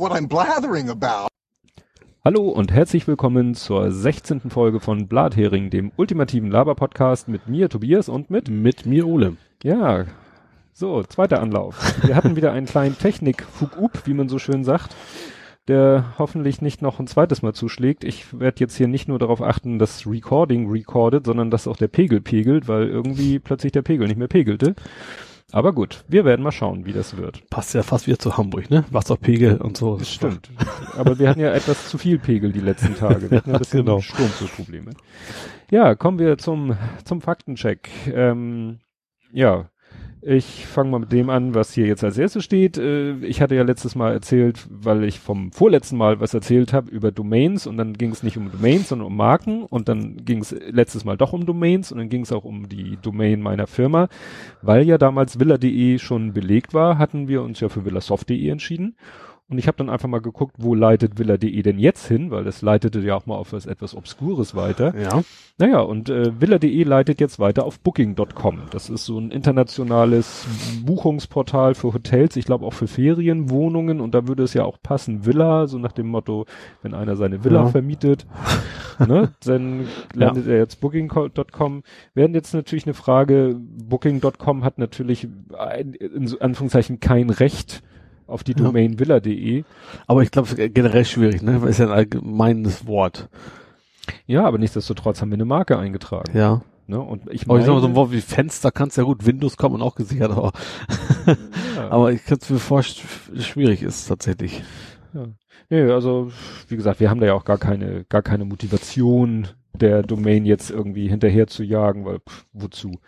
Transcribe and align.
what 0.00 0.12
I'm 0.12 0.28
blathering 0.28 0.88
about. 0.88 1.28
Hallo 2.24 2.48
und 2.48 2.72
herzlich 2.72 3.06
willkommen 3.06 3.54
zur 3.54 3.92
16. 3.92 4.48
Folge 4.48 4.80
von 4.80 5.08
Blathering, 5.08 5.68
dem 5.68 5.92
ultimativen 5.96 6.50
Laber-Podcast 6.50 7.28
mit 7.28 7.48
mir, 7.48 7.68
Tobias, 7.68 8.08
und 8.08 8.30
mit... 8.30 8.48
Mit 8.48 8.86
mir, 8.86 9.06
Ole. 9.06 9.36
Ja, 9.62 10.06
so, 10.72 11.02
zweiter 11.02 11.42
Anlauf. 11.42 12.02
Wir 12.02 12.16
hatten 12.16 12.34
wieder 12.34 12.52
einen 12.52 12.64
kleinen 12.64 12.96
Technik-Fug-Up, 12.96 14.06
wie 14.06 14.14
man 14.14 14.30
so 14.30 14.38
schön 14.38 14.64
sagt, 14.64 14.96
der 15.68 16.14
hoffentlich 16.18 16.62
nicht 16.62 16.80
noch 16.80 16.98
ein 16.98 17.06
zweites 17.06 17.42
Mal 17.42 17.52
zuschlägt. 17.52 18.02
Ich 18.02 18.38
werde 18.40 18.60
jetzt 18.60 18.76
hier 18.76 18.88
nicht 18.88 19.06
nur 19.06 19.18
darauf 19.18 19.42
achten, 19.42 19.78
dass 19.78 20.06
Recording 20.06 20.70
recordet, 20.70 21.26
sondern 21.26 21.50
dass 21.50 21.68
auch 21.68 21.76
der 21.76 21.88
Pegel 21.88 22.22
pegelt, 22.22 22.68
weil 22.68 22.88
irgendwie 22.88 23.38
plötzlich 23.38 23.72
der 23.72 23.82
Pegel 23.82 24.08
nicht 24.08 24.16
mehr 24.16 24.28
pegelte. 24.28 24.74
Aber 25.52 25.72
gut, 25.72 26.04
wir 26.08 26.24
werden 26.24 26.42
mal 26.42 26.52
schauen, 26.52 26.86
wie 26.86 26.92
das 26.92 27.16
wird. 27.16 27.48
Passt 27.50 27.74
ja 27.74 27.82
fast 27.82 28.06
wieder 28.06 28.18
zu 28.18 28.36
Hamburg, 28.36 28.70
ne? 28.70 28.84
Wasserpegel 28.90 29.58
und 29.58 29.76
so. 29.76 29.96
Das 29.96 30.10
stimmt. 30.10 30.50
Aber 30.96 31.18
wir 31.18 31.28
hatten 31.28 31.40
ja 31.40 31.52
etwas 31.52 31.88
zu 31.88 31.98
viel 31.98 32.18
Pegel 32.18 32.52
die 32.52 32.60
letzten 32.60 32.94
Tage. 32.94 33.30
Wir 33.30 33.38
hatten 33.38 33.52
ein 33.52 33.58
bisschen 33.58 33.84
genau. 33.84 34.00
Sturmzugsprobleme. 34.00 34.92
Ja, 35.70 35.94
kommen 35.94 36.18
wir 36.18 36.38
zum, 36.38 36.76
zum 37.04 37.20
Faktencheck. 37.20 37.88
Ähm, 38.12 38.78
ja, 39.32 39.70
ich 40.22 40.66
fange 40.66 40.90
mal 40.90 40.98
mit 40.98 41.12
dem 41.12 41.30
an, 41.30 41.54
was 41.54 41.72
hier 41.72 41.86
jetzt 41.86 42.04
als 42.04 42.18
erstes 42.18 42.44
steht. 42.44 42.76
Äh, 42.76 43.14
ich 43.24 43.40
hatte 43.40 43.54
ja 43.54 43.62
letztes 43.62 43.94
Mal 43.94 44.12
erzählt, 44.12 44.66
weil 44.68 45.04
ich 45.04 45.18
vom 45.18 45.50
vorletzten 45.50 45.96
Mal 45.96 46.20
was 46.20 46.34
erzählt 46.34 46.72
habe 46.72 46.90
über 46.90 47.10
Domains 47.10 47.66
und 47.66 47.78
dann 47.78 47.94
ging 47.94 48.10
es 48.10 48.22
nicht 48.22 48.36
um 48.36 48.50
Domains, 48.50 48.90
sondern 48.90 49.06
um 49.06 49.16
Marken 49.16 49.62
und 49.62 49.88
dann 49.88 50.24
ging 50.24 50.40
es 50.40 50.50
letztes 50.50 51.04
Mal 51.04 51.16
doch 51.16 51.32
um 51.32 51.46
Domains 51.46 51.90
und 51.90 51.98
dann 51.98 52.10
ging 52.10 52.22
es 52.22 52.32
auch 52.32 52.44
um 52.44 52.68
die 52.68 52.98
Domain 53.00 53.40
meiner 53.40 53.66
Firma. 53.66 54.08
Weil 54.60 54.86
ja 54.86 54.98
damals 54.98 55.40
villa.de 55.40 55.98
schon 55.98 56.34
belegt 56.34 56.74
war, 56.74 56.98
hatten 56.98 57.28
wir 57.28 57.42
uns 57.42 57.60
ja 57.60 57.70
für 57.70 57.84
villasoft.de 57.84 58.48
entschieden. 58.48 58.96
Und 59.50 59.58
ich 59.58 59.66
habe 59.66 59.76
dann 59.78 59.90
einfach 59.90 60.08
mal 60.08 60.20
geguckt, 60.20 60.54
wo 60.58 60.74
leitet 60.76 61.18
villa.de 61.18 61.62
denn 61.62 61.78
jetzt 61.78 62.06
hin, 62.06 62.30
weil 62.30 62.44
das 62.44 62.62
leitete 62.62 63.00
ja 63.00 63.16
auch 63.16 63.26
mal 63.26 63.34
auf 63.34 63.52
was 63.52 63.66
etwas 63.66 63.96
Obskures 63.96 64.54
weiter. 64.54 64.94
Ja. 64.96 65.22
Naja, 65.58 65.80
und 65.80 66.08
äh, 66.08 66.40
villa.de 66.40 66.82
leitet 66.84 67.20
jetzt 67.20 67.40
weiter 67.40 67.64
auf 67.64 67.80
booking.com. 67.80 68.60
Das 68.70 68.88
ist 68.88 69.04
so 69.04 69.18
ein 69.18 69.30
internationales 69.32 70.46
Buchungsportal 70.86 71.74
für 71.74 71.92
Hotels, 71.92 72.36
ich 72.36 72.44
glaube 72.44 72.64
auch 72.64 72.72
für 72.72 72.86
Ferienwohnungen 72.86 74.00
und 74.00 74.14
da 74.14 74.28
würde 74.28 74.44
es 74.44 74.54
ja 74.54 74.64
auch 74.64 74.78
passen, 74.82 75.26
Villa, 75.26 75.66
so 75.66 75.78
nach 75.78 75.92
dem 75.92 76.06
Motto, 76.06 76.46
wenn 76.82 76.94
einer 76.94 77.16
seine 77.16 77.44
Villa 77.44 77.62
Ja. 77.64 77.66
vermietet, 77.66 78.26
ne, 79.00 79.32
dann 79.44 79.88
landet 80.14 80.46
er 80.46 80.58
jetzt 80.58 80.80
booking.com. 80.80 81.82
Werden 82.14 82.34
jetzt 82.34 82.54
natürlich 82.54 82.86
eine 82.86 82.94
Frage, 82.94 83.56
booking.com 83.58 84.64
hat 84.64 84.78
natürlich 84.78 85.24
in 85.24 86.36
Anführungszeichen 86.40 87.00
kein 87.00 87.30
Recht 87.30 87.82
auf 88.30 88.44
die 88.44 88.52
Ja. 88.52 88.58
Domain 88.64 88.98
villa.de. 88.98 89.64
Aber 90.06 90.22
ich 90.22 90.30
glaube, 90.30 90.48
es 90.50 90.54
ist 90.58 90.74
generell 90.74 91.04
schwierig, 91.04 91.42
ne? 91.42 91.60
Weil 91.62 91.68
es 91.70 91.78
ja 91.78 91.86
ein 91.86 91.92
allgemeines 91.92 92.86
Wort. 92.86 93.28
Ja, 94.26 94.44
aber 94.46 94.58
nichtsdestotrotz 94.58 95.20
haben 95.20 95.30
wir 95.30 95.34
eine 95.34 95.44
Marke 95.44 95.78
eingetragen. 95.78 96.36
Ja. 96.36 96.62
Ne? 96.86 96.98
Und 97.00 97.30
ich 97.30 97.48
Aber 97.48 97.58
ich 97.58 97.64
sag 97.66 97.72
mal, 97.74 97.80
so 97.80 97.86
meine- 97.88 97.92
ein 97.92 97.96
Wort 97.96 98.10
wie 98.12 98.20
Fenster 98.20 98.72
kannst 98.72 98.96
ja 98.96 99.04
gut, 99.04 99.24
Windows 99.24 99.56
kommt 99.56 99.74
man 99.74 99.82
auch 99.82 99.94
gesichert, 99.94 100.32
aber, 100.32 100.52
Ja. 101.76 101.88
aber 101.90 102.12
ich 102.12 102.24
könnte 102.24 102.42
es 102.44 102.50
mir 102.50 102.58
vorstellen, 102.58 103.08
schwierig 103.40 103.82
ist 103.82 104.06
tatsächlich. 104.06 104.62
Ja. 105.14 105.26
Nee, 105.68 105.82
also 105.82 106.32
wie 106.68 106.76
gesagt, 106.76 106.98
wir 106.98 107.08
haben 107.10 107.20
da 107.20 107.26
ja 107.26 107.34
auch 107.34 107.44
gar 107.44 107.58
keine, 107.58 108.04
gar 108.08 108.22
keine 108.22 108.44
Motivation, 108.44 109.46
der 109.72 110.02
Domain 110.02 110.44
jetzt 110.44 110.70
irgendwie 110.70 111.08
hinterher 111.08 111.46
zu 111.46 111.62
jagen, 111.62 112.04
weil 112.04 112.18
pff, 112.18 112.44
wozu? 112.52 112.98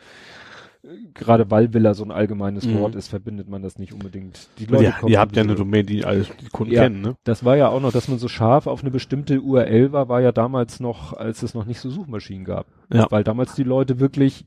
Gerade 1.14 1.48
weil 1.50 1.72
Villa 1.72 1.94
so 1.94 2.02
ein 2.05 2.11
allgemeines 2.11 2.66
Mhm. 2.66 2.78
Wort 2.80 2.94
ist, 2.97 3.06
verbindet 3.08 3.48
man 3.48 3.62
das 3.62 3.78
nicht 3.78 3.92
unbedingt. 3.92 4.48
Die 4.58 4.67
Leute 4.67 4.84
Ja, 4.84 4.90
kommen 4.92 5.12
ihr 5.12 5.20
habt 5.20 5.36
ja 5.36 5.42
eine 5.42 5.55
Domain, 5.55 5.86
die 5.86 6.05
alle 6.05 6.23
die 6.40 6.48
Kunden 6.48 6.73
Ja. 6.74 6.83
kennen, 6.83 7.01
ne? 7.02 7.17
Das 7.23 7.45
war 7.45 7.56
ja 7.56 7.68
auch 7.68 7.80
noch, 7.80 7.92
dass 7.92 8.08
man 8.08 8.18
so 8.18 8.27
scharf 8.27 8.67
auf 8.67 8.80
eine 8.83 8.90
bestimmte 8.90 9.40
URL 9.40 9.92
war, 9.92 10.08
war 10.08 10.20
ja 10.20 10.33
damals 10.33 10.80
noch, 10.80 11.12
als 11.12 11.42
es 11.45 11.55
noch 11.55 11.67
nicht 11.67 11.79
so 11.79 11.89
Suchmaschinen 11.89 12.45
gab. 12.45 12.67
Ja. 12.92 13.06
Weil 13.11 13.23
damals 13.23 13.55
die 13.55 13.62
Leute 13.62 14.01
wirklich 14.01 14.45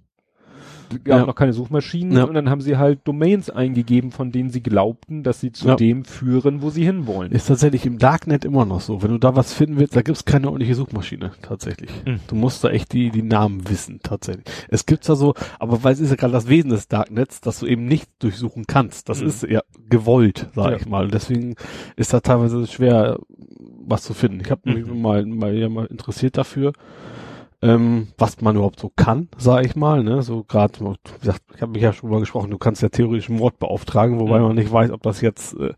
gab 1.04 1.20
Ja. 1.20 1.26
noch 1.26 1.36
keine 1.36 1.54
Suchmaschinen 1.54 2.18
Ja. 2.18 2.24
und 2.26 2.34
dann 2.34 2.50
haben 2.50 2.62
sie 2.62 2.78
halt 2.78 3.00
Domains 3.06 3.50
eingegeben, 3.50 4.12
von 4.12 4.32
denen 4.32 4.50
sie 4.50 4.62
glaubten, 4.62 5.24
dass 5.24 5.40
sie 5.42 5.52
zu 5.52 5.68
Ja. 5.70 5.76
dem 5.76 6.06
führen, 6.06 6.62
wo 6.62 6.70
sie 6.70 6.84
hinwollen. 6.84 7.32
Ist 7.32 7.48
tatsächlich 7.48 7.86
im 7.86 7.98
Darknet 7.98 8.46
immer 8.46 8.66
noch 8.66 8.82
so. 8.82 9.02
Wenn 9.04 9.12
du 9.12 9.18
da 9.18 9.36
was 9.36 9.54
finden 9.54 9.78
willst, 9.78 9.96
da 9.96 10.02
gibt's 10.02 10.26
keine 10.26 10.48
ordentliche 10.48 10.76
Suchmaschine, 10.76 11.32
tatsächlich. 11.42 11.90
Mhm. 12.06 12.20
Du 12.28 12.36
musst 12.36 12.64
da 12.64 12.70
echt 12.70 12.94
die, 12.94 13.10
die 13.10 13.24
Namen 13.24 13.70
wissen, 13.70 14.00
tatsächlich. 14.04 14.46
Es 14.70 14.86
gibt's 14.86 15.08
da 15.08 15.16
so, 15.16 15.34
aber 15.60 15.84
weil 15.84 15.94
es 15.94 16.00
ist 16.00 16.10
ja 16.10 16.16
gerade 16.16 16.34
das 16.34 16.48
Wesen 16.50 16.70
des 16.70 16.88
Darknets, 16.88 17.42
dass 17.42 17.60
du 17.60 17.66
eben 17.68 17.86
nicht 17.86 18.10
durchsuchen 18.20 18.66
kannst. 18.68 19.10
Das 19.10 19.22
Mhm. 19.22 19.28
ist 19.28 19.44
ja 19.44 19.62
gewollt, 19.90 20.50
sag 20.56 20.80
ich 20.80 20.88
mal. 20.88 21.06
Und 21.06 21.14
deswegen 21.14 21.56
ist 21.96 22.14
da 22.14 22.20
teilweise 22.20 22.66
schwer, 22.68 23.20
was 23.88 24.04
zu 24.04 24.14
finden. 24.14 24.40
Ich 24.42 24.52
habe 24.52 24.62
mich 24.74 24.86
Mhm. 24.86 25.02
mal, 25.02 25.26
mal, 25.26 25.54
ja, 25.56 25.70
mal 25.70 25.86
interessiert 25.86 26.38
dafür. 26.38 26.74
Ähm, 27.66 28.08
was 28.18 28.42
man 28.42 28.56
überhaupt 28.56 28.80
so 28.80 28.92
kann, 28.96 29.28
sag 29.38 29.66
ich 29.66 29.76
mal, 29.76 30.04
ne, 30.04 30.22
so 30.22 30.44
gerade, 30.44 30.74
ich 31.24 31.62
habe 31.62 31.72
mich 31.72 31.82
ja 31.82 31.94
schon 31.94 32.10
mal 32.10 32.20
gesprochen, 32.20 32.52
du 32.52 32.58
kannst 32.58 32.82
ja 32.82 32.90
theoretisch 32.90 33.30
einen 33.30 33.40
Mord 33.40 33.58
beauftragen, 33.60 34.20
wobei 34.20 34.40
Mhm. 34.40 34.46
man 34.46 34.56
nicht 34.56 34.72
weiß, 34.72 34.92
ob 34.92 35.02
das 35.04 35.22
jetzt 35.22 35.56
äh, 35.58 35.74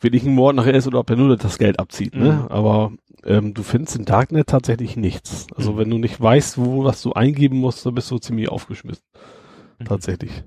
wirklich 0.00 0.24
ein 0.24 0.34
Mord 0.34 0.54
nachher 0.56 0.74
ist 0.74 0.86
oder 0.86 0.98
ob 1.00 1.06
der 1.06 1.16
nur 1.16 1.36
das 1.36 1.58
Geld 1.58 1.78
abzieht, 1.78 2.14
ne? 2.14 2.32
Mhm. 2.42 2.48
Aber 2.48 2.92
ähm, 3.24 3.54
du 3.54 3.62
findest 3.62 3.96
im 3.96 4.04
Darknet 4.04 4.48
tatsächlich 4.48 4.96
nichts. 4.96 5.46
Also 5.56 5.72
Mhm. 5.72 5.78
wenn 5.78 5.90
du 5.90 5.98
nicht 5.98 6.20
weißt, 6.20 6.58
wo 6.58 6.84
was 6.84 7.00
du 7.00 7.12
eingeben 7.14 7.58
musst, 7.58 7.86
dann 7.86 7.94
bist 7.94 8.10
du 8.10 8.18
ziemlich 8.18 8.50
aufgeschmissen. 8.50 9.04
Mhm. 9.78 9.84
Tatsächlich. 9.86 10.44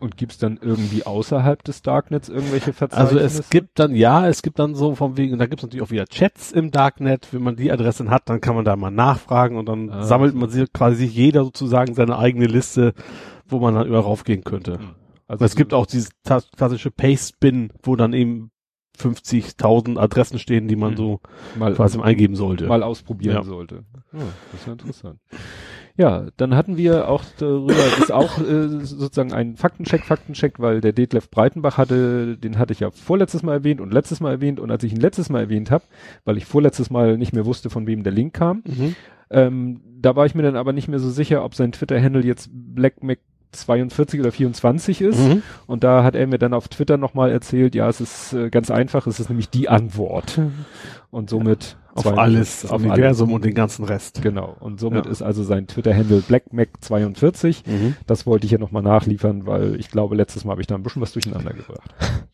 Und 0.00 0.16
gibt's 0.16 0.38
dann 0.38 0.58
irgendwie 0.62 1.04
außerhalb 1.04 1.62
des 1.62 1.82
Darknets 1.82 2.28
irgendwelche 2.30 2.70
Also 2.70 2.74
Verzeichnisse? 2.76 3.40
es 3.40 3.50
gibt 3.50 3.78
dann, 3.78 3.94
ja, 3.94 4.26
es 4.26 4.40
gibt 4.42 4.58
dann 4.58 4.74
so 4.74 4.94
von 4.94 5.16
wegen, 5.18 5.38
da 5.38 5.44
gibt 5.46 5.60
es 5.60 5.66
natürlich 5.66 5.86
auch 5.86 5.90
wieder 5.90 6.06
Chats 6.06 6.52
im 6.52 6.70
Darknet, 6.70 7.28
wenn 7.32 7.42
man 7.42 7.56
die 7.56 7.70
Adressen 7.70 8.08
hat, 8.10 8.22
dann 8.30 8.40
kann 8.40 8.54
man 8.54 8.64
da 8.64 8.76
mal 8.76 8.90
nachfragen 8.90 9.58
und 9.58 9.66
dann 9.68 9.90
Ah, 9.90 10.02
sammelt 10.04 10.34
man 10.34 10.48
sich 10.48 10.72
quasi 10.72 11.04
jeder 11.04 11.44
sozusagen 11.44 11.94
seine 11.94 12.18
eigene 12.18 12.46
Liste, 12.46 12.94
wo 13.46 13.58
man 13.58 13.74
dann 13.74 13.86
überall 13.86 14.02
raufgehen 14.04 14.42
könnte. 14.42 14.78
Also 15.28 15.44
es 15.44 15.54
gibt 15.54 15.74
auch 15.74 15.84
dieses 15.86 16.10
klassische 16.56 16.90
Paste-Bin, 16.90 17.72
wo 17.82 17.94
dann 17.94 18.12
eben 18.14 18.50
50.000 18.98 19.98
Adressen 19.98 20.38
stehen, 20.38 20.66
die 20.68 20.76
man 20.76 20.92
Mhm. 20.92 20.96
so 20.96 21.20
mal, 21.58 21.74
quasi 21.74 22.00
eingeben 22.00 22.36
sollte. 22.36 22.66
mal 22.66 22.82
ausprobieren 22.82 23.36
Ja. 23.36 23.42
sollte. 23.42 23.84
Ja, 24.12 24.18
das 24.50 24.60
ist 24.60 24.66
ja 24.66 24.72
interessant. 24.72 25.20
Ja, 26.00 26.28
dann 26.38 26.56
hatten 26.56 26.78
wir 26.78 27.08
auch 27.10 27.22
darüber, 27.38 27.74
ist 27.98 28.10
auch 28.10 28.38
äh, 28.38 28.68
sozusagen 28.86 29.34
ein 29.34 29.56
Faktencheck, 29.56 30.02
Faktencheck, 30.04 30.58
weil 30.58 30.80
der 30.80 30.94
Detlef 30.94 31.30
Breitenbach 31.30 31.76
hatte, 31.76 32.38
den 32.38 32.58
hatte 32.58 32.72
ich 32.72 32.80
ja 32.80 32.90
vorletztes 32.90 33.42
Mal 33.42 33.52
erwähnt 33.52 33.82
und 33.82 33.92
letztes 33.92 34.20
Mal 34.20 34.30
erwähnt 34.30 34.60
und 34.60 34.70
als 34.70 34.82
ich 34.82 34.92
ihn 34.92 35.00
letztes 35.00 35.28
Mal 35.28 35.40
erwähnt 35.40 35.70
habe, 35.70 35.84
weil 36.24 36.38
ich 36.38 36.46
vorletztes 36.46 36.88
Mal 36.88 37.18
nicht 37.18 37.34
mehr 37.34 37.44
wusste, 37.44 37.68
von 37.68 37.86
wem 37.86 38.02
der 38.02 38.14
Link 38.14 38.32
kam, 38.32 38.62
Mhm. 38.66 38.94
ähm, 39.30 39.80
da 40.00 40.16
war 40.16 40.24
ich 40.24 40.34
mir 40.34 40.42
dann 40.42 40.56
aber 40.56 40.72
nicht 40.72 40.88
mehr 40.88 41.00
so 41.00 41.10
sicher, 41.10 41.44
ob 41.44 41.54
sein 41.54 41.72
Twitter-Handle 41.72 42.24
jetzt 42.24 42.48
BlackMac 42.50 43.18
42 43.52 44.20
oder 44.20 44.32
24 44.32 45.00
ist. 45.00 45.18
Mhm. 45.18 45.42
Und 45.66 45.84
da 45.84 46.02
hat 46.04 46.14
er 46.14 46.26
mir 46.26 46.38
dann 46.38 46.54
auf 46.54 46.68
Twitter 46.68 46.96
nochmal 46.96 47.30
erzählt, 47.30 47.74
ja, 47.74 47.88
es 47.88 48.00
ist 48.00 48.32
äh, 48.32 48.50
ganz 48.50 48.70
einfach, 48.70 49.06
es 49.06 49.20
ist 49.20 49.28
nämlich 49.28 49.50
die 49.50 49.68
Antwort. 49.68 50.40
Und 51.10 51.28
somit 51.30 51.76
Auf 51.94 52.04
42 52.04 52.18
alles, 52.18 52.70
auf 52.70 52.80
Universum 52.82 53.32
und 53.32 53.44
den 53.44 53.54
ganzen 53.54 53.84
Rest. 53.84 54.16
alles. 54.18 54.22
Genau. 54.24 54.56
Und 54.60 54.78
somit 54.78 55.06
Ja. 55.06 55.10
ist 55.10 55.22
also 55.22 55.42
sein 55.42 55.66
Twitter-Handle 55.66 56.22
BlackMac42. 56.28 57.62
Mhm. 57.68 57.96
Das 58.06 58.26
wollte 58.26 58.44
ich 58.46 58.50
hier 58.50 58.60
nochmal 58.60 58.82
nachliefern, 58.82 59.46
weil 59.46 59.74
ich 59.76 59.90
glaube, 59.90 60.14
letztes 60.14 60.44
Mal 60.44 60.52
habe 60.52 60.60
ich 60.60 60.66
da 60.68 60.76
ein 60.76 60.82
bisschen 60.82 61.02
was 61.02 61.12
durcheinander 61.12 61.52
gebracht. 61.52 61.94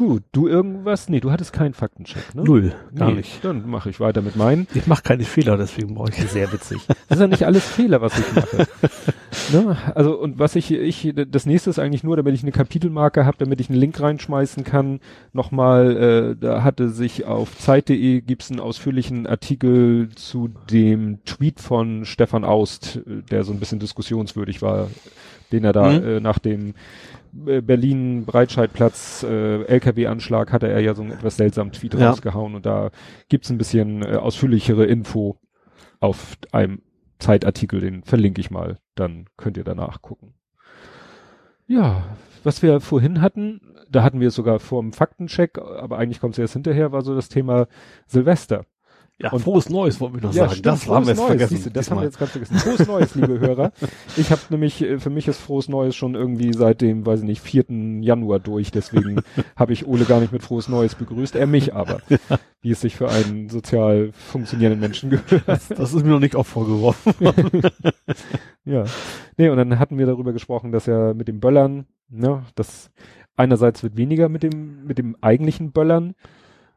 Gut, 0.00 0.22
du 0.32 0.48
irgendwas? 0.48 1.10
Nee, 1.10 1.20
du 1.20 1.30
hattest 1.30 1.52
keinen 1.52 1.74
Faktencheck, 1.74 2.34
ne? 2.34 2.42
Null, 2.42 2.72
gar 2.96 3.10
nee, 3.10 3.16
nicht. 3.18 3.44
Dann 3.44 3.68
mache 3.68 3.90
ich 3.90 4.00
weiter 4.00 4.22
mit 4.22 4.34
meinen. 4.34 4.66
Ich 4.72 4.86
mache 4.86 5.02
keine 5.02 5.24
Fehler, 5.24 5.58
deswegen 5.58 5.94
brauche 5.94 6.08
ich 6.08 6.16
Sehr 6.30 6.50
witzig. 6.54 6.78
Das 7.10 7.18
ist 7.18 7.20
ja 7.20 7.26
nicht 7.26 7.44
alles 7.44 7.66
Fehler, 7.66 8.00
was 8.00 8.18
ich 8.18 8.34
mache. 8.34 8.66
ne? 9.52 9.76
Also 9.94 10.18
und 10.18 10.38
was 10.38 10.56
ich, 10.56 10.70
ich, 10.72 11.12
das 11.30 11.44
nächste 11.44 11.68
ist 11.68 11.78
eigentlich 11.78 12.02
nur, 12.02 12.16
damit 12.16 12.32
ich 12.32 12.42
eine 12.42 12.50
Kapitelmarke 12.50 13.26
habe, 13.26 13.36
damit 13.38 13.60
ich 13.60 13.68
einen 13.68 13.78
Link 13.78 14.00
reinschmeißen 14.00 14.64
kann. 14.64 15.00
Nochmal, 15.34 15.96
äh, 15.98 16.36
da 16.40 16.64
hatte 16.64 16.88
sich 16.88 17.26
auf 17.26 17.58
Zeit.de 17.58 18.22
gibt's 18.22 18.50
einen 18.50 18.60
ausführlichen 18.60 19.26
Artikel 19.26 20.08
zu 20.14 20.48
dem 20.70 21.22
Tweet 21.26 21.60
von 21.60 22.06
Stefan 22.06 22.44
Aust, 22.44 23.00
äh, 23.06 23.20
der 23.30 23.44
so 23.44 23.52
ein 23.52 23.60
bisschen 23.60 23.80
diskussionswürdig 23.80 24.62
war, 24.62 24.88
den 25.52 25.64
er 25.64 25.74
da 25.74 25.90
Mhm. 25.90 26.06
äh, 26.06 26.20
nach 26.20 26.38
dem 26.38 26.72
Berlin 27.32 28.24
Breitscheidplatz 28.24 29.22
äh, 29.22 29.62
LKW-Anschlag 29.64 30.52
hatte 30.52 30.68
er 30.68 30.80
ja 30.80 30.94
so 30.94 31.02
einen 31.02 31.12
etwas 31.12 31.36
seltsamen 31.36 31.72
Tweet 31.72 31.94
Ja. 31.94 32.10
rausgehauen 32.10 32.54
und 32.54 32.66
da 32.66 32.90
gibt's 33.28 33.50
ein 33.50 33.58
bisschen 33.58 34.02
äh, 34.02 34.16
ausführlichere 34.16 34.84
Info 34.84 35.38
auf 36.00 36.36
einem 36.52 36.82
Zeitartikel, 37.18 37.80
den 37.80 38.02
verlinke 38.02 38.40
ich 38.40 38.50
mal, 38.50 38.78
dann 38.94 39.26
könnt 39.36 39.56
ihr 39.56 39.64
danach 39.64 40.00
gucken. 40.02 40.34
Ja, 41.66 42.16
was 42.42 42.62
wir 42.62 42.80
vorhin 42.80 43.20
hatten, 43.20 43.60
da 43.90 44.02
hatten 44.02 44.20
wir 44.20 44.28
es 44.28 44.34
sogar 44.34 44.58
vor 44.58 44.82
dem 44.82 44.92
Faktencheck, 44.92 45.58
aber 45.58 45.98
eigentlich 45.98 46.20
kommt 46.20 46.34
es 46.34 46.38
erst 46.38 46.54
hinterher, 46.54 46.92
war 46.92 47.02
so 47.02 47.14
das 47.14 47.28
Thema 47.28 47.66
Silvester. 48.06 48.64
Ja, 49.22 49.30
Und- 49.32 49.40
frohes 49.42 49.68
Neues 49.68 50.00
wollten 50.00 50.14
wir 50.16 50.22
noch 50.22 50.32
Ja, 50.34 50.44
sagen. 50.44 50.50
stimmt, 50.52 50.66
das 50.66 50.88
haben 50.88 51.04
wir 51.04 51.10
jetzt 51.10 51.16
Neues, 51.18 51.26
vergessen. 51.28 51.54
siehste, 51.56 51.70
das 51.70 51.90
haben 51.90 51.98
diesmal. 51.98 52.02
wir 52.02 52.06
jetzt 52.06 52.18
gerade 52.18 52.30
vergessen. 52.30 52.56
Frohes 52.56 52.86
Neues, 52.88 53.14
liebe 53.16 53.38
Hörer. 53.40 53.72
Ich 54.16 54.30
habe 54.30 54.40
nämlich, 54.50 54.80
äh, 54.82 54.98
für 54.98 55.10
mich 55.10 55.28
ist 55.28 55.38
frohes 55.38 55.68
Neues 55.68 55.94
schon 55.94 56.14
irgendwie 56.14 56.52
seit 56.54 56.80
dem, 56.80 57.04
weiß 57.04 57.20
ich 57.20 57.26
nicht, 57.26 57.42
4. 57.42 58.02
Januar 58.02 58.38
durch. 58.40 58.70
Deswegen 58.70 59.20
habe 59.56 59.72
ich 59.74 59.86
Ole 59.86 60.04
gar 60.06 60.20
nicht 60.20 60.32
mit 60.32 60.42
frohes 60.42 60.68
Neues 60.68 60.94
begrüßt, 60.94 61.36
er 61.36 61.46
mich 61.46 61.74
aber. 61.74 62.00
Wie 62.62 62.70
es 62.70 62.80
sich 62.80 62.96
für 62.96 63.10
einen 63.10 63.48
sozial 63.50 64.10
funktionierenden 64.12 64.80
Menschen 64.80 65.10
gehört. 65.10 65.44
das 65.46 65.92
ist 65.94 66.02
mir 66.04 66.10
noch 66.12 66.20
nicht 66.20 66.36
auch 66.36 66.46
vorgeworfen. 66.46 67.12
Ja. 68.64 68.84
Nee, 69.36 69.48
und 69.48 69.56
dann 69.56 69.78
hatten 69.78 69.98
wir 69.98 70.06
darüber 70.06 70.32
gesprochen, 70.32 70.70
dass 70.72 70.86
ja 70.86 71.14
mit 71.14 71.28
dem 71.28 71.40
Böllern, 71.40 71.86
ne, 72.08 72.42
das 72.54 72.90
einerseits 73.36 73.82
wird 73.82 73.96
weniger 73.96 74.28
mit 74.28 74.42
dem, 74.42 74.84
mit 74.84 74.98
dem 74.98 75.16
eigentlichen 75.22 75.72
Böllern, 75.72 76.14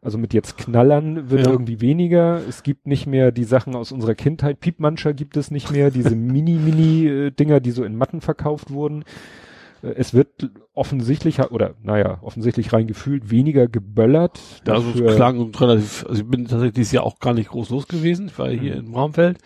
also 0.03 0.17
mit 0.17 0.33
jetzt 0.33 0.57
Knallern 0.57 1.29
wird 1.29 1.45
Ja. 1.45 1.51
irgendwie 1.51 1.79
weniger. 1.81 2.41
Es 2.47 2.63
gibt 2.63 2.85
nicht 2.87 3.07
mehr 3.07 3.31
die 3.31 3.43
Sachen 3.45 3.75
aus 3.75 3.91
unserer 3.91 4.15
Kindheit. 4.15 4.59
Piepmancher 4.59 5.13
gibt 5.13 5.37
es 5.37 5.49
nicht 5.51 5.71
mehr, 5.71 5.91
diese 5.91 6.15
Mini-Mini-Dinger, 6.15 7.59
die 7.59 7.71
so 7.71 7.83
in 7.83 7.95
Matten 7.95 8.21
verkauft 8.21 8.71
wurden. 8.71 9.03
Äh, 9.81 9.93
Es 9.95 10.13
wird 10.13 10.49
offensichtlich, 10.73 11.39
oder 11.51 11.75
naja, 11.83 12.17
offensichtlich 12.21 12.73
rein 12.73 12.87
gefühlt 12.87 13.29
weniger 13.31 13.67
geböllert. 13.67 14.39
Ja, 14.67 14.73
also 14.73 14.91
es 15.03 15.15
klang 15.15 15.53
relativ, 15.55 16.05
also 16.07 16.21
ich 16.21 16.27
bin 16.27 16.43
tatsächlich 16.45 16.73
dieses 16.73 16.91
Jahr 16.93 17.03
auch 17.03 17.19
gar 17.19 17.33
nicht 17.33 17.49
groß 17.49 17.69
los 17.69 17.87
gewesen. 17.87 18.27
Ich 18.27 18.39
war 18.39 18.49
ja 18.51 18.59
hier 18.59 18.73
Mhm. 18.75 18.85
in 18.87 18.91
Bramfeld. 18.91 19.37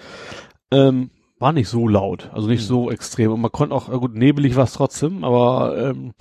Ähm, 0.72 1.10
war 1.40 1.54
nicht 1.54 1.70
so 1.70 1.88
laut, 1.88 2.32
also 2.34 2.48
nicht 2.48 2.62
Mhm. 2.64 2.68
so 2.68 2.92
extrem. 2.92 3.32
Und 3.32 3.42
man 3.42 3.52
konnte 3.52 3.76
auch, 3.76 3.90
äh, 3.94 3.98
gut, 3.98 4.16
nebelig 4.16 4.56
war 4.56 4.64
es 4.64 4.74
trotzdem, 4.74 5.24
aber, 5.24 5.78
ähm, 5.92 6.14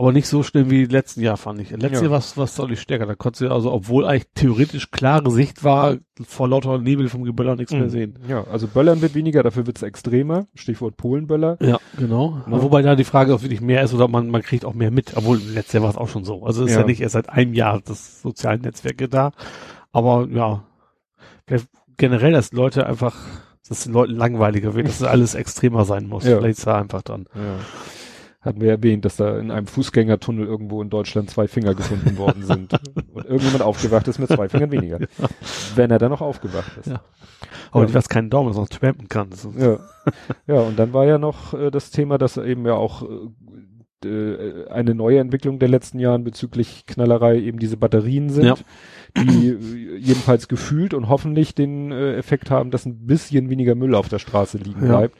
aber 0.00 0.12
nicht 0.12 0.26
so 0.28 0.42
schlimm 0.42 0.70
wie 0.70 0.86
letzten 0.86 1.20
Jahr, 1.20 1.36
fand 1.36 1.60
ich. 1.60 1.70
Letztes 1.70 2.00
Ja. 2.00 2.08
Jahr 2.08 2.22
war 2.36 2.44
es 2.44 2.54
deutlich 2.54 2.80
stärker. 2.80 3.04
Da 3.04 3.14
konntest 3.14 3.42
du 3.42 3.50
also, 3.52 3.70
obwohl 3.70 4.06
eigentlich 4.06 4.28
theoretisch 4.34 4.90
klare 4.90 5.30
Sicht 5.30 5.62
war, 5.62 5.98
vor 6.26 6.48
lauter 6.48 6.78
Nebel 6.78 7.08
vom 7.10 7.22
Geböller 7.24 7.54
nichts 7.54 7.72
mehr 7.72 7.82
Mhm. 7.84 7.90
sehen. 7.90 8.18
Ja, 8.26 8.44
also 8.50 8.66
Böllern 8.66 9.02
wird 9.02 9.14
weniger, 9.14 9.42
dafür 9.42 9.66
wird 9.66 9.76
es 9.76 9.82
extremer. 9.82 10.46
Stichwort 10.54 10.96
Polenböller. 10.96 11.58
Ja, 11.60 11.78
genau. 11.98 12.38
Ja. 12.38 12.42
Aber 12.46 12.62
Wobei 12.62 12.80
da 12.82 12.96
die 12.96 13.04
Frage, 13.04 13.34
ob 13.34 13.42
wirklich 13.42 13.60
mehr 13.60 13.82
ist 13.82 13.92
oder 13.92 14.08
man, 14.08 14.30
man 14.30 14.40
kriegt 14.42 14.64
auch 14.64 14.72
mehr 14.74 14.90
mit. 14.90 15.16
Obwohl, 15.16 15.38
letztes 15.38 15.74
Jahr 15.74 15.82
war 15.82 15.90
es 15.90 15.96
auch 15.98 16.08
schon 16.08 16.24
so. 16.24 16.44
Also 16.44 16.64
ist 16.64 16.72
ja. 16.72 16.80
Ja. 16.80 16.86
nicht 16.86 17.00
erst 17.02 17.12
seit 17.12 17.28
einem 17.28 17.52
Jahr 17.52 17.80
das 17.84 18.22
sozialen 18.22 18.62
Netzwerke 18.62 19.06
da. 19.08 19.32
Aber 19.92 20.26
ja, 20.32 20.64
vielleicht 21.46 21.68
generell, 21.98 22.32
dass 22.32 22.52
Leute 22.52 22.86
einfach, 22.86 23.14
dass 23.68 23.84
den 23.84 23.92
Leuten 23.92 24.14
langweiliger 24.14 24.74
wird, 24.74 24.88
dass 24.88 25.02
alles 25.02 25.34
extremer 25.34 25.84
sein 25.84 26.06
muss. 26.06 26.24
Ja. 26.24 26.38
Vielleicht 26.38 26.58
ist 26.58 26.66
da 26.66 26.78
einfach 26.80 27.02
dran. 27.02 27.26
Ja. 27.34 27.58
Hatten 28.42 28.60
wir 28.62 28.70
erwähnt, 28.70 29.04
dass 29.04 29.16
da 29.16 29.38
in 29.38 29.50
einem 29.50 29.66
Fußgängertunnel 29.66 30.46
irgendwo 30.46 30.80
in 30.80 30.88
Deutschland 30.88 31.28
zwei 31.28 31.46
Finger 31.46 31.74
gefunden 31.74 32.16
worden 32.16 32.42
sind. 32.42 32.72
Und 33.12 33.26
irgendjemand 33.26 33.62
aufgewacht 33.62 34.08
ist 34.08 34.18
mit 34.18 34.28
zwei 34.28 34.48
Fingern 34.48 34.72
weniger. 34.72 34.98
Wenn 35.74 35.90
er 35.90 35.98
dann 35.98 36.10
noch 36.10 36.22
aufgewacht 36.22 36.72
ist. 36.78 36.86
Ja. 36.88 37.02
Aber 37.70 37.82
Ja. 37.82 37.88
die 37.88 37.94
was 37.94 38.08
keinen 38.08 38.30
Daumen, 38.30 38.54
sondern 38.54 38.70
trampen 38.80 39.08
kann. 39.08 39.28
Das 39.28 39.44
ist, 39.44 39.58
Ja. 39.58 39.78
ja, 40.46 40.60
und 40.60 40.78
dann 40.78 40.94
war 40.94 41.04
ja 41.04 41.18
noch 41.18 41.52
äh, 41.52 41.70
das 41.70 41.90
Thema, 41.90 42.16
dass 42.16 42.38
eben 42.38 42.64
ja 42.64 42.72
auch 42.74 43.02
äh, 43.02 44.08
äh, 44.08 44.68
eine 44.70 44.94
neue 44.94 45.18
Entwicklung 45.18 45.58
der 45.58 45.68
letzten 45.68 45.98
Jahren 45.98 46.24
bezüglich 46.24 46.86
Knallerei 46.86 47.38
eben 47.38 47.58
diese 47.58 47.76
Batterien 47.76 48.30
sind, 48.30 48.46
Ja. 48.46 48.54
die 49.18 49.48
äh, 49.48 49.96
jedenfalls 49.98 50.48
gefühlt 50.48 50.94
und 50.94 51.10
hoffentlich 51.10 51.54
den 51.54 51.92
äh, 51.92 52.14
Effekt 52.16 52.50
haben, 52.50 52.70
dass 52.70 52.86
ein 52.86 53.06
bisschen 53.06 53.50
weniger 53.50 53.74
Müll 53.74 53.94
auf 53.94 54.08
der 54.08 54.18
Straße 54.18 54.56
liegen 54.56 54.80
Ja. 54.86 54.96
bleibt. 54.96 55.18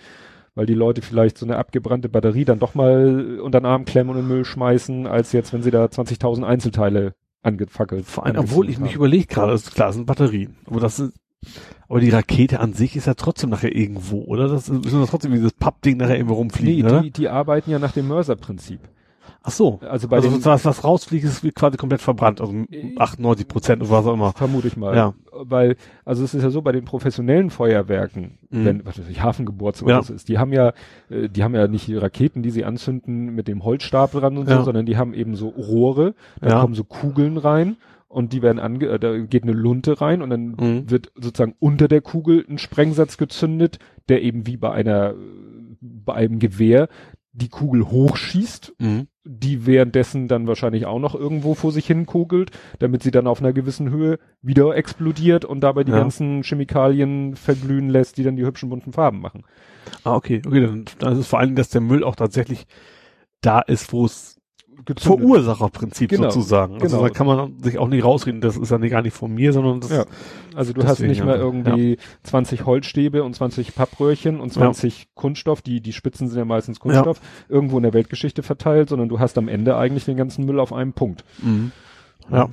Weil 0.55 0.67
die 0.67 0.75
Leute 0.75 1.01
vielleicht 1.03 1.39
so 1.39 1.47
eine 1.47 1.57
abgebrannte 1.57 2.09
Batterie 2.09 2.45
dann 2.45 2.59
doch 2.59 2.75
mal 2.75 3.39
unter 3.41 3.61
den 3.61 3.67
Arm 3.67 3.85
klemmen 3.85 4.11
und 4.11 4.21
in 4.21 4.25
den 4.25 4.29
Müll 4.29 4.45
schmeißen, 4.45 5.07
als 5.07 5.33
jetzt, 5.33 5.53
wenn 5.53 5.63
sie 5.63 5.71
da 5.71 5.85
20.000 5.85 6.45
Einzelteile 6.45 7.15
angefackelt 7.43 8.05
Vor 8.05 8.27
allem, 8.27 8.37
obwohl 8.39 8.69
ich 8.69 8.79
mich 8.79 8.95
überlege 8.95 9.27
gerade, 9.27 9.53
das 9.53 9.63
ist 9.63 9.75
klar, 9.75 9.93
sind 9.93 10.07
Batterien. 10.07 10.57
Aber 10.67 10.81
das 10.81 10.97
sind, 10.97 11.15
aber 11.89 12.01
die 12.01 12.11
Rakete 12.11 12.61
an 12.61 12.75
sich 12.75 12.97
ist 12.97 13.07
ja 13.07 13.15
trotzdem 13.15 13.51
nachher 13.51 13.75
irgendwo, 13.75 14.23
oder? 14.25 14.49
Das 14.49 14.69
ist, 14.69 14.85
ist 14.85 14.93
das 14.95 15.11
trotzdem 15.11 15.33
dieses 15.33 15.53
Pappding 15.53 15.97
nachher 15.97 16.17
irgendwo 16.17 16.35
rumfliegen, 16.35 16.85
Nee, 16.87 16.93
oder? 16.93 17.01
die, 17.03 17.11
die 17.11 17.29
arbeiten 17.29 17.71
ja 17.71 17.79
nach 17.79 17.93
dem 17.93 18.09
Mörser-Prinzip. 18.09 18.81
Ach 19.43 19.51
so. 19.51 19.81
Also 19.89 20.07
bei 20.09 20.17
also 20.17 20.45
was, 20.45 20.65
was 20.67 20.85
rausfliegt, 20.85 21.25
ist 21.25 21.43
quasi 21.55 21.79
komplett 21.79 22.03
verbrannt. 22.03 22.41
Also 22.43 22.53
98 22.97 23.49
Prozent 23.49 23.81
oder 23.83 23.91
was 23.91 24.05
auch 24.07 24.13
immer. 24.13 24.33
Vermute 24.33 24.69
ich 24.69 24.77
mal. 24.77 24.95
Ja. 24.95 25.15
Weil, 25.33 25.77
also 26.05 26.23
es 26.23 26.35
ist 26.35 26.43
ja 26.43 26.51
so, 26.51 26.61
bei 26.61 26.73
den 26.73 26.85
professionellen 26.85 27.49
Feuerwerken, 27.49 28.39
Mhm. 28.51 28.65
wenn, 28.67 28.85
was 28.85 28.99
weiß 28.99 29.09
ich, 29.09 29.23
Hafengeburtstag 29.23 29.89
Ja. 29.89 29.97
oder 29.99 30.05
so 30.07 30.13
ist, 30.13 30.29
die 30.29 30.39
haben 30.39 30.53
ja, 30.53 30.73
äh, 31.09 31.29
die 31.31 31.43
haben 31.43 31.55
ja 31.55 31.69
nicht 31.69 31.87
die 31.87 31.97
Raketen, 31.97 32.43
die 32.43 32.51
sie 32.51 32.65
anzünden 32.67 33.35
mit 33.35 33.49
dem 33.49 33.65
Holzstapel 33.65 34.21
dran 34.21 34.37
und 34.37 34.47
so, 34.47 34.53
Ja. 34.57 34.63
sondern 34.63 34.85
die 34.85 34.99
haben 34.99 35.15
eben 35.15 35.35
so 35.37 35.49
Rohre, 35.49 36.15
da 36.43 36.49
Ja. 36.51 36.61
kommen 36.61 36.75
so 36.75 36.85
Kugeln 36.85 37.39
rein 37.39 37.77
und 38.09 38.35
die 38.35 38.43
werden 38.43 38.59
ange, 38.59 38.87
äh, 38.89 38.99
da 38.99 39.17
geht 39.19 39.45
eine 39.45 39.53
Lunte 39.53 40.03
rein 40.03 40.21
und 40.21 40.29
dann 40.31 40.49
Mhm. 40.61 40.91
wird 40.91 41.13
sozusagen 41.15 41.55
unter 41.61 41.89
der 41.89 42.03
Kugel 42.03 42.45
ein 42.47 42.59
Sprengsatz 42.59 43.17
gezündet, 43.17 43.79
der 44.11 44.23
eben 44.23 44.47
wie 44.47 44.59
bei 44.59 44.71
einer, 44.73 45.13
äh, 45.13 45.15
bei 45.81 46.13
einem 46.15 46.41
Gewehr 46.41 46.89
die 47.33 47.49
Kugel 47.49 47.89
hochschießt 47.91 48.75
Mhm. 48.81 49.07
Die 49.25 49.67
währenddessen 49.67 50.29
dann 50.29 50.47
wahrscheinlich 50.47 50.87
auch 50.87 50.99
noch 50.99 51.15
irgendwo 51.15 51.55
vor 51.55 51.73
sich 51.73 51.87
hin 51.87 52.07
kugelt, 52.07 52.51
damit 52.79 53.03
sie 53.03 53.11
dann 53.11 53.27
auf 53.27 53.41
einer 53.41 53.53
gewissen 53.53 53.91
Höhe 53.91 54.19
wieder 54.43 54.75
explodiert 54.77 55.45
und 55.45 55.61
dabei 55.61 55.85
die 55.85 55.93
Ja. 55.93 55.99
ganzen 55.99 56.43
Chemikalien 56.43 57.37
verglühen 57.37 57.91
lässt, 57.91 58.17
die 58.17 58.23
dann 58.23 58.37
die 58.37 58.45
hübschen 58.47 58.71
bunten 58.71 58.93
Farben 58.93 59.21
machen. 59.21 59.45
Ah, 60.05 60.15
okay. 60.15 60.43
Okay, 60.47 60.61
dann, 60.63 60.85
dann 60.99 61.13
ist 61.13 61.19
es 61.19 61.27
vor 61.27 61.39
allen 61.39 61.49
Dingen, 61.49 61.57
dass 61.57 61.69
der 61.71 61.81
Müll 61.81 62.05
auch 62.05 62.17
tatsächlich 62.17 62.67
da 63.43 63.61
ist, 63.61 63.93
wo 63.93 64.05
es 64.07 64.40
Gezündet. 64.85 65.21
Verursacherprinzip 65.21 66.11
Genau, 66.11 66.31
sozusagen. 66.31 66.75
Also 66.75 66.97
genau. 66.97 67.09
da 67.09 67.15
kann 67.15 67.27
man 67.27 67.61
sich 67.63 67.79
auch 67.79 67.89
nicht 67.89 68.05
rausreden, 68.05 68.41
das 68.41 68.57
ist 68.57 68.71
ja 68.71 68.79
nicht 68.79 68.91
gar 68.91 69.03
nicht 69.03 69.15
von 69.15 69.33
mir, 69.33 69.53
sondern 69.53 69.81
das 69.81 69.91
Ja. 69.91 70.05
Also 70.55 70.73
du 70.73 70.85
hast 70.85 71.01
nicht 71.01 71.25
mehr 71.25 71.37
ja. 71.37 71.43
irgendwie 71.43 71.99
20 72.25 72.67
Holzstäbe 72.67 73.23
und 73.23 73.35
20 73.35 73.75
Pappröhrchen 73.75 74.41
und 74.41 74.53
20 74.53 75.09
Kunststoff, 75.15 75.63
die, 75.63 75.81
die 75.81 75.93
Spitzen 75.93 76.29
sind 76.29 76.39
ja 76.39 76.45
meistens 76.45 76.81
Kunststoff, 76.81 77.21
irgendwo 77.49 77.77
in 77.77 77.83
der 77.83 77.95
Weltgeschichte 77.95 78.43
verteilt, 78.43 78.89
sondern 78.89 79.09
du 79.09 79.19
hast 79.19 79.39
am 79.39 79.49
Ende 79.49 79.77
eigentlich 79.77 80.05
den 80.05 80.17
ganzen 80.17 80.45
Müll 80.45 80.61
auf 80.61 80.73
einem 80.73 80.93
Punkt. 80.93 81.25
Mhm. 81.43 81.73
Ja. 82.31 82.49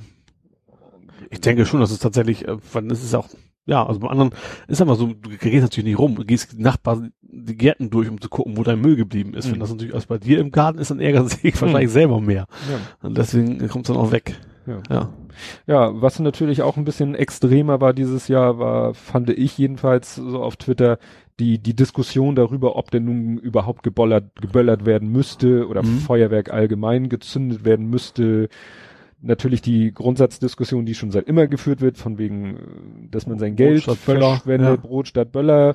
Ich 1.30 1.40
denke 1.40 1.66
schon, 1.66 1.80
dass 1.80 1.90
es 1.90 1.98
tatsächlich, 1.98 2.46
äh, 2.48 2.56
es 2.90 3.04
ist 3.04 3.14
auch, 3.14 3.28
ja, 3.68 3.86
also 3.86 4.00
beim 4.00 4.10
anderen 4.10 4.30
ist 4.66 4.80
aber 4.80 4.96
so, 4.96 5.08
du 5.08 5.30
gehst 5.30 5.62
natürlich 5.62 5.90
nicht 5.90 5.98
rum, 5.98 6.16
du 6.16 6.24
gehst 6.24 6.58
Nachbarn, 6.58 7.12
die 7.20 7.54
Gärten 7.56 7.90
durch, 7.90 8.08
um 8.08 8.18
zu 8.20 8.30
gucken, 8.30 8.56
wo 8.56 8.62
dein 8.62 8.80
Müll 8.80 8.96
geblieben 8.96 9.34
ist. 9.34 9.46
Mhm. 9.46 9.52
Wenn 9.52 9.60
das 9.60 9.70
natürlich 9.70 9.94
erst 9.94 10.08
bei 10.08 10.16
dir 10.18 10.40
im 10.40 10.50
Garten 10.50 10.78
ist, 10.78 10.90
dann 10.90 11.00
ärgert 11.00 11.28
sich 11.30 11.60
wahrscheinlich 11.60 11.90
selber 11.92 12.20
mehr. 12.20 12.46
Ja. 12.70 13.06
Und 13.06 13.18
deswegen 13.18 13.58
kommt 13.68 13.86
es 13.88 13.94
dann 13.94 14.02
auch 14.02 14.10
weg. 14.10 14.36
Ja. 14.66 14.82
Ja. 14.90 15.08
Ja, 15.66 16.02
was 16.02 16.18
natürlich 16.18 16.62
auch 16.62 16.76
ein 16.76 16.84
bisschen 16.84 17.14
extremer 17.14 17.80
war 17.80 17.92
dieses 17.92 18.26
Jahr, 18.28 18.58
war, 18.58 18.94
fand 18.94 19.30
ich 19.30 19.56
jedenfalls 19.56 20.16
so 20.16 20.42
auf 20.42 20.56
Twitter, 20.56 20.98
die, 21.38 21.58
die 21.58 21.76
Diskussion 21.76 22.34
darüber, 22.34 22.74
ob 22.74 22.90
denn 22.90 23.04
nun 23.04 23.38
überhaupt 23.38 23.82
gebollert, 23.82 24.34
geböllert 24.40 24.86
werden 24.86 25.12
müsste 25.12 25.68
oder 25.68 25.82
Mhm. 25.82 25.98
Feuerwerk 26.00 26.50
allgemein 26.52 27.08
gezündet 27.08 27.64
werden 27.64 27.88
müsste. 27.88 28.48
Natürlich 29.20 29.62
die 29.62 29.92
Grundsatzdiskussion, 29.92 30.86
die 30.86 30.94
schon 30.94 31.10
seit 31.10 31.26
immer 31.26 31.48
geführt 31.48 31.80
wird, 31.80 31.98
von 31.98 32.18
wegen, 32.18 32.56
äh, 32.56 32.60
dass 33.10 33.26
man 33.26 33.38
sein 33.38 33.56
Geld 33.56 33.84
Böller, 34.06 34.34
verschwendet, 34.36 34.68
ja. 34.68 34.76
Brot 34.76 35.08
statt 35.08 35.32
Böller, 35.32 35.74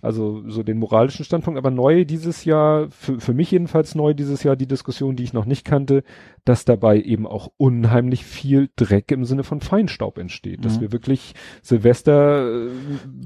also 0.00 0.48
so 0.48 0.62
den 0.62 0.78
moralischen 0.78 1.24
Standpunkt, 1.24 1.58
aber 1.58 1.70
neu 1.70 2.04
dieses 2.04 2.44
Jahr, 2.44 2.88
für, 2.90 3.18
für 3.18 3.34
mich 3.34 3.50
jedenfalls 3.50 3.94
neu 3.94 4.14
dieses 4.14 4.42
Jahr 4.44 4.54
die 4.54 4.68
Diskussion, 4.68 5.16
die 5.16 5.24
ich 5.24 5.32
noch 5.32 5.46
nicht 5.46 5.64
kannte, 5.64 6.04
dass 6.44 6.64
dabei 6.64 7.00
eben 7.00 7.26
auch 7.26 7.50
unheimlich 7.56 8.24
viel 8.24 8.68
Dreck 8.76 9.10
im 9.10 9.24
Sinne 9.24 9.42
von 9.44 9.60
Feinstaub 9.60 10.18
entsteht, 10.18 10.64
dass 10.64 10.76
Mhm. 10.76 10.80
wir 10.82 10.92
wirklich 10.92 11.34
Silvester 11.62 12.66
äh, 12.66 12.70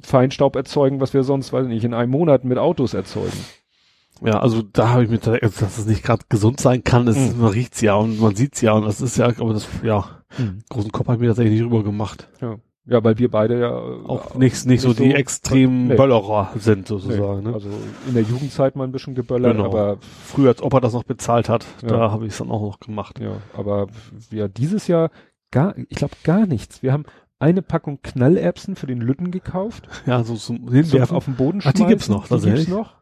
Feinstaub 0.03 0.57
erzeugen, 0.57 1.01
was 1.01 1.13
wir 1.13 1.25
sonst, 1.25 1.53
weiß 1.53 1.65
ich 1.67 1.73
nicht, 1.73 1.85
in 1.85 1.95
einem 1.95 2.13
Monat 2.13 2.45
mit 2.45 2.57
Autos 2.59 2.95
erzeugen. 2.95 3.37
Ja, 4.25 4.41
also 4.41 4.63
da 4.63 4.91
habe 4.91 5.05
ich 5.05 5.11
mir 5.11 5.17
tatsächlich, 5.21 5.43
also, 5.45 5.65
dass 5.65 5.79
es 5.79 5.87
nicht 5.87 6.03
gerade 6.03 6.25
gesund 6.29 6.61
sein 6.61 6.83
kann, 6.85 7.07
ist, 7.07 7.35
Mhm. 7.37 7.41
man 7.43 7.51
riecht's 7.53 7.81
ja 7.81 7.95
und 7.95 8.21
man 8.21 8.35
sieht's 8.35 8.61
ja 8.61 8.73
und 8.73 8.85
das 8.85 9.01
ist 9.01 9.17
ja, 9.17 9.27
aber 9.27 9.53
das, 9.53 9.69
ja, 9.83 10.05
großen 10.69 10.93
Kopf 10.93 11.07
habe 11.07 11.17
ich 11.17 11.21
mir 11.21 11.29
tatsächlich 11.29 11.55
nicht 11.61 11.65
rüber 11.65 11.83
gemacht. 11.85 12.29
Ja. 12.41 12.57
ja, 12.87 13.03
weil 13.05 13.19
wir 13.19 13.31
beide 13.31 13.61
ja 13.61 13.69
äh, 13.71 14.05
Auch 14.07 14.35
nicht, 14.35 14.67
nicht 14.67 14.81
so 14.81 14.93
die 14.93 15.15
extremen 15.15 15.89
nee. 15.89 15.95
Böllerer 15.95 16.51
sind 16.59 16.81
nee, 16.81 16.85
sozusagen. 16.87 17.43
Ne? 17.45 17.55
Also 17.55 17.69
in 18.09 18.15
der 18.15 18.23
Jugendzeit 18.25 18.77
mal 18.77 18.85
ein 18.85 18.93
bisschen 18.93 19.15
geböllert, 19.15 19.57
Genau. 19.57 19.67
aber 19.71 19.99
Früher, 20.25 20.49
als 20.49 20.63
Opa 20.63 20.81
das 20.81 20.93
noch 20.93 21.05
bezahlt 21.05 21.49
hat, 21.49 21.65
Ja. 21.83 21.89
da 21.89 22.11
habe 22.11 22.27
ich 22.27 22.33
es 22.33 22.39
dann 22.39 22.51
auch 22.51 22.61
noch 22.63 22.81
gemacht. 22.81 23.21
Ja, 23.21 23.33
aber 23.57 23.87
wir 24.31 24.49
dieses 24.49 24.87
Jahr 24.87 25.11
gar, 25.51 25.75
ich 25.77 25.97
glaube 25.97 26.15
gar 26.25 26.47
nichts. 26.47 26.83
Wir 26.83 26.93
haben 26.93 27.05
eine 27.41 27.63
Packung 27.63 28.01
Knallerbsen 28.03 28.75
für 28.75 28.87
den 28.89 29.01
Lütten 29.01 29.31
gekauft, 29.31 29.89
Ja, 30.07 30.25
so 30.25 30.35
zum 30.35 30.71
Hinwerfen. 30.73 31.17
auf 31.17 31.25
den 31.27 31.37
Boden 31.37 31.61
Ach, 31.63 31.73
die 31.73 31.79
schmeißen. 31.79 31.89
gibt's 31.89 32.09
noch, 32.09 32.27
die 32.27 32.41
gibt's 32.41 32.69
noch. 32.69 32.98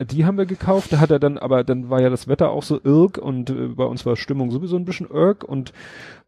Die 0.00 0.24
haben 0.24 0.36
wir 0.38 0.46
gekauft, 0.46 0.92
da 0.92 0.98
hat 0.98 1.10
er 1.12 1.20
dann, 1.20 1.38
aber 1.38 1.62
dann 1.62 1.88
war 1.88 2.00
ja 2.00 2.10
das 2.10 2.26
Wetter 2.26 2.50
auch 2.50 2.64
so 2.64 2.80
irg 2.82 3.16
und 3.18 3.50
äh, 3.50 3.68
bei 3.68 3.84
uns 3.84 4.04
war 4.04 4.16
Stimmung 4.16 4.50
sowieso 4.50 4.76
ein 4.76 4.84
bisschen 4.84 5.08
irg 5.08 5.44
und 5.44 5.72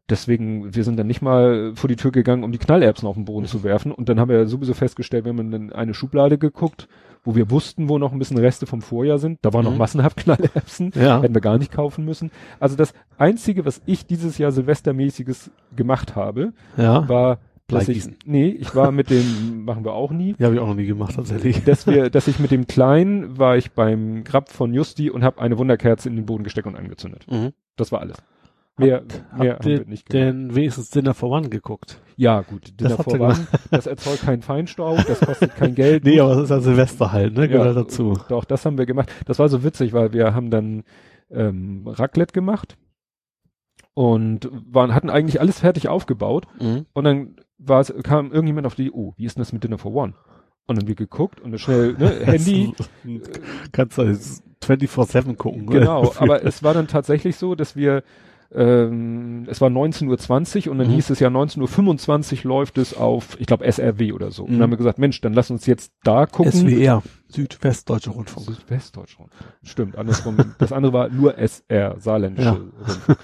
deswegen, 0.09 0.73
wir 0.75 0.85
sind 0.85 0.97
dann 0.99 1.09
nicht 1.09 1.21
mal 1.21 1.73
vor 1.75 1.89
die 1.89 1.97
Tür 1.97 2.13
gegangen, 2.13 2.45
um 2.45 2.53
die 2.53 2.59
Knallerbsen 2.59 3.09
auf 3.09 3.17
den 3.17 3.25
Boden 3.25 3.47
zu 3.47 3.65
werfen 3.65 3.91
und 3.91 4.09
dann 4.09 4.21
haben 4.21 4.29
wir 4.29 4.47
sowieso 4.47 4.73
festgestellt, 4.73 5.25
wir 5.25 5.31
haben 5.33 5.53
in 5.53 5.73
eine 5.73 5.95
Schublade 5.95 6.39
geguckt, 6.39 6.87
wo 7.25 7.35
wir 7.35 7.51
wussten, 7.51 7.89
wo 7.89 7.99
noch 7.99 8.13
ein 8.13 8.21
bisschen 8.21 8.39
Reste 8.39 8.67
vom 8.67 8.83
Vorjahr 8.83 9.19
sind, 9.19 9.41
da 9.43 9.53
waren 9.53 9.65
noch 9.65 9.73
Mhm. 9.73 9.79
massenhaft 9.79 10.17
Knallerbsen, 10.19 10.93
Ja. 10.95 11.21
hätten 11.21 11.35
wir 11.35 11.41
gar 11.41 11.59
nicht 11.59 11.73
kaufen 11.73 12.05
müssen. 12.05 12.31
Also 12.61 12.77
das 12.77 12.95
einzige, 13.19 13.65
was 13.65 13.83
ich 13.85 14.07
dieses 14.07 14.39
Jahr 14.39 14.53
Silvestermäßiges 14.53 15.51
gemacht 15.75 16.15
habe, 16.15 16.53
Ja. 16.77 17.09
war 17.09 17.39
dass 17.69 17.83
ich, 17.83 17.87
Bleigießen. 18.05 18.17
nee, 18.27 18.49
ich 18.49 18.75
war 18.75 18.93
mit 18.93 19.11
dem, 19.11 19.65
machen 19.65 19.85
wir 19.85 19.93
auch 19.93 20.13
nie, 20.13 20.35
Ja, 20.39 20.47
habe 20.47 20.55
ich 20.55 20.61
auch 20.61 20.69
noch 20.69 20.75
nie 20.77 20.87
gemacht, 20.87 21.15
tatsächlich. 21.17 21.65
dass 21.65 21.87
wir, 21.87 22.11
dass 22.11 22.29
ich 22.29 22.39
mit 22.39 22.51
dem 22.53 22.67
Kleinen 22.67 23.39
war 23.39 23.57
ich 23.57 23.73
beim 23.73 24.23
Grab 24.25 24.51
von 24.51 24.73
Justi 24.73 25.11
und 25.11 25.25
habe 25.25 25.41
eine 25.41 25.59
Wunderkerze 25.59 26.09
in 26.09 26.17
den 26.17 26.27
Boden 26.27 26.45
gesteckt 26.45 26.67
und 26.67 26.77
angezündet. 26.77 27.27
Mhm. 27.31 27.53
Das 27.77 27.91
war 27.93 28.01
alles. 28.01 28.17
Mehr, 28.79 29.03
mehr 29.39 29.55
Habt 29.55 29.65
haben 29.65 29.65
wir 29.65 29.87
nicht 29.87 30.09
gemacht. 30.11 30.13
denn 30.13 30.55
wenigstens 30.55 30.91
Dinner 30.91 31.15
for 31.15 31.31
One 31.31 31.49
geguckt? 31.49 31.99
Ja, 32.17 32.43
gut, 32.43 32.79
Dinner 32.79 32.91
Das 32.91 32.99
habt 32.99 33.11
ihr 33.11 33.17
voran, 33.17 33.47
das 33.71 33.87
erzeugt 33.87 34.21
keinen 34.23 34.43
Feinstaub, 34.43 34.99
das 35.07 35.21
kostet 35.21 35.57
kein 35.57 35.75
Geld. 35.75 36.05
Nee, 36.05 36.21
aber 36.21 36.35
das 36.35 36.45
ist 36.45 36.51
ja 36.51 36.61
Silvester 36.61 37.11
halt, 37.11 37.33
ne? 37.35 37.49
Gehört 37.49 37.69
halt 37.75 37.77
dazu. 37.79 38.19
Doch, 38.29 38.45
das 38.45 38.67
haben 38.67 38.77
wir 38.77 38.85
gemacht. 38.85 39.11
Das 39.25 39.39
war 39.39 39.49
so 39.49 39.65
witzig, 39.65 39.95
weil 39.95 40.13
wir 40.13 40.35
haben 40.35 40.51
dann 40.51 40.85
ähm, 41.31 41.85
Raclette 41.87 42.35
gemacht 42.35 42.77
und 43.95 44.51
waren, 44.53 44.95
hatten 44.95 45.11
eigentlich 45.11 45.41
alles 45.41 45.61
fertig 45.61 45.89
aufgebaut 45.89 46.47
Mhm. 46.61 46.85
und 46.93 47.05
dann 47.05 47.37
war 47.59 47.81
es, 47.81 47.93
kam 48.03 48.33
irgendjemand 48.33 48.67
auf 48.67 48.75
die, 48.75 48.91
oh, 48.93 49.15
wie 49.17 49.25
ist 49.25 49.37
denn 49.37 49.41
das 49.43 49.53
mit 49.53 49.65
Dinner 49.65 49.79
for 49.79 49.95
One? 49.95 50.15
Und 50.67 50.77
dann 50.77 50.83
haben 50.83 50.89
wir 50.89 50.95
geguckt 50.97 51.41
und 51.41 51.53
dann 51.53 51.59
schnell, 51.59 51.95
ne, 51.95 52.11
Handy, 52.25 52.73
Kannst 53.73 53.99
du 53.99 54.03
jetzt 54.03 54.43
24-7 54.65 55.37
gucken. 55.37 55.67
genau, 55.67 56.13
aber 56.19 56.45
es 56.45 56.63
war 56.63 56.75
dann 56.75 56.89
tatsächlich 56.89 57.37
so, 57.37 57.55
dass 57.55 57.77
wir 57.77 58.03
ähm, 58.55 59.45
es 59.49 59.61
war 59.61 59.71
19.20 59.71 60.67
Uhr 60.67 60.73
und 60.73 60.79
dann 60.79 60.87
Mhm. 60.89 60.93
hieß 60.95 61.11
es 61.11 61.19
ja 61.19 61.29
19.25 61.29 62.45
Uhr 62.45 62.49
läuft 62.49 62.79
es 62.79 62.95
auf, 62.97 63.37
ich 63.41 63.47
glaube 63.47 63.65
SRW 63.71 64.13
oder 64.13 64.31
so. 64.31 64.45
Und 64.45 64.51
Mhm. 64.51 64.55
dann 64.55 64.63
haben 64.63 64.71
wir 64.71 64.77
gesagt, 64.77 64.99
Mensch, 65.01 65.21
dann 65.21 65.33
lass 65.35 65.51
uns 65.51 65.67
jetzt 65.67 65.93
da 66.05 66.27
gucken. 66.27 66.53
SWR, 66.53 67.03
Südwestdeutsche 67.29 68.11
Rundfunk. 68.11 68.47
Südwestdeutschland. 68.47 69.31
Stimmt, 69.65 69.99
andersrum. 69.99 70.37
das 70.59 70.73
andere 70.73 70.93
war 70.93 71.09
nur 71.09 71.37
SR, 71.39 71.97
saarländische 71.99 72.47
Ja. 72.49 72.53
Rundfunk. 72.55 73.19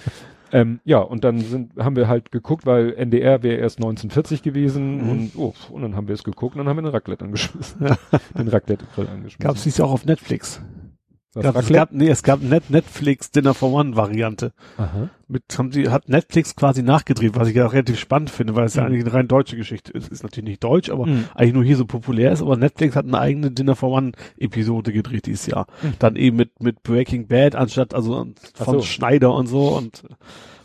Ähm, 0.53 0.81
ja, 0.85 0.99
und 0.99 1.25
dann 1.25 1.41
sind, 1.41 1.77
haben 1.79 1.97
wir 1.97 2.09
halt 2.09 2.31
geguckt, 2.31 2.67
weil 2.67 2.93
NDR 2.95 3.43
wäre 3.43 3.57
erst 3.57 3.79
1940 3.79 4.43
gewesen 4.43 5.03
Mhm. 5.05 5.11
und, 5.11 5.33
oh, 5.37 5.55
und 5.71 5.83
dann 5.83 5.97
haben 5.97 6.09
wir 6.09 6.15
es 6.15 6.25
geguckt 6.25 6.55
und 6.55 6.59
dann 6.59 6.69
haben 6.69 6.77
wir 6.77 6.83
den 6.83 6.91
Raclette 6.91 7.25
angeschmissen. 7.25 7.81
Den 8.37 8.49
Raclette-Grill 8.49 9.09
angeschmissen. 9.09 9.43
Gab 9.43 9.57
es 9.57 9.63
dies 9.63 9.81
auch 9.81 9.91
auf 9.93 10.05
Netflix? 10.05 10.61
Was, 11.35 11.45
Gab, 11.45 11.57
es 11.57 11.69
gab, 11.71 11.93
nee, 11.93 12.09
es 12.11 12.23
gab 12.23 12.43
Net 12.43 12.69
Netflix 12.69 13.31
Dinner 13.31 13.55
for 13.55 13.73
One 13.73 13.97
Variante. 13.97 14.53
Aha. 14.77 15.09
Mit, 15.29 15.45
haben 15.57 15.73
sie, 15.73 15.89
hat 15.89 16.07
Netflix 16.11 16.55
quasi 16.55 16.83
nachgedreht, 16.83 17.35
was 17.35 17.49
ich 17.49 17.55
ja 17.57 17.67
auch 17.67 17.73
relativ 17.73 17.99
spannend 17.99 18.29
finde, 18.29 18.55
weil 18.55 18.67
es 18.67 18.75
ja 18.75 18.83
Mhm. 18.83 18.89
eigentlich 18.89 19.05
eine 19.07 19.15
rein 19.15 19.29
deutsche 19.29 19.57
Geschichte 19.57 19.93
ist. 19.93 20.09
Ist 20.09 20.23
natürlich 20.25 20.47
nicht 20.51 20.63
deutsch, 20.65 20.91
aber 20.91 21.07
Mhm. 21.07 21.25
eigentlich 21.35 21.55
nur 21.55 21.65
hier 21.65 21.79
so 21.79 21.87
populär 21.87 22.33
ist, 22.33 22.43
aber 22.43 22.59
Netflix 22.59 22.97
hat 22.97 23.07
eine 23.07 23.19
eigene 23.19 23.51
Dinner 23.51 23.77
for 23.77 23.89
One 23.93 24.13
Episode 24.37 24.93
gedreht 24.93 25.25
dieses 25.25 25.47
Jahr. 25.47 25.69
Mhm. 25.83 25.95
Dann 26.01 26.17
eben 26.17 26.37
mit, 26.37 26.61
mit 26.63 26.83
Breaking 26.83 27.29
Bad 27.29 27.55
anstatt, 27.55 27.95
also 27.95 28.27
von 28.55 28.75
so. 28.81 28.83
Schneider 28.83 29.33
und 29.35 29.47
so 29.47 29.69
und 29.69 30.03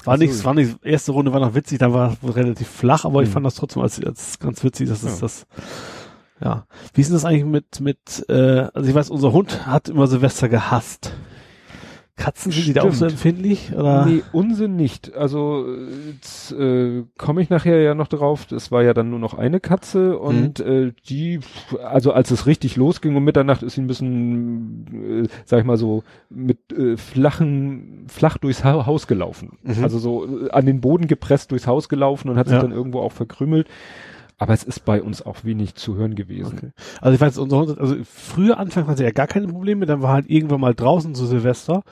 war 0.04 0.18
so. 0.18 0.24
nichts, 0.24 0.44
war 0.44 0.54
nicht, 0.54 0.84
erste 0.84 1.14
Runde 1.14 1.32
war 1.32 1.40
noch 1.40 1.56
witzig, 1.56 1.80
dann 1.80 1.94
war 1.94 2.18
es 2.22 2.36
relativ 2.36 2.68
flach, 2.68 3.06
aber 3.06 3.24
ich 3.24 3.30
Mhm. 3.30 3.34
fand 3.34 3.46
das 3.46 3.56
trotzdem 3.56 3.84
als, 3.84 4.04
als 4.04 4.38
ganz 4.40 4.62
witzig, 4.66 4.90
dass 4.90 5.02
es 5.04 5.16
Ja. 5.16 5.22
das, 5.22 5.46
ja. 6.42 6.66
Wie 6.94 7.02
ist 7.02 7.08
denn 7.08 7.16
das 7.16 7.26
eigentlich 7.26 7.46
mit, 7.46 7.80
mit, 7.80 8.26
äh, 8.30 8.68
also 8.74 8.90
ich 8.90 8.96
weiß, 8.96 9.10
unser 9.10 9.32
Hund 9.34 9.66
hat 9.68 9.90
immer 9.90 10.08
Silvester 10.08 10.50
gehasst. 10.50 11.14
Katzen 12.20 12.52
sind 12.52 12.66
die 12.66 12.74
da 12.74 12.82
auch 12.82 12.86
so 12.86 12.94
Stimmt. 13.06 13.12
empfindlich, 13.12 13.74
oder? 13.76 14.08
Nee, 14.08 14.24
Unsinn 14.32 14.76
nicht. 14.76 15.16
Also 15.16 15.68
jetzt 16.12 16.52
äh, 16.52 17.04
komme 17.16 17.44
ich 17.44 17.52
nachher 17.52 17.80
ja 17.80 17.94
noch 17.94 18.08
drauf. 18.08 18.52
Es 18.52 18.72
war 18.72 18.82
ja 18.82 18.96
dann 18.96 19.12
nur 19.12 19.20
noch 19.20 19.36
eine 19.36 19.60
Katze 19.60 20.18
und 20.18 20.60
äh, 20.60 20.94
die, 21.08 21.42
also 21.84 22.14
als 22.14 22.32
es 22.32 22.48
richtig 22.48 22.76
losging 22.76 23.16
um 23.16 23.24
Mitternacht, 23.24 23.62
ist 23.62 23.76
sie 23.76 23.82
ein 23.82 23.88
bisschen, 23.88 25.26
äh, 25.26 25.30
sag 25.46 25.60
ich 25.60 25.66
mal 25.66 25.78
so, 25.78 26.04
mit 26.32 26.74
äh, 26.74 26.98
flachen, 26.98 28.06
flach 28.08 28.40
durchs 28.40 28.64
ha 28.64 28.88
Haus 28.88 29.06
gelaufen. 29.06 29.60
Mhm. 29.62 29.84
Also 29.84 30.00
so 30.00 30.48
äh, 30.48 30.50
an 30.50 30.66
den 30.66 30.82
Boden 30.82 31.06
gepresst 31.06 31.52
durchs 31.52 31.68
Haus 31.68 31.88
gelaufen 31.88 32.30
und 32.30 32.38
hat 32.38 32.48
sich 32.48 32.56
Ja. 32.56 32.64
dann 32.64 32.72
irgendwo 32.72 33.00
auch 33.02 33.12
verkrümelt. 33.12 33.68
Aber 34.40 34.54
es 34.54 34.64
ist 34.64 34.86
bei 34.86 35.02
uns 35.02 35.22
auch 35.26 35.44
wenig 35.44 35.76
zu 35.76 35.96
hören 35.96 36.14
gewesen. 36.16 36.58
Okay. 36.58 36.72
Also 37.02 37.16
ich 37.16 37.22
weiß, 37.22 37.38
unser 37.40 37.58
also 37.80 37.96
früher 38.04 38.60
Anfang 38.60 38.86
hatte 38.88 39.04
er 39.04 39.12
gar 39.14 39.28
keine 39.28 39.48
Probleme, 39.48 39.86
dann 39.86 40.02
war 40.02 40.14
halt 40.14 40.30
irgendwann 40.30 40.62
mal 40.62 40.76
draußen 40.76 41.16
zu 41.16 41.26
Silvester 41.26 41.84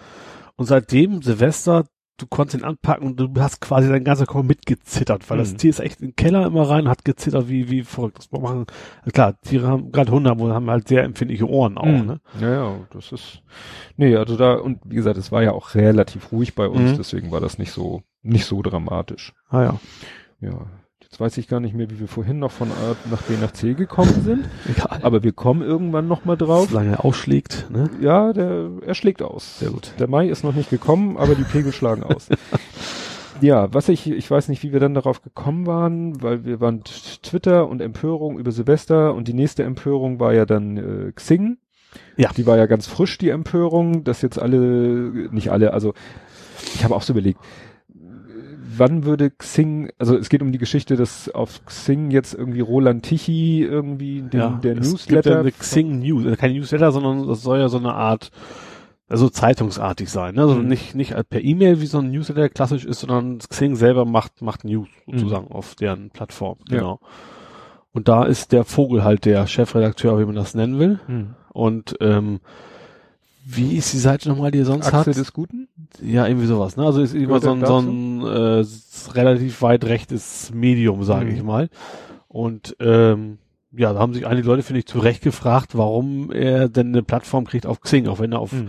und 0.56 0.66
seitdem 0.68 1.22
Silvester, 1.24 1.86
du 2.18 2.28
konntest 2.28 2.62
ihn 2.62 2.64
anpacken 2.64 3.08
und 3.08 3.18
du 3.20 3.30
hast 3.42 3.60
quasi 3.62 3.90
dein 3.90 4.04
ganzer 4.04 4.26
Körper 4.28 4.44
mitgezittert, 4.44 5.28
weil 5.30 5.40
das 5.40 5.54
Mhm. 5.54 5.58
Tier 5.58 5.70
ist 5.72 5.80
echt 5.80 6.02
in 6.02 6.10
den 6.10 6.16
Keller 6.16 6.46
immer 6.46 6.70
rein 6.70 6.84
und 6.84 6.90
hat 6.90 7.04
gezittert 7.04 7.50
wie, 7.50 7.70
wie 7.72 7.82
verrückt. 7.84 8.20
Das 8.20 8.32
machen, 8.32 8.68
klar, 9.12 9.40
Tiere 9.42 9.68
haben, 9.68 9.92
gerade 9.92 10.12
Hunde 10.12 10.30
haben, 10.30 10.42
haben 10.54 10.70
halt 10.70 10.88
sehr 10.88 11.04
empfindliche 11.04 11.50
Ohren 11.50 11.78
auch, 11.80 11.86
Mhm. 11.86 12.06
ne? 12.06 12.22
Ja, 12.40 12.50
ja, 12.52 12.80
das 12.92 13.12
ist, 13.12 13.42
nee, 13.98 14.16
also 14.16 14.38
da, 14.38 14.54
und 14.54 14.80
wie 14.86 14.96
gesagt, 14.96 15.18
es 15.18 15.32
war 15.32 15.42
ja 15.44 15.52
auch 15.52 15.74
relativ 15.74 16.32
ruhig 16.32 16.54
bei 16.56 16.68
uns, 16.68 16.92
Mhm. 16.92 16.98
deswegen 16.98 17.32
war 17.32 17.42
das 17.42 17.58
nicht 17.58 17.72
so, 17.72 18.04
nicht 18.22 18.46
so 18.46 18.62
dramatisch. 18.62 19.34
Ah 19.50 19.64
ja, 19.64 19.80
Ja, 20.42 20.68
jetzt 21.16 21.22
weiß 21.22 21.38
ich 21.38 21.48
gar 21.48 21.62
nicht 21.62 21.74
mehr, 21.74 21.90
wie 21.90 22.02
wir 22.02 22.10
vorhin 22.10 22.40
noch 22.40 22.52
von 22.52 22.70
A 22.70 22.96
nach 23.10 23.22
B 23.22 23.36
nach 23.40 23.52
C 23.52 23.74
gekommen 23.74 24.22
sind, 24.26 24.50
egal. 24.70 25.00
aber 25.02 25.24
wir 25.24 25.32
kommen 25.32 25.62
irgendwann 25.62 26.10
noch 26.10 26.26
mal 26.26 26.36
drauf. 26.36 26.68
Solange 26.70 26.92
er 26.92 27.06
ausschlägt, 27.06 27.70
ne? 27.70 27.90
Ja, 28.02 28.34
der, 28.34 28.70
er 28.86 28.96
schlägt 28.96 29.22
aus. 29.22 29.60
Sehr 29.60 29.70
gut. 29.70 29.94
Der 29.98 30.10
Mai 30.10 30.28
ist 30.28 30.44
noch 30.44 30.54
nicht 30.54 30.70
gekommen, 30.70 31.16
aber 31.16 31.36
die 31.36 31.44
Pegel 31.44 31.72
schlagen 31.72 32.04
aus. 32.04 32.28
Ja, 33.42 33.74
was 33.74 33.90
ich, 33.90 34.10
ich 34.10 34.32
weiß 34.32 34.48
nicht, 34.48 34.64
wie 34.64 34.72
wir 34.72 34.80
dann 34.80 34.94
darauf 34.94 35.22
gekommen 35.22 35.68
waren, 35.68 36.24
weil 36.24 36.46
wir 36.46 36.62
waren 36.62 36.86
Twitter 36.86 37.68
und 37.68 37.82
Empörung 37.82 38.40
über 38.40 38.54
Silvester 38.54 39.14
und 39.14 39.28
die 39.28 39.34
nächste 39.34 39.64
Empörung 39.64 40.22
war 40.22 40.34
ja 40.34 40.46
dann 40.46 40.78
äh, 40.78 41.12
Xing. 41.12 41.58
Ja. 42.16 42.30
Die 42.38 42.46
war 42.48 42.56
ja 42.56 42.66
ganz 42.66 42.88
frisch, 42.88 43.18
die 43.18 43.28
Empörung, 43.28 44.06
dass 44.06 44.22
jetzt 44.22 44.42
alle, 44.42 45.28
nicht 45.32 45.52
alle, 45.52 45.74
also 45.74 45.94
ich 46.76 46.86
habe 46.86 46.96
auch 46.96 47.02
so 47.02 47.12
überlegt, 47.12 47.42
wann 48.78 49.06
würde 49.06 49.30
Xing, 49.32 49.90
also 50.00 50.18
es 50.18 50.30
geht 50.30 50.42
um 50.42 50.52
die 50.52 50.58
Geschichte, 50.58 50.96
dass 50.96 51.30
auf 51.30 51.64
Xing 51.66 52.12
jetzt 52.12 52.34
irgendwie 52.34 52.62
Roland 52.62 53.04
Tichy 53.04 53.64
irgendwie 53.64 54.22
den, 54.22 54.62
der 54.62 54.78
es 54.78 54.92
Newsletter 54.92 55.22
Gibt 55.22 55.26
ja 55.36 55.40
eine 55.40 55.52
Xing 55.52 56.00
News, 56.00 56.26
also 56.26 56.36
kein 56.38 56.54
Newsletter, 56.54 56.92
sondern 56.92 57.28
das 57.28 57.42
soll 57.42 57.60
ja 57.60 57.70
so 57.70 57.78
eine 57.78 57.94
Art, 57.94 58.32
also 59.08 59.30
zeitungsartig 59.30 60.10
sein, 60.10 60.36
ne? 60.36 60.42
Also 60.42 60.56
Mhm. 60.56 60.68
nicht, 60.68 60.96
nicht 60.96 61.14
per 61.30 61.44
E-Mail, 61.44 61.82
wie 61.82 61.86
so 61.86 62.00
ein 62.00 62.12
Newsletter 62.12 62.50
klassisch 62.50 62.86
ist, 62.86 63.02
sondern 63.02 63.38
Xing 63.40 63.76
selber 63.76 64.06
macht, 64.06 64.42
macht 64.42 64.64
News 64.64 64.88
sozusagen 65.06 65.48
auf 65.50 65.76
deren 65.76 66.10
Plattform, 66.10 66.58
Ja. 66.70 66.78
genau. 66.78 67.00
Und 67.94 68.08
da 68.10 68.24
ist 68.26 68.52
der 68.52 68.66
Vogel 68.66 69.04
halt 69.04 69.24
der 69.26 69.48
Chefredakteur, 69.48 70.20
wie 70.20 70.26
man 70.26 70.36
das 70.36 70.54
nennen 70.54 70.80
will. 70.80 71.00
Hm. 71.06 71.36
Und, 71.54 71.96
ähm, 72.02 72.40
wie 73.48 73.78
ist 73.78 73.94
die 73.94 74.00
Seite 74.00 74.28
nochmal, 74.30 74.50
die 74.52 74.58
ihr 74.58 74.66
sonst 74.66 74.88
Achse 74.88 75.12
hat? 75.12 75.18
des 75.18 75.32
Guten? 75.34 75.68
Ja, 76.02 76.26
irgendwie 76.28 76.48
sowas, 76.48 76.76
ne? 76.78 76.86
Also 76.86 77.02
ist 77.02 77.14
immer 77.14 77.40
so 77.40 77.52
ein, 77.52 77.66
so 77.66 77.78
ein 77.80 78.22
äh, 78.22 78.66
relativ 79.12 79.62
weit 79.62 79.86
rechtes 79.86 80.52
Medium, 80.54 81.04
sage 81.04 81.30
Mhm. 81.30 81.36
ich 81.36 81.44
mal. 81.44 81.70
Und 82.28 82.76
ähm, 82.80 83.38
ja, 83.72 83.94
da 83.94 84.00
haben 84.00 84.14
sich 84.14 84.26
einige 84.26 84.48
Leute, 84.48 84.64
finde 84.64 84.80
ich, 84.80 84.88
zu 84.88 85.00
Recht 85.00 85.22
gefragt, 85.22 85.78
warum 85.78 86.32
er 86.32 86.70
denn 86.70 86.88
eine 86.88 87.04
Plattform 87.04 87.46
kriegt 87.46 87.66
auf 87.66 87.82
Xing, 87.82 88.08
auch 88.08 88.20
wenn 88.20 88.32
er 88.32 88.40
auf, 88.40 88.52
Hm. 88.52 88.68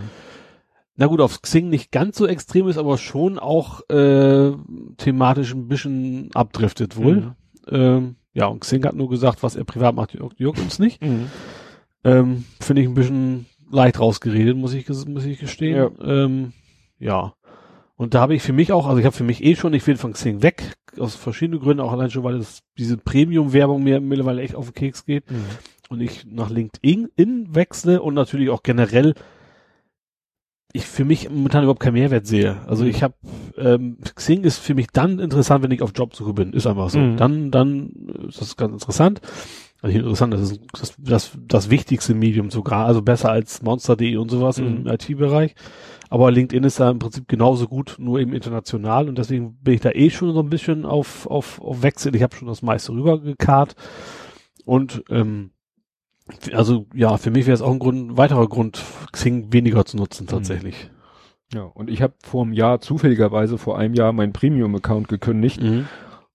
na 0.95 1.07
gut, 1.07 1.21
auf 1.21 1.41
Xing 1.41 1.69
nicht 1.69 1.91
ganz 1.91 2.17
so 2.17 2.27
extrem 2.27 2.67
ist, 2.67 2.77
aber 2.77 2.97
schon 2.97 3.39
auch 3.39 3.81
äh, 3.89 4.51
thematisch 4.97 5.53
ein 5.53 5.67
bisschen 5.67 6.29
abdriftet 6.33 6.97
wohl. 6.97 7.15
Mhm. 7.15 7.31
Ähm, 7.69 8.15
ja, 8.33 8.45
und 8.45 8.59
Xing 8.59 8.85
hat 8.85 8.95
nur 8.95 9.09
gesagt, 9.09 9.41
was 9.43 9.55
er 9.55 9.63
privat 9.63 9.95
macht, 9.95 10.13
juckt, 10.13 10.39
juckt 10.39 10.59
uns 10.59 10.77
nicht. 10.77 11.01
Mhm. 11.03 11.27
Ähm, 12.03 12.43
finde 12.61 12.81
ich 12.83 12.87
ein 12.87 12.93
bisschen 12.93 13.45
leicht 13.69 13.99
rausgeredet, 13.99 14.55
muss 14.57 14.73
ich, 14.73 14.87
muss 15.07 15.25
ich 15.25 15.39
gestehen. 15.39 15.75
Ja. 15.75 15.91
Ähm, 16.03 16.53
ja. 16.99 17.33
Und 17.95 18.13
da 18.13 18.21
habe 18.21 18.35
ich 18.35 18.43
für 18.43 18.53
mich 18.53 18.71
auch, 18.71 18.85
also 18.85 18.99
ich 18.99 19.05
habe 19.05 19.15
für 19.15 19.23
mich 19.23 19.43
eh 19.43 19.55
schon, 19.55 19.73
ich 19.73 19.85
will 19.87 19.97
von 19.97 20.13
Xing 20.13 20.43
weg, 20.43 20.73
aus 20.99 21.15
verschiedenen 21.15 21.59
Gründen, 21.59 21.81
auch 21.81 21.91
allein 21.91 22.11
schon, 22.11 22.23
weil 22.23 22.35
es 22.35 22.61
diese 22.77 22.97
Premium-Werbung 22.97 23.83
mir 23.83 23.99
mittlerweile 23.99 24.41
echt 24.41 24.55
auf 24.55 24.65
den 24.67 24.73
Keks 24.75 25.05
geht 25.05 25.29
Mhm. 25.31 25.45
und 25.89 26.01
ich 26.01 26.25
nach 26.29 26.49
LinkedIn 26.51 27.09
in 27.15 27.55
wechsle 27.55 28.01
und 28.01 28.13
natürlich 28.13 28.49
auch 28.51 28.61
generell 28.63 29.15
ich 30.73 30.85
für 30.85 31.05
mich 31.05 31.29
momentan 31.29 31.63
überhaupt 31.63 31.79
keinen 31.79 31.93
Mehrwert 31.93 32.27
sehe. 32.27 32.57
Also 32.67 32.83
Mhm. 32.83 32.89
ich 32.91 33.01
habe 33.01 33.15
ähm, 33.57 33.97
Xing 34.15 34.43
ist 34.43 34.59
für 34.59 34.75
mich 34.75 34.87
dann 34.93 35.17
interessant, 35.19 35.63
wenn 35.63 35.71
ich 35.71 35.81
auf 35.81 35.91
Jobsuche 35.95 36.33
bin. 36.33 36.53
Ist 36.53 36.67
einfach 36.67 36.89
so. 36.89 36.99
Mhm. 36.99 37.17
Dann 37.17 37.51
dann 37.51 37.89
ist 38.27 38.41
das 38.41 38.57
ganz 38.57 38.73
interessant. 38.73 39.21
Also 39.81 39.97
interessant, 39.97 40.33
das 40.33 40.41
ist 40.41 40.61
das, 40.73 40.93
das, 40.97 41.31
das 41.47 41.69
wichtigste 41.69 42.13
Medium 42.15 42.49
sogar, 42.49 42.85
also 42.87 43.01
besser 43.01 43.29
als 43.31 43.61
Monster.de 43.61 44.15
und 44.17 44.29
sowas 44.31 44.57
im 44.57 44.81
Mhm. 44.83 44.87
IT-Bereich. 44.87 45.53
Aber 46.09 46.31
LinkedIn 46.31 46.63
ist 46.63 46.79
da 46.79 46.89
im 46.89 46.99
Prinzip 46.99 47.27
genauso 47.27 47.67
gut, 47.67 47.97
nur 47.99 48.19
eben 48.19 48.33
international 48.33 49.07
und 49.09 49.17
deswegen 49.17 49.55
bin 49.61 49.73
ich 49.75 49.81
da 49.81 49.91
eh 49.91 50.09
schon 50.09 50.33
so 50.33 50.39
ein 50.41 50.49
bisschen 50.49 50.85
auf, 50.85 51.27
auf, 51.27 51.61
auf 51.61 51.83
Wechsel. 51.83 52.15
Ich 52.15 52.23
habe 52.23 52.35
schon 52.35 52.47
das 52.47 52.61
meiste 52.61 52.91
rübergekarrt 52.93 53.75
und 54.65 55.03
ähm, 55.09 55.51
also 56.53 56.87
ja, 56.93 57.17
für 57.17 57.31
mich 57.31 57.45
wäre 57.45 57.53
es 57.55 57.61
auch 57.61 57.71
ein 57.71 57.79
Grund, 57.79 58.11
ein 58.11 58.17
weiterer 58.17 58.47
Grund, 58.47 58.83
Xing 59.11 59.53
weniger 59.53 59.85
zu 59.85 59.97
nutzen 59.97 60.27
tatsächlich. 60.27 60.89
Ja, 61.53 61.63
und 61.63 61.89
ich 61.89 62.01
habe 62.01 62.13
vor 62.23 62.43
einem 62.43 62.53
Jahr, 62.53 62.81
zufälligerweise 62.81 63.57
vor 63.57 63.77
einem 63.77 63.93
Jahr, 63.93 64.11
meinen 64.11 64.33
Premium-Account 64.33 65.07
gekündigt 65.07 65.61
Mhm. 65.61 65.87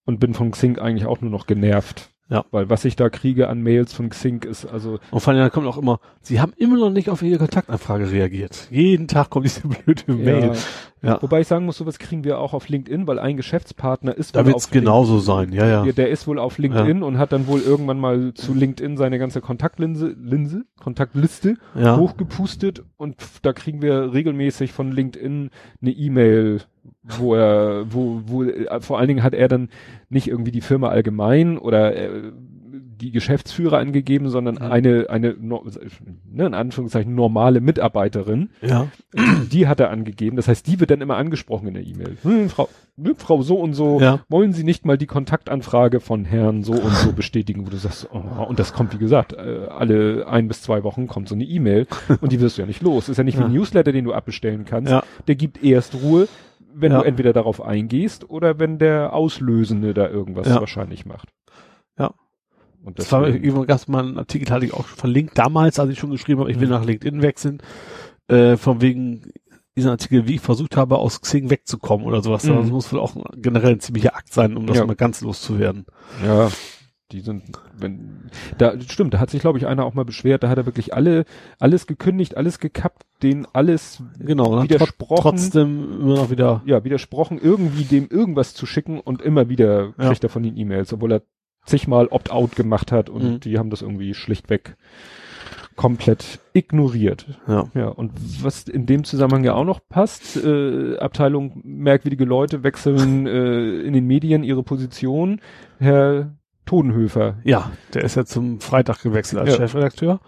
und 0.05 0.21
bin 0.21 0.33
von 0.33 0.53
Xing 0.53 0.79
eigentlich 0.79 1.07
auch 1.07 1.21
nur 1.21 1.31
noch 1.31 1.47
genervt. 1.47 2.12
Ja. 2.33 2.45
Weil 2.51 2.71
was 2.71 2.85
ich 2.85 2.97
da 2.97 3.11
kriege 3.11 3.49
an 3.49 3.63
Mails 3.63 3.93
von 3.93 4.09
Xing 4.09 4.43
ist 4.43 4.65
also. 4.65 4.99
Und 5.11 5.21
vor 5.21 5.33
allem, 5.33 5.43
da 5.43 5.51
kommt 5.51 5.67
auch 5.67 5.77
immer, 5.77 6.01
sie 6.23 6.41
haben 6.41 6.55
immer 6.57 6.79
noch 6.79 6.91
nicht 6.91 7.11
auf 7.11 7.23
ihre 7.23 7.39
Kontaktanfrage 7.39 8.11
reagiert. 8.11 8.69
Jeden 8.71 9.07
Tag 9.07 9.29
kommt 9.29 9.45
diese 9.45 9.69
blöde 9.69 10.13
Mail. 10.13 10.53
Ja. 11.03 11.21
Wobei 11.21 11.41
ich 11.41 11.49
sagen 11.49 11.67
muss, 11.67 11.77
sowas 11.77 11.99
kriegen 11.99 12.23
wir 12.23 12.39
auch 12.39 12.55
auf 12.55 12.69
LinkedIn, 12.69 13.09
weil 13.09 13.19
ein 13.19 13.37
Geschäftspartner 13.37 14.17
ist 14.17 14.37
da 14.37 14.47
wird 14.47 14.57
es 14.57 14.71
genauso 14.71 15.19
sein, 15.19 15.53
ja, 15.53 15.67
ja. 15.67 15.83
Der, 15.83 15.93
der 15.93 16.11
ist 16.11 16.29
wohl 16.29 16.39
auf 16.39 16.59
LinkedIn 16.59 17.01
ja. 17.01 17.05
und 17.05 17.19
hat 17.19 17.33
dann 17.33 17.49
wohl 17.49 17.61
irgendwann 17.61 17.99
mal 17.99 18.35
zu 18.35 18.55
LinkedIn 18.55 18.97
seine 18.97 19.19
ganze 19.19 19.41
Kontaktlinse, 19.41 20.15
Linse, 20.17 20.65
Kontaktliste 20.81 21.57
ja. 21.75 21.97
hochgepustet 21.97 22.85
und 22.97 23.17
da 23.43 23.53
kriegen 23.53 23.83
wir 23.83 24.13
regelmäßig 24.13 24.73
von 24.73 24.93
LinkedIn 24.93 25.51
eine 25.81 25.91
E-Mail, 25.91 26.61
wo 27.03 27.35
er, 27.35 27.85
wo, 27.93 28.23
wo, 28.27 28.45
äh, 28.45 28.81
vor 28.81 28.99
allen 28.99 29.09
Dingen 29.09 29.23
hat 29.23 29.35
er 29.35 29.49
dann 29.49 29.69
nicht 30.09 30.29
irgendwie 30.29 30.53
die 30.53 30.61
Firma 30.61 30.89
allgemein 30.89 31.59
oder 31.59 31.97
äh, 31.97 32.33
die 33.03 33.11
Geschäftsführer 33.11 33.79
angegeben, 33.79 34.29
sondern 34.29 34.55
mhm. 34.55 34.63
eine, 34.73 35.11
eine, 35.11 35.35
ne, 35.37 36.47
in 36.47 36.55
Anführungszeichen 36.55 37.15
normale 37.15 37.61
Mitarbeiterin. 37.61 38.51
Ja. 38.63 38.89
Die 39.53 39.67
hat 39.67 39.81
er 39.81 39.91
angegeben. 39.91 40.37
Das 40.37 40.49
heißt, 40.49 40.67
die 40.67 40.79
wird 40.81 40.91
dann 40.91 41.01
immer 41.01 41.17
angesprochen 41.17 41.69
in 41.69 41.75
der 41.75 41.85
E-Mail. 41.85 42.17
Hm, 42.23 42.49
Frau, 42.49 42.69
ne, 42.97 43.15
Frau 43.17 43.43
so 43.43 43.57
und 43.57 43.75
so, 43.75 44.01
ja. 44.01 44.21
wollen 44.29 44.53
Sie 44.53 44.63
nicht 44.63 44.87
mal 44.87 44.97
die 44.97 45.07
Kontaktanfrage 45.07 46.01
von 46.01 46.25
Herrn 46.25 46.63
so 46.63 46.73
und 46.73 46.95
so 46.95 47.13
bestätigen, 47.13 47.67
wo 47.67 47.71
du 47.71 47.77
sagst, 47.77 48.09
oh, 48.13 48.45
und 48.45 48.59
das 48.59 48.73
kommt, 48.73 48.95
wie 48.95 48.99
gesagt, 48.99 49.33
äh, 49.33 49.67
alle 49.69 50.27
ein 50.29 50.47
bis 50.47 50.63
zwei 50.63 50.85
Wochen 50.85 51.09
kommt 51.09 51.29
so 51.29 51.35
eine 51.35 51.45
E-Mail 51.45 51.87
und 52.21 52.31
die 52.31 52.41
wirst 52.41 52.57
du 52.57 52.63
ja 52.63 52.67
nicht 52.67 52.83
los. 52.83 53.09
Ist 53.09 53.17
ja 53.17 53.25
nicht 53.25 53.39
wie 53.39 53.43
ein 53.43 53.53
Newsletter, 53.53 53.93
den 53.93 54.05
du 54.05 54.13
abbestellen 54.13 54.65
kannst. 54.65 54.93
Ja. 54.93 55.03
Der 55.27 55.35
gibt 55.35 55.63
erst 55.63 55.97
Ruhe, 56.03 56.29
wenn 56.75 56.93
ja. 56.93 57.01
du 57.01 57.05
entweder 57.05 57.33
darauf 57.33 57.63
eingehst 57.63 58.29
oder 58.29 58.59
wenn 58.59 58.79
der 58.79 59.13
Auslösende 59.13 59.95
da 59.95 60.09
irgendwas 60.09 60.49
ja. 60.49 60.61
wahrscheinlich 60.61 61.07
macht. 61.07 61.29
Ja. 61.99 62.15
Und 62.83 62.99
das 62.99 63.13
war 63.13 63.27
übrigens 63.27 63.89
mal 63.89 64.05
ein 64.05 64.19
Artikel, 64.19 64.53
hatte 64.53 64.67
ich 64.67 64.75
auch 64.75 64.87
schon 64.87 64.99
verlinkt, 64.99 65.39
damals, 65.39 65.79
als 65.79 65.91
ich 65.91 65.99
schon 65.99 66.11
geschrieben 66.11 66.41
habe, 66.41 66.51
ich 66.51 66.59
will 66.59 66.67
mhm. 66.67 66.75
nach 66.75 66.85
LinkedIn 66.85 67.23
wechseln, 67.23 67.63
äh, 68.29 68.57
von 68.57 68.81
wegen 68.81 69.33
diesen 69.77 69.91
Artikel, 69.91 70.27
wie 70.27 70.35
ich 70.35 70.41
versucht 70.41 70.77
habe, 70.77 70.99
aus 70.99 71.21
Xing 71.21 71.49
wegzukommen 71.49 72.07
oder 72.07 72.23
sowas. 72.23 72.45
Mhm. 72.45 72.57
Das 72.57 72.67
muss 72.71 72.93
wohl 72.93 73.01
auch 73.01 73.15
generell 73.37 73.73
ein 73.73 73.81
ziemlicher 73.81 74.17
Akt 74.17 74.33
sein, 74.33 74.57
um 74.57 74.67
das 74.67 74.79
ja. 74.79 74.87
mal 74.87 74.97
ganz 74.97 75.21
loszuwerden. 75.21 75.87
Ja, 76.25 76.51
die 77.13 77.21
sind, 77.21 77.43
wenn, 77.77 78.31
da, 78.59 78.81
stimmt, 78.81 79.15
da 79.15 79.21
hat 79.21 79.31
sich, 79.31 79.41
glaube 79.41 79.59
ich, 79.59 79.67
einer 79.67 79.85
auch 79.85 79.95
mal 79.95 80.05
beschwert, 80.05 80.43
da 80.43 80.49
hat 80.49 80.59
er 80.59 80.67
wirklich 80.67 80.95
alle, 80.95 81.25
alles 81.59 81.87
gekündigt, 81.87 82.37
alles 82.37 82.59
gekappt, 82.59 83.05
den 83.23 83.47
alles 83.53 84.03
genau, 84.19 84.63
widersprochen. 84.63 85.23
Trotzdem 85.23 86.01
immer 86.01 86.17
noch 86.17 86.31
wieder. 86.31 86.63
Ja, 86.65 86.85
widersprochen, 86.85 87.39
irgendwie 87.41 87.85
dem 87.85 88.09
irgendwas 88.09 88.55
zu 88.55 88.67
schicken 88.67 89.01
und 89.01 89.23
immer 89.23 89.49
wieder 89.49 89.93
ja. 89.99 90.09
kriegt 90.09 90.25
er 90.25 90.31
von 90.31 90.43
den 90.43 90.57
E-Mails, 90.57 90.93
obwohl 90.93 91.13
er 91.13 91.23
zigmal 91.65 92.07
Opt-out 92.09 92.57
gemacht 92.57 92.91
hat 92.91 93.09
und 93.09 93.23
Mhm. 93.23 93.41
die 93.41 93.59
haben 93.59 93.71
das 93.71 93.83
irgendwie 93.83 94.15
schlichtweg 94.15 94.77
komplett 95.77 96.41
ignoriert. 96.53 97.27
Ja. 97.49 97.65
Ja, 97.75 97.89
und 97.89 98.13
was 98.43 98.69
in 98.69 98.87
dem 98.87 99.05
Zusammenhang 99.05 99.45
ja 99.45 99.55
auch 99.55 99.65
noch 99.65 99.81
passt, 99.89 100.37
äh, 100.37 100.99
Abteilung 100.99 101.61
merkwürdige 101.65 102.25
Leute 102.25 102.63
wechseln 102.63 103.27
äh, 103.27 103.81
in 103.81 103.93
den 103.93 104.07
Medien 104.07 104.45
ihre 104.45 104.63
Position. 104.63 105.41
Herr 105.79 106.35
Todenhöfer. 106.67 107.37
Ja, 107.45 107.73
der 107.95 108.03
ist 108.05 108.15
ja 108.17 108.25
zum 108.25 108.61
Freitag 108.61 109.03
gewechselt 109.03 109.41
als 109.41 109.51
Ja. 109.51 109.57
Chefredakteur. 109.57 110.21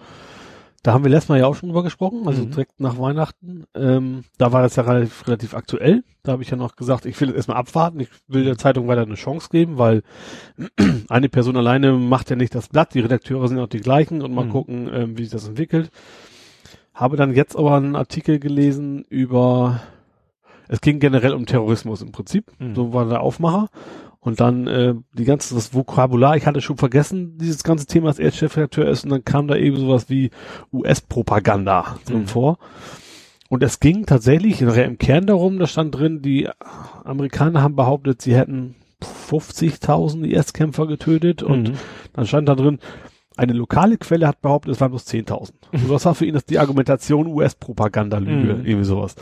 Da 0.82 0.92
haben 0.92 1.02
wir 1.02 1.10
letztes 1.10 1.30
Mal 1.30 1.38
ja 1.38 1.46
auch 1.46 1.54
schon 1.54 1.70
drüber 1.70 1.82
gesprochen, 1.82 2.26
also 2.26 2.42
Mhm. 2.42 2.50
direkt 2.50 2.78
nach 2.78 2.98
Weihnachten. 2.98 3.64
Ähm, 3.74 4.24
da 4.36 4.52
war 4.52 4.60
das 4.60 4.76
ja 4.76 4.82
relativ, 4.82 5.26
relativ 5.26 5.54
aktuell. 5.54 6.04
Da 6.22 6.32
habe 6.32 6.42
ich 6.42 6.50
ja 6.50 6.58
noch 6.58 6.76
gesagt, 6.76 7.06
ich 7.06 7.18
will 7.20 7.28
jetzt 7.28 7.36
erstmal 7.38 7.56
abwarten. 7.56 8.00
Ich 8.00 8.10
will 8.28 8.44
der 8.44 8.58
Zeitung 8.58 8.86
weiter 8.86 9.00
eine 9.02 9.14
Chance 9.14 9.48
geben, 9.50 9.78
weil 9.78 10.02
eine 11.08 11.28
Person 11.30 11.56
alleine 11.56 11.92
macht 11.92 12.28
ja 12.28 12.36
nicht 12.36 12.54
das 12.54 12.68
Blatt. 12.68 12.92
Die 12.92 13.00
Redakteure 13.00 13.48
sind 13.48 13.58
auch 13.60 13.66
die 13.66 13.80
gleichen 13.80 14.20
und 14.20 14.34
mal 14.34 14.44
Mhm. 14.44 14.50
gucken, 14.50 14.90
ähm, 14.92 15.16
wie 15.18 15.22
sich 15.22 15.32
das 15.32 15.48
entwickelt. 15.48 15.90
Habe 16.92 17.16
dann 17.16 17.32
jetzt 17.34 17.56
aber 17.56 17.76
einen 17.76 17.96
Artikel 17.96 18.38
gelesen 18.38 19.04
über, 19.08 19.80
es 20.68 20.82
ging 20.82 21.00
generell 21.00 21.32
um 21.32 21.46
Terrorismus 21.46 22.02
im 22.02 22.12
Prinzip. 22.12 22.52
Mhm. 22.58 22.74
So 22.74 22.92
war 22.92 23.06
der 23.06 23.20
Aufmacher. 23.22 23.68
Und 24.24 24.40
dann 24.40 24.66
äh, 24.66 24.94
die 25.12 25.24
ganze 25.24 25.54
das 25.54 25.74
Vokabular, 25.74 26.34
ich 26.34 26.46
hatte 26.46 26.62
schon 26.62 26.78
vergessen, 26.78 27.36
dieses 27.36 27.62
ganze 27.62 27.84
Thema, 27.84 28.06
dass 28.08 28.18
er 28.18 28.30
Chefredakteur 28.32 28.88
ist, 28.88 29.04
und 29.04 29.10
dann 29.10 29.22
kam 29.24 29.48
da 29.48 29.54
eben 29.56 29.76
sowas 29.76 30.08
wie 30.08 30.30
US-Propaganda 30.72 31.98
drin 32.06 32.20
Mhm. 32.22 32.26
vor. 32.26 32.58
Und 33.50 33.62
es 33.62 33.80
ging 33.80 34.06
tatsächlich 34.06 34.60
nachher 34.62 34.86
im 34.86 34.96
Kern 34.96 35.26
darum, 35.26 35.58
da 35.58 35.66
stand 35.66 35.94
drin, 35.94 36.22
die 36.22 36.48
Amerikaner 37.04 37.62
haben 37.62 37.76
behauptet, 37.76 38.22
sie 38.22 38.34
hätten 38.34 38.76
50.000 39.02 40.24
IS-Kämpfer 40.24 40.86
getötet 40.86 41.42
und 41.42 41.68
Mhm. 41.70 41.74
dann 42.14 42.26
stand 42.26 42.48
da 42.48 42.54
drin, 42.54 42.78
eine 43.36 43.52
lokale 43.52 43.98
Quelle 43.98 44.26
hat 44.26 44.40
behauptet, 44.40 44.72
es 44.74 44.80
waren 44.80 44.90
bloß 44.90 45.04
10.000. 45.06 45.68
Und 45.72 45.90
das 45.90 46.04
war 46.06 46.14
für 46.14 46.24
ihn 46.24 46.34
das 46.34 46.46
die 46.46 46.58
Argumentation 46.58 47.26
US-Propaganda-Lüge, 47.26 48.54
Mhm. 48.54 48.64
irgendwie 48.64 48.84
sowas. 48.84 49.16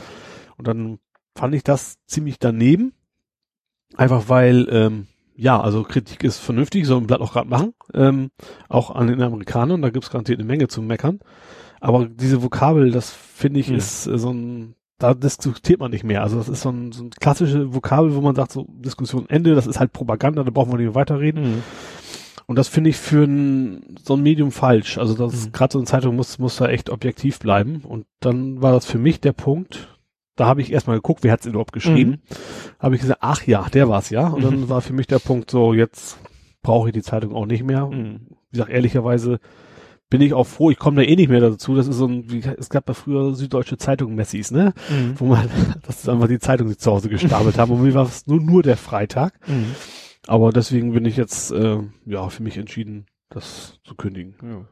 Und 0.57 0.67
dann 0.67 0.99
fand 1.35 1.55
ich 1.55 1.63
das 1.63 1.97
ziemlich 2.05 2.39
daneben. 2.39 2.93
Einfach 3.95 4.29
weil, 4.29 4.67
ähm, 4.71 5.07
ja, 5.35 5.59
also 5.59 5.83
Kritik 5.83 6.23
ist 6.23 6.37
vernünftig, 6.39 6.85
soll 6.85 7.01
ein 7.01 7.07
Blatt 7.07 7.21
auch 7.21 7.33
gerade 7.33 7.49
machen. 7.49 7.73
Ähm, 7.93 8.29
auch 8.69 8.91
an 8.91 9.07
den 9.07 9.21
Amerikanern, 9.21 9.81
da 9.81 9.89
gibt's 9.89 10.09
garantiert 10.09 10.39
eine 10.39 10.47
Menge 10.47 10.67
zu 10.67 10.81
meckern. 10.81 11.19
Aber 11.79 12.05
diese 12.07 12.41
Vokabel, 12.41 12.91
das 12.91 13.11
finde 13.11 13.59
ich, 13.59 13.69
Mhm. 13.69 13.75
ist 13.75 14.07
äh, 14.07 14.17
so 14.17 14.31
ein, 14.31 14.75
da 14.99 15.13
diskutiert 15.13 15.79
man 15.79 15.91
nicht 15.91 16.03
mehr. 16.03 16.23
Also 16.23 16.37
das 16.37 16.49
ist 16.49 16.61
so 16.61 16.69
ein, 16.69 16.91
so 16.91 17.03
ein 17.03 17.09
klassische 17.09 17.73
Vokabel, 17.73 18.15
wo 18.15 18.21
man 18.21 18.35
sagt, 18.35 18.51
so 18.51 18.65
Diskussion 18.69 19.27
Ende, 19.29 19.53
das 19.55 19.67
ist 19.67 19.79
halt 19.79 19.91
Propaganda, 19.91 20.43
da 20.43 20.51
brauchen 20.51 20.71
wir 20.71 20.77
nicht 20.77 20.85
mehr 20.87 20.95
weiterreden. 20.95 21.43
Mhm. 21.55 21.63
Und 22.45 22.57
das 22.57 22.67
finde 22.67 22.89
ich 22.91 22.97
für 22.97 23.23
ein, 23.23 23.95
so 24.03 24.15
ein 24.15 24.21
Medium 24.23 24.51
falsch. 24.51 24.97
Also 24.97 25.13
das 25.15 25.47
Mhm. 25.47 25.51
gerade 25.51 25.73
so 25.73 25.79
eine 25.79 25.85
Zeitung 25.87 26.15
muss, 26.15 26.39
muss 26.39 26.57
da 26.57 26.67
echt 26.67 26.89
objektiv 26.89 27.39
bleiben. 27.39 27.81
Und 27.83 28.05
dann 28.19 28.61
war 28.61 28.71
das 28.71 28.85
für 28.85 28.97
mich 28.97 29.19
der 29.21 29.33
Punkt, 29.33 29.92
da 30.35 30.45
habe 30.47 30.61
ich 30.61 30.71
erstmal 30.71 30.97
geguckt, 30.97 31.23
wer 31.23 31.31
hat 31.31 31.41
es 31.41 31.45
überhaupt 31.45 31.73
geschrieben. 31.73 32.21
Habe 32.79 32.95
ich 32.95 33.01
gesagt, 33.01 33.19
ach 33.21 33.43
ja, 33.45 33.67
der 33.69 33.87
war's 33.89 34.09
ja. 34.09 34.27
Und 34.27 34.43
dann 34.43 34.61
Mhm. 34.61 34.69
war 34.69 34.81
für 34.81 34.93
mich 34.93 35.07
der 35.07 35.19
Punkt 35.19 35.51
so, 35.51 35.73
jetzt 35.73 36.17
brauche 36.61 36.89
ich 36.89 36.93
die 36.93 37.01
Zeitung 37.03 37.35
auch 37.35 37.45
nicht 37.45 37.63
mehr. 37.63 37.85
Mhm. 37.87 38.21
Wie 38.49 38.57
gesagt, 38.57 38.71
ehrlicherweise 38.71 39.39
bin 40.09 40.21
ich 40.21 40.33
auch 40.33 40.45
froh, 40.45 40.69
ich 40.69 40.77
komme 40.77 40.97
da 41.03 41.07
eh 41.09 41.15
nicht 41.15 41.29
mehr 41.29 41.39
dazu. 41.39 41.75
Das 41.75 41.87
ist 41.87 41.97
so 41.97 42.05
ein, 42.07 42.31
wie, 42.31 42.39
es 42.57 42.69
gab 42.69 42.87
ja 42.87 42.93
früher 42.93 43.33
Süddeutsche 43.33 43.77
Zeitung 43.77 44.15
Messis, 44.15 44.51
ne? 44.51 44.73
Mhm. 44.89 45.19
Wo 45.19 45.25
man, 45.25 45.49
das 45.85 45.99
ist 45.99 46.09
einfach 46.09 46.27
die 46.27 46.39
Zeitung, 46.39 46.67
die 46.67 46.77
zu 46.77 46.91
Hause 46.91 47.09
gestapelt 47.09 47.57
haben. 47.57 47.71
Und 47.71 47.81
mir 47.81 47.93
war 47.93 48.05
es 48.05 48.27
nur, 48.27 48.39
nur 48.39 48.63
der 48.63 48.77
Freitag. 48.77 49.33
Mhm. 49.47 49.75
Aber 50.27 50.51
deswegen 50.51 50.93
bin 50.93 51.05
ich 51.05 51.17
jetzt, 51.17 51.51
äh, 51.51 51.79
ja, 52.05 52.29
für 52.29 52.43
mich 52.43 52.57
entschieden, 52.57 53.07
das 53.29 53.79
zu 53.83 53.95
kündigen. 53.95 54.35
Ja. 54.41 54.65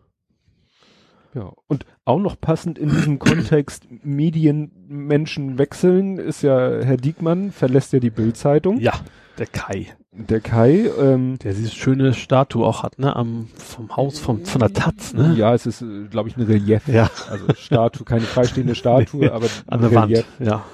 Ja, 1.33 1.53
und 1.67 1.85
auch 2.03 2.19
noch 2.19 2.39
passend 2.39 2.77
in 2.77 2.89
diesem 2.89 3.19
Kontext 3.19 3.85
Medienmenschen 4.03 5.57
wechseln 5.57 6.17
ist 6.17 6.41
ja 6.41 6.81
Herr 6.81 6.97
Diekmann 6.97 7.51
verlässt 7.51 7.93
ja 7.93 7.99
die 7.99 8.09
Bildzeitung. 8.09 8.79
Ja, 8.79 8.93
der 9.37 9.47
Kai. 9.47 9.87
Der 10.13 10.41
Kai, 10.41 10.89
ähm, 10.99 11.39
Der 11.39 11.53
diese 11.53 11.71
schöne 11.71 12.13
Statue 12.13 12.65
auch 12.65 12.83
hat, 12.83 12.99
ne? 12.99 13.15
Am, 13.15 13.47
vom 13.55 13.95
Haus, 13.95 14.19
vom, 14.19 14.43
von 14.43 14.59
der 14.59 14.73
Taz, 14.73 15.13
ne? 15.13 15.33
ja, 15.37 15.53
es 15.53 15.65
ist, 15.65 15.85
glaube 16.09 16.27
ich, 16.27 16.35
ein 16.35 16.43
Relief. 16.43 16.85
Ja. 16.89 17.09
Also 17.29 17.45
Statue, 17.55 18.03
keine 18.03 18.25
freistehende 18.25 18.75
Statue, 18.81 19.21
Nee, 19.21 19.29
aber 19.29 19.47
An 19.67 19.81
der 19.81 19.93
Wand. 19.93 20.25
Ja. 20.39 20.65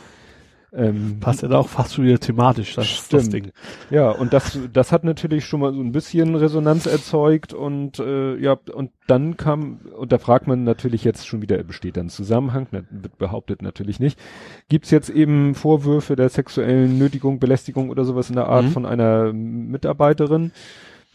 Ähm, 0.74 1.18
Passt 1.22 1.42
ja 1.44 1.48
da 1.48 1.60
auch 1.60 1.70
fast 1.70 1.94
schon 1.96 2.04
wieder 2.06 2.20
thematisch, 2.20 2.76
das, 2.76 3.08
das. 3.08 3.30
Ding. 3.30 3.52
Ja, 3.90 4.10
und 4.12 4.34
das, 4.34 4.60
das 4.74 4.92
hat 4.92 5.06
natürlich 5.06 5.46
schon 5.46 5.62
mal 5.62 5.74
so 5.74 5.80
ein 5.80 5.94
bisschen 5.94 6.36
Resonanz 6.36 6.86
erzeugt 6.88 7.54
und 7.54 8.00
äh, 8.00 8.36
ja, 8.38 8.58
und 8.74 8.92
dann 9.08 9.38
kam, 9.38 9.80
und 9.98 10.12
da 10.12 10.18
fragt 10.18 10.46
man 10.46 10.66
natürlich 10.66 11.06
jetzt 11.06 11.26
schon 11.26 11.42
wieder, 11.42 11.64
besteht 11.64 11.96
da 11.96 12.02
ein 12.02 12.10
Zusammenhang, 12.10 12.68
ne, 12.72 12.84
wird 12.92 13.18
behauptet 13.18 13.62
natürlich 13.62 14.02
nicht. 14.02 14.20
Gibt's 14.68 14.92
jetzt 14.92 15.10
eben 15.10 15.56
Vorwürfe 15.56 16.18
der 16.18 16.28
sexuellen 16.28 16.98
Nötigung, 16.98 17.40
Belästigung 17.40 17.90
oder 17.90 18.04
sowas 18.04 18.30
in 18.30 18.36
der 18.36 18.48
Art 18.48 18.66
Mhm. 18.66 18.72
von 18.72 18.86
einer 18.86 19.32
Mitarbeiterin? 19.32 20.52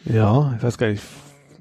Ja, 0.07 0.55
ich 0.57 0.63
weiß 0.63 0.79
gar 0.79 0.89
nicht, 0.89 1.03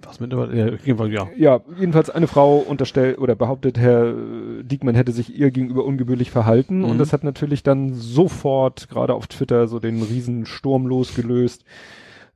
was 0.07 0.19
mit, 0.19 0.31
ja, 0.33 0.69
ja. 1.07 1.27
Ja, 1.37 1.61
jedenfalls 1.79 2.09
eine 2.09 2.27
Frau 2.27 2.57
unterstellt 2.57 3.17
oder 3.19 3.35
behauptet, 3.35 3.77
Herr 3.77 4.09
äh, 4.09 4.63
Diekmann 4.63 4.95
hätte 4.95 5.11
sich 5.11 5.37
ihr 5.37 5.51
gegenüber 5.51 5.85
ungebührlich 5.85 6.31
verhalten 6.31 6.79
Mhm. 6.79 6.85
und 6.85 6.97
das 6.97 7.13
hat 7.13 7.23
natürlich 7.23 7.63
dann 7.63 7.93
sofort 7.93 8.89
gerade 8.89 9.13
auf 9.13 9.27
Twitter 9.27 9.67
so 9.67 9.79
den 9.79 10.01
riesen 10.01 10.45
Sturm 10.45 10.85
losgelöst, 10.87 11.63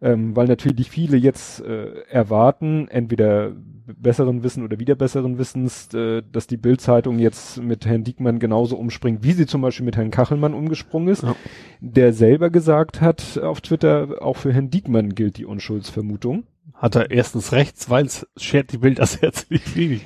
ähm, 0.02 0.36
weil 0.36 0.48
natürlich 0.48 0.90
viele 0.90 1.18
jetzt 1.18 1.62
äh, 1.64 2.02
erwarten, 2.10 2.88
entweder 2.90 3.52
besseren 3.88 4.42
Wissen 4.44 4.64
oder 4.64 4.80
wieder 4.80 4.96
besseren 4.96 5.38
Wissens, 5.38 5.94
äh, 5.94 6.24
dass 6.32 6.48
die 6.48 6.58
Bildzeitung 6.58 7.20
jetzt 7.20 7.62
mit 7.62 7.86
Herrn 7.86 8.04
Diekmann 8.04 8.40
genauso 8.40 8.78
umspringt, 8.78 9.24
wie 9.24 9.32
sie 9.34 9.46
zum 9.46 9.62
Beispiel 9.62 9.86
mit 9.86 9.96
Herrn 9.96 10.10
Kachelmann 10.12 10.56
umgesprungen 10.56 11.08
ist, 11.10 11.22
Ja. 11.24 11.36
der 11.82 12.12
selber 12.12 12.50
gesagt 12.50 13.00
hat 13.00 13.38
auf 13.42 13.62
Twitter, 13.62 14.16
auch 14.22 14.38
für 14.38 14.52
Herrn 14.52 14.72
Diekmann 14.72 15.14
gilt 15.14 15.38
die 15.38 15.46
Unschuldsvermutung. 15.46 16.46
Hat 16.74 16.96
er 16.96 17.12
erstens 17.12 17.52
recht, 17.52 17.78
zweitens 17.78 18.28
schert 18.38 18.72
die 18.72 18.78
Bild 18.78 19.00
das 19.06 19.22
Herz 19.22 19.48
nicht 19.50 19.76
wenig. 19.76 20.06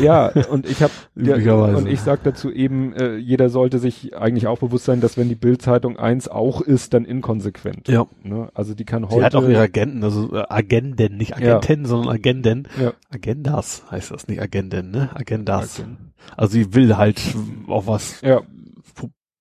Ja, 0.00 0.28
und 0.50 0.68
ich 0.68 0.82
habe 0.82 0.92
Üblicherweise. 1.14 1.76
und 1.76 1.86
ich 1.86 2.00
sag 2.00 2.22
dazu 2.24 2.50
eben, 2.50 2.92
äh, 2.92 3.16
jeder 3.16 3.48
sollte 3.48 3.78
sich 3.78 4.16
eigentlich 4.16 4.46
auch 4.46 4.58
bewusst 4.58 4.84
sein, 4.84 5.00
dass 5.00 5.16
wenn 5.16 5.28
die 5.28 5.34
Bildzeitung 5.34 5.98
eins 5.98 6.28
auch 6.28 6.60
ist, 6.60 6.94
dann 6.94 7.04
inkonsequent. 7.04 7.88
Ja. 7.88 8.06
Ne? 8.22 8.50
Also 8.54 8.74
die 8.74 8.84
kann 8.84 9.04
Sie 9.08 9.14
heute 9.14 9.24
hat 9.24 9.34
auch 9.34 9.48
ihre 9.48 9.60
Agenten, 9.60 10.04
also 10.04 10.34
äh, 10.34 10.44
Agenden, 10.48 11.16
nicht 11.16 11.36
Agenten, 11.36 11.86
sondern 11.86 12.14
Agenden. 12.14 12.68
ja, 12.80 12.92
Agendas 13.10 13.84
heißt 13.90 14.10
das, 14.10 14.28
nicht 14.28 14.40
Agenden, 14.40 14.90
ne? 14.90 15.10
Agendas. 15.14 15.80
Agenden. 15.80 16.12
Also 16.36 16.52
sie 16.52 16.74
will 16.74 16.96
halt 16.96 17.20
auch 17.66 17.86
was 17.86 18.20
ja, 18.20 18.42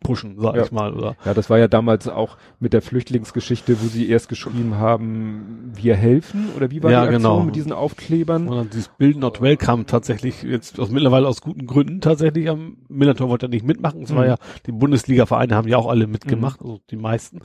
pushen, 0.02 0.36
sag 0.40 0.56
Ja. 0.56 0.64
ich 0.64 0.72
mal, 0.72 0.94
oder? 0.94 1.16
ja, 1.26 1.34
das 1.34 1.50
war 1.50 1.58
ja 1.60 1.68
damals 1.68 2.08
auch 2.08 2.38
mit 2.60 2.72
der 2.74 2.82
Flüchtlingsgeschichte, 2.82 3.82
wo 3.82 3.88
sie 3.88 4.10
erst 4.10 4.30
geschrieben 4.30 4.76
haben, 4.76 5.72
wir 5.76 5.96
helfen 5.96 6.50
oder 6.56 6.72
wie 6.72 6.82
war 6.82 6.90
Ja, 6.90 7.02
die 7.02 7.16
Aktion 7.16 7.22
genau. 7.34 7.44
mit 7.44 7.56
diesen 7.56 7.74
Aufklebern? 7.74 8.48
Und 8.48 8.56
dann 8.56 8.70
dieses 8.70 8.88
Bild 8.90 9.18
Not 9.18 9.42
Welcome 9.42 9.86
tatsächlich 9.86 10.42
jetzt 10.44 10.80
aus, 10.80 10.90
mittlerweile 10.90 11.28
aus 11.28 11.42
guten 11.42 11.68
Gründen 11.68 12.00
tatsächlich 12.00 12.50
am 12.50 12.78
Millantor 12.88 13.28
wollte 13.30 13.48
er 13.48 13.50
nicht 13.50 13.66
mitmachen. 13.66 14.04
Es 14.04 14.16
war 14.16 14.24
Mhm. 14.24 14.30
ja, 14.30 14.36
die 14.66 14.72
Bundesliga-Vereine 14.72 15.54
haben 15.56 15.68
ja 15.68 15.78
auch 15.78 15.88
alle 15.90 16.08
mitgemacht, 16.08 16.62
also 16.62 16.80
die 16.90 16.96
meisten. 16.98 17.42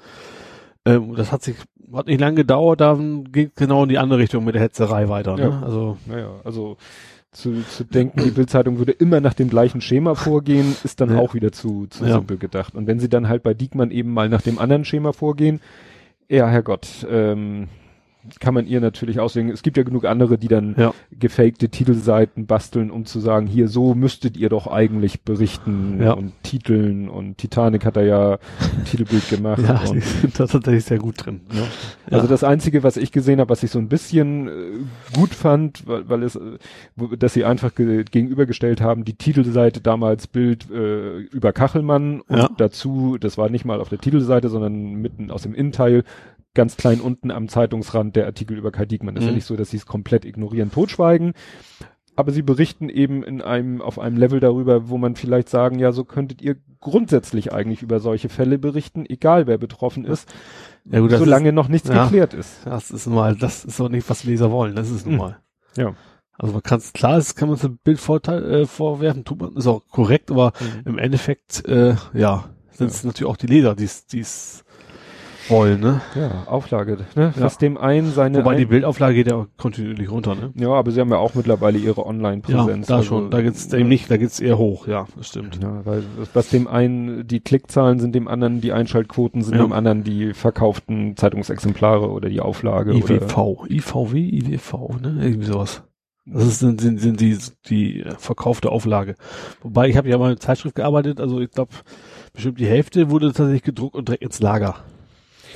Ähm, 0.87 1.15
das 1.17 1.33
hat 1.33 1.43
sich, 1.43 1.57
hat 1.93 2.07
nicht 2.07 2.21
lange 2.21 2.37
gedauert, 2.37 2.81
dann 2.81 3.33
geht 3.33 3.57
genau 3.57 3.83
in 3.83 3.89
die 3.89 3.99
andere 3.99 4.19
Richtung 4.21 4.45
mit 4.45 4.55
der 4.55 4.63
Hetzerei 4.63 5.09
weiter, 5.09 5.37
Ja. 5.39 5.49
ne? 5.49 5.63
Also, 5.65 5.97
Naja, 6.07 6.29
also 6.45 6.77
zu, 7.35 7.63
zu 7.65 7.85
denken, 7.85 8.23
die 8.25 8.31
Bildzeitung 8.31 8.79
würde 8.79 8.93
immer 8.93 9.21
nach 9.21 9.35
dem 9.35 9.51
gleichen 9.51 9.81
Schema 9.81 10.15
vorgehen, 10.15 10.75
ist 10.85 11.01
dann 11.01 11.11
Ja. 11.11 11.19
auch 11.19 11.35
wieder 11.35 11.53
zu, 11.53 11.87
zu 11.89 12.05
Ja. 12.05 12.15
simpel 12.15 12.39
gedacht. 12.39 12.75
Und 12.75 12.87
wenn 12.87 13.01
sie 13.01 13.09
dann 13.09 13.29
halt 13.29 13.43
bei 13.43 13.53
Diekmann 13.55 13.91
eben 13.91 14.13
mal 14.13 14.29
nach 14.29 14.43
dem 14.43 14.59
anderen 14.59 14.85
Schema 14.85 15.13
vorgehen, 15.13 15.61
ja, 16.29 16.49
Herrgott, 16.49 17.07
ähm, 17.11 17.69
kann 18.41 18.55
man 18.55 18.67
ihr 18.67 18.81
natürlich 18.81 19.21
auslegen. 19.21 19.51
Es 19.51 19.63
gibt 19.63 19.77
ja 19.77 19.83
genug 19.83 20.05
andere, 20.05 20.39
die 20.39 20.49
dann 20.49 20.75
Ja. 20.79 20.95
gefakte 21.11 21.69
Titelseiten 21.69 22.47
basteln, 22.47 22.91
um 22.91 23.05
zu 23.05 23.21
sagen, 23.21 23.47
hier, 23.47 23.69
so 23.69 23.95
müsstet 23.95 24.37
ihr 24.37 24.49
doch 24.49 24.67
eigentlich 24.67 25.23
berichten 25.23 26.01
Ja. 26.03 26.13
und 26.13 26.33
titeln 26.43 27.09
und 27.09 27.39
Titanic 27.39 27.85
hat 27.85 27.97
er 27.97 28.05
ja 28.05 28.33
ein 28.33 28.85
Titelbild 28.85 29.29
gemacht. 29.29 29.63
ja, 29.63 29.81
und, 29.89 30.03
sind 30.03 30.39
da 30.41 30.47
tatsächlich 30.47 30.85
sehr 30.85 30.99
gut 30.99 31.25
drin. 31.25 31.41
Ne? 31.53 31.61
Ja. 32.11 32.17
Also 32.17 32.27
das 32.29 32.45
Einzige, 32.45 32.83
was 32.83 32.97
ich 32.97 33.13
gesehen 33.13 33.41
habe, 33.41 33.51
was 33.51 33.63
ich 33.63 33.71
so 33.71 33.79
ein 33.79 33.89
bisschen 33.89 34.49
äh, 34.49 34.53
gut 35.15 35.35
fand, 35.35 35.87
weil, 35.87 36.09
weil 36.09 36.23
es, 36.23 36.37
äh, 36.37 36.59
dass 37.19 37.35
sie 37.35 37.45
einfach 37.45 37.75
ge 37.75 38.05
gegenübergestellt 38.11 38.81
haben, 38.81 39.05
die 39.05 39.15
Titelseite 39.15 39.81
damals 39.81 40.27
Bild 40.27 40.71
äh, 40.71 41.19
über 41.19 41.53
Kachelmann 41.53 42.21
und 42.23 42.51
dazu, 42.59 43.17
das 43.19 43.39
war 43.39 43.49
nicht 43.51 43.65
mal 43.65 43.81
auf 43.81 43.89
der 43.89 43.99
Titelseite, 43.99 44.49
sondern 44.49 44.95
mitten 44.95 45.31
aus 45.31 45.43
dem 45.43 45.55
Innenteil, 45.55 46.05
ganz 46.55 46.77
klein 46.77 47.01
unten 47.01 47.31
am 47.31 47.49
Zeitungsrand 47.49 48.17
der 48.17 48.27
Artikel 48.27 48.57
über 48.57 48.71
Kai 48.73 48.87
Diekmann. 48.87 49.15
Das 49.15 49.23
ist 49.23 49.27
ja 49.27 49.33
Mhm. 49.33 49.37
nicht 49.37 49.47
so, 49.47 49.57
dass 49.57 49.71
sie 49.71 49.77
es 49.77 49.87
komplett 49.87 50.25
ignorieren, 50.25 50.71
totschweigen. 50.71 51.35
Aber 52.17 52.31
sie 52.31 52.43
berichten 52.43 52.89
eben 52.89 53.25
in 53.25 53.43
einem, 53.43 53.83
auf 53.83 53.99
einem 53.99 54.17
Level 54.17 54.39
darüber, 54.39 54.89
wo 54.89 54.99
man 54.99 55.17
vielleicht 55.17 55.49
sagen, 55.49 55.81
ja, 55.81 55.91
so 55.91 56.05
könntet 56.05 56.41
ihr 56.43 56.57
grundsätzlich 56.81 57.53
eigentlich 57.53 57.83
über 57.83 57.99
solche 57.99 58.29
Fälle 58.29 58.59
berichten, 58.59 59.05
egal 59.09 59.47
wer 59.49 59.59
betroffen 59.59 60.05
ist, 60.05 60.33
Ja, 60.85 61.01
gut, 61.01 61.11
solange 61.11 61.53
noch 61.53 61.67
nichts 61.69 61.89
ja. 61.89 62.05
geklärt 62.05 62.35
ist. 62.35 62.59
Das 62.67 62.91
ist 62.93 63.07
nun 63.07 63.17
mal, 63.17 63.35
das 63.35 63.65
ist 63.65 63.81
auch 63.81 63.89
nicht, 63.89 64.09
was 64.09 64.23
Leser 64.23 64.53
wollen, 64.53 64.77
das 64.77 64.91
ist 64.91 65.07
nun 65.07 65.15
Hm. 65.15 65.19
mal. 65.19 65.39
Ja. 65.77 65.95
Also 66.39 66.53
man 66.53 66.63
kann 66.63 66.79
es, 66.79 66.93
klar, 66.93 67.17
das 67.17 67.35
kann 67.37 67.49
man 67.49 67.59
ein 67.61 67.79
Bildvorteil 67.83 68.45
äh, 68.45 68.67
vorwerfen, 68.67 69.25
tut 69.25 69.41
man, 69.41 69.57
ist 69.57 69.67
auch 69.67 69.83
korrekt, 69.91 70.31
aber 70.31 70.53
im 70.85 70.99
Endeffekt, 70.99 71.67
äh, 71.67 71.95
ja, 72.13 72.45
sind 72.71 72.91
es 72.91 73.03
natürlich 73.05 73.31
auch 73.31 73.37
die 73.37 73.47
Leser, 73.47 73.75
die 73.75 73.85
es 74.21 74.64
wollen, 75.49 75.81
ne? 75.81 76.01
Ja, 76.15 76.45
Auflage, 76.47 76.99
ne? 77.15 77.33
Ja. 77.37 77.43
Was 77.43 77.59
dem 77.59 77.77
einen 77.77 78.11
seine. 78.11 78.39
Wobei 78.39 78.55
die 78.57 78.63
ein 78.65 78.69
Bildauflage 78.69 79.15
geht 79.15 79.29
ja 79.29 79.37
auch 79.37 79.47
kontinuierlich 79.57 80.11
runter, 80.11 80.35
ne? 80.35 80.53
ja, 80.57 80.71
aber 80.71 80.91
sie 80.91 81.01
haben 81.01 81.11
ja 81.11 81.19
auch 81.19 81.35
mittlerweile 81.35 81.79
ihre 81.79 82.01
Ja, 82.01 82.07
Online-Präsenz. 82.07 82.87
da 82.87 82.97
also, 82.97 83.09
schon, 83.09 83.31
da 83.31 83.43
geht's 83.43 83.73
eben 83.73 83.89
nicht, 83.89 84.11
da 84.11 84.17
geht's 84.17 84.41
eher 84.41 84.59
hoch, 84.59 84.87
ja, 84.87 85.07
das 85.17 85.29
stimmt. 85.29 85.59
Ja, 85.63 85.85
weil 85.85 86.03
was 86.33 86.49
dem 86.49 86.67
einen 86.67 87.27
die 87.27 87.41
Klickzahlen 87.41 87.99
sind, 88.01 88.15
dem 88.15 88.29
anderen 88.29 88.61
die 88.61 88.73
Einschaltquoten 88.73 89.43
sind, 89.43 89.57
Ja. 89.57 89.63
dem 89.63 89.73
anderen 89.73 90.05
die 90.05 90.33
verkauften 90.35 91.17
Zeitungsexemplare 91.17 92.11
oder 92.11 92.29
die 92.29 92.41
Auflage. 92.41 92.93
Oder, 92.95 93.17
IWV, 93.17 93.67
IVW, 93.69 94.19
IWV, 94.19 94.73
ne? 95.01 95.19
Irgendwie 95.23 95.47
sowas. 95.47 95.83
Das 96.27 96.47
ist, 96.47 96.61
sind, 96.61 96.81
sind, 96.81 97.01
sind 97.01 97.21
die, 97.21 97.37
die 97.67 98.03
verkaufte 98.17 98.73
Auflage. 98.73 99.15
Wobei, 99.63 99.89
ich 99.91 99.97
habe 99.99 100.09
ja 100.09 100.17
mal 100.17 100.33
in 100.33 100.41
Zeitschrift 100.41 100.75
gearbeitet, 100.75 101.21
also 101.21 101.39
ich 101.41 101.51
glaube, 101.51 101.73
bestimmt 102.33 102.59
die 102.59 102.67
Hälfte 102.67 103.11
wurde 103.11 103.27
tatsächlich 103.27 103.63
gedruckt 103.63 103.95
und 103.95 104.09
direkt 104.09 104.23
ins 104.23 104.41
Lager. 104.41 104.77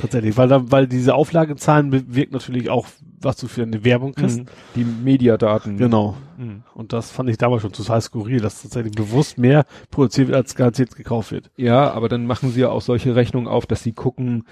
Tatsächlich, 0.00 0.36
weil 0.36 0.48
da, 0.48 0.70
weil 0.70 0.86
diese 0.86 1.14
Auflagezahlen 1.14 1.90
bewirkt 1.90 2.32
natürlich 2.32 2.70
auch, 2.70 2.86
was 3.20 3.36
du 3.36 3.48
für 3.48 3.62
eine 3.62 3.84
Werbung 3.84 4.14
kriegst. 4.14 4.40
Mhm. 4.40 4.46
Die 4.76 4.84
Mediadaten. 4.84 5.76
Genau. 5.76 6.16
Mhm. 6.36 6.62
Und 6.74 6.92
das 6.92 7.10
fand 7.10 7.28
ich 7.30 7.36
damals 7.38 7.62
schon 7.62 7.72
total 7.72 8.00
skurril, 8.00 8.40
dass 8.40 8.62
tatsächlich 8.62 8.94
bewusst 8.94 9.38
mehr 9.38 9.64
produziert 9.90 10.28
wird, 10.28 10.36
als 10.36 10.54
garantiert 10.54 10.94
gekauft 10.94 11.32
wird. 11.32 11.50
Ja, 11.56 11.90
aber 11.92 12.08
dann 12.08 12.26
machen 12.26 12.50
sie 12.50 12.60
ja 12.60 12.68
auch 12.70 12.82
solche 12.82 13.16
Rechnungen 13.16 13.48
auf, 13.48 13.66
dass 13.66 13.82
sie 13.82 13.92
gucken, 13.92 14.44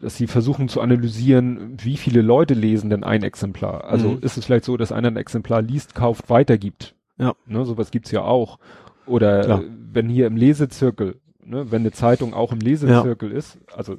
dass 0.00 0.16
sie 0.16 0.26
versuchen 0.26 0.68
zu 0.68 0.80
analysieren, 0.80 1.76
wie 1.82 1.96
viele 1.96 2.22
Leute 2.22 2.54
lesen 2.54 2.90
denn 2.90 3.04
ein 3.04 3.22
Exemplar. 3.22 3.84
Also 3.84 4.10
Mhm. 4.10 4.18
ist 4.22 4.36
es 4.36 4.44
vielleicht 4.46 4.64
so, 4.64 4.76
dass 4.76 4.92
einer 4.92 5.08
ein 5.08 5.16
Exemplar 5.16 5.62
liest, 5.62 5.94
kauft, 5.94 6.28
weitergibt. 6.30 6.94
Ja. 7.18 7.34
Ne, 7.46 7.64
sowas 7.64 7.90
gibt's 7.90 8.10
ja 8.10 8.22
auch. 8.22 8.58
Oder 9.06 9.40
Klar. 9.44 9.62
wenn 9.92 10.08
hier 10.08 10.26
im 10.26 10.36
Lesezirkel, 10.36 11.16
ne, 11.48 11.70
wenn 11.70 11.82
eine 11.82 11.92
Zeitung 11.92 12.34
auch 12.34 12.52
im 12.52 12.60
Lesezirkel 12.60 13.32
ist, 13.32 13.58
also 13.74 13.96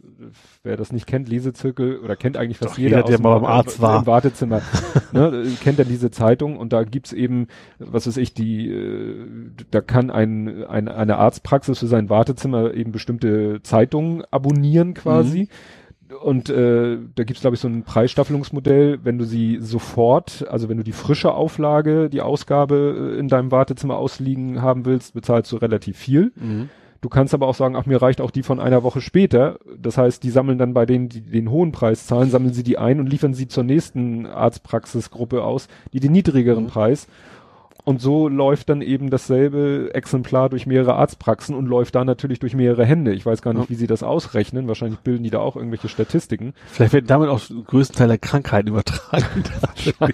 wer 0.64 0.78
das 0.78 0.92
nicht 0.92 1.08
kennt, 1.08 1.28
Lesezirkel 1.30 2.00
oder 2.00 2.16
kennt 2.16 2.38
eigentlich 2.38 2.58
fast 2.58 2.74
Doch, 2.74 2.78
jeder, 2.78 2.98
jeder, 2.98 3.08
der 3.08 3.16
aus 3.16 3.22
dem- 3.22 3.24
mal 3.24 3.40
beim 3.40 3.46
Arzt 3.46 3.82
war. 3.82 4.00
im 4.00 4.06
Wartezimmer, 4.06 4.62
ne, 5.12 5.44
kennt 5.62 5.80
dann 5.80 5.88
diese 5.88 6.12
Zeitung 6.12 6.58
und 6.58 6.72
da 6.74 6.84
gibt's 6.84 7.14
eben, 7.14 7.48
was 7.80 8.08
weiß 8.08 8.18
ich, 8.18 8.34
die, 8.34 8.70
äh, 8.70 9.28
da 9.72 9.82
kann 9.82 10.12
ein, 10.12 10.64
ein 10.66 10.88
eine 10.88 11.18
Arztpraxis 11.18 11.80
für 11.80 11.88
sein 11.88 12.10
Wartezimmer 12.10 12.74
eben 12.74 12.92
bestimmte 12.92 13.62
Zeitungen 13.64 14.24
abonnieren 14.32 14.94
quasi. 14.94 15.42
Mhm. 15.42 15.48
Und 16.24 16.50
äh, 16.50 16.98
da 17.14 17.24
gibt's 17.24 17.42
glaube 17.42 17.54
ich, 17.54 17.60
so 17.62 17.68
ein 17.68 17.84
Preisstaffelungsmodell, 17.84 19.00
wenn 19.04 19.20
du 19.20 19.26
sie 19.26 19.60
sofort, 19.62 20.44
also 20.50 20.68
wenn 20.68 20.78
du 20.78 20.84
die 20.84 20.92
frische 20.92 21.34
Auflage, 21.36 22.10
die 22.10 22.22
Ausgabe 22.22 23.14
äh, 23.16 23.20
in 23.20 23.28
deinem 23.28 23.52
Wartezimmer 23.52 23.96
ausliegen 23.98 24.60
haben 24.62 24.86
willst, 24.86 25.14
bezahlst 25.14 25.52
du 25.52 25.58
relativ 25.58 25.98
viel. 25.98 26.32
Du 27.02 27.08
kannst 27.08 27.34
aber 27.34 27.48
auch 27.48 27.56
sagen, 27.56 27.76
ach, 27.78 27.86
mir 27.86 28.02
reicht 28.02 28.20
auch 28.20 28.32
die 28.32 28.44
von 28.44 28.60
einer 28.60 28.84
Woche 28.84 29.00
später. 29.00 29.60
Das 29.78 29.98
heißt, 29.98 30.22
die 30.24 30.30
sammeln 30.32 30.58
dann 30.58 30.74
bei 30.74 30.86
denen, 30.86 31.08
die 31.08 31.22
den 31.22 31.50
hohen 31.50 31.72
Preis 31.72 32.08
zahlen, 32.08 32.30
sammeln 32.30 32.54
sie 32.54 32.64
die 32.64 32.78
ein 32.78 33.00
und 33.00 33.08
liefern 33.08 33.34
sie 33.34 33.48
zur 33.48 33.64
nächsten 33.64 34.26
Arztpraxisgruppe 34.26 35.44
aus, 35.44 35.70
die 35.94 36.02
den 36.02 36.12
niedrigeren 36.12 36.66
Mhm. 36.66 36.70
Preis. 36.70 37.08
Und 37.90 38.00
so 38.00 38.28
läuft 38.28 38.70
dann 38.70 38.84
eben 38.84 39.10
dasselbe 39.10 39.90
Exemplar 39.96 40.48
durch 40.50 40.68
mehrere 40.68 40.94
Arztpraxen 40.94 41.56
und 41.56 41.66
läuft 41.66 41.96
da 41.96 42.06
natürlich 42.06 42.38
durch 42.38 42.54
mehrere 42.54 42.86
Hände. 42.86 43.14
Ich 43.14 43.26
weiß 43.26 43.42
gar 43.42 43.52
nicht, 43.52 43.64
Ja. 43.64 43.70
wie 43.70 43.74
sie 43.74 43.88
das 43.88 44.04
ausrechnen. 44.04 44.68
Wahrscheinlich 44.68 45.00
bilden 45.00 45.24
die 45.24 45.32
da 45.32 45.40
auch 45.40 45.56
irgendwelche 45.56 45.90
Statistiken. 45.90 46.54
Vielleicht 46.68 46.94
werden 46.94 47.08
damit 47.08 47.30
auch 47.30 47.42
größten 47.66 47.98
Teil 47.98 48.10
der 48.10 48.20
Krankheiten 48.20 48.68
übertragen. 48.68 49.26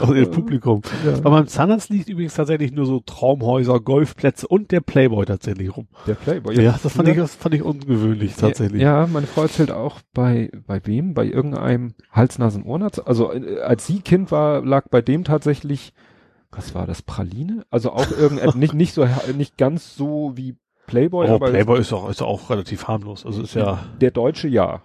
Aus 0.00 0.14
ihrem 0.16 0.30
Publikum. 0.32 0.82
Aber 1.18 1.30
beim 1.30 1.46
Zahnarzt 1.46 1.90
liegt 1.90 2.08
übrigens 2.08 2.34
tatsächlich 2.34 2.72
nur 2.72 2.86
so 2.86 2.98
Traumhäuser, 2.98 3.78
Golfplätze 3.78 4.48
und 4.48 4.72
der 4.72 4.80
Playboy 4.80 5.26
tatsächlich 5.26 5.76
rum. 5.76 5.86
Der 6.08 6.14
Playboy. 6.14 6.60
Ja, 6.60 6.78
das 6.82 6.92
fand 6.92 7.08
ich, 7.08 7.16
das 7.16 7.34
fand 7.36 7.54
ich 7.54 7.62
ungewöhnlich 7.62 8.34
tatsächlich. 8.34 8.82
Ja, 8.82 9.06
meine 9.06 9.28
Frau 9.28 9.42
erzählt 9.42 9.70
auch 9.70 10.00
bei, 10.12 10.50
bei 10.66 10.84
wem? 10.86 11.14
Bei 11.14 11.24
irgendeinem 11.24 11.94
Hals-Nasen-Ohrenarzt. 12.10 13.06
Also 13.06 13.32
äh, 13.32 13.60
als 13.60 13.86
sie 13.86 14.00
Kind 14.00 14.32
war, 14.32 14.64
lag 14.64 14.88
bei 14.90 15.02
dem 15.02 15.22
tatsächlich, 15.24 15.67
was 16.50 16.74
war 16.74 16.86
das, 16.86 17.02
Praline? 17.02 17.64
Also 17.70 17.92
auch 17.92 18.10
irgendetwas, 18.10 18.54
nicht, 18.54 18.74
nicht 18.74 18.94
so, 18.94 19.06
nicht 19.36 19.56
ganz 19.58 19.96
so 19.96 20.32
wie 20.34 20.56
Playboy, 20.86 21.28
Oh, 21.28 21.38
Playboy 21.38 21.78
ist 21.80 21.92
auch, 21.92 22.08
ist 22.08 22.22
auch 22.22 22.48
relativ 22.50 22.88
harmlos. 22.88 23.26
Also 23.26 23.42
ist 23.42 23.54
ja, 23.54 23.80
der 24.00 24.10
deutsche 24.10 24.48
ja. 24.48 24.80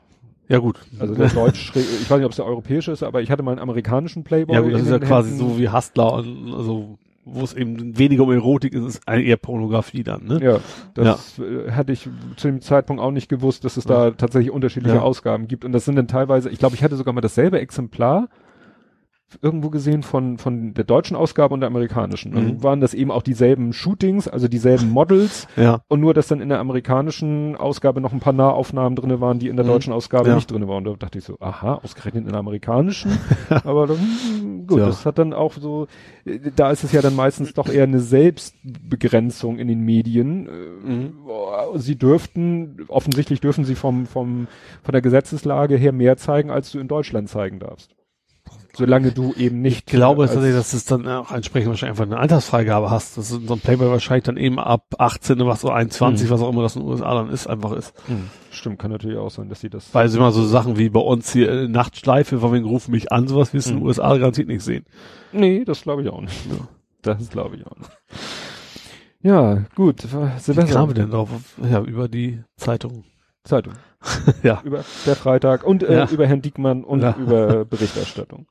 ja 0.50 0.58
gut. 0.60 0.80
Also 1.00 1.15
der 1.15 1.30
deutsch, 1.30 1.72
ich 1.76 2.10
weiß 2.10 2.17
nicht, 2.17 2.26
ob 2.26 2.32
es 2.32 2.36
der 2.36 2.46
europäische 2.46 2.91
ist, 2.91 3.04
aber 3.04 3.22
ich 3.22 3.32
hatte 3.32 3.41
mal 3.43 3.52
einen 3.52 3.62
amerikanischen 3.62 4.24
Playboy. 4.26 4.54
ja 4.54 4.62
gut, 4.62 4.74
das 4.74 4.82
ist 4.82 4.89
ja 4.89 5.00
den 5.00 5.08
quasi 5.08 5.30
Händen. 5.30 5.50
so 5.50 5.58
wie 5.58 5.69
Hustler, 5.69 6.13
also, 6.13 6.98
wo 7.26 7.41
es 7.41 7.54
eben 7.54 7.98
weniger 7.98 8.24
um 8.24 8.32
Erotik 8.34 8.74
ist, 8.74 8.84
ist 8.84 9.02
eher 9.08 9.38
Pornografie 9.38 10.04
dann, 10.04 10.26
ne? 10.26 10.39
Ja, 10.43 10.60
das 10.93 11.39
äh, 11.39 11.72
hatte 11.72 11.93
ich 11.93 12.10
zu 12.36 12.50
dem 12.50 12.60
Zeitpunkt 12.60 13.02
auch 13.02 13.12
nicht 13.12 13.30
gewusst, 13.30 13.63
dass 13.63 13.78
es 13.78 13.86
da 13.86 14.12
tatsächlich 14.12 14.52
unterschiedliche 14.52 14.98
Ja. 14.98 15.02
Ausgaben 15.02 15.48
gibt. 15.48 15.63
Und 15.63 15.72
das 15.72 15.86
sind 15.86 15.96
dann 15.96 16.10
teilweise, 16.10 16.50
ich 16.50 16.60
glaube, 16.60 16.76
ich 16.76 16.84
hatte 16.84 16.98
sogar 16.98 17.13
mal 17.13 17.22
dasselbe 17.22 17.62
Exemplar 17.62 18.28
irgendwo 19.41 19.69
gesehen 19.69 20.04
von, 20.04 20.38
von 20.38 20.74
der 20.74 20.84
deutschen 20.84 21.15
Ausgabe 21.17 21.54
und 21.54 21.62
der 21.62 21.67
amerikanischen. 21.67 22.32
Dann 22.34 22.46
Mhm. 22.46 22.63
waren 22.63 22.82
das 22.82 22.93
eben 22.93 23.12
auch 23.12 23.22
dieselben 23.24 23.74
Shootings, 23.74 24.28
also 24.28 24.48
dieselben 24.48 24.89
Models. 24.89 25.48
Ja. 25.58 25.82
Und 25.88 26.00
nur, 26.02 26.13
dass 26.13 26.28
dann 26.28 26.41
in 26.41 26.50
der 26.50 26.60
amerikanischen 26.60 27.56
Ausgabe 27.56 28.02
noch 28.02 28.12
ein 28.13 28.19
paar 28.19 28.34
Nahaufnahmen 28.34 28.96
drinne 28.96 29.22
waren, 29.22 29.39
die 29.39 29.48
in 29.48 29.56
der 29.56 29.65
Mhm. 29.65 29.69
deutschen 29.69 29.93
Ausgabe 29.93 30.30
Ja. 30.30 30.36
nicht 30.36 30.50
drinne 30.52 30.67
waren. 30.67 30.86
Und 30.88 30.93
da 31.02 31.06
dachte 31.06 31.17
ich 31.19 31.24
so, 31.24 31.38
aha, 31.39 31.76
ausgerechnet 31.84 32.26
in 32.26 32.30
der 32.32 32.39
amerikanischen. 32.39 33.12
Aber 33.63 33.88
dann, 33.88 34.65
gut, 34.67 34.80
Ja. 34.80 34.86
das 34.88 35.06
hat 35.06 35.17
dann 35.17 35.34
auch 35.34 35.54
so, 35.54 35.88
da 36.56 36.72
ist 36.72 36.84
es 36.84 36.91
ja 36.91 37.02
dann 37.02 37.15
meistens 37.15 37.54
doch 37.54 37.69
eher 37.69 37.84
eine 37.84 38.00
Selbstbegrenzung 38.00 39.58
in 39.60 39.67
den 39.67 39.82
Medien. 39.82 40.48
Äh, 40.48 40.52
Mhm. 40.84 41.13
Sie 41.76 41.96
dürften, 41.98 42.86
offensichtlich 42.88 43.39
dürfen 43.41 43.63
sie 43.65 43.76
vom, 43.76 44.06
vom, 44.06 44.48
von 44.84 44.91
der 44.91 45.02
Gesetzeslage 45.02 45.76
her 45.78 45.91
mehr 45.91 46.17
zeigen, 46.17 46.50
als 46.52 46.72
du 46.72 46.80
in 46.80 46.88
Deutschland 46.88 47.30
zeigen 47.30 47.60
darfst. 47.60 47.96
Solange 48.75 49.12
du 49.12 49.33
eben 49.36 49.62
nicht. 49.62 49.77
Ich 49.79 49.86
glaube 49.86 50.25
tatsächlich, 50.25 50.55
dass 50.55 50.73
es 50.73 50.86
dann 50.86 51.07
auch 51.07 51.31
entsprechend 51.31 51.69
wahrscheinlich 51.69 51.91
einfach 51.99 52.12
eine 52.12 52.19
Altersfreigabe 52.21 52.89
hast. 52.89 53.17
dass 53.17 53.29
so 53.29 53.38
ein 53.53 53.59
Playboy 53.59 53.89
wahrscheinlich 53.89 54.23
dann 54.23 54.38
eben 54.38 54.57
ab 54.57 54.95
18, 54.97 55.38
was 55.45 55.62
so 55.62 55.69
21, 55.69 56.27
Mhm. 56.27 56.33
was 56.33 56.41
auch 56.41 56.49
immer 56.49 56.63
das 56.63 56.75
in 56.75 56.81
den 56.81 56.89
USA 56.89 57.13
dann 57.13 57.29
ist, 57.29 57.45
einfach 57.47 57.71
ist. 57.73 57.93
Hm, 58.07 58.29
Stimmt, 58.49 58.79
kann 58.79 58.89
natürlich 58.91 59.17
auch 59.17 59.29
sein, 59.29 59.49
dass 59.49 59.62
sie 59.62 59.69
das. 59.69 59.93
Weil 59.93 60.09
sie 60.09 60.17
immer 60.17 60.31
so 60.31 60.43
Sachen 60.43 60.77
wie 60.77 60.89
bei 60.89 60.99
uns 60.99 61.31
hier 61.31 61.51
äh, 61.51 61.67
Nachtschleife, 61.67 62.39
von 62.39 62.51
wegen 62.51 62.65
rufen 62.65 62.91
mich 62.91 63.12
an, 63.12 63.27
sowas 63.27 63.53
wirst 63.53 63.67
du 63.67 63.71
in 63.71 63.75
den 63.77 63.81
Mhm. 63.83 63.88
USA 63.88 64.17
garantiert 64.17 64.47
nicht 64.47 64.63
sehen. 64.63 64.86
Nee, 65.31 65.63
das 65.65 65.83
glaube 65.83 66.01
ich 66.01 66.09
auch 66.09 66.21
nicht. 66.21 66.36
Das 67.03 67.29
glaube 67.29 67.57
ich 67.57 67.65
auch 67.67 67.77
nicht. 67.77 67.89
Ja, 69.21 69.63
gut. 69.75 70.03
Wie 70.03 70.39
Silvester. 70.39 70.65
kamen 70.73 70.89
wir 70.89 70.95
denn 70.95 71.12
drauf? 71.12 71.29
Ja, 71.69 71.81
über 71.81 72.07
die 72.07 72.43
Zeitung. 72.57 73.03
Zeitung. 73.43 73.73
Ja. 74.44 74.62
Über 74.63 74.84
der 75.06 75.16
Freitag 75.16 75.63
und 75.63 75.84
äh, 75.84 75.98
Ja. 75.98 76.10
über 76.10 76.28
Herrn 76.28 76.42
Diekmann 76.42 76.84
und 76.84 77.02
Ja. 77.02 77.16
über 77.20 77.66
Berichterstattung. 77.66 78.48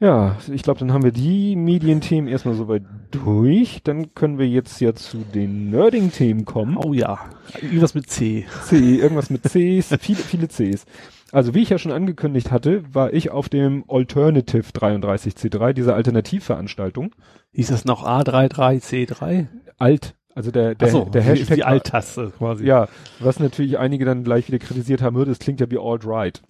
Ja, 0.00 0.36
ich 0.52 0.64
glaube, 0.64 0.80
dann 0.80 0.92
haben 0.92 1.04
wir 1.04 1.12
die 1.12 1.54
Medienthemen 1.54 2.28
erstmal 2.28 2.56
soweit 2.56 2.82
durch. 3.12 3.82
Dann 3.84 4.14
können 4.16 4.36
wir 4.36 4.48
jetzt 4.48 4.80
ja 4.80 4.94
zu 4.94 5.18
den 5.18 5.70
Nerding-Themen 5.70 6.44
kommen. 6.44 6.76
Oh 6.76 6.92
ja. 6.92 7.20
Irgendwas 7.60 7.94
mit 7.94 8.10
C. 8.10 8.46
C, 8.64 8.96
irgendwas 8.96 9.30
mit 9.30 9.42
Cs, 9.44 9.94
viele, 10.00 10.18
viele 10.18 10.48
Cs. 10.48 10.86
Also 11.30 11.54
wie 11.54 11.62
ich 11.62 11.70
ja 11.70 11.78
schon 11.78 11.92
angekündigt 11.92 12.50
hatte, 12.50 12.82
war 12.92 13.12
ich 13.12 13.30
auf 13.30 13.48
dem 13.48 13.84
Alternative 13.88 14.64
33C3, 14.72 15.72
dieser 15.72 15.94
Alternativveranstaltung. 15.94 17.14
Hieß 17.52 17.68
das 17.68 17.84
noch 17.84 18.04
A33C3? 18.04 19.46
Alt, 19.78 20.14
also 20.34 20.50
der, 20.50 20.74
der, 20.74 20.88
so, 20.88 21.04
der 21.04 21.22
Hashtag. 21.22 21.56
die 21.56 21.64
Alt-Taste 21.64 22.32
quasi. 22.38 22.64
Ja, 22.64 22.88
was 23.20 23.38
natürlich 23.40 23.78
einige 23.78 24.04
dann 24.04 24.24
gleich 24.24 24.48
wieder 24.48 24.58
kritisiert 24.58 25.02
haben, 25.02 25.16
"Hör, 25.16 25.26
das 25.26 25.38
klingt 25.38 25.60
ja 25.60 25.70
wie 25.70 25.78
alt-right. 25.78 26.42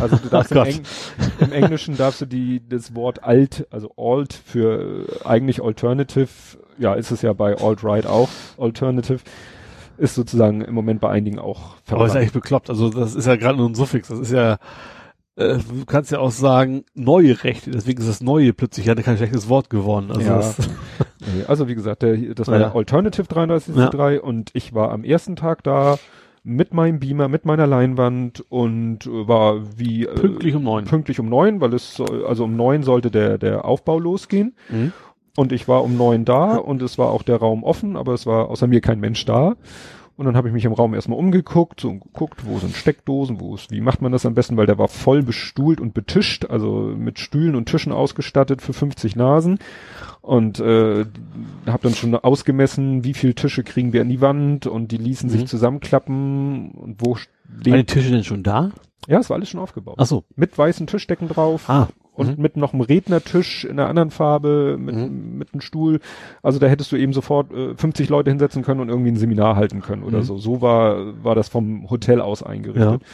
Also 0.00 0.16
du 0.16 0.28
darfst 0.30 0.52
Oh 0.52 0.56
im. 0.56 0.68
Eng 0.76 0.82
im 1.40 1.52
Englischen 1.52 1.96
darfst 1.96 2.20
du 2.20 2.26
die, 2.26 2.62
das 2.68 2.94
Wort 2.94 3.24
alt, 3.24 3.66
also 3.70 3.92
alt 3.96 4.32
für 4.32 5.06
äh, 5.22 5.26
eigentlich 5.26 5.62
alternative, 5.62 6.28
ja, 6.78 6.94
ist 6.94 7.10
es 7.10 7.22
ja 7.22 7.32
bei 7.32 7.56
alt-right 7.56 8.06
auch, 8.06 8.28
alternative, 8.58 9.20
ist 9.96 10.14
sozusagen 10.14 10.60
im 10.62 10.74
Moment 10.74 11.00
bei 11.00 11.10
einigen 11.10 11.38
auch 11.38 11.60
Aber 11.60 11.74
ist 11.76 11.84
verwandt. 11.88 12.16
eigentlich 12.16 12.32
bekloppt. 12.32 12.70
Also 12.70 12.90
das 12.90 13.14
ist 13.14 13.26
ja 13.26 13.36
gerade 13.36 13.58
nur 13.58 13.68
ein 13.68 13.74
Suffix. 13.74 14.08
Das 14.08 14.18
ist 14.18 14.32
ja, 14.32 14.58
äh, 15.36 15.58
du 15.58 15.84
kannst 15.86 16.10
ja 16.12 16.18
auch 16.20 16.30
sagen, 16.30 16.84
neue 16.94 17.42
Rechte. 17.44 17.70
Deswegen 17.70 18.00
ist 18.00 18.08
das 18.08 18.20
Neue 18.22 18.52
plötzlich 18.52 18.86
ja 18.86 18.94
kein 18.94 19.16
schlechtes 19.16 19.48
Wort 19.48 19.70
geworden. 19.70 20.10
Also 20.10 20.20
Ja. 20.22 20.40
Nee, 21.26 21.44
Also 21.48 21.68
wie 21.68 21.74
gesagt, 21.74 22.02
der, 22.02 22.16
das 22.34 22.48
war 22.48 22.54
Ja. 22.60 22.66
der 22.68 22.76
Alternative 22.76 23.26
33C3 23.26 24.18
und 24.18 24.50
ich 24.52 24.74
war 24.74 24.90
am 24.92 25.04
ersten 25.04 25.36
Tag 25.36 25.62
da 25.64 25.96
mit 26.42 26.74
meinem 26.74 27.00
Beamer, 27.00 27.28
mit 27.28 27.46
meiner 27.46 27.66
Leinwand 27.66 28.44
und 28.50 29.06
äh, 29.06 29.26
war 29.26 29.62
wie 29.78 30.04
äh, 30.04 30.14
pünktlich 30.14 30.54
um 30.54 30.62
neun. 30.64 30.84
pünktlich 30.84 31.18
um 31.18 31.28
neun, 31.30 31.62
weil 31.62 31.72
es 31.72 31.98
also 32.26 32.44
um 32.44 32.54
neun 32.56 32.82
sollte 32.82 33.10
der 33.10 33.38
der 33.38 33.64
Aufbau 33.64 33.98
losgehen 33.98 34.54
Mhm. 34.68 34.92
und 35.36 35.52
ich 35.52 35.66
war 35.66 35.82
um 35.82 35.96
neun 35.96 36.26
da 36.26 36.56
und 36.56 36.82
es 36.82 36.98
war 36.98 37.08
auch 37.10 37.22
der 37.22 37.36
Raum 37.38 37.64
offen, 37.64 37.96
aber 37.96 38.12
es 38.12 38.26
war 38.26 38.50
außer 38.50 38.66
mir 38.66 38.82
kein 38.82 39.00
Mensch 39.00 39.24
da. 39.24 39.56
Und 40.16 40.26
dann 40.26 40.36
habe 40.36 40.46
ich 40.46 40.54
mich 40.54 40.64
im 40.64 40.72
Raum 40.72 40.94
erstmal 40.94 41.18
umgeguckt, 41.18 41.80
so 41.80 41.92
geguckt, 41.92 42.46
wo 42.46 42.58
sind 42.60 42.76
Steckdosen, 42.76 43.40
wo 43.40 43.56
ist, 43.56 43.72
wie 43.72 43.80
macht 43.80 44.00
man 44.00 44.12
das 44.12 44.24
am 44.24 44.34
besten, 44.34 44.56
weil 44.56 44.66
der 44.66 44.78
war 44.78 44.86
voll 44.86 45.22
bestuhlt 45.24 45.80
und 45.80 45.92
betischt, 45.92 46.44
also 46.46 46.92
mit 46.96 47.18
Stühlen 47.18 47.56
und 47.56 47.66
Tischen 47.68 47.90
ausgestattet 47.92 48.62
für 48.62 48.72
50 48.72 49.16
Nasen. 49.16 49.58
Und 50.20 50.60
äh, 50.60 51.04
habe 51.66 51.82
dann 51.82 51.94
schon 51.94 52.14
ausgemessen, 52.14 53.02
wie 53.02 53.12
viel 53.14 53.34
Tische 53.34 53.64
kriegen 53.64 53.92
wir 53.92 54.02
an 54.02 54.08
die 54.08 54.20
Wand 54.20 54.66
und 54.68 54.92
die 54.92 54.98
ließen 54.98 55.28
Mhm. 55.28 55.32
sich 55.32 55.46
zusammenklappen 55.46 56.70
und 56.70 56.96
wo 57.00 57.14
Waren 57.16 57.26
die. 57.64 57.84
Tische 57.84 58.10
denn 58.10 58.24
schon 58.24 58.42
da? 58.44 58.70
Ja, 59.08 59.18
es 59.18 59.28
war 59.30 59.36
alles 59.36 59.48
schon 59.50 59.60
aufgebaut. 59.60 59.96
Ach 59.98 60.06
so. 60.06 60.24
Mit 60.36 60.56
weißen 60.56 60.86
Tischdecken 60.86 61.28
drauf 61.28 61.68
Ah. 61.68 61.88
Und 62.14 62.36
mhm. 62.38 62.42
mit 62.42 62.56
noch 62.56 62.72
einem 62.72 62.82
Rednertisch 62.82 63.64
in 63.64 63.72
einer 63.78 63.88
anderen 63.88 64.10
Farbe, 64.10 64.76
mit, 64.78 64.94
Mhm. 64.94 65.36
mit 65.38 65.52
einem 65.52 65.60
Stuhl. 65.60 66.00
Also 66.42 66.58
da 66.58 66.66
hättest 66.66 66.90
du 66.92 66.96
eben 66.96 67.12
sofort 67.12 67.52
äh, 67.52 67.74
50 67.74 68.08
Leute 68.08 68.30
hinsetzen 68.30 68.62
können 68.62 68.80
und 68.80 68.88
irgendwie 68.88 69.10
ein 69.10 69.16
Seminar 69.16 69.56
halten 69.56 69.80
können 69.80 70.02
oder 70.04 70.18
Mhm. 70.18 70.22
so. 70.24 70.38
So 70.38 70.62
war, 70.62 71.22
war 71.24 71.34
das 71.34 71.48
vom 71.48 71.90
Hotel 71.90 72.20
aus 72.20 72.42
eingerichtet. 72.42 73.02
Ja. 73.02 73.08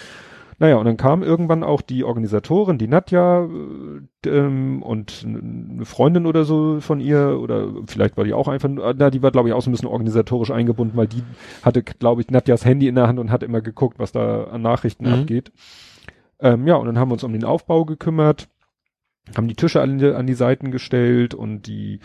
Naja, 0.63 0.77
und 0.77 0.85
dann 0.85 0.99
kam 0.99 1.23
irgendwann 1.23 1.65
auch 1.65 1.81
die 1.81 2.05
Organisatorin, 2.05 2.77
die 2.77 2.87
Nadja 2.87 3.47
äh, 3.47 4.29
ähm, 4.29 4.83
und 4.83 5.25
eine 5.27 5.87
Freundin 5.87 6.27
oder 6.27 6.45
so 6.45 6.81
von 6.81 7.01
ihr 7.01 7.39
oder 7.41 7.69
vielleicht 7.87 8.19
war 8.19 8.25
die 8.25 8.35
auch 8.35 8.47
einfach, 8.47 8.69
na, 8.69 9.09
die 9.09 9.23
war 9.23 9.31
glaube 9.31 9.49
ich 9.49 9.55
auch 9.55 9.63
so 9.63 9.71
ein 9.71 9.73
bisschen 9.73 9.89
organisatorisch 9.89 10.51
eingebunden, 10.51 10.99
weil 10.99 11.07
die 11.07 11.23
hatte 11.63 11.83
glaube 11.83 12.21
ich 12.21 12.31
Nadjas 12.31 12.67
Handy 12.67 12.89
in 12.89 12.95
der 12.97 13.09
Hand 13.09 13.19
und 13.19 13.31
hat 13.31 13.43
immer 13.43 13.63
geguckt, 13.63 13.99
was 13.99 14.13
da 14.13 14.45
an 14.45 14.61
Nachrichten 14.61 15.07
Mhm. 15.07 15.15
abgeht. 15.15 15.51
Ähm, 16.41 16.67
ja, 16.67 16.77
und 16.77 16.85
dann 16.87 16.99
haben 16.99 17.09
wir 17.09 17.15
uns 17.15 17.25
um 17.25 17.33
den 17.33 17.45
Aufbau 17.45 17.87
gekümmert, 17.87 18.49
haben 19.37 19.49
die 19.49 19.55
Tische 19.55 19.81
an 19.81 19.99
die, 19.99 20.07
an 20.07 20.27
die 20.27 20.35
Seiten 20.35 20.71
gestellt 20.71 21.35
und 21.35 21.67
die 21.67 22.01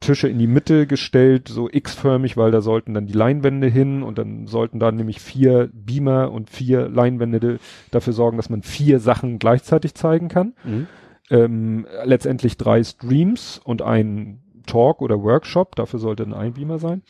Tische 0.00 0.28
in 0.28 0.38
die 0.38 0.46
Mitte 0.46 0.86
gestellt, 0.86 1.48
so 1.48 1.68
X-förmig, 1.70 2.38
weil 2.38 2.50
da 2.50 2.62
sollten 2.62 2.94
dann 2.94 3.06
die 3.06 3.12
Leinwände 3.12 3.66
hin 3.66 4.02
und 4.02 4.16
dann 4.16 4.46
sollten 4.46 4.78
da 4.78 4.90
nämlich 4.90 5.20
vier 5.20 5.68
Beamer 5.74 6.32
und 6.32 6.48
vier 6.48 6.88
Leinwände 6.88 7.58
dafür 7.90 8.14
sorgen, 8.14 8.38
dass 8.38 8.48
man 8.48 8.62
vier 8.62 8.98
Sachen 8.98 9.38
gleichzeitig 9.38 9.94
zeigen 9.94 10.28
kann. 10.28 10.54
Mhm. 10.64 10.86
Ähm, 11.28 11.86
letztendlich 12.04 12.56
drei 12.56 12.82
Streams 12.82 13.60
und 13.62 13.82
ein 13.82 14.40
Talk 14.66 15.02
oder 15.02 15.22
Workshop, 15.22 15.76
dafür 15.76 15.98
sollte 15.98 16.24
dann 16.24 16.34
ein 16.34 16.54
Beamer 16.54 16.78
sein. 16.78 17.02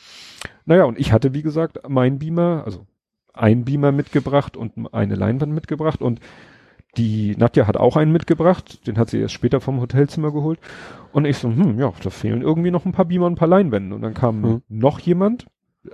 Naja, 0.64 0.84
und 0.84 0.98
ich 0.98 1.12
hatte, 1.12 1.32
wie 1.32 1.42
gesagt, 1.42 1.78
mein 1.88 2.18
Beamer, 2.18 2.62
also 2.64 2.86
ein 3.32 3.64
Beamer 3.64 3.92
mitgebracht 3.92 4.56
und 4.56 4.92
eine 4.92 5.14
Leinwand 5.14 5.52
mitgebracht 5.52 6.02
und 6.02 6.20
die 6.96 7.36
Nadja 7.36 7.66
hat 7.66 7.76
auch 7.76 7.96
einen 7.96 8.12
mitgebracht, 8.12 8.86
den 8.86 8.98
hat 8.98 9.10
sie 9.10 9.18
erst 9.20 9.34
später 9.34 9.60
vom 9.60 9.80
Hotelzimmer 9.80 10.32
geholt. 10.32 10.58
Und 11.12 11.24
ich 11.24 11.38
so, 11.38 11.48
hm, 11.48 11.78
ja, 11.78 11.92
da 12.02 12.10
fehlen 12.10 12.42
irgendwie 12.42 12.70
noch 12.70 12.84
ein 12.84 12.92
paar 12.92 13.04
Beamer 13.04 13.26
und 13.26 13.32
ein 13.32 13.36
paar 13.36 13.48
Leinwände. 13.48 13.94
Und 13.94 14.02
dann 14.02 14.14
kam 14.14 14.40
Mhm. 14.40 14.62
noch 14.68 14.98
jemand, 15.00 15.46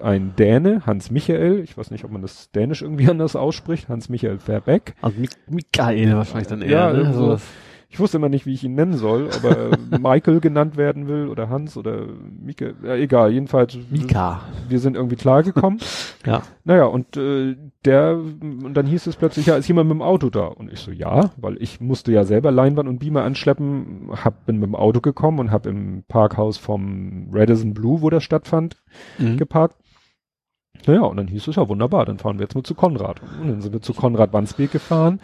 ein 0.02 0.34
Däne, 0.36 0.84
Hans 0.84 1.10
Michael, 1.12 1.60
ich 1.60 1.78
weiß 1.78 1.90
nicht, 1.92 2.04
ob 2.04 2.10
man 2.10 2.20
das 2.22 2.50
Dänisch 2.50 2.82
irgendwie 2.82 3.08
anders 3.10 3.36
ausspricht, 3.36 3.88
Hans 3.88 4.08
Michael 4.08 4.38
Verbeck. 4.38 4.94
Also 5.00 5.20
Mik 5.20 5.30
Michael 5.48 6.16
wahrscheinlich 6.16 6.48
dann 6.48 6.62
eher. 6.62 6.70
Ja, 6.70 6.92
ne? 6.92 6.98
irgendwo. 7.00 7.38
Ich 7.96 8.00
wusste 8.00 8.18
immer 8.18 8.28
nicht, 8.28 8.44
wie 8.44 8.52
ich 8.52 8.62
ihn 8.62 8.74
nennen 8.74 8.98
soll, 8.98 9.28
ob 9.34 9.42
er 9.42 9.70
Michael 9.98 10.40
genannt 10.40 10.76
werden 10.76 11.08
will 11.08 11.28
oder 11.28 11.48
Hans 11.48 11.78
oder 11.78 12.02
Mike, 12.44 12.74
ja, 12.84 12.94
egal, 12.94 13.32
jedenfalls. 13.32 13.78
Mika. 13.88 14.42
Wir 14.68 14.80
sind 14.80 14.96
irgendwie 14.96 15.16
klargekommen. 15.16 15.80
Ja. 16.26 16.42
Naja, 16.64 16.86
und 16.86 17.16
äh, 17.16 17.54
der, 17.84 18.16
und 18.18 18.74
dann 18.74 18.84
hieß 18.86 19.06
es 19.06 19.14
plötzlich, 19.14 19.46
ja, 19.46 19.54
ist 19.54 19.68
jemand 19.68 19.88
mit 19.88 19.94
dem 19.94 20.02
Auto 20.02 20.28
da? 20.28 20.46
Und 20.46 20.72
ich 20.72 20.80
so, 20.80 20.90
ja, 20.90 21.30
weil 21.36 21.56
ich 21.62 21.80
musste 21.80 22.10
ja 22.10 22.24
selber 22.24 22.50
Leinwand 22.50 22.88
und 22.88 22.98
Beamer 22.98 23.22
anschleppen, 23.22 24.08
hab, 24.24 24.44
bin 24.44 24.56
mit 24.56 24.66
dem 24.66 24.74
Auto 24.74 25.00
gekommen 25.00 25.38
und 25.38 25.52
hab 25.52 25.66
im 25.66 26.02
Parkhaus 26.08 26.58
vom 26.58 27.28
Radisson 27.30 27.74
Blue, 27.74 28.02
wo 28.02 28.10
das 28.10 28.24
stattfand, 28.24 28.82
Mhm. 29.18 29.36
geparkt. 29.36 29.76
Naja, 30.86 31.02
und 31.02 31.16
dann 31.16 31.28
hieß 31.28 31.46
es 31.46 31.54
ja 31.56 31.68
wunderbar, 31.68 32.04
dann 32.04 32.18
fahren 32.18 32.38
wir 32.38 32.44
jetzt 32.44 32.56
mal 32.56 32.64
zu 32.64 32.74
Konrad. 32.74 33.20
Und 33.40 33.48
dann 33.48 33.60
sind 33.60 33.72
wir 33.72 33.80
zu 33.82 33.94
Konrad 33.94 34.32
Wandsbek 34.32 34.72
gefahren, 34.72 35.20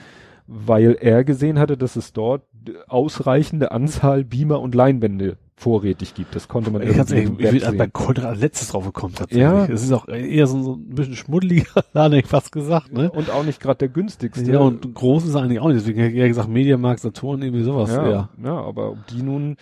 weil 0.46 0.96
er 1.00 1.24
gesehen 1.24 1.59
hatte, 1.59 1.76
dass 1.76 1.96
es 1.96 2.12
dort 2.12 2.42
ausreichende 2.88 3.72
Anzahl 3.72 4.24
Beamer 4.24 4.61
und 4.61 4.74
Leinwände 4.74 5.37
vorrätig 5.57 6.14
gibt. 6.14 6.35
Das 6.35 6.48
konnte 6.48 6.70
man 6.70 6.83
Ich, 6.83 6.88
irgendwie 6.88 7.14
ehrlich, 7.44 7.44
ich 7.44 7.50
bin 7.50 7.61
sehen. 7.61 7.78
bei 7.78 7.87
Konrad 7.87 8.24
als 8.24 8.40
letztes 8.40 8.68
drauf 8.68 8.85
gekommen 8.85 9.14
tatsächlich. 9.14 9.42
Ja. 9.42 9.64
Es 9.66 9.83
ist 9.85 9.92
auch 9.92 10.09
eher 10.09 10.46
so, 10.48 10.61
so 10.62 10.72
ein 10.74 10.88
bisschen 10.94 11.14
schmuddeliger 11.14 11.85
Laden, 11.92 12.18
ich 12.18 12.26
fast 12.26 12.50
gesagt, 12.52 12.92
ne? 12.92 13.11
Und 13.11 13.31
auch 13.31 13.44
nicht 13.44 13.61
gerade 13.61 13.78
der 13.78 13.88
günstigste. 13.88 14.50
Ja, 14.50 14.59
und 14.59 14.92
groß 14.94 15.24
ist 15.24 15.35
er 15.35 15.42
eigentlich 15.42 15.61
auch 15.61 15.68
nicht. 15.68 15.81
Deswegen 15.81 16.00
hätte 16.00 16.12
ich 16.14 16.18
eher 16.18 16.28
gesagt, 16.28 16.48
Mediamarkt, 16.48 17.00
Saturn, 17.00 17.42
irgendwie 17.42 17.62
sowas. 17.62 17.90
ja, 17.90 18.11
Ja. 18.11 18.28
ja, 18.42 18.57
aber 18.61 18.90
ob 18.92 19.07
die 19.07 19.22
nun 19.22 19.57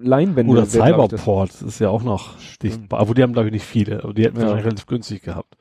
Leinwände 0.00 0.50
Oder 0.52 0.66
Cyberport, 0.66 1.60
ist 1.62 1.78
ja 1.80 1.90
auch 1.90 2.02
noch 2.04 2.38
Stimmt. 2.38 2.62
dicht. 2.84 2.92
Aber 2.92 3.14
die 3.14 3.22
haben, 3.22 3.32
glaube 3.32 3.48
ich, 3.48 3.52
nicht 3.52 3.66
viele. 3.66 4.02
Aber 4.04 4.14
die 4.14 4.24
hätten 4.24 4.36
Ja. 4.36 4.42
wahrscheinlich 4.42 4.66
relativ 4.66 4.86
günstig 4.86 5.22
gehabt. 5.22 5.56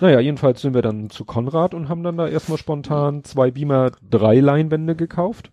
Naja, 0.00 0.20
jedenfalls 0.20 0.60
sind 0.62 0.74
wir 0.74 0.82
dann 0.82 1.10
zu 1.10 1.24
Konrad 1.24 1.74
und 1.74 1.88
haben 1.88 2.02
dann 2.02 2.16
da 2.16 2.28
erstmal 2.28 2.58
spontan 2.58 3.24
zwei 3.24 3.50
Beamer, 3.50 3.92
drei 4.08 4.40
Leinwände 4.40 4.96
gekauft. 4.96 5.52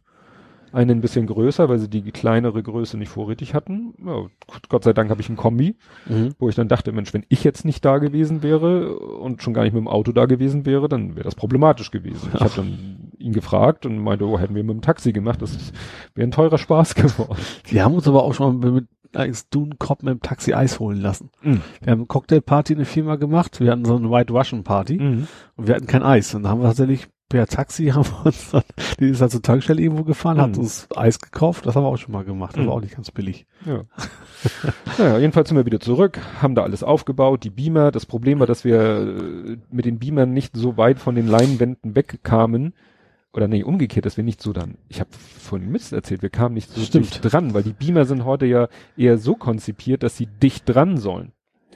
Eine 0.73 0.91
ein 0.91 0.99
bisschen 1.01 1.27
größer, 1.27 1.69
weil 1.69 1.79
sie 1.79 1.87
die 1.89 2.11
kleinere 2.11 2.61
Größe 2.61 2.97
nicht 2.97 3.07
vorrätig 3.07 3.53
hatten. 3.53 3.93
Ja, 4.05 4.25
Gott 4.67 4.83
sei 4.83 4.91
Dank 4.91 5.09
habe 5.09 5.21
ich 5.21 5.29
ein 5.29 5.37
Kombi, 5.37 5.77
Mhm. 6.09 6.33
wo 6.39 6.49
ich 6.49 6.55
dann 6.55 6.67
dachte, 6.67 6.91
Mensch, 6.91 7.13
wenn 7.13 7.25
ich 7.29 7.45
jetzt 7.45 7.63
nicht 7.63 7.85
da 7.85 7.99
gewesen 7.99 8.43
wäre 8.43 8.97
und 8.99 9.41
schon 9.41 9.53
gar 9.53 9.63
nicht 9.63 9.73
mit 9.73 9.79
dem 9.79 9.87
Auto 9.87 10.11
da 10.11 10.25
gewesen 10.25 10.65
wäre, 10.65 10.89
dann 10.89 11.15
wäre 11.15 11.23
das 11.23 11.35
problematisch 11.35 11.89
gewesen. 11.89 12.29
Ich 12.33 12.41
habe 12.41 12.51
dann 12.53 13.11
ihn 13.17 13.31
gefragt 13.31 13.85
und 13.85 13.97
meinte, 13.97 14.25
oh, 14.27 14.37
hätten 14.37 14.55
wir 14.55 14.63
mit 14.63 14.75
dem 14.75 14.81
Taxi 14.81 15.13
gemacht, 15.13 15.41
das 15.41 15.71
wäre 16.15 16.27
ein 16.27 16.31
teurer 16.31 16.57
Spaß 16.57 16.95
geworden. 16.95 17.37
Wir 17.65 17.85
haben 17.85 17.95
uns 17.95 18.07
aber 18.07 18.23
auch 18.23 18.33
schon 18.33 18.59
mal 18.59 18.71
mit 18.71 18.87
als 19.17 19.49
Dune 19.49 19.75
Cop 19.77 20.03
mit 20.03 20.13
dem 20.13 20.21
Taxi 20.21 20.53
Eis 20.53 20.80
holen 20.80 21.01
lassen. 21.01 21.30
Mhm. 21.41 21.62
Wir 21.82 21.91
haben 21.91 21.99
eine 21.99 22.06
Cocktailparty 22.08 22.73
in 22.73 22.80
der 22.80 22.86
Firma 22.86 23.15
gemacht. 23.15 23.60
Wir 23.60 23.71
hatten 23.71 23.86
so 23.86 23.95
eine 23.95 24.10
White 24.10 24.32
Russian 24.34 24.63
Party 24.63 24.97
Mhm. 24.97 25.27
und 25.56 25.67
wir 25.67 25.75
hatten 25.75 25.88
kein 25.88 26.03
Eis. 26.03 26.34
Und 26.36 26.43
da 26.43 26.49
haben 26.49 26.62
wir 26.62 26.67
tatsächlich 26.67 27.08
per 27.30 27.45
Taxi 27.45 27.88
haben 27.93 28.06
wir 28.06 28.25
uns 28.27 28.51
dann, 28.51 28.63
die 28.99 29.10
ist 29.10 29.19
halt 29.19 29.32
zur 29.32 29.41
Tankstelle 29.41 29.82
irgendwo 29.82 30.03
gefahren, 30.03 30.39
hat 30.39 30.53
Mhm. 30.53 30.60
uns 30.60 30.88
Eis 30.95 31.19
gekauft. 31.19 31.65
Das 31.65 31.75
haben 31.75 31.84
wir 31.84 31.89
auch 31.89 31.97
schon 31.97 32.13
mal 32.13 32.23
gemacht. 32.23 32.56
Das 32.56 32.63
Mhm. 32.63 32.67
war 32.67 32.75
auch 32.75 32.82
nicht 32.82 32.95
ganz 32.95 33.12
billig. 33.12 33.45
Ja. 33.65 33.84
naja, 34.97 35.17
jedenfalls 35.19 35.49
sind 35.49 35.58
wir 35.58 35.65
wieder 35.65 35.80
zurück, 35.80 36.19
haben 36.41 36.56
da 36.56 36.63
alles 36.63 36.84
aufgebaut, 36.84 37.43
die 37.43 37.49
Beamer. 37.49 37.91
Das 37.91 38.06
Problem 38.06 38.39
war, 38.39 38.47
dass 38.47 38.63
wir 38.63 38.80
äh, 38.80 39.58
mit 39.71 39.86
den 39.86 39.99
Beamern 39.99 40.32
nicht 40.34 40.56
so 40.56 40.77
weit 40.77 40.99
von 40.99 41.15
den 41.15 41.27
Leinwänden 41.27 41.95
wegkamen. 41.95 42.73
Oder 43.33 43.47
nee, 43.47 43.63
umgekehrt, 43.63 44.05
dass 44.05 44.17
wir 44.17 44.23
nicht 44.23 44.41
so 44.41 44.51
dann, 44.53 44.75
ich 44.89 44.99
habe 44.99 45.09
vorhin 45.11 45.69
Mist 45.69 45.93
erzählt, 45.93 46.21
wir 46.21 46.29
kamen 46.29 46.55
nicht 46.55 46.69
so 46.71 46.81
Stimmt. 46.81 47.05
dicht 47.05 47.31
dran, 47.33 47.53
weil 47.53 47.63
die 47.63 47.73
Beamer 47.73 48.05
sind 48.05 48.25
heute 48.25 48.45
ja 48.45 48.67
eher 48.95 49.17
so 49.17 49.35
konzipiert, 49.35 50.01
dass 50.01 50.17
sie 50.17 50.25
dicht 50.25 50.63
dran 50.65 50.97
sollen. 50.97 51.33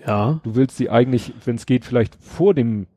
Ja. 0.07 0.39
Du 0.43 0.55
willst 0.55 0.77
sie 0.77 0.89
eigentlich, 0.89 1.33
wenn 1.45 1.57
es 1.57 1.65
geht, 1.67 1.85
vielleicht 1.85 2.15
vor 2.19 2.53
dem 2.55 2.87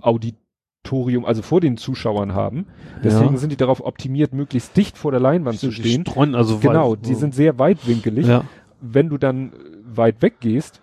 Auditorium, 0.00 1.24
also 1.24 1.42
vor 1.42 1.60
den 1.60 1.76
Zuschauern 1.76 2.34
haben. 2.34 2.66
Deswegen 3.04 3.34
ja. 3.34 3.38
sind 3.38 3.50
die 3.52 3.56
darauf 3.56 3.80
optimiert, 3.84 4.32
möglichst 4.32 4.76
dicht 4.76 4.98
vor 4.98 5.12
der 5.12 5.20
Leinwand 5.20 5.58
zu 5.60 5.68
Die 5.68 5.74
stehen. 5.74 6.02
streuen 6.06 6.34
also 6.34 6.58
Genau, 6.58 6.92
weit- 6.92 7.06
die 7.06 7.14
sind 7.14 7.34
sehr 7.34 7.58
weitwinkelig 7.58 8.26
ja. 8.26 8.44
wenn 8.80 9.08
du 9.08 9.18
dann 9.18 9.52
äh, 9.52 9.56
weit 9.84 10.22
weg 10.22 10.40
gehst, 10.40 10.80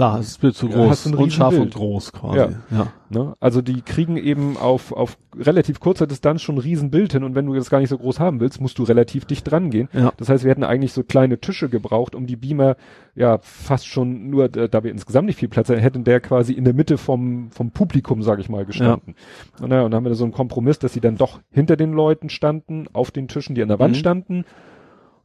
Klar, 0.00 0.18
es 0.18 0.28
ist 0.28 0.40
Bild 0.40 0.54
zu 0.54 0.66
Ja, 0.66 0.76
groß. 0.76 1.04
ein 1.06 1.14
Unscharf 1.14 1.52
Riesenbild. 1.52 1.74
und 1.74 1.78
groß 1.78 2.12
quasi. 2.12 2.38
Ja. 2.38 2.48
ja. 2.70 2.86
ne, 3.10 3.34
also 3.38 3.60
die 3.60 3.82
kriegen 3.82 4.16
eben 4.16 4.56
auf, 4.56 4.92
auf 4.92 5.18
relativ 5.38 5.78
kurzer 5.78 6.06
Distanz 6.06 6.40
schon 6.40 6.54
ein 6.54 6.60
Riesenbild 6.62 7.12
hin 7.12 7.22
und 7.22 7.34
wenn 7.34 7.44
du 7.44 7.52
das 7.52 7.68
gar 7.68 7.80
nicht 7.80 7.90
so 7.90 7.98
groß 7.98 8.18
haben 8.18 8.40
willst, 8.40 8.62
musst 8.62 8.78
du 8.78 8.84
relativ 8.84 9.26
dicht 9.26 9.50
dran 9.50 9.68
gehen. 9.68 9.90
Ja. 9.92 10.10
Das 10.16 10.30
heißt, 10.30 10.42
wir 10.42 10.50
hätten 10.50 10.64
eigentlich 10.64 10.94
so 10.94 11.02
kleine 11.02 11.38
Tische 11.38 11.68
gebraucht, 11.68 12.14
um 12.14 12.26
die 12.26 12.36
Beamer 12.36 12.76
ja 13.14 13.40
fast 13.42 13.86
schon 13.86 14.30
nur, 14.30 14.44
äh, 14.56 14.70
da 14.70 14.82
wir 14.82 14.90
insgesamt 14.90 15.26
nicht 15.26 15.38
viel 15.38 15.50
Platz 15.50 15.68
hätten, 15.68 15.80
hätten 15.82 16.04
der 16.04 16.20
quasi 16.20 16.54
in 16.54 16.64
der 16.64 16.72
Mitte 16.72 16.96
vom, 16.96 17.50
vom 17.50 17.70
Publikum, 17.70 18.22
sage 18.22 18.40
ich 18.40 18.48
mal, 18.48 18.64
gestanden. 18.64 19.14
Und, 19.60 19.68
naja, 19.68 19.82
und 19.82 19.90
dann 19.90 19.98
haben 19.98 20.04
wir 20.06 20.10
da 20.10 20.14
so 20.16 20.24
einen 20.24 20.32
Kompromiss, 20.32 20.78
dass 20.78 20.94
sie 20.94 21.00
dann 21.02 21.16
doch 21.18 21.40
hinter 21.50 21.76
den 21.76 21.92
Leuten 21.92 22.30
standen, 22.30 22.86
auf 22.94 23.10
den 23.10 23.28
Tischen, 23.28 23.54
die 23.54 23.60
an 23.60 23.68
der 23.68 23.78
Wand 23.78 23.96
Mhm. 23.96 23.98
standen 23.98 24.44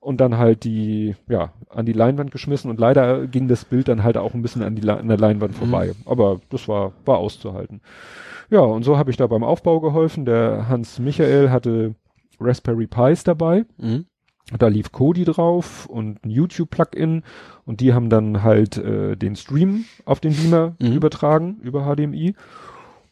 und 0.05 0.21
dann 0.21 0.37
halt 0.37 0.63
die, 0.63 1.15
ja, 1.27 1.51
an 1.69 1.85
die 1.87 1.93
Leinwand 1.93 2.29
geschmissen 2.31 2.69
und 2.69 2.79
leider 2.79 3.25
ging 3.25 3.47
das 3.47 3.65
Bild 3.65 3.87
dann 3.87 4.03
halt 4.03 4.17
auch 4.17 4.33
ein 4.35 4.41
bisschen 4.43 4.61
an, 4.61 4.75
die, 4.75 4.87
an 4.87 5.07
der 5.07 5.17
Leinwand 5.17 5.55
vorbei. 5.55 5.93
Aber 6.05 6.39
das 6.49 6.67
war, 6.67 6.93
war 7.05 7.17
auszuhalten. 7.17 7.81
Ja, 8.51 8.59
und 8.59 8.83
so 8.83 8.97
habe 8.97 9.09
ich 9.09 9.17
da 9.17 9.25
beim 9.25 9.43
Aufbau 9.43 9.79
geholfen. 9.79 10.25
Der 10.25 10.69
Hans 10.69 10.99
Michael 10.99 11.49
hatte 11.49 11.95
Raspberry 12.39 12.85
Pis 12.85 13.23
dabei. 13.23 13.65
Mhm. 13.77 14.05
Da 14.59 14.67
lief 14.67 14.91
Kodi 14.91 15.25
drauf 15.25 15.87
und 15.87 16.23
ein 16.23 16.29
YouTube-Plugin 16.29 17.23
und 17.65 17.79
die 17.81 17.93
haben 17.95 18.11
dann 18.11 18.43
halt 18.43 18.77
äh, 18.77 19.15
den 19.15 19.35
Stream 19.35 19.85
auf 20.05 20.19
den 20.19 20.35
Beamer 20.35 20.75
Mhm. 20.79 20.93
übertragen 20.93 21.57
über 21.63 21.81
HDMI. 21.91 22.35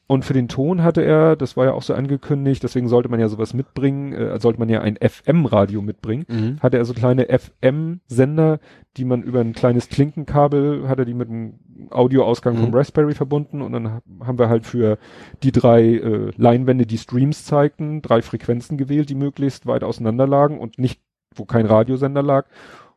Und 0.05 0.25
für 0.25 0.33
den 0.33 0.49
Ton 0.49 0.83
hatte 0.83 1.01
er, 1.01 1.35
das 1.37 1.55
war 1.55 1.65
ja 1.65 1.71
auch 1.71 1.81
so 1.81 1.93
angekündigt, 1.93 2.61
deswegen 2.61 2.89
sollte 2.89 3.07
man 3.09 3.21
ja 3.21 3.29
sowas 3.29 3.53
mitbringen, 3.53 4.11
äh, 4.13 4.37
sollte 4.39 4.59
man 4.59 4.67
ja 4.69 4.81
ein 4.81 4.97
FM-Radio 4.97 5.81
mitbringen, 5.81 6.25
Mhm. 6.27 6.57
hatte 6.61 6.77
er 6.77 6.83
so 6.85 6.93
kleine 6.93 7.27
FM-Sender, 7.29 8.59
die 8.97 9.05
man 9.05 9.23
über 9.23 9.39
ein 9.39 9.53
kleines 9.53 9.89
Klinkenkabel, 9.89 10.87
hat 10.87 10.99
er 10.99 11.05
die 11.05 11.13
mit 11.13 11.29
einem 11.29 11.53
Audioausgang 11.89 12.57
vom 12.57 12.69
Mhm. 12.69 12.75
Raspberry 12.75 13.13
verbunden 13.15 13.61
und 13.61 13.71
dann 13.71 13.89
ha- 13.89 14.01
haben 14.25 14.37
wir 14.37 14.49
halt 14.49 14.65
für 14.65 14.97
die 15.41 15.51
drei 15.51 15.81
äh, 15.95 16.31
Leinwände, 16.37 16.85
die 16.85 16.97
Streams 16.97 17.45
zeigten, 17.45 18.01
drei 18.01 18.21
Frequenzen 18.21 18.77
gewählt, 18.77 19.09
die 19.09 19.15
möglichst 19.15 19.65
weit 19.65 19.83
auseinander 19.83 20.27
lagen 20.27 20.59
und 20.59 20.77
nicht, 20.79 21.01
wo 21.35 21.45
kein 21.45 21.65
Radiosender 21.65 22.21
lag. 22.21 22.45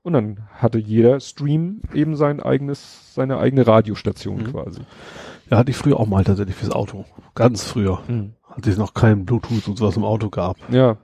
Und 0.02 0.12
dann 0.12 0.40
hatte 0.54 0.78
jeder 0.78 1.18
Stream 1.20 1.80
eben 1.94 2.14
sein 2.16 2.40
eigenes, 2.40 3.14
seine 3.14 3.38
eigene 3.38 3.66
Radiostation 3.66 4.38
Mhm. 4.38 4.44
quasi. 4.52 4.80
Ja, 5.50 5.58
hatte 5.58 5.70
ich 5.70 5.76
früher 5.76 5.98
auch 6.00 6.06
mal 6.06 6.24
tatsächlich 6.24 6.56
fürs 6.56 6.72
Auto. 6.72 7.04
Ganz 7.34 7.64
früher. 7.64 8.00
Als 8.48 8.66
es 8.66 8.78
noch 8.78 8.94
kein 8.94 9.24
Bluetooth 9.24 9.68
und 9.68 9.76
sowas 9.78 9.96
im 9.96 10.04
Auto 10.04 10.30
gab. 10.30 10.56
Ja. 10.70 10.96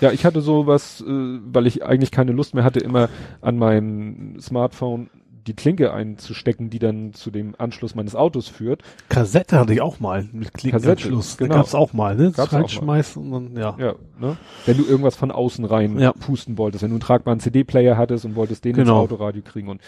Ja, 0.00 0.10
ich 0.10 0.24
hatte 0.24 0.40
sowas, 0.40 1.00
äh, 1.00 1.04
weil 1.06 1.66
ich 1.66 1.84
eigentlich 1.84 2.10
keine 2.10 2.32
Lust 2.32 2.54
mehr 2.54 2.64
hatte, 2.64 2.80
immer 2.80 3.08
an 3.40 3.56
meinem 3.56 4.40
Smartphone 4.40 5.10
die 5.46 5.54
Klinke 5.54 5.92
einzustecken, 5.92 6.70
die 6.70 6.78
dann 6.78 7.12
zu 7.14 7.30
dem 7.30 7.54
Anschluss 7.58 7.94
meines 7.94 8.14
Autos 8.14 8.48
führt. 8.48 8.82
Kassette 9.08 9.58
hatte 9.58 9.72
ich 9.72 9.80
auch 9.80 9.98
mal 10.00 10.28
mit 10.32 10.54
Klinkenanschluss. 10.54 11.36
genau. 11.36 11.56
Gab's 11.56 11.74
auch 11.74 11.92
mal, 11.92 12.14
ne? 12.16 12.32
Gab's 12.32 12.54
auch 12.54 12.82
mal. 12.82 13.04
Und 13.16 13.30
dann, 13.32 13.56
ja. 13.56 13.76
Ja, 13.78 13.94
ne? 14.20 14.36
Wenn 14.66 14.76
du 14.76 14.84
irgendwas 14.84 15.16
von 15.16 15.30
außen 15.30 15.64
rein 15.64 15.98
Ja. 15.98 16.12
pusten 16.12 16.58
wolltest, 16.58 16.82
wenn 16.82 16.90
du 16.90 16.94
einen 16.96 17.00
tragbaren 17.00 17.40
CD-Player 17.40 17.96
hattest 17.96 18.24
und 18.24 18.36
wolltest 18.36 18.64
den 18.64 18.74
Genau. 18.74 19.02
ins 19.02 19.10
Autoradio 19.12 19.42
kriegen. 19.42 19.68
Und 19.68 19.80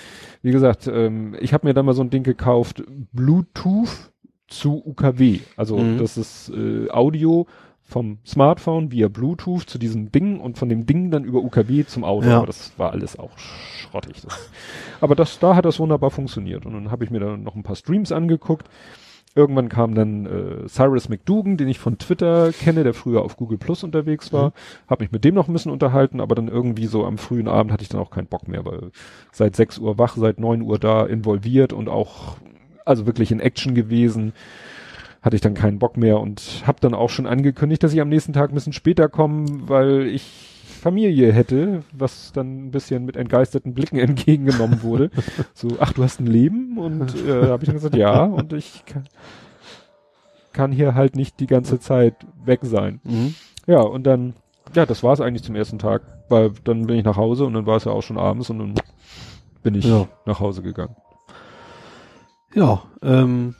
wie 0.42 0.50
gesagt, 0.52 0.86
ähm, 0.86 1.36
ich 1.40 1.52
habe 1.54 1.66
mir 1.66 1.74
dann 1.74 1.86
mal 1.86 1.94
so 1.94 2.02
ein 2.02 2.10
Ding 2.10 2.22
gekauft, 2.24 2.82
Bluetooth 3.12 4.10
zu 4.48 4.82
UKW. 4.84 5.40
Also 5.56 5.78
Mhm. 5.78 5.98
das 5.98 6.16
ist 6.18 6.50
äh, 6.50 6.90
Audio 6.90 7.46
vom 7.94 8.18
Smartphone 8.26 8.90
via 8.90 9.06
Bluetooth 9.06 9.70
zu 9.70 9.78
diesem 9.78 10.10
Ding 10.10 10.40
und 10.40 10.58
von 10.58 10.68
dem 10.68 10.84
Ding 10.84 11.12
dann 11.12 11.22
über 11.22 11.38
UKW 11.38 11.86
zum 11.86 12.02
Auto. 12.02 12.26
Ja. 12.26 12.38
Aber 12.38 12.48
das 12.48 12.76
war 12.76 12.90
alles 12.90 13.16
auch 13.16 13.38
schrottig. 13.38 14.20
Das. 14.20 14.50
Aber 15.00 15.14
das, 15.14 15.38
da 15.38 15.54
hat 15.54 15.64
das 15.64 15.78
wunderbar 15.78 16.10
funktioniert. 16.10 16.66
Und 16.66 16.72
dann 16.72 16.90
habe 16.90 17.04
ich 17.04 17.12
mir 17.12 17.20
dann 17.20 17.44
noch 17.44 17.54
ein 17.54 17.62
paar 17.62 17.76
Streams 17.76 18.10
angeguckt. 18.10 18.68
Irgendwann 19.36 19.68
kam 19.68 19.94
dann 19.94 20.26
äh, 20.26 20.66
Cyrus 20.66 21.08
McDougan, 21.08 21.56
den 21.56 21.68
ich 21.68 21.78
von 21.78 21.96
Twitter 21.96 22.50
kenne, 22.50 22.82
der 22.82 22.94
früher 22.94 23.22
auf 23.22 23.36
Google 23.36 23.58
Plus 23.58 23.84
unterwegs 23.84 24.32
war. 24.32 24.48
Mhm. 24.48 24.52
Habe 24.88 25.04
mich 25.04 25.12
mit 25.12 25.24
dem 25.24 25.36
noch 25.36 25.46
ein 25.46 25.52
bisschen 25.52 25.70
unterhalten, 25.70 26.20
aber 26.20 26.34
dann 26.34 26.48
irgendwie 26.48 26.86
so 26.86 27.04
am 27.04 27.16
frühen 27.16 27.46
Abend 27.46 27.70
hatte 27.70 27.84
ich 27.84 27.90
dann 27.90 28.00
auch 28.00 28.10
keinen 28.10 28.26
Bock 28.26 28.48
mehr, 28.48 28.64
weil 28.66 28.90
seit 29.30 29.54
6 29.54 29.78
Uhr 29.78 29.98
wach, 29.98 30.16
seit 30.16 30.40
9 30.40 30.62
Uhr 30.62 30.80
da 30.80 31.06
involviert 31.06 31.72
und 31.72 31.88
auch 31.88 32.38
also 32.84 33.06
wirklich 33.06 33.30
in 33.30 33.38
Action 33.38 33.76
gewesen 33.76 34.32
hatte 35.24 35.36
ich 35.36 35.40
dann 35.42 35.54
keinen 35.54 35.78
Bock 35.78 35.96
mehr 35.96 36.20
und 36.20 36.62
habe 36.66 36.80
dann 36.82 36.92
auch 36.92 37.08
schon 37.08 37.26
angekündigt, 37.26 37.82
dass 37.82 37.94
ich 37.94 38.00
am 38.02 38.10
nächsten 38.10 38.34
Tag 38.34 38.50
ein 38.50 38.54
bisschen 38.54 38.74
später 38.74 39.08
komme, 39.08 39.46
weil 39.68 40.02
ich 40.06 40.50
Familie 40.82 41.32
hätte, 41.32 41.82
was 41.92 42.30
dann 42.32 42.66
ein 42.66 42.70
bisschen 42.70 43.06
mit 43.06 43.16
entgeisterten 43.16 43.72
Blicken 43.72 43.96
entgegengenommen 43.98 44.82
wurde. 44.82 45.10
so, 45.54 45.68
ach, 45.80 45.94
du 45.94 46.02
hast 46.02 46.20
ein 46.20 46.26
Leben? 46.26 46.76
Und 46.76 47.14
äh, 47.26 47.48
habe 47.48 47.62
ich 47.62 47.68
dann 47.68 47.76
gesagt, 47.76 47.96
ja, 47.96 48.24
und 48.24 48.52
ich 48.52 48.84
kann, 48.84 49.04
kann 50.52 50.72
hier 50.72 50.94
halt 50.94 51.16
nicht 51.16 51.40
die 51.40 51.46
ganze 51.46 51.80
Zeit 51.80 52.14
weg 52.44 52.60
sein. 52.64 53.00
Mhm. 53.04 53.34
Ja, 53.66 53.80
und 53.80 54.04
dann, 54.04 54.34
ja, 54.74 54.84
das 54.84 55.02
war 55.02 55.14
es 55.14 55.22
eigentlich 55.22 55.42
zum 55.42 55.56
ersten 55.56 55.78
Tag, 55.78 56.02
weil 56.28 56.52
dann 56.64 56.86
bin 56.86 56.98
ich 56.98 57.04
nach 57.04 57.16
Hause 57.16 57.46
und 57.46 57.54
dann 57.54 57.64
war 57.64 57.78
es 57.78 57.84
ja 57.84 57.92
auch 57.92 58.02
schon 58.02 58.18
abends 58.18 58.50
und 58.50 58.58
dann 58.58 58.74
bin 59.62 59.74
ich 59.74 59.86
Ja. 59.86 60.06
nach 60.26 60.40
Hause 60.40 60.60
gegangen. 60.60 60.94
Ja, 62.54 62.82
ähm, 63.02 63.54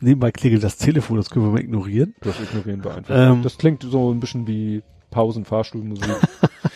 nebenbei 0.00 0.30
klingelt 0.30 0.62
das 0.62 0.76
Telefon, 0.76 1.16
das 1.16 1.30
können 1.30 1.44
wir 1.46 1.52
mal 1.52 1.60
ignorieren. 1.60 2.14
Das 2.20 2.40
ignorieren 2.40 2.84
wir 2.84 2.94
einfach. 2.94 3.14
Ähm. 3.16 3.42
das 3.42 3.58
klingt 3.58 3.82
so 3.82 4.12
ein 4.12 4.20
bisschen 4.20 4.46
wie 4.46 4.82
Pausen-Fahrstuhlmusik. 5.10 6.16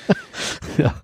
ja. 0.79 0.95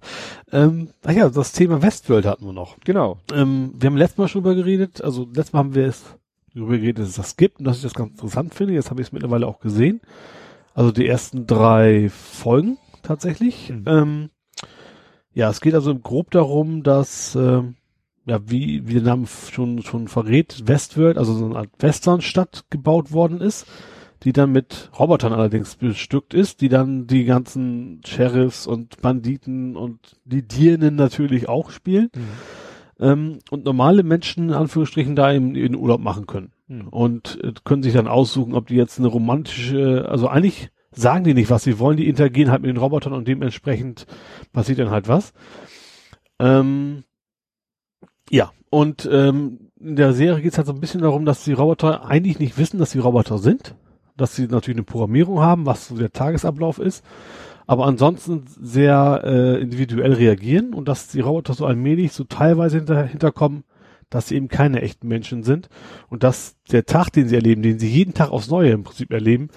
Ähm, 0.53 0.91
ach 1.05 1.13
ja, 1.13 1.29
das 1.29 1.53
Thema 1.53 1.83
Westworld 1.83 2.25
hatten 2.25 2.47
wir 2.47 2.53
noch. 2.53 2.79
genau. 2.85 3.19
Ähm, 3.33 3.75
wir 3.77 3.89
haben 3.89 3.97
letztes 3.97 4.19
Mal 4.19 4.29
schon 4.29 4.43
drüber 4.43 4.55
geredet, 4.55 5.03
also 5.03 5.25
letztes 5.25 5.53
Mal 5.53 5.61
haben 5.61 5.75
wir 5.75 5.87
es 5.87 6.05
darüber 6.55 6.79
geredet, 6.79 7.01
dass 7.01 7.09
es 7.09 7.17
das 7.17 7.37
gibt 7.37 7.59
und 7.59 7.65
dass 7.65 7.77
ich 7.77 7.83
das 7.83 7.95
ganz 7.95 8.13
interessant 8.13 8.55
finde. 8.55 8.75
Jetzt 8.75 8.91
habe 8.91 9.01
ich 9.01 9.09
es 9.09 9.13
mittlerweile 9.13 9.47
auch 9.47 9.61
gesehen. 9.61 10.01
Also 10.75 10.93
die 10.93 11.07
ersten 11.07 11.47
drei 11.47 12.09
Folgen 12.11 12.79
tatsächlich. 13.03 13.71
Mhm. 13.71 13.85
Ähm, 13.87 14.31
ja, 15.33 15.51
es 15.51 15.61
geht 15.61 15.75
also 15.75 15.95
grob 15.95 16.31
darum, 16.31 16.83
dass 16.83 17.35
ähm, 17.35 17.77
ja, 18.27 18.41
wie, 18.45 18.87
wie 18.87 18.95
der 18.95 19.03
Name 19.03 19.27
schon, 19.27 19.83
schon 19.83 20.09
verrät, 20.09 20.63
Westworld, 20.67 21.17
also 21.17 21.33
so 21.33 21.47
eine 21.47 21.57
Art 21.57 21.71
Westernstadt 21.79 22.65
gebaut 22.71 23.13
worden 23.13 23.41
ist, 23.41 23.67
die 24.23 24.33
dann 24.33 24.53
mit 24.53 24.91
Robotern 24.99 25.33
allerdings 25.33 25.77
bestückt 25.77 26.35
ist, 26.35 26.61
die 26.61 26.69
dann 26.69 27.07
die 27.07 27.25
ganzen 27.25 28.01
Sheriffs 28.05 28.67
und 28.67 29.01
Banditen 29.01 29.77
und 29.77 29.99
die 30.25 30.43
Dirnen 30.43 30.97
natürlich 30.97 31.49
auch 31.49 31.71
spielen 31.71 32.11
ähm, 32.99 33.39
und 33.51 33.65
normale 33.65 34.03
Menschen 34.03 34.49
in 34.49 34.55
Anführungsstrichen 34.55 35.17
da 35.17 35.31
in, 35.31 35.55
in 35.55 35.77
Urlaub 35.77 36.01
machen 36.01 36.27
können 36.27 36.53
Mhm. 36.69 36.89
und 36.89 37.39
äh, 37.45 37.53
können 37.65 37.83
sich 37.83 37.93
dann 37.93 38.09
aussuchen, 38.09 38.55
ob 38.55 38.67
die 38.67 38.75
jetzt 38.75 38.99
eine 38.99 39.09
romantische, 39.09 40.09
also 40.09 40.29
eigentlich 40.29 40.71
sagen 40.91 41.25
die 41.25 41.35
nicht, 41.35 41.51
was 41.51 41.63
sie 41.63 41.79
wollen, 41.79 41.97
die 41.97 42.09
interagieren 42.09 42.51
halt 42.51 42.63
mit 42.63 42.71
den 42.71 42.77
Robotern 42.79 43.13
und 43.13 43.29
dementsprechend 43.29 44.07
passiert 44.53 44.79
dann 44.79 44.91
halt 44.91 45.09
was. 45.09 45.33
Ähm, 46.41 47.05
ja, 48.31 48.53
und 48.71 49.09
ähm, 49.11 49.71
in 49.81 49.97
der 49.97 50.13
Serie 50.13 50.43
geht 50.43 50.53
es 50.53 50.59
halt 50.59 50.67
so 50.67 50.73
ein 50.73 50.81
bisschen 50.81 51.03
darum, 51.03 51.25
dass 51.25 51.45
die 51.45 51.53
Roboter 51.53 52.07
eigentlich 52.07 52.39
nicht 52.39 52.59
wissen, 52.59 52.79
dass 52.79 52.91
sie 52.91 52.99
Roboter 52.99 53.39
sind, 53.39 53.75
dass 54.17 54.35
sie 54.35 54.47
natürlich 54.47 54.79
eine 54.79 54.85
Programmierung 54.85 55.41
haben, 55.41 55.67
was 55.67 55.89
so 55.89 55.97
der 55.97 56.13
Tagesablauf 56.13 56.79
ist, 56.79 57.05
aber 57.67 57.87
ansonsten 57.87 58.45
sehr 58.47 59.23
äh, 59.25 59.61
individuell 59.61 60.13
reagieren 60.13 60.73
und 60.73 60.89
dass 60.89 61.09
die 61.09 61.21
Roboter 61.21 61.55
so 61.55 61.67
allmählich 61.67 62.13
so 62.13 62.25
teilweise 62.25 62.79
hinter, 62.79 63.05
hinterkommen, 63.05 63.65
dass 64.09 64.29
sie 64.29 64.37
eben 64.37 64.49
keine 64.49 64.83
echten 64.83 65.09
Menschen 65.09 65.43
sind 65.43 65.69
und 66.09 66.23
dass 66.23 66.57
der 66.71 66.87
Tag, 66.87 67.11
den 67.11 67.29
sie 67.29 67.35
erleben, 67.35 67.63
den 67.63 67.79
sie 67.79 67.89
jeden 67.89 68.15
Tag 68.15 68.31
aufs 68.31 68.49
Neue 68.49 68.71
im 68.71 68.85
Prinzip 68.85 69.13
erleben, 69.13 69.49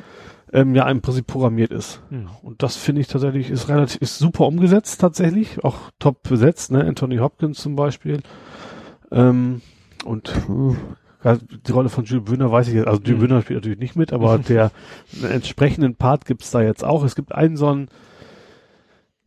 ähm, 0.52 0.76
ja 0.76 0.90
im 0.90 1.02
Prinzip 1.02 1.28
programmiert 1.28 1.72
ist. 1.72 2.02
Hm. 2.10 2.28
Und 2.42 2.64
das 2.64 2.76
finde 2.76 3.02
ich 3.02 3.08
tatsächlich 3.08 3.50
ist 3.50 3.70
relativ 3.70 4.02
ist 4.02 4.18
super 4.18 4.48
umgesetzt 4.48 5.00
tatsächlich, 5.00 5.64
auch 5.64 5.92
top 6.00 6.24
besetzt, 6.24 6.72
ne? 6.72 6.84
Anthony 6.84 7.18
Hopkins 7.18 7.60
zum 7.60 7.76
Beispiel. 7.76 8.22
Ähm, 9.12 9.62
und 10.06 10.30
äh, 11.24 11.38
die 11.68 11.72
Rolle 11.72 11.90
von 11.90 12.06
Jules 12.06 12.26
Brünner 12.26 12.52
weiß 12.52 12.68
ich 12.70 12.76
jetzt, 12.76 12.88
also 12.88 13.02
Jules 13.02 13.30
mhm. 13.30 13.42
spielt 13.42 13.58
natürlich 13.58 13.80
nicht 13.80 13.96
mit, 13.96 14.14
aber 14.14 14.38
der 14.38 14.72
entsprechenden 15.30 15.96
Part 15.96 16.26
gibt's 16.26 16.52
da 16.52 16.62
jetzt 16.62 16.84
auch. 16.84 17.04
Es 17.04 17.16
gibt 17.16 17.34
einen 17.34 17.58
so 17.58 17.68
einen 17.68 17.90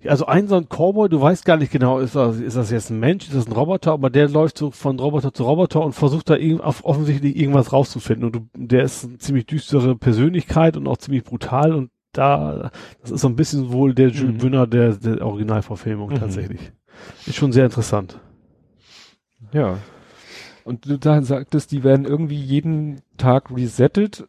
also 0.08 0.26
ein 0.26 0.48
so 0.48 0.56
ein 0.56 0.68
Cowboy, 0.68 1.08
du 1.08 1.20
weißt 1.20 1.44
gar 1.44 1.56
nicht 1.56 1.72
genau, 1.72 1.98
ist 1.98 2.16
das, 2.16 2.38
ist 2.38 2.56
das 2.56 2.70
jetzt 2.70 2.90
ein 2.90 2.98
Mensch, 2.98 3.28
ist 3.28 3.36
das 3.36 3.46
ein 3.46 3.52
Roboter, 3.52 3.92
aber 3.92 4.10
der 4.10 4.28
läuft 4.28 4.58
so 4.58 4.70
von 4.70 4.98
Roboter 4.98 5.32
zu 5.32 5.44
Roboter 5.44 5.84
und 5.84 5.92
versucht 5.92 6.30
da 6.30 6.36
auf, 6.60 6.84
offensichtlich 6.84 7.36
irgendwas 7.36 7.72
rauszufinden. 7.72 8.24
Und 8.24 8.36
du, 8.36 8.48
der 8.56 8.82
ist 8.82 9.04
eine 9.04 9.18
ziemlich 9.18 9.46
düstere 9.46 9.96
Persönlichkeit 9.96 10.76
und 10.76 10.88
auch 10.88 10.96
ziemlich 10.96 11.24
brutal 11.24 11.72
und 11.74 11.90
da, 12.12 12.70
das 13.00 13.10
ist 13.10 13.20
so 13.20 13.28
ein 13.28 13.36
bisschen 13.36 13.72
wohl 13.72 13.94
der 13.94 14.08
Jules 14.08 14.34
mhm. 14.34 14.38
Brünner 14.38 14.66
der, 14.66 14.94
der 14.94 15.24
Originalverfilmung 15.24 16.10
mhm. 16.10 16.16
tatsächlich. 16.16 16.72
Ist 17.26 17.36
schon 17.36 17.52
sehr 17.52 17.64
interessant. 17.64 18.18
Ja. 19.52 19.78
Und 20.64 20.86
du 20.86 20.98
da 20.98 21.22
sagtest, 21.22 21.72
die 21.72 21.82
werden 21.82 22.04
irgendwie 22.06 22.40
jeden 22.40 23.00
Tag 23.16 23.50
resettet. 23.50 24.28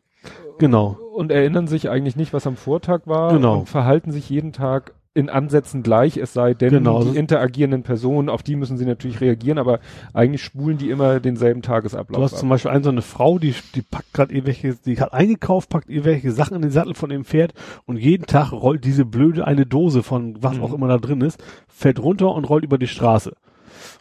Genau. 0.57 0.97
Und 1.13 1.31
erinnern 1.31 1.67
sich 1.67 1.89
eigentlich 1.89 2.15
nicht, 2.15 2.33
was 2.33 2.47
am 2.47 2.55
Vortag 2.55 3.01
war. 3.05 3.33
Genau. 3.33 3.59
Und 3.59 3.69
verhalten 3.69 4.11
sich 4.11 4.29
jeden 4.29 4.51
Tag 4.51 4.93
in 5.15 5.29
Ansätzen 5.29 5.83
gleich, 5.83 6.17
es 6.17 6.33
sei 6.33 6.55
denn, 6.55 6.71
genau. 6.71 7.03
die 7.03 7.15
interagierenden 7.15 7.83
Personen, 7.83 8.29
auf 8.29 8.41
die 8.41 8.55
müssen 8.55 8.77
sie 8.77 8.85
natürlich 8.85 9.21
reagieren, 9.21 9.59
aber 9.59 9.79
eigentlich 10.13 10.41
spulen 10.41 10.79
die 10.79 10.89
immer 10.89 11.19
denselben 11.19 11.61
Tagesablauf. 11.61 12.17
Du 12.17 12.23
hast 12.23 12.33
ab. 12.33 12.39
zum 12.39 12.49
Beispiel 12.49 12.71
eine 12.71 12.83
so 12.83 12.89
eine 12.89 13.03
Frau, 13.03 13.37
die, 13.37 13.53
die 13.75 13.83
packt 13.83 14.11
gerade 14.13 14.33
irgendwelche, 14.33 14.75
die 14.85 14.99
hat 14.99 15.13
eingekauft, 15.13 15.69
packt 15.69 15.89
irgendwelche 15.89 16.31
Sachen 16.31 16.55
in 16.55 16.63
den 16.63 16.71
Sattel 16.71 16.95
von 16.95 17.11
dem 17.11 17.25
Pferd 17.25 17.53
und 17.85 17.97
jeden 17.97 18.25
Tag 18.25 18.51
rollt 18.51 18.85
diese 18.85 19.05
blöde 19.05 19.45
eine 19.45 19.67
Dose 19.67 20.01
von 20.01 20.41
was 20.41 20.57
mhm. 20.57 20.63
auch 20.63 20.73
immer 20.73 20.87
da 20.87 20.97
drin 20.97 21.21
ist, 21.21 21.43
fällt 21.67 21.99
runter 21.99 22.33
und 22.33 22.45
rollt 22.45 22.63
über 22.63 22.79
die 22.79 22.87
Straße. 22.87 23.33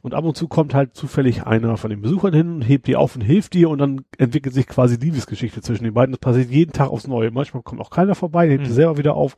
Und 0.02 0.14
ab 0.14 0.24
und 0.24 0.36
zu 0.36 0.48
kommt 0.48 0.74
halt 0.74 0.94
zufällig 0.94 1.44
einer 1.44 1.76
von 1.76 1.90
den 1.90 2.00
Besuchern 2.00 2.34
hin 2.34 2.54
und 2.54 2.62
hebt 2.62 2.86
die 2.86 2.96
auf 2.96 3.16
und 3.16 3.22
hilft 3.22 3.54
dir 3.54 3.70
und 3.70 3.78
dann 3.78 4.02
entwickelt 4.18 4.54
sich 4.54 4.66
quasi 4.66 4.96
Liebesgeschichte 4.96 5.60
zwischen 5.60 5.84
den 5.84 5.94
beiden. 5.94 6.12
Das 6.12 6.20
passiert 6.20 6.50
jeden 6.50 6.72
Tag 6.72 6.90
aufs 6.90 7.06
Neue. 7.06 7.30
Manchmal 7.30 7.62
kommt 7.62 7.80
auch 7.80 7.90
keiner 7.90 8.14
vorbei, 8.14 8.48
hebt 8.48 8.62
mhm. 8.62 8.66
die 8.66 8.72
selber 8.72 8.98
wieder 8.98 9.14
auf. 9.14 9.36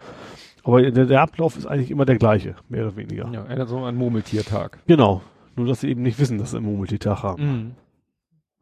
Aber 0.64 0.80
der, 0.90 1.04
der, 1.04 1.20
Ablauf 1.20 1.58
ist 1.58 1.66
eigentlich 1.66 1.90
immer 1.90 2.06
der 2.06 2.16
gleiche, 2.16 2.56
mehr 2.68 2.86
oder 2.86 2.96
weniger. 2.96 3.30
Ja, 3.32 3.44
einer 3.44 3.66
so 3.66 3.84
ein 3.84 3.96
Murmeltiertag. 3.96 4.78
Genau. 4.86 5.20
Nur, 5.56 5.66
dass 5.66 5.80
sie 5.80 5.90
eben 5.90 6.02
nicht 6.02 6.18
wissen, 6.18 6.38
dass 6.38 6.52
sie 6.52 6.56
einen 6.56 6.66
Murmeltiertag 6.66 7.22
haben. 7.22 7.42
Mhm. 7.42 7.70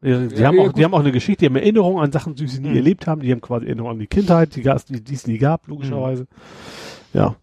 Ja, 0.09 0.19
die, 0.19 0.35
ja, 0.35 0.47
haben 0.47 0.59
auch, 0.59 0.73
die 0.73 0.83
haben 0.83 0.93
auch 0.93 0.99
eine 0.99 1.13
Geschichte, 1.13 1.39
die 1.39 1.45
haben 1.45 1.55
Erinnerungen 1.55 2.03
an 2.03 2.11
Sachen, 2.11 2.35
die 2.35 2.45
sie 2.47 2.59
nie 2.59 2.71
mhm. 2.71 2.75
erlebt 2.75 3.07
haben. 3.07 3.21
Die 3.21 3.31
haben 3.31 3.39
quasi 3.39 3.67
Erinnerungen 3.67 3.93
an 3.93 3.99
die 3.99 4.07
Kindheit, 4.07 4.55
die, 4.55 4.61
die, 4.61 5.01
die 5.01 5.13
es 5.13 5.27
nie 5.27 5.37
gab, 5.37 5.67
logischerweise. 5.67 6.23
Mhm. 6.23 7.19
Ja. 7.19 7.35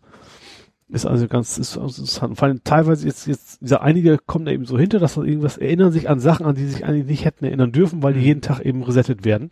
Ist 0.92 1.06
also 1.06 1.28
ganz 1.28 1.56
ist, 1.56 1.76
ist 1.76 1.98
interessant. 1.98 2.36
Vor 2.36 2.48
allem 2.48 2.64
teilweise 2.64 3.06
jetzt, 3.06 3.26
jetzt, 3.26 3.60
ja, 3.62 3.80
einige 3.80 4.18
kommen 4.18 4.44
da 4.44 4.50
eben 4.50 4.64
so 4.64 4.76
hinter, 4.76 4.98
dass 4.98 5.14
sie 5.14 5.24
irgendwas 5.24 5.56
erinnern 5.56 5.92
sich 5.92 6.08
an 6.10 6.18
Sachen, 6.18 6.46
an 6.46 6.56
die 6.56 6.62
sie 6.62 6.72
sich 6.72 6.84
eigentlich 6.84 7.06
nicht 7.06 7.24
hätten 7.24 7.44
erinnern 7.44 7.70
dürfen, 7.70 8.02
weil 8.02 8.14
die 8.14 8.20
mhm. 8.20 8.26
jeden 8.26 8.40
Tag 8.40 8.60
eben 8.60 8.82
resettet 8.82 9.24
werden. 9.24 9.50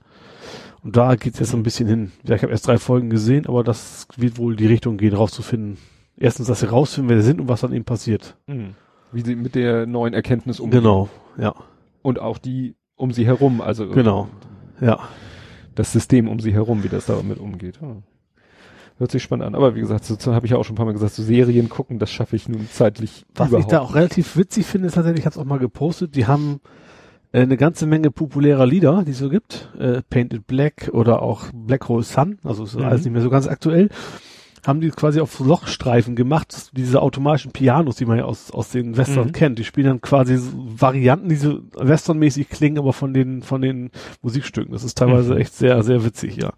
Und 0.82 0.96
da 0.96 1.14
geht's 1.14 1.38
jetzt 1.38 1.50
so 1.50 1.56
ein 1.56 1.62
bisschen 1.62 1.88
hin. 1.88 2.12
Ja, 2.24 2.34
ich 2.34 2.42
habe 2.42 2.52
erst 2.52 2.66
drei 2.66 2.78
Folgen 2.78 3.10
gesehen, 3.10 3.46
aber 3.46 3.62
das 3.62 4.08
wird 4.16 4.38
wohl 4.38 4.56
die 4.56 4.66
Richtung 4.66 4.96
gehen, 4.96 5.14
rauszufinden. 5.14 5.78
Erstens, 6.16 6.48
dass 6.48 6.60
sie 6.60 6.68
rausfinden, 6.70 7.10
wer 7.10 7.20
sie 7.20 7.26
sind 7.26 7.40
und 7.40 7.48
was 7.48 7.60
dann 7.60 7.72
eben 7.72 7.84
passiert. 7.84 8.36
Mhm. 8.46 8.74
Wie 9.12 9.20
sie 9.20 9.36
mit 9.36 9.54
der 9.54 9.86
neuen 9.86 10.14
Erkenntnis 10.14 10.58
umgehen. 10.58 10.80
Genau, 10.80 11.08
ja. 11.38 11.54
Und 12.02 12.18
auch 12.20 12.38
die 12.38 12.74
um 12.96 13.12
sie 13.12 13.26
herum, 13.26 13.60
also 13.60 13.88
genau, 13.88 14.28
ja. 14.80 14.98
Das 15.76 15.92
System 15.92 16.28
um 16.28 16.40
sie 16.40 16.52
herum, 16.52 16.82
wie 16.82 16.88
das 16.88 17.06
damit 17.06 17.38
umgeht. 17.38 17.78
Ja. 17.80 17.96
Hört 18.98 19.12
sich 19.12 19.22
spannend 19.22 19.46
an. 19.46 19.54
Aber 19.54 19.76
wie 19.76 19.80
gesagt, 19.80 20.04
so, 20.04 20.16
so 20.18 20.34
habe 20.34 20.46
ich 20.46 20.52
ja 20.52 20.58
auch 20.58 20.64
schon 20.64 20.74
ein 20.74 20.76
paar 20.76 20.86
Mal 20.86 20.92
gesagt, 20.92 21.14
so 21.14 21.22
Serien 21.22 21.68
gucken, 21.68 22.00
das 22.00 22.10
schaffe 22.10 22.34
ich 22.34 22.48
nun 22.48 22.68
zeitlich 22.70 23.24
Was 23.34 23.48
überhaupt. 23.48 23.66
ich 23.66 23.70
da 23.70 23.80
auch 23.80 23.94
relativ 23.94 24.36
witzig 24.36 24.66
finde, 24.66 24.88
ist 24.88 24.94
tatsächlich, 24.94 25.20
ich 25.20 25.26
habe 25.26 25.34
es 25.34 25.38
auch 25.38 25.44
mal 25.44 25.60
gepostet, 25.60 26.16
die 26.16 26.26
haben 26.26 26.60
äh, 27.32 27.42
eine 27.42 27.56
ganze 27.56 27.86
Menge 27.86 28.10
populärer 28.10 28.66
Lieder, 28.66 29.04
die 29.06 29.12
es 29.12 29.18
so 29.18 29.28
gibt. 29.28 29.68
Äh, 29.78 30.02
Painted 30.10 30.48
Black 30.48 30.90
oder 30.92 31.22
auch 31.22 31.44
Black 31.52 31.88
Hole 31.88 32.02
Sun, 32.02 32.38
also 32.42 32.64
ist 32.64 32.76
mhm. 32.76 32.84
alles 32.84 33.04
nicht 33.04 33.12
mehr 33.12 33.22
so 33.22 33.30
ganz 33.30 33.46
aktuell. 33.46 33.88
Haben 34.66 34.80
die 34.80 34.90
quasi 34.90 35.20
auf 35.20 35.38
Lochstreifen 35.38 36.16
gemacht, 36.16 36.72
diese 36.76 37.00
automatischen 37.00 37.52
Pianos, 37.52 37.94
die 37.96 38.04
man 38.04 38.18
ja 38.18 38.24
aus, 38.24 38.50
aus 38.50 38.70
den 38.70 38.96
Western 38.96 39.28
mhm. 39.28 39.32
kennt. 39.32 39.58
Die 39.60 39.64
spielen 39.64 39.86
dann 39.86 40.00
quasi 40.00 40.36
Varianten, 40.40 41.28
die 41.28 41.36
so 41.36 41.60
westernmäßig 41.76 42.48
klingen, 42.48 42.78
aber 42.78 42.92
von 42.92 43.14
den, 43.14 43.42
von 43.42 43.62
den 43.62 43.92
Musikstücken. 44.22 44.72
Das 44.72 44.82
ist 44.82 44.98
teilweise 44.98 45.34
mhm. 45.34 45.40
echt 45.40 45.54
sehr, 45.54 45.80
sehr 45.84 46.04
witzig, 46.04 46.36
ja. 46.42 46.52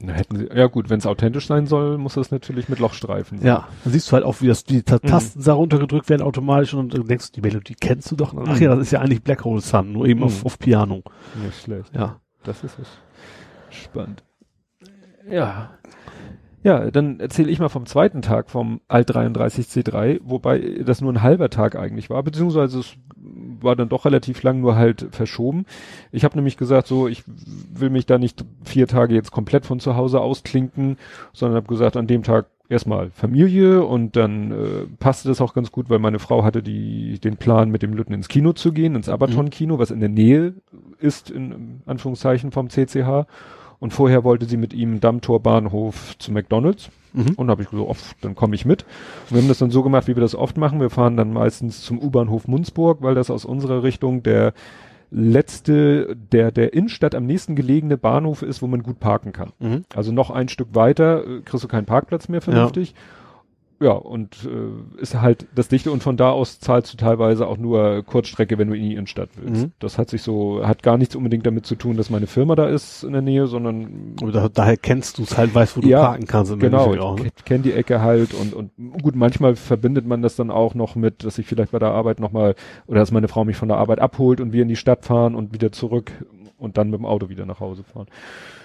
Na, 0.00 0.12
hätten 0.12 0.36
sie, 0.36 0.46
ja 0.54 0.66
gut, 0.66 0.90
wenn 0.90 0.98
es 0.98 1.06
authentisch 1.06 1.48
sein 1.48 1.66
soll, 1.66 1.98
muss 1.98 2.14
das 2.14 2.30
natürlich 2.30 2.68
mit 2.68 2.78
Lochstreifen 2.78 3.38
sein. 3.38 3.46
Ja, 3.46 3.68
dann 3.82 3.92
siehst 3.92 4.08
du 4.08 4.12
halt 4.12 4.24
auch, 4.24 4.40
wie 4.40 4.46
das, 4.46 4.62
die 4.62 4.76
mhm. 4.76 4.84
Tasten 4.84 5.42
da 5.42 5.54
runtergedrückt 5.54 6.08
werden 6.08 6.22
automatisch 6.22 6.72
und 6.74 6.94
dann 6.94 7.06
denkst 7.08 7.32
du, 7.32 7.40
die 7.40 7.46
Melodie 7.46 7.74
kennst 7.74 8.10
du 8.12 8.16
doch. 8.16 8.32
Ach 8.36 8.56
mhm. 8.56 8.62
ja, 8.62 8.76
das 8.76 8.86
ist 8.86 8.90
ja 8.92 9.00
eigentlich 9.00 9.22
Black 9.22 9.44
Hole 9.44 9.60
Sun, 9.60 9.92
nur 9.92 10.06
eben 10.06 10.20
mhm. 10.20 10.26
auf, 10.26 10.46
auf 10.46 10.58
Piano. 10.58 11.02
Nicht 11.42 11.62
schlecht. 11.62 11.92
Ja. 11.94 12.20
Das 12.44 12.62
ist 12.62 12.78
es. 12.78 12.88
Spannend. 13.70 14.22
Ja. 15.28 15.70
Ja, 16.64 16.90
dann 16.90 17.20
erzähle 17.20 17.50
ich 17.50 17.60
mal 17.60 17.68
vom 17.68 17.86
zweiten 17.86 18.20
Tag 18.20 18.50
vom 18.50 18.80
Alt 18.88 19.10
33C3, 19.14 20.20
wobei 20.24 20.82
das 20.84 21.00
nur 21.00 21.12
ein 21.12 21.22
halber 21.22 21.50
Tag 21.50 21.76
eigentlich 21.76 22.10
war, 22.10 22.22
beziehungsweise 22.22 22.80
es 22.80 22.96
war 23.60 23.76
dann 23.76 23.88
doch 23.88 24.04
relativ 24.04 24.42
lang 24.42 24.60
nur 24.60 24.76
halt 24.76 25.06
verschoben. 25.10 25.66
Ich 26.10 26.24
habe 26.24 26.36
nämlich 26.36 26.56
gesagt, 26.56 26.88
so, 26.88 27.06
ich 27.06 27.22
will 27.26 27.90
mich 27.90 28.06
da 28.06 28.18
nicht 28.18 28.44
vier 28.64 28.88
Tage 28.88 29.14
jetzt 29.14 29.30
komplett 29.30 29.66
von 29.66 29.80
zu 29.80 29.96
Hause 29.96 30.20
ausklinken, 30.20 30.96
sondern 31.32 31.56
habe 31.56 31.68
gesagt, 31.68 31.96
an 31.96 32.06
dem 32.06 32.22
Tag 32.22 32.46
erstmal 32.68 33.10
Familie 33.10 33.84
und 33.84 34.16
dann 34.16 34.52
äh, 34.52 34.86
passte 34.98 35.28
das 35.28 35.40
auch 35.40 35.54
ganz 35.54 35.72
gut, 35.72 35.88
weil 35.88 35.98
meine 35.98 36.18
Frau 36.18 36.44
hatte 36.44 36.62
die 36.62 37.18
den 37.18 37.36
Plan, 37.36 37.70
mit 37.70 37.82
dem 37.82 37.94
Lütten 37.94 38.12
ins 38.12 38.28
Kino 38.28 38.52
zu 38.52 38.72
gehen, 38.72 38.94
ins 38.94 39.08
Abaton-Kino, 39.08 39.78
was 39.78 39.90
in 39.90 40.00
der 40.00 40.08
Nähe 40.08 40.54
ist, 40.98 41.30
in 41.30 41.82
Anführungszeichen 41.86 42.52
vom 42.52 42.68
CCH. 42.68 43.26
Und 43.80 43.92
vorher 43.92 44.24
wollte 44.24 44.46
sie 44.46 44.56
mit 44.56 44.74
ihm 44.74 45.00
Dammtor 45.00 45.40
Bahnhof 45.40 46.16
zu 46.18 46.32
McDonalds. 46.32 46.90
Mhm. 47.12 47.34
Und 47.36 47.50
habe 47.50 47.62
ich 47.62 47.70
gesagt, 47.70 47.88
oft, 47.88 48.16
dann 48.20 48.34
komme 48.34 48.54
ich 48.54 48.64
mit. 48.64 48.82
Und 49.28 49.36
wir 49.36 49.40
haben 49.40 49.48
das 49.48 49.58
dann 49.58 49.70
so 49.70 49.82
gemacht, 49.82 50.08
wie 50.08 50.16
wir 50.16 50.20
das 50.20 50.34
oft 50.34 50.56
machen. 50.56 50.80
Wir 50.80 50.90
fahren 50.90 51.16
dann 51.16 51.32
meistens 51.32 51.82
zum 51.82 51.98
U-Bahnhof 51.98 52.48
Munzburg, 52.48 53.02
weil 53.02 53.14
das 53.14 53.30
aus 53.30 53.44
unserer 53.44 53.82
Richtung 53.82 54.22
der 54.22 54.52
letzte, 55.10 56.16
der 56.32 56.52
der 56.52 56.74
Innenstadt 56.74 57.14
am 57.14 57.24
nächsten 57.24 57.56
gelegene 57.56 57.96
Bahnhof 57.96 58.42
ist, 58.42 58.60
wo 58.60 58.66
man 58.66 58.82
gut 58.82 59.00
parken 59.00 59.32
kann. 59.32 59.52
Mhm. 59.58 59.84
Also 59.94 60.12
noch 60.12 60.30
ein 60.30 60.48
Stück 60.48 60.74
weiter 60.74 61.26
äh, 61.26 61.40
kriegst 61.40 61.64
du 61.64 61.68
keinen 61.68 61.86
Parkplatz 61.86 62.28
mehr 62.28 62.42
vernünftig. 62.42 62.90
Ja 62.90 62.96
ja, 63.80 63.92
und 63.92 64.44
äh, 64.44 65.00
ist 65.00 65.14
halt 65.14 65.46
das 65.54 65.68
Dichte 65.68 65.92
und 65.92 66.02
von 66.02 66.16
da 66.16 66.30
aus 66.30 66.58
zahlst 66.58 66.92
du 66.92 66.96
teilweise 66.96 67.46
auch 67.46 67.58
nur 67.58 68.02
Kurzstrecke, 68.02 68.58
wenn 68.58 68.68
du 68.68 68.74
in 68.74 68.82
die 68.82 68.92
Innenstadt 68.94 69.28
willst. 69.36 69.66
Mhm. 69.66 69.72
Das 69.78 69.98
hat 69.98 70.10
sich 70.10 70.22
so, 70.22 70.66
hat 70.66 70.82
gar 70.82 70.98
nichts 70.98 71.14
unbedingt 71.14 71.46
damit 71.46 71.64
zu 71.64 71.76
tun, 71.76 71.96
dass 71.96 72.10
meine 72.10 72.26
Firma 72.26 72.56
da 72.56 72.66
ist 72.66 73.04
in 73.04 73.12
der 73.12 73.22
Nähe, 73.22 73.46
sondern 73.46 74.16
da, 74.32 74.48
daher 74.48 74.76
kennst 74.76 75.18
du 75.18 75.22
es 75.22 75.38
halt, 75.38 75.54
weißt, 75.54 75.76
wo 75.76 75.80
du 75.80 75.88
ja, 75.88 76.00
parken 76.00 76.26
kannst. 76.26 76.50
Im 76.50 76.58
genau, 76.58 76.92
ich 76.92 77.00
auch, 77.00 77.20
ne? 77.20 77.30
kenn 77.44 77.62
die 77.62 77.72
Ecke 77.72 78.00
halt 78.00 78.34
und, 78.34 78.52
und 78.52 78.72
gut, 79.00 79.14
manchmal 79.14 79.54
verbindet 79.54 80.06
man 80.06 80.22
das 80.22 80.34
dann 80.34 80.50
auch 80.50 80.74
noch 80.74 80.96
mit, 80.96 81.22
dass 81.22 81.38
ich 81.38 81.46
vielleicht 81.46 81.70
bei 81.70 81.78
der 81.78 81.90
Arbeit 81.90 82.18
nochmal, 82.18 82.56
oder 82.88 82.98
dass 82.98 83.12
meine 83.12 83.28
Frau 83.28 83.44
mich 83.44 83.56
von 83.56 83.68
der 83.68 83.78
Arbeit 83.78 84.00
abholt 84.00 84.40
und 84.40 84.52
wir 84.52 84.62
in 84.62 84.68
die 84.68 84.76
Stadt 84.76 85.04
fahren 85.04 85.36
und 85.36 85.52
wieder 85.52 85.70
zurück 85.70 86.10
und 86.58 86.78
dann 86.78 86.90
mit 86.90 86.98
dem 86.98 87.06
Auto 87.06 87.28
wieder 87.28 87.46
nach 87.46 87.60
Hause 87.60 87.84
fahren. 87.84 88.08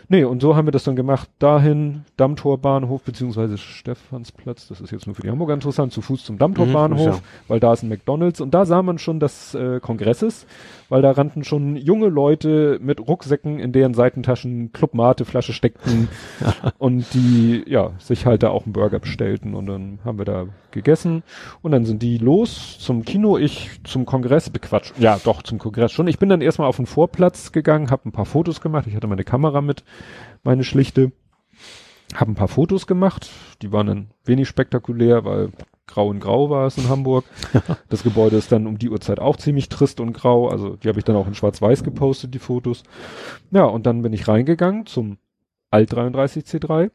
Nee, 0.10 0.24
und 0.24 0.41
so 0.41 0.56
haben 0.56 0.68
wir 0.68 0.72
das 0.72 0.84
dann 0.84 0.95
gemacht. 0.95 1.30
Dahin, 1.39 2.06
Dammtorbahnhof, 2.18 3.01
beziehungsweise 3.04 3.58
Stephansplatz, 3.58 4.68
das 4.68 4.82
ist 4.82 4.91
jetzt 4.91 5.08
nur 5.08 5.16
für 5.16 5.22
die 5.22 5.30
Hamburger 5.30 5.54
interessant, 5.54 5.93
zu 5.93 6.01
Fuß 6.01 6.26
zum 6.26 6.38
Dammtorbahnhof, 6.38 6.99
mhm, 6.99 7.14
ja. 7.14 7.20
weil 7.47 7.60
da 7.60 7.74
ist 7.74 7.84
ein 7.84 7.89
McDonalds 7.89 8.41
und 8.41 8.54
da 8.54 8.66
sah 8.66 8.82
man 8.82 8.99
schon 8.99 9.20
das 9.20 9.56
äh, 9.56 9.80
Kongresses, 9.80 10.45
weil 10.94 11.02
da 11.02 11.10
rannten 11.10 11.44
schon 11.44 11.76
junge 11.76 12.08
Leute 12.08 12.78
mit 12.80 13.00
Rucksäcken, 13.00 13.58
in 13.58 13.72
deren 13.72 13.96
Seitentaschen 13.96 14.74
Clubmate-Flasche 14.74 15.52
steckten 15.52 16.08
und 16.78 17.12
die, 17.16 17.64
ja, 17.66 17.94
sich 17.98 18.28
halt 18.28 18.44
da 18.44 18.50
auch 18.50 18.66
einen 18.66 18.74
Burger 18.74 19.00
bestellten 19.00 19.56
und 19.56 19.66
dann 19.66 19.98
haben 20.06 20.20
wir 20.20 20.26
da 20.26 20.46
gegessen 20.70 21.24
und 21.64 21.72
dann 21.72 21.86
sind 21.86 22.04
die 22.04 22.20
los 22.20 22.78
zum 22.78 23.06
Kino, 23.06 23.39
ich 23.39 23.72
zum 23.84 24.06
Kongress, 24.06 24.52
bequatscht, 24.52 24.94
ja 25.00 25.20
doch, 25.24 25.41
zum 25.41 25.58
Kongress 25.58 25.91
schon. 25.91 26.06
Ich 26.06 26.20
bin 26.20 26.30
dann 26.30 26.41
erstmal 26.41 26.68
auf 26.68 26.78
den 26.78 26.86
Vorplatz 26.86 27.52
gegangen, 27.52 27.89
habe 27.89 28.08
ein 28.10 28.12
paar 28.12 28.28
Fotos 28.28 28.62
gemacht, 28.62 28.86
ich 28.86 28.96
hatte 28.96 29.08
meine 29.08 29.24
Kamera 29.24 29.62
mit, 29.62 29.84
meine 30.44 30.64
schlichte, 30.64 31.12
habe 32.14 32.34
ein 32.34 32.36
paar 32.36 32.50
Fotos 32.50 32.86
gemacht, 32.86 33.32
die 33.64 33.72
waren 33.72 33.88
dann 33.88 34.08
wenig 34.26 34.48
spektakulär, 34.48 35.26
weil 35.26 35.50
grau 35.88 36.12
in 36.12 36.20
grau 36.20 36.50
war 36.50 36.68
es 36.68 36.78
in 36.78 36.90
Hamburg. 36.90 37.26
Das 37.90 38.04
Gebäude 38.04 38.38
ist 38.38 38.52
dann 38.52 38.66
um 38.66 38.78
die 38.80 38.90
Uhrzeit 38.90 39.20
auch 39.20 39.38
ziemlich 39.38 39.70
trist 39.70 40.00
und 40.00 40.14
grau, 40.14 40.48
also 40.48 40.76
die 40.76 40.88
habe 40.88 41.00
ich 41.00 41.06
dann 41.06 41.16
auch 41.16 41.28
in 41.28 41.36
schwarz-weiß 41.36 41.84
gepostet, 41.84 42.34
die 42.34 42.40
Fotos. 42.40 42.84
Ja, 43.52 43.66
und 43.66 43.86
dann 43.86 44.02
bin 44.02 44.14
ich 44.14 44.28
reingegangen 44.28 44.86
zum 44.86 45.18
Alt 45.70 45.94
33C3. 45.94 46.92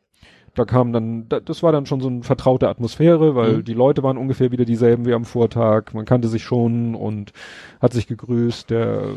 Da 0.54 0.64
kam 0.64 0.92
dann, 0.92 1.28
das 1.28 1.62
war 1.62 1.70
dann 1.70 1.86
schon 1.86 2.00
so 2.00 2.08
eine 2.08 2.22
vertraute 2.24 2.68
Atmosphäre, 2.68 3.36
weil 3.36 3.58
mhm. 3.58 3.64
die 3.64 3.74
Leute 3.74 4.02
waren 4.02 4.16
ungefähr 4.16 4.50
wieder 4.50 4.64
dieselben 4.64 5.06
wie 5.06 5.14
am 5.14 5.24
Vortag. 5.24 5.92
Man 5.94 6.04
kannte 6.04 6.26
sich 6.26 6.42
schon 6.42 6.94
und 6.94 7.32
hat 7.80 7.92
sich 7.92 8.08
gegrüßt. 8.08 8.70
Der, 8.70 9.14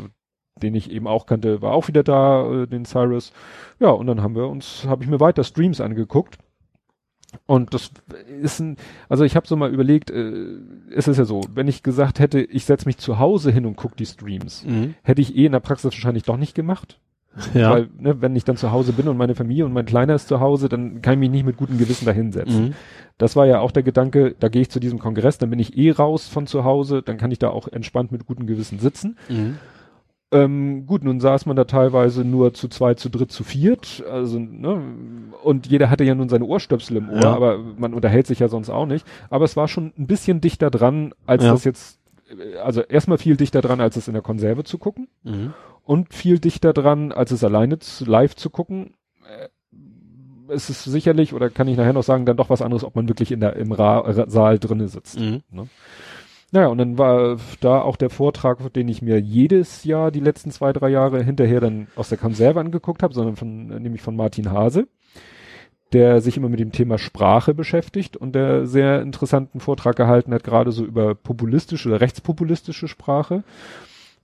den 0.62 0.74
ich 0.74 0.90
eben 0.90 1.06
auch 1.06 1.26
kannte, 1.26 1.62
war 1.62 1.72
auch 1.72 1.88
wieder 1.88 2.02
da, 2.02 2.62
äh, 2.62 2.66
den 2.66 2.84
Cyrus. 2.84 3.32
Ja, 3.80 3.90
und 3.90 4.06
dann 4.06 4.22
haben 4.22 4.36
wir 4.36 4.46
uns, 4.48 4.84
habe 4.86 5.02
ich 5.02 5.10
mir 5.10 5.20
weiter 5.20 5.44
Streams 5.44 5.80
angeguckt. 5.80 6.38
Und 7.46 7.74
das 7.74 7.90
ist 8.40 8.60
ein, 8.60 8.76
also 9.08 9.24
ich 9.24 9.36
habe 9.36 9.46
so 9.46 9.56
mal 9.56 9.72
überlegt, 9.72 10.10
äh, 10.10 10.56
es 10.94 11.08
ist 11.08 11.16
ja 11.16 11.24
so, 11.24 11.42
wenn 11.54 11.68
ich 11.68 11.82
gesagt 11.82 12.18
hätte, 12.18 12.40
ich 12.40 12.64
setze 12.64 12.86
mich 12.86 12.98
zu 12.98 13.18
Hause 13.18 13.50
hin 13.50 13.66
und 13.66 13.76
gucke 13.76 13.96
die 13.96 14.06
Streams, 14.06 14.64
mhm. 14.64 14.94
hätte 15.02 15.22
ich 15.22 15.36
eh 15.36 15.46
in 15.46 15.52
der 15.52 15.60
Praxis 15.60 15.92
wahrscheinlich 15.92 16.24
doch 16.24 16.36
nicht 16.36 16.54
gemacht. 16.54 16.98
Ja. 17.54 17.70
Weil, 17.70 17.88
ne, 17.98 18.20
wenn 18.20 18.36
ich 18.36 18.44
dann 18.44 18.56
zu 18.56 18.72
Hause 18.72 18.92
bin 18.92 19.08
und 19.08 19.16
meine 19.16 19.34
Familie 19.34 19.64
und 19.64 19.72
mein 19.72 19.86
Kleiner 19.86 20.14
ist 20.14 20.28
zu 20.28 20.40
Hause, 20.40 20.68
dann 20.68 21.00
kann 21.00 21.14
ich 21.14 21.18
mich 21.18 21.30
nicht 21.30 21.46
mit 21.46 21.56
gutem 21.56 21.78
Gewissen 21.78 22.04
dahinsetzen. 22.04 22.66
Mhm. 22.66 22.74
Das 23.16 23.36
war 23.36 23.46
ja 23.46 23.60
auch 23.60 23.70
der 23.70 23.82
Gedanke, 23.82 24.34
da 24.38 24.48
gehe 24.48 24.62
ich 24.62 24.70
zu 24.70 24.80
diesem 24.80 24.98
Kongress, 24.98 25.38
dann 25.38 25.50
bin 25.50 25.58
ich 25.58 25.76
eh 25.76 25.92
raus 25.92 26.28
von 26.28 26.46
zu 26.46 26.64
Hause, 26.64 27.02
dann 27.02 27.16
kann 27.16 27.30
ich 27.30 27.38
da 27.38 27.48
auch 27.48 27.68
entspannt 27.68 28.12
mit 28.12 28.26
gutem 28.26 28.46
Gewissen 28.46 28.78
sitzen. 28.78 29.16
Mhm. 29.28 29.56
Ähm, 30.32 30.86
gut, 30.86 31.04
nun 31.04 31.20
saß 31.20 31.46
man 31.46 31.56
da 31.56 31.64
teilweise 31.64 32.24
nur 32.24 32.54
zu 32.54 32.68
zwei, 32.68 32.94
zu 32.94 33.10
dritt, 33.10 33.30
zu 33.30 33.44
viert, 33.44 34.02
also, 34.10 34.38
ne, 34.38 34.80
und 35.42 35.66
jeder 35.66 35.90
hatte 35.90 36.04
ja 36.04 36.14
nun 36.14 36.28
seine 36.28 36.44
Ohrstöpsel 36.44 36.96
im 36.96 37.10
Ohr, 37.10 37.20
ja. 37.20 37.34
aber 37.34 37.58
man 37.58 37.92
unterhält 37.92 38.26
sich 38.26 38.38
ja 38.38 38.48
sonst 38.48 38.70
auch 38.70 38.86
nicht. 38.86 39.06
Aber 39.28 39.44
es 39.44 39.56
war 39.56 39.68
schon 39.68 39.92
ein 39.98 40.06
bisschen 40.06 40.40
dichter 40.40 40.70
dran, 40.70 41.12
als 41.26 41.44
ja. 41.44 41.52
das 41.52 41.64
jetzt, 41.64 41.98
also 42.62 42.80
erstmal 42.80 43.18
viel 43.18 43.36
dichter 43.36 43.60
dran, 43.60 43.80
als 43.80 43.96
es 43.96 44.08
in 44.08 44.14
der 44.14 44.22
Konserve 44.22 44.64
zu 44.64 44.78
gucken. 44.78 45.08
Mhm 45.22 45.52
und 45.84 46.14
viel 46.14 46.38
dichter 46.38 46.72
dran, 46.72 47.12
als 47.12 47.30
es 47.30 47.44
alleine 47.44 47.78
zu, 47.78 48.04
live 48.04 48.36
zu 48.36 48.50
gucken. 48.50 48.94
Äh, 49.26 49.48
es 50.48 50.70
ist 50.70 50.84
sicherlich, 50.84 51.34
oder 51.34 51.50
kann 51.50 51.68
ich 51.68 51.76
nachher 51.76 51.92
noch 51.92 52.02
sagen, 52.02 52.26
dann 52.26 52.36
doch 52.36 52.50
was 52.50 52.62
anderes, 52.62 52.84
ob 52.84 52.94
man 52.94 53.08
wirklich 53.08 53.32
in 53.32 53.40
der, 53.40 53.56
im 53.56 53.72
Ra 53.72 54.26
Saal 54.28 54.58
drinnen 54.58 54.88
sitzt. 54.88 55.18
Mhm. 55.18 55.42
Ne? 55.50 55.68
Naja, 56.54 56.66
und 56.66 56.76
dann 56.76 56.98
war 56.98 57.38
da 57.60 57.80
auch 57.80 57.96
der 57.96 58.10
Vortrag, 58.10 58.58
den 58.74 58.86
ich 58.86 59.00
mir 59.00 59.18
jedes 59.18 59.84
Jahr 59.84 60.10
die 60.10 60.20
letzten 60.20 60.50
zwei, 60.50 60.74
drei 60.74 60.90
Jahre 60.90 61.22
hinterher 61.22 61.60
dann 61.60 61.86
aus 61.96 62.10
der 62.10 62.18
Konserve 62.18 62.60
angeguckt 62.60 63.02
habe, 63.02 63.14
sondern 63.14 63.36
von, 63.36 63.68
nämlich 63.68 64.02
von 64.02 64.14
Martin 64.14 64.50
Hase, 64.50 64.86
der 65.94 66.20
sich 66.20 66.36
immer 66.36 66.50
mit 66.50 66.60
dem 66.60 66.70
Thema 66.70 66.98
Sprache 66.98 67.54
beschäftigt 67.54 68.18
und 68.18 68.34
der 68.34 68.66
sehr 68.66 69.00
interessanten 69.00 69.60
Vortrag 69.60 69.96
gehalten 69.96 70.34
hat, 70.34 70.44
gerade 70.44 70.72
so 70.72 70.84
über 70.84 71.14
populistische 71.14 71.88
oder 71.88 72.02
rechtspopulistische 72.02 72.86
Sprache. 72.86 73.44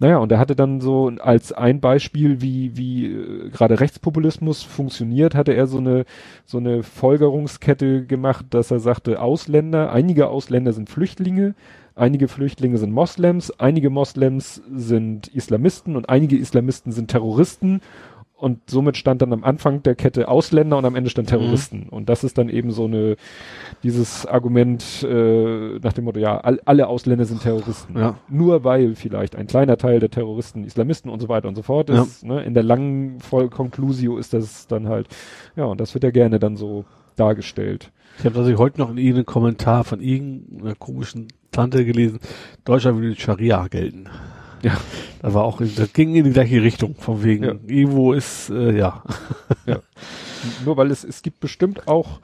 Naja, 0.01 0.19
und 0.19 0.31
er 0.31 0.39
hatte 0.39 0.55
dann 0.55 0.81
so 0.81 1.11
als 1.19 1.53
ein 1.53 1.81
Beispiel, 1.81 2.41
wie, 2.41 2.77
wie 2.77 3.07
äh, 3.07 3.51
gerade 3.51 3.81
Rechtspopulismus 3.81 4.63
funktioniert, 4.63 5.35
hatte 5.35 5.55
er 5.55 5.67
so 5.67 5.79
eine, 5.79 6.05
so 6.45 6.59
eine 6.59 6.85
Folgerungskette 6.85 8.07
gemacht, 8.07 8.47
dass 8.51 8.71
er 8.71 8.79
sagte, 8.79 9.21
Ausländer, 9.21 9.93
einige 9.93 10.29
Ausländer 10.29 10.73
sind 10.73 10.89
Flüchtlinge, 10.89 11.57
einige 11.99 12.29
Flüchtlinge 12.29 12.79
sind 12.79 12.93
Moslems, 12.93 13.51
einige 13.59 13.91
Moslems 13.91 14.63
sind 14.73 15.29
Islamisten 15.29 15.97
und 15.97 16.09
einige 16.09 16.37
Islamisten 16.37 16.93
sind 16.93 17.11
Terroristen 17.11 17.81
und 18.39 18.71
somit 18.71 18.97
stand 18.97 19.21
dann 19.21 19.33
am 19.33 19.43
Anfang 19.43 19.83
der 19.83 19.97
Kette 19.97 20.29
Ausländer 20.29 20.79
und 20.79 20.85
am 20.85 20.95
Ende 20.95 21.11
stand 21.11 21.29
Terroristen. 21.29 21.87
Mhm. 21.87 21.89
Und 21.89 22.09
das 22.09 22.23
ist 22.23 22.39
dann 22.39 22.49
eben 22.49 22.71
so 22.71 22.85
eine, 22.85 23.17
dieses 23.83 24.27
Argument 24.27 25.03
äh, 25.03 25.79
nach 25.81 25.93
dem 25.93 26.05
Motto, 26.05 26.21
ja, 26.21 26.39
all, 26.39 26.61
alle 26.65 26.87
Ausländer 26.87 27.25
sind 27.25 27.43
Terroristen. 27.43 27.99
Ja. 27.99 28.15
Nur 28.29 28.63
weil 28.63 28.95
vielleicht 28.95 29.35
ein 29.35 29.49
kleiner 29.49 29.77
Teil 29.77 29.99
der 29.99 30.11
Terroristen 30.11 30.63
Islamisten 30.63 31.11
und 31.11 31.19
so 31.19 31.29
weiter 31.29 31.49
und 31.49 31.57
so 31.57 31.63
fort 31.63 31.91
ist. 31.91 32.23
Ja. 32.23 32.35
Ne? 32.35 32.45
In 32.45 32.55
der 32.55 32.63
langen 32.63 33.19
Vollkonklusio 33.19 34.19
ist 34.19 34.33
das 34.33 34.69
dann 34.69 34.89
halt, 34.89 35.09
ja, 35.57 35.65
und 35.65 35.81
das 35.81 35.95
wird 35.95 36.05
ja 36.05 36.11
gerne 36.11 36.39
dann 36.39 36.57
so 36.57 36.85
dargestellt. 37.17 37.91
Ich 38.19 38.25
habe 38.25 38.35
tatsächlich 38.35 38.59
heute 38.59 38.81
noch 38.81 38.91
in 38.91 38.99
irgendeinem 38.99 39.27
Kommentar 39.27 39.85
von 39.85 40.01
irgendeiner 40.01 40.75
komischen 40.75 41.29
Tante 41.53 41.85
gelesen, 41.85 42.19
Deutschland 42.65 43.01
will 43.01 43.17
Scharia 43.17 43.69
gelten. 43.69 44.09
Ja. 44.63 44.77
Da 45.23 45.35
war 45.35 45.45
auch, 45.45 45.61
das 45.61 45.93
ging 45.93 46.17
in 46.17 46.25
die 46.25 46.33
gleiche 46.33 46.63
Richtung, 46.63 46.97
von 46.97 47.23
wegen, 47.23 47.45
ja. 47.45 47.55
Ivo 47.69 48.13
ist, 48.13 48.51
äh, 48.51 48.77
ja. 48.77 49.05
ja. 49.67 49.79
Nur 50.65 50.77
weil 50.77 50.91
es, 50.91 51.05
es 51.05 51.23
gibt 51.23 51.39
bestimmt 51.39 51.87
auch 51.87 52.21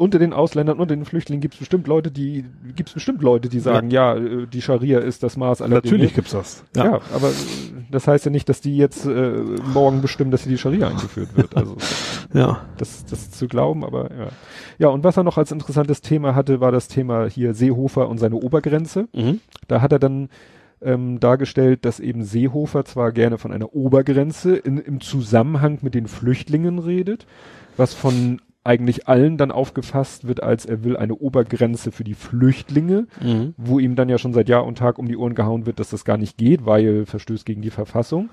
unter 0.00 0.18
den 0.18 0.32
Ausländern, 0.32 0.78
unter 0.78 0.96
den 0.96 1.04
Flüchtlingen 1.04 1.42
gibt 1.42 1.52
es 1.52 1.60
bestimmt 1.60 1.86
Leute, 1.86 2.10
die, 2.10 2.46
gibt 2.74 2.88
es 2.88 2.94
bestimmt 2.94 3.20
Leute, 3.20 3.50
die 3.50 3.60
sagen, 3.60 3.90
ja. 3.90 4.16
ja, 4.16 4.24
äh, 4.24 4.46
die 4.46 4.62
Scharia 4.62 4.98
ist 4.98 5.22
das 5.22 5.36
Maß 5.36 5.60
aller 5.60 5.74
Natürlich 5.74 6.12
Dinge. 6.12 6.14
gibt's 6.14 6.30
das. 6.30 6.64
Ja. 6.74 6.84
ja. 6.84 7.00
aber 7.14 7.28
äh, 7.28 7.32
das 7.90 8.08
heißt 8.08 8.24
ja 8.24 8.30
nicht, 8.30 8.48
dass 8.48 8.62
die 8.62 8.78
jetzt 8.78 9.04
äh, 9.04 9.42
morgen 9.74 10.00
bestimmen, 10.00 10.30
dass 10.30 10.44
hier 10.44 10.52
die 10.52 10.58
Scharia 10.58 10.88
eingeführt 10.88 11.36
wird. 11.36 11.54
Also 11.54 11.76
ja. 12.32 12.64
das, 12.78 13.04
das 13.04 13.30
zu 13.30 13.46
glauben, 13.46 13.84
aber 13.84 14.10
ja. 14.10 14.28
Ja, 14.78 14.88
und 14.88 15.04
was 15.04 15.18
er 15.18 15.22
noch 15.22 15.36
als 15.36 15.52
interessantes 15.52 16.00
Thema 16.00 16.34
hatte, 16.34 16.60
war 16.60 16.72
das 16.72 16.88
Thema 16.88 17.26
hier 17.26 17.52
Seehofer 17.52 18.08
und 18.08 18.16
seine 18.16 18.36
Obergrenze. 18.36 19.06
Mhm. 19.12 19.40
Da 19.68 19.82
hat 19.82 19.92
er 19.92 19.98
dann 19.98 20.30
ähm, 20.80 21.20
dargestellt, 21.20 21.84
dass 21.84 22.00
eben 22.00 22.24
Seehofer 22.24 22.86
zwar 22.86 23.12
gerne 23.12 23.36
von 23.36 23.52
einer 23.52 23.74
Obergrenze 23.74 24.56
in, 24.56 24.78
im 24.78 25.02
Zusammenhang 25.02 25.80
mit 25.82 25.94
den 25.94 26.06
Flüchtlingen 26.06 26.78
redet, 26.78 27.26
was 27.76 27.92
von 27.92 28.40
eigentlich 28.62 29.08
allen 29.08 29.38
dann 29.38 29.50
aufgefasst 29.50 30.28
wird, 30.28 30.42
als 30.42 30.66
er 30.66 30.84
will 30.84 30.96
eine 30.96 31.14
Obergrenze 31.14 31.92
für 31.92 32.04
die 32.04 32.14
Flüchtlinge, 32.14 33.06
mhm. 33.22 33.54
wo 33.56 33.78
ihm 33.78 33.96
dann 33.96 34.08
ja 34.08 34.18
schon 34.18 34.34
seit 34.34 34.48
Jahr 34.48 34.66
und 34.66 34.78
Tag 34.78 34.98
um 34.98 35.08
die 35.08 35.16
Ohren 35.16 35.34
gehauen 35.34 35.64
wird, 35.64 35.80
dass 35.80 35.90
das 35.90 36.04
gar 36.04 36.18
nicht 36.18 36.36
geht, 36.36 36.66
weil 36.66 37.06
verstößt 37.06 37.46
gegen 37.46 37.62
die 37.62 37.70
Verfassung. 37.70 38.28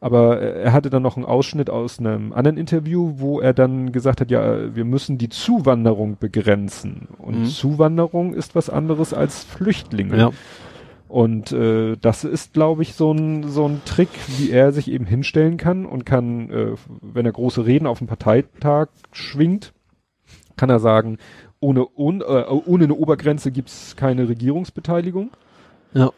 Aber 0.00 0.40
äh, 0.40 0.62
er 0.62 0.72
hatte 0.72 0.90
dann 0.90 1.02
noch 1.02 1.16
einen 1.16 1.24
Ausschnitt 1.24 1.70
aus 1.70 1.98
einem 1.98 2.32
anderen 2.32 2.58
Interview, 2.58 3.14
wo 3.16 3.40
er 3.40 3.54
dann 3.54 3.92
gesagt 3.92 4.20
hat, 4.20 4.30
ja, 4.30 4.74
wir 4.74 4.84
müssen 4.84 5.18
die 5.18 5.30
Zuwanderung 5.30 6.16
begrenzen. 6.18 7.08
Und 7.18 7.40
mhm. 7.40 7.46
Zuwanderung 7.46 8.34
ist 8.34 8.54
was 8.54 8.70
anderes 8.70 9.14
als 9.14 9.42
Flüchtlinge. 9.42 10.16
Ja. 10.16 10.30
Und 11.16 11.50
äh, 11.50 11.96
das 11.96 12.24
ist, 12.24 12.52
glaube 12.52 12.82
ich, 12.82 12.92
so 12.92 13.10
ein, 13.10 13.48
so 13.48 13.66
ein 13.66 13.80
Trick, 13.86 14.10
wie 14.36 14.50
er 14.50 14.72
sich 14.72 14.90
eben 14.90 15.06
hinstellen 15.06 15.56
kann 15.56 15.86
und 15.86 16.04
kann, 16.04 16.50
äh, 16.50 16.72
wenn 17.00 17.24
er 17.24 17.32
große 17.32 17.64
Reden 17.64 17.86
auf 17.86 18.00
dem 18.00 18.06
Parteitag 18.06 18.88
schwingt, 19.12 19.72
kann 20.58 20.68
er 20.68 20.78
sagen, 20.78 21.16
ohne, 21.58 21.86
un, 21.96 22.20
äh, 22.20 22.44
ohne 22.66 22.84
eine 22.84 22.94
Obergrenze 22.94 23.50
gibt's 23.50 23.96
keine 23.96 24.28
Regierungsbeteiligung. 24.28 25.30
Ja. 25.94 26.10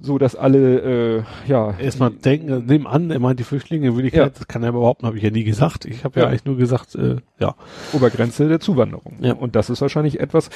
So 0.00 0.16
dass 0.18 0.36
alle, 0.36 1.16
äh, 1.16 1.22
ja. 1.48 1.76
Erstmal 1.76 2.10
denken, 2.10 2.66
nehmen 2.66 2.86
an, 2.86 3.10
er 3.10 3.18
meint 3.18 3.40
die 3.40 3.44
Flüchtlinge, 3.44 3.96
will 3.96 4.04
ich 4.04 4.14
ja. 4.14 4.28
das 4.28 4.46
kann 4.46 4.62
er 4.62 4.68
überhaupt, 4.68 5.02
habe 5.02 5.16
ich 5.16 5.24
ja 5.24 5.30
nie 5.30 5.42
gesagt. 5.42 5.86
Ich 5.86 6.04
habe 6.04 6.20
ja. 6.20 6.26
ja 6.26 6.28
eigentlich 6.28 6.44
nur 6.44 6.56
gesagt, 6.56 6.94
äh, 6.94 7.16
ja. 7.40 7.56
Obergrenze 7.92 8.48
der 8.48 8.60
Zuwanderung. 8.60 9.16
Ja. 9.22 9.32
Und 9.32 9.56
das 9.56 9.70
ist 9.70 9.80
wahrscheinlich 9.80 10.20
etwas, 10.20 10.50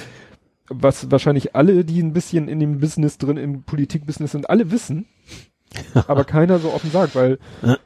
was 0.68 1.10
wahrscheinlich 1.10 1.54
alle, 1.54 1.84
die 1.84 2.02
ein 2.02 2.12
bisschen 2.12 2.48
in 2.48 2.60
dem 2.60 2.80
Business 2.80 3.18
drin, 3.18 3.36
im 3.36 3.62
Politikbusiness 3.62 4.32
sind, 4.32 4.50
alle 4.50 4.70
wissen, 4.70 5.06
aber 6.06 6.24
keiner 6.24 6.58
so 6.58 6.72
offen 6.72 6.90
sagt, 6.90 7.14
weil 7.14 7.38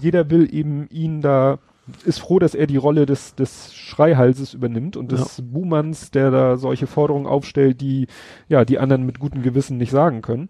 jeder 0.00 0.30
will 0.30 0.52
eben 0.52 0.88
ihn 0.90 1.20
da, 1.20 1.58
ist 2.04 2.20
froh, 2.20 2.38
dass 2.38 2.54
er 2.54 2.66
die 2.66 2.76
Rolle 2.76 3.06
des, 3.06 3.34
des 3.34 3.74
Schreihalses 3.74 4.54
übernimmt 4.54 4.96
und 4.96 5.12
des 5.12 5.38
ja. 5.38 5.44
Buhmanns, 5.46 6.10
der 6.10 6.30
da 6.30 6.56
solche 6.56 6.86
Forderungen 6.86 7.26
aufstellt, 7.26 7.80
die, 7.80 8.06
ja, 8.48 8.64
die 8.64 8.78
anderen 8.78 9.06
mit 9.06 9.18
gutem 9.18 9.42
Gewissen 9.42 9.78
nicht 9.78 9.90
sagen 9.90 10.22
können. 10.22 10.48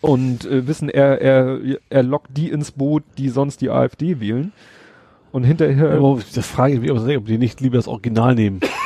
Und 0.00 0.44
äh, 0.44 0.66
wissen, 0.66 0.88
er, 0.88 1.20
er, 1.20 1.58
er 1.88 2.02
lockt 2.02 2.36
die 2.36 2.50
ins 2.50 2.72
Boot, 2.72 3.02
die 3.18 3.28
sonst 3.28 3.60
die 3.60 3.70
AfD 3.70 4.20
wählen. 4.20 4.52
Und 5.32 5.44
hinterher. 5.44 6.00
Ja, 6.00 6.18
das 6.34 6.46
frage 6.46 6.74
ich 6.74 6.80
mich, 6.80 6.90
ob 6.90 7.26
die 7.26 7.38
nicht 7.38 7.60
lieber 7.60 7.76
das 7.76 7.88
Original 7.88 8.34
nehmen. 8.34 8.60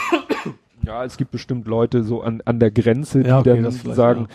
Ja, 0.84 1.04
es 1.04 1.16
gibt 1.16 1.30
bestimmt 1.30 1.66
Leute 1.66 2.02
so 2.02 2.22
an, 2.22 2.42
an 2.44 2.58
der 2.58 2.70
Grenze, 2.70 3.22
die 3.22 3.28
ja, 3.28 3.40
okay, 3.40 3.62
dann 3.62 3.70
sagen, 3.70 4.20
ja. 4.22 4.26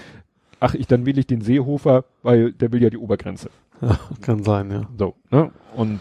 ach, 0.59 0.75
ich, 0.75 0.87
dann 0.87 1.05
wähle 1.05 1.19
ich 1.19 1.27
den 1.27 1.41
Seehofer, 1.41 2.05
weil 2.23 2.51
der 2.53 2.71
will 2.71 2.81
ja 2.81 2.89
die 2.89 2.97
Obergrenze. 2.97 3.49
Ja, 3.81 3.99
kann 4.21 4.43
sein, 4.43 4.71
ja. 4.71 4.83
So, 4.97 5.15
ne? 5.31 5.51
Und 5.75 5.99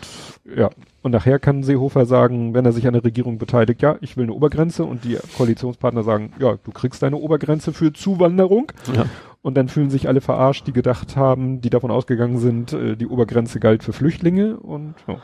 ja, 0.57 0.71
und 1.03 1.11
nachher 1.11 1.39
kann 1.39 1.63
Seehofer 1.63 2.07
sagen, 2.07 2.55
wenn 2.55 2.65
er 2.65 2.73
sich 2.73 2.87
an 2.87 2.93
der 2.93 3.05
Regierung 3.05 3.39
beteiligt, 3.39 3.83
ja, 3.83 3.97
ich 4.01 4.17
will 4.17 4.25
eine 4.25 4.33
Obergrenze 4.33 4.85
und 4.85 5.05
die 5.05 5.19
Koalitionspartner 5.37 6.03
sagen, 6.03 6.33
ja, 6.39 6.57
du 6.63 6.71
kriegst 6.71 7.03
deine 7.03 7.17
Obergrenze 7.17 7.73
für 7.73 7.93
Zuwanderung. 7.93 8.73
Ja. 8.95 9.07
Und 9.43 9.57
dann 9.59 9.69
fühlen 9.69 9.91
sich 9.91 10.09
alle 10.09 10.23
verarscht, 10.23 10.67
die 10.67 10.73
gedacht 10.73 11.17
haben, 11.17 11.61
die 11.61 11.69
davon 11.69 11.91
ausgegangen 11.91 12.39
sind, 12.39 12.73
äh, 12.73 12.97
die 12.97 13.07
Obergrenze 13.07 13.61
galt 13.61 13.83
für 13.83 13.93
Flüchtlinge 13.93 14.57
und 14.57 14.95
ja. 15.07 15.17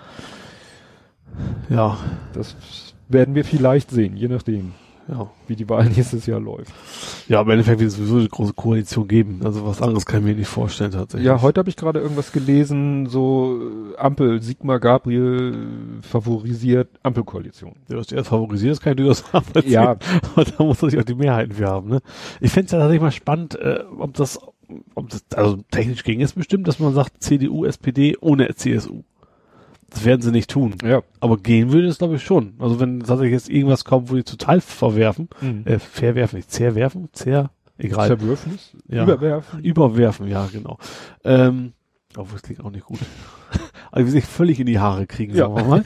ja. 1.71 1.99
Das 2.35 2.95
werden 3.09 3.35
wir 3.35 3.47
vielleicht 3.47 3.91
sehen, 3.91 4.17
je 4.17 4.29
nachdem 4.29 4.73
ja, 5.11 5.31
wie 5.49 5.57
die 5.57 5.69
Wahl 5.69 5.85
nächstes 5.97 6.27
Jahr 6.27 6.41
läuft. 6.41 6.73
Ja, 7.29 7.41
im 7.43 7.51
Endeffekt 7.51 7.81
wird 7.81 7.91
es 7.91 7.97
sowieso 7.97 8.19
eine 8.19 8.29
große 8.29 8.53
Koalition 8.53 9.09
geben. 9.09 9.41
Also 9.45 9.67
was 9.67 9.83
anderes 9.83 10.07
kann 10.07 10.21
ich 10.21 10.27
mir 10.27 10.35
nicht 10.35 10.49
vorstellen 10.49 10.93
tatsächlich. 10.93 11.27
Ja, 11.27 11.43
heute 11.43 11.59
habe 11.59 11.69
ich 11.69 11.77
gerade 11.77 12.01
irgendwas 12.01 12.33
gelesen, 12.33 13.07
so 13.07 13.61
äh, 13.95 13.97
Ampel, 13.99 14.41
Sigmar 14.43 14.79
Gabriel 14.79 15.57
favorisiert 16.03 16.89
Ampelkoalition. 17.03 17.75
Ja, 17.89 17.97
dass 17.97 18.13
er 18.13 18.25
favorisiert, 18.25 18.73
das 18.73 18.81
kann 18.81 18.93
ich 18.93 18.99
durchaus 18.99 19.25
nachvollziehen. 19.33 19.73
Ja. 19.73 19.97
Und 20.37 20.55
da 20.59 20.65
muss 20.65 20.81
man 20.81 20.91
sich 20.91 21.01
auch 21.01 21.05
die 21.05 21.15
Mehrheiten 21.15 21.53
für 21.53 21.67
haben. 21.67 21.89
Ne? 21.89 22.01
Ich 22.41 22.53
fände 22.53 22.67
es 22.67 22.73
ja 22.73 22.79
tatsächlich 22.79 23.03
mal 23.03 23.11
spannend, 23.11 23.57
äh, 23.57 23.83
ob 23.99 24.15
das, 24.15 24.39
ob 24.95 25.09
das, 25.09 25.25
also 25.35 25.59
technisch 25.71 26.05
ging 26.05 26.23
es 26.23 26.33
bestimmt, 26.35 26.69
dass 26.69 26.79
man 26.79 26.95
sagt 26.95 27.23
CDU, 27.23 27.65
SPD 27.65 28.17
ohne 28.21 28.55
CSU. 28.55 29.03
Das 29.91 30.05
werden 30.05 30.23
sie 30.23 30.31
nicht 30.31 30.51
tun. 30.51 30.75
Ja. 30.85 31.03
Aber 31.21 31.37
gehen 31.37 31.73
würde 31.73 31.89
es, 31.89 31.99
glaube 31.99 32.17
ich, 32.17 32.23
schon. 32.23 32.55
Also 32.59 32.79
wenn 32.81 33.01
tatsächlich 33.01 33.33
jetzt 33.33 33.51
irgendwas 33.51 33.85
kommt, 33.85 34.11
wo 34.11 34.15
die 34.15 34.23
total 34.23 34.61
verwerfen, 34.61 35.29
Mhm. 35.41 35.63
äh, 35.67 35.79
verwerfen, 35.79 36.37
nicht 36.39 36.51
zerwerfen, 36.51 37.09
zer, 37.13 37.51
egal. 37.79 38.07
Zerwürfnis? 38.09 38.73
Ja. 38.89 39.03
Überwerfen? 39.03 39.61
Überwerfen, 39.65 40.29
ja, 40.29 40.49
genau. 40.53 40.79
Ähm, 41.25 41.73
obwohl, 42.17 42.37
es 42.37 42.43
klingt 42.43 42.65
auch 42.65 42.71
nicht 42.71 42.87
gut. 42.87 42.99
Also 43.93 44.07
wie 44.07 44.11
sich 44.13 44.25
völlig 44.25 44.61
in 44.61 44.67
die 44.67 44.79
Haare 44.79 45.05
kriegen, 45.09 45.35
Ja. 45.35 45.49
sagen 45.49 45.57
wir 45.57 45.65
mal. 45.65 45.85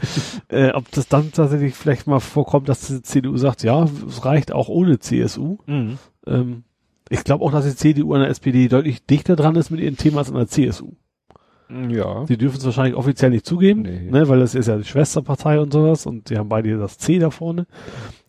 äh, 0.49 0.73
ob 0.73 0.91
das 0.91 1.09
dann 1.09 1.33
tatsächlich 1.33 1.75
vielleicht 1.75 2.07
mal 2.07 2.21
vorkommt, 2.21 2.69
dass 2.69 2.87
die 2.87 3.01
CDU 3.01 3.39
sagt, 3.39 3.63
ja, 3.63 3.85
es 4.07 4.27
reicht 4.27 4.53
auch 4.53 4.69
ohne 4.69 4.99
CSU. 4.99 5.57
Mhm. 5.65 5.97
Ähm, 6.27 6.65
ich 7.09 7.25
glaube 7.25 7.43
auch, 7.43 7.51
dass 7.51 7.65
die 7.65 7.75
CDU 7.75 8.13
an 8.13 8.21
der 8.21 8.29
SPD 8.29 8.69
deutlich 8.69 9.07
dichter 9.07 9.37
dran 9.37 9.57
ist 9.57 9.71
mit 9.71 9.81
ihren 9.81 9.97
Themen 9.97 10.19
als 10.19 10.29
an 10.29 10.37
der 10.37 10.49
CSU. 10.49 10.93
Ja. 11.91 12.25
Die 12.25 12.37
dürfen 12.37 12.59
es 12.59 12.65
wahrscheinlich 12.65 12.95
offiziell 12.95 13.31
nicht 13.31 13.47
zugeben, 13.47 13.83
Nee. 13.83 14.11
ne, 14.11 14.29
weil 14.29 14.39
das 14.41 14.55
ist 14.55 14.69
ja 14.69 14.77
die 14.77 14.85
Schwesterpartei 14.85 15.59
und 15.61 15.73
sowas 15.73 16.07
und 16.07 16.31
die 16.31 16.39
haben 16.39 16.49
beide 16.49 16.79
das 16.79 16.99
C 16.99 17.19
da 17.19 17.31
vorne. 17.31 17.67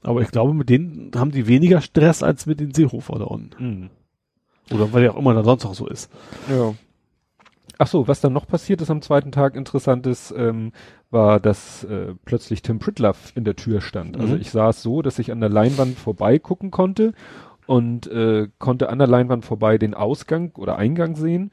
Aber 0.01 0.21
ich 0.21 0.31
glaube, 0.31 0.53
mit 0.53 0.69
denen 0.69 1.11
haben 1.15 1.31
die 1.31 1.47
weniger 1.47 1.81
Stress 1.81 2.23
als 2.23 2.45
mit 2.45 2.59
den 2.59 2.73
Seehofer 2.73 3.19
da 3.19 3.25
unten. 3.25 3.63
Mhm. 3.63 3.89
Oder 4.73 4.91
weil 4.93 5.03
ja 5.03 5.11
auch 5.11 5.17
immer 5.17 5.33
da 5.33 5.43
sonst 5.43 5.65
auch 5.65 5.75
so 5.75 5.87
ist. 5.87 6.11
Ja. 6.49 6.73
Ach 7.77 7.87
so, 7.87 8.07
was 8.07 8.21
dann 8.21 8.33
noch 8.33 8.47
passiert 8.47 8.81
ist 8.81 8.89
am 8.89 9.01
zweiten 9.01 9.31
Tag 9.31 9.55
interessantes, 9.55 10.33
ähm, 10.35 10.71
war, 11.11 11.39
dass 11.39 11.83
äh, 11.83 12.13
plötzlich 12.23 12.61
Tim 12.61 12.79
Pritloff 12.79 13.33
in 13.35 13.43
der 13.43 13.55
Tür 13.55 13.81
stand. 13.81 14.17
Also 14.19 14.35
Mhm. 14.35 14.41
ich 14.41 14.49
saß 14.51 14.81
so, 14.81 15.01
dass 15.01 15.19
ich 15.19 15.31
an 15.31 15.39
der 15.41 15.49
Leinwand 15.49 15.97
vorbei 15.97 16.39
gucken 16.39 16.71
konnte 16.71 17.13
und 17.67 18.07
äh, 18.07 18.47
konnte 18.59 18.89
an 18.89 18.97
der 18.99 19.07
Leinwand 19.07 19.43
vorbei 19.45 19.77
den 19.77 19.93
Ausgang 19.93 20.51
oder 20.55 20.77
Eingang 20.77 21.15
sehen. 21.15 21.51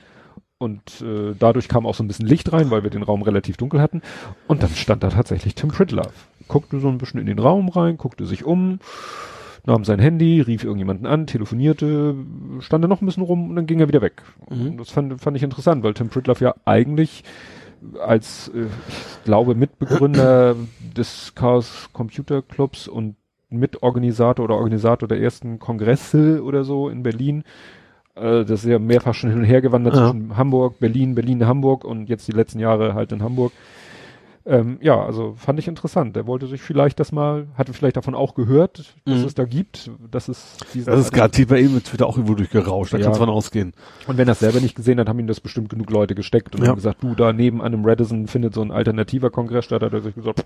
Und 0.63 1.01
äh, 1.01 1.35
dadurch 1.37 1.69
kam 1.69 1.87
auch 1.87 1.97
so 1.97 2.05
ein 2.05 2.07
bisschen 2.07 2.29
Licht 2.29 2.53
rein, 2.53 2.71
weil 2.71 2.85
wir 2.85 2.91
den 2.91 3.03
Raum 3.03 3.23
relativ 3.23 3.57
dunkel 3.57 3.81
hatten. 3.81 4.01
Und 4.47 4.63
dann 4.63 4.71
stand 4.71 5.03
da 5.03 5.09
tatsächlich 5.09 5.57
Tim 5.57 5.71
Pritloff. 5.71 6.29
Guckte 6.47 6.79
so 6.79 6.87
ein 6.87 6.99
bisschen 6.99 7.19
in 7.19 7.27
den 7.27 7.41
Raum 7.41 7.69
rein, 7.69 7.99
guckte 7.99 8.27
sich 8.27 8.45
um, 8.45 8.79
nahm 9.67 9.85
sein 9.85 9.99
Handy, 9.99 10.41
rief 10.41 10.63
irgendjemanden 10.63 11.07
an, 11.07 11.27
telefonierte, 11.27 12.15
stand 12.61 12.85
da 12.85 12.89
noch 12.89 13.03
ein 13.03 13.07
bisschen 13.07 13.25
rum 13.25 13.51
und 13.51 13.57
dann 13.57 13.67
ging 13.67 13.81
er 13.81 13.89
wieder 13.89 14.03
weg. 14.03 14.23
Mhm. 14.51 14.67
Und 14.69 14.77
das 14.77 14.91
fand, 14.91 15.21
fand 15.21 15.37
ich 15.37 15.43
interessant, 15.43 15.83
weil 15.83 15.95
Tim 15.95 16.11
Pritloff 16.11 16.41
ja 16.41 16.55
eigentlich 16.65 17.25
als, 18.01 18.47
äh, 18.55 18.67
ich 18.89 19.25
glaube, 19.25 19.57
Mitbegründer 19.57 20.55
des 20.97 21.35
Chaos 21.35 21.89
Computer 21.93 22.41
Clubs 22.41 22.87
und 22.87 23.17
Mitorganisator 23.51 24.45
oder 24.45 24.55
Organisator 24.55 25.09
der 25.09 25.21
ersten 25.21 25.59
Kongresse 25.59 26.41
oder 26.45 26.63
so 26.63 26.89
in 26.89 27.03
Berlin, 27.03 27.43
äh, 28.15 28.45
das 28.45 28.65
ist 28.65 28.67
ja 28.67 28.79
mehrfach 28.79 29.15
schon 29.15 29.31
hin 29.31 29.39
und 29.41 29.45
her 29.45 29.61
gewandert 29.63 29.95
Ja. 29.95 30.11
zwischen 30.11 30.37
Hamburg, 30.37 30.79
Berlin, 30.81 31.15
Berlin, 31.15 31.47
Hamburg 31.47 31.85
und 31.85 32.09
jetzt 32.09 32.29
die 32.29 32.33
letzten 32.33 32.59
Jahre 32.59 32.95
halt 32.95 33.13
in 33.13 33.23
Hamburg. 33.23 33.53
Ähm, 34.45 34.79
ja, 34.81 35.01
also 35.01 35.35
fand 35.37 35.61
ich 35.61 35.69
interessant. 35.69 36.17
Der 36.17 36.27
wollte 36.27 36.49
sich 36.49 36.61
vielleicht 36.61 36.99
das 36.99 37.13
mal, 37.13 37.47
hatte 37.55 37.73
vielleicht 37.73 37.97
davon 37.97 38.17
auch 38.17 38.35
gehört, 38.35 38.93
dass 39.05 39.21
Mhm. 39.21 39.25
es 39.25 39.35
da 39.35 39.45
gibt, 39.45 39.89
dass 40.11 40.27
es 40.27 40.57
Das 40.85 40.99
ist 40.99 41.13
garantiert 41.13 41.49
bei 41.49 41.61
ihm 41.61 41.73
mit 41.75 41.85
Twitter 41.85 42.09
auch 42.09 42.17
irgendwo 42.17 42.35
durchgerauscht, 42.35 42.93
da 42.93 42.99
Ja. 42.99 43.05
kannst 43.05 43.21
du 43.21 43.25
von 43.25 43.33
ausgehen. 43.33 43.73
Und 44.09 44.19
wenn 44.19 44.27
er 44.29 44.33
es 44.33 44.41
selber 44.41 44.59
nicht 44.61 44.75
gesehen 44.75 44.99
hat, 44.99 45.09
haben 45.09 45.21
ihm 45.21 45.29
das 45.29 45.39
bestimmt 45.39 45.69
genug 45.69 45.91
Leute 45.91 46.17
gesteckt 46.17 46.57
und 46.57 46.63
Ja. 46.63 46.71
haben 46.71 46.75
gesagt, 46.75 47.05
du, 47.05 47.15
da 47.15 47.33
neben 47.33 47.63
einem 47.63 47.85
Radisson 47.85 48.27
findet 48.27 48.53
so 48.55 48.63
ein 48.63 48.73
alternativer 48.73 49.31
Kongress 49.31 49.65
statt, 49.67 49.81
hat 49.83 49.93
er 49.93 50.01
sich 50.01 50.17
gesagt, 50.17 50.45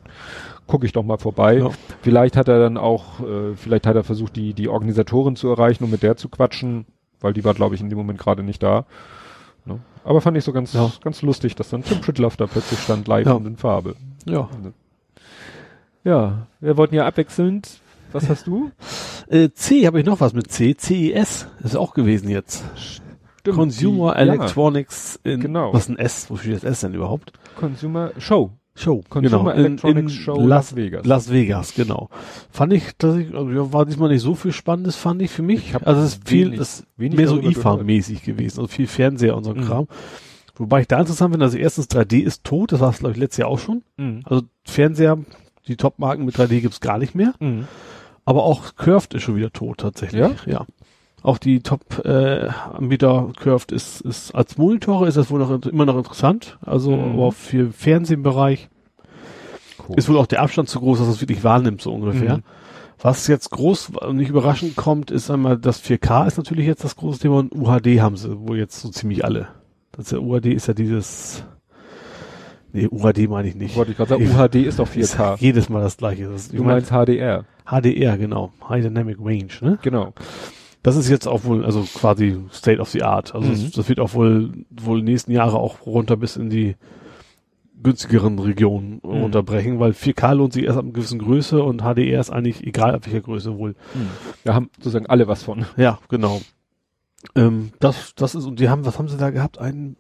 gucke 0.67 0.85
ich 0.85 0.93
doch 0.93 1.03
mal 1.03 1.17
vorbei. 1.17 1.57
Ja. 1.61 1.71
Vielleicht 2.03 2.37
hat 2.37 2.49
er 2.49 2.59
dann 2.59 2.77
auch, 2.77 3.21
äh, 3.21 3.55
vielleicht 3.55 3.87
hat 3.87 3.97
er 3.97 4.05
versucht, 4.05 4.37
die, 4.37 4.53
die 4.53 4.69
Organisatorin 4.69 5.37
zu 5.37 5.49
erreichen, 5.49 5.85
um 5.85 5.91
mit 5.91 6.03
der 6.03 6.17
zu 6.17 6.29
quatschen, 6.29 6.85
weil 7.21 7.33
die 7.33 7.45
war, 7.45 7.55
glaube 7.55 7.75
ich, 7.75 7.81
in 7.81 7.89
dem 7.89 7.99
Moment 7.99 8.19
gerade 8.19 8.43
nicht 8.43 8.63
da. 8.63 8.87
Ne? 9.65 9.81
Aber 10.05 10.21
fand 10.21 10.37
ich 10.37 10.45
so 10.45 10.53
ganz, 10.53 10.73
Ja. 10.73 10.91
ganz 11.03 11.23
lustig, 11.23 11.55
dass 11.57 11.71
dann 11.71 11.83
Tim 11.83 12.01
Pritloff 12.01 12.37
da 12.37 12.47
plötzlich 12.47 12.79
stand, 12.81 13.09
live 13.09 13.27
Ja. 13.27 13.33
und 13.33 13.47
in 13.47 13.57
Farbe. 13.57 13.97
Ja. 14.25 14.49
Ja, 16.05 16.47
wir 16.61 16.77
wollten 16.77 16.95
ja 16.95 17.07
abwechselnd. 17.07 17.81
Was 18.13 18.29
hast 18.29 18.47
du? 18.47 18.71
Äh, 19.29 19.51
C 19.55 19.85
habe 19.89 19.99
ich 19.99 20.07
noch 20.07 20.21
was 20.21 20.35
mit 20.35 20.53
C. 20.53 20.77
CES 20.79 21.49
ist 21.65 21.75
auch 21.77 21.95
gewesen 21.95 22.29
jetzt. 22.29 22.63
Stimmt, 22.77 23.57
Consumer 23.57 24.13
die- 24.15 24.21
Electronics 24.21 25.19
in, 25.25 25.41
Genau. 25.41 25.73
was 25.75 25.83
ist 25.83 25.89
ein 25.89 25.99
S? 25.99 26.31
Wofür 26.31 26.53
steht 26.59 26.63
das 26.63 26.71
S 26.75 26.81
denn 26.83 26.95
überhaupt? 26.95 27.33
Consumer 27.59 28.13
Show. 28.19 28.53
Show. 28.77 29.03
Consumer 29.09 29.55
genau. 29.55 29.67
Electronics 29.67 30.13
Show 30.13 30.37
Las, 30.39 30.49
Las 30.49 30.77
Vegas. 30.77 31.07
Las 31.07 31.33
Vegas, 31.33 31.75
genau. 31.75 32.09
Fand 32.51 32.73
ich, 32.73 32.93
dass 32.99 33.17
ich, 33.17 33.35
also 33.35 33.73
war 33.73 33.87
diesmal 33.87 34.11
nicht 34.11 34.23
so 34.23 34.35
viel 34.35 34.53
Spannendes, 34.53 34.97
fand 34.97 35.23
ich 35.23 35.31
für 35.31 35.43
mich. 35.43 35.71
Ich 35.75 35.87
also 35.87 36.03
es 36.03 36.15
ist 36.15 36.29
viel, 36.29 36.53
es 36.55 36.61
ist 36.81 36.87
wenig 36.97 37.17
mehr 37.17 37.29
so 37.29 37.37
IFA-mäßig 37.37 38.23
gewesen, 38.25 38.61
also 38.61 38.69
viel 38.69 38.87
Fernseher 38.87 39.37
und 39.37 39.45
so 39.45 39.51
ein 39.53 39.59
Mhm. 39.61 39.65
Kram. 39.65 39.89
Wobei 40.57 40.83
ich 40.83 40.89
da 40.89 41.01
interessant 41.01 41.33
finde, 41.33 41.45
also 41.45 41.59
erstens 41.59 41.89
3D 41.89 42.21
ist 42.23 42.45
tot, 42.45 42.73
das 42.73 42.81
war 42.81 42.91
es 42.91 42.99
glaube 42.99 43.13
ich 43.13 43.19
letztes 43.19 43.39
Jahr 43.39 43.49
auch 43.49 43.59
schon. 43.59 43.83
Mhm. 43.97 44.23
Also 44.25 44.43
Fernseher, 44.65 45.19
die 45.69 45.77
Top-Marken 45.77 46.25
mit 46.25 46.37
3D 46.37 46.61
gibt's 46.61 46.81
gar 46.81 46.99
nicht 46.99 47.15
mehr. 47.15 47.35
Mhm. 47.41 47.67
Aber 48.25 48.45
auch 48.45 48.75
Curved 48.77 49.15
ist 49.15 49.23
schon 49.23 49.37
wieder 49.37 49.53
tot 49.53 49.79
tatsächlich. 49.79 50.21
Ja? 50.21 50.31
Ja. 50.47 50.67
Auch 51.27 51.39
die 51.39 51.59
Top-Anbieter 51.61 53.33
Curved 53.41 53.73
ist, 53.73 54.01
ist 54.03 54.33
als 54.33 54.59
Monitore 54.59 55.09
ist 55.09 55.17
das 55.17 55.29
wohl 55.31 55.41
noch 55.41 55.67
immer 55.67 55.85
noch 55.85 55.97
interessant. 55.97 56.57
Also 56.65 56.95
Mhm. 56.97 57.15
aber 57.15 57.33
für 57.33 57.73
Fernsehbereich 57.73 58.69
Cool. 59.89 59.97
ist 59.99 60.09
wohl 60.09 60.19
auch 60.19 60.27
der 60.27 60.43
Abstand 60.43 60.69
zu 60.69 60.79
groß, 60.79 61.01
dass 61.01 61.09
es 61.09 61.21
wirklich 61.21 61.43
wahrnimmt, 61.43 61.81
so 61.83 61.93
ungefähr. 61.93 62.37
Mhm. 62.39 62.43
Was 63.01 63.27
jetzt 63.27 63.51
groß 63.51 63.91
und 64.07 64.17
nicht 64.17 64.29
überraschend 64.31 64.77
kommt, 64.77 65.11
ist 65.11 65.31
einmal 65.31 65.59
das 65.59 65.81
4K 65.83 66.27
ist 66.29 66.37
natürlich 66.39 66.65
jetzt 66.67 66.85
das 66.85 66.95
große 66.97 67.19
Thema 67.19 67.39
und 67.39 67.53
UHD 67.55 68.01
haben 68.01 68.17
sie 68.17 68.39
wohl 68.47 68.57
jetzt 68.57 68.81
so 68.81 68.89
ziemlich 68.91 69.25
alle. 69.25 69.49
Das 69.93 70.07
ist 70.07 70.13
ja 70.13 70.19
UHD 70.19 70.47
ist 70.55 70.69
ja 70.69 70.75
dieses 70.75 71.45
Nee, 72.73 72.89
UHD 72.91 73.29
meine 73.29 73.49
ich 73.49 73.55
nicht. 73.55 73.75
Wollte 73.77 73.91
ich 73.93 73.97
gerade 73.97 74.11
sagen, 74.11 74.25
UHD 74.31 74.57
ist 74.67 74.79
doch 74.79 74.95
Ist 74.95 75.17
4K. 75.19 75.37
jedes 75.41 75.69
Mal 75.71 75.83
das 75.83 75.97
gleiche. 75.97 76.29
Das, 76.29 76.49
Du 76.51 76.59
mein, 76.59 76.77
meinst 76.77 76.91
HDR. 76.91 77.45
HDR, 77.65 78.17
genau. 78.19 78.53
High 78.69 78.85
Dynamic 78.85 79.17
Range, 79.19 79.49
ne? 79.61 79.79
Genau. 79.83 80.13
Das 80.87 80.95
ist 80.95 81.09
jetzt 81.09 81.27
auch 81.27 81.43
wohl, 81.43 81.65
also 81.65 81.83
quasi 81.83 82.39
State 82.53 82.81
of 82.81 82.89
the 82.91 83.03
Art. 83.03 83.35
Also 83.35 83.49
Mhm. 83.49 83.61
das, 83.61 83.71
das 83.73 83.89
wird 83.89 83.99
auch 83.99 84.15
wohl, 84.15 84.53
wohl 84.71 85.03
nächsten 85.03 85.33
Jahre 85.33 85.59
auch 85.59 85.85
runter 85.85 86.17
bis 86.17 86.37
in 86.37 86.49
die 86.49 86.77
günstigeren 87.83 88.39
Regionen 88.39 89.01
Mhm. 89.03 89.11
runterbrechen, 89.11 89.81
weil 89.81 89.95
4K 89.95 90.33
lohnt 90.35 90.53
sich 90.53 90.63
erst 90.65 90.79
ab 90.79 90.85
einer 90.85 90.93
gewissen 90.93 91.19
Größe 91.19 91.61
und 91.61 91.83
HDR 91.83 92.21
ist 92.21 92.31
eigentlich 92.31 92.65
egal 92.65 92.95
ab 92.95 93.05
welcher 93.05 93.21
Größe 93.21 93.59
wohl. 93.59 93.75
Da 94.45 94.55
haben 94.55 94.71
sozusagen 94.79 95.07
alle 95.07 95.27
was 95.27 95.43
von. 95.43 95.67
Ja, 95.77 95.99
genau. 96.09 96.41
Ähm, 97.35 97.73
das, 97.81 98.15
das 98.15 98.37
ist, 98.37 98.45
und 98.45 98.61
die 98.61 98.69
haben, 98.69 98.87
was 98.87 98.99
haben 99.01 99.09
sie 99.09 99.17
da 99.17 99.31
gehabt? 99.31 99.59
Einen 99.59 99.97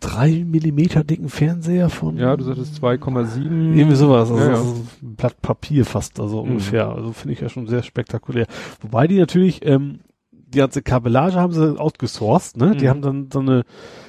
drei 0.00 0.44
Millimeter 0.46 1.04
dicken 1.04 1.28
Fernseher 1.28 1.88
von 1.90 2.16
Ja, 2.16 2.36
du 2.36 2.44
sagtest 2.44 2.74
2,7. 2.82 3.74
irgendwie 3.76 3.96
sowas, 3.96 4.30
also, 4.30 4.42
Ja, 4.42 4.48
ja. 4.50 4.54
also 4.56 4.76
ein 5.02 5.14
Blatt 5.16 5.40
Papier 5.42 5.84
fast, 5.84 6.18
also 6.20 6.42
Mhm. 6.42 6.50
ungefähr. 6.52 6.88
Also 6.88 7.12
finde 7.12 7.34
ich 7.34 7.40
ja 7.40 7.48
schon 7.48 7.66
sehr 7.66 7.82
spektakulär. 7.82 8.46
Wobei 8.80 9.06
die 9.06 9.18
natürlich, 9.18 9.64
ähm, 9.66 10.00
die 10.32 10.58
ganze 10.58 10.82
Kabellage 10.82 11.36
haben 11.36 11.52
sie 11.52 11.78
outgesourced, 11.78 12.56
ne? 12.56 12.74
Die 12.74 12.86
Mhm. 12.86 12.88
haben 12.88 13.02
dann 13.02 13.28
so 13.32 13.38
eine, 13.38 13.64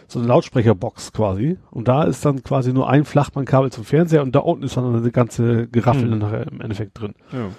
so 0.07 0.17
eine 0.19 0.27
Lautsprecherbox 0.27 1.13
quasi. 1.13 1.57
Und 1.69 1.87
da 1.87 2.03
ist 2.03 2.25
dann 2.25 2.41
quasi 2.43 2.73
nur 2.73 2.89
ein 2.89 3.05
Flachbandkabel 3.05 3.71
zum 3.71 3.83
Fernseher 3.83 4.23
und 4.23 4.33
da 4.33 4.39
unten 4.39 4.63
ist 4.63 4.75
dann 4.75 4.95
eine 4.95 5.11
ganze 5.11 5.67
Geraffel 5.67 6.09
Mhm. 6.09 6.17
nachher 6.17 6.47
im 6.47 6.59
Endeffekt 6.61 6.99
drin. 6.99 7.13
Ja. 7.31 7.49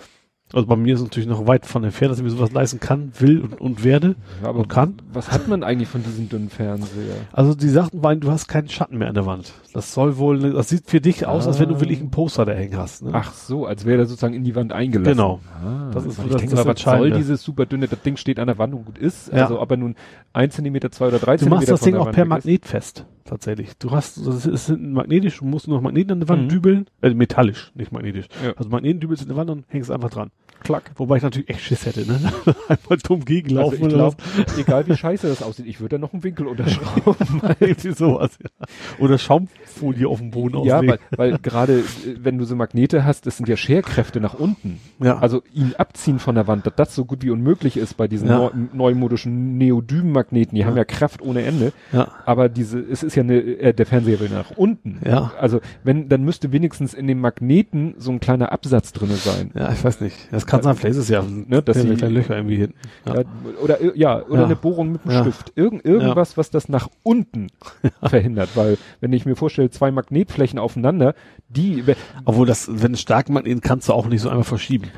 Also 0.53 0.67
bei 0.67 0.77
mir 0.77 0.95
ist 0.95 1.01
es 1.01 1.05
natürlich 1.07 1.29
noch 1.29 1.47
weit 1.47 1.65
von 1.67 1.83
entfernt, 1.85 2.11
dass 2.13 2.19
ich 2.19 2.25
mir 2.25 2.31
sowas 2.31 2.53
leisten 2.53 2.79
kann, 2.81 3.13
will 3.19 3.41
und, 3.41 3.61
und 3.61 3.85
werde. 3.85 4.17
Ja, 4.43 4.49
aber 4.51 4.61
Und 4.61 4.69
kann? 4.69 4.97
was 5.13 5.31
hat 5.31 5.49
man 5.49 5.63
eigentlich 5.63 5.89
von 5.89 6.03
diesem 6.03 6.29
dünnen 6.29 6.51
Fernseher? 6.51 7.15
Also 7.33 7.55
die 7.55 7.69
sagten 7.69 8.03
waren, 8.03 8.21
du 8.21 8.31
hast 8.31 8.49
keinen 8.49 8.69
Schatten 8.69 8.99
mehr 8.99 9.09
an 9.09 9.15
der 9.15 9.25
Wand. 9.27 9.53
Das 9.73 9.95
soll 9.95 10.19
wohl, 10.19 10.39
das 10.53 10.69
sieht 10.69 10.91
für 10.91 11.01
dich 11.01 11.27
aus, 11.27 11.47
als 11.47 11.59
wenn 11.59 11.69
du 11.71 11.77
Ah. 11.77 11.81
wirklich 11.81 12.01
ein 12.01 12.11
Poster 12.11 12.45
da 12.45 12.53
hängen 12.53 12.77
hast. 12.77 13.03
Ne? 13.03 13.11
Ach 13.15 13.33
so, 13.33 13.65
als 13.67 13.87
wäre 13.87 13.97
der 13.99 14.07
sozusagen 14.07 14.35
in 14.35 14.45
die 14.45 14.55
Wand 14.55 14.73
eingelassen. 14.73 15.13
Genau. 15.17 15.41
Ah, 15.65 15.91
Das 15.95 16.05
ist 16.05 16.19
ich 16.19 16.25
das- 16.29 16.37
denke 16.43 16.55
das 16.57 16.65
mal, 16.67 16.75
was 16.75 16.83
soll 16.83 17.11
dieses 17.13 17.43
super 17.43 17.65
dünne, 17.65 17.89
das 17.89 18.03
Ding 18.03 18.17
steht 18.19 18.39
an 18.39 18.47
der 18.49 18.59
Wand 18.59 18.75
und 18.75 18.85
gut 18.85 18.99
ist. 18.99 19.33
Ja. 19.33 19.45
Also 19.45 19.61
ob 19.61 19.71
er 19.71 19.79
nun 19.79 19.95
ein 20.35 20.51
Zentimeter, 20.51 20.91
zwei 20.91 21.09
oder 21.09 21.19
drei 21.19 21.33
Du 21.37 21.45
Zentimeter 21.45 21.57
machst 21.61 21.71
das 21.71 21.81
Ding 21.81 21.97
auch 21.97 22.11
per 22.13 22.27
Magnet 22.27 22.67
fest, 22.67 23.07
tatsächlich. 23.25 23.71
Du 23.79 23.91
hast, 23.93 24.19
das 24.27 24.45
ist 24.45 24.67
sind 24.67 24.93
magnetisch, 24.93 25.39
du 25.39 25.47
musst 25.47 25.67
nur 25.69 25.79
noch 25.79 25.83
Magneten 25.83 26.13
an 26.13 26.21
der 26.21 26.29
Wand 26.29 26.43
Mhm. 26.45 26.49
dübeln, 26.51 26.87
äh, 27.01 27.15
metallisch, 27.15 27.73
nicht 27.75 27.93
magnetisch. 27.93 28.27
Ja. 28.45 28.53
Also 28.57 28.69
Magneten 28.69 29.01
dübelst 29.01 29.23
in 29.23 29.29
der 29.29 29.37
Wand 29.39 29.49
und 29.49 29.65
hängst 29.69 29.91
einfach 29.91 30.11
dran. 30.11 30.31
Klack. 30.63 30.91
Wobei 30.97 31.17
ich 31.19 31.23
natürlich 31.23 31.49
echt 31.49 31.61
Schiss 31.61 31.87
hätte, 31.87 32.01
ne? 32.07 32.19
Einmal 32.69 32.99
dumm 32.99 33.21
Also 33.21 33.25
gegenlaufen 33.27 33.83
oder 33.85 33.95
glaube, 33.95 34.17
egal 34.59 34.87
wie 34.89 34.97
scheiße 34.97 35.29
das 35.29 35.43
aussieht, 35.43 35.67
ich 35.67 35.81
würde 35.81 35.97
da 35.97 35.99
noch 36.01 36.13
einen 36.13 36.25
Winkel 36.25 36.47
unterschrauben. 36.49 37.41
Irgendwie 37.61 37.93
sowas, 37.93 38.37
ja. 38.43 38.67
Oder 38.99 39.19
Schaumfolie 39.19 40.09
auf 40.09 40.19
dem 40.19 40.31
Boden 40.33 40.65
ja, 40.65 40.77
auslegen. 40.79 40.99
weil, 41.11 41.31
weil 41.33 41.39
gerade 41.39 41.79
äh, 41.79 41.85
wenn 42.21 42.39
du 42.39 42.45
so 42.45 42.57
Magnete 42.57 43.05
hast, 43.05 43.27
das 43.27 43.37
sind 43.37 43.49
ja 43.49 43.57
Scherkräfte 43.57 44.21
nach 44.21 44.35
unten. 44.35 44.81
Ja. 45.01 45.19
Also 45.19 45.43
ihn 45.55 45.75
abziehen 45.79 46.19
von 46.19 46.35
der 46.35 46.47
Wand, 46.49 46.67
dass 46.67 46.75
das 46.77 46.95
so 46.95 47.05
gut 47.05 47.23
wie 47.23 47.31
unmöglich 47.31 47.77
ist 47.77 47.97
bei 47.97 48.09
diesen 48.09 48.29
Ja. 48.29 48.37
neu, 48.39 48.51
neumodischen 48.73 49.57
Neodym-Magneten. 49.59 50.57
Die 50.57 50.65
haben 50.65 50.77
ja 50.77 50.85
Kraft 50.85 51.23
ohne 51.23 51.43
Ende. 51.43 51.73
ja. 51.93 52.09
Aber 52.27 52.49
diese, 52.49 52.81
es 52.81 53.03
ist 53.03 53.13
ist 53.13 53.17
ja 53.17 53.23
eine, 53.23 53.41
äh, 53.41 53.75
der 53.75 53.87
Fernseher 53.87 54.21
will 54.21 54.29
nach 54.31 54.53
unten. 54.57 54.99
Ja. 55.05 55.33
Also 55.39 55.61
wenn, 55.85 56.09
dann 56.09 56.25
müsste 56.25 56.53
wenigstens 56.53 56.95
in 56.95 57.07
dem 57.07 57.21
Magneten 57.21 57.95
so 57.99 58.11
ein 58.11 58.21
kleiner 58.21 58.53
Absatz 58.53 58.93
drinne 58.93 59.15
sein. 59.15 59.51
Ja, 59.55 59.71
ich 59.73 59.85
weiß 59.85 60.01
nicht. 60.01 60.17
Das 60.31 60.47
kann 60.53 60.63
sein, 60.63 60.77
vielleicht 60.77 60.93
ist 60.97 61.03
es 61.05 61.09
ja, 61.09 61.23
Ne, 61.23 61.63
dass 61.63 61.81
sie- 61.81 61.95
kleine 61.97 62.15
Löcher 62.15 62.37
irgendwie 62.37 62.57
hinten. 62.57 62.75
Ja. 63.07 63.15
Ja, 63.21 63.25
oder 63.63 63.97
ja, 63.97 64.23
oder 64.27 64.41
Ja. 64.41 64.45
eine 64.47 64.57
Bohrung 64.57 64.93
mit 64.93 65.03
einem 65.05 65.13
Ja. 65.13 65.23
Stift. 65.23 65.53
Irgend, 65.57 65.85
irgendwas, 65.85 66.37
was 66.37 66.51
das 66.51 66.69
nach 66.69 66.89
unten 67.03 67.49
verhindert. 68.03 68.51
Weil, 68.55 68.79
wenn 69.01 69.13
ich 69.13 69.27
mir 69.27 69.35
vorstelle, 69.37 69.71
zwei 69.71 69.91
Magnetflächen 69.91 70.59
aufeinander, 70.59 71.15
die, 71.49 71.83
Obwohl 72.25 72.47
das, 72.47 72.69
wenn 72.71 72.95
es 72.95 73.01
stark 73.01 73.29
Magnet 73.29 73.63
kannst 73.63 73.89
du 73.89 73.93
auch 73.93 74.07
nicht 74.07 74.21
so 74.21 74.29
einfach 74.29 74.47
verschieben. 74.47 74.89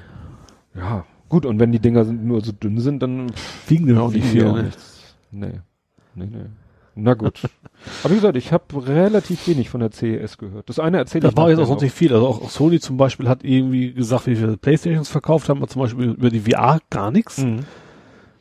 ja, 0.77 1.05
gut, 1.29 1.47
und 1.47 1.59
wenn 1.59 1.73
die 1.73 1.79
Dinger 1.81 2.05
sind, 2.05 2.25
nur 2.25 2.41
so 2.43 2.53
dünn 2.53 2.79
sind, 2.81 3.03
dann 3.03 3.33
Wiegen 3.67 3.87
die 3.87 3.95
auch 3.95 4.11
nicht 4.13 4.25
die 4.25 4.29
viel. 4.29 4.47
auch 4.47 4.55
Ne? 4.57 4.71
Nee. 5.31 5.61
Nee, 6.15 6.27
nee. 6.31 6.45
Na 6.97 7.15
gut. 7.15 7.41
Aber 8.03 8.11
wie 8.13 8.17
gesagt, 8.17 8.37
ich 8.37 8.53
habe 8.53 8.65
relativ 8.87 9.47
wenig 9.49 9.69
von 9.69 9.81
der 9.81 9.91
CES 9.91 10.39
gehört. 10.39 10.69
Das 10.69 10.79
eine 10.79 10.99
erzähle 10.99 11.23
Das 11.29 11.37
war 11.37 11.51
jetzt 11.51 11.59
auch 11.59 11.67
sonst 11.67 11.83
nicht 11.83 11.95
viel. 11.95 12.13
Also 12.15 12.27
auch 12.29 12.51
Sony 12.51 12.79
zum 12.81 12.97
Beispiel 12.97 13.29
hat 13.29 13.43
irgendwie 13.45 13.93
gesagt, 13.93 14.27
wie 14.27 14.37
viele 14.37 14.57
Playstations 14.57 15.09
verkauft 15.09 15.49
haben, 15.49 15.59
aber 15.59 15.69
zum 15.69 15.83
Beispiel 15.83 16.11
über 16.11 16.31
die 16.31 16.41
VR 16.41 16.79
gar 16.91 17.11
nichts. 17.11 17.39
Mhm. 17.39 17.61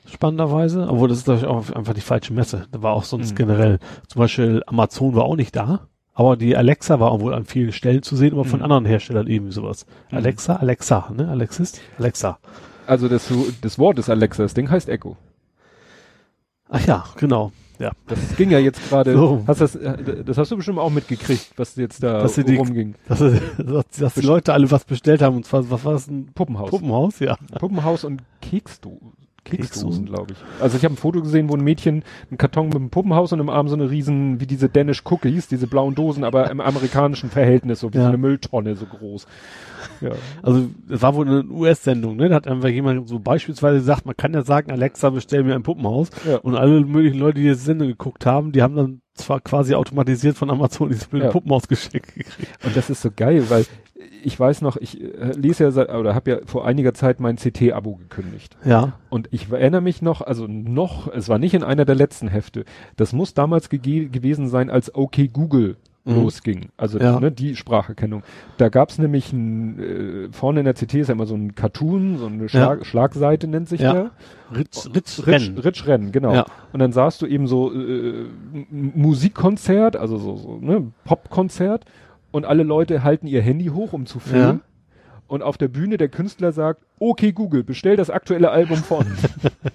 spannenderweise. 0.05 0.87
Obwohl, 0.89 1.07
das 1.07 1.19
ist 1.19 1.27
natürlich 1.27 1.47
auch 1.49 1.71
einfach 1.71 1.93
die 1.93 2.01
falsche 2.01 2.33
Messe. 2.33 2.67
Da 2.71 2.83
war 2.83 2.93
auch 2.93 3.03
sonst 3.05 3.31
Mhm. 3.31 3.35
generell. 3.35 3.79
Zum 4.07 4.19
Beispiel 4.19 4.61
Amazon 4.67 5.15
war 5.15 5.23
auch 5.23 5.35
nicht 5.35 5.55
da. 5.55 5.87
Aber 6.13 6.37
die 6.37 6.55
Alexa 6.55 6.99
war 6.99 7.09
auch 7.11 7.21
wohl 7.21 7.33
an 7.33 7.45
vielen 7.45 7.71
Stellen 7.71 8.03
zu 8.03 8.15
sehen, 8.15 8.33
aber 8.33 8.45
von 8.45 8.59
Mhm. 8.59 8.63
anderen 8.65 8.85
Herstellern 8.85 9.25
eben 9.27 9.49
sowas. 9.51 9.87
Mhm. 10.11 10.17
Alexa, 10.17 10.55
Alexa, 10.57 11.11
ne? 11.15 11.27
Alexis? 11.29 11.81
Alexa. 11.97 12.37
Also 12.85 13.07
das, 13.07 13.31
das 13.61 13.79
Wort 13.79 13.97
ist 13.97 14.09
Alexa, 14.09 14.43
das 14.43 14.53
Ding 14.53 14.69
heißt 14.69 14.89
Echo. 14.89 15.17
Ach 16.69 16.85
ja, 16.85 17.05
genau. 17.17 17.51
Ja. 17.83 17.91
Das 18.07 18.35
ging 18.37 18.49
ja 18.49 18.59
jetzt 18.59 18.79
gerade, 18.89 19.13
So. 19.13 19.43
hast 19.45 19.59
das, 19.59 19.75
äh, 19.75 20.23
das 20.23 20.37
hast 20.37 20.51
du 20.51 20.55
bestimmt 20.55 20.79
auch 20.79 20.89
mitgekriegt, 20.89 21.51
was 21.57 21.75
jetzt 21.75 22.01
da 22.01 22.21
Dass 22.21 22.35
die- 22.35 22.55
rumging. 22.55 22.95
Dass, 23.09 23.19
dass, 23.19 23.85
dass 23.99 24.13
die 24.13 24.21
Leute 24.21 24.53
alle 24.53 24.71
was 24.71 24.85
bestellt 24.85 25.21
haben 25.21 25.35
und 25.35 25.45
zwar, 25.45 25.69
was 25.69 25.83
war 25.83 25.91
das? 25.93 26.07
Ein 26.07 26.29
Puppenhaus. 26.33 26.69
Puppenhaus? 26.69 27.19
Ja. 27.19 27.37
Puppenhaus 27.59 28.05
und 28.05 28.21
Keksdo 28.41 28.99
Keksdosen, 29.43 30.05
glaube 30.05 30.33
ich. 30.33 30.61
Also 30.61 30.77
ich 30.77 30.85
habe 30.85 30.93
ein 30.93 30.97
Foto 30.97 31.21
gesehen, 31.21 31.49
wo 31.49 31.55
ein 31.55 31.63
Mädchen 31.63 32.03
einen 32.29 32.37
Karton 32.37 32.67
mit 32.67 32.75
einem 32.77 32.89
Puppenhaus 32.89 33.33
und 33.33 33.39
im 33.39 33.49
Arm 33.49 33.67
so 33.67 33.75
eine 33.75 33.89
riesen, 33.89 34.39
wie 34.39 34.47
diese 34.47 34.69
Danish 34.69 35.01
Cookies, 35.05 35.47
diese 35.47 35.67
blauen 35.67 35.95
Dosen, 35.95 36.23
aber 36.23 36.49
im 36.49 36.61
amerikanischen 36.61 37.29
Verhältnis, 37.29 37.81
so 37.81 37.93
wie 37.93 37.97
Ja. 37.97 38.03
so 38.03 38.09
eine 38.09 38.17
Mülltonne 38.17 38.75
so 38.75 38.85
groß. 38.85 39.27
Ja. 40.01 40.11
Also, 40.41 40.69
das 40.87 41.01
war 41.01 41.15
wohl 41.15 41.27
eine 41.27 41.43
US-Sendung, 41.45 42.15
ne? 42.15 42.29
Da 42.29 42.35
hat 42.35 42.47
einfach 42.47 42.69
jemand 42.69 43.07
so 43.09 43.19
beispielsweise 43.19 43.79
gesagt, 43.79 44.05
man 44.05 44.15
kann 44.15 44.33
ja 44.33 44.43
sagen, 44.43 44.71
Alexa, 44.71 45.09
bestell 45.09 45.43
mir 45.43 45.55
ein 45.55 45.63
Puppenhaus. 45.63 46.09
Ja. 46.27 46.37
Und 46.37 46.55
alle 46.55 46.81
möglichen 46.81 47.19
Leute, 47.19 47.39
die 47.39 47.47
jetzt 47.47 47.65
Sendung 47.65 47.89
geguckt 47.89 48.25
haben, 48.25 48.51
die 48.53 48.61
haben 48.61 48.75
dann 48.75 49.01
zwar 49.13 49.41
quasi 49.41 49.75
automatisiert 49.75 50.37
von 50.37 50.49
Amazon 50.49 50.89
dieses 50.89 51.05
blöde 51.05 51.25
Ja. 51.25 51.31
Puppenhaus 51.31 51.67
geschickt 51.67 52.15
gekriegt. 52.15 52.49
Und 52.63 52.75
das 52.75 52.89
ist 52.89 53.01
so 53.01 53.09
geil, 53.15 53.49
weil 53.49 53.65
ich 54.23 54.39
weiß 54.39 54.61
noch, 54.61 54.77
ich 54.77 55.01
äh, 55.01 55.31
lese 55.35 55.63
ja 55.65 55.71
seit, 55.71 55.89
oder 55.93 56.15
habe 56.15 56.31
ja 56.31 56.37
vor 56.45 56.65
einiger 56.65 56.93
Zeit 56.93 57.19
mein 57.19 57.37
CT-Abo 57.37 57.95
gekündigt. 57.95 58.57
Ja. 58.65 58.93
Und 59.09 59.27
ich 59.31 59.51
erinnere 59.51 59.81
mich 59.81 60.01
noch, 60.01 60.21
also 60.21 60.47
noch, 60.47 61.07
es 61.13 61.29
war 61.29 61.39
nicht 61.39 61.53
in 61.53 61.63
einer 61.63 61.85
der 61.85 61.95
letzten 61.95 62.27
Hefte. 62.27 62.65
Das 62.95 63.13
muss 63.13 63.33
damals 63.33 63.69
gewesen 63.69 64.47
sein, 64.47 64.69
als 64.69 64.93
OK 64.95 65.27
Google 65.31 65.77
Mhm. 66.05 66.15
losging. 66.15 66.65
Also 66.75 66.99
Ja. 66.99 67.17
ne, 67.17 67.31
die 67.31 67.55
Spracherkennung. 67.55 68.23
Da 68.57 68.67
gab 68.67 68.89
es 68.89 68.99
nämlich 68.99 69.31
ein, 69.31 69.79
äh, 69.79 70.27
vorne 70.33 70.59
in 70.59 70.65
der 70.65 70.73
CT 70.73 70.95
ist 70.99 71.07
ja 71.07 71.13
immer 71.13 71.25
so 71.25 71.33
ein 71.35 71.55
Cartoon, 71.55 72.17
so 72.17 72.25
eine 72.25 72.49
Schlag, 72.49 72.85
Schlagseite 72.85 73.47
nennt 73.47 73.69
sich 73.69 73.79
Ja. 73.79 73.93
der. 73.93 74.11
Ritz, 74.53 74.89
Ritz, 74.93 75.25
Rennen. 75.25 75.57
Ritsch 75.59 75.87
Rennen, 75.87 76.11
genau. 76.11 76.33
Ja. 76.33 76.45
Und 76.73 76.81
dann 76.81 76.91
sahst 76.91 77.21
du 77.21 77.25
eben 77.25 77.47
so 77.47 77.73
äh, 77.73 78.25
Musikkonzert, 78.69 79.95
also 79.95 80.17
so, 80.17 80.35
so 80.35 80.57
ne, 80.59 80.91
Popkonzert 81.05 81.85
und 82.33 82.43
alle 82.45 82.63
Leute 82.63 83.03
halten 83.03 83.27
ihr 83.27 83.41
Handy 83.41 83.67
hoch, 83.67 83.93
um 83.93 84.05
zu 84.05 84.19
filmen. 84.19 84.59
Und 85.27 85.41
auf 85.41 85.57
der 85.57 85.69
Bühne 85.69 85.97
der 85.97 86.09
Künstler 86.09 86.51
sagt, 86.51 86.83
okay 86.99 87.31
Google, 87.31 87.63
bestell 87.63 87.95
das 87.95 88.09
aktuelle 88.09 88.51
Album 88.51 88.77
von. 88.77 89.05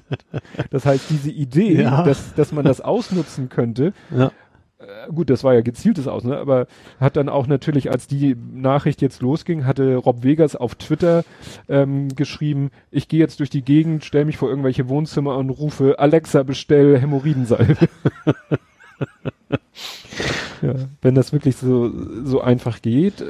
das 0.70 0.84
heißt, 0.84 1.08
diese 1.08 1.30
Idee, 1.30 1.82
Ja. 1.82 2.02
dass, 2.04 2.34
dass 2.34 2.52
man 2.52 2.64
das 2.64 2.80
ausnutzen 2.80 3.48
könnte, 3.48 3.92
Ja. 4.14 4.30
äh, 4.78 5.10
gut, 5.12 5.30
das 5.30 5.42
war 5.44 5.54
ja 5.54 5.62
gezieltes 5.62 6.06
Aus, 6.06 6.22
ne? 6.24 6.36
aber 6.36 6.66
hat 7.00 7.16
dann 7.16 7.28
auch 7.28 7.46
natürlich, 7.46 7.90
als 7.90 8.06
die 8.06 8.36
Nachricht 8.52 9.00
jetzt 9.02 9.22
losging, 9.22 9.64
hatte 9.66 9.96
Rob 9.96 10.22
Vegas 10.22 10.54
auf 10.54 10.74
Twitter 10.74 11.24
ähm, 11.68 12.08
geschrieben, 12.14 12.70
ich 12.90 13.08
gehe 13.08 13.18
jetzt 13.20 13.40
durch 13.40 13.50
die 13.50 13.62
Gegend, 13.62 14.04
stell 14.04 14.26
mich 14.26 14.36
vor 14.36 14.50
irgendwelche 14.50 14.88
Wohnzimmer 14.88 15.36
und 15.38 15.50
rufe, 15.50 15.98
Alexa, 15.98 16.42
bestell 16.42 16.98
Hämorrhoidensalbe. 17.00 17.88
ja, 20.62 20.74
wenn 21.02 21.14
das 21.14 21.32
wirklich 21.32 21.56
so, 21.56 21.92
so 22.24 22.40
einfach 22.40 22.82
geht, 22.82 23.20
äh, 23.20 23.26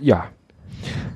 ja. 0.00 0.28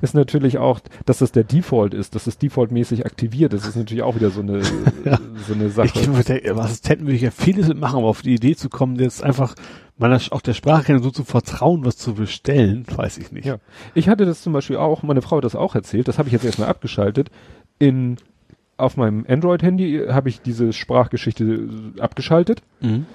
Ist 0.01 0.13
natürlich 0.13 0.59
auch, 0.59 0.79
dass 1.07 1.17
das 1.19 1.31
der 1.31 1.43
Default 1.43 1.95
ist, 1.95 2.13
dass 2.13 2.25
das 2.25 2.37
defaultmäßig 2.37 3.03
aktiviert 3.03 3.51
ist, 3.51 3.65
ist 3.65 3.75
natürlich 3.75 4.03
auch 4.03 4.15
wieder 4.15 4.29
so 4.29 4.41
eine, 4.41 4.61
Ja. 5.03 5.17
so 5.47 5.55
eine 5.55 5.69
Sache. 5.69 5.99
Ich 5.99 6.07
mit 6.07 6.29
der 6.29 6.55
Assistenten 6.57 7.07
würde 7.07 7.15
ich 7.15 7.23
ja 7.23 7.31
vieles 7.31 7.67
mitmachen, 7.67 7.97
aber 7.97 8.07
auf 8.07 8.21
die 8.21 8.35
Idee 8.35 8.55
zu 8.55 8.69
kommen, 8.69 8.99
jetzt 8.99 9.23
einfach 9.23 9.55
meiner, 9.97 10.19
auch 10.31 10.41
der 10.41 10.53
Sprache 10.53 10.99
so 10.99 11.09
zu 11.09 11.23
vertrauen, 11.23 11.85
was 11.85 11.97
zu 11.97 12.13
bestellen, 12.13 12.85
weiß 12.93 13.17
ich 13.17 13.31
nicht. 13.31 13.45
Ja. 13.45 13.57
Ich 13.93 14.09
hatte 14.09 14.25
das 14.25 14.41
zum 14.41 14.53
Beispiel 14.53 14.77
auch, 14.77 15.03
meine 15.03 15.21
Frau 15.21 15.37
hat 15.37 15.45
das 15.45 15.55
auch 15.55 15.75
erzählt, 15.75 16.07
das 16.07 16.17
habe 16.17 16.29
ich 16.29 16.33
jetzt 16.33 16.45
erstmal 16.45 16.69
abgeschaltet. 16.69 17.29
In, 17.79 18.17
auf 18.77 18.97
meinem 18.97 19.25
Android-Handy 19.27 20.05
habe 20.09 20.29
ich 20.29 20.41
diese 20.41 20.73
Sprachgeschichte 20.73 21.43
äh, 21.97 22.01
abgeschaltet. 22.01 22.61
Mhm. 22.81 23.05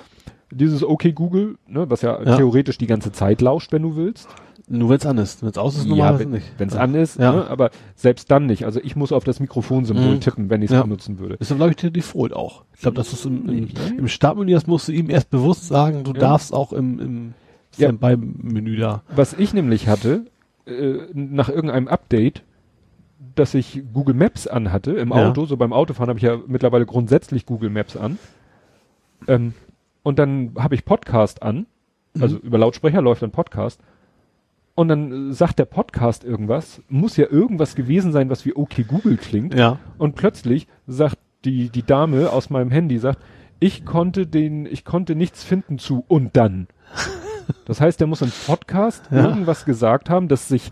Dieses 0.53 0.83
OK 0.83 1.15
Google, 1.15 1.57
ne, 1.69 1.89
was 1.91 2.03
ja, 2.03 2.21
Ja. 2.23 2.37
theoretisch 2.37 2.77
die 2.79 2.87
ganze 2.87 3.13
Zeit 3.13 3.41
lauscht, 3.41 3.73
wenn 3.73 3.83
du 3.83 3.97
willst. 3.97 4.29
Nur 4.69 4.89
wenn 4.91 4.97
es 4.99 5.07
an 5.07 5.19
ist. 5.19 5.43
Wenn 5.43 5.49
es 5.51 5.59
aus 5.59 5.77
ist, 5.77 5.85
ja, 5.85 5.91
normalerweise 5.91 6.25
wenn 6.25 6.31
nicht. 6.31 6.53
es 6.59 6.75
ja. 6.75 6.81
an 6.81 6.95
ist, 6.95 7.19
Ja. 7.19 7.33
ne, 7.33 7.47
aber 7.51 7.71
selbst 7.97 8.31
dann 8.31 8.47
nicht. 8.47 8.65
Also 8.65 8.81
ich 8.83 8.95
muss 8.97 9.11
auf 9.13 9.25
das 9.25 9.41
Mikrofonsymbol 9.41 10.15
Mhm. 10.17 10.21
tippen, 10.21 10.51
wenn 10.51 10.63
ich 10.63 10.71
es 10.71 10.77
Ja. 10.77 10.83
benutzen 10.83 11.19
würde. 11.19 11.35
Ist 11.37 11.51
dann, 11.51 11.59
glaube 11.59 11.71
ich, 11.73 11.77
der 11.77 11.91
Default 11.91 12.33
auch. 12.33 12.65
Ich 12.75 12.81
glaube, 12.83 12.97
das 12.97 13.13
ist 13.13 13.25
im, 13.27 13.49
im, 13.49 13.65
Nee. 13.65 13.69
im 13.99 14.09
Startmenü, 14.09 14.53
das 14.53 14.67
musst 14.69 14.87
du 14.89 14.93
ihm 14.93 15.11
erst 15.11 15.31
bewusst 15.31 15.67
sagen, 15.67 16.05
du 16.05 16.13
Ja. 16.13 16.19
darfst 16.21 16.53
auch 16.53 16.73
im, 16.73 16.99
im 17.01 17.35
Ja. 17.77 17.89
Standby-Menü 17.89 18.77
da. 18.77 19.03
Was 19.15 19.33
ich 19.35 19.53
nämlich 19.55 19.89
hatte, 19.89 20.27
äh, 20.67 20.99
nach 21.15 21.49
irgendeinem 21.49 21.89
Update, 21.89 22.43
dass 23.35 23.55
ich 23.55 23.83
Google 23.93 24.15
Maps 24.15 24.47
anhatte 24.47 24.93
im 24.93 25.11
Ja. 25.11 25.29
Auto, 25.29 25.47
so 25.47 25.57
beim 25.57 25.73
Autofahren 25.73 26.09
habe 26.09 26.19
ich 26.19 26.25
ja 26.25 26.39
mittlerweile 26.47 26.87
grundsätzlich 26.87 27.45
Google 27.47 27.71
Maps 27.71 27.97
an. 27.97 28.19
Ähm, 29.29 29.53
und 30.03 30.19
dann 30.19 30.53
habe 30.59 30.75
ich 30.75 30.85
Podcast 30.85 31.43
an, 31.43 31.67
also 32.21 32.37
Mhm. 32.37 32.43
über 32.43 32.59
Lautsprecher 32.59 33.03
läuft 33.03 33.23
ein 33.23 33.31
Podcast. 33.31 33.81
Und 34.75 34.89
dann 34.89 35.33
sagt 35.33 35.59
der 35.59 35.65
Podcast 35.67 36.25
irgendwas, 36.25 36.81
muss 36.89 37.17
ja 37.17 37.27
irgendwas 37.29 37.75
gewesen 37.75 38.13
sein, 38.13 38.31
was 38.31 38.47
wie 38.47 38.57
okay 38.57 38.85
Google 38.85 39.17
klingt. 39.19 39.55
Ja. 39.55 39.79
Und 39.99 40.15
plötzlich 40.15 40.67
sagt 40.87 41.19
die, 41.45 41.69
die 41.69 41.83
Dame 41.83 42.31
aus 42.31 42.49
meinem 42.51 42.71
Handy, 42.71 42.99
sagt, 42.99 43.19
ich 43.59 43.85
konnte 43.85 44.27
den, 44.27 44.65
ich 44.65 44.85
konnte 44.87 45.15
nichts 45.15 45.45
finden 45.45 45.79
zu 45.79 46.05
und 46.09 46.37
dann. 46.37 46.67
Das 47.67 47.81
heißt, 47.81 47.99
der 47.99 48.07
muss 48.07 48.23
im 48.23 48.31
Podcast 48.47 49.03
Ja. 49.11 49.25
irgendwas 49.29 49.65
gesagt 49.65 50.09
haben, 50.09 50.29
dass 50.29 50.47
sich 50.47 50.71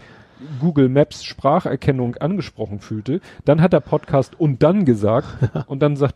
Google 0.60 0.88
Maps 0.88 1.24
Spracherkennung 1.24 2.14
angesprochen 2.16 2.78
fühlte. 2.78 3.20
Dann 3.44 3.60
hat 3.60 3.72
der 3.72 3.80
Podcast 3.80 4.38
und 4.38 4.62
dann 4.62 4.84
gesagt 4.84 5.26
und 5.66 5.80
dann 5.80 5.96
sagt 5.96 6.14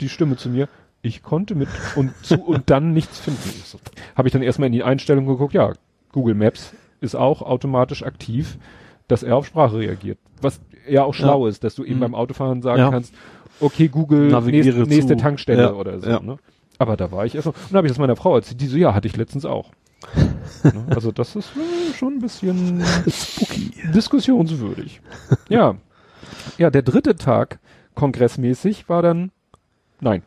die 0.00 0.08
Stimme 0.08 0.36
zu 0.36 0.50
mir, 0.50 0.68
ich 1.02 1.22
konnte 1.22 1.54
mit 1.54 1.68
und 1.96 2.12
zu 2.24 2.42
und 2.42 2.70
dann 2.70 2.92
nichts 2.92 3.18
finden. 3.20 3.50
So, 3.64 3.78
Habe 4.16 4.28
ich 4.28 4.32
dann 4.32 4.42
erstmal 4.42 4.66
in 4.66 4.72
die 4.72 4.82
Einstellung 4.82 5.26
geguckt, 5.26 5.54
ja, 5.54 5.72
Google 6.12 6.34
Maps 6.34 6.72
ist 7.00 7.14
auch 7.14 7.42
automatisch 7.42 8.02
aktiv, 8.02 8.58
dass 9.06 9.22
er 9.22 9.36
auf 9.36 9.46
Sprache 9.46 9.78
reagiert. 9.78 10.18
Was 10.42 10.60
ja 10.88 11.04
auch 11.04 11.14
schlau 11.14 11.46
ist, 11.46 11.62
dass 11.64 11.74
du 11.74 11.84
eben 11.84 11.96
Mhm. 11.96 12.00
beim 12.00 12.14
Autofahren 12.14 12.62
sagen 12.62 12.78
Ja. 12.80 12.90
kannst, 12.90 13.14
okay, 13.60 13.88
Google, 13.88 14.28
Navigiere 14.28 14.82
nächste. 14.86 15.16
Tankstelle 15.16 15.62
Ja, 15.62 15.72
oder 15.74 16.00
so. 16.00 16.08
ja. 16.10 16.20
Ne? 16.20 16.38
Aber 16.78 16.96
da 16.96 17.10
war 17.12 17.24
ich 17.26 17.34
erst 17.34 17.46
mal, 17.46 17.52
und 17.52 17.70
dann 17.70 17.76
habe 17.78 17.86
ich 17.86 17.92
das 17.92 17.98
meiner 17.98 18.16
Frau 18.16 18.36
erzählt, 18.36 18.60
die 18.60 18.66
so, 18.66 18.76
ja, 18.76 18.94
hatte 18.94 19.06
ich 19.08 19.16
letztens 19.16 19.44
auch. 19.44 19.70
ne? 20.64 20.86
Also 20.90 21.10
das 21.12 21.34
ist 21.36 21.50
äh, 21.56 21.94
schon 21.94 22.14
ein 22.14 22.20
bisschen 22.20 22.82
Spooky. 23.08 23.72
diskussionswürdig. 23.94 25.00
ja. 25.48 25.76
Ja, 26.56 26.70
der 26.70 26.82
dritte 26.82 27.16
Tag 27.16 27.58
kongressmäßig 27.94 28.88
war 28.88 29.02
dann, 29.02 29.30
nein. 30.00 30.22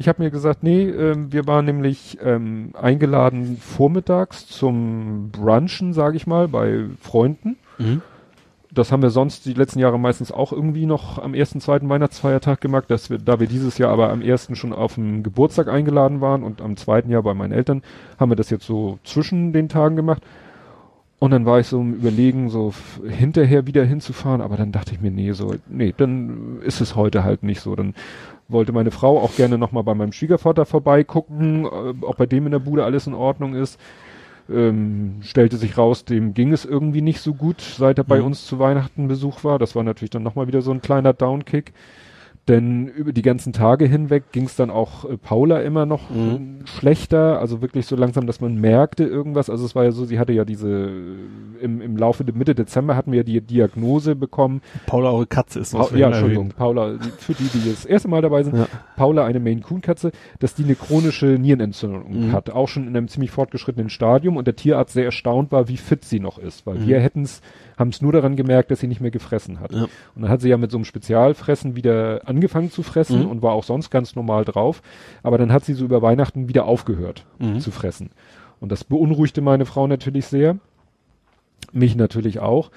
Ich 0.00 0.08
habe 0.08 0.22
mir 0.22 0.30
gesagt, 0.30 0.62
nee, 0.62 0.84
ähm, 0.84 1.30
wir 1.30 1.46
waren 1.46 1.66
nämlich 1.66 2.16
ähm, 2.24 2.70
eingeladen 2.72 3.58
vormittags 3.58 4.46
zum 4.46 5.28
Brunchen, 5.30 5.92
sage 5.92 6.16
ich 6.16 6.26
mal, 6.26 6.48
bei 6.48 6.86
Freunden. 7.02 7.58
Mhm. 7.76 8.00
Das 8.70 8.92
haben 8.92 9.02
wir 9.02 9.10
sonst 9.10 9.44
die 9.44 9.52
letzten 9.52 9.78
Jahre 9.78 9.98
meistens 9.98 10.32
auch 10.32 10.54
irgendwie 10.54 10.86
noch 10.86 11.18
am 11.18 11.34
ersten, 11.34 11.60
zweiten 11.60 11.90
Weihnachtsfeiertag 11.90 12.62
gemacht, 12.62 12.86
dass 12.88 13.10
wir, 13.10 13.18
da 13.18 13.40
wir 13.40 13.46
dieses 13.46 13.76
Jahr 13.76 13.92
aber 13.92 14.08
am 14.08 14.22
ersten 14.22 14.56
schon 14.56 14.72
auf 14.72 14.94
den 14.94 15.22
Geburtstag 15.22 15.68
eingeladen 15.68 16.22
waren 16.22 16.44
und 16.44 16.62
am 16.62 16.78
zweiten 16.78 17.10
Jahr 17.10 17.22
bei 17.22 17.34
meinen 17.34 17.52
Eltern, 17.52 17.82
haben 18.18 18.30
wir 18.30 18.36
das 18.36 18.48
jetzt 18.48 18.64
so 18.64 18.98
zwischen 19.04 19.52
den 19.52 19.68
Tagen 19.68 19.96
gemacht. 19.96 20.22
Und 21.20 21.32
dann 21.32 21.44
war 21.44 21.60
ich 21.60 21.66
so 21.66 21.78
im 21.78 21.92
Überlegen, 21.92 22.48
so 22.48 22.72
hinterher 23.06 23.66
wieder 23.66 23.84
hinzufahren, 23.84 24.40
aber 24.40 24.56
dann 24.56 24.72
dachte 24.72 24.94
ich 24.94 25.02
mir, 25.02 25.10
nee, 25.10 25.32
so, 25.32 25.54
nee, 25.68 25.92
dann 25.94 26.62
ist 26.62 26.80
es 26.80 26.96
heute 26.96 27.22
halt 27.22 27.42
nicht 27.42 27.60
so. 27.60 27.76
Dann 27.76 27.94
wollte 28.50 28.72
meine 28.72 28.90
Frau 28.90 29.20
auch 29.20 29.34
gerne 29.36 29.58
nochmal 29.58 29.82
bei 29.84 29.94
meinem 29.94 30.12
Schwiegervater 30.12 30.64
vorbeigucken, 30.66 31.64
äh, 31.64 31.68
ob 32.02 32.16
bei 32.16 32.26
dem 32.26 32.46
in 32.46 32.52
der 32.52 32.58
Bude 32.58 32.84
alles 32.84 33.06
in 33.06 33.14
Ordnung 33.14 33.54
ist. 33.54 33.80
Ähm, 34.50 35.18
stellte 35.22 35.56
sich 35.56 35.78
raus, 35.78 36.04
dem 36.04 36.34
ging 36.34 36.52
es 36.52 36.64
irgendwie 36.64 37.02
nicht 37.02 37.20
so 37.20 37.34
gut, 37.34 37.60
seit 37.60 37.98
er 37.98 38.04
bei 38.04 38.18
Mhm. 38.18 38.26
uns 38.26 38.46
zu 38.46 38.58
Weihnachten 38.58 39.06
Besuch 39.06 39.44
war. 39.44 39.58
Das 39.60 39.76
war 39.76 39.84
natürlich 39.84 40.10
dann 40.10 40.24
nochmal 40.24 40.48
wieder 40.48 40.60
so 40.60 40.72
ein 40.72 40.82
kleiner 40.82 41.12
Downkick. 41.12 41.72
Denn 42.50 42.88
über 42.88 43.12
die 43.12 43.22
ganzen 43.22 43.52
Tage 43.52 43.86
hinweg 43.86 44.32
ging 44.32 44.44
es 44.44 44.56
dann 44.56 44.70
auch 44.70 45.04
äh, 45.04 45.16
Paula 45.16 45.60
immer 45.60 45.86
noch 45.86 46.10
Mhm. 46.10 46.60
äh, 46.64 46.66
schlechter, 46.66 47.38
also 47.40 47.62
wirklich 47.62 47.86
so 47.86 47.96
langsam, 47.96 48.26
dass 48.26 48.40
man 48.40 48.60
merkte 48.60 49.04
irgendwas. 49.04 49.48
Also 49.48 49.64
es 49.64 49.74
war 49.74 49.84
ja 49.84 49.92
so, 49.92 50.04
sie 50.04 50.18
hatte 50.18 50.32
ja 50.32 50.44
diese, 50.44 50.68
äh, 50.68 51.64
im, 51.64 51.80
im 51.80 51.96
Laufe 51.96 52.24
der 52.24 52.34
Mitte 52.34 52.54
Dezember 52.54 52.96
hatten 52.96 53.12
wir 53.12 53.22
die 53.24 53.40
Diagnose 53.40 54.16
bekommen. 54.16 54.62
Paula, 54.86 55.10
eure 55.12 55.26
Katze 55.26 55.60
ist. 55.60 55.72
Pa 55.72 55.78
muss 55.78 55.90
man 55.92 56.00
ja. 56.00 56.06
Entschuldigung, 56.08 56.48
Paula, 56.48 56.94
die- 56.94 57.10
für 57.18 57.34
die, 57.34 57.44
die 57.44 57.70
das 57.70 57.84
erste 57.84 58.08
Mal 58.08 58.22
dabei 58.22 58.42
sind, 58.42 58.56
Ja. 58.56 58.66
Paula, 58.96 59.24
eine 59.24 59.40
Maine 59.40 59.60
Coon 59.60 59.80
Katze, 59.80 60.10
dass 60.40 60.54
die 60.54 60.64
eine 60.64 60.74
chronische 60.74 61.26
Nierenentzündung 61.26 62.26
Mhm. 62.28 62.32
hat, 62.32 62.50
auch 62.50 62.66
schon 62.68 62.86
in 62.88 62.96
einem 62.96 63.08
ziemlich 63.08 63.30
fortgeschrittenen 63.30 63.90
Stadium 63.90 64.36
und 64.36 64.46
der 64.46 64.56
Tierarzt 64.56 64.94
sehr 64.94 65.04
erstaunt 65.04 65.52
war, 65.52 65.68
wie 65.68 65.76
fit 65.76 66.04
sie 66.04 66.18
noch 66.20 66.38
ist, 66.38 66.66
weil 66.66 66.78
Mhm. 66.78 66.86
wir 66.88 67.00
hätten's, 67.00 67.42
haben 67.80 67.88
es 67.88 68.00
nur 68.00 68.12
daran 68.12 68.36
gemerkt, 68.36 68.70
dass 68.70 68.78
sie 68.80 68.86
nicht 68.86 69.00
mehr 69.00 69.10
gefressen 69.10 69.58
hat. 69.58 69.72
Ja. 69.72 69.84
Und 70.14 70.22
dann 70.22 70.28
hat 70.30 70.40
sie 70.40 70.48
ja 70.48 70.56
mit 70.56 70.70
so 70.70 70.76
einem 70.76 70.84
Spezialfressen 70.84 71.74
wieder 71.74 72.20
angefangen 72.26 72.70
zu 72.70 72.82
fressen 72.84 73.22
Mhm. 73.24 73.28
und 73.30 73.42
war 73.42 73.52
auch 73.52 73.64
sonst 73.64 73.90
ganz 73.90 74.14
normal 74.14 74.44
drauf, 74.44 74.82
aber 75.24 75.38
dann 75.38 75.52
hat 75.52 75.64
sie 75.64 75.74
so 75.74 75.84
über 75.84 76.02
Weihnachten 76.02 76.48
wieder 76.48 76.66
aufgehört 76.66 77.24
Mhm. 77.40 77.58
zu 77.60 77.70
fressen. 77.72 78.10
Und 78.60 78.70
das 78.70 78.84
beunruhigte 78.84 79.40
meine 79.40 79.64
Frau 79.66 79.86
natürlich 79.88 80.26
sehr. 80.26 80.58
Mich 81.72 81.96
natürlich 81.96 82.40
auch, 82.40 82.70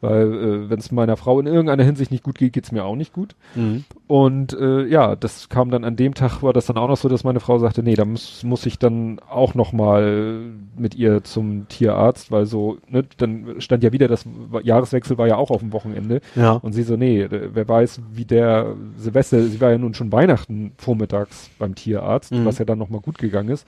weil 0.00 0.32
äh, 0.32 0.70
wenn 0.70 0.78
es 0.78 0.90
meiner 0.92 1.16
Frau 1.16 1.38
in 1.40 1.46
irgendeiner 1.46 1.84
Hinsicht 1.84 2.10
nicht 2.10 2.24
gut 2.24 2.38
geht, 2.38 2.52
geht's 2.52 2.72
mir 2.72 2.84
auch 2.84 2.96
nicht 2.96 3.12
gut. 3.12 3.34
Mhm. 3.54 3.84
Und 4.06 4.52
äh, 4.58 4.84
ja, 4.86 5.14
das 5.16 5.48
kam 5.48 5.70
dann 5.70 5.84
an 5.84 5.96
dem 5.96 6.14
Tag, 6.14 6.42
war 6.42 6.52
das 6.52 6.66
dann 6.66 6.76
auch 6.78 6.88
noch 6.88 6.96
so, 6.96 7.08
dass 7.08 7.24
meine 7.24 7.40
Frau 7.40 7.58
sagte, 7.58 7.82
nee, 7.82 7.94
da 7.94 8.04
muss, 8.04 8.42
muss 8.42 8.66
ich 8.66 8.78
dann 8.78 9.20
auch 9.30 9.54
noch 9.54 9.72
mal 9.72 10.40
mit 10.76 10.94
ihr 10.94 11.22
zum 11.24 11.68
Tierarzt, 11.68 12.30
weil 12.30 12.46
so, 12.46 12.78
ne, 12.88 13.04
dann 13.18 13.60
stand 13.60 13.82
ja 13.84 13.92
wieder, 13.92 14.08
das 14.08 14.24
Jahreswechsel 14.62 15.18
war 15.18 15.26
ja 15.28 15.36
auch 15.36 15.50
auf 15.50 15.60
dem 15.60 15.72
Wochenende. 15.72 16.20
Ja. 16.34 16.52
Und 16.52 16.72
sie 16.72 16.82
so, 16.82 16.96
nee, 16.96 17.28
d- 17.28 17.50
wer 17.52 17.68
weiß, 17.68 18.00
wie 18.12 18.24
der 18.24 18.74
Silvester, 18.96 19.42
sie 19.42 19.60
war 19.60 19.70
ja 19.70 19.78
nun 19.78 19.94
schon 19.94 20.12
Weihnachten 20.12 20.72
vormittags 20.76 21.50
beim 21.58 21.74
Tierarzt, 21.74 22.32
Mhm. 22.32 22.44
was 22.44 22.58
ja 22.58 22.64
dann 22.64 22.78
nochmal 22.78 23.00
gut 23.00 23.18
gegangen 23.18 23.48
ist. 23.50 23.66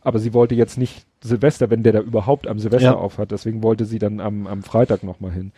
Aber 0.00 0.18
sie 0.18 0.34
wollte 0.34 0.54
jetzt 0.54 0.78
nicht 0.78 1.06
Silvester, 1.22 1.70
wenn 1.70 1.82
der 1.82 1.92
da 1.92 2.00
überhaupt 2.00 2.46
am 2.48 2.58
Silvester 2.58 2.90
Ja. 2.90 2.94
auf 2.96 3.18
hat. 3.18 3.30
Deswegen 3.30 3.62
wollte 3.62 3.84
sie 3.84 3.98
dann 3.98 4.20
am, 4.20 4.46
am 4.46 4.62
Freitag 4.62 5.02
nochmal 5.04 5.30
hin. 5.32 5.52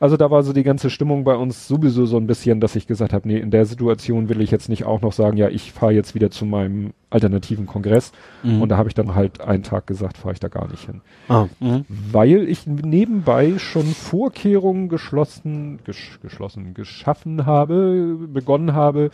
Also 0.00 0.16
da 0.16 0.30
war 0.30 0.42
so 0.42 0.52
die 0.52 0.62
ganze 0.62 0.90
Stimmung 0.90 1.22
bei 1.22 1.36
uns 1.36 1.68
sowieso 1.68 2.06
so 2.06 2.16
ein 2.16 2.26
bisschen, 2.26 2.60
dass 2.60 2.74
ich 2.74 2.86
gesagt 2.86 3.12
habe, 3.12 3.28
nee, 3.28 3.38
in 3.38 3.50
der 3.50 3.66
Situation 3.66 4.28
will 4.28 4.40
ich 4.40 4.50
jetzt 4.50 4.68
nicht 4.68 4.84
auch 4.84 5.00
noch 5.00 5.12
sagen, 5.12 5.36
ja, 5.36 5.48
ich 5.48 5.72
fahre 5.72 5.92
jetzt 5.92 6.14
wieder 6.14 6.30
zu 6.30 6.44
meinem 6.44 6.92
alternativen 7.10 7.66
Kongress. 7.66 8.12
Mhm. 8.42 8.62
Und 8.62 8.68
da 8.70 8.78
habe 8.78 8.88
ich 8.88 8.94
dann 8.94 9.14
halt 9.14 9.40
einen 9.40 9.62
Tag 9.62 9.86
gesagt, 9.86 10.16
fahre 10.16 10.32
ich 10.32 10.40
da 10.40 10.48
gar 10.48 10.68
nicht 10.68 10.86
hin. 10.86 11.02
ah. 11.28 11.46
mhm. 11.60 11.84
Weil 11.88 12.48
ich 12.48 12.66
nebenbei 12.66 13.58
schon 13.58 13.84
Vorkehrungen 13.86 14.88
geschlossen, 14.88 15.78
gesch, 15.84 16.18
geschlossen, 16.22 16.74
geschaffen 16.74 17.46
habe, 17.46 18.16
begonnen 18.32 18.72
habe 18.72 19.10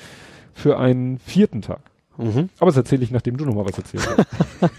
für 0.55 0.79
einen 0.79 1.19
vierten 1.19 1.61
Tag. 1.63 1.81
Mhm. 2.19 2.49
Aber 2.59 2.67
das 2.67 2.77
erzähle 2.77 3.05
ich, 3.05 3.11
nachdem 3.11 3.37
du 3.37 3.45
nochmal 3.45 3.65
was 3.65 3.79
erzählt 3.79 4.07
hast. 4.07 4.71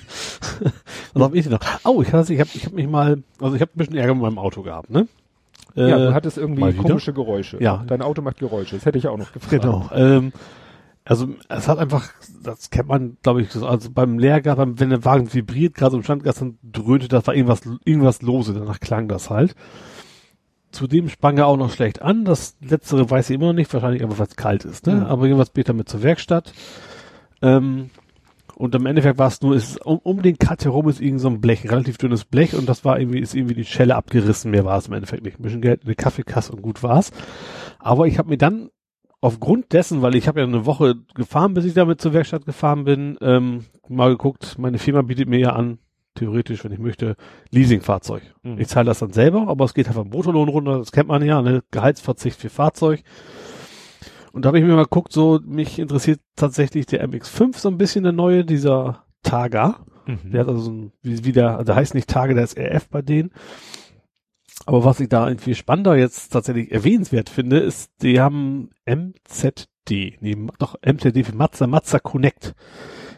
Was 1.13 1.23
hab 1.23 1.33
ich 1.33 1.43
denn 1.43 1.53
noch? 1.53 1.59
Oh, 1.85 2.01
ich 2.01 2.11
hatte, 2.13 2.33
ich 2.33 2.39
habe 2.39 2.49
ich 2.53 2.65
hab 2.65 2.73
mich 2.73 2.87
mal, 2.87 3.23
also 3.39 3.55
ich 3.55 3.61
habe 3.61 3.71
ein 3.73 3.77
bisschen 3.77 3.95
Ärger 3.95 4.13
mit 4.13 4.23
meinem 4.23 4.37
Auto 4.37 4.61
gehabt, 4.61 4.89
ne? 4.89 5.07
ja, 5.73 5.87
Äh, 5.87 6.07
du 6.07 6.13
hattest 6.13 6.37
irgendwie 6.37 6.73
komische 6.73 7.13
Geräusche. 7.13 7.61
Ja. 7.61 7.83
Dein 7.87 8.01
Auto 8.01 8.21
macht 8.21 8.37
Geräusche. 8.39 8.75
Das 8.75 8.85
hätte 8.85 8.97
ich 8.97 9.07
auch 9.07 9.17
noch 9.17 9.31
gefragt. 9.31 9.61
Genau. 9.63 9.89
Ähm, 9.93 10.33
also 11.05 11.29
es 11.47 11.67
hat 11.67 11.79
einfach, 11.79 12.09
das 12.43 12.69
kennt 12.69 12.87
man, 12.89 13.17
glaube 13.23 13.41
ich, 13.41 13.51
so, 13.51 13.65
also 13.65 13.89
beim 13.89 14.17
beim, 14.17 14.79
wenn 14.79 14.89
der 14.89 15.05
Wagen 15.05 15.33
vibriert, 15.33 15.73
gerade 15.73 15.95
im 15.95 16.03
Standgas, 16.03 16.35
dann 16.35 16.59
dröhnte 16.61 17.07
das, 17.07 17.25
war 17.25 17.33
irgendwas, 17.33 17.61
irgendwas 17.83 18.21
lose, 18.21 18.53
danach 18.53 18.79
klang 18.79 19.07
das 19.07 19.29
halt. 19.29 19.55
Zudem 20.71 21.09
sprang 21.09 21.37
er 21.39 21.47
auch 21.47 21.57
noch 21.57 21.71
schlecht 21.71 22.01
an. 22.03 22.25
Das 22.25 22.55
letztere 22.61 23.09
weiß 23.09 23.29
ich 23.31 23.35
immer 23.35 23.47
noch 23.47 23.53
nicht, 23.53 23.73
wahrscheinlich 23.73 24.03
einfach, 24.03 24.19
weil 24.19 24.27
es 24.27 24.35
kalt 24.35 24.65
ist, 24.65 24.85
ne? 24.85 24.95
Mhm. 24.95 25.05
Aber 25.05 25.23
irgendwas 25.25 25.49
bin 25.49 25.61
ich 25.61 25.67
damit 25.67 25.89
zur 25.89 26.03
Werkstatt. 26.03 26.53
Ähm, 27.41 27.89
und 28.55 28.75
im 28.75 28.85
Endeffekt 28.85 29.17
war 29.17 29.27
es 29.27 29.41
nur, 29.41 29.55
ist, 29.55 29.85
um, 29.85 29.99
um 29.99 30.21
den 30.21 30.37
Cut 30.37 30.65
herum 30.65 30.89
ist 30.89 30.99
irgend 30.99 31.21
so 31.21 31.29
ein 31.29 31.39
Blech, 31.39 31.71
relativ 31.71 31.97
dünnes 31.97 32.25
Blech 32.25 32.55
und 32.55 32.67
das 32.67 32.83
war 32.83 32.99
irgendwie, 32.99 33.19
ist 33.19 33.33
irgendwie 33.33 33.55
die 33.55 33.63
Schelle 33.63 33.95
abgerissen. 33.95 34.51
Mehr 34.51 34.65
war 34.65 34.77
es 34.77 34.87
im 34.87 34.93
Endeffekt 34.93 35.23
nicht. 35.23 35.39
Ein 35.39 35.43
bisschen 35.43 35.61
Geld, 35.61 35.85
eine 35.85 35.95
Kaffeekasse 35.95 36.51
und 36.51 36.61
gut 36.61 36.83
war's. 36.83 37.11
Aber 37.79 38.07
ich 38.07 38.17
habe 38.17 38.29
mir 38.29 38.37
dann 38.37 38.69
aufgrund 39.21 39.71
dessen, 39.73 40.01
weil 40.01 40.15
ich 40.15 40.27
habe 40.27 40.41
ja 40.41 40.45
eine 40.45 40.65
Woche 40.65 40.95
gefahren, 41.15 41.53
bis 41.53 41.65
ich 41.65 41.73
damit 41.73 42.01
zur 42.01 42.13
Werkstatt 42.13 42.45
gefahren 42.45 42.83
bin, 42.83 43.17
ähm, 43.21 43.65
mal 43.87 44.09
geguckt, 44.09 44.57
meine 44.57 44.77
Firma 44.77 45.01
bietet 45.01 45.27
mir 45.27 45.39
ja 45.39 45.53
an, 45.53 45.79
theoretisch, 46.15 46.63
wenn 46.63 46.71
ich 46.71 46.79
möchte, 46.79 47.15
Leasingfahrzeug. 47.51 48.23
Mhm. 48.43 48.59
Ich 48.59 48.67
zahle 48.67 48.85
das 48.87 48.99
dann 48.99 49.13
selber, 49.13 49.47
aber 49.47 49.65
es 49.65 49.73
geht 49.73 49.87
halt 49.87 49.95
vom 49.95 50.09
Bruttolohn 50.09 50.49
runter, 50.49 50.79
das 50.79 50.91
kennt 50.91 51.07
man 51.07 51.23
ja, 51.23 51.41
ne? 51.41 51.63
Gehaltsverzicht 51.71 52.39
für 52.39 52.49
Fahrzeug. 52.49 53.03
Und 54.31 54.43
da 54.45 54.47
habe 54.47 54.59
ich 54.59 54.65
mir 54.65 54.75
mal 54.75 54.83
geguckt, 54.83 55.11
so, 55.11 55.39
mich 55.43 55.79
interessiert 55.79 56.19
tatsächlich 56.35 56.85
der 56.85 57.07
MX5 57.07 57.57
so 57.57 57.69
ein 57.69 57.77
bisschen 57.77 58.03
der 58.03 58.13
neue, 58.13 58.45
dieser 58.45 59.05
Targa. 59.23 59.85
Mhm. 60.05 60.31
Der 60.31 60.41
hat 60.41 60.47
also 60.49 60.61
so 60.61 60.71
ein, 60.71 60.91
wie, 61.01 61.23
wie 61.25 61.31
der, 61.31 61.63
der 61.63 61.75
heißt 61.75 61.95
nicht 61.95 62.09
Tage, 62.09 62.35
der 62.35 62.43
ist 62.43 62.57
RF 62.57 62.89
bei 62.89 63.01
denen. 63.01 63.31
Aber 64.65 64.83
was 64.83 64.99
ich 64.99 65.09
da 65.09 65.27
irgendwie 65.27 65.55
spannender 65.55 65.95
jetzt 65.95 66.29
tatsächlich 66.29 66.71
erwähnenswert 66.71 67.29
finde, 67.29 67.59
ist, 67.59 67.91
die 68.01 68.19
haben 68.19 68.69
MZD, 68.85 70.17
nee, 70.21 70.37
doch 70.59 70.75
MZD 70.81 71.25
für 71.25 71.35
Mazda, 71.35 71.65
Mazda 71.65 71.99
Connect. 71.99 72.53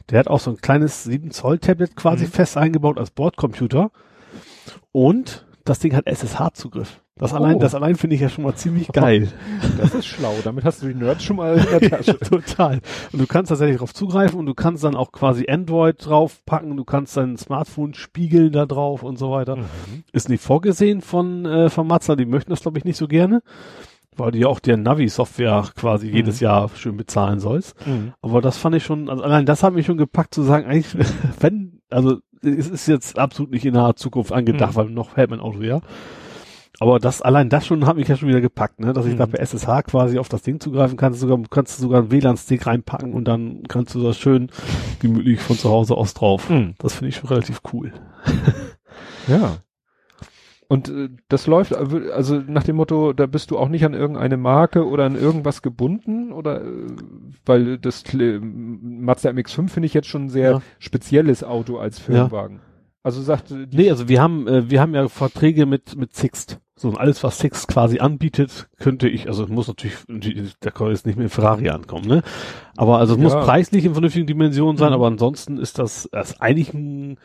Der 0.09 0.20
hat 0.20 0.28
auch 0.28 0.39
so 0.39 0.51
ein 0.51 0.57
kleines 0.57 1.03
7 1.03 1.32
Zoll 1.32 1.59
Tablet 1.59 1.95
quasi 1.95 2.26
Mhm. 2.26 2.30
fest 2.30 2.57
eingebaut 2.57 2.97
als 2.97 3.12
Bordcomputer. 3.12 3.91
Und 4.91 5.45
das 5.66 5.80
Ding 5.80 5.95
hat 5.95 6.07
SSH-Zugriff. 6.07 7.01
Das 7.20 7.34
Oh. 7.34 7.36
allein, 7.36 7.59
das 7.59 7.76
allein 7.76 7.95
finde 7.95 8.16
ich 8.16 8.22
ja 8.22 8.30
schon 8.30 8.43
mal 8.43 8.55
ziemlich 8.55 8.88
geil. 8.93 9.28
Das 9.78 9.93
ist 9.93 10.05
schlau. 10.05 10.34
Damit 10.43 10.64
hast 10.64 10.82
du 10.82 10.88
die 10.88 10.93
Nerds 10.95 11.24
schon 11.24 11.36
mal 11.38 11.57
in 11.57 11.80
der 11.80 11.89
Tasche. 11.89 12.18
Total. 12.20 12.80
Und 13.12 13.22
du 13.22 13.28
kannst 13.28 13.49
tatsächlich 13.49 13.78
darauf 13.78 13.93
zugreifen 13.93 14.39
und 14.39 14.45
du 14.45 14.53
kannst 14.53 14.84
dann 14.84 14.95
auch 14.95 15.12
quasi 15.12 15.45
Android 15.49 15.95
draufpacken, 16.05 16.78
du 16.78 16.84
kannst 16.86 17.18
dein 17.18 17.38
Smartphone 17.38 17.93
spiegeln 17.93 18.51
da 18.51 18.66
drauf 18.66 19.03
und 19.03 19.18
so 19.18 19.32
weiter. 19.32 19.57
Mhm. 19.57 19.66
Ist 20.14 20.30
nicht 20.30 20.41
vorgesehen 20.43 21.01
von, 21.01 21.45
äh, 21.45 21.70
von 21.70 21.88
Mazda, 21.88 22.16
die 22.16 22.26
möchten 22.26 22.49
das 22.51 22.62
glaube 22.62 22.78
ich 22.78 22.86
nicht 22.86 22.97
so 22.97 23.07
gerne, 23.07 23.41
weil 24.16 24.32
du 24.32 24.38
ja 24.39 24.47
auch 24.47 24.59
der 24.59 24.78
Navi-Software 24.78 25.70
quasi 25.76 26.07
Mhm. 26.07 26.14
jedes 26.16 26.39
Jahr 26.39 26.70
schön 26.76 26.97
bezahlen 26.97 27.39
sollst. 27.39 27.76
Mhm. 27.88 28.14
Aber 28.22 28.41
das 28.41 28.57
fand 28.57 28.76
ich 28.76 28.84
schon, 28.84 29.09
also 29.09 29.24
allein 29.24 29.45
das 29.45 29.64
hat 29.64 29.74
mich 29.74 29.86
schon 29.86 29.97
gepackt 29.97 30.34
zu 30.34 30.43
sagen, 30.43 30.66
eigentlich, 30.66 30.95
wenn, 31.39 31.82
also 31.89 32.18
es 32.43 32.70
ist 32.70 32.88
jetzt 32.88 33.20
absolut 33.20 33.51
nicht 33.51 33.66
in 33.66 33.74
naher 33.74 33.95
Zukunft 33.95 34.32
angedacht, 34.32 34.72
Mhm. 34.74 34.76
weil 34.78 34.89
noch 34.89 35.18
hält 35.18 35.30
mein 35.30 35.39
Auto 35.39 35.62
ja. 35.62 35.82
Aber 36.82 36.97
das, 36.97 37.21
allein 37.21 37.47
das 37.47 37.67
schon 37.67 37.86
hat 37.86 37.95
mich 37.95 38.07
ja 38.07 38.17
schon 38.17 38.27
wieder 38.27 38.41
gepackt, 38.41 38.79
ne, 38.79 38.91
dass 38.91 39.05
ich 39.05 39.13
Mhm. 39.13 39.17
da 39.19 39.25
per 39.27 39.39
SSH 39.39 39.84
quasi 39.84 40.17
auf 40.17 40.29
das 40.29 40.41
Ding 40.41 40.59
zugreifen 40.59 40.97
kann, 40.97 41.13
sogar, 41.13 41.39
kannst 41.51 41.77
du 41.77 41.84
sogar 41.84 41.99
einen 42.01 42.09
WLAN-Stick 42.11 42.65
reinpacken 42.65 43.13
und 43.13 43.25
dann 43.27 43.61
kannst 43.67 43.93
du 43.93 44.01
das 44.01 44.17
schön 44.17 44.49
gemütlich 44.99 45.39
von 45.41 45.55
zu 45.59 45.69
Hause 45.69 45.95
aus 45.95 46.15
drauf. 46.15 46.49
Mhm. 46.49 46.73
Das 46.79 46.95
finde 46.95 47.09
ich 47.09 47.17
schon 47.17 47.29
relativ 47.29 47.61
cool. 47.71 47.93
Ja. 49.27 49.57
Und 50.69 50.89
äh, 50.89 51.09
das 51.27 51.45
läuft 51.45 51.73
äh, 51.73 52.11
also 52.13 52.38
nach 52.39 52.63
dem 52.63 52.77
Motto, 52.77 53.13
da 53.13 53.27
bist 53.27 53.51
du 53.51 53.59
auch 53.59 53.69
nicht 53.69 53.86
an 53.86 53.93
irgendeine 53.93 54.38
Marke 54.38 54.88
oder 54.88 55.05
an 55.05 55.15
irgendwas 55.15 55.61
gebunden 55.61 56.32
oder 56.32 56.63
äh, 56.63 56.88
weil 57.45 57.77
das 57.77 58.03
Kle- 58.05 58.39
Mazda 58.41 59.29
MX5 59.29 59.69
finde 59.69 59.86
ich 59.86 59.93
jetzt 59.93 60.07
schon 60.07 60.25
ein 60.25 60.29
sehr 60.29 60.51
Ja. 60.51 60.61
spezielles 60.79 61.43
Auto 61.43 61.77
als 61.77 61.99
Firmenwagen. 61.99 62.59
Also 63.03 63.21
sagt 63.21 63.51
äh, 63.51 63.67
Nee, 63.71 63.91
also 63.91 64.07
wir 64.09 64.19
haben, 64.19 64.47
äh, 64.47 64.69
wir 64.71 64.82
haben 64.82 64.95
ja 64.95 65.07
Verträge 65.09 65.67
mit, 65.67 65.95
mit 65.95 66.15
Sixt. 66.15 66.59
So, 66.82 66.89
und 66.89 66.97
alles, 66.97 67.23
was 67.23 67.38
Sixt 67.38 67.67
quasi 67.67 67.99
anbietet, 67.99 68.67
könnte 68.79 69.07
ich, 69.07 69.27
also 69.27 69.43
es 69.43 69.49
muss 69.49 69.67
natürlich, 69.67 69.93
da 70.61 70.71
kann 70.71 70.88
jetzt 70.89 71.05
nicht 71.05 71.15
mit 71.15 71.27
dem 71.27 71.29
Ferrari 71.29 71.69
ankommen, 71.69 72.07
ne? 72.07 72.23
Aber 72.75 72.97
also 72.97 73.13
es 73.13 73.19
muss 73.19 73.34
Ja. 73.34 73.43
preislich 73.43 73.86
in 73.86 73.93
vernünftigen 73.93 74.25
Dimensionen 74.25 74.77
sein, 74.77 74.89
Mhm. 74.89 74.95
aber 74.95 75.05
ansonsten 75.07 75.57
ist 75.57 75.77
das, 75.77 76.09
das 76.11 76.41
eigentlich 76.41 76.73
ein 76.73 77.19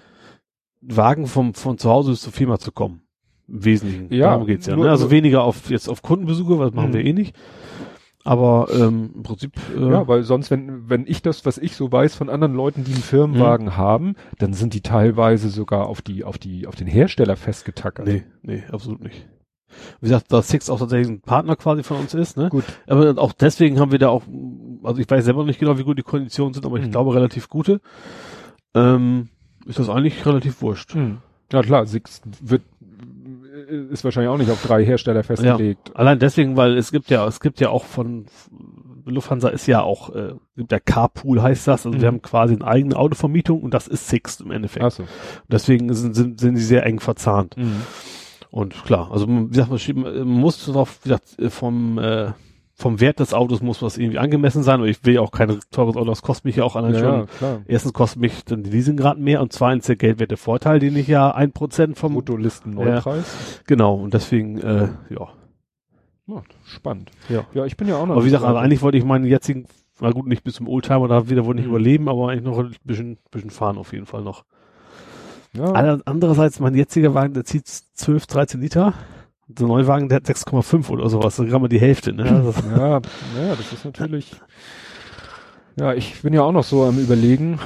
Wagen 0.82 1.26
vom, 1.26 1.54
von 1.54 1.78
zu 1.78 1.88
Hause 1.88 2.10
bis 2.10 2.20
zur 2.20 2.32
Firma 2.34 2.58
zu 2.58 2.70
kommen. 2.70 3.00
Im 3.48 3.64
Wesentlichen. 3.64 4.12
Ja, 4.12 4.32
Darum 4.32 4.46
geht's 4.46 4.66
ja. 4.66 4.76
nur- 4.76 4.84
Ne? 4.84 4.90
Also 4.90 5.04
nur- 5.04 5.10
weniger 5.12 5.42
auf, 5.42 5.70
jetzt 5.70 5.88
auf 5.88 6.02
Kundenbesuche, 6.02 6.58
das 6.58 6.74
machen 6.74 6.90
Mhm. 6.90 6.94
wir 6.94 7.04
eh 7.06 7.12
nicht. 7.14 7.34
Aber 8.24 8.66
ähm, 8.74 9.12
im 9.14 9.22
Prinzip, 9.22 9.52
äh, 9.74 9.88
Ja, 9.90 10.06
weil 10.08 10.22
sonst, 10.24 10.50
wenn, 10.50 10.90
wenn 10.90 11.06
ich 11.06 11.22
das, 11.22 11.46
was 11.46 11.56
ich 11.58 11.76
so 11.76 11.90
weiß 11.90 12.14
von 12.16 12.28
anderen 12.28 12.54
Leuten, 12.54 12.82
die 12.84 12.92
einen 12.92 13.02
Firmenwagen 13.02 13.68
Mhm. 13.68 13.76
haben, 13.76 14.14
dann 14.38 14.52
sind 14.52 14.74
die 14.74 14.80
teilweise 14.82 15.48
sogar 15.48 15.86
auf 15.86 16.02
die, 16.02 16.24
auf 16.24 16.36
die, 16.36 16.66
auf 16.66 16.74
den 16.74 16.88
Hersteller 16.88 17.36
festgetackert. 17.36 18.06
nee, 18.06 18.24
nee, 18.42 18.64
absolut 18.70 19.02
nicht. 19.02 19.26
Wie 20.00 20.06
gesagt, 20.08 20.32
da 20.32 20.42
Six 20.42 20.70
auch 20.70 20.78
tatsächlich 20.78 21.08
ein 21.08 21.20
Partner 21.20 21.56
quasi 21.56 21.82
von 21.82 21.98
uns 21.98 22.14
ist, 22.14 22.36
ne? 22.36 22.48
Gut. 22.48 22.64
Aber 22.86 23.16
auch 23.18 23.32
deswegen 23.32 23.78
haben 23.80 23.92
wir 23.92 23.98
da 23.98 24.08
auch, 24.08 24.22
also 24.82 25.00
ich 25.00 25.10
weiß 25.10 25.24
selber 25.24 25.44
nicht 25.44 25.58
genau, 25.58 25.78
wie 25.78 25.84
gut 25.84 25.98
die 25.98 26.02
Konditionen 26.02 26.54
sind, 26.54 26.64
aber 26.66 26.78
ich 26.78 26.86
Mhm. 26.86 26.90
glaube 26.92 27.14
relativ 27.14 27.48
gute. 27.48 27.80
Ähm, 28.74 29.28
ist 29.66 29.78
das 29.78 29.88
eigentlich 29.88 30.24
relativ 30.26 30.62
wurscht. 30.62 30.94
Hm. 30.94 31.18
Ja 31.52 31.62
klar, 31.62 31.86
Six 31.86 32.20
wird, 32.40 32.62
ist 33.90 34.04
wahrscheinlich 34.04 34.30
auch 34.30 34.38
nicht 34.38 34.50
auf 34.50 34.62
drei 34.62 34.84
Hersteller 34.84 35.24
festgelegt. 35.24 35.94
Allein 35.96 36.18
deswegen, 36.18 36.56
weil 36.56 36.76
es 36.76 36.92
gibt 36.92 37.10
ja, 37.10 37.26
es 37.26 37.40
gibt 37.40 37.60
ja 37.60 37.70
auch 37.70 37.84
von 37.84 38.26
Lufthansa 39.08 39.48
ist 39.50 39.66
ja 39.68 39.82
auch, 39.82 40.12
äh, 40.14 40.34
gibt 40.56 40.72
ja 40.72 40.80
Carpool 40.80 41.40
heißt 41.40 41.68
das, 41.68 41.86
also 41.86 41.96
Mhm. 41.96 42.02
wir 42.02 42.08
haben 42.08 42.22
quasi 42.22 42.54
eine 42.54 42.66
eigene 42.66 42.96
Autovermietung 42.96 43.62
und 43.62 43.72
das 43.72 43.86
ist 43.86 44.08
Sixt 44.08 44.40
im 44.40 44.50
Endeffekt. 44.50 44.84
Ach 44.84 44.90
so. 44.90 45.04
Deswegen 45.48 45.92
sind, 45.94 46.14
sind, 46.14 46.40
sind 46.40 46.54
die 46.56 46.60
sehr 46.60 46.84
eng 46.84 46.98
verzahnt. 46.98 47.56
Mhm. 47.56 47.82
Und 48.50 48.74
klar, 48.84 49.10
also 49.12 49.26
wie 49.28 49.48
gesagt, 49.48 49.70
man 49.96 50.04
man 50.04 50.28
muss 50.28 50.64
darauf, 50.66 50.98
wie 51.04 51.08
gesagt, 51.08 51.38
äh, 51.38 51.50
vom, 51.50 51.98
äh, 51.98 52.32
vom 52.78 53.00
Wert 53.00 53.20
des 53.20 53.32
Autos 53.32 53.62
muss 53.62 53.80
was 53.82 53.96
irgendwie 53.96 54.18
angemessen 54.18 54.62
sein. 54.62 54.80
Und 54.80 54.88
ich 54.88 55.02
will 55.04 55.14
ja 55.14 55.20
auch 55.22 55.30
kein 55.30 55.58
teures 55.70 55.96
Auto, 55.96 56.04
das 56.04 56.22
kostet 56.22 56.44
mich 56.44 56.56
ja 56.56 56.64
auch 56.64 56.76
allein 56.76 56.94
Ja, 56.94 57.00
schon. 57.00 57.26
klar. 57.38 57.62
Erstens 57.66 57.92
kostet 57.94 58.20
mich 58.20 58.44
dann 58.44 58.62
die 58.62 58.70
Leasingrate 58.70 59.18
mehr 59.20 59.40
und 59.40 59.52
zweitens 59.52 59.86
der 59.86 59.96
geldwerte 59.96 60.36
Vorteil, 60.36 60.78
den 60.78 60.94
ich 60.96 61.08
ja 61.08 61.30
ein 61.30 61.52
Prozent 61.52 61.96
vom, 61.98 62.12
Brutolisten-Neupreis. 62.14 63.62
genau, 63.66 63.94
und 63.94 64.12
deswegen, 64.14 64.58
äh, 64.58 64.88
ja. 65.10 65.28
Ja, 66.28 66.42
spannend. 66.64 67.10
Ja. 67.28 67.44
Ja, 67.54 67.64
ich 67.66 67.76
bin 67.76 67.86
ja 67.88 67.96
auch 67.96 68.06
noch. 68.06 68.14
Aber 68.14 68.22
wie 68.22 68.26
gesagt, 68.26 68.42
so 68.42 68.48
also 68.48 68.58
eigentlich 68.58 68.82
wollte 68.82 68.98
ich 68.98 69.04
meinen 69.04 69.24
jetzigen, 69.24 69.66
na 70.00 70.10
gut, 70.10 70.26
nicht 70.26 70.42
bis 70.44 70.54
zum 70.54 70.68
Oldtimer, 70.68 71.08
da 71.08 71.30
wieder 71.30 71.44
wohl 71.46 71.54
nicht 71.54 71.64
Mhm. 71.64 71.70
überleben, 71.70 72.08
aber 72.08 72.28
eigentlich 72.30 72.44
noch 72.44 72.58
ein 72.58 72.74
bisschen, 72.84 73.18
bisschen 73.30 73.50
fahren 73.50 73.78
auf 73.78 73.92
jeden 73.92 74.06
Fall 74.06 74.22
noch. 74.22 74.44
Ja, 75.56 75.98
Andererseits, 76.04 76.60
mein 76.60 76.74
jetziger 76.74 77.14
Wagen, 77.14 77.34
der 77.34 77.44
zieht 77.44 77.66
12, 77.66 78.26
13 78.26 78.60
Liter. 78.60 78.94
Der 79.48 79.66
Neuwagen, 79.66 80.08
der 80.08 80.16
hat 80.16 80.24
6,5 80.24 80.88
oder 80.90 81.08
sowas, 81.08 81.36
da 81.36 81.44
kann 81.44 81.60
man 81.60 81.70
die 81.70 81.80
Hälfte, 81.80 82.12
ne? 82.12 82.24
Also, 82.24 82.52
ja, 82.76 82.88
ja, 82.88 83.54
das 83.56 83.72
ist 83.72 83.84
natürlich. 83.84 84.32
Ja, 85.78 85.94
ich 85.94 86.22
bin 86.22 86.32
ja 86.32 86.42
auch 86.42 86.52
noch 86.52 86.64
so 86.64 86.84
am 86.84 86.98
überlegen. 86.98 87.60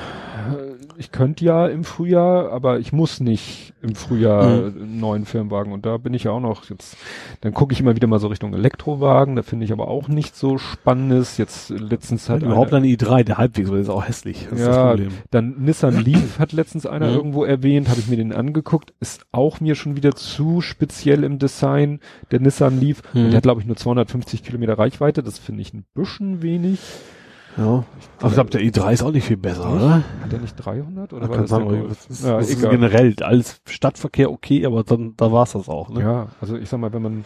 Äh, 1.00 1.02
Ich 1.02 1.12
könnte 1.12 1.44
ja 1.44 1.66
im 1.66 1.84
Frühjahr, 1.84 2.52
aber 2.52 2.78
ich 2.78 2.92
muss 2.92 3.20
nicht 3.20 3.72
im 3.82 3.94
Frühjahr 3.94 4.42
einen 4.66 5.00
neuen 5.00 5.24
Firmenwagen. 5.24 5.72
Und 5.72 5.86
da 5.86 5.96
bin 5.96 6.12
ich 6.12 6.24
ja 6.24 6.30
auch 6.32 6.40
noch 6.40 6.68
jetzt. 6.68 6.96
Dann 7.40 7.54
gucke 7.54 7.72
ich 7.72 7.80
immer 7.80 7.96
wieder 7.96 8.06
mal 8.06 8.18
so 8.20 8.28
Richtung 8.28 8.52
Elektrowagen. 8.54 9.34
Da 9.36 9.42
finde 9.42 9.64
ich 9.64 9.72
aber 9.72 9.88
auch 9.88 10.08
nicht 10.08 10.36
so 10.36 10.58
spannendes. 10.58 11.38
Jetzt 11.38 11.70
letztens 11.70 12.28
hat 12.28 12.42
überhaupt 12.42 12.74
eine 12.74 12.86
i3, 12.86 13.24
der 13.24 13.38
halbwegs, 13.38 13.68
weil 13.70 13.76
der 13.76 13.82
ist 13.84 13.88
auch 13.88 14.06
hässlich. 14.06 14.46
Das 14.50 14.58
ist 14.60 14.66
das 14.68 14.76
Ja, 14.76 14.88
Problem. 14.90 15.08
dann 15.30 15.54
Nissan 15.64 16.04
Leaf 16.04 16.38
hat 16.38 16.52
letztens 16.52 16.84
einer 16.86 17.08
Mhm. 17.08 17.14
irgendwo 17.16 17.44
erwähnt, 17.44 17.88
habe 17.88 18.00
ich 18.00 18.08
mir 18.08 18.16
den 18.16 18.32
angeguckt, 18.32 18.92
ist 19.00 19.24
auch 19.32 19.60
mir 19.60 19.74
schon 19.74 19.96
wieder 19.96 20.14
zu 20.14 20.60
speziell 20.60 21.24
im 21.24 21.38
Design, 21.38 22.00
der 22.30 22.40
Nissan 22.40 22.78
Leaf. 22.78 23.02
Mhm. 23.14 23.20
Und 23.24 23.30
der 23.30 23.36
hat, 23.38 23.44
glaube 23.44 23.60
ich, 23.62 23.66
nur 23.66 23.76
250 23.76 24.42
Kilometer 24.44 24.78
Reichweite, 24.78 25.22
das 25.22 25.38
finde 25.38 25.62
ich 25.62 25.72
ein 25.72 25.84
bisschen 25.94 26.42
wenig. 26.42 26.78
Ja. 27.56 27.84
Aber 28.18 28.28
ich 28.28 28.34
glaube, 28.34 28.50
der 28.50 28.60
i3 28.60 28.92
ist 28.92 29.02
auch 29.02 29.12
nicht 29.12 29.24
viel 29.26 29.36
besser, 29.36 29.72
oder? 29.72 30.02
Hat 30.22 30.32
der 30.32 30.40
nicht 30.40 30.54
300? 30.54 31.12
Oder 31.12 31.26
Da 31.26 31.30
war 31.30 31.38
das 31.38 31.50
Golf? 31.50 32.06
das 32.08 32.22
ja, 32.22 32.36
das 32.38 32.50
ist 32.50 32.60
generell 32.68 33.14
alles 33.22 33.60
Stadtverkehr 33.66 34.30
okay, 34.30 34.64
aber 34.66 34.84
dann, 34.84 35.14
da 35.16 35.32
war's 35.32 35.52
das 35.52 35.68
auch, 35.68 35.88
ne? 35.90 36.00
Ja, 36.00 36.28
also 36.40 36.56
ich 36.56 36.68
sag 36.68 36.80
mal, 36.80 36.92
wenn 36.92 37.02
man, 37.02 37.24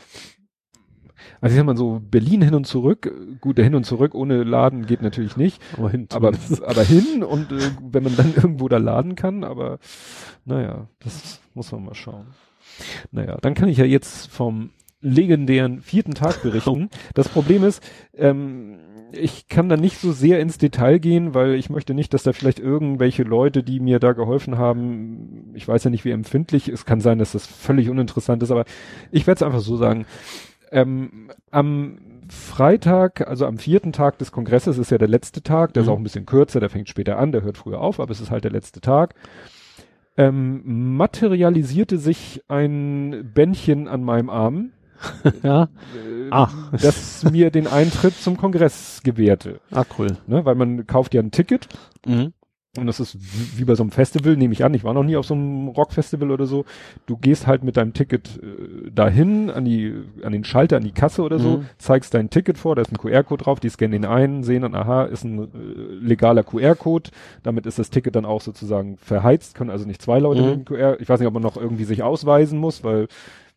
also 1.41 1.53
ich 1.53 1.59
sag 1.59 1.67
mal 1.67 1.77
so, 1.77 2.01
Berlin 2.01 2.43
hin 2.43 2.55
und 2.55 2.67
zurück, 2.67 3.13
gut, 3.41 3.59
der 3.59 3.65
hin 3.65 3.75
und 3.75 3.85
zurück 3.85 4.15
ohne 4.15 4.45
Laden 4.45 4.87
geht 4.87 5.03
natürlich 5.03 5.37
nicht, 5.37 5.61
Aber 5.77 5.91
hin, 5.91 6.07
aber, 6.13 6.33
aber 6.65 6.83
hin 6.85 7.23
und 7.23 7.53
äh, 7.53 7.71
wenn 7.83 8.05
man 8.05 8.17
dann 8.17 8.33
irgendwo 8.37 8.69
da 8.69 8.79
laden 8.79 9.15
kann, 9.17 9.45
aber 9.45 9.79
naja, 10.45 10.87
das 11.01 11.41
muss 11.55 11.71
man 11.73 11.85
mal 11.85 11.95
schauen. 11.95 12.27
Naja, 13.11 13.37
dann 13.41 13.55
kann 13.55 13.69
ich 13.69 13.79
ja 13.79 13.85
jetzt 13.85 14.29
vom 14.29 14.71
legendären 15.01 15.83
vierten 15.83 16.15
Tag 16.15 16.43
berichten. 16.43 16.89
Das 17.15 17.29
Problem 17.29 17.63
ist, 17.63 17.83
ähm, 18.17 18.79
ich 19.17 19.49
kann 19.49 19.69
da 19.69 19.77
nicht 19.77 19.99
so 19.99 20.13
sehr 20.13 20.41
ins 20.41 20.59
Detail 20.59 20.99
gehen, 20.99 21.35
weil 21.35 21.55
ich 21.55 21.71
möchte 21.71 21.95
nicht, 21.95 22.15
dass 22.15 22.23
da 22.23 22.33
vielleicht 22.33 22.59
irgendwelche 22.59 23.23
Leute, 23.23 23.63
die 23.63 23.81
mir 23.81 23.99
da 23.99 24.13
geholfen 24.13 24.59
haben, 24.59 25.51
ich 25.55 25.67
weiß 25.67 25.85
ja 25.85 25.91
nicht, 25.91 26.05
wie 26.05 26.11
empfindlich, 26.11 26.69
es 26.69 26.85
kann 26.85 27.01
sein, 27.01 27.19
dass 27.19 27.33
das 27.33 27.47
völlig 27.47 27.89
uninteressant 27.91 28.43
ist, 28.43 28.51
aber 28.51 28.65
ich 29.11 29.27
werde 29.27 29.37
es 29.39 29.43
einfach 29.43 29.61
so 29.61 29.77
sagen. 29.77 30.07
Ähm, 30.73 31.31
am 31.51 31.99
Freitag, 32.29 33.27
also 33.29 33.47
am 33.47 33.59
vierten 33.59 33.93
Tag 33.93 34.19
des 34.19 34.33
Kongresses, 34.33 34.79
ist 34.79 34.91
ja 34.91 34.99
der 34.99 35.09
letzte 35.09 35.43
Tag, 35.43 35.75
der 35.75 35.83
ist 35.83 35.87
Mhm. 35.89 35.93
auch 35.93 35.99
ein 35.99 36.03
bisschen 36.05 36.27
kürzer, 36.27 36.61
der 36.61 36.71
fängt 36.71 36.89
später 36.89 37.19
an, 37.19 37.33
der 37.33 37.43
hört 37.43 37.59
früher 37.59 37.81
auf, 37.81 38.01
aber 38.01 38.11
es 38.11 38.21
ist 38.21 38.31
halt 38.31 38.45
der 38.45 38.51
letzte 38.51 38.81
Tag. 38.81 39.15
Ähm, 40.17 40.97
materialisierte 40.97 41.99
sich 41.99 42.43
ein 42.49 43.31
Bändchen 43.35 43.89
an 43.89 44.03
meinem 44.05 44.31
Arm, 44.31 44.71
ja. 45.43 45.65
äh, 45.65 46.31
Ah. 46.31 46.49
das 46.81 47.25
mir 47.31 47.51
den 47.51 47.67
Eintritt 47.67 48.15
zum 48.17 48.37
Kongress 48.37 49.01
gewährte. 49.05 49.61
Ah, 49.71 49.85
cool. 49.99 50.17
Ne? 50.27 50.45
Weil 50.45 50.55
man 50.55 50.87
kauft 50.87 51.15
ja 51.15 51.21
ein 51.23 51.31
Ticket 51.31 51.69
Mhm. 52.07 52.33
und 52.79 52.87
das 52.87 52.99
ist 52.99 53.17
wie 53.59 53.65
bei 53.65 53.75
so 53.75 53.83
einem 53.85 53.91
Festival, 53.93 54.37
nehme 54.37 54.53
ich 54.53 54.65
an. 54.65 54.75
Ich 54.75 54.83
war 54.85 54.95
noch 54.95 55.05
nie 55.05 55.17
auf 55.17 55.27
so 55.27 55.35
einem 55.35 55.69
Rockfestival 55.69 56.31
oder 56.31 56.47
so. 56.47 56.65
Du 57.07 57.17
gehst 57.19 57.47
halt 57.47 57.63
mit 57.63 57.77
deinem 57.77 57.93
Ticket 57.93 58.41
äh, 58.43 58.91
dahin, 58.91 59.51
an 59.51 59.65
die, 59.65 59.95
an 60.23 60.33
den 60.33 60.45
Schalter, 60.45 60.79
an 60.79 60.83
die 60.85 60.93
Kasse 60.93 61.23
oder 61.23 61.39
so, 61.39 61.59
Mhm. 61.59 61.67
zeigst 61.79 62.15
dein 62.15 62.31
Ticket 62.31 62.59
vor, 62.59 62.75
da 62.75 62.83
ist 62.83 62.91
ein 62.91 62.99
QR-Code 62.99 63.45
drauf, 63.45 63.61
die 63.61 63.69
scannen 63.69 63.93
den 63.93 64.05
ein, 64.11 64.43
sehen 64.43 64.63
dann, 64.63 64.75
aha, 64.75 65.05
ist 65.05 65.25
ein 65.25 65.39
äh, 65.39 65.47
legaler 66.01 66.43
QR-Code. 66.43 67.11
Damit 67.43 67.67
ist 67.67 67.79
das 67.79 67.91
Ticket 67.91 68.17
dann 68.17 68.25
auch 68.25 68.41
sozusagen 68.41 68.97
verheizt, 68.97 69.55
können 69.55 69.71
also 69.71 69.87
nicht 69.87 70.03
zwei 70.03 70.19
Leute 70.19 70.41
Mhm. 70.43 70.49
mit 70.49 70.57
dem 70.57 70.65
QR. 70.65 71.01
Ich 71.01 71.09
weiß 71.09 71.21
nicht, 71.21 71.29
ob 71.29 71.35
man 71.35 71.43
noch 71.43 71.57
irgendwie 71.59 71.85
sich 71.85 72.03
ausweisen 72.03 72.59
muss, 72.59 72.83
weil 72.83 73.07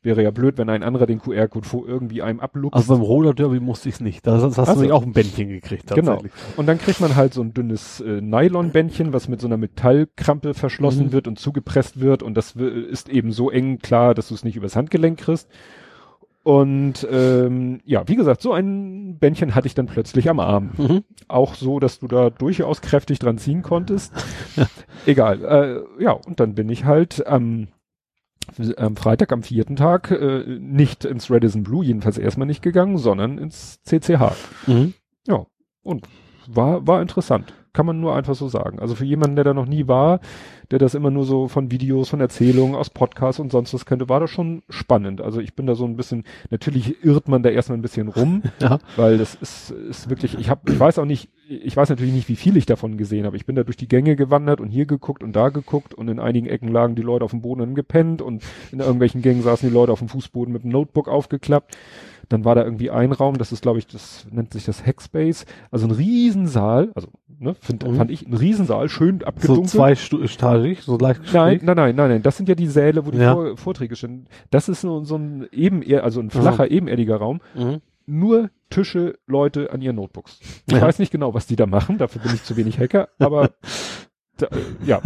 wäre 0.08 0.24
ja 0.24 0.32
blöd, 0.32 0.58
wenn 0.58 0.70
ein 0.70 0.82
anderer 0.82 1.05
den 1.05 1.20
QR-Code 1.22 1.68
vor 1.68 1.88
irgendwie 1.88 2.24
einem 2.24 2.39
abluchst. 2.39 2.76
Also 2.76 2.95
beim 2.95 3.03
Roller 3.03 3.36
Derby 3.36 3.60
musste 3.60 3.89
ich's 3.89 3.99
nicht. 3.99 4.26
Da 4.26 4.41
hast, 4.41 4.58
Ach 4.58 4.76
du 4.76 4.91
auch 4.91 5.03
ein 5.03 5.14
Bändchen 5.14 5.49
gekriegt, 5.49 5.93
Genau. 5.93 6.24
Und 6.55 6.66
dann 6.66 6.80
kriegt 6.80 6.99
man 6.99 7.16
halt 7.16 7.36
so 7.36 7.41
ein 7.41 7.53
dünnes 7.53 8.01
äh, 8.01 8.22
Nylonbändchen, 8.22 9.14
was 9.14 9.28
mit 9.28 9.39
so 9.41 9.45
einer 9.47 9.58
Metallkrampe 9.58 10.55
verschlossen 10.55 11.08
Mhm. 11.08 11.12
wird 11.12 11.28
und 11.28 11.38
zugepresst 11.38 11.99
wird 11.99 12.24
und 12.24 12.36
das 12.36 12.55
ist 12.55 13.10
eben 13.10 13.32
so 13.32 13.51
eng 13.51 13.78
klar, 13.78 14.16
dass 14.16 14.30
du 14.30 14.34
es 14.34 14.43
nicht 14.43 14.55
übers 14.55 14.76
Handgelenk 14.76 15.20
kriegst. 15.20 15.47
Und 16.43 17.05
ähm, 17.12 17.82
ja, 17.84 18.08
wie 18.08 18.16
gesagt, 18.16 18.41
so 18.41 18.53
ein 18.53 19.18
Bändchen 19.20 19.53
hatte 19.53 19.68
ich 19.68 19.76
dann 19.76 19.88
plötzlich 19.88 20.30
am 20.30 20.39
Arm. 20.39 20.70
Mhm. 20.78 21.03
Auch 21.28 21.55
so, 21.55 21.82
dass 21.82 21.99
du 21.99 22.08
da 22.08 22.30
durchaus 22.30 22.80
kräftig 22.82 23.20
dran 23.20 23.38
ziehen 23.38 23.64
konntest. 23.64 24.14
Egal. 25.05 25.43
Äh, 25.99 26.03
ja, 26.03 26.12
und 26.14 26.39
dann 26.39 26.55
bin 26.55 26.70
ich 26.70 26.86
halt 26.86 27.28
am 27.28 27.68
am 28.78 28.95
Freitag, 28.95 29.32
am 29.32 29.43
vierten 29.43 29.76
Tag, 29.76 30.12
äh, 30.12 30.43
nicht 30.60 31.06
ins 31.06 31.30
Radisson 31.30 31.64
Blue, 31.64 31.86
jedenfalls 31.86 32.18
erstmal 32.18 32.48
nicht 32.48 32.62
gegangen, 32.62 32.98
sondern 32.98 33.38
ins 33.38 33.82
CCH. 33.84 34.36
Mhm. 34.68 34.93
Ja, 35.28 35.45
und 35.84 36.08
war, 36.48 36.88
war 36.88 37.02
interessant. 37.02 37.54
Kann 37.74 37.86
man 37.86 37.99
nur 37.99 38.15
einfach 38.15 38.36
so 38.36 38.47
sagen. 38.47 38.80
Also 38.80 38.95
für 38.95 39.05
jemanden, 39.05 39.36
der 39.36 39.45
da 39.45 39.53
noch 39.53 39.68
nie 39.68 39.88
war, 39.88 40.20
der 40.72 40.80
das 40.80 40.95
immer 40.95 41.11
nur 41.11 41.26
so 41.26 41.47
von 41.47 41.72
Videos, 41.72 42.09
von 42.09 42.20
Erzählungen, 42.20 42.76
aus 42.76 42.89
Podcasts 42.89 43.39
und 43.39 43.51
sonst 43.51 43.74
was 43.74 43.86
könnte, 43.86 44.09
war 44.09 44.20
das 44.20 44.30
schon 44.30 44.63
spannend. 44.70 45.22
Also 45.22 45.39
ich 45.39 45.53
bin 45.53 45.68
da 45.68 45.76
so 45.76 45.86
ein 45.86 45.95
bisschen, 45.95 46.24
natürlich 46.49 47.03
irrt 47.05 47.28
man 47.28 47.43
da 47.43 47.49
erstmal 47.49 47.78
ein 47.78 47.82
bisschen 47.82 48.07
rum, 48.07 48.41
Ja. 48.61 48.80
weil 48.95 49.18
das 49.18 49.36
ist, 49.36 49.72
ist 49.72 50.09
wirklich, 50.09 50.38
ich 50.39 50.49
habe, 50.49 50.72
ich 50.72 50.80
weiß 50.80 50.99
auch 50.99 51.05
nicht, 51.05 51.30
ich 51.49 51.78
weiß 51.78 51.89
natürlich 51.89 52.13
nicht, 52.13 52.28
wie 52.28 52.36
viel 52.36 52.57
ich 52.57 52.65
davon 52.65 52.97
gesehen 52.97 53.26
habe. 53.26 53.38
Ich 53.38 53.45
bin 53.45 53.55
da 53.55 53.63
durch 53.63 53.78
die 53.78 53.88
Gänge 53.88 54.15
gewandert 54.18 54.59
und 54.59 54.70
hier 54.70 54.86
geguckt 54.86 55.24
und 55.24 55.34
da 55.34 55.49
geguckt 55.49 55.93
und 55.93 56.09
in 56.09 56.20
einigen 56.20 56.47
Ecken 56.47 56.68
lagen 56.70 56.95
die 56.95 57.01
Leute 57.01 57.24
auf 57.24 57.32
dem 57.32 57.41
Boden 57.41 57.61
und 57.61 57.76
gepennt 57.76 58.22
und 58.22 58.43
in 58.72 58.80
irgendwelchen 58.80 59.22
Gängen 59.22 59.43
saßen 59.43 59.70
die 59.70 59.74
Leute 59.74 59.91
auf 59.93 59.99
dem 59.99 60.09
Fußboden 60.09 60.51
mit 60.51 60.63
dem 60.63 60.72
Notebook 60.72 61.07
aufgeklappt. 61.07 61.78
Dann 62.30 62.44
war 62.44 62.56
da 62.56 62.64
irgendwie 62.64 62.92
ein 62.92 63.12
Raum, 63.14 63.38
das 63.38 63.52
ist, 63.52 63.62
glaube 63.62 63.80
ich, 63.80 63.88
das 63.88 64.28
nennt 64.32 64.52
sich 64.52 64.66
das 64.66 64.86
Hackspace, 64.86 65.46
also 65.72 65.88
ein 65.88 65.92
Riesensaal, 65.92 66.92
also 66.94 67.08
ne, 67.40 67.56
find, 67.56 67.88
Mhm. 67.88 67.96
fand 67.96 68.12
ich 68.12 68.28
ein 68.28 68.34
Riesensaal, 68.34 68.90
schön 68.90 69.20
So 69.22 69.26
abgedunkelt. 69.28 69.70
zweistagig, 69.70 70.82
so 70.82 70.98
leicht 70.98 71.22
Nein, 71.34 71.62
nein, 71.64 71.76
nein, 71.78 71.96
nein, 71.96 72.10
nein. 72.10 72.22
Das 72.24 72.36
sind 72.38 72.50
ja 72.50 72.56
die 72.56 72.68
Säle, 72.68 73.06
wo 73.06 73.12
die 73.12 73.18
Ja. 73.20 73.34
Vor 73.34 73.56
Vorträge 73.58 73.96
stehen. 73.96 74.28
Das 74.52 74.68
ist 74.68 74.82
so, 74.82 75.04
so 75.06 75.16
ein 75.16 75.48
eben 75.52 75.84
also 76.02 76.20
ein 76.20 76.30
flacher, 76.30 76.70
ebenerdiger 76.70 77.16
Raum. 77.18 77.40
Mhm. 77.56 77.82
Nur 78.06 78.50
Tische, 78.70 79.18
Leute 79.28 79.72
an 79.72 79.82
ihren 79.82 79.96
Notebooks. 79.96 80.40
Ich 80.68 80.74
Ja. 80.74 80.82
weiß 80.82 81.00
nicht 81.00 81.12
genau, 81.12 81.34
was 81.34 81.48
die 81.48 81.56
da 81.56 81.66
machen. 81.66 81.98
Dafür 81.98 82.22
bin 82.22 82.34
ich 82.34 82.44
zu 82.44 82.58
wenig 82.58 82.78
Hacker. 82.80 83.08
Aber 83.20 83.52
da, 84.38 84.48
ja. 84.86 85.02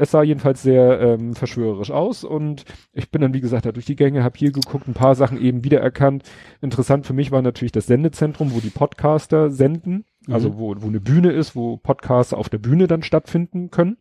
Es 0.00 0.12
sah 0.12 0.22
jedenfalls 0.22 0.62
sehr 0.62 0.98
ähm, 1.00 1.34
verschwörerisch 1.34 1.90
aus 1.90 2.24
und 2.24 2.64
ich 2.92 3.10
bin 3.10 3.20
dann, 3.20 3.34
wie 3.34 3.42
gesagt, 3.42 3.66
da 3.66 3.72
durch 3.72 3.84
die 3.84 3.96
Gänge, 3.96 4.24
habe 4.24 4.38
hier 4.38 4.50
geguckt, 4.50 4.88
ein 4.88 4.94
paar 4.94 5.14
Sachen 5.14 5.40
eben 5.40 5.62
wiedererkannt. 5.62 6.24
Interessant 6.62 7.06
für 7.06 7.12
mich 7.12 7.30
war 7.30 7.42
natürlich 7.42 7.72
das 7.72 7.86
Sendezentrum, 7.86 8.54
wo 8.54 8.60
die 8.60 8.70
Podcaster 8.70 9.50
senden, 9.50 10.04
also 10.30 10.48
Mhm. 10.50 10.58
wo, 10.58 10.74
wo 10.78 10.86
eine 10.86 11.00
Bühne 11.00 11.32
ist, 11.32 11.54
wo 11.54 11.76
Podcasts 11.76 12.32
auf 12.32 12.48
der 12.48 12.58
Bühne 12.58 12.86
dann 12.86 13.02
stattfinden 13.02 13.70
können. 13.70 13.98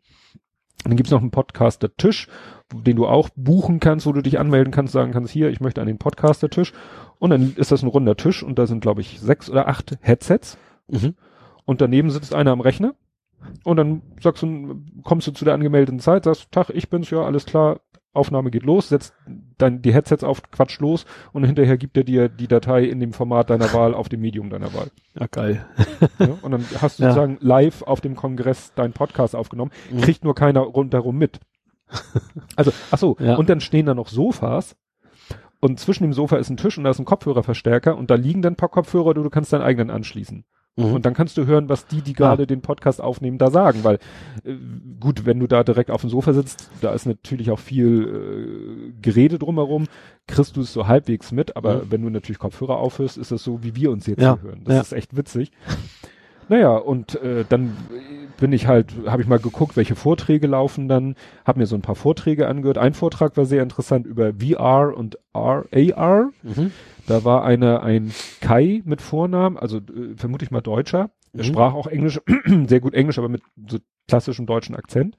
Und 0.86 0.91
dann 0.91 0.95
gibt's 0.95 1.12
noch 1.12 1.20
einen 1.20 1.32
Podcaster-Tisch, 1.32 2.30
den 2.74 2.95
du 2.95 3.06
auch 3.06 3.28
buchen 3.36 3.82
kannst, 3.82 4.06
wo 4.06 4.14
du 4.14 4.22
dich 4.22 4.39
anmelden 4.39 4.72
kannst, 4.72 4.93
sagen 4.93 5.12
kannst, 5.12 5.34
hier, 5.34 5.50
ich 5.50 5.60
möchte 5.60 5.82
an 5.82 5.88
den 5.88 5.97
Podcaster-Tisch. 5.97 6.72
Und 7.18 7.32
dann 7.32 7.54
ist 7.58 7.74
das 7.74 7.84
ein 7.84 7.89
runder 7.89 8.16
Tisch 8.16 8.41
und 8.41 8.58
da 8.58 8.66
sind, 8.66 8.80
glaube 8.80 9.02
ich, 9.02 9.20
sechs 9.20 9.50
oder 9.50 9.68
acht 9.68 9.97
Headsets. 10.00 10.58
Mhm. 10.88 11.16
Und 11.66 11.82
daneben 11.82 12.10
sitzt 12.10 12.34
einer 12.34 12.52
am 12.52 12.62
Rechner. 12.62 12.95
Und 13.64 13.78
dann 13.78 14.02
sagst 14.22 14.44
du, 14.44 14.82
kommst 15.04 15.28
du 15.28 15.32
zu 15.32 15.46
der 15.46 15.54
angemeldeten 15.54 16.00
Zeit, 16.00 16.24
sagst, 16.26 16.52
Tag, 16.52 16.70
ich 16.72 16.90
bin's, 16.90 17.10
ja, 17.10 17.22
alles 17.24 17.46
klar, 17.46 17.80
Aufnahme 18.12 18.50
geht 18.52 18.64
los, 18.64 18.90
setzt 18.90 19.14
dann 19.58 19.82
die 19.82 19.94
Headsets 19.94 20.24
auf, 20.24 20.42
quatsch 20.52 20.80
los 20.80 21.06
und 21.32 21.44
hinterher 21.46 21.78
gibt 21.78 21.96
er 21.96 22.04
dir 22.04 22.28
die 22.28 22.48
Datei 22.48 22.84
in 22.86 23.00
dem 23.00 23.14
Format 23.14 23.50
deiner 23.50 23.72
Wahl 23.74 23.94
auf 23.94 24.10
dem 24.10 24.22
Medium 24.22 24.50
deiner 24.50 24.74
Wahl. 24.74 24.88
Ja, 25.18 25.28
geil. 25.28 25.66
Ja? 26.18 26.38
Und 26.42 26.52
dann 26.52 26.66
hast 26.82 27.00
du 27.00 27.04
Ja. 27.04 27.10
sozusagen 27.12 27.38
live 27.40 27.84
auf 27.84 28.02
dem 28.02 28.16
Kongress 28.16 28.74
deinen 28.74 28.94
Podcast 28.94 29.36
aufgenommen, 29.36 29.72
Mhm. 29.92 30.02
kriegt 30.02 30.24
nur 30.24 30.36
keiner 30.36 30.62
rundherum 30.62 31.18
mit. 31.18 31.40
Also, 32.56 32.72
ach 32.92 32.98
so, 32.98 33.16
Ja. 33.20 33.36
und 33.36 33.50
dann 33.50 33.62
stehen 33.62 33.86
da 33.86 33.94
noch 33.94 34.08
Sofas 34.10 34.76
und 35.60 35.80
zwischen 35.80 36.04
dem 36.04 36.14
Sofa 36.14 36.38
ist 36.38 36.50
ein 36.50 36.58
Tisch 36.58 36.78
und 36.78 36.84
da 36.86 36.90
ist 36.90 37.00
ein 37.00 37.06
Kopfhörerverstärker 37.06 37.96
und 37.98 38.10
da 38.10 38.16
liegen 38.16 38.42
dann 38.42 38.54
ein 38.54 38.58
paar 38.58 38.70
Kopfhörer, 38.70 39.14
du, 39.14 39.24
du 39.24 39.30
kannst 39.30 39.54
deinen 39.54 39.62
eigenen 39.64 39.90
anschließen. 39.92 40.46
Mhm. 40.88 40.94
Und 40.96 41.06
dann 41.06 41.14
kannst 41.14 41.38
du 41.38 41.46
hören, 41.46 41.70
was 41.70 41.86
die, 41.88 42.02
die 42.02 42.14
gerade 42.14 42.48
den 42.48 42.62
Podcast 42.62 43.02
aufnehmen, 43.02 43.38
da 43.38 43.52
sagen. 43.52 43.84
Weil 43.84 43.96
äh, 44.44 44.56
gut, 45.00 45.26
wenn 45.26 45.40
du 45.40 45.48
da 45.48 45.64
direkt 45.64 45.92
auf 45.92 46.02
dem 46.02 46.10
Sofa 46.10 46.34
sitzt, 46.34 46.70
da 46.82 46.94
ist 46.94 47.06
natürlich 47.06 47.52
auch 47.52 47.60
viel 47.60 48.90
äh, 48.90 48.92
Gerede 49.02 49.40
drumherum, 49.40 49.86
kriegst 50.28 50.56
du 50.58 50.62
es 50.62 50.74
so 50.74 50.88
halbwegs 50.88 51.32
mit, 51.32 51.56
aber 51.56 51.76
Mhm. 51.76 51.82
wenn 51.92 52.02
du 52.04 52.10
natürlich 52.10 52.40
Kopfhörer 52.40 52.78
aufhörst, 52.78 53.18
ist 53.18 53.32
das 53.32 53.44
so, 53.44 53.64
wie 53.64 53.76
wir 53.76 53.92
uns 53.92 54.06
jetzt 54.08 54.22
Ja, 54.22 54.38
hören. 54.42 54.62
Das 54.66 54.76
ja. 54.76 54.82
ist 54.82 54.94
echt 54.94 55.16
witzig. 55.18 55.52
Naja, 56.52 56.76
und 56.78 57.22
äh, 57.22 57.46
dann 57.48 57.78
bin 58.38 58.52
ich 58.54 58.66
halt, 58.66 58.92
habe 59.06 59.22
ich 59.22 59.28
mal 59.28 59.38
geguckt, 59.38 59.78
welche 59.78 59.96
Vorträge 59.96 60.48
laufen 60.48 60.88
dann, 60.88 61.14
habe 61.46 61.60
mir 61.60 61.68
so 61.68 61.76
ein 61.76 61.84
paar 61.84 61.94
Vorträge 61.94 62.48
angehört. 62.48 62.80
Ein 62.80 62.96
Vortrag 62.96 63.38
war 63.38 63.46
sehr 63.46 63.62
interessant 63.62 64.08
über 64.08 64.32
VR 64.34 64.98
und 64.98 65.20
R, 65.36 65.66
AR. 65.72 66.30
Mhm. 66.42 66.72
Da 67.10 67.24
war 67.24 67.43
einer 67.43 67.82
ein 67.82 68.12
Kai 68.39 68.82
mit 68.86 69.01
Vornamen, 69.01 69.57
also 69.57 69.78
äh, 69.78 70.16
vermute 70.16 70.45
ich 70.45 70.51
mal 70.51 70.62
Deutscher. 70.62 71.10
Er 71.34 71.39
Mhm. 71.39 71.43
sprach 71.43 71.74
auch 71.74 71.88
Englisch, 71.88 72.22
sehr 72.68 72.80
gut 72.80 72.93
Englisch, 72.93 73.18
aber 73.18 73.30
mit 73.30 73.41
so 73.68 73.80
klassischem 74.07 74.45
deutschen 74.45 74.76
Akzent. 74.76 75.16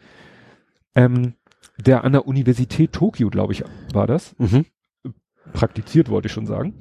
Ähm, 0.94 1.34
der 1.78 2.04
an 2.04 2.12
der 2.12 2.26
Universität 2.26 2.92
Tokio, 2.92 3.28
glaube 3.30 3.52
ich, 3.52 3.64
war 3.92 4.06
das. 4.06 4.34
Mhm. 4.38 4.66
Praktiziert, 5.52 6.08
wollte 6.10 6.26
ich 6.26 6.32
schon 6.32 6.46
sagen. 6.46 6.74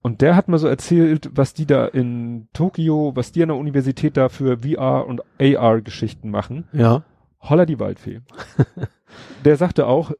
Und 0.00 0.20
der 0.22 0.34
hat 0.34 0.48
mal 0.48 0.58
so 0.58 0.66
erzählt, 0.66 1.30
was 1.32 1.54
die 1.54 1.66
da 1.66 1.86
in 1.86 2.48
Tokio, 2.52 3.12
was 3.14 3.30
die 3.30 3.42
an 3.42 3.50
der 3.50 3.56
Universität 3.58 4.16
da 4.16 4.28
für 4.28 4.58
VR 4.58 5.06
und 5.06 5.22
AR 5.40 5.80
Geschichten 5.82 6.30
machen. 6.30 6.64
Ja. 6.72 7.04
Holla 7.40 7.66
die 7.66 7.78
Waldfee. 7.78 8.20
der 9.44 9.56
sagte 9.56 9.86
auch, 9.86 10.12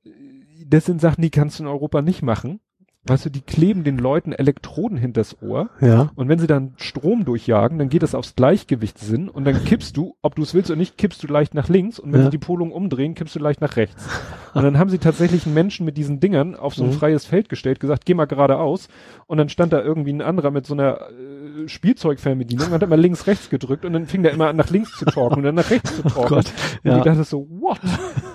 das 0.67 0.85
sind 0.85 1.01
Sachen, 1.01 1.23
die 1.23 1.31
kannst 1.31 1.59
du 1.59 1.65
in 1.65 1.69
Europa 1.69 2.03
nicht 2.03 2.23
machen. 2.23 2.61
Weißt 3.05 3.25
du, 3.25 3.31
die 3.31 3.41
kleben 3.41 3.83
den 3.83 3.99
Leuten 3.99 4.31
Elektroden 4.33 4.97
hinters 4.97 5.37
Ohr 5.43 5.71
Ja. 5.81 6.11
und 6.15 6.29
wenn 6.29 6.39
sie 6.39 6.47
dann 6.47 6.75
Strom 6.77 7.25
durchjagen, 7.25 7.77
dann 7.79 7.89
geht 7.89 8.05
das 8.05 8.15
aufs 8.15 8.37
Gleichgewichtssinn 8.37 9.29
und 9.29 9.45
dann 9.45 9.65
kippst 9.65 9.97
du, 9.97 10.15
ob 10.23 10.37
du 10.37 10.43
es 10.43 10.55
willst 10.55 10.71
oder 10.71 10.79
nicht, 10.79 10.97
kippst 10.99 11.21
du 11.21 11.27
leicht 11.27 11.53
nach 11.53 11.69
links 11.69 11.99
und 11.99 12.13
wenn 12.13 12.21
Ja. 12.21 12.27
sie 12.27 12.31
die 12.31 12.39
Polung 12.39 12.71
umdrehen, 12.71 13.17
kippst 13.17 13.35
du 13.35 13.41
leicht 13.41 13.61
nach 13.61 13.75
rechts. 13.75 14.07
Und 14.55 14.63
dann 14.63 14.79
haben 14.79 14.89
sie 14.89 14.99
tatsächlich 14.99 15.47
einen 15.47 15.55
Menschen 15.55 15.85
mit 15.85 15.97
diesen 15.97 16.21
Dingern 16.21 16.55
auf 16.55 16.77
so 16.77 16.85
ein 16.85 16.91
Mhm. 16.91 16.95
freies 16.95 17.25
Feld 17.25 17.49
gestellt, 17.49 17.81
gesagt, 17.81 18.05
geh 18.07 18.15
mal 18.15 18.27
geradeaus 18.27 18.87
und 19.27 19.39
dann 19.39 19.49
stand 19.49 19.73
da 19.73 19.83
irgendwie 19.83 20.13
ein 20.13 20.23
anderer 20.23 20.53
mit 20.53 20.65
so 20.67 20.75
einer 20.75 21.01
äh, 21.11 21.69
Spielzeugfernbedienung 21.69 22.69
und 22.69 22.73
hat 22.73 22.83
immer 22.85 22.97
links, 22.97 23.27
rechts 23.27 23.51
gedrückt 23.51 23.85
und 23.85 23.95
dann 23.95 24.07
fing 24.07 24.23
der 24.23 24.31
immer 24.33 24.47
an 24.47 24.55
nach 24.57 24.71
links 24.71 24.97
zu 24.97 25.07
talken 25.07 25.39
und 25.39 25.43
dann 25.43 25.57
nach 25.57 25.71
rechts 25.71 25.97
zu 25.97 26.03
talken. 26.09 26.29
Gott, 26.29 26.53
Und 26.85 26.91
ja. 26.91 26.99
ich 26.99 27.03
dachte 27.03 27.25
so, 27.25 27.49
what? 27.51 27.81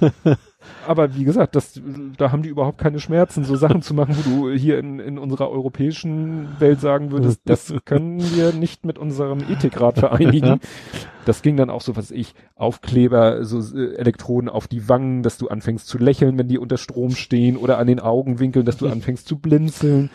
Aber 0.87 1.15
wie 1.15 1.25
gesagt, 1.25 1.55
das, 1.55 1.81
da 2.17 2.31
haben 2.31 2.43
die 2.43 2.49
überhaupt 2.49 2.77
keine 2.77 2.99
Schmerzen, 2.99 3.43
so 3.43 3.55
Sachen 3.55 3.81
zu 3.81 3.93
machen, 3.93 4.15
wo 4.23 4.47
du 4.47 4.53
hier 4.53 4.79
in, 4.79 4.99
in 4.99 5.17
unserer 5.17 5.49
europäischen 5.49 6.47
Welt 6.59 6.79
sagen 6.79 7.11
würdest, 7.11 7.41
das 7.45 7.73
können 7.85 8.19
wir 8.35 8.53
nicht 8.53 8.85
mit 8.85 8.97
unserem 8.97 9.39
Ethikrat 9.39 9.99
vereinigen. 9.99 10.59
Das 11.25 11.41
ging 11.41 11.57
dann 11.57 11.69
auch 11.69 11.81
so, 11.81 11.97
was 11.97 12.09
ich, 12.09 12.35
Aufkleber, 12.55 13.43
so 13.43 13.59
äh, 13.77 13.95
Elektroden 13.95 14.49
auf 14.49 14.69
die 14.69 14.87
Wangen, 14.87 15.23
dass 15.23 15.37
du 15.37 15.49
anfängst 15.49 15.85
zu 15.85 15.97
lächeln, 15.97 16.37
wenn 16.37 16.47
die 16.47 16.57
unter 16.57 16.77
Strom 16.77 17.11
stehen 17.11 17.57
oder 17.57 17.79
an 17.79 17.87
den 17.87 17.99
Augenwinkeln, 17.99 18.65
dass 18.65 18.77
du 18.77 18.87
anfängst 18.87 19.27
zu 19.27 19.37
blinzeln. 19.37 20.09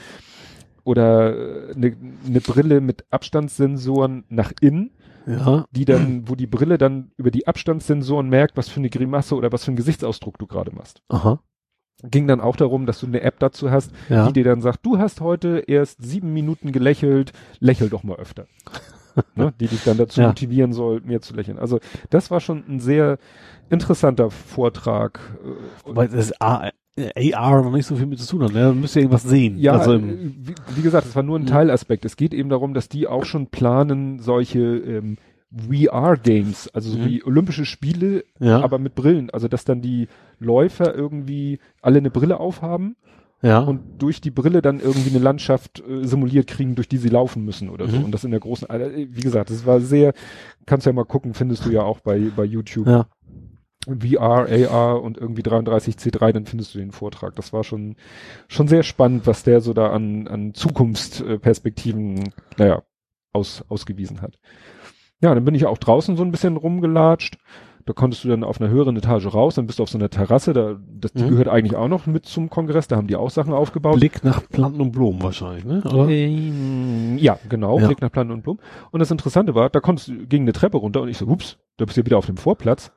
Oder 0.85 1.69
eine 1.77 1.89
äh, 1.89 1.97
ne 2.27 2.41
Brille 2.41 2.81
mit 2.81 3.05
Abstandssensoren 3.11 4.25
nach 4.31 4.53
innen, 4.61 4.91
Ja. 5.27 5.65
die 5.71 5.85
dann, 5.85 6.29
wo 6.29 6.35
die 6.35 6.47
Brille 6.47 6.79
dann 6.79 7.13
über 7.17 7.31
die 7.31 7.47
Abstandssensoren 7.47 8.29
merkt, 8.29 8.57
was 8.57 8.69
für 8.69 8.81
eine 8.81 8.91
Grimasse 8.91 9.35
oder 9.37 9.53
was 9.53 9.65
für 9.65 9.69
einen 9.69 9.77
Gesichtsausdruck 9.77 10.39
du 10.39 10.47
gerade 10.47 10.75
machst. 10.75 11.03
Aha. 11.09 11.41
Ging 12.05 12.27
dann 12.27 12.41
auch 12.41 12.57
darum, 12.57 12.87
dass 12.87 12.99
du 13.01 13.07
eine 13.07 13.21
App 13.21 13.39
dazu 13.39 13.71
hast, 13.71 13.93
Ja. 14.09 14.27
die 14.27 14.33
dir 14.33 14.45
dann 14.45 14.61
sagt, 14.63 14.85
du 14.85 14.99
hast 14.99 15.21
heute 15.21 15.63
erst 15.67 16.03
sieben 16.03 16.33
Minuten 16.33 16.73
gelächelt, 16.73 17.33
lächel 17.61 17.89
doch 17.89 18.03
mal 18.03 18.17
öfter. 18.17 18.47
ne? 19.37 19.53
Die 19.61 19.69
dich 19.69 19.85
dann 19.85 19.99
dazu 19.99 20.21
Ja. 20.23 20.29
motivieren 20.29 20.73
soll, 20.73 21.01
mehr 21.03 21.21
zu 21.21 21.35
lächeln. 21.35 21.59
Also 21.59 21.79
das 22.11 22.31
war 22.31 22.41
schon 22.41 22.65
ein 22.69 22.81
sehr 22.81 23.19
interessanter 23.71 24.31
Vortrag. 24.31 25.21
äh, 25.45 25.95
Weil 25.95 26.09
das 26.09 26.33
A 26.41 26.71
AR 26.97 27.63
noch 27.63 27.73
nicht 27.73 27.87
so 27.87 27.97
viel 27.97 28.07
mit 28.07 28.19
zu 28.21 28.27
tun 28.37 28.45
hat, 28.45 28.53
ne? 28.53 28.61
Da 28.61 28.73
müsst 28.73 28.97
ihr 28.97 29.03
irgendwas 29.03 29.23
sehen. 29.23 29.59
Ja, 29.59 29.73
also 29.73 29.93
äh, 29.93 29.97
im, 29.97 30.35
wie, 30.47 30.55
wie 30.77 30.83
gesagt, 30.83 31.07
es 31.07 31.17
war 31.17 31.23
nur 31.23 31.39
ein 31.39 31.43
Mhm. 31.43 31.47
Teilaspekt. 31.47 32.05
Es 32.05 32.17
geht 32.17 32.35
eben 32.35 32.49
darum, 32.51 32.75
dass 32.75 32.89
die 32.89 33.07
auch 33.07 33.25
schon 33.25 33.47
planen, 33.47 34.19
solche 34.19 34.61
ähm, 34.61 35.17
VR-Games, 35.55 36.69
also 36.75 36.91
so 36.91 36.99
Mhm. 36.99 37.05
wie 37.07 37.25
Olympische 37.25 37.65
Spiele, 37.65 38.25
ja, 38.41 38.63
aber 38.63 38.79
mit 38.79 38.95
Brillen. 38.95 39.31
Also 39.31 39.49
dass 39.49 39.65
dann 39.65 39.81
die 39.83 40.09
Läufer 40.39 40.95
irgendwie 40.95 41.59
alle 41.81 41.99
eine 41.99 42.11
Brille 42.11 42.41
aufhaben 42.41 42.97
ja, 43.43 43.59
und 43.61 43.81
durch 44.03 44.21
die 44.21 44.31
Brille 44.31 44.63
dann 44.63 44.81
irgendwie 44.81 45.11
eine 45.11 45.19
Landschaft 45.19 45.83
äh, 45.87 46.05
simuliert 46.07 46.47
kriegen, 46.47 46.75
durch 46.75 46.89
die 46.89 46.97
sie 46.99 47.09
laufen 47.09 47.45
müssen 47.45 47.69
oder 47.71 47.89
so. 47.89 47.97
Mhm. 47.99 48.05
Und 48.05 48.13
das 48.13 48.25
in 48.25 48.31
der 48.31 48.41
großen, 48.41 48.69
äh, 48.71 49.07
wie 49.11 49.21
gesagt, 49.21 49.51
das 49.51 49.67
war 49.67 49.81
sehr, 49.81 50.13
kannst 50.67 50.87
ja 50.87 50.93
mal 50.93 51.05
gucken, 51.05 51.35
findest 51.35 51.67
du 51.67 51.71
ja 51.71 51.83
auch 51.83 52.01
bei, 52.01 52.31
bei 52.37 52.45
YouTube. 52.45 52.87
ja. 52.87 53.07
VR, 53.87 54.47
AR 54.71 55.03
und 55.03 55.19
irgendwie 55.19 55.43
33C3, 55.43 56.33
dann 56.33 56.47
findest 56.47 56.75
du 56.75 56.79
den 56.79 56.93
Vortrag. 56.93 57.35
Das 57.37 57.53
war 57.53 57.65
schon, 57.65 57.97
schon 58.49 58.69
sehr 58.69 58.83
spannend, 58.83 59.27
was 59.27 59.43
der 59.43 59.61
so 59.61 59.73
da 59.73 59.91
an, 59.91 60.29
an 60.29 60.55
Zukunftsperspektiven, 60.55 62.33
naja, 62.59 62.83
aus, 63.33 63.65
ausgewiesen 63.69 64.21
hat. 64.23 64.39
Ja, 65.21 65.35
dann 65.35 65.45
bin 65.45 65.55
ich 65.55 65.67
auch 65.67 65.79
draußen 65.79 66.17
so 66.17 66.23
ein 66.25 66.31
bisschen 66.33 66.57
rumgelatscht. 66.57 67.39
Da 67.85 67.93
konntest 67.95 68.23
du 68.23 68.29
dann 68.29 68.45
auf 68.45 68.61
einer 68.61 68.71
höheren 68.71 68.97
Etage 68.97 69.27
raus, 69.35 69.57
dann 69.57 69.67
bist 69.67 69.81
du 69.81 69.83
auf 69.83 69.89
so 69.89 69.99
einer 69.99 70.09
Terrasse, 70.09 70.53
da, 70.53 70.77
das, 71.01 71.13
die 71.15 71.25
Mhm. 71.25 71.31
gehört 71.31 71.49
eigentlich 71.49 71.75
auch 71.75 71.89
noch 71.89 72.07
mit 72.07 72.27
zum 72.27 72.49
Kongress, 72.49 72.87
da 72.87 72.95
haben 72.95 73.09
die 73.09 73.17
auch 73.17 73.31
Sachen 73.31 73.53
aufgebaut. 73.53 73.97
Blick 73.99 74.23
nach 74.23 74.49
Planten 74.49 74.81
und 74.81 74.93
Blumen 74.93 75.21
wahrscheinlich, 75.21 75.65
ne? 75.65 75.83
Oder? 75.93 76.09
Ähm, 76.09 77.19
ja, 77.19 77.41
genau, 77.49 77.81
Ja. 77.81 77.87
Blick 77.89 78.01
nach 78.01 78.13
Planten 78.13 78.33
und 78.35 78.43
Blumen. 78.45 78.61
Und 78.93 79.01
das 79.01 79.11
Interessante 79.11 79.57
war, 79.57 79.69
da 79.69 79.81
konntest 79.81 80.07
du, 80.09 80.27
ging 80.29 80.43
eine 80.43 80.53
Treppe 80.53 80.77
runter 80.77 81.03
und 81.03 81.09
ich 81.09 81.19
so, 81.19 81.27
ups, 81.27 81.59
da 81.77 81.85
bist 81.85 81.97
du 81.97 82.05
wieder 82.05 82.19
auf 82.19 82.27
dem 82.27 82.37
Vorplatz. 82.37 82.93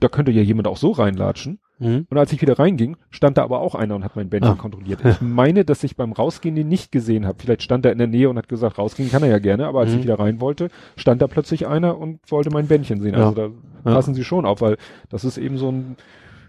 Da 0.00 0.08
könnte 0.08 0.32
ja 0.32 0.42
jemand 0.42 0.66
auch 0.66 0.76
so 0.76 0.90
reinlatschen. 0.92 1.60
Mhm. 1.78 2.06
Und 2.10 2.18
als 2.18 2.32
ich 2.32 2.42
wieder 2.42 2.58
reinging, 2.58 2.96
stand 3.10 3.38
da 3.38 3.44
aber 3.44 3.60
auch 3.60 3.74
einer 3.74 3.94
und 3.94 4.04
hat 4.04 4.16
mein 4.16 4.28
Bändchen 4.28 4.54
Ah. 4.54 4.60
kontrolliert. 4.60 5.00
Ich 5.04 5.20
meine, 5.20 5.64
dass 5.64 5.82
ich 5.84 5.96
beim 5.96 6.12
Rausgehen 6.12 6.54
den 6.54 6.68
nicht 6.68 6.90
gesehen 6.92 7.26
habe. 7.26 7.38
Vielleicht 7.40 7.62
stand 7.62 7.86
er 7.86 7.92
in 7.92 7.98
der 7.98 8.06
Nähe 8.06 8.28
und 8.28 8.36
hat 8.36 8.48
gesagt, 8.48 8.78
rausgehen 8.78 9.10
kann 9.10 9.22
er 9.22 9.28
ja 9.30 9.38
gerne, 9.38 9.66
aber 9.66 9.80
als 9.80 9.90
Mhm. 9.92 9.98
ich 9.98 10.04
wieder 10.04 10.18
rein 10.18 10.40
wollte, 10.40 10.68
stand 10.96 11.22
da 11.22 11.26
plötzlich 11.26 11.66
einer 11.66 11.96
und 11.98 12.20
wollte 12.30 12.50
mein 12.50 12.66
Bändchen 12.66 13.00
sehen. 13.00 13.14
Ja. 13.14 13.28
Also 13.28 13.34
da 13.34 13.42
Ja. 13.90 13.94
passen 13.94 14.14
sie 14.14 14.24
schon 14.24 14.44
auf, 14.44 14.60
weil 14.60 14.76
das 15.08 15.24
ist 15.24 15.38
eben 15.38 15.56
so 15.58 15.70
ein 15.70 15.96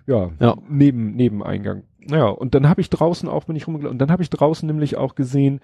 ja, 0.07 0.31
Ja. 0.39 0.57
Neben, 0.67 1.15
Nebeneingang. 1.15 1.83
Naja, 1.99 2.27
und 2.29 2.55
dann 2.55 2.67
habe 2.67 2.81
ich 2.81 2.89
draußen 2.89 3.29
auch, 3.29 3.43
bin 3.45 3.55
ich 3.55 3.67
rumgelaufen, 3.67 3.91
und 3.93 3.99
dann 3.99 4.11
habe 4.11 4.23
ich 4.23 4.31
draußen 4.31 4.65
nämlich 4.67 4.97
auch 4.97 5.13
gesehen, 5.13 5.59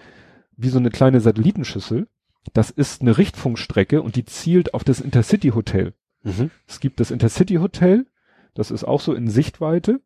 wie 0.56 0.70
so 0.70 0.78
eine 0.78 0.92
kleine 0.92 1.20
Satellitenschüssel. 1.20 2.08
Das 2.54 2.70
ist 2.70 3.02
eine 3.02 3.18
Richtfunkstrecke 3.18 4.02
und 4.02 4.16
die 4.16 4.24
zielt 4.26 4.74
auf 4.76 4.84
das 4.84 5.02
Intercity 5.02 5.50
Hotel. 5.50 5.94
Mhm. 6.24 6.52
Es 6.68 6.80
gibt 6.80 7.00
das 7.00 7.12
Intercity 7.12 7.56
Hotel, 7.56 8.06
das 8.54 8.72
ist 8.72 8.84
auch 8.84 9.02
so 9.02 9.14
in 9.14 9.28
Sichtweite. 9.28 10.02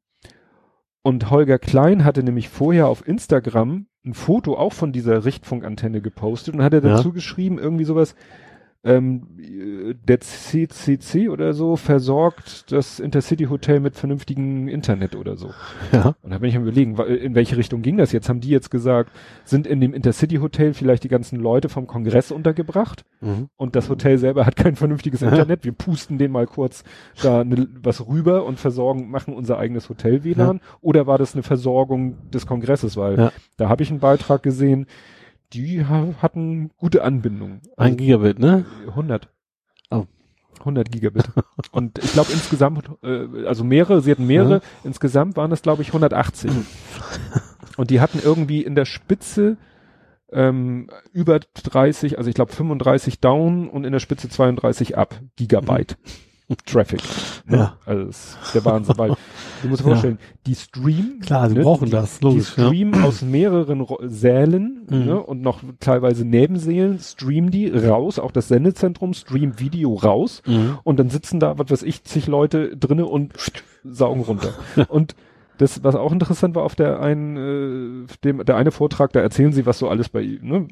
Und 1.03 1.31
Holger 1.31 1.57
Klein 1.57 2.05
hatte 2.05 2.21
nämlich 2.23 2.49
vorher 2.49 2.87
auf 2.87 3.07
Instagram 3.07 3.87
ein 4.05 4.13
Foto 4.13 4.55
auch 4.57 4.73
von 4.73 4.91
dieser 4.91 5.25
Richtfunkantenne 5.25 6.01
gepostet 6.01 6.53
und 6.55 6.63
hat 6.63 6.73
er 6.73 6.83
Ja. 6.83 6.95
dazu 6.97 7.11
geschrieben, 7.11 7.57
irgendwie 7.59 7.85
sowas, 7.85 8.15
ähm, 8.83 9.27
äh, 9.39 9.93
der 10.07 10.19
CCC 10.21 11.29
oder 11.29 11.53
so 11.53 11.75
versorgt 11.75 12.71
das 12.71 12.99
Intercity 12.99 13.45
Hotel 13.45 13.79
mit 13.79 13.95
vernünftigem 13.95 14.67
Internet 14.67 15.15
oder 15.15 15.37
so. 15.37 15.51
Ja. 15.91 16.15
Und 16.23 16.31
da 16.31 16.39
bin 16.39 16.49
ich 16.49 16.55
am 16.55 16.63
überlegen, 16.63 16.97
in 16.97 17.35
welche 17.35 17.57
Richtung 17.57 17.83
ging 17.83 17.97
das 17.97 18.11
jetzt? 18.11 18.27
Haben 18.27 18.41
die 18.41 18.49
jetzt 18.49 18.71
gesagt, 18.71 19.11
sind 19.45 19.67
in 19.67 19.81
dem 19.81 19.93
Intercity 19.93 20.37
Hotel 20.37 20.73
vielleicht 20.73 21.03
die 21.03 21.09
ganzen 21.09 21.39
Leute 21.39 21.69
vom 21.69 21.85
Kongress 21.85 22.31
untergebracht? 22.31 23.05
Mhm. 23.23 23.49
und 23.55 23.75
das 23.75 23.87
Hotel 23.87 24.17
selber 24.17 24.47
hat 24.47 24.55
kein 24.55 24.75
vernünftiges 24.75 25.21
Ja. 25.21 25.29
Internet. 25.29 25.63
Wir 25.63 25.73
pusten 25.73 26.17
den 26.17 26.31
mal 26.31 26.47
kurz 26.47 26.83
da 27.21 27.43
ne, 27.43 27.67
was 27.83 28.07
rüber 28.07 28.45
und 28.45 28.59
versorgen, 28.59 29.11
machen 29.11 29.35
unser 29.35 29.59
eigenes 29.59 29.89
Hotel 29.89 30.23
WLAN. 30.23 30.59
Oder 30.81 31.05
war 31.05 31.19
das 31.19 31.33
eine 31.35 31.43
Versorgung 31.43 32.17
des 32.31 32.47
Kongresses? 32.47 32.97
Weil 32.97 33.17
Ja. 33.19 33.31
da 33.57 33.69
habe 33.69 33.83
ich 33.83 33.91
einen 33.91 33.99
Beitrag 33.99 34.41
gesehen, 34.41 34.87
die 35.53 35.85
ha 35.85 36.07
hatten 36.21 36.71
gute 36.77 37.03
Anbindung. 37.03 37.61
Ein 37.77 37.97
Gigabit, 37.97 38.39
ne? 38.39 38.65
100. 38.87 39.29
Oh. 39.89 40.05
100 40.59 40.91
Gigabit. 40.91 41.25
und 41.71 41.97
ich 41.99 42.13
glaube 42.13 42.31
insgesamt, 42.31 42.89
äh, 43.03 43.45
also 43.45 43.63
mehrere, 43.63 44.01
sie 44.01 44.11
hatten 44.11 44.27
mehrere, 44.27 44.55
Ja. 44.55 44.61
insgesamt 44.83 45.37
waren 45.37 45.49
das 45.49 45.61
glaube 45.61 45.81
ich 45.81 45.89
180. 45.89 46.51
und 47.77 47.89
die 47.89 47.99
hatten 48.01 48.19
irgendwie 48.23 48.61
in 48.61 48.75
der 48.75 48.85
Spitze 48.85 49.57
ähm, 50.31 50.89
über 51.11 51.39
30, 51.39 52.17
also 52.17 52.29
ich 52.29 52.35
glaube 52.35 52.53
35 52.53 53.19
down 53.19 53.69
und 53.69 53.83
in 53.85 53.91
der 53.91 53.99
Spitze 53.99 54.29
32 54.29 54.97
up 54.97 55.19
Gigabyte 55.35 55.97
Traffic. 56.65 57.01
Ne? 57.45 57.57
Ja. 57.57 57.77
Also 57.85 58.05
das 58.05 58.37
ist 58.43 58.55
der 58.55 58.65
Wahnsinn, 58.65 58.97
weil 58.97 59.15
du 59.61 59.67
musst 59.67 59.81
dir 59.81 59.85
Ja. 59.87 59.91
vorstellen, 59.93 60.19
die 60.45 60.55
streamen 60.55 61.19
Klar, 61.21 61.49
sie 61.49 61.55
ne, 61.55 61.63
brauchen 61.63 61.85
die, 61.85 61.91
das, 61.91 62.19
die 62.19 62.25
logisch. 62.25 62.57
ja. 62.57 62.65
streamen 62.65 63.03
aus 63.03 63.21
mehreren 63.21 63.81
Ro 63.81 63.99
Sälen 64.03 64.85
Mhm. 64.89 65.05
ne, 65.05 65.21
und 65.21 65.41
noch 65.41 65.61
teilweise 65.79 66.25
Nebensälen, 66.25 66.99
streamen 66.99 67.51
die 67.51 67.67
raus, 67.69 68.19
auch 68.19 68.31
das 68.31 68.47
Sendezentrum 68.49 69.13
streamt 69.13 69.59
Video 69.59 69.93
raus 69.95 70.41
Mhm. 70.45 70.79
und 70.83 70.99
dann 70.99 71.09
sitzen 71.09 71.39
da, 71.39 71.57
was 71.57 71.69
weiß 71.71 71.83
ich, 71.83 72.03
zig 72.03 72.27
Leute 72.27 72.75
drinne 72.77 73.05
und 73.05 73.33
saugen 73.83 74.21
runter. 74.21 74.53
und 74.89 75.15
das, 75.57 75.83
was 75.83 75.93
auch 75.95 76.11
interessant 76.11 76.55
war 76.55 76.63
auf 76.63 76.73
der 76.75 76.99
einen, 77.01 77.37
äh, 77.37 78.07
dem, 78.23 78.43
der 78.43 78.55
eine 78.55 78.71
Vortrag, 78.71 79.13
da 79.13 79.19
erzählen 79.19 79.53
sie, 79.53 79.67
was 79.67 79.77
so 79.77 79.89
alles 79.89 80.09
bei, 80.09 80.39
ne, 80.41 80.67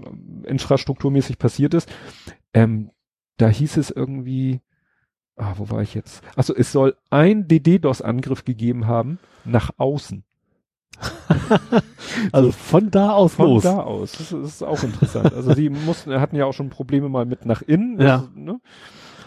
infrastrukturmäßig 0.45 1.37
passiert 1.37 1.73
ist. 1.75 1.87
Ähm, 2.53 2.89
da 3.37 3.47
hieß 3.49 3.77
es 3.77 3.91
irgendwie, 3.91 4.61
ah, 5.39 5.53
wo 5.57 5.69
war 5.69 5.81
ich 5.81 5.93
jetzt? 5.95 6.21
Also 6.35 6.55
es 6.55 6.71
soll 6.71 6.95
ein 7.09 7.47
DDoS-Angriff 7.47 8.45
gegeben 8.45 8.87
haben 8.87 9.19
nach 9.45 9.71
außen. 9.77 10.23
also 12.31 12.51
von 12.51 12.91
da 12.91 13.11
aus 13.11 13.35
Von 13.35 13.47
los. 13.47 13.63
da 13.63 13.77
aus. 13.81 14.11
Das, 14.13 14.21
ist- 14.21 14.33
das 14.33 14.41
ist 14.55 14.63
auch 14.63 14.83
interessant. 14.83 15.33
Also 15.33 15.53
die 15.55 15.69
mussten, 15.69 16.13
hatten 16.19 16.35
ja 16.35 16.45
auch 16.45 16.53
schon 16.53 16.69
Probleme 16.69 17.09
mal 17.09 17.25
mit 17.25 17.45
nach 17.45 17.61
innen. 17.61 17.99
Ja. 17.99 18.17
Das, 18.17 18.29
ne? 18.35 18.59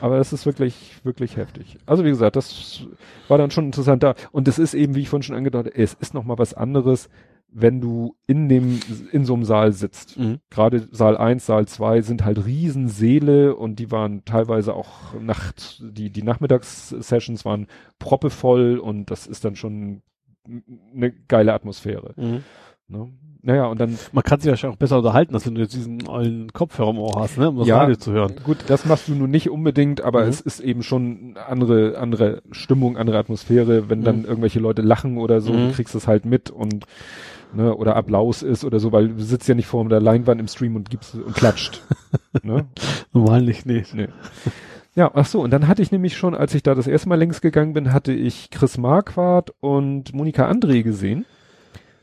Aber 0.01 0.19
das 0.19 0.33
ist 0.33 0.47
wirklich, 0.47 1.01
wirklich 1.05 1.37
heftig. 1.37 1.79
Also 1.87 2.05
wie 2.05 2.09
gesagt, 2.11 2.35
das 2.37 2.83
war 3.29 3.39
dann 3.39 3.51
schon 3.53 3.67
interessant 3.67 4.03
da. 4.03 4.15
Und 4.33 4.49
es 4.49 4.59
ist 4.59 4.75
eben, 4.75 4.95
wie 4.97 5.01
ich 5.01 5.09
vorhin 5.09 5.23
schon 5.23 5.37
angedeutet, 5.37 5.75
es 5.77 5.95
ist 5.95 6.13
noch 6.13 6.25
mal 6.25 6.39
was 6.39 6.55
anderes, 6.55 7.09
wenn 7.55 7.81
du 7.83 8.17
in 8.27 8.49
dem, 8.49 8.81
in 9.13 9.25
so 9.27 9.35
einem 9.35 9.45
Saal 9.45 9.73
sitzt. 9.73 10.19
Mhm. 10.19 10.39
Gerade 10.51 10.89
Saal 10.91 11.17
1, 11.19 11.45
Saal 11.45 11.67
2 11.67 12.01
sind 12.03 12.25
halt 12.25 12.47
Riesensäle 12.47 13.55
und 13.55 13.79
die 13.79 13.91
waren 13.91 14.25
teilweise 14.25 14.75
auch 14.75 15.15
nachts, 15.21 15.83
die, 15.85 16.11
die 16.11 16.23
Nachmittagssessions 16.23 17.45
waren 17.45 17.67
proppevoll 17.99 18.79
und 18.79 19.11
das 19.11 19.27
ist 19.27 19.45
dann 19.45 19.57
schon 19.57 20.03
eine 20.95 21.13
geile 21.29 21.53
Atmosphäre. 21.53 22.15
Mhm. 22.17 22.43
Ne? 22.89 23.09
Naja, 23.45 23.67
und 23.67 23.81
dann, 23.81 23.99
Man 24.13 24.23
kann 24.23 24.39
sich 24.39 24.49
wahrscheinlich 24.51 24.77
auch 24.77 24.79
besser 24.79 24.99
unterhalten, 24.99 25.35
als 25.35 25.45
wenn 25.47 25.57
du 25.57 25.63
jetzt 25.63 25.75
diesen 25.75 26.07
ollen 26.07 26.53
Kopfhörer 26.53 26.91
im 26.91 26.99
Ohr 26.99 27.21
hast, 27.21 27.39
ne? 27.39 27.49
um 27.49 27.59
das 27.59 27.67
Ja. 27.67 27.79
Radio 27.79 27.97
zu 27.97 28.13
hören. 28.13 28.35
gut, 28.45 28.59
das 28.69 28.85
machst 28.87 29.09
du 29.09 29.15
nun 29.17 29.31
nicht 29.31 29.51
unbedingt, 29.51 30.01
aber 30.01 30.23
Mhm. 30.23 30.29
es 30.29 30.41
ist 30.41 30.61
eben 30.61 30.83
schon 30.85 31.35
eine 31.37 31.47
andere, 31.47 31.99
andere 31.99 32.43
Stimmung, 32.53 32.97
andere 32.97 33.19
Atmosphäre, 33.19 33.91
wenn 33.91 34.03
dann 34.03 34.21
Mhm. 34.21 34.25
irgendwelche 34.27 34.61
Leute 34.61 34.83
lachen 34.83 35.19
oder 35.19 35.41
so, 35.41 35.53
Mhm. 35.53 35.69
du 35.69 35.73
kriegst 35.75 35.95
es 35.97 36.07
halt 36.07 36.25
mit 36.25 36.51
und 36.51 36.85
ne, 37.55 37.75
oder 37.75 37.97
Applaus 37.97 38.43
ist 38.43 38.65
oder 38.65 38.81
so, 38.81 38.93
weil 38.93 39.09
du 39.09 39.23
sitzt 39.23 39.49
ja 39.49 39.55
nicht 39.55 39.67
vor 39.67 39.89
der 39.89 40.01
Leinwand 40.01 40.41
im 40.41 40.49
Stream 40.49 40.77
und 40.77 40.91
gibst 40.91 41.15
und 41.15 41.35
klatscht. 41.35 41.83
ne? 42.43 42.67
Normal 43.13 43.43
nicht, 43.43 43.67
nee. 43.67 43.85
Nee. 43.93 44.09
Ja, 44.95 45.11
ach 45.15 45.27
so, 45.27 45.41
und 45.41 45.51
dann 45.51 45.69
hatte 45.69 45.81
ich 45.81 45.91
nämlich 45.91 46.17
schon, 46.17 46.35
als 46.35 46.55
ich 46.55 46.63
da 46.63 46.75
das 46.75 46.87
erste 46.87 47.09
Mal 47.09 47.19
längs 47.19 47.41
gegangen 47.41 47.73
bin, 47.73 47.93
hatte 47.93 48.13
ich 48.13 48.51
Chris 48.51 48.77
Marquardt 48.77 49.55
und 49.61 50.13
Monika 50.13 50.51
André 50.51 50.83
gesehen. 50.83 51.25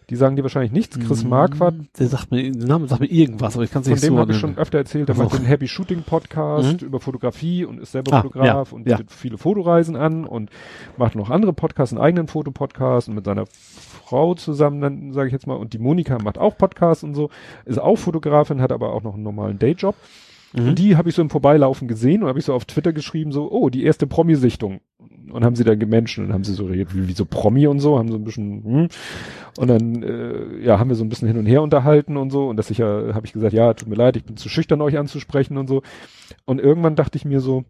Die 0.10 0.16
sagen 0.16 0.36
dir 0.36 0.42
wahrscheinlich 0.44 0.72
nichts. 0.72 0.98
Chris 1.00 1.24
Marquardt, 1.24 1.76
Der 2.00 2.08
sagt 2.08 2.32
mir, 2.32 2.52
der 2.52 2.68
Name 2.68 2.88
sagt 2.88 3.02
mir 3.02 3.08
irgendwas, 3.12 3.56
aber 3.56 3.64
ich 3.64 3.72
kann 3.72 3.82
es 3.82 3.88
von 3.88 3.94
nicht 3.94 4.04
dem 4.04 4.14
so 4.16 4.20
habe 4.20 4.32
ich 4.32 4.38
schon 4.40 4.58
öfter 4.58 4.78
erzählt. 4.80 5.08
Der 5.08 5.16
macht 5.16 5.34
den 5.38 5.46
Happy 5.46 5.68
Shooting 5.68 6.02
Podcast 6.04 6.82
Mhm. 6.82 6.88
über 6.88 7.00
Fotografie 7.00 7.66
und 7.66 7.80
ist 7.80 7.92
selber 7.92 8.14
Ah, 8.14 8.22
Fotograf 8.22 8.72
ja, 8.72 8.76
und 8.76 8.88
ja. 8.88 8.98
bietet 8.98 9.12
viele 9.12 9.38
Fotoreisen 9.38 9.96
an 9.96 10.26
und 10.26 10.50
macht 10.98 11.16
noch 11.16 11.30
andere 11.30 11.54
Podcasts, 11.54 11.94
einen 11.94 12.02
eigenen 12.02 12.28
Fotopodcast 12.28 13.08
und 13.10 13.16
mit 13.16 13.26
seiner 13.26 13.46
Frau 13.48 14.34
zusammen, 14.34 14.82
dann 14.82 15.14
sage 15.14 15.28
ich 15.28 15.34
jetzt 15.34 15.46
mal. 15.46 15.56
Und 15.56 15.74
die 15.74 15.80
Monika 15.80 16.18
macht 16.22 16.38
auch 16.40 16.58
Podcasts 16.58 17.04
und 17.04 17.14
so, 17.14 17.30
ist 17.66 17.80
auch 17.80 17.98
Fotografin, 17.98 18.62
hat 18.62 18.72
aber 18.72 18.94
auch 18.94 19.04
noch 19.04 19.14
einen 19.14 19.24
normalen 19.24 19.60
Dayjob. 19.60 19.96
Mhm. 20.54 20.76
Die 20.76 20.96
habe 20.98 21.10
ich 21.10 21.16
so 21.16 21.22
im 21.22 21.30
Vorbeilaufen 21.30 21.88
gesehen 21.88 22.24
und 22.24 22.30
habe 22.30 22.40
ich 22.40 22.46
so 22.46 22.54
auf 22.54 22.66
Twitter 22.66 22.94
geschrieben, 22.94 23.32
so, 23.32 23.52
oh, 23.52 23.70
die 23.70 23.84
erste 23.84 24.08
Promi-Sichtung. 24.08 24.82
Und 25.32 25.46
haben 25.46 25.56
sie 25.56 25.64
dann 25.64 25.78
gemenschen 25.78 26.26
und 26.26 26.34
haben 26.34 26.44
sie 26.44 26.54
so 26.54 26.66
reagiert, 26.66 26.96
wie, 26.96 27.08
wie 27.08 27.14
so 27.14 27.24
Promi 27.24 27.68
und 27.68 27.80
so, 27.80 28.00
haben 28.00 28.10
so 28.10 28.16
ein 28.16 28.24
bisschen, 28.24 28.64
hm. 28.64 28.88
Und 29.60 29.68
dann, 29.68 30.02
äh, 30.02 30.58
ja, 30.64 30.80
haben 30.80 30.90
wir 30.90 30.96
so 30.96 31.04
ein 31.04 31.10
bisschen 31.10 31.28
hin 31.28 31.38
und 31.38 31.46
her 31.46 31.62
unterhalten 31.62 32.18
und 32.18 32.32
so. 32.32 32.48
Und 32.48 32.58
dass 32.58 32.72
ich 32.72 32.80
ja, 32.80 33.14
habe 33.14 33.26
ich 33.26 33.34
gesagt, 33.34 33.54
ja, 33.54 33.74
tut 33.74 33.90
mir 33.90 33.96
leid, 33.96 34.16
ich 34.16 34.24
bin 34.24 34.38
zu 34.38 34.50
schüchtern, 34.50 34.82
euch 34.82 34.98
anzusprechen 34.98 35.58
und 35.58 35.68
so. 35.68 35.84
Und 36.46 36.60
irgendwann 36.60 36.96
dachte 36.96 37.18
ich 37.18 37.26
mir 37.26 37.42
so, 37.42 37.66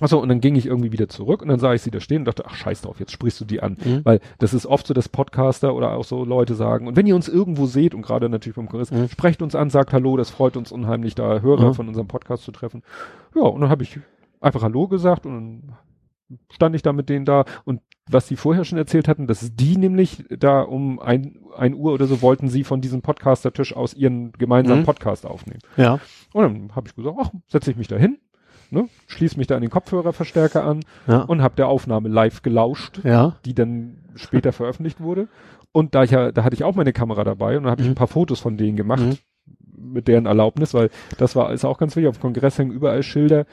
Achso, 0.00 0.18
und 0.18 0.28
dann 0.28 0.40
ging 0.40 0.56
ich 0.56 0.66
irgendwie 0.66 0.90
wieder 0.90 1.08
zurück 1.08 1.40
und 1.40 1.48
dann 1.48 1.60
sah 1.60 1.72
ich 1.72 1.82
sie 1.82 1.92
da 1.92 2.00
stehen 2.00 2.22
und 2.22 2.24
dachte, 2.24 2.44
ach 2.46 2.56
scheiß 2.56 2.82
drauf, 2.82 2.98
jetzt 2.98 3.12
sprichst 3.12 3.40
du 3.40 3.44
die 3.44 3.62
an. 3.62 3.76
Mhm. 3.84 4.00
Weil 4.04 4.20
das 4.40 4.52
ist 4.52 4.66
oft 4.66 4.86
so, 4.88 4.92
dass 4.94 5.08
Podcaster 5.08 5.72
oder 5.72 5.92
auch 5.92 6.02
so 6.04 6.24
Leute 6.24 6.56
sagen, 6.56 6.88
und 6.88 6.96
wenn 6.96 7.06
ihr 7.06 7.14
uns 7.14 7.28
irgendwo 7.28 7.66
seht, 7.66 7.94
und 7.94 8.02
gerade 8.02 8.28
natürlich 8.28 8.56
beim 8.56 8.68
Kongress, 8.68 8.90
Mhm. 8.90 9.08
sprecht 9.08 9.40
uns 9.40 9.54
an, 9.54 9.70
sagt 9.70 9.92
Hallo, 9.92 10.16
das 10.16 10.30
freut 10.30 10.56
uns 10.56 10.72
unheimlich, 10.72 11.14
da 11.14 11.40
Hörer 11.40 11.68
Mhm. 11.68 11.74
von 11.74 11.86
unserem 11.88 12.08
Podcast 12.08 12.42
zu 12.42 12.50
treffen. 12.50 12.82
Ja, 13.36 13.42
und 13.42 13.60
dann 13.60 13.70
habe 13.70 13.84
ich 13.84 14.00
einfach 14.40 14.62
Hallo 14.62 14.88
gesagt 14.88 15.26
und 15.26 15.32
dann 15.32 15.76
stand 16.52 16.74
ich 16.74 16.82
da 16.82 16.92
mit 16.92 17.08
denen 17.08 17.24
da 17.24 17.44
und 17.64 17.80
was 18.10 18.26
die 18.26 18.36
vorher 18.36 18.64
schon 18.64 18.78
erzählt 18.78 19.06
hatten, 19.06 19.28
dass 19.28 19.54
die 19.54 19.76
nämlich 19.76 20.24
da 20.28 20.62
um 20.62 20.98
ein, 20.98 21.36
ein 21.56 21.72
Uhr 21.74 21.92
oder 21.92 22.06
so 22.06 22.20
wollten 22.20 22.48
sie 22.48 22.64
von 22.64 22.80
diesem 22.80 23.00
Podcaster-Tisch 23.00 23.76
aus 23.76 23.94
ihren 23.94 24.32
gemeinsamen 24.32 24.80
Mhm. 24.80 24.86
Podcast 24.86 25.24
aufnehmen. 25.24 25.60
Ja. 25.76 26.00
Und 26.32 26.42
dann 26.42 26.74
habe 26.76 26.88
ich 26.88 26.96
gesagt, 26.96 27.16
ach, 27.20 27.30
setze 27.46 27.70
ich 27.70 27.76
mich 27.76 27.86
da 27.88 27.96
hin, 27.96 28.18
ne, 28.74 28.88
schließe 29.06 29.38
mich 29.38 29.46
da 29.46 29.56
an 29.56 29.62
den 29.62 29.70
Kopfhörerverstärker 29.70 30.64
an 30.64 30.80
Ja. 31.06 31.22
und 31.22 31.40
habe 31.42 31.54
der 31.56 31.68
Aufnahme 31.68 32.08
live 32.08 32.42
gelauscht, 32.42 33.00
ja. 33.04 33.36
die 33.46 33.54
dann 33.54 33.98
später 34.16 34.52
veröffentlicht 34.52 35.00
wurde. 35.00 35.28
Und 35.72 35.94
da 35.94 36.04
ich 36.04 36.10
ja, 36.10 36.30
da 36.32 36.44
hatte 36.44 36.54
ich 36.54 36.62
auch 36.64 36.74
meine 36.74 36.92
Kamera 36.92 37.24
dabei 37.24 37.56
und 37.56 37.64
dann 37.64 37.70
habe 37.70 37.80
ich 37.82 37.88
Mhm. 37.88 37.92
ein 37.92 37.96
paar 37.96 38.06
Fotos 38.06 38.40
von 38.40 38.56
denen 38.56 38.76
gemacht 38.76 39.02
mit 39.76 40.06
deren 40.08 40.26
Erlaubnis, 40.26 40.72
weil 40.74 40.90
das 41.18 41.34
war 41.36 41.52
ist 41.52 41.64
auch 41.64 41.78
ganz 41.78 41.96
wichtig. 41.96 42.08
Auf 42.08 42.18
dem 42.18 42.22
Kongress 42.22 42.58
hängen 42.58 42.70
überall 42.72 43.02
Schilder. 43.02 43.44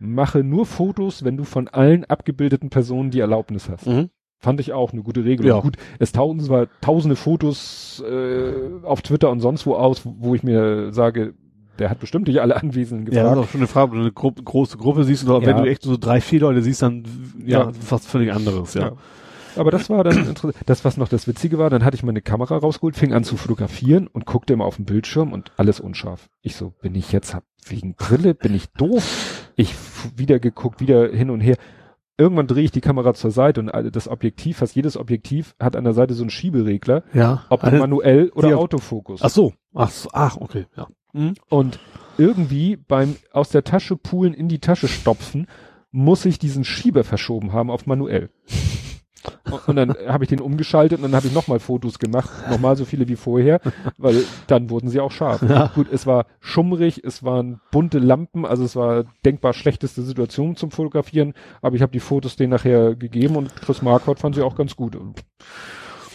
Mache 0.00 0.42
nur 0.42 0.66
Fotos, 0.66 1.24
wenn 1.24 1.36
du 1.36 1.44
von 1.44 1.68
allen 1.68 2.04
abgebildeten 2.04 2.70
Personen 2.70 3.10
die 3.10 3.20
Erlaubnis 3.20 3.68
hast. 3.68 3.86
Mhm. 3.86 4.10
Fand 4.40 4.60
ich 4.60 4.72
auch 4.72 4.92
eine 4.92 5.02
gute 5.02 5.24
Regelung. 5.24 5.56
Ja. 5.56 5.60
Gut, 5.62 5.76
es 6.00 6.12
tauchen 6.12 6.40
zwar 6.40 6.66
tausende 6.80 7.16
Fotos 7.16 8.02
äh, 8.06 8.52
auf 8.82 9.00
Twitter 9.02 9.30
und 9.30 9.40
sonst 9.40 9.64
wo 9.66 9.74
aus, 9.76 10.02
wo 10.04 10.34
ich 10.34 10.42
mir 10.42 10.92
sage, 10.92 11.34
der 11.78 11.90
hat 11.90 11.98
bestimmt 12.00 12.26
nicht 12.28 12.40
alle 12.40 12.56
Anwesenden 12.56 13.12
Ja, 13.12 13.22
das 13.22 13.22
gefragt. 13.22 13.36
ist 13.38 13.44
auch 13.44 13.50
schon 13.52 13.60
eine 13.60 13.66
Frage, 13.68 13.90
wenn 13.92 13.98
du 13.98 14.04
eine 14.04 14.12
Gru 14.12 14.30
große 14.32 14.76
Gruppe 14.78 15.04
siehst 15.04 15.28
oder 15.28 15.40
Ja. 15.40 15.46
wenn 15.46 15.62
du 15.64 15.70
echt 15.70 15.82
so 15.82 15.96
drei, 15.96 16.20
vier 16.20 16.40
Leute 16.40 16.62
siehst, 16.62 16.82
dann 16.82 17.04
ja, 17.44 17.64
Ja. 17.64 17.72
was 17.88 18.06
völlig 18.06 18.32
anderes, 18.32 18.74
ja. 18.74 18.82
Ja. 18.88 18.92
Aber 19.56 19.70
das 19.70 19.88
war 19.88 20.02
dann 20.02 20.18
interessant. 20.18 20.56
Das, 20.66 20.84
was 20.84 20.96
noch 20.96 21.06
das 21.08 21.28
Witzige 21.28 21.58
war, 21.58 21.70
dann 21.70 21.84
hatte 21.84 21.94
ich 21.94 22.02
meine 22.02 22.20
Kamera 22.22 22.56
rausgeholt, 22.56 22.96
fing 22.96 23.12
an 23.12 23.22
zu 23.22 23.36
fotografieren 23.36 24.08
und 24.08 24.26
guckte 24.26 24.52
immer 24.52 24.64
auf 24.64 24.76
den 24.76 24.84
Bildschirm 24.84 25.32
und 25.32 25.52
alles 25.56 25.78
unscharf. 25.78 26.28
Ich 26.42 26.56
so, 26.56 26.70
bin 26.82 26.96
ich 26.96 27.12
jetzt 27.12 27.34
hab, 27.34 27.44
wegen 27.68 27.94
Brille, 27.94 28.34
bin 28.34 28.52
ich 28.52 28.66
doof? 28.72 29.48
Ich 29.54 29.74
wieder 30.16 30.40
geguckt, 30.40 30.80
wieder 30.80 31.08
hin 31.08 31.30
und 31.30 31.40
her. 31.40 31.56
Irgendwann 32.18 32.46
drehe 32.48 32.64
ich 32.64 32.70
die 32.72 32.80
Kamera 32.80 33.14
zur 33.14 33.30
Seite 33.30 33.60
und 33.60 33.70
das 33.92 34.08
Objektiv, 34.08 34.58
fast 34.58 34.74
jedes 34.76 34.96
Objektiv 34.96 35.54
hat 35.60 35.76
an 35.76 35.84
der 35.84 35.94
Seite 35.94 36.14
so 36.14 36.22
einen 36.24 36.30
Schieberegler, 36.30 37.04
Ja. 37.12 37.44
ob 37.48 37.62
manuell 37.64 38.30
oder 38.34 38.56
Autofokus. 38.58 39.20
Ach 39.22 39.30
so. 39.30 39.52
Ach 39.72 39.90
so. 39.90 40.08
Ach, 40.12 40.36
okay, 40.40 40.66
ja. 40.76 40.88
Mhm. 41.14 41.34
Und 41.48 41.78
irgendwie 42.18 42.76
beim 42.76 43.16
aus 43.32 43.48
der 43.48 43.64
Tasche 43.64 43.96
poolen 43.96 44.34
in 44.34 44.48
die 44.48 44.60
Tasche 44.60 44.88
stopfen, 44.88 45.46
muss 45.90 46.24
ich 46.24 46.38
diesen 46.38 46.64
Schieber 46.64 47.04
verschoben 47.04 47.52
haben 47.52 47.70
auf 47.70 47.86
manuell. 47.86 48.30
Und, 49.66 49.76
dann 49.76 49.94
habe 50.06 50.24
ich 50.24 50.28
den 50.28 50.40
umgeschaltet 50.40 50.98
und 50.98 51.04
dann 51.04 51.14
habe 51.14 51.26
ich 51.26 51.32
nochmal 51.32 51.58
Fotos 51.58 51.98
gemacht, 51.98 52.30
nochmal 52.50 52.76
so 52.76 52.84
viele 52.84 53.08
wie 53.08 53.16
vorher, 53.16 53.60
weil 53.96 54.24
dann 54.48 54.68
wurden 54.68 54.88
sie 54.88 55.00
auch 55.00 55.12
scharf. 55.12 55.42
Ja. 55.42 55.70
Gut, 55.74 55.86
es 55.90 56.06
war 56.06 56.26
schummrig, 56.40 57.02
es 57.04 57.22
waren 57.22 57.60
bunte 57.70 57.98
Lampen, 57.98 58.44
also 58.44 58.64
es 58.64 58.76
war 58.76 59.04
denkbar 59.24 59.54
schlechteste 59.54 60.02
Situation 60.02 60.56
zum 60.56 60.70
Fotografieren, 60.70 61.32
aber 61.62 61.76
ich 61.76 61.82
habe 61.82 61.92
die 61.92 62.00
Fotos 62.00 62.36
denen 62.36 62.50
nachher 62.50 62.96
gegeben 62.96 63.36
und 63.36 63.54
Chris 63.56 63.80
Marquardt 63.80 64.18
fand 64.18 64.34
sie 64.34 64.42
auch 64.42 64.56
ganz 64.56 64.76
gut. 64.76 64.96
Und 64.96 65.20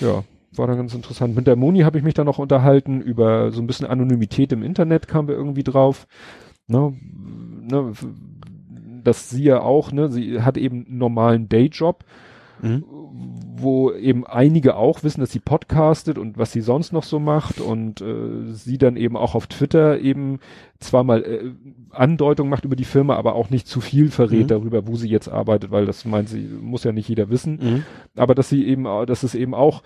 ja, 0.02 0.24
war 0.60 0.68
dann 0.68 0.78
ganz 0.78 0.94
interessant. 0.94 1.36
Mit 1.36 1.48
der 1.48 1.56
Moni 1.56 1.80
habe 1.80 1.98
ich 1.98 2.04
mich 2.04 2.14
dann 2.14 2.26
noch 2.28 2.38
unterhalten 2.38 3.02
über 3.02 3.52
so 3.52 3.62
ein 3.62 3.68
bisschen 3.68 3.88
Anonymität 3.88 4.52
im 4.52 4.62
Internet 4.64 5.08
kamen 5.08 5.28
wir 5.28 5.36
irgendwie 5.36 5.64
drauf. 5.64 6.06
Ne, 6.68 6.94
ne, 7.68 7.94
dass 9.04 9.30
sie 9.30 9.44
ja 9.44 9.62
auch, 9.62 9.92
ne, 9.92 10.10
sie 10.10 10.42
hat 10.42 10.58
eben 10.58 10.86
einen 10.86 10.98
normalen 10.98 11.50
Dayjob, 11.50 12.04
Mhm. 12.62 12.84
wo 13.56 13.94
eben 13.94 14.28
einige 14.28 14.76
auch 14.76 15.02
wissen, 15.04 15.22
dass 15.22 15.32
sie 15.32 15.40
podcastet 15.40 16.18
und 16.18 16.38
was 16.38 16.52
sie 16.52 16.60
sonst 16.60 16.92
noch 16.92 17.04
so 17.04 17.18
macht 17.18 17.62
und 17.62 18.02
äh, 18.02 18.52
sie 18.52 18.78
dann 18.78 18.98
eben 18.98 19.16
auch 19.16 19.34
auf 19.34 19.48
Twitter 19.48 19.98
eben 20.02 20.40
zwar 20.82 21.06
mal 21.06 21.24
äh, 21.24 21.52
Andeutung 21.92 22.50
macht 22.50 22.66
über 22.66 22.76
die 22.76 22.84
Firma, 22.84 23.16
aber 23.16 23.36
auch 23.36 23.50
nicht 23.50 23.66
zu 23.66 23.80
viel 23.80 24.10
verrät 24.12 24.44
Mhm. 24.44 24.48
darüber, 24.48 24.88
wo 24.88 24.98
sie 24.98 25.08
jetzt 25.10 25.30
arbeitet, 25.30 25.72
weil 25.72 25.86
das 25.86 26.04
meint 26.04 26.28
sie, 26.28 26.50
muss 26.62 26.84
ja 26.84 26.92
nicht 26.92 27.08
jeder 27.08 27.30
wissen 27.30 27.60
Mhm. 27.62 27.84
aber 28.18 28.36
dass 28.36 28.50
sie 28.50 28.68
eben, 28.68 28.84
dass 29.08 29.24
es 29.24 29.36
eben 29.36 29.54
auch, 29.56 29.82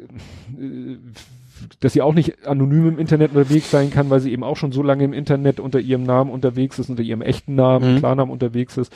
dass 1.80 1.92
sie 1.92 2.02
auch 2.02 2.14
nicht 2.14 2.46
anonym 2.46 2.88
im 2.88 2.98
Internet 2.98 3.30
unterwegs 3.34 3.70
sein 3.70 3.90
kann, 3.90 4.10
weil 4.10 4.20
sie 4.20 4.32
eben 4.32 4.42
auch 4.42 4.56
schon 4.56 4.72
so 4.72 4.82
lange 4.82 5.04
im 5.04 5.12
Internet 5.12 5.60
unter 5.60 5.78
ihrem 5.78 6.02
Namen 6.02 6.30
unterwegs 6.30 6.78
ist, 6.78 6.90
unter 6.90 7.02
ihrem 7.02 7.22
echten 7.22 7.54
Namen, 7.54 7.94
Mhm. 7.94 7.98
Klarnamen 7.98 8.32
unterwegs 8.32 8.76
ist, 8.76 8.92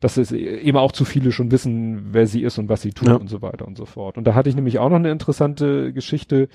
dass 0.00 0.16
es 0.16 0.30
eben 0.30 0.76
auch 0.78 0.92
zu 0.92 1.04
viele 1.04 1.32
schon 1.32 1.50
wissen, 1.50 2.08
wer 2.12 2.26
sie 2.26 2.42
ist 2.42 2.58
und 2.58 2.68
was 2.68 2.82
sie 2.82 2.92
tut 2.92 3.08
Ja. 3.08 3.14
und 3.14 3.28
so 3.28 3.42
weiter 3.42 3.66
und 3.66 3.76
so 3.76 3.84
fort. 3.86 4.16
Und 4.16 4.24
da 4.26 4.34
hatte 4.34 4.48
ich 4.48 4.54
nämlich 4.54 4.78
auch 4.78 4.90
noch 4.90 4.96
eine 4.96 5.10
interessante 5.10 5.92
Geschichte, 5.92 6.48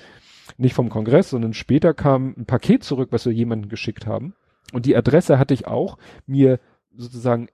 nicht 0.56 0.74
vom 0.74 0.88
Kongress, 0.88 1.30
sondern 1.30 1.52
später 1.52 1.92
kam 1.94 2.34
ein 2.38 2.46
Paket 2.46 2.82
zurück, 2.82 3.08
was 3.12 3.26
wir 3.26 3.32
jemandem 3.32 3.68
geschickt 3.68 4.06
haben. 4.06 4.34
Und 4.72 4.86
die 4.86 4.96
Adresse 4.96 5.38
hatte 5.38 5.52
ich 5.54 5.66
auch 5.66 5.98
mir 6.26 6.58
sozusagen 6.96 7.48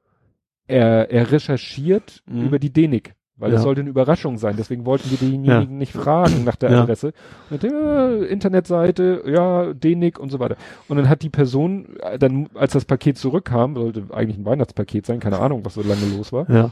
er, 0.69 1.11
er 1.11 1.31
recherchiert 1.33 2.23
Mhm. 2.27 2.47
über 2.47 2.59
die 2.59 2.73
DENIC, 2.73 3.15
weil 3.37 3.53
es 3.53 3.59
Ja. 3.59 3.63
sollte 3.63 3.83
eine 3.83 3.91
Überraschung 3.91 4.39
sein. 4.39 4.55
Deswegen 4.57 4.87
wollten 4.87 5.11
wir 5.11 5.19
denjenigen 5.19 5.77
nicht 5.79 5.93
fragen 5.93 6.45
nach 6.45 6.57
der 6.57 6.71
Ja. 6.71 6.83
Adresse. 6.83 7.13
Und 7.51 7.63
der 7.63 7.73
äh, 7.73 8.25
Internetseite, 8.27 9.23
ja, 9.27 9.73
DENIC 9.75 10.19
und 10.19 10.31
so 10.31 10.39
weiter. 10.39 10.57
Und 10.89 10.97
dann 10.97 11.09
hat 11.09 11.23
die 11.23 11.29
Person, 11.31 11.97
äh, 12.01 12.19
dann, 12.19 12.49
als 12.55 12.73
das 12.73 12.85
Paket 12.85 13.19
zurückkam, 13.19 13.75
sollte 13.75 14.05
eigentlich 14.13 14.39
ein 14.39 14.45
Weihnachtspaket 14.47 15.07
sein, 15.07 15.21
keine 15.21 15.39
Ahnung, 15.41 15.65
was 15.65 15.75
so 15.75 15.83
lange 15.83 16.07
los 16.17 16.33
war, 16.33 16.51
Ja. 16.51 16.71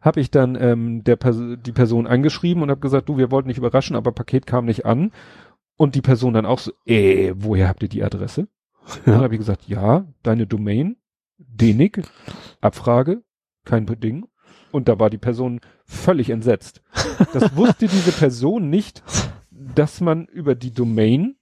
habe 0.00 0.20
ich 0.20 0.30
dann 0.30 0.56
ähm, 0.60 1.02
der 1.04 1.16
Pers 1.16 1.36
die 1.64 1.72
Person 1.72 2.06
angeschrieben 2.06 2.62
und 2.62 2.70
habe 2.70 2.80
gesagt, 2.80 3.08
du, 3.08 3.16
wir 3.18 3.30
wollten 3.32 3.48
nicht 3.48 3.58
überraschen, 3.58 3.96
aber 3.96 4.12
Paket 4.12 4.46
kam 4.46 4.66
nicht 4.66 4.86
an. 4.86 5.10
Und 5.78 5.94
die 5.94 6.00
Person 6.00 6.32
dann 6.32 6.46
auch 6.46 6.58
so, 6.60 6.72
äh, 6.86 7.34
woher 7.36 7.68
habt 7.68 7.82
ihr 7.82 7.88
die 7.90 8.02
Adresse? 8.02 8.48
Ja. 9.04 9.12
Dann 9.12 9.20
habe 9.22 9.34
ich 9.34 9.40
gesagt, 9.40 9.66
ja, 9.68 10.06
deine 10.22 10.46
Domain, 10.46 10.96
Denig, 11.38 12.00
Abfrage, 12.60 13.22
kein 13.64 13.84
Ding. 13.84 14.26
Und 14.76 14.88
da 14.88 14.98
war 14.98 15.08
die 15.08 15.16
Person 15.16 15.60
völlig 15.86 16.28
entsetzt. 16.28 16.82
Das 17.32 17.56
wusste 17.56 17.88
diese 17.88 18.12
Person 18.12 18.68
nicht, 18.68 19.02
dass 19.50 20.02
man 20.02 20.26
über 20.26 20.54
die 20.54 20.70
Domain 20.70 21.36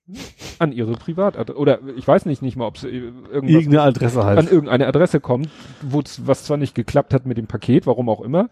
an 0.60 0.70
ihre 0.70 0.92
Privatadresse 0.92 1.58
oder 1.58 1.80
ich 1.96 2.06
weiß 2.06 2.26
nicht 2.26 2.42
nicht 2.42 2.56
mal, 2.56 2.66
ob 2.66 2.76
es 2.76 2.84
irgendeine 2.84 3.82
Adresse 3.82 4.22
halt 4.22 4.38
an 4.38 4.46
irgendeine 4.46 4.86
Adresse 4.86 5.18
kommt, 5.18 5.48
wo 5.82 6.00
was 6.24 6.44
zwar 6.44 6.58
nicht 6.58 6.76
geklappt 6.76 7.12
hat 7.12 7.26
mit 7.26 7.36
dem 7.36 7.48
Paket, 7.48 7.88
warum 7.88 8.08
auch 8.08 8.20
immer, 8.20 8.50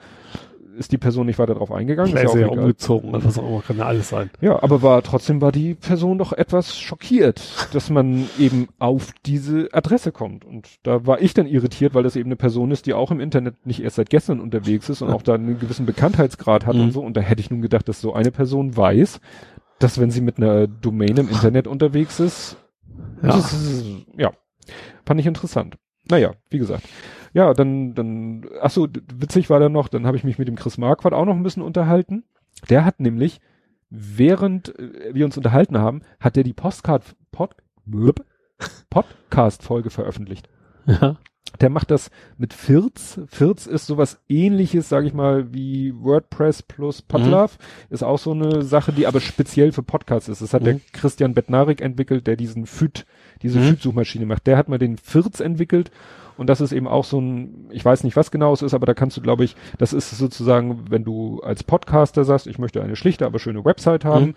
ist 0.77 0.93
die 0.93 0.99
Person 0.99 1.27
nicht 1.27 1.39
weiter 1.39 1.55
darauf 1.55 1.73
eingegangen. 1.73 2.11
Vielleicht 2.11 2.35
ist 2.35 2.41
ja 2.41 2.49
umgezogen 2.49 3.11
oder 3.11 3.25
was 3.25 3.39
auch 3.39 3.49
immer, 3.49 3.63
kann 3.63 3.79
ja 3.79 3.87
alles 3.87 4.09
sein. 4.09 4.31
Ja, 4.41 4.63
aber 4.63 4.83
war 4.83 5.03
trotzdem 5.03 5.41
war 5.41 5.53
die 5.53 5.75
Person 5.75 6.19
doch 6.19 6.33
etwas 6.33 6.79
schockiert, 6.79 7.69
dass 7.73 7.91
man 7.91 8.29
eben 8.39 8.69
auf 8.79 9.13
diese 9.27 9.69
Adresse 9.73 10.13
kommt. 10.13 10.45
Und 10.45 10.69
da 10.83 11.07
war 11.07 11.21
ich 11.21 11.35
dann 11.35 11.47
irritiert, 11.47 11.95
weil 11.95 12.03
das 12.03 12.17
eben 12.17 12.29
eine 12.29 12.37
Person 12.37 12.71
ist, 12.71 12.87
die 12.87 12.95
auch 12.95 13.11
im 13.11 13.21
Internet 13.21 13.67
nicht 13.67 13.83
erst 13.83 13.97
seit 13.97 14.11
gestern 14.11 14.41
unterwegs 14.41 14.89
ist 14.89 15.03
und 15.03 15.11
auch 15.11 15.23
da 15.23 15.35
einen 15.35 15.59
gewissen 15.59 15.87
Bekanntheitsgrad 15.87 16.67
hat 16.67 16.77
mhm. 16.77 16.83
und 16.83 16.93
so. 16.93 17.01
Und 17.01 17.17
da 17.17 17.21
hätte 17.21 17.41
ich 17.41 17.51
nun 17.51 17.63
gedacht, 17.63 17.89
dass 17.89 18.01
so 18.01 18.15
eine 18.15 18.31
Person 18.31 18.77
weiß, 18.77 19.21
dass 19.79 20.01
wenn 20.01 20.11
sie 20.11 20.21
mit 20.21 20.39
einer 20.39 20.67
Domain 20.67 21.17
im 21.17 21.29
Internet 21.29 21.67
unterwegs 21.67 22.21
ist, 22.21 22.57
ja, 23.23 23.37
ist, 23.37 23.57
ja 24.17 24.33
fand 25.05 25.21
ich 25.21 25.27
interessant. 25.27 25.77
Naja, 26.11 26.33
wie 26.51 26.59
gesagt. 26.59 26.85
Ja, 27.33 27.55
dann, 27.55 27.95
dann, 27.95 28.47
ach 28.61 28.71
so, 28.71 28.89
witzig 29.15 29.49
war 29.49 29.59
dann 29.59 29.73
noch, 29.73 29.89
dann 29.89 30.07
habe 30.07 30.17
ich 30.17 30.25
mich 30.25 30.39
mit 30.39 30.49
dem 30.49 30.57
Chris 30.57 30.77
Marquardt 30.79 31.15
auch 31.15 31.25
noch 31.25 31.35
ein 31.35 31.43
bisschen 31.43 31.63
unterhalten. 31.63 32.25
Der 32.69 32.85
hat 32.85 33.01
nämlich, 33.01 33.41
während 33.89 34.79
äh, 34.79 35.15
wir 35.15 35.25
uns 35.25 35.37
unterhalten 35.37 35.79
haben, 35.79 36.03
hat 36.21 36.37
der 36.37 36.45
die 36.45 36.53
Postcard, 36.53 37.17
Pod, 37.31 37.55
Podcast-Folge 38.91 39.91
veröffentlicht. 39.91 40.49
Ja. 40.87 41.17
Der 41.61 41.71
macht 41.71 41.91
das 41.91 42.11
mit 42.39 42.55
Firz. 42.55 43.21
Firz 43.29 43.67
ist 43.67 43.87
sowas 43.87 44.21
ähnliches, 44.29 44.89
sage 44.89 45.07
ich 45.07 45.13
mal, 45.13 45.53
wie 45.53 45.93
WordPress 45.95 46.63
plus 46.63 47.03
Podlove. 47.03 47.53
Mhm. 47.59 47.95
Ist 47.95 48.03
auch 48.03 48.19
so 48.19 48.33
eine 48.33 48.63
Sache, 48.63 48.93
die 48.93 49.07
aber 49.07 49.21
speziell 49.21 49.73
für 49.73 49.83
Podcasts 49.83 50.29
ist. 50.29 50.41
Das 50.41 50.55
hat 50.55 50.63
mhm. 50.63 50.67
der 50.67 50.81
Christian 50.93 51.35
Bettnarik 51.35 51.81
entwickelt, 51.81 52.27
der 52.27 52.37
diesen 52.37 52.67
Füt, 52.67 53.07
diese 53.43 53.59
mhm. 53.59 53.65
Füt-Suchmaschine 53.65 54.27
macht. 54.27 54.47
Der 54.47 54.57
hat 54.57 54.69
mal 54.69 54.79
den 54.79 54.97
Firz 54.97 55.41
entwickelt 55.41 55.91
und 56.37 56.49
das 56.49 56.61
ist 56.61 56.73
eben 56.73 56.89
auch 56.89 57.05
so 57.05 57.21
ein, 57.21 57.69
ich 57.71 57.85
weiß 57.85 58.05
nicht, 58.05 58.17
was 58.17 58.31
genau 58.31 58.53
es 58.53 58.63
ist, 58.63 58.75
aber 58.75 58.87
da 58.87 58.95
kannst 58.95 59.17
du, 59.17 59.21
glaube 59.21 59.45
ich, 59.45 59.55
das 59.79 59.93
ist 59.93 60.11
sozusagen, 60.11 60.91
wenn 60.91 61.05
du 61.05 61.41
als 61.41 61.63
Podcaster 61.63 62.25
sagst, 62.25 62.47
ich 62.47 62.59
möchte 62.59 62.83
eine 62.83 62.97
schlichte, 62.97 63.27
aber 63.27 63.39
schöne 63.39 63.65
Website 63.65 64.05
haben, 64.05 64.35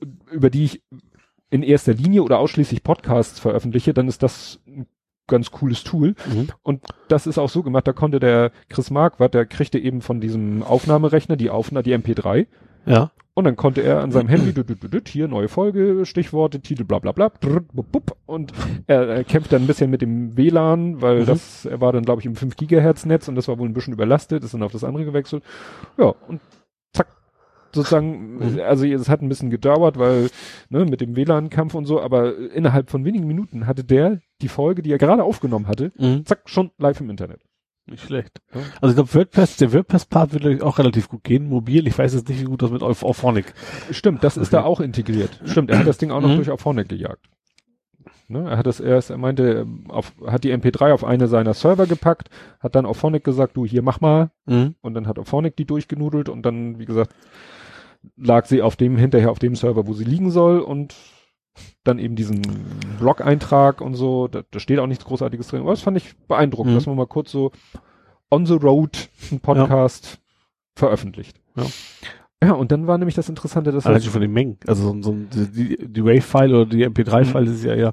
mhm. 0.00 0.18
über 0.30 0.50
die 0.50 0.64
ich 0.64 0.82
in 1.50 1.62
erster 1.62 1.94
Linie 1.94 2.22
oder 2.22 2.38
ausschließlich 2.38 2.82
Podcasts 2.82 3.38
veröffentliche, 3.38 3.94
dann 3.94 4.08
ist 4.08 4.22
das 4.22 4.60
ein 4.66 4.86
ganz 5.26 5.50
cooles 5.50 5.84
Tool. 5.84 6.14
Mhm. 6.26 6.48
Und 6.62 6.82
das 7.08 7.26
ist 7.26 7.38
auch 7.38 7.48
so 7.48 7.62
gemacht, 7.62 7.86
da 7.86 7.92
konnte 7.92 8.20
der 8.20 8.52
Chris 8.68 8.90
Marquardt, 8.90 9.34
der 9.34 9.46
kriegte 9.46 9.78
eben 9.78 10.00
von 10.00 10.20
diesem 10.20 10.62
Aufnahmerechner 10.62 11.36
die 11.36 11.50
Aufnahme, 11.50 11.82
die 11.82 11.94
MP3. 11.94 12.46
Ja. 12.86 13.10
Und 13.34 13.44
dann 13.44 13.56
konnte 13.56 13.82
er 13.82 14.00
an 14.00 14.12
seinem 14.12 14.28
Handy, 14.28 14.54
hier 15.08 15.28
neue 15.28 15.48
Folge, 15.48 16.06
Stichworte, 16.06 16.60
Titel, 16.60 16.84
bla 16.84 17.00
bla 17.00 17.12
bla, 17.12 17.30
und 18.24 18.52
er, 18.86 19.08
er 19.08 19.24
kämpft 19.24 19.52
dann 19.52 19.64
ein 19.64 19.66
bisschen 19.66 19.90
mit 19.90 20.00
dem 20.00 20.38
WLAN, 20.38 21.02
weil 21.02 21.20
mhm. 21.20 21.26
das, 21.26 21.66
er 21.66 21.82
war 21.82 21.92
dann, 21.92 22.04
glaube 22.04 22.22
ich, 22.22 22.26
im 22.26 22.34
5 22.34 22.56
Gigahertz 22.56 23.04
Netz 23.04 23.28
und 23.28 23.34
das 23.34 23.46
war 23.46 23.58
wohl 23.58 23.68
ein 23.68 23.74
bisschen 23.74 23.92
überlastet, 23.92 24.42
ist 24.42 24.54
dann 24.54 24.62
auf 24.62 24.72
das 24.72 24.84
andere 24.84 25.04
gewechselt. 25.04 25.44
Ja, 25.98 26.14
und 26.28 26.40
sozusagen, 27.76 28.38
mhm. 28.38 28.60
also 28.60 28.84
es 28.84 29.08
hat 29.08 29.22
ein 29.22 29.28
bisschen 29.28 29.50
gedauert, 29.50 29.98
weil, 29.98 30.28
ne, 30.68 30.84
mit 30.84 31.00
dem 31.00 31.14
WLAN-Kampf 31.14 31.74
und 31.74 31.86
so, 31.86 32.00
aber 32.00 32.36
innerhalb 32.36 32.90
von 32.90 33.04
wenigen 33.04 33.26
Minuten 33.26 33.66
hatte 33.66 33.84
der 33.84 34.20
die 34.42 34.48
Folge, 34.48 34.82
die 34.82 34.92
er 34.92 34.98
gerade 34.98 35.22
aufgenommen 35.22 35.68
hatte, 35.68 35.92
mhm. 35.96 36.26
zack, 36.26 36.42
schon 36.46 36.70
live 36.78 37.00
im 37.00 37.10
Internet. 37.10 37.40
Nicht 37.88 38.02
schlecht. 38.02 38.40
Ja. 38.52 38.60
Also 38.80 38.90
ich 38.90 38.94
glaube, 38.96 39.14
WordPress, 39.14 39.58
der 39.58 39.72
WordPress-Part 39.72 40.32
wird 40.32 40.62
auch 40.62 40.78
relativ 40.78 41.08
gut 41.08 41.22
gehen. 41.22 41.48
Mobil, 41.48 41.86
ich 41.86 41.96
weiß 41.96 42.14
jetzt 42.14 42.28
nicht, 42.28 42.40
wie 42.40 42.46
gut 42.46 42.60
das 42.60 42.72
mit 42.72 42.82
Auphonic. 42.82 43.54
Stimmt, 43.92 44.24
das 44.24 44.36
ist 44.36 44.52
da 44.52 44.64
auch 44.64 44.80
integriert. 44.80 45.40
Stimmt, 45.44 45.70
er 45.70 45.78
hat 45.78 45.86
das 45.86 45.98
Ding 45.98 46.10
auch 46.10 46.20
noch 46.20 46.30
mhm. 46.30 46.36
durch 46.36 46.50
Auphonic 46.50 46.88
gejagt. 46.88 47.28
Ne, 48.28 48.50
er 48.50 48.58
hat 48.58 48.66
das 48.66 48.80
erst, 48.80 49.10
er 49.10 49.18
meinte, 49.18 49.68
auf, 49.88 50.12
hat 50.26 50.42
die 50.42 50.52
MP3 50.52 50.92
auf 50.92 51.04
eine 51.04 51.28
seiner 51.28 51.54
Server 51.54 51.86
gepackt, 51.86 52.28
hat 52.58 52.74
dann 52.74 52.84
Auphonic 52.84 53.22
gesagt, 53.22 53.56
du 53.56 53.64
hier 53.64 53.82
mach 53.82 54.00
mal. 54.00 54.30
Mhm. 54.46 54.74
Und 54.80 54.94
dann 54.94 55.06
hat 55.06 55.20
Auphonic 55.20 55.56
die 55.56 55.64
durchgenudelt 55.64 56.28
und 56.28 56.42
dann, 56.42 56.80
wie 56.80 56.86
gesagt, 56.86 57.14
lag 58.16 58.46
sie 58.46 58.62
auf 58.62 58.76
dem, 58.76 58.96
hinterher 58.96 59.30
auf 59.30 59.38
dem 59.38 59.54
Server, 59.56 59.86
wo 59.86 59.92
sie 59.92 60.04
liegen 60.04 60.30
soll 60.30 60.60
und 60.60 60.94
dann 61.84 61.98
eben 61.98 62.16
diesen 62.16 62.42
Blog-Eintrag 62.98 63.80
und 63.80 63.94
so, 63.94 64.28
da, 64.28 64.42
da 64.50 64.60
steht 64.60 64.78
auch 64.78 64.86
nichts 64.86 65.04
Großartiges 65.04 65.48
drin. 65.48 65.62
Aber 65.62 65.70
das 65.70 65.80
fand 65.80 65.96
ich 65.96 66.16
beeindruckend, 66.28 66.72
mhm. 66.72 66.76
dass 66.76 66.86
man 66.86 66.96
mal 66.96 67.06
kurz 67.06 67.30
so 67.30 67.52
on 68.30 68.46
the 68.46 68.54
road 68.54 69.08
einen 69.30 69.40
Podcast 69.40 70.06
ja. 70.06 70.18
veröffentlicht. 70.74 71.40
Ja. 71.56 71.64
Ja, 72.44 72.52
und 72.52 72.70
dann 72.70 72.86
war 72.86 72.98
nämlich 72.98 73.14
das 73.14 73.30
Interessante, 73.30 73.72
dass 73.72 73.84
schon 73.84 74.00
von 74.00 74.20
den 74.20 74.32
Mengen, 74.32 74.58
also 74.66 74.92
so, 74.92 75.00
so 75.00 75.12
die, 75.12 75.78
die 75.88 76.04
Wave-File 76.04 76.54
oder 76.54 76.66
die 76.66 76.86
MP3-File 76.86 77.46
mhm. 77.46 77.52
ist 77.52 77.64
ja 77.64 77.74
ja, 77.74 77.92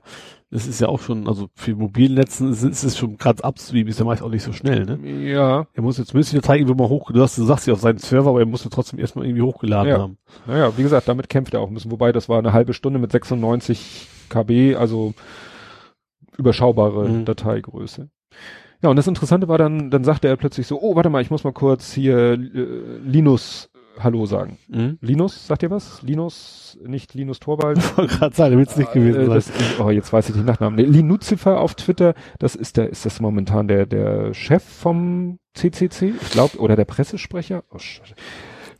das 0.54 0.68
ist 0.68 0.80
ja 0.80 0.88
auch 0.88 1.00
schon, 1.00 1.28
also 1.28 1.50
für 1.56 1.76
Mobilnetzen 1.76 2.52
ist, 2.52 2.62
ist 2.62 2.84
es 2.84 2.96
schon 2.96 3.18
gerade 3.18 3.44
Upstream, 3.44 3.88
ist 3.88 3.98
ja 3.98 4.06
meist 4.06 4.22
auch 4.22 4.30
nicht 4.30 4.44
so 4.44 4.54
schnell, 4.54 4.86
ne? 4.86 5.00
Ja. 5.28 5.66
Er 5.74 5.82
muss 5.82 5.98
jetzt 5.98 6.14
müssen 6.14 6.36
die 6.36 6.42
Datei 6.42 6.60
irgendwie 6.60 6.76
mal 6.76 6.90
hoch, 6.90 7.10
du, 7.12 7.26
sagst 7.26 7.66
ja 7.66 7.74
auf 7.74 7.80
seinen 7.80 7.98
Server, 7.98 8.30
aber 8.30 8.40
er 8.40 8.46
muss 8.46 8.62
trotzdem 8.70 9.00
erstmal 9.00 9.26
irgendwie 9.26 9.42
hochgeladen 9.42 9.90
ja. 9.90 9.98
haben. 9.98 10.18
Naja, 10.46 10.72
wie 10.78 10.84
gesagt, 10.84 11.08
damit 11.08 11.28
kämpft 11.28 11.56
er 11.56 11.62
auch 11.62 11.70
ein 11.70 11.74
bisschen, 11.74 11.90
wobei 11.90 12.12
das 12.12 12.30
war 12.30 12.38
eine 12.38 12.54
halbe 12.54 12.74
Stunde 12.74 13.00
mit 13.00 13.12
96 13.12 14.08
KB, 14.30 14.76
also 14.76 15.16
überschaubare 16.38 17.10
mhm. 17.10 17.26
Dateigröße. 17.26 18.10
Ja, 18.84 18.90
und 18.90 18.96
das 18.96 19.08
Interessante 19.08 19.48
war 19.48 19.58
dann, 19.58 19.90
dann 19.90 20.04
sagte 20.04 20.28
er 20.28 20.38
plötzlich 20.38 20.68
so, 20.68 20.80
oh, 20.80 20.96
warte 20.96 21.10
mal, 21.10 21.24
ich 21.24 21.32
muss 21.32 21.44
mal 21.44 21.54
kurz 21.54 21.92
hier 21.94 22.34
äh, 22.34 22.98
Linus 23.04 23.72
Hallo 24.00 24.26
sagen. 24.26 24.58
Mhm. 24.70 24.98
Linus, 25.02 25.48
sagt 25.48 25.64
ihr 25.64 25.72
was? 25.72 26.02
Linus, 26.02 26.78
nicht 26.86 27.14
Linus 27.14 27.40
Torwald. 27.40 27.78
Ich 27.84 27.98
wollte 27.98 28.18
gerade 28.18 28.36
sagen, 28.36 28.58
wird 28.58 28.70
es 28.70 28.78
nicht 28.78 28.92
gewesen 28.92 29.22
äh, 29.22 29.34
das, 29.34 29.52
oh, 29.80 29.90
jetzt 29.90 30.12
weiß 30.12 30.30
ich 30.30 30.36
den 30.36 30.46
Nachnamen. 30.46 30.76
Nee, 30.76 30.90
Linuzifer 30.90 31.60
auf 31.60 31.76
Twitter, 31.76 32.16
das 32.40 32.56
ist 32.56 32.78
der, 32.78 32.90
ist 32.90 33.06
das 33.06 33.20
momentan 33.20 33.68
der, 33.68 33.86
der 33.86 34.34
Chef 34.34 34.64
vom 34.64 35.40
CCC, 35.54 36.14
ich 36.22 36.32
glaube, 36.32 36.58
oder 36.58 36.76
der 36.76 36.86
Pressesprecher. 36.86 37.64
Oh, 37.72 37.78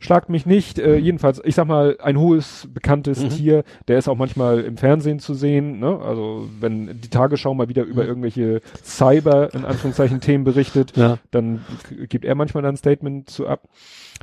schlagt 0.04 0.28
mich 0.28 0.46
nicht. 0.46 0.78
Äh, 0.78 0.96
jedenfalls, 0.96 1.40
ich 1.44 1.54
sag 1.54 1.66
mal, 1.66 1.96
ein 2.02 2.18
hohes, 2.18 2.68
bekanntes 2.72 3.20
mhm. 3.20 3.28
Tier, 3.30 3.64
der 3.88 3.98
ist 3.98 4.08
auch 4.08 4.16
manchmal 4.16 4.60
im 4.60 4.76
Fernsehen 4.76 5.18
zu 5.18 5.34
sehen. 5.34 5.80
Ne? 5.80 5.98
Also 5.98 6.48
wenn 6.60 7.00
die 7.00 7.08
Tagesschau 7.08 7.54
mal 7.54 7.68
wieder 7.68 7.84
über 7.84 8.02
mhm. 8.02 8.08
irgendwelche 8.08 8.60
Cyber, 8.82 9.54
in 9.54 9.64
Anführungszeichen, 9.64 10.20
Themen 10.20 10.44
berichtet, 10.44 10.96
ja. 10.96 11.18
dann 11.30 11.64
gibt 12.08 12.24
er 12.24 12.34
manchmal 12.34 12.64
ein 12.66 12.76
Statement 12.76 13.30
zu 13.30 13.46
ab. 13.46 13.68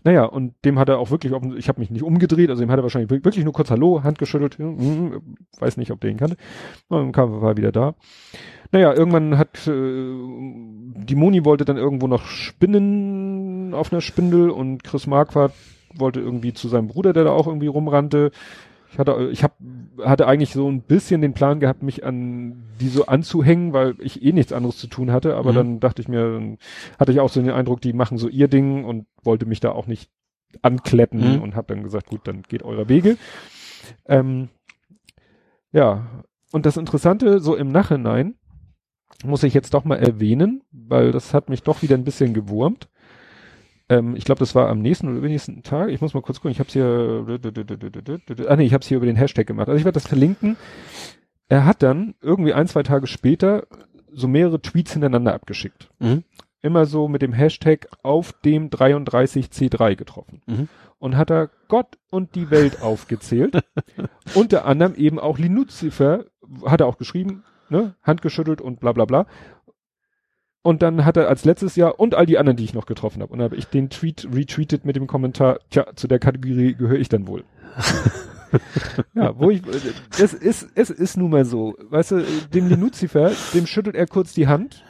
Naja, 0.03 0.25
und 0.25 0.53
dem 0.65 0.79
hat 0.79 0.89
er 0.89 0.97
auch 0.97 1.11
wirklich, 1.11 1.33
ich 1.57 1.67
habe 1.67 1.79
mich 1.79 1.91
nicht 1.91 2.03
umgedreht, 2.03 2.49
also 2.49 2.63
dem 2.63 2.71
hat 2.71 2.79
er 2.79 2.83
wahrscheinlich 2.83 3.11
wirklich 3.11 3.43
nur 3.43 3.53
kurz 3.53 3.69
Hallo, 3.69 4.03
Hand 4.03 4.17
geschüttelt, 4.17 4.57
hm, 4.57 4.79
hm, 4.79 5.35
weiß 5.59 5.77
nicht, 5.77 5.91
ob 5.91 6.01
der 6.01 6.09
ihn 6.09 6.17
kannte. 6.17 6.37
Und 6.87 6.97
dann 6.97 7.11
kam 7.11 7.43
er 7.43 7.57
wieder 7.57 7.71
da. 7.71 7.93
Naja, 8.71 8.93
irgendwann 8.93 9.37
hat 9.37 9.67
äh, 9.67 9.71
die 9.71 11.15
Moni 11.15 11.43
wollte 11.45 11.65
dann 11.65 11.77
irgendwo 11.77 12.07
noch 12.07 12.25
spinnen 12.25 13.73
auf 13.73 13.91
einer 13.91 14.01
Spindel 14.01 14.49
und 14.49 14.83
Chris 14.83 15.07
Marquardt 15.07 15.53
wollte 15.93 16.21
irgendwie 16.21 16.53
zu 16.53 16.67
seinem 16.67 16.87
Bruder, 16.87 17.13
der 17.13 17.25
da 17.25 17.31
auch 17.31 17.47
irgendwie 17.47 17.67
rumrannte. 17.67 18.31
Ich 18.91 18.99
hatte, 18.99 19.29
ich 19.31 19.43
hab, 19.43 19.57
hatte 20.03 20.27
eigentlich 20.27 20.51
so 20.51 20.69
ein 20.69 20.81
bisschen 20.81 21.21
den 21.21 21.33
Plan 21.33 21.61
gehabt, 21.61 21.81
mich 21.81 22.03
an 22.03 22.63
die 22.81 22.89
so 22.89 23.05
anzuhängen, 23.05 23.71
weil 23.71 23.95
ich 23.99 24.21
eh 24.21 24.33
nichts 24.33 24.51
anderes 24.51 24.77
zu 24.77 24.87
tun 24.87 25.11
hatte. 25.11 25.37
Aber 25.37 25.51
mhm. 25.51 25.55
dann 25.55 25.79
dachte 25.79 26.01
ich 26.01 26.09
mir, 26.09 26.33
dann 26.33 26.57
hatte 26.99 27.13
ich 27.13 27.21
auch 27.21 27.29
so 27.29 27.41
den 27.41 27.51
Eindruck, 27.51 27.79
die 27.79 27.93
machen 27.93 28.17
so 28.17 28.27
ihr 28.27 28.49
Ding 28.49 28.83
und 28.83 29.05
wollte 29.23 29.45
mich 29.45 29.61
da 29.61 29.71
auch 29.71 29.87
nicht 29.87 30.11
ankletten 30.61 31.35
mhm. 31.35 31.41
und 31.41 31.55
habe 31.55 31.73
dann 31.73 31.83
gesagt, 31.83 32.07
gut, 32.07 32.21
dann 32.25 32.43
geht 32.43 32.63
eurer 32.63 32.89
Wege. 32.89 33.17
Ähm, 34.05 34.49
ja, 35.71 36.25
und 36.51 36.65
das 36.65 36.75
Interessante, 36.75 37.39
so 37.39 37.55
im 37.55 37.71
Nachhinein, 37.71 38.35
muss 39.23 39.43
ich 39.43 39.53
jetzt 39.53 39.73
doch 39.73 39.85
mal 39.85 39.99
erwähnen, 39.99 40.63
weil 40.71 41.11
das 41.11 41.33
hat 41.33 41.49
mich 41.49 41.63
doch 41.63 41.81
wieder 41.81 41.95
ein 41.95 42.03
bisschen 42.03 42.33
gewurmt. 42.33 42.89
Ähm, 43.91 44.15
ich 44.15 44.23
glaube, 44.23 44.39
das 44.39 44.55
war 44.55 44.69
am 44.69 44.79
nächsten 44.79 45.09
oder 45.09 45.17
übernächsten 45.17 45.63
Tag. 45.63 45.89
Ich 45.89 45.99
muss 45.99 46.13
mal 46.13 46.21
kurz 46.21 46.37
gucken. 46.37 46.51
Ich 46.51 46.59
habe 46.59 46.67
es 46.67 46.73
hier. 46.73 48.47
Ah 48.47 48.55
nee, 48.55 48.63
ich 48.63 48.73
habe 48.73 48.81
es 48.81 48.87
hier 48.87 48.97
über 48.97 49.05
den 49.05 49.17
Hashtag 49.17 49.45
gemacht. 49.45 49.67
Also 49.67 49.77
ich 49.77 49.83
werde 49.83 49.95
das 49.95 50.07
verlinken. 50.07 50.55
Er 51.49 51.65
hat 51.65 51.83
dann 51.83 52.15
irgendwie 52.21 52.53
ein, 52.53 52.67
zwei 52.67 52.83
Tage 52.83 53.05
später 53.05 53.67
so 54.09 54.29
mehrere 54.29 54.61
Tweets 54.61 54.93
hintereinander 54.93 55.33
abgeschickt. 55.33 55.89
Mhm. 55.99 56.23
Immer 56.61 56.85
so 56.85 57.09
mit 57.09 57.21
dem 57.21 57.33
Hashtag 57.33 57.89
auf 58.01 58.31
dem 58.31 58.69
33C3 58.69 59.97
getroffen. 59.97 60.41
Mhm. 60.45 60.69
Und 60.97 61.17
hat 61.17 61.29
er 61.29 61.49
Gott 61.67 61.97
und 62.11 62.35
die 62.35 62.49
Welt 62.49 62.81
aufgezählt. 62.81 63.61
Unter 64.35 64.65
anderem 64.65 64.95
eben 64.95 65.19
auch 65.19 65.37
Linuzifer, 65.37 66.25
hat 66.65 66.79
er 66.79 66.87
auch 66.87 66.97
geschrieben, 66.97 67.43
ne, 67.67 67.95
Hand 68.03 68.21
geschüttelt 68.21 68.61
und 68.61 68.79
bla 68.79 68.93
bla 68.93 69.03
bla. 69.03 69.25
Und 70.63 70.83
dann 70.83 71.05
hat 71.05 71.17
er 71.17 71.27
als 71.27 71.43
letztes 71.43 71.75
Jahr 71.75 71.99
und 71.99 72.13
all 72.13 72.25
die 72.25 72.37
anderen, 72.37 72.55
die 72.55 72.63
ich 72.63 72.73
noch 72.73 72.85
getroffen 72.85 73.21
habe. 73.21 73.33
Und 73.33 73.39
dann 73.39 73.45
habe 73.45 73.55
ich 73.55 73.65
den 73.65 73.89
Tweet 73.89 74.27
retweetet 74.33 74.85
mit 74.85 74.95
dem 74.95 75.07
Kommentar, 75.07 75.59
tja, 75.71 75.87
zu 75.95 76.07
der 76.07 76.19
Kategorie 76.19 76.75
gehöre 76.75 76.99
ich 76.99 77.09
dann 77.09 77.27
wohl. 77.27 77.43
ja, 79.13 79.37
wo 79.37 79.49
ich, 79.49 79.61
es 80.19 80.33
ist, 80.33 80.69
es 80.75 80.89
ist 80.89 81.17
nun 81.17 81.31
mal 81.31 81.45
so, 81.45 81.75
weißt 81.89 82.11
du, 82.11 82.25
dem 82.53 82.69
Lucifer, 82.69 83.31
dem 83.53 83.65
schüttelt 83.65 83.95
er 83.95 84.07
kurz 84.07 84.33
die 84.33 84.47
Hand, 84.47 84.83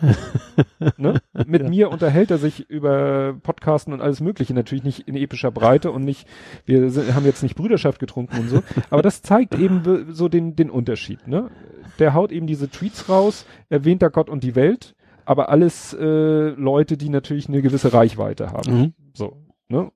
ne? 0.97 1.21
Mit 1.45 1.63
ja. 1.63 1.69
mir 1.69 1.91
unterhält 1.91 2.31
er 2.31 2.37
sich 2.37 2.69
über 2.69 3.35
Podcasten 3.43 3.93
und 3.93 4.01
alles 4.01 4.19
mögliche, 4.19 4.53
natürlich 4.53 4.83
nicht 4.83 5.07
in 5.07 5.15
epischer 5.15 5.51
Breite 5.51 5.91
und 5.91 6.03
nicht, 6.03 6.27
wir 6.65 6.89
sind, 6.89 7.13
haben 7.13 7.25
jetzt 7.25 7.43
nicht 7.43 7.55
Brüderschaft 7.55 7.99
getrunken 7.99 8.39
und 8.39 8.49
so, 8.49 8.63
aber 8.89 9.01
das 9.01 9.21
zeigt 9.21 9.55
eben 9.55 10.07
so 10.11 10.27
den, 10.27 10.55
den 10.55 10.69
Unterschied, 10.69 11.27
ne? 11.27 11.49
Der 11.99 12.13
haut 12.13 12.31
eben 12.31 12.47
diese 12.47 12.69
Tweets 12.69 13.09
raus, 13.09 13.45
erwähnt 13.69 14.01
da 14.01 14.07
Gott 14.07 14.29
und 14.29 14.43
die 14.43 14.55
Welt, 14.55 14.95
aber 15.25 15.49
alles 15.49 15.93
äh, 15.93 16.49
Leute, 16.49 16.97
die 16.97 17.09
natürlich 17.09 17.47
eine 17.47 17.61
gewisse 17.61 17.93
Reichweite 17.93 18.51
haben. 18.51 18.79
Mhm. 18.79 18.93
So, 19.13 19.37
ne? 19.67 19.91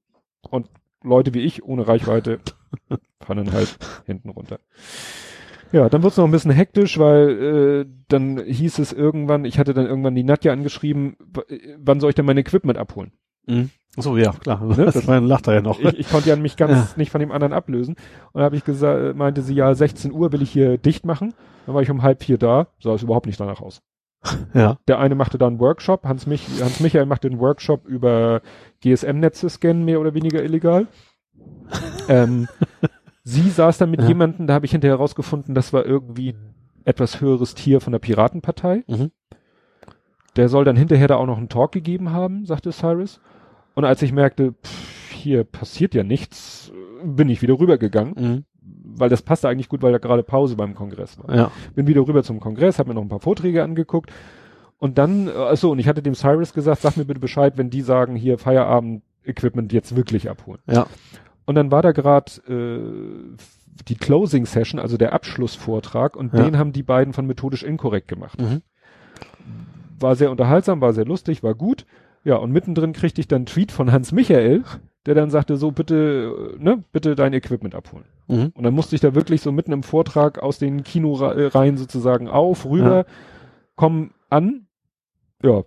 Und 0.50 0.70
Leute 1.04 1.34
wie 1.34 1.42
ich 1.42 1.64
ohne 1.64 1.88
Reichweite 1.88 2.40
fallen 3.22 3.52
halt 3.52 3.78
hinten 4.06 4.30
runter. 4.30 4.60
Ja, 5.72 5.90
dann 5.90 6.04
wird's 6.04 6.18
noch 6.18 6.26
ein 6.26 6.32
bisschen 6.32 6.52
hektisch, 6.52 7.00
weil 7.00 7.30
äh, 7.30 7.86
dann 8.08 8.38
hieß 8.38 8.80
es 8.80 8.94
irgendwann, 8.94 9.46
ich 9.46 9.60
hatte 9.60 9.74
dann 9.74 9.88
irgendwann 9.88 10.16
die 10.16 10.24
Nadja 10.24 10.54
angeschrieben, 10.54 11.18
wann 11.78 12.00
soll 12.00 12.10
ich 12.10 12.16
denn 12.16 12.26
mein 12.26 12.38
Equipment 12.38 12.78
abholen? 12.78 13.12
Mhm. 13.48 13.72
So, 13.98 14.18
ja, 14.18 14.32
klar. 14.34 14.64
Ne? 14.64 14.86
Das 14.86 15.08
war 15.08 15.22
lacht 15.22 15.48
er 15.48 15.56
ja 15.56 15.62
noch. 15.62 15.80
Ich, 15.80 16.00
ich 16.00 16.10
konnte 16.10 16.30
ja 16.30 16.36
mich 16.36 16.58
ganz 16.58 16.72
ja. 16.72 16.88
nicht 16.98 17.12
von 17.12 17.22
dem 17.22 17.32
anderen 17.32 17.54
ablösen. 17.54 17.96
Und 18.34 18.42
habe 18.42 18.58
ich 18.58 18.66
gesagt, 18.66 19.16
meinte 19.16 19.42
sie, 19.42 19.56
ja, 19.56 19.74
16 19.74 20.12
Uhr 20.12 20.32
will 20.34 20.42
ich 20.42 20.52
hier 20.52 20.78
dicht 20.78 21.06
machen. 21.06 21.34
Dann 21.66 21.76
war 21.76 21.82
ich 21.82 21.90
um 21.90 22.04
halb 22.04 22.24
vier 22.24 22.38
da, 22.38 22.68
sah 22.82 22.94
es 22.94 23.04
überhaupt 23.04 23.26
nicht 23.26 23.40
danach 23.40 23.62
aus. 23.62 23.82
Ja. 24.54 24.78
Der 24.88 25.00
eine 25.00 25.16
machte 25.16 25.38
da 25.38 25.48
einen 25.48 25.60
Workshop, 25.60 26.06
Hans, 26.06 26.28
Mich 26.28 26.48
Hans 26.62 26.80
Michael 26.80 27.06
machte 27.06 27.28
einen 27.28 27.40
Workshop 27.40 27.86
über 27.88 28.42
GSM-Netze 28.82 29.50
scannen, 29.50 29.86
mehr 29.86 30.00
oder 30.00 30.14
weniger 30.14 30.44
illegal. 30.44 30.88
ähm, 32.10 32.48
sie 33.24 33.50
saß 33.50 33.78
dann 33.78 33.92
mit 33.92 34.02
ja. 34.02 34.08
jemandem, 34.08 34.48
da 34.48 34.54
habe 34.54 34.66
ich 34.66 34.72
hinterher 34.72 34.98
herausgefunden, 34.98 35.56
das 35.56 35.74
war 35.74 35.86
irgendwie 35.86 36.36
etwas 36.86 37.22
höheres 37.22 37.56
Tier 37.56 37.82
von 37.82 37.92
der 37.92 38.00
Piratenpartei. 38.00 38.84
Mhm. 38.88 39.12
Der 40.36 40.50
soll 40.50 40.66
dann 40.66 40.76
hinterher 40.76 41.08
da 41.08 41.16
auch 41.16 41.26
noch 41.26 41.38
einen 41.38 41.50
Talk 41.50 41.72
gegeben 41.72 42.12
haben, 42.12 42.46
sagte 42.46 42.72
Cyrus. 42.72 43.22
Und 43.74 43.86
als 43.86 44.02
ich 44.02 44.12
merkte, 44.12 44.54
pff, 44.54 45.12
hier 45.12 45.44
passiert 45.44 45.96
ja 45.96 46.04
nichts, 46.04 46.72
bin 47.04 47.30
ich 47.30 47.42
wieder 47.42 47.60
rübergegangen. 47.60 48.14
Mhm 48.18 48.46
weil 48.98 49.10
das 49.10 49.22
passte 49.22 49.50
eigentlich 49.50 49.70
gut, 49.70 49.82
weil 49.82 49.92
da 49.92 49.98
gerade 49.98 50.24
Pause 50.24 50.56
beim 50.56 50.76
Kongress 50.76 51.18
war. 51.20 51.36
Ja. 51.36 51.52
Bin 51.76 51.88
wieder 51.88 52.02
rüber 52.02 52.24
zum 52.24 52.40
Kongress, 52.40 52.80
habe 52.80 52.90
mir 52.90 52.96
noch 52.96 53.02
ein 53.02 53.10
paar 53.10 53.20
Vorträge 53.20 53.64
angeguckt 53.64 54.12
und 54.78 54.98
dann, 54.98 55.30
achso, 55.30 55.72
und 55.72 55.80
ich 55.80 55.88
hatte 55.88 56.02
dem 56.02 56.16
Cyrus 56.16 56.54
gesagt, 56.54 56.82
sag 56.82 56.98
mir 56.98 57.06
bitte 57.06 57.20
Bescheid, 57.20 57.58
wenn 57.58 57.70
die 57.70 57.82
sagen, 57.82 58.16
hier 58.16 58.38
Feierabend-Equipment 58.38 59.72
jetzt 59.74 59.96
wirklich 59.96 60.30
abholen. 60.30 60.62
Ja. 60.68 60.88
Und 61.46 61.56
dann 61.56 61.72
war 61.72 61.82
da 61.82 61.92
gerade 61.92 62.32
äh, 62.48 63.36
die 63.88 63.96
Closing 63.96 64.46
Session, 64.46 64.80
also 64.80 64.98
der 64.98 65.14
Abschlussvortrag, 65.14 66.16
und 66.16 66.34
ja. 66.34 66.44
den 66.44 66.58
haben 66.58 66.74
die 66.74 66.84
beiden 66.84 67.14
von 67.14 67.26
methodisch 67.26 67.64
inkorrekt 67.64 68.08
gemacht. 68.08 68.42
Mhm. 68.42 68.62
War 70.00 70.16
sehr 70.16 70.32
unterhaltsam, 70.32 70.82
war 70.82 70.94
sehr 70.94 71.06
lustig, 71.06 71.42
war 71.42 71.56
gut. 71.56 71.86
Ja, 72.24 72.36
und 72.36 72.52
mittendrin 72.52 72.94
kriegte 72.94 73.22
ich 73.22 73.28
dann 73.28 73.38
einen 73.38 73.46
Tweet 73.46 73.72
von 73.72 73.92
Hans 73.92 74.12
Michael, 74.12 74.64
der 75.06 75.16
dann 75.16 75.30
sagte, 75.30 75.58
so 75.58 75.72
bitte, 75.72 76.56
ne, 76.58 76.84
bitte 76.92 77.16
dein 77.16 77.34
Equipment 77.34 77.76
abholen. 77.76 78.06
Mhm. 78.28 78.52
Und 78.56 78.64
dann 78.64 78.74
musste 78.74 78.96
ich 78.96 79.02
da 79.02 79.14
wirklich 79.14 79.42
so 79.42 79.52
mitten 79.52 79.72
im 79.72 79.84
Vortrag 79.84 80.40
aus 80.40 80.58
den 80.58 80.84
Kinoreihen 80.84 81.78
sozusagen 81.78 82.28
auf, 82.28 82.66
rüber, 82.66 82.98
ja. 82.98 83.06
kommen 83.76 84.14
an. 84.30 84.68
Ja, 85.44 85.64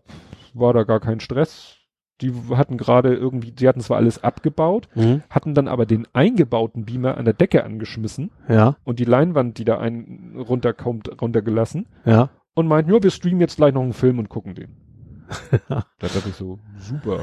war 0.55 0.73
da 0.73 0.83
gar 0.83 1.01
kein 1.01 1.21
Stress. 1.21 1.77
Die 2.21 2.33
hatten 2.51 2.79
gerade 2.79 3.15
irgendwie, 3.15 3.53
die 3.53 3.69
hatten 3.69 3.81
zwar 3.81 3.99
alles 3.99 4.25
abgebaut, 4.25 4.89
mhm. 4.97 5.23
hatten 5.31 5.55
dann 5.55 5.69
aber 5.69 5.87
den 5.87 6.09
eingebauten 6.13 6.85
Beamer 6.85 7.17
an 7.17 7.25
der 7.25 7.35
Decke 7.35 7.63
angeschmissen. 7.63 8.33
Ja. 8.49 8.75
Und 8.83 8.99
die 8.99 9.05
Leinwand, 9.05 9.59
die 9.59 9.65
da 9.65 9.79
ein 9.79 10.35
runterkommt, 10.37 11.23
runtergelassen. 11.23 11.87
Ja. 12.05 12.31
Und 12.55 12.67
meinten, 12.67 12.93
ja, 12.93 13.01
wir 13.01 13.13
streamen 13.13 13.41
jetzt 13.41 13.59
gleich 13.59 13.73
noch 13.73 13.83
einen 13.83 13.93
Film 13.93 14.19
und 14.19 14.29
gucken 14.29 14.57
den. 14.57 14.88
da 15.69 15.85
dachte 16.01 16.29
ich 16.29 16.35
so, 16.35 16.59
super. 16.79 17.23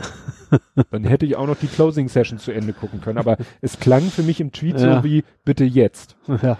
Dann 0.91 1.03
hätte 1.03 1.25
ich 1.25 1.35
auch 1.35 1.47
noch 1.47 1.57
die 1.57 1.67
Closing 1.67 2.07
Session 2.07 2.39
zu 2.39 2.51
Ende 2.51 2.73
gucken 2.73 3.01
können. 3.01 3.17
Aber 3.17 3.37
es 3.61 3.79
klang 3.79 4.03
für 4.03 4.23
mich 4.23 4.39
im 4.39 4.51
Tweet 4.51 4.79
ja. 4.79 4.97
so 4.97 5.03
wie, 5.03 5.23
bitte 5.43 5.63
jetzt. 5.63 6.15
Ja. 6.27 6.57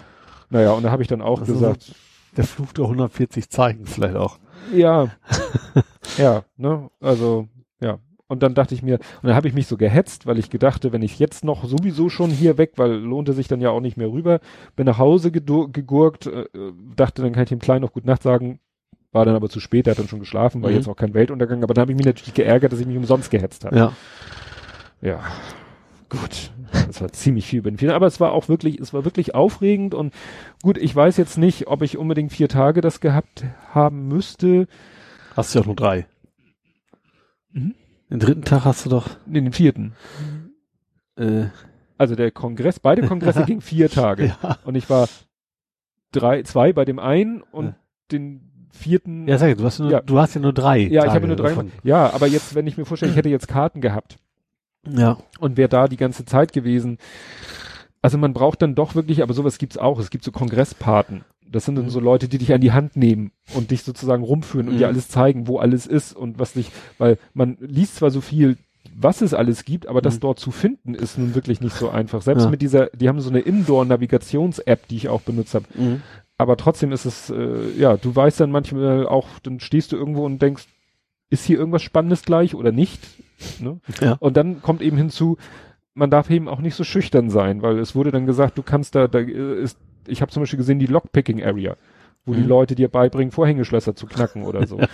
Naja, 0.50 0.72
und 0.72 0.82
da 0.82 0.90
habe 0.90 1.02
ich 1.02 1.08
dann 1.08 1.22
auch 1.22 1.40
also 1.40 1.52
gesagt. 1.52 1.94
Der 2.36 2.44
Fluch 2.44 2.72
der 2.72 2.84
140 2.84 3.48
Zeichen 3.48 3.86
vielleicht 3.86 4.16
auch. 4.16 4.38
Ja. 4.74 5.08
ja, 6.18 6.42
ne, 6.56 6.90
also, 7.00 7.48
ja. 7.80 7.98
Und 8.28 8.42
dann 8.42 8.54
dachte 8.54 8.74
ich 8.74 8.82
mir, 8.82 8.94
und 8.94 9.28
dann 9.28 9.34
habe 9.34 9.46
ich 9.46 9.54
mich 9.54 9.68
so 9.68 9.76
gehetzt, 9.76 10.26
weil 10.26 10.38
ich 10.38 10.50
gedachte, 10.50 10.92
wenn 10.92 11.02
ich 11.02 11.18
jetzt 11.18 11.44
noch 11.44 11.64
sowieso 11.64 12.08
schon 12.08 12.30
hier 12.30 12.58
weg, 12.58 12.72
weil 12.76 12.92
lohnte 12.92 13.32
sich 13.32 13.46
dann 13.46 13.60
ja 13.60 13.70
auch 13.70 13.80
nicht 13.80 13.96
mehr 13.96 14.10
rüber, 14.10 14.40
bin 14.74 14.86
nach 14.86 14.98
Hause 14.98 15.30
gegurkt, 15.30 16.26
äh, 16.26 16.46
dachte, 16.96 17.22
dann 17.22 17.32
kann 17.32 17.44
ich 17.44 17.50
dem 17.50 17.60
Kleinen 17.60 17.82
noch 17.82 17.92
gut 17.92 18.04
Nacht 18.04 18.22
sagen, 18.22 18.58
war 19.16 19.24
dann 19.24 19.34
aber 19.34 19.48
zu 19.48 19.58
spät, 19.58 19.86
er 19.86 19.92
hat 19.92 19.98
dann 19.98 20.08
schon 20.08 20.20
geschlafen, 20.20 20.62
war 20.62 20.70
mhm. 20.70 20.76
jetzt 20.76 20.88
auch 20.88 20.94
kein 20.94 21.14
Weltuntergang, 21.14 21.64
aber 21.64 21.74
dann 21.74 21.82
habe 21.82 21.92
ich 21.92 21.96
mich 21.96 22.06
natürlich 22.06 22.34
geärgert, 22.34 22.72
dass 22.72 22.80
ich 22.80 22.86
mich 22.86 22.96
umsonst 22.96 23.30
gehetzt 23.30 23.64
habe. 23.64 23.76
Ja. 23.76 23.92
Ja. 25.00 25.20
Gut. 26.08 26.52
Das 26.86 27.00
war 27.00 27.10
ziemlich 27.12 27.46
viel 27.46 27.62
Benefit. 27.62 27.90
Aber 27.90 28.06
es 28.06 28.20
war 28.20 28.32
auch 28.32 28.48
wirklich, 28.48 28.78
es 28.78 28.92
war 28.92 29.04
wirklich 29.04 29.34
aufregend 29.34 29.94
und 29.94 30.12
gut, 30.62 30.78
ich 30.78 30.94
weiß 30.94 31.16
jetzt 31.16 31.38
nicht, 31.38 31.66
ob 31.66 31.82
ich 31.82 31.96
unbedingt 31.96 32.32
vier 32.32 32.48
Tage 32.48 32.80
das 32.80 33.00
gehabt 33.00 33.44
haben 33.72 34.06
müsste. 34.06 34.68
Hast 35.34 35.54
du 35.54 35.60
ja 35.60 35.64
nur 35.64 35.74
drei. 35.74 36.06
Mhm. 37.52 37.74
Den 38.10 38.20
dritten 38.20 38.44
Tag 38.44 38.64
hast 38.64 38.84
du 38.84 38.90
doch. 38.90 39.08
Nee, 39.26 39.40
den 39.40 39.52
vierten. 39.52 39.94
Äh. 41.16 41.46
Also 41.98 42.14
der 42.14 42.30
Kongress, 42.30 42.78
beide 42.78 43.06
Kongresse 43.06 43.44
gingen 43.46 43.62
vier 43.62 43.88
Tage. 43.88 44.36
Ja. 44.42 44.58
Und 44.64 44.74
ich 44.74 44.90
war 44.90 45.08
drei, 46.12 46.42
zwei 46.42 46.74
bei 46.74 46.84
dem 46.84 46.98
einen 46.98 47.40
und 47.40 47.66
ja. 47.66 47.76
den 48.12 48.55
vierten. 48.76 49.26
Ja, 49.26 49.38
sag 49.38 49.50
ich, 49.50 49.56
du 49.56 49.64
hast, 49.64 49.78
nur, 49.78 49.90
ja. 49.90 50.00
du 50.00 50.18
hast 50.18 50.34
ja 50.34 50.40
nur 50.40 50.52
drei. 50.52 50.78
Ja, 50.78 51.00
Tage 51.00 51.08
ich 51.08 51.14
habe 51.16 51.26
nur 51.26 51.36
drei. 51.36 51.48
Davon. 51.48 51.72
Ja, 51.82 52.12
aber 52.12 52.26
jetzt, 52.26 52.54
wenn 52.54 52.66
ich 52.66 52.76
mir 52.76 52.84
vorstelle, 52.84 53.10
ich 53.10 53.16
hätte 53.16 53.28
jetzt 53.28 53.48
Karten 53.48 53.80
gehabt. 53.80 54.16
Ja. 54.88 55.18
Und 55.40 55.56
wäre 55.56 55.68
da 55.68 55.88
die 55.88 55.96
ganze 55.96 56.24
Zeit 56.24 56.52
gewesen. 56.52 56.98
Also 58.02 58.18
man 58.18 58.32
braucht 58.32 58.62
dann 58.62 58.74
doch 58.74 58.94
wirklich, 58.94 59.22
aber 59.22 59.34
sowas 59.34 59.58
gibt's 59.58 59.78
auch. 59.78 59.98
Es 59.98 60.10
gibt 60.10 60.24
so 60.24 60.30
Kongresspaten. 60.30 61.24
Das 61.50 61.64
sind 61.64 61.76
dann 61.76 61.86
mhm. 61.86 61.90
so 61.90 62.00
Leute, 62.00 62.28
die 62.28 62.38
dich 62.38 62.52
an 62.52 62.60
die 62.60 62.72
Hand 62.72 62.96
nehmen 62.96 63.32
und 63.54 63.70
dich 63.70 63.82
sozusagen 63.82 64.22
rumführen 64.22 64.68
und 64.68 64.74
mhm. 64.74 64.78
dir 64.78 64.88
alles 64.88 65.08
zeigen, 65.08 65.46
wo 65.48 65.58
alles 65.58 65.86
ist 65.86 66.14
und 66.14 66.38
was 66.38 66.52
dich, 66.52 66.70
weil 66.98 67.18
man 67.34 67.56
liest 67.60 67.96
zwar 67.96 68.10
so 68.10 68.20
viel, 68.20 68.56
was 68.94 69.22
es 69.22 69.34
alles 69.34 69.64
gibt, 69.64 69.88
aber 69.88 70.00
mhm. 70.00 70.04
das 70.04 70.20
dort 70.20 70.38
zu 70.38 70.50
finden 70.50 70.94
ist 70.94 71.18
nun 71.18 71.34
wirklich 71.34 71.60
nicht 71.60 71.76
so 71.76 71.90
einfach. 71.90 72.22
Selbst 72.22 72.44
ja. 72.44 72.50
mit 72.50 72.62
dieser, 72.62 72.86
die 72.86 73.08
haben 73.08 73.20
so 73.20 73.30
eine 73.30 73.40
Indoor-Navigations-App, 73.40 74.88
die 74.88 74.96
ich 74.96 75.08
auch 75.08 75.20
benutzt 75.20 75.54
habe. 75.54 75.66
Mhm 75.74 76.02
aber 76.38 76.56
trotzdem 76.56 76.92
ist 76.92 77.04
es, 77.04 77.30
äh, 77.30 77.70
ja, 77.78 77.96
du 77.96 78.14
weißt 78.14 78.40
dann 78.40 78.50
manchmal 78.50 79.06
auch, 79.06 79.26
dann 79.42 79.60
stehst 79.60 79.92
du 79.92 79.96
irgendwo 79.96 80.24
und 80.24 80.40
denkst, 80.40 80.66
ist 81.30 81.44
hier 81.44 81.58
irgendwas 81.58 81.82
Spannendes 81.82 82.22
gleich 82.22 82.54
oder 82.54 82.72
nicht? 82.72 83.00
Ne? 83.60 83.80
Ja. 84.00 84.16
Und 84.20 84.36
dann 84.36 84.62
kommt 84.62 84.82
eben 84.82 84.96
hinzu, 84.96 85.36
man 85.94 86.10
darf 86.10 86.30
eben 86.30 86.48
auch 86.48 86.60
nicht 86.60 86.74
so 86.74 86.84
schüchtern 86.84 87.30
sein, 87.30 87.62
weil 87.62 87.78
es 87.78 87.94
wurde 87.94 88.10
dann 88.10 88.26
gesagt, 88.26 88.58
du 88.58 88.62
kannst 88.62 88.94
da, 88.94 89.08
da 89.08 89.18
ist, 89.18 89.78
ich 90.06 90.20
habe 90.20 90.30
zum 90.30 90.42
Beispiel 90.42 90.58
gesehen 90.58 90.78
die 90.78 90.86
Lockpicking 90.86 91.42
Area, 91.42 91.76
wo 92.24 92.32
mhm. 92.32 92.36
die 92.36 92.42
Leute 92.42 92.74
dir 92.74 92.88
beibringen, 92.88 93.32
Vorhängeschlösser 93.32 93.96
zu 93.96 94.06
knacken 94.06 94.44
oder 94.44 94.66
so. 94.66 94.78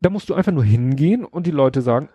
Da 0.00 0.10
musst 0.10 0.30
du 0.30 0.34
einfach 0.34 0.52
nur 0.52 0.62
hingehen 0.62 1.24
und 1.24 1.48
die 1.48 1.50
Leute 1.50 1.82
sagen, 1.82 2.08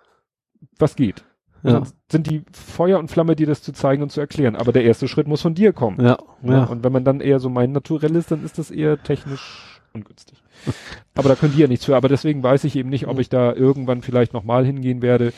was 0.79 0.95
geht. 0.95 1.25
Ja. 1.63 1.73
Dann 1.73 1.87
sind 2.11 2.29
die 2.29 2.43
Feuer 2.51 2.99
und 2.99 3.09
Flamme, 3.09 3.35
dir 3.35 3.47
das 3.47 3.61
zu 3.61 3.71
zeigen 3.71 4.03
und 4.03 4.11
zu 4.11 4.19
erklären. 4.19 4.55
Aber 4.55 4.73
der 4.73 4.83
erste 4.83 5.07
Schritt 5.07 5.27
muss 5.27 5.41
von 5.41 5.53
dir 5.53 5.71
kommen. 5.71 6.03
Ja, 6.03 6.17
ja. 6.43 6.65
Und 6.65 6.83
wenn 6.83 6.91
man 6.91 7.05
dann 7.05 7.21
eher 7.21 7.39
so 7.39 7.49
mein 7.49 7.71
Naturell 7.71 8.15
ist, 8.15 8.31
dann 8.31 8.43
ist 8.43 8.57
das 8.57 8.69
eher 8.69 9.01
technisch 9.01 9.79
ungünstig. 9.93 10.43
aber 11.15 11.29
da 11.29 11.35
können 11.35 11.53
die 11.53 11.61
ja 11.61 11.67
nichts 11.67 11.85
für. 11.85 11.95
Aber 11.95 12.09
deswegen 12.09 12.43
weiß 12.43 12.65
ich 12.65 12.75
eben 12.75 12.89
nicht, 12.89 13.07
ob 13.07 13.19
ich 13.19 13.29
da 13.29 13.53
irgendwann 13.53 14.01
vielleicht 14.01 14.33
nochmal 14.33 14.65
hingehen 14.65 15.01
werde. 15.01 15.31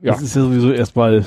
Ja. 0.00 0.12
Das 0.12 0.22
ist 0.22 0.36
ja 0.36 0.42
sowieso 0.42 0.70
erstmal, 0.70 1.24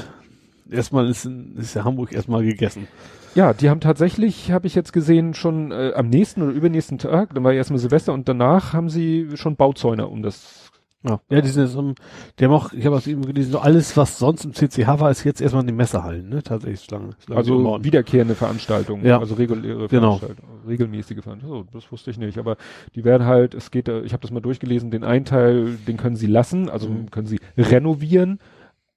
erstmal 0.70 1.10
ist, 1.10 1.26
ist 1.58 1.74
ja 1.74 1.84
Hamburg 1.84 2.14
erstmal 2.14 2.44
gegessen. 2.44 2.88
Ja, 3.34 3.52
die 3.52 3.70
haben 3.70 3.82
tatsächlich, 3.82 4.52
habe 4.54 4.68
ich 4.68 4.76
jetzt 4.76 4.94
gesehen, 4.94 5.34
schon 5.34 5.74
äh, 5.74 5.92
am 5.94 6.08
nächsten 6.08 6.42
oder 6.42 6.54
übernächsten 6.54 6.98
Tag, 6.98 7.34
dann 7.34 7.44
war 7.44 7.52
ja 7.52 7.58
erstmal 7.58 7.80
Silvester 7.80 8.14
und 8.14 8.30
danach 8.30 8.72
haben 8.72 8.90
sie 8.90 9.32
schon 9.36 9.58
Bauzäune 9.58 10.08
um 10.08 10.24
das 10.24 10.65
ja, 11.08 11.20
ja 11.30 11.42
die 11.42 11.48
sind 11.50 11.66
jetzt, 11.66 11.76
um, 11.76 11.96
die 12.40 12.46
haben 12.46 12.52
auch, 12.52 12.74
ich 12.74 12.86
habe 12.86 12.96
aus 12.96 13.08
ihm 13.08 13.26
gelesen, 13.26 13.52
so 13.52 13.60
alles, 13.60 13.96
was 13.98 14.20
sonst 14.20 14.46
im 14.46 14.54
CCH 14.54 14.88
war, 15.00 15.12
ist 15.12 15.24
jetzt 15.24 15.42
erstmal 15.42 15.62
in 15.62 15.68
den 15.68 15.76
Messehallen, 15.76 16.30
ne? 16.30 16.44
Tatsächlich 16.44 16.90
lange 16.92 17.12
also 17.30 17.84
wiederkehrende 17.84 18.36
Veranstaltungen, 18.36 19.06
ja. 19.06 19.20
also 19.20 19.36
reguläre 19.36 19.88
genau. 19.88 20.18
Veranstaltungen, 20.18 20.68
regelmäßige 20.68 21.22
Veranstaltungen. 21.22 21.68
So, 21.72 21.78
das 21.78 21.92
wusste 21.92 22.12
ich 22.12 22.18
nicht. 22.18 22.38
Aber 22.38 22.58
die 22.96 23.04
werden 23.04 23.26
halt, 23.26 23.54
es 23.54 23.72
geht, 23.72 23.88
ich 23.88 24.14
habe 24.14 24.22
das 24.22 24.32
mal 24.32 24.40
durchgelesen, 24.40 24.92
den 24.92 25.04
einen 25.04 25.26
Teil, 25.26 25.78
den 25.88 25.98
können 25.98 26.16
sie 26.16 26.28
lassen, 26.28 26.70
also 26.70 26.90
mhm. 26.90 27.12
können 27.12 27.28
sie 27.28 27.40
renovieren, 27.58 28.40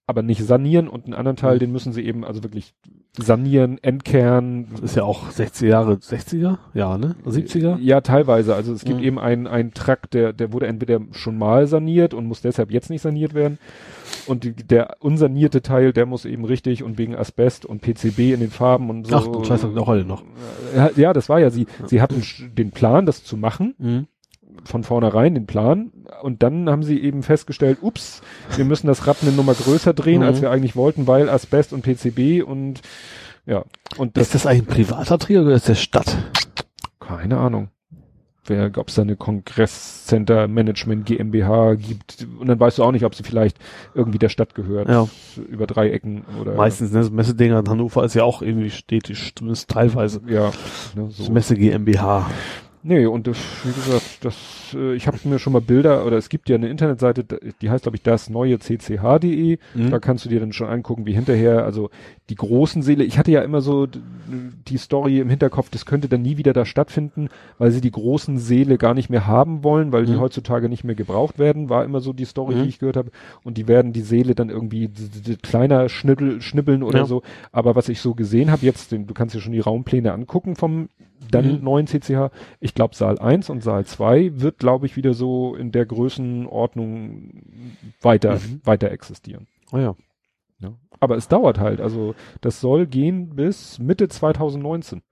aber 0.06 0.22
nicht 0.22 0.44
sanieren 0.44 0.88
und 0.88 1.04
einen 1.04 1.14
anderen 1.14 1.36
Teil, 1.36 1.56
mhm. 1.56 1.60
den 1.60 1.72
müssen 1.72 1.92
sie 1.92 2.04
eben 2.04 2.24
also 2.24 2.42
wirklich 2.42 2.74
sanieren, 3.16 3.78
entkernen. 3.82 4.68
Das 4.72 4.80
ist 4.82 4.96
ja 4.96 5.02
auch 5.04 5.30
60 5.30 5.68
Jahre, 5.68 5.94
60er? 5.94 6.58
Ja, 6.74 6.98
ne? 6.98 7.16
70er? 7.26 7.78
Ja, 7.80 8.00
teilweise. 8.00 8.54
Also 8.54 8.72
es 8.72 8.84
gibt 8.84 8.98
Mhm. 8.98 9.04
eben 9.04 9.18
einen, 9.18 9.46
einen 9.46 9.72
Trakt, 9.74 10.14
der, 10.14 10.32
der 10.32 10.52
wurde 10.52 10.66
entweder 10.66 11.00
schon 11.12 11.36
mal 11.38 11.66
saniert 11.66 12.14
und 12.14 12.26
muss 12.26 12.40
deshalb 12.42 12.70
jetzt 12.70 12.90
nicht 12.90 13.02
saniert 13.02 13.34
werden. 13.34 13.58
Und 14.26 14.44
die, 14.44 14.52
der 14.52 14.96
unsanierte 15.00 15.62
Teil, 15.62 15.92
der 15.92 16.06
muss 16.06 16.24
eben 16.26 16.44
richtig 16.44 16.82
und 16.82 16.98
wegen 16.98 17.16
Asbest 17.16 17.64
und 17.66 17.80
PCB 17.80 18.34
in 18.34 18.40
den 18.40 18.50
Farben 18.50 18.90
und 18.90 19.06
so. 19.06 19.16
Ach, 19.16 19.26
du 19.26 19.42
Scheiße, 19.42 19.68
auch 19.76 19.88
alle 19.88 20.04
noch. 20.04 20.22
Ja, 20.96 21.12
das 21.12 21.28
war 21.28 21.40
ja 21.40 21.50
sie. 21.50 21.66
Sie 21.86 22.00
hatten 22.02 22.22
den 22.56 22.70
Plan, 22.70 23.06
das 23.06 23.24
zu 23.24 23.36
machen, 23.36 23.74
Mhm. 23.78 24.06
Von 24.64 24.84
vornherein 24.84 25.34
den 25.34 25.46
Plan. 25.46 25.90
Und 26.22 26.42
dann 26.42 26.68
haben 26.68 26.82
sie 26.82 27.00
eben 27.02 27.22
festgestellt, 27.22 27.78
ups, 27.82 28.22
wir 28.56 28.64
müssen 28.64 28.86
das 28.86 29.06
Rad 29.06 29.18
eine 29.22 29.32
Nummer 29.32 29.54
größer 29.54 29.94
drehen, 29.94 30.20
Mhm. 30.20 30.26
als 30.26 30.40
wir 30.40 30.50
eigentlich 30.50 30.76
wollten, 30.76 31.06
weil 31.06 31.28
Asbest 31.28 31.72
und 31.72 31.82
PCB 31.82 32.42
und 32.42 32.80
ja. 33.46 33.64
Und 33.96 34.16
das 34.16 34.26
Ist 34.28 34.34
das 34.34 34.46
eigentlich 34.46 34.62
ein 34.62 34.74
privater 34.74 35.18
Träger 35.18 35.42
oder 35.42 35.54
ist 35.54 35.68
der 35.68 35.74
Stadt? 35.74 36.16
keine 37.00 37.38
Ahnung. 37.38 37.68
Wer, 38.44 38.70
ob 38.78 38.88
es 38.88 38.94
da 38.94 39.02
eine 39.02 39.16
Kongresscenter 39.16 40.48
Management 40.48 41.04
GmbH 41.06 41.74
gibt. 41.74 42.26
Und 42.38 42.46
dann 42.48 42.58
weißt 42.58 42.78
du 42.78 42.84
auch 42.84 42.92
nicht, 42.92 43.04
ob 43.04 43.14
sie 43.14 43.22
vielleicht 43.22 43.58
irgendwie 43.94 44.18
der 44.18 44.30
Stadt 44.30 44.54
gehört. 44.54 44.88
Ja. 44.88 45.06
Über 45.50 45.66
drei 45.66 45.90
Ecken 45.90 46.24
oder. 46.40 46.54
Meistens, 46.54 46.92
ne, 46.92 47.04
so 47.04 47.10
Messedinger 47.10 47.58
in 47.60 47.68
Hannover 47.68 48.04
ist 48.04 48.14
ja 48.14 48.24
auch 48.24 48.40
irgendwie 48.40 48.70
städtisch, 48.70 49.34
zumindest 49.34 49.68
teilweise. 49.68 50.22
Ja. 50.26 50.50
Ne, 50.94 51.08
so. 51.10 51.30
Messe 51.30 51.56
GmbH. 51.56 52.30
Nee, 52.82 53.06
und 53.06 53.26
das, 53.26 53.36
wie 53.64 53.72
gesagt, 53.72 54.24
das, 54.24 54.36
äh, 54.74 54.94
ich 54.94 55.06
habe 55.06 55.18
mir 55.24 55.38
schon 55.38 55.52
mal 55.52 55.60
Bilder, 55.60 56.06
oder 56.06 56.16
es 56.16 56.28
gibt 56.28 56.48
ja 56.48 56.56
eine 56.56 56.68
Internetseite, 56.68 57.24
die 57.60 57.70
heißt, 57.70 57.82
glaube 57.84 57.96
ich, 57.96 58.02
das 58.02 58.30
neue 58.30 58.58
cch.de. 58.58 59.58
Mhm. 59.74 59.90
Da 59.90 59.98
kannst 59.98 60.24
du 60.24 60.28
dir 60.28 60.40
dann 60.40 60.52
schon 60.52 60.68
angucken, 60.68 61.04
wie 61.04 61.12
hinterher, 61.12 61.64
also 61.64 61.90
die 62.30 62.34
großen 62.36 62.82
Seele, 62.82 63.04
ich 63.04 63.18
hatte 63.18 63.30
ja 63.32 63.42
immer 63.42 63.60
so 63.60 63.86
die 63.86 64.76
Story 64.78 65.18
im 65.18 65.28
Hinterkopf, 65.30 65.70
das 65.70 65.86
könnte 65.86 66.08
dann 66.08 66.22
nie 66.22 66.36
wieder 66.36 66.52
da 66.52 66.64
stattfinden, 66.64 67.28
weil 67.58 67.70
sie 67.72 67.80
die 67.80 67.90
großen 67.90 68.38
Seele 68.38 68.78
gar 68.78 68.94
nicht 68.94 69.10
mehr 69.10 69.26
haben 69.26 69.64
wollen, 69.64 69.90
weil 69.92 70.06
die 70.06 70.12
Mhm. 70.12 70.20
heutzutage 70.20 70.68
nicht 70.68 70.84
mehr 70.84 70.94
gebraucht 70.94 71.38
werden, 71.38 71.68
war 71.68 71.84
immer 71.84 72.00
so 72.00 72.12
die 72.12 72.26
Story, 72.26 72.54
Mhm. 72.54 72.62
die 72.62 72.68
ich 72.68 72.78
gehört 72.78 72.96
habe. 72.96 73.10
Und 73.42 73.58
die 73.58 73.66
werden 73.68 73.92
die 73.92 74.02
Seele 74.02 74.34
dann 74.34 74.50
irgendwie 74.50 74.90
kleiner 75.42 75.88
schnibbel, 75.88 76.40
schnibbeln 76.40 76.82
oder 76.82 77.00
Ja. 77.00 77.04
so. 77.06 77.22
Aber 77.52 77.74
was 77.74 77.88
ich 77.88 78.00
so 78.00 78.14
gesehen 78.14 78.50
habe, 78.50 78.64
jetzt, 78.64 78.92
den, 78.92 79.06
du 79.06 79.14
kannst 79.14 79.34
dir 79.34 79.40
schon 79.40 79.52
die 79.52 79.60
Raumpläne 79.60 80.12
angucken 80.12 80.54
vom 80.56 80.88
dann 81.30 81.58
Mhm. 81.58 81.64
neuen 81.64 81.86
CCH. 81.86 82.30
Ich 82.60 82.74
glaube, 82.74 82.94
Saal 82.94 83.18
1 83.18 83.50
und 83.50 83.62
Saal 83.62 83.84
2 83.84 84.40
wird, 84.40 84.58
glaube 84.58 84.86
ich, 84.86 84.96
wieder 84.96 85.14
so 85.14 85.54
in 85.54 85.72
der 85.72 85.86
Größenordnung 85.86 87.42
weiter, 88.00 88.34
Mhm. 88.34 88.60
weiter 88.64 88.90
existieren. 88.90 89.46
Oh 89.72 89.78
ja. 89.78 89.94
Ja. 90.60 90.74
Aber 91.00 91.16
es 91.16 91.28
dauert 91.28 91.58
halt. 91.60 91.80
Also 91.80 92.14
das 92.40 92.60
soll 92.60 92.86
gehen 92.86 93.36
bis 93.36 93.78
Mitte 93.78 94.08
2019. 94.08 95.02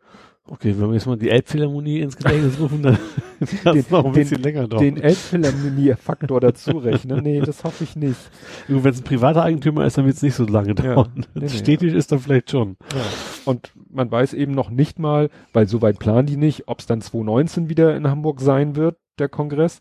Okay, 0.48 0.74
wenn 0.78 0.88
wir 0.88 0.94
jetzt 0.94 1.06
mal 1.06 1.16
die 1.16 1.28
Elbphilharmonie 1.28 2.00
ins 2.00 2.16
Gedächtnis 2.16 2.60
rufen, 2.60 2.82
dann 2.82 2.98
das 3.40 3.50
Den- 3.64 3.84
noch 3.90 4.04
ein 4.04 4.12
den- 4.12 4.22
bisschen 4.22 4.42
länger 4.42 4.68
dauern. 4.68 4.82
Den 4.84 4.96
Elbphilharmonie-Faktor 4.98 6.40
dazu 6.40 6.78
rechnen. 6.78 7.22
Nee, 7.22 7.40
das 7.40 7.64
hoffe 7.64 7.84
ich 7.84 7.96
nicht. 7.96 8.16
Wenn 8.68 8.84
es 8.92 9.00
ein 9.00 9.04
privater 9.04 9.42
Eigentümer 9.42 9.84
ist, 9.86 9.98
dann 9.98 10.06
wird 10.06 10.16
es 10.16 10.22
nicht 10.22 10.34
so 10.34 10.44
lange 10.46 10.74
dauern. 10.74 11.26
Wenn 11.34 11.42
nee, 11.42 11.46
es 11.46 11.58
städtisch 11.58 11.92
ist, 11.92 12.12
dann 12.12 12.20
vielleicht 12.20 12.50
schon. 12.50 12.76
Ja. 12.94 13.02
Und 13.44 13.72
man 13.90 14.10
weiß 14.10 14.34
eben 14.34 14.52
noch 14.52 14.70
nicht 14.70 14.98
mal, 14.98 15.30
weil 15.52 15.68
so 15.68 15.82
weit 15.82 15.98
planen 15.98 16.26
die 16.26 16.36
nicht, 16.36 16.68
ob 16.68 16.78
es 16.80 16.86
dann 16.86 17.00
2019 17.00 17.68
wieder 17.68 17.96
in 17.96 18.08
Hamburg 18.08 18.40
sein 18.40 18.76
wird, 18.76 18.96
der 19.18 19.28
Kongress. 19.28 19.80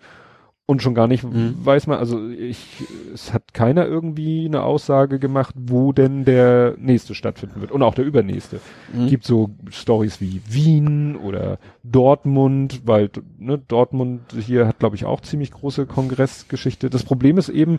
Und 0.68 0.82
schon 0.82 0.96
gar 0.96 1.08
nicht 1.08 1.24
Mhm. 1.24 1.64
weiß 1.64 1.86
man, 1.86 2.00
also 2.00 2.28
ich, 2.28 2.66
es 3.14 3.34
hat 3.34 3.54
keiner 3.54 3.86
irgendwie 3.86 4.46
eine 4.46 4.64
Aussage 4.64 5.20
gemacht, 5.20 5.54
wo 5.56 5.94
denn 5.94 6.26
der 6.26 6.76
nächste 6.80 7.14
stattfinden 7.14 7.62
wird. 7.62 7.72
Und 7.72 7.84
auch 7.84 7.94
der 7.94 8.04
übernächste. 8.06 8.60
Mhm. 8.92 9.08
Gibt 9.08 9.26
so 9.26 9.52
Stories 9.70 10.22
wie 10.22 10.42
Wien 10.50 11.18
oder 11.18 11.60
Dortmund, 11.84 12.82
weil 12.86 13.12
ne, 13.38 13.60
Dortmund 13.60 14.22
hier 14.40 14.66
hat, 14.68 14.80
glaube 14.80 14.96
ich, 14.96 15.06
auch 15.06 15.22
ziemlich 15.22 15.52
große 15.52 15.86
Kongressgeschichte. 15.86 16.90
Das 16.90 17.04
Problem 17.04 17.38
ist 17.38 17.50
eben, 17.50 17.78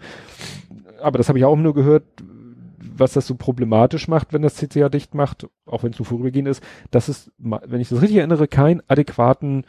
aber 1.03 1.19
das 1.19 1.29
habe 1.29 1.39
ich 1.41 1.45
auch 1.45 1.57
nur 1.57 1.75
gehört, 1.75 2.05
was 2.79 3.13
das 3.15 3.27
so 3.27 3.35
problematisch 3.35 4.09
macht, 4.09 4.33
wenn 4.33 4.43
das 4.43 4.55
CCA 4.55 4.89
dicht 4.89 5.15
macht, 5.15 5.49
auch 5.67 5.83
wenn 5.83 5.93
es 5.93 5.99
nur 5.99 6.07
vorübergehend 6.07 6.49
ist, 6.49 6.63
dass 6.91 7.09
es, 7.09 7.33
wenn 7.39 7.81
ich 7.81 7.89
das 7.89 8.01
richtig 8.01 8.19
erinnere, 8.19 8.49
keinen 8.49 8.83
adäquaten 8.87 9.65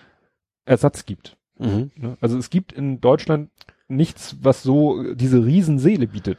Ersatz 0.65 1.05
gibt. 1.05 1.36
Mhm. 1.59 1.91
Ne? 1.95 2.17
Also 2.21 2.37
es 2.37 2.49
gibt 2.49 2.71
in 2.71 3.01
Deutschland 3.01 3.49
nichts, 3.87 4.37
was 4.41 4.63
so 4.63 5.13
diese 5.13 5.45
Riesenseele 5.45 6.07
bietet. 6.07 6.37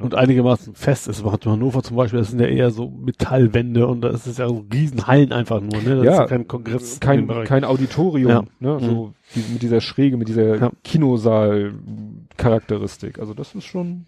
Und 0.00 0.14
einigermaßen 0.14 0.76
fest 0.76 1.08
ist. 1.08 1.24
Macht 1.24 1.44
Hannover 1.44 1.82
zum 1.82 1.96
Beispiel, 1.96 2.20
das 2.20 2.30
sind 2.30 2.38
ja 2.40 2.46
eher 2.46 2.70
so 2.70 2.88
Metallwände 2.88 3.88
und 3.88 4.00
da 4.02 4.10
ist 4.10 4.28
es 4.28 4.38
ja 4.38 4.46
so 4.46 4.64
Riesenhallen 4.72 5.32
einfach 5.32 5.60
nur, 5.60 5.82
ne? 5.82 5.96
Das 5.96 6.04
Ja, 6.04 6.12
ist 6.12 6.18
ja 6.18 6.26
kein 6.26 6.46
Kongress. 6.46 7.00
dem 7.00 7.02
kein, 7.26 7.26
kein 7.44 7.64
Auditorium, 7.64 8.30
Ja. 8.30 8.44
ne? 8.60 8.78
so 8.80 9.12
wie, 9.34 9.52
mit 9.54 9.62
dieser 9.62 9.80
Schräge, 9.80 10.16
mit 10.16 10.28
dieser 10.28 10.56
Ja. 10.56 10.70
Kinosaal-Charakteristik. 10.84 13.18
Also 13.18 13.34
das 13.34 13.56
ist 13.56 13.64
schon, 13.64 14.06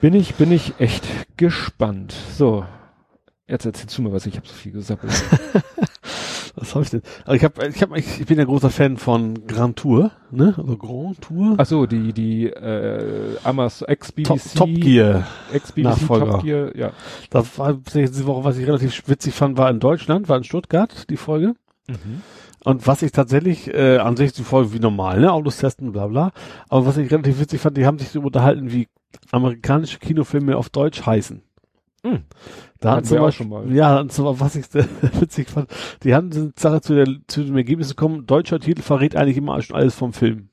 bin 0.00 0.14
ich, 0.14 0.36
bin 0.36 0.50
ich 0.50 0.72
echt 0.78 1.04
gespannt. 1.36 2.14
So, 2.34 2.64
jetzt 3.46 3.66
erzählst 3.66 3.98
du 3.98 4.02
mir 4.02 4.12
was, 4.12 4.24
ich 4.24 4.36
habe 4.36 4.46
so 4.46 4.54
viel 4.54 4.72
gesappelt. 4.72 5.12
Was 6.62 6.76
habe 6.76 6.84
ich 6.84 6.90
denn? 6.90 7.02
Also 7.24 7.32
ich 7.32 7.42
habe, 7.42 7.66
ich 7.66 7.82
habe, 7.82 7.98
ich 7.98 8.24
bin 8.24 8.38
ja 8.38 8.44
großer 8.44 8.70
Fan 8.70 8.96
von 8.96 9.48
Grand 9.48 9.76
Tour, 9.76 10.12
ne? 10.30 10.54
Also 10.56 10.76
Grand 10.76 11.20
Tour. 11.20 11.56
Ach 11.58 11.66
so, 11.66 11.86
die, 11.86 12.12
die, 12.12 12.46
äh, 12.46 13.36
Amazon, 13.42 13.88
ex-BBC, 13.88 14.28
Top, 14.28 14.40
Top 14.54 14.68
Gear. 14.68 15.26
ex-BBC 15.52 15.82
Nachfolger. 15.82 16.30
Top 16.30 16.42
Gear, 16.44 16.76
ja. 16.76 16.92
Das 17.30 17.58
war 17.58 17.74
diese 17.74 18.26
Woche, 18.26 18.44
was 18.44 18.58
ich 18.58 18.66
relativ 18.68 19.08
witzig 19.08 19.34
fand, 19.34 19.58
war 19.58 19.70
in 19.70 19.80
Deutschland, 19.80 20.28
war 20.28 20.36
in 20.36 20.44
Stuttgart 20.44 21.10
die 21.10 21.16
Folge. 21.16 21.54
Und 22.64 22.86
was 22.86 23.02
ich 23.02 23.10
tatsächlich, 23.10 23.74
äh, 23.74 23.98
an 23.98 24.16
sich 24.16 24.32
die 24.32 24.44
Folge 24.44 24.72
wie 24.72 24.78
normal, 24.78 25.20
ne, 25.20 25.32
Autos 25.32 25.56
testen, 25.56 25.90
bla 25.90 26.06
bla. 26.06 26.30
Aber 26.68 26.86
was 26.86 26.96
ich 26.96 27.10
relativ 27.10 27.40
witzig 27.40 27.60
fand, 27.60 27.76
die 27.76 27.86
haben 27.86 27.98
sich 27.98 28.10
so 28.10 28.20
unterhalten, 28.20 28.70
wie 28.70 28.86
amerikanische 29.32 29.98
Kinofilme 29.98 30.56
auf 30.56 30.70
Deutsch 30.70 31.04
heißen. 31.04 31.42
Hm. 32.04 32.22
Da 32.80 32.96
Hatten 32.96 33.06
auch 33.18 33.24
Beispiel, 33.26 33.46
schon 33.46 33.48
mal. 33.48 33.72
ja, 33.72 34.04
so, 34.08 34.40
was 34.40 34.56
ich 34.56 34.64
witzig 35.20 35.48
fand, 35.50 35.68
die 36.02 36.14
haben 36.14 36.30
eine 36.32 36.52
Sache 36.56 36.80
zu, 36.80 36.94
der, 36.94 37.06
zu 37.28 37.44
dem 37.44 37.56
Ergebnis 37.56 37.90
gekommen, 37.90 38.26
deutscher 38.26 38.58
Titel 38.58 38.82
verrät 38.82 39.14
eigentlich 39.14 39.36
immer 39.36 39.60
schon 39.62 39.76
alles 39.76 39.94
vom 39.94 40.12
Film. 40.12 40.48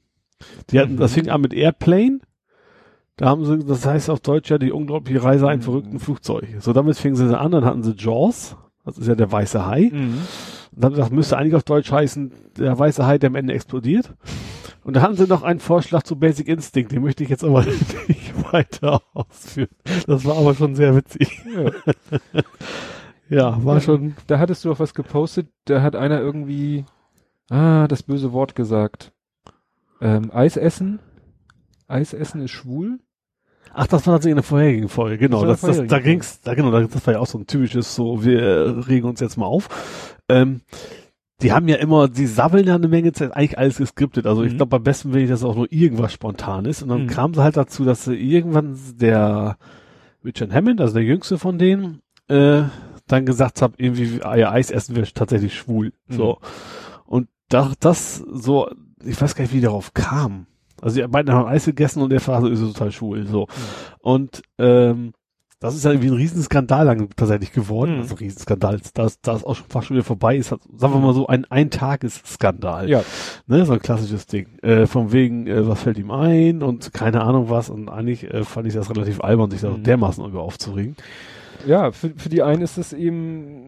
Die 0.70 0.80
hatten, 0.80 0.94
Mhm. 0.94 0.98
das 0.98 1.14
fing 1.14 1.30
an 1.30 1.42
mit 1.42 1.54
Airplane, 1.54 2.20
da 3.18 3.26
haben 3.30 3.44
sie, 3.46 3.60
das 3.66 3.86
heißt 3.86 4.10
auf 4.12 4.20
Deutsch 4.22 4.50
ja 4.52 4.58
die 4.60 4.72
unglaubliche 4.72 5.24
Reise 5.24 5.48
einen 5.48 5.60
Mhm. 5.60 5.64
verrückten 5.66 6.00
Flugzeug. 6.00 6.46
So, 6.60 6.72
damit 6.72 6.98
fingen 6.98 7.16
sie 7.16 7.38
an, 7.38 7.52
dann 7.52 7.66
hatten 7.66 7.84
sie 7.84 7.94
Jaws, 7.98 8.56
das 8.86 8.98
ist 9.00 9.08
ja 9.08 9.16
der 9.16 9.32
weiße 9.32 9.66
Hai. 9.66 9.90
Mhm. 9.92 10.20
Und 10.72 10.84
dann 10.84 10.94
das 10.94 11.10
müsste 11.10 11.36
eigentlich 11.38 11.56
auf 11.56 11.64
Deutsch 11.64 11.92
heißen, 11.92 12.32
der 12.58 12.78
weiße 12.78 13.06
Hai, 13.06 13.18
der 13.18 13.32
am 13.32 13.36
Ende 13.36 13.54
explodiert. 13.54 14.14
Und 14.84 14.96
da 14.96 15.02
hatten 15.02 15.16
sie 15.16 15.28
noch 15.28 15.44
einen 15.44 15.60
Vorschlag 15.60 16.04
zu 16.04 16.16
Basic 16.16 16.48
Instinct, 16.48 16.92
den 16.92 17.02
möchte 17.02 17.24
ich 17.24 17.30
jetzt 17.30 17.44
aber 17.44 17.66
nicht 18.08 18.29
weiter 18.52 19.02
ausführen. 19.14 19.70
Das 20.08 20.26
war 20.26 20.38
aber 20.38 20.56
schon 20.56 20.76
sehr 20.76 20.96
witzig. 20.96 21.42
Ja. 21.56 21.72
Ja, 23.32 23.64
war 23.64 23.76
Ja. 23.76 23.82
schon, 23.82 24.16
Da 24.26 24.40
hattest 24.40 24.66
du 24.66 24.72
auch 24.72 24.80
was 24.80 24.96
gepostet, 24.96 25.50
da 25.66 25.84
hat 25.84 25.96
einer 25.96 26.20
irgendwie, 26.20 26.84
ah, 27.52 27.88
das 27.88 28.02
böse 28.02 28.34
Wort 28.34 28.56
gesagt. 28.56 29.12
Ähm, 30.02 30.32
Eis 30.34 30.58
essen? 30.58 31.00
Eis 31.88 32.14
essen 32.14 32.42
ist 32.42 32.50
schwul? 32.52 32.98
ach, 33.72 33.86
das 33.86 34.08
war 34.08 34.16
tatsächlich 34.16 34.32
in 34.32 34.38
der 34.38 34.44
vorherigen 34.44 34.90
Folge, 34.90 35.20
genau. 35.20 35.46
Das 35.46 35.62
Das, 35.62 35.78
das, 35.78 35.88
da 35.88 36.00
ging's, 36.00 36.42
da, 36.42 36.56
genau, 36.56 36.72
das 36.72 37.06
war 37.06 37.14
ja 37.14 37.20
auch 37.20 37.28
so 37.28 37.38
ein 37.38 37.46
typisches, 37.46 37.94
so, 37.94 38.24
wir 38.24 38.88
regen 38.88 39.08
uns 39.08 39.20
jetzt 39.20 39.38
mal 39.38 39.46
auf. 39.46 39.70
Ähm, 40.28 40.62
die 41.42 41.52
haben 41.54 41.68
ja 41.68 41.78
immer, 41.78 42.08
die 42.10 42.26
sabbeln 42.26 42.68
ja 42.68 42.76
eine 42.76 42.88
Menge 42.88 43.12
Zeit, 43.14 43.36
eigentlich 43.36 43.58
alles 43.58 43.78
geskriptet. 43.78 44.26
Also 44.28 44.44
ich 44.44 44.54
Mhm. 44.54 44.58
glaube, 44.58 44.76
am 44.78 44.84
besten 44.84 45.14
will 45.14 45.24
ich, 45.24 45.30
dass 45.30 45.44
auch 45.44 45.56
nur 45.56 45.72
irgendwas 45.72 46.12
spontan 46.14 46.66
ist. 46.66 46.82
Und 46.84 46.90
dann 46.90 47.04
Mhm. 47.04 47.08
kam 47.08 47.34
sie 47.34 47.42
halt 47.44 47.56
dazu, 47.58 47.86
dass 47.86 48.04
sie 48.06 48.16
irgendwann 48.16 48.78
der 49.00 49.58
Richard 50.26 50.54
Hammond, 50.54 50.82
also 50.82 50.94
der 50.96 51.04
jüngste 51.04 51.38
von 51.38 51.58
denen, 51.58 52.02
äh, 52.28 52.64
dann 53.08 53.26
gesagt 53.26 53.62
hat, 53.62 53.74
irgendwie, 53.78 54.22
ah 54.22 54.36
ja, 54.36 54.52
Eis 54.52 54.70
essen 54.70 54.96
wir 54.96 55.04
tatsächlich 55.06 55.56
schwul. 55.56 55.94
Mhm. 56.08 56.14
So. 56.14 56.38
Und 57.06 57.28
da, 57.48 57.72
das 57.80 58.18
so, 58.18 58.70
ich 59.04 59.20
weiß 59.20 59.34
gar 59.36 59.44
nicht, 59.44 59.54
wie 59.54 59.62
darauf 59.62 59.94
kam. 59.94 60.46
Also 60.82 61.02
die 61.02 61.08
beiden 61.08 61.34
haben 61.34 61.48
Eis 61.48 61.66
gegessen 61.66 62.02
und 62.02 62.10
der 62.10 62.26
war 62.28 62.42
so, 62.42 62.48
ist 62.48 62.60
total 62.62 62.92
schwul. 62.92 63.26
So. 63.28 63.48
Und 64.02 64.42
ähm, 64.58 65.14
das 65.60 65.76
ist 65.76 65.84
ja 65.84 65.92
irgendwie 65.92 66.10
ein 66.10 66.16
Riesenskandal 66.16 66.86
lang 66.86 67.10
tatsächlich 67.16 67.52
geworden. 67.52 67.96
Mhm. 67.96 68.02
Also 68.02 68.16
Riesenskandal, 68.16 68.80
das, 68.94 69.20
das 69.22 69.44
auch 69.44 69.56
schon 69.56 69.66
fast 69.70 69.88
schon 69.88 69.96
wieder 69.98 70.06
vorbei 70.06 70.38
ist, 70.38 70.52
hat, 70.52 70.62
sagen 70.78 70.94
wir 70.94 71.00
mal 71.00 71.14
so, 71.14 71.28
ein 71.28 71.46
Eintagesskandal. 71.46 72.90
Ja. 72.90 73.04
Ne, 73.48 73.66
so 73.66 73.74
ein 73.74 73.80
klassisches 73.82 74.26
Ding. 74.26 74.58
Äh, 74.62 74.86
von 74.88 75.12
wegen, 75.12 75.48
äh, 75.48 75.68
was 75.68 75.82
fällt 75.82 75.98
ihm 75.98 76.12
ein 76.12 76.64
und 76.64 76.94
keine 76.94 77.22
Ahnung 77.22 77.50
was. 77.50 77.70
Und 77.70 77.90
eigentlich 77.90 78.24
äh, 78.24 78.44
fand 78.44 78.68
ich 78.68 78.74
das 78.74 78.90
relativ 78.90 79.22
albern, 79.22 79.52
sich 79.52 79.62
da 79.62 79.70
Mhm. 79.72 79.84
dermaßen 79.84 80.26
über 80.26 80.42
aufzuregen. 80.42 80.96
Ja, 81.68 81.92
für, 81.92 82.12
für 82.16 82.30
die 82.30 82.42
einen 82.42 82.62
ist 82.62 82.78
es 82.78 82.94
eben, 82.94 83.66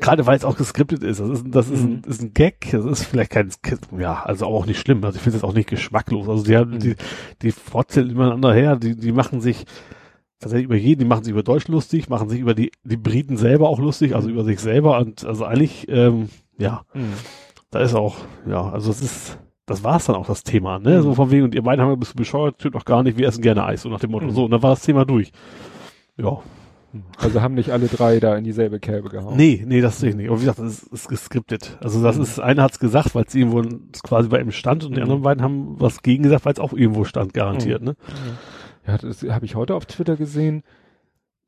Gerade 0.00 0.26
weil 0.26 0.36
es 0.36 0.44
auch 0.44 0.56
geskriptet 0.56 1.04
ist. 1.04 1.20
Das 1.20 1.28
ist, 1.28 1.44
das 1.48 1.68
ist, 1.70 1.82
ein, 1.84 2.02
Mhm. 2.04 2.10
ist 2.10 2.20
ein 2.22 2.34
Gag. 2.34 2.70
Das 2.72 2.84
ist 2.84 3.04
vielleicht 3.04 3.30
kein, 3.30 3.50
ja, 3.98 4.22
also 4.24 4.46
auch 4.46 4.66
nicht 4.66 4.80
schlimm. 4.80 5.04
Also 5.04 5.16
ich 5.16 5.22
finde 5.22 5.38
es 5.38 5.44
auch 5.44 5.52
nicht 5.54 5.68
geschmacklos. 5.68 6.28
Also 6.28 6.42
die 6.42 6.56
haben, 6.56 6.72
Mhm. 6.72 6.78
die, 6.80 6.96
die 7.42 7.52
frotzeln 7.52 8.10
übereinander 8.10 8.52
her. 8.52 8.76
Die, 8.76 8.96
die 8.96 9.12
machen 9.12 9.40
sich, 9.40 9.64
tatsächlich 10.38 10.66
über 10.66 10.76
jeden, 10.76 11.00
die 11.00 11.04
machen 11.06 11.24
sich 11.24 11.32
über 11.32 11.42
Deutsch 11.42 11.68
lustig, 11.68 12.08
machen 12.08 12.28
sich 12.28 12.40
über 12.40 12.54
die, 12.54 12.70
die 12.84 12.96
Briten 12.96 13.36
selber 13.36 13.68
auch 13.68 13.78
lustig, 13.78 14.14
also 14.14 14.28
über 14.28 14.44
sich 14.44 14.60
selber 14.60 14.98
und 14.98 15.24
also 15.24 15.44
eigentlich, 15.44 15.86
ähm, 15.88 16.28
ja, 16.58 16.82
Mhm. 16.94 17.12
da 17.70 17.80
ist 17.80 17.94
auch, 17.94 18.16
ja, 18.48 18.70
also 18.70 18.90
es 18.90 19.00
ist, 19.02 19.38
das 19.66 19.82
war's 19.82 20.06
dann 20.06 20.16
auch 20.16 20.26
das 20.26 20.44
Thema, 20.44 20.78
ne? 20.78 21.02
So 21.02 21.14
von 21.14 21.30
wegen, 21.30 21.44
und 21.44 21.54
ihr 21.54 21.62
beiden 21.62 21.84
haben 21.84 21.98
bist 21.98 22.12
du 22.12 22.16
bescheuert, 22.16 22.56
stimmt 22.58 22.74
doch 22.76 22.84
gar 22.84 23.02
nicht, 23.02 23.18
wir 23.18 23.26
essen 23.28 23.42
gerne 23.42 23.64
Eis, 23.64 23.82
so 23.82 23.88
nach 23.88 24.00
dem 24.00 24.10
Motto, 24.12 24.26
Mhm. 24.26 24.30
so, 24.30 24.44
und 24.44 24.50
dann 24.52 24.62
war 24.62 24.70
das 24.70 24.82
Thema 24.82 25.04
durch. 25.04 25.32
Ja. 26.16 26.38
Also 27.18 27.42
haben 27.42 27.54
nicht 27.54 27.72
alle 27.72 27.88
drei 27.88 28.20
da 28.20 28.36
in 28.36 28.44
dieselbe 28.44 28.80
Kerbe 28.80 29.10
gehauen. 29.10 29.36
Nee, 29.36 29.62
nee, 29.66 29.82
das 29.82 29.98
sehe 30.00 30.10
ich 30.10 30.16
nicht. 30.16 30.28
Aber 30.28 30.36
wie 30.38 30.44
gesagt, 30.44 30.60
das 30.60 30.82
ist, 30.84 30.92
ist 30.92 31.08
geskriptet. 31.08 31.76
Also 31.82 32.02
das 32.02 32.16
Mhm. 32.16 32.22
ist, 32.22 32.40
einer 32.40 32.62
hat's 32.62 32.78
gesagt, 32.78 33.14
weil 33.14 33.24
es 33.26 33.34
irgendwo 33.34 33.62
quasi 34.02 34.28
bei 34.30 34.40
ihm 34.40 34.50
stand 34.50 34.84
und 34.84 34.92
die 34.92 34.96
Mhm. 34.98 35.02
anderen 35.02 35.22
beiden 35.22 35.42
haben 35.42 35.74
was 35.78 36.00
gegen 36.02 36.22
gesagt, 36.22 36.46
weil 36.46 36.54
es 36.54 36.58
auch 36.58 36.72
irgendwo 36.72 37.04
stand, 37.04 37.34
garantiert, 37.34 37.82
ne? 37.82 37.96
Ja, 38.86 38.96
das 38.98 39.22
habe 39.22 39.44
ich 39.44 39.54
heute 39.56 39.74
auf 39.74 39.86
Twitter 39.86 40.16
gesehen. 40.16 40.62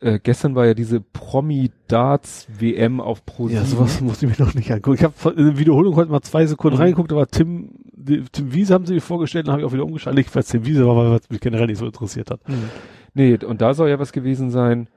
Äh, 0.01 0.19
gestern 0.23 0.55
war 0.55 0.67
ja 0.67 0.75
diese 0.75 1.01
Promi-Darts-WM 1.01 3.01
auf 3.01 3.25
Pro 3.27 3.49
Ja, 3.49 3.65
sowas 3.65 4.01
musste 4.01 4.27
ich 4.27 4.39
mir 4.39 4.45
noch 4.45 4.55
nicht 4.55 4.71
angucken. 4.71 4.97
Ich 4.97 5.03
habe 5.05 5.31
in 5.31 5.47
der 5.47 5.59
Wiederholung 5.59 5.97
heute 5.97 6.11
mal 6.11 6.21
zwei 6.23 6.47
Sekunden 6.47 6.77
Mhm. 6.77 6.83
reingeguckt, 6.83 7.13
aber 7.13 7.27
Tim, 7.27 7.71
die, 7.93 8.23
Tim 8.31 8.53
Wiese 8.53 8.75
haben 8.75 8.87
sie 8.87 8.95
mir 8.95 9.01
vorgestellt, 9.01 9.47
dann 9.49 9.53
habe 9.53 9.63
ich 9.63 9.69
auch 9.69 9.73
wieder 9.73 9.85
umgeschaltet, 9.85 10.33
weil 10.35 10.41
es 10.43 10.49
Tim 10.49 10.65
Wiese 10.65 10.87
war, 10.87 10.97
weil 10.97 11.19
es 11.19 11.29
mich 11.31 11.41
generell 11.41 11.67
nicht 11.67 11.79
so 11.79 11.87
interessiert 11.87 12.31
hat. 12.31 12.47
Mhm. 12.49 12.71
Nee, 13.15 13.39
und 13.45 13.61
da 13.61 13.75
soll 13.75 13.89
ja 13.89 13.99
was 13.99 14.13
gewesen 14.13 14.51
sein. 14.51 14.89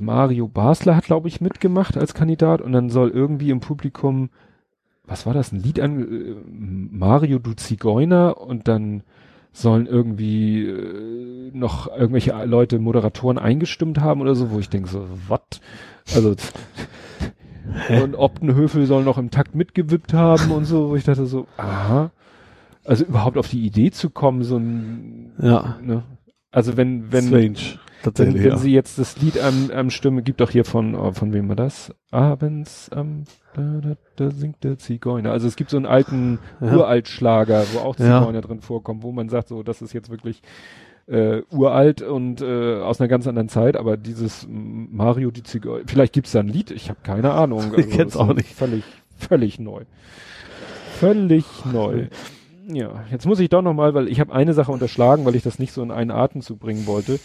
Mario 0.00 0.48
Basler 0.48 0.96
hat, 0.96 1.04
glaube 1.04 1.28
ich, 1.28 1.40
mitgemacht 1.40 1.96
als 1.96 2.14
Kandidat 2.14 2.60
und 2.60 2.72
dann 2.72 2.90
soll 2.90 3.10
irgendwie 3.10 3.50
im 3.50 3.60
Publikum, 3.60 4.30
was 5.04 5.26
war 5.26 5.34
das, 5.34 5.52
ein 5.52 5.60
Lied 5.62 5.80
an, 5.80 6.00
äh, 6.00 6.34
Mario 6.46 7.38
du 7.38 7.52
Zigeuner 7.54 8.40
und 8.40 8.66
dann 8.68 9.02
sollen 9.52 9.86
irgendwie 9.86 10.64
äh, 10.64 11.50
noch 11.52 11.88
irgendwelche 11.88 12.32
Leute, 12.44 12.78
Moderatoren 12.78 13.38
eingestimmt 13.38 14.00
haben 14.00 14.20
oder 14.20 14.34
so, 14.34 14.50
wo 14.50 14.58
ich 14.58 14.68
denke 14.70 14.88
so, 14.88 15.06
what? 15.28 15.60
Also 16.14 16.34
und 18.02 18.16
Optenhöfel 18.16 18.86
soll 18.86 19.04
noch 19.04 19.18
im 19.18 19.30
Takt 19.30 19.54
mitgewippt 19.54 20.12
haben 20.12 20.50
und 20.50 20.64
so, 20.64 20.90
wo 20.90 20.96
ich 20.96 21.04
dachte 21.04 21.26
so, 21.26 21.46
aha. 21.56 22.10
Also 22.84 23.04
überhaupt 23.04 23.38
auf 23.38 23.48
die 23.48 23.64
Idee 23.64 23.90
zu 23.92 24.10
kommen, 24.10 24.42
so 24.42 24.56
ein, 24.56 25.32
Ja. 25.40 25.78
ne? 25.82 26.02
Also 26.50 26.76
wenn, 26.76 27.12
wenn, 27.12 27.26
Strange. 27.26 27.42
wenn, 27.44 27.54
Tatsächlich, 28.02 28.42
wenn 28.42 28.50
ja. 28.50 28.56
sie 28.58 28.72
jetzt 28.72 28.98
das 28.98 29.20
Lied 29.20 29.38
am, 29.38 29.70
am 29.70 29.90
Stimme, 29.90 30.22
gibt 30.22 30.40
doch 30.40 30.50
hier 30.50 30.64
von, 30.64 30.94
oh, 30.96 31.12
von 31.12 31.32
wem 31.32 31.48
war 31.48 31.56
das? 31.56 31.94
Abends 32.10 32.90
am, 32.90 33.24
da, 33.54 33.80
da, 33.82 33.94
da 34.16 34.30
singt 34.30 34.64
der 34.64 34.78
Zigeuner. 34.78 35.30
Also 35.32 35.46
es 35.46 35.56
gibt 35.56 35.70
so 35.70 35.76
einen 35.76 35.86
alten 35.86 36.38
Ja. 36.60 36.74
Uraltschlager, 36.74 37.64
wo 37.72 37.78
auch 37.80 37.98
Ja. 37.98 38.20
Zigeuner 38.20 38.40
drin 38.40 38.60
vorkommen, 38.60 39.02
wo 39.02 39.12
man 39.12 39.28
sagt, 39.28 39.48
so, 39.48 39.62
das 39.62 39.82
ist 39.82 39.92
jetzt 39.92 40.10
wirklich 40.10 40.42
äh, 41.08 41.42
uralt 41.50 42.00
und 42.02 42.40
äh, 42.42 42.80
aus 42.80 43.00
einer 43.00 43.08
ganz 43.08 43.26
anderen 43.26 43.48
Zeit, 43.48 43.76
aber 43.76 43.96
dieses 43.96 44.46
Mario 44.48 45.30
die 45.30 45.42
Zigeuner, 45.42 45.84
vielleicht 45.86 46.12
gibt's 46.12 46.32
da 46.32 46.40
ein 46.40 46.48
Lied, 46.48 46.70
ich 46.70 46.88
habe 46.90 47.00
keine 47.02 47.32
Ahnung. 47.32 47.72
Ich 47.76 47.90
kenn's 47.90 48.16
auch 48.16 48.32
nicht. 48.32 48.54
Völlig, 48.54 48.84
völlig 49.18 49.58
neu. 49.58 49.82
Völlig 50.98 51.44
neu. 51.72 52.06
Ja, 52.68 53.04
jetzt 53.10 53.26
muss 53.26 53.40
ich 53.40 53.48
doch 53.48 53.62
noch 53.62 53.74
mal, 53.74 53.92
weil 53.94 54.08
ich 54.08 54.20
habe 54.20 54.32
eine 54.32 54.54
Sache 54.54 54.70
unterschlagen, 54.70 55.24
weil 55.24 55.34
ich 55.34 55.42
das 55.42 55.58
nicht 55.58 55.72
so 55.72 55.82
in 55.82 55.90
einen 55.90 56.12
Atemzug 56.12 56.60
bringen 56.60 56.86
wollte. 56.86 57.18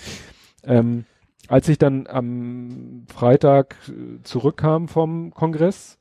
Ähm, 0.63 1.05
als 1.47 1.69
ich 1.69 1.77
dann 1.77 2.07
am 2.07 3.03
Freitag 3.13 3.75
äh, 3.87 4.21
zurückkam 4.23 4.87
vom 4.87 5.31
Kongress, 5.33 5.96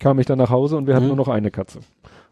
kam 0.00 0.18
ich 0.18 0.26
dann 0.26 0.38
nach 0.38 0.50
Hause 0.50 0.76
und 0.76 0.86
wir 0.86 0.94
hatten 0.94 1.04
Mhm. 1.04 1.08
nur 1.08 1.16
noch 1.16 1.28
eine 1.28 1.50
Katze. 1.50 1.80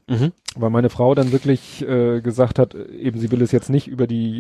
Mhm. 0.09 0.31
Weil 0.55 0.71
meine 0.71 0.89
Frau 0.89 1.15
dann 1.17 1.33
wirklich 1.33 1.83
äh, 1.87 2.21
gesagt 2.21 2.61
hat, 2.61 2.75
eben 2.75 3.19
sie 3.19 3.31
will 3.33 3.43
es 3.43 3.51
jetzt 3.51 3.71
nicht 3.71 3.89
über 3.89 4.07
die 4.07 4.39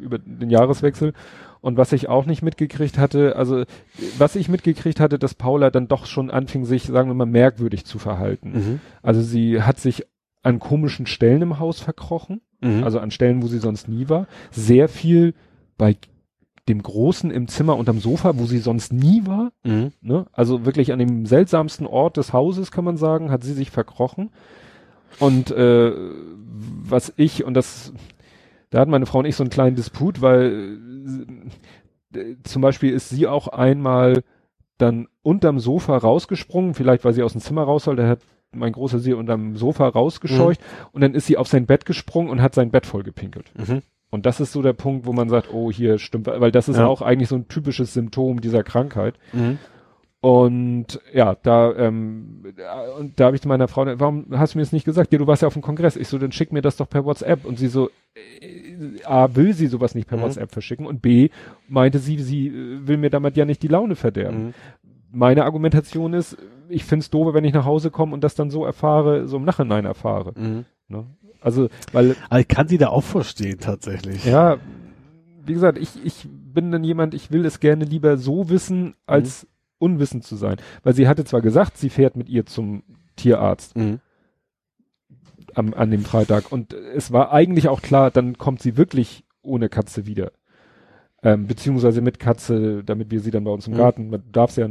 über 0.00 0.18
den 0.18 0.48
Jahreswechsel. 0.48 1.12
Und 1.60 1.76
was 1.76 1.92
ich 1.92 2.08
auch 2.08 2.24
nicht 2.24 2.42
mitgekriegt 2.42 2.96
hatte, 2.98 3.36
also 3.36 3.64
was 4.18 4.36
ich 4.36 4.48
mitgekriegt 4.48 5.00
hatte, 5.00 5.18
dass 5.18 5.34
Paula 5.34 5.70
dann 5.70 5.86
doch 5.86 6.06
schon 6.06 6.30
anfing, 6.30 6.64
sich, 6.64 6.84
sagen 6.84 7.10
wir 7.10 7.14
mal, 7.14 7.26
merkwürdig 7.26 7.84
zu 7.84 7.98
verhalten. 7.98 8.52
Mhm. 8.52 8.80
Also 9.02 9.20
sie 9.20 9.62
hat 9.62 9.78
sich 9.78 10.06
an 10.42 10.58
komischen 10.58 11.06
Stellen 11.06 11.42
im 11.42 11.58
Haus 11.60 11.78
verkrochen, 11.80 12.40
Mhm. 12.62 12.82
also 12.82 12.98
an 12.98 13.10
Stellen, 13.10 13.42
wo 13.42 13.48
sie 13.48 13.58
sonst 13.58 13.88
nie 13.88 14.08
war. 14.08 14.26
Sehr 14.50 14.88
viel 14.88 15.34
bei 15.76 15.94
dem 16.68 16.82
Großen 16.82 17.30
im 17.30 17.48
Zimmer 17.48 17.76
unterm 17.76 17.98
Sofa, 17.98 18.38
wo 18.38 18.46
sie 18.46 18.58
sonst 18.58 18.92
nie 18.92 19.26
war. 19.26 19.52
Mhm. 19.64 19.92
Ne? 20.00 20.26
Also 20.32 20.64
wirklich 20.64 20.92
an 20.92 20.98
dem 20.98 21.26
seltsamsten 21.26 21.86
Ort 21.86 22.16
des 22.16 22.32
Hauses, 22.32 22.70
kann 22.70 22.84
man 22.84 22.96
sagen, 22.96 23.30
hat 23.30 23.42
sie 23.42 23.52
sich 23.52 23.70
verkrochen. 23.70 24.30
Und 25.18 25.50
äh, 25.50 25.92
was 26.84 27.12
ich, 27.16 27.44
und 27.44 27.54
das, 27.54 27.92
da 28.70 28.80
hat 28.80 28.88
meine 28.88 29.06
Frau 29.06 29.18
und 29.18 29.24
ich 29.24 29.36
so 29.36 29.42
einen 29.42 29.50
kleinen 29.50 29.76
Disput, 29.76 30.22
weil 30.22 30.78
äh, 32.14 32.36
zum 32.44 32.62
Beispiel 32.62 32.92
ist 32.92 33.08
sie 33.08 33.26
auch 33.26 33.48
einmal 33.48 34.22
dann 34.78 35.08
unterm 35.22 35.58
Sofa 35.58 35.96
rausgesprungen, 35.96 36.74
vielleicht 36.74 37.04
weil 37.04 37.12
sie 37.12 37.22
aus 37.22 37.32
dem 37.32 37.40
Zimmer 37.40 37.62
raus 37.64 37.84
soll, 37.84 37.96
da 37.96 38.08
hat 38.08 38.20
mein 38.54 38.72
großer 38.72 38.98
sie 38.98 39.14
unterm 39.14 39.56
Sofa 39.56 39.88
rausgescheucht 39.88 40.60
und 40.92 41.00
dann 41.00 41.14
ist 41.14 41.26
sie 41.26 41.38
auf 41.38 41.48
sein 41.48 41.66
Bett 41.66 41.86
gesprungen 41.86 42.30
und 42.30 42.42
hat 42.42 42.54
sein 42.54 42.70
Bett 42.70 42.86
voll 42.86 43.02
gepinkelt. 43.02 43.50
Mhm. 43.56 43.82
Und 44.12 44.26
das 44.26 44.38
ist 44.40 44.52
so 44.52 44.62
der 44.62 44.74
Punkt, 44.74 45.06
wo 45.06 45.12
man 45.12 45.28
sagt, 45.28 45.52
oh, 45.52 45.72
hier 45.72 45.98
stimmt, 45.98 46.26
weil 46.28 46.52
das 46.52 46.68
ist 46.68 46.76
Ja. 46.76 46.86
auch 46.86 47.02
eigentlich 47.02 47.28
so 47.30 47.34
ein 47.36 47.48
typisches 47.48 47.92
Symptom 47.94 48.40
dieser 48.40 48.62
Krankheit. 48.62 49.14
Mhm. 49.32 49.58
Und 50.20 51.00
ja, 51.12 51.34
da 51.42 51.74
ähm, 51.74 52.44
äh, 52.56 53.00
und 53.00 53.18
da 53.18 53.24
habe 53.26 53.34
ich 53.36 53.42
zu 53.42 53.48
meiner 53.48 53.66
Frau, 53.66 53.84
warum 53.98 54.26
hast 54.30 54.54
du 54.54 54.58
mir 54.58 54.62
das 54.62 54.70
nicht 54.72 54.84
gesagt? 54.84 55.12
Ja, 55.12 55.18
du 55.18 55.26
warst 55.26 55.42
ja 55.42 55.48
auf 55.48 55.54
dem 55.54 55.62
Kongress. 55.62 55.96
Ich 55.96 56.06
so, 56.06 56.16
dann 56.18 56.30
schick 56.30 56.52
mir 56.52 56.62
das 56.62 56.76
doch 56.76 56.88
per 56.88 57.04
WhatsApp. 57.04 57.44
Und 57.44 57.58
sie 57.58 57.66
so, 57.66 57.88
äh, 58.14 59.02
A, 59.04 59.34
will 59.34 59.52
sie 59.54 59.66
sowas 59.66 59.96
nicht 59.96 60.06
per 60.08 60.18
Mhm. 60.18 60.22
WhatsApp 60.22 60.52
verschicken 60.52 60.86
und 60.86 61.02
B, 61.02 61.30
meinte 61.68 61.98
sie, 61.98 62.18
sie 62.18 62.48
äh, 62.48 62.86
will 62.86 62.98
mir 62.98 63.10
damit 63.10 63.36
ja 63.36 63.44
nicht 63.44 63.62
die 63.64 63.68
Laune 63.68 63.96
verderben. 63.96 64.44
Mhm. 64.48 64.54
Meine 65.10 65.44
Argumentation 65.44 66.14
ist, 66.14 66.36
ich 66.68 66.84
find's 66.84 67.10
doof, 67.10 67.34
wenn 67.34 67.44
ich 67.44 67.52
nach 67.52 67.64
Hause 67.66 67.90
komme 67.90 68.14
und 68.14 68.22
das 68.22 68.34
dann 68.34 68.50
so 68.50 68.64
erfahre, 68.64 69.26
so 69.26 69.38
im 69.38 69.44
Nachhinein 69.44 69.84
erfahre. 69.84 70.32
Mhm. 70.36 70.64
Ne? 70.92 71.06
Also, 71.40 71.68
weil 71.92 72.14
Aber 72.30 72.38
ich 72.40 72.46
kann 72.48 72.68
sie 72.68 72.78
da 72.78 72.88
auch 72.88 73.02
verstehen, 73.02 73.58
tatsächlich. 73.58 74.24
ja, 74.24 74.58
wie 75.44 75.54
gesagt, 75.54 75.76
ich, 75.78 75.90
ich 76.04 76.28
bin 76.30 76.70
dann 76.70 76.84
jemand, 76.84 77.14
ich 77.14 77.32
will 77.32 77.44
es 77.44 77.58
gerne 77.58 77.84
lieber 77.84 78.16
so 78.16 78.48
wissen, 78.48 78.94
als 79.06 79.48
unwissend 79.78 80.22
zu 80.22 80.36
sein. 80.36 80.58
Weil 80.84 80.94
sie 80.94 81.08
hatte 81.08 81.24
zwar 81.24 81.40
gesagt, 81.40 81.76
sie 81.78 81.90
fährt 81.90 82.16
mit 82.16 82.28
ihr 82.28 82.46
zum 82.46 82.84
Tierarzt 83.16 83.74
Mhm. 83.76 83.98
am, 85.54 85.74
an 85.74 85.90
dem 85.90 86.04
Freitag 86.04 86.52
und 86.52 86.72
es 86.72 87.12
war 87.12 87.32
eigentlich 87.32 87.68
auch 87.68 87.82
klar, 87.82 88.10
dann 88.12 88.38
kommt 88.38 88.62
sie 88.62 88.76
wirklich 88.76 89.24
ohne 89.42 89.68
Katze 89.68 90.06
wieder. 90.06 90.30
Ähm, 91.24 91.46
beziehungsweise 91.46 92.00
mit 92.00 92.18
Katze, 92.18 92.82
damit 92.84 93.10
wir 93.10 93.20
sie 93.20 93.30
dann 93.30 93.44
bei 93.44 93.50
uns 93.50 93.66
im 93.66 93.74
Mhm. 93.74 93.78
Garten, 93.78 94.10
man 94.10 94.22
darf's 94.32 94.56
ja, 94.56 94.68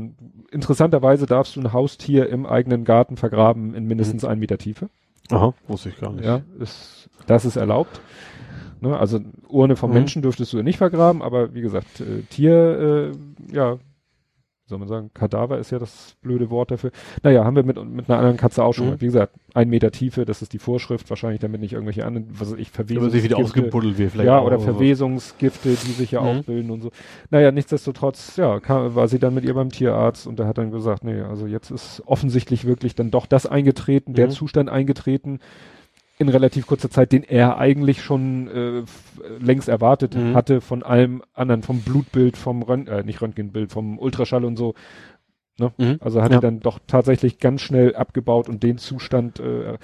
interessanterweise 0.51 1.25
darfst 1.25 1.55
du 1.55 1.61
ein 1.61 1.71
Haustier 1.73 2.27
im 2.29 2.45
eigenen 2.45 2.83
Garten 2.83 3.15
vergraben 3.17 3.73
in 3.73 3.85
mindestens 3.85 4.23
einen 4.25 4.39
Meter 4.39 4.57
Tiefe. 4.57 4.89
Aha, 5.31 5.53
wusste 5.67 5.89
ich 5.89 5.99
gar 5.99 6.11
nicht. 6.11 6.25
Ja, 6.25 6.41
ist, 6.59 7.09
das 7.27 7.45
ist 7.45 7.55
erlaubt. 7.55 8.01
Ne, 8.81 8.97
also 8.97 9.19
Urne 9.47 9.75
vom 9.75 9.91
Mhm. 9.91 9.95
Menschen 9.97 10.21
dürftest 10.21 10.53
du 10.53 10.61
nicht 10.63 10.77
vergraben, 10.77 11.21
aber 11.21 11.53
wie 11.53 11.61
gesagt, 11.61 12.01
äh, 12.01 12.21
Tier, 12.29 13.11
äh, 13.51 13.55
ja, 13.55 13.77
soll 14.71 14.79
man 14.79 14.87
sagen, 14.87 15.11
Kadaver 15.13 15.59
ist 15.59 15.69
ja 15.71 15.77
das 15.77 16.15
blöde 16.23 16.49
Wort 16.49 16.71
dafür. 16.71 16.89
Naja, 17.21 17.45
haben 17.45 17.55
wir 17.55 17.63
mit, 17.63 17.77
mit 17.85 18.09
einer 18.09 18.17
anderen 18.17 18.37
Katze 18.37 18.63
auch 18.63 18.73
schon 18.73 18.89
Mhm. 18.89 19.01
Wie 19.01 19.05
gesagt, 19.05 19.33
ein 19.53 19.69
Meter 19.69 19.91
Tiefe, 19.91 20.25
das 20.25 20.41
ist 20.41 20.53
die 20.53 20.59
Vorschrift, 20.59 21.09
wahrscheinlich 21.09 21.39
damit 21.41 21.61
nicht 21.61 21.73
irgendwelche 21.73 22.05
anderen, 22.05 22.27
was 22.31 22.51
weiß 22.51 22.57
ich, 22.57 22.69
sich 22.69 22.89
wieder 22.89 22.99
Verwesungsgifte, 23.01 23.37
ausgebuddelt 23.37 23.97
wird, 23.99 24.11
vielleicht. 24.13 24.27
ja, 24.27 24.41
oder 24.41 24.57
so. 24.57 24.65
Verwesungsgifte, 24.65 25.69
die 25.69 25.91
sich 25.91 26.11
ja 26.11 26.21
Mhm. 26.21 26.27
auch 26.27 26.43
bilden 26.43 26.71
und 26.71 26.81
so. 26.81 26.91
Naja, 27.29 27.51
nichtsdestotrotz, 27.51 28.37
ja, 28.37 28.59
kam, 28.59 28.95
war 28.95 29.07
sie 29.07 29.19
dann 29.19 29.33
mit 29.33 29.43
ihr 29.43 29.53
beim 29.53 29.69
Tierarzt 29.69 30.25
und 30.25 30.39
der 30.39 30.47
hat 30.47 30.57
dann 30.57 30.71
gesagt, 30.71 31.03
nee, 31.03 31.21
also 31.21 31.45
jetzt 31.47 31.69
ist 31.69 32.01
offensichtlich 32.05 32.65
wirklich 32.65 32.95
dann 32.95 33.11
doch 33.11 33.25
das 33.25 33.45
eingetreten, 33.45 34.13
der 34.13 34.27
Mhm. 34.27 34.31
Zustand 34.31 34.69
eingetreten 34.69 35.39
in 36.21 36.29
relativ 36.29 36.67
kurzer 36.67 36.89
Zeit, 36.89 37.11
den 37.11 37.23
er 37.23 37.57
eigentlich 37.57 38.01
schon 38.01 38.47
äh, 38.47 38.83
längst 39.39 39.67
erwartet 39.67 40.15
Mhm. 40.15 40.33
hatte 40.35 40.61
von 40.61 40.83
allem 40.83 41.21
anderen, 41.33 41.63
vom 41.63 41.81
Blutbild, 41.81 42.37
vom 42.37 42.61
Rönt 42.63 42.87
äh, 42.87 43.03
nicht 43.03 43.21
Röntgenbild, 43.21 43.71
vom 43.71 43.99
Ultraschall 43.99 44.45
und 44.45 44.55
so. 44.57 44.73
Ne? 45.59 45.73
Mhm. 45.77 45.97
Also 45.99 46.21
hat 46.21 46.31
Ja. 46.31 46.37
er 46.37 46.41
dann 46.41 46.59
doch 46.61 46.79
tatsächlich 46.87 47.39
ganz 47.39 47.61
schnell 47.61 47.95
abgebaut 47.95 48.47
und 48.49 48.63
den 48.63 48.77
Zustand, 48.77 49.39
äh, 49.39 49.73
äh, 49.73 49.77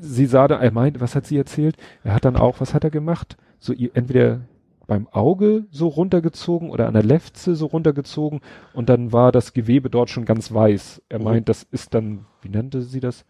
sie 0.00 0.26
sah 0.26 0.46
da, 0.48 0.60
er 0.60 0.70
meint, 0.72 1.00
was 1.00 1.14
hat 1.16 1.26
sie 1.26 1.36
erzählt? 1.36 1.76
Er 2.04 2.14
hat 2.14 2.24
dann 2.24 2.36
auch, 2.36 2.60
was 2.60 2.74
hat 2.74 2.84
er 2.84 2.90
gemacht? 2.90 3.36
So 3.58 3.72
entweder 3.72 4.42
beim 4.86 5.06
Auge 5.08 5.64
so 5.70 5.88
runtergezogen 5.88 6.70
oder 6.70 6.86
an 6.88 6.94
der 6.94 7.02
Lefze 7.04 7.54
so 7.54 7.66
runtergezogen 7.66 8.40
und 8.72 8.88
dann 8.88 9.12
war 9.12 9.30
das 9.32 9.52
Gewebe 9.52 9.88
dort 9.90 10.10
schon 10.10 10.24
ganz 10.24 10.52
weiß. 10.52 11.02
Er 11.08 11.18
Mhm. 11.18 11.24
meint, 11.24 11.48
das 11.48 11.62
ist 11.62 11.94
dann, 11.94 12.26
wie 12.42 12.48
nannte 12.48 12.82
sie 12.82 13.00
das? 13.00 13.24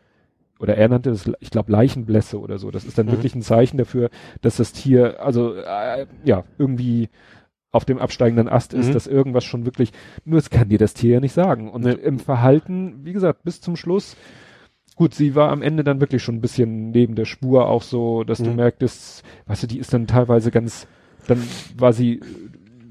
Oder 0.61 0.77
er 0.77 0.89
nannte 0.89 1.11
es, 1.11 1.29
ich 1.41 1.51
glaube, 1.51 1.73
Leichenblässe 1.73 2.39
oder 2.39 2.59
so. 2.59 2.71
Das 2.71 2.85
ist 2.85 2.99
dann 2.99 3.07
Mhm. 3.07 3.11
wirklich 3.13 3.35
ein 3.35 3.43
Zeichen 3.43 3.79
dafür, 3.79 4.11
dass 4.43 4.57
das 4.59 4.73
Tier, 4.73 5.21
also 5.25 5.55
äh, 5.55 6.07
ja, 6.25 6.45
irgendwie 6.59 7.09
auf 7.73 7.85
dem 7.85 7.99
absteigenden 7.99 8.49
Ast 8.49 8.75
ist, 8.75 8.89
Mhm. 8.89 8.93
dass 8.93 9.07
irgendwas 9.07 9.45
schon 9.45 9.65
wirklich, 9.65 9.93
nur 10.25 10.39
es 10.39 10.51
kann 10.51 10.69
dir 10.69 10.79
das 10.79 10.93
Tier 10.93 11.15
ja 11.15 11.21
nicht 11.21 11.33
sagen. 11.33 11.71
Und 11.71 11.85
Nee. 11.85 11.93
im 11.93 12.19
Verhalten, 12.19 13.05
wie 13.05 13.13
gesagt, 13.13 13.43
bis 13.45 13.61
zum 13.61 13.77
Schluss, 13.77 14.17
gut, 14.97 15.15
sie 15.15 15.35
war 15.35 15.51
am 15.51 15.63
Ende 15.63 15.83
dann 15.83 16.01
wirklich 16.01 16.23
schon 16.23 16.35
ein 16.37 16.41
bisschen 16.41 16.91
neben 16.91 17.15
der 17.15 17.25
Spur 17.25 17.67
auch 17.69 17.83
so, 17.83 18.25
dass 18.25 18.39
du 18.39 18.51
Mhm. 18.51 18.57
merktest, 18.57 19.23
weißt 19.47 19.63
du, 19.63 19.67
die 19.67 19.79
ist 19.79 19.95
dann 19.95 20.07
teilweise 20.07 20.51
ganz, 20.51 20.87
dann 21.27 21.43
war 21.77 21.93
sie 21.95 22.21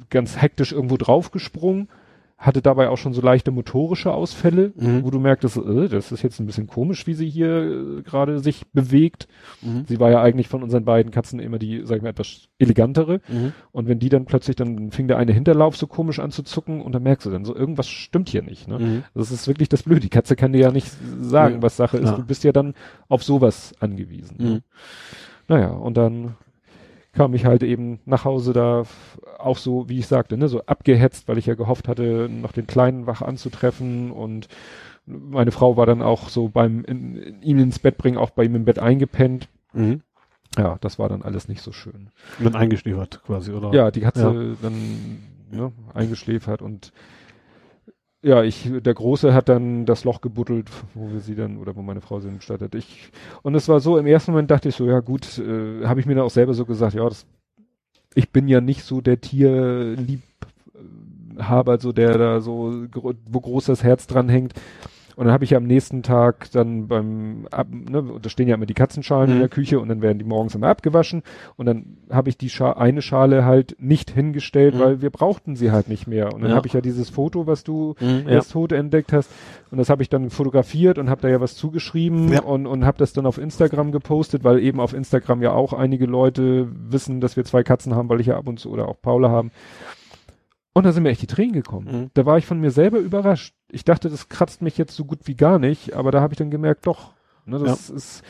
ganz 0.10 0.42
hektisch 0.42 0.72
irgendwo 0.72 0.98
draufgesprungen, 0.98 1.88
hatte 2.42 2.62
dabei 2.62 2.88
auch 2.88 2.98
schon 2.98 3.12
so 3.14 3.20
leichte 3.22 3.52
motorische 3.52 4.14
Ausfälle, 4.14 4.72
Mhm. 4.78 5.04
wo 5.04 5.12
du 5.12 5.20
merktest, 5.20 5.58
äh, 5.58 5.90
das 5.90 6.14
ist 6.14 6.22
jetzt 6.24 6.40
ein 6.40 6.46
bisschen 6.46 6.68
komisch, 6.68 7.06
wie 7.06 7.14
sie 7.14 7.30
hier 7.30 7.98
äh, 8.00 8.02
gerade 8.02 8.40
sich 8.40 8.66
bewegt. 8.72 9.28
Mhm. 9.62 9.84
Sie 9.90 10.00
war 10.00 10.10
ja 10.10 10.22
eigentlich 10.22 10.48
von 10.48 10.64
unseren 10.64 10.86
beiden 10.86 11.12
Katzen 11.12 11.42
immer 11.42 11.60
die, 11.60 11.82
sag 11.84 11.98
ich 11.98 12.02
mal, 12.02 12.10
etwas 12.10 12.48
elegantere. 12.58 13.20
Mhm. 13.28 13.52
Und 13.74 13.90
wenn 13.90 14.00
die 14.00 14.08
dann 14.08 14.24
plötzlich, 14.24 14.56
dann 14.56 14.92
fing 14.92 15.10
der 15.10 15.18
eine 15.18 15.34
Hinterlauf 15.34 15.76
so 15.76 15.86
komisch 15.86 16.20
an 16.20 16.32
zu 16.32 16.44
zucken 16.44 16.80
und 16.82 16.94
dann 16.94 17.04
merkst 17.04 17.26
du 17.26 17.30
dann 17.30 17.44
so, 17.44 17.54
irgendwas 17.54 17.90
stimmt 17.90 18.30
hier 18.30 18.42
nicht. 18.42 18.70
Ne? 18.70 18.80
Mhm. 18.80 19.04
Das 19.14 19.32
ist 19.32 19.46
wirklich 19.50 19.68
das 19.68 19.84
Blöde. 19.84 20.00
Die 20.00 20.10
Katze 20.10 20.38
kann 20.38 20.54
dir 20.54 20.62
ja 20.62 20.72
nicht 20.72 20.90
sagen, 21.22 21.56
Ja, 21.56 21.62
was 21.62 21.76
Sache 21.76 21.98
ist. 21.98 22.04
klar. 22.04 22.16
Du 22.16 22.24
bist 22.26 22.46
ja 22.46 22.54
dann 22.54 22.74
auf 23.10 23.22
sowas 23.22 23.74
angewiesen. 23.82 24.38
Ne? 24.40 24.50
Mhm. 24.50 24.60
Naja, 25.50 25.72
und 25.72 25.98
dann 25.98 26.36
kam 27.14 27.34
ich 27.34 27.46
halt 27.46 27.64
eben 27.64 28.00
nach 28.06 28.26
Hause 28.26 28.54
da 28.54 28.84
auch 29.38 29.58
so, 29.58 29.90
wie 29.90 30.00
ich 30.00 30.08
sagte, 30.08 30.38
ne, 30.38 30.48
so 30.48 30.62
abgehetzt, 30.66 31.28
weil 31.28 31.38
ich 31.38 31.46
ja 31.46 31.56
gehofft 31.56 31.88
hatte, 31.88 32.30
noch 32.30 32.52
den 32.52 32.68
Kleinen 32.68 33.08
wach 33.08 33.22
anzutreffen 33.22 34.12
und 34.12 34.48
meine 35.06 35.52
Frau 35.52 35.76
war 35.76 35.86
dann 35.86 36.02
auch 36.02 36.30
so 36.30 36.50
beim 36.50 36.84
in, 36.86 37.16
in, 37.16 37.42
ihn 37.42 37.60
ins 37.60 37.80
Bett 37.80 37.98
bringen, 37.98 38.18
auch 38.18 38.30
bei 38.30 38.44
ihm 38.44 38.56
im 38.56 38.66
Bett 38.66 38.80
eingepennt. 38.80 39.50
Mhm. 39.74 40.02
Ja, 40.58 40.78
das 40.82 41.00
war 41.00 41.10
dann 41.10 41.22
alles 41.22 41.48
nicht 41.48 41.62
so 41.62 41.72
schön. 41.72 42.12
Und 42.38 42.46
dann 42.46 42.56
eingeschläfert 42.56 43.22
quasi, 43.26 43.52
oder? 43.52 43.74
Ja, 43.74 43.92
die 43.92 44.02
Katze 44.02 44.56
dann 44.62 45.20
ne, 45.52 45.72
eingeschläfert 45.94 46.62
und 46.62 46.92
ja, 48.22 48.44
ich, 48.44 48.70
der 48.70 48.94
Große 48.94 49.34
hat 49.34 49.48
dann 49.50 49.86
das 49.86 50.04
Loch 50.04 50.20
gebuddelt, 50.22 50.70
wo 50.94 51.12
wir 51.12 51.22
sie 51.22 51.34
dann, 51.36 51.58
oder 51.58 51.76
wo 51.76 51.82
meine 51.82 52.02
Frau 52.02 52.20
sie 52.20 52.30
bestattet. 52.30 52.76
Ich, 52.76 53.12
und 53.44 53.56
es 53.56 53.68
war 53.70 53.80
so, 53.80 53.98
im 53.98 54.08
ersten 54.08 54.32
Moment 54.32 54.52
dachte 54.52 54.68
ich 54.70 54.76
so, 54.76 54.86
ja 54.86 55.00
gut, 55.00 55.38
äh, 55.38 55.86
habe 55.86 56.02
ich 56.02 56.06
mir 56.06 56.16
dann 56.16 56.26
auch 56.26 56.30
selber 56.30 56.54
so 56.54 56.66
gesagt, 56.66 56.96
ja, 56.96 57.08
das, 57.08 57.26
ich 58.14 58.30
bin 58.32 58.50
ja 58.50 58.60
nicht 58.60 58.84
so 58.84 59.00
der 59.00 59.22
Tierliebhaber, 59.22 61.80
so 61.80 61.94
der 61.94 62.18
da 62.18 62.42
so, 62.42 62.88
wo 62.94 63.40
groß 63.40 63.66
das 63.66 63.84
Herz 63.84 64.08
dran 64.08 64.28
hängt. 64.28 64.54
Und 65.20 65.26
dann 65.26 65.34
habe 65.34 65.44
ich 65.44 65.50
ja 65.50 65.58
am 65.58 65.66
nächsten 65.66 66.02
Tag 66.02 66.50
dann 66.54 66.88
beim, 66.88 67.46
ab, 67.52 67.68
ne, 67.70 68.02
da 68.22 68.30
stehen 68.30 68.48
ja 68.48 68.56
immer 68.56 68.66
die 68.66 68.74
Katzenschalen 68.74 69.32
in 69.32 69.36
Mhm. 69.36 69.40
der 69.42 69.50
Küche 69.50 69.78
und 69.82 69.90
dann 69.90 70.02
werden 70.02 70.18
die 70.18 70.24
morgens 70.24 70.56
immer 70.56 70.70
abgewaschen. 70.70 71.24
Und 71.58 71.66
dann 71.66 71.98
habe 72.10 72.30
ich 72.30 72.38
die 72.38 72.48
Scha 72.50 72.72
eine 72.72 73.02
Schale 73.02 73.44
halt 73.44 73.76
nicht 73.80 74.12
hingestellt, 74.12 74.76
Mhm. 74.76 74.80
weil 74.80 75.02
wir 75.02 75.10
brauchten 75.10 75.58
sie 75.58 75.72
halt 75.72 75.90
nicht 75.90 76.08
mehr. 76.08 76.34
Und 76.34 76.42
dann 76.44 76.52
Ja. 76.52 76.56
habe 76.56 76.68
ich 76.68 76.74
ja 76.74 76.80
dieses 76.80 77.10
Foto, 77.10 77.48
was 77.48 77.66
du 77.66 77.96
Mhm, 78.00 78.24
ja. 78.28 78.36
erst 78.36 78.54
tot 78.54 78.72
entdeckt 78.72 79.12
hast. 79.12 79.30
Und 79.72 79.78
das 79.78 79.90
habe 79.90 80.02
ich 80.04 80.08
dann 80.10 80.30
fotografiert 80.30 80.98
und 80.98 81.10
habe 81.10 81.22
da 81.22 81.28
ja 81.28 81.42
was 81.42 81.56
zugeschrieben 81.56 82.32
Ja. 82.32 82.44
und, 82.44 82.66
und 82.66 82.86
habe 82.86 82.98
das 82.98 83.12
dann 83.12 83.26
auf 83.26 83.38
Instagram 83.40 83.92
gepostet, 83.92 84.46
weil 84.46 84.60
eben 84.60 84.80
auf 84.80 84.94
Instagram 84.94 85.42
ja 85.42 85.52
auch 85.52 85.74
einige 85.74 86.06
Leute 86.06 86.70
wissen, 86.90 87.20
dass 87.20 87.36
wir 87.36 87.44
zwei 87.44 87.64
Katzen 87.64 87.94
haben, 87.94 88.08
weil 88.08 88.22
ich 88.22 88.28
ja 88.28 88.38
ab 88.38 88.48
und 88.48 88.58
zu 88.62 88.70
oder 88.72 88.88
auch 88.88 89.02
Paula 89.02 89.30
haben. 89.30 89.52
Und 90.80 90.86
da 90.86 90.92
sind 90.92 91.04
mir 91.04 91.10
echt 91.10 91.22
die 91.22 91.28
Tränen 91.28 91.54
gekommen. 91.54 91.88
Mhm. 91.92 92.10
Da 92.14 92.26
war 92.26 92.38
ich 92.38 92.46
von 92.46 92.60
mir 92.60 92.72
selber 92.72 92.98
überrascht. 93.00 93.54
Ich 93.72 93.84
dachte, 93.84 94.10
das 94.10 94.30
kratzt 94.30 94.62
mich 94.62 94.78
jetzt 94.78 94.96
so 94.96 95.06
gut 95.06 95.20
wie 95.26 95.36
gar 95.36 95.60
nicht, 95.60 95.94
aber 95.94 96.12
da 96.12 96.22
habe 96.22 96.34
ich 96.34 96.38
dann 96.38 96.50
gemerkt, 96.52 96.88
doch. 96.88 97.12
Ne, 97.46 97.58
das 97.60 97.90
ist 97.90 98.24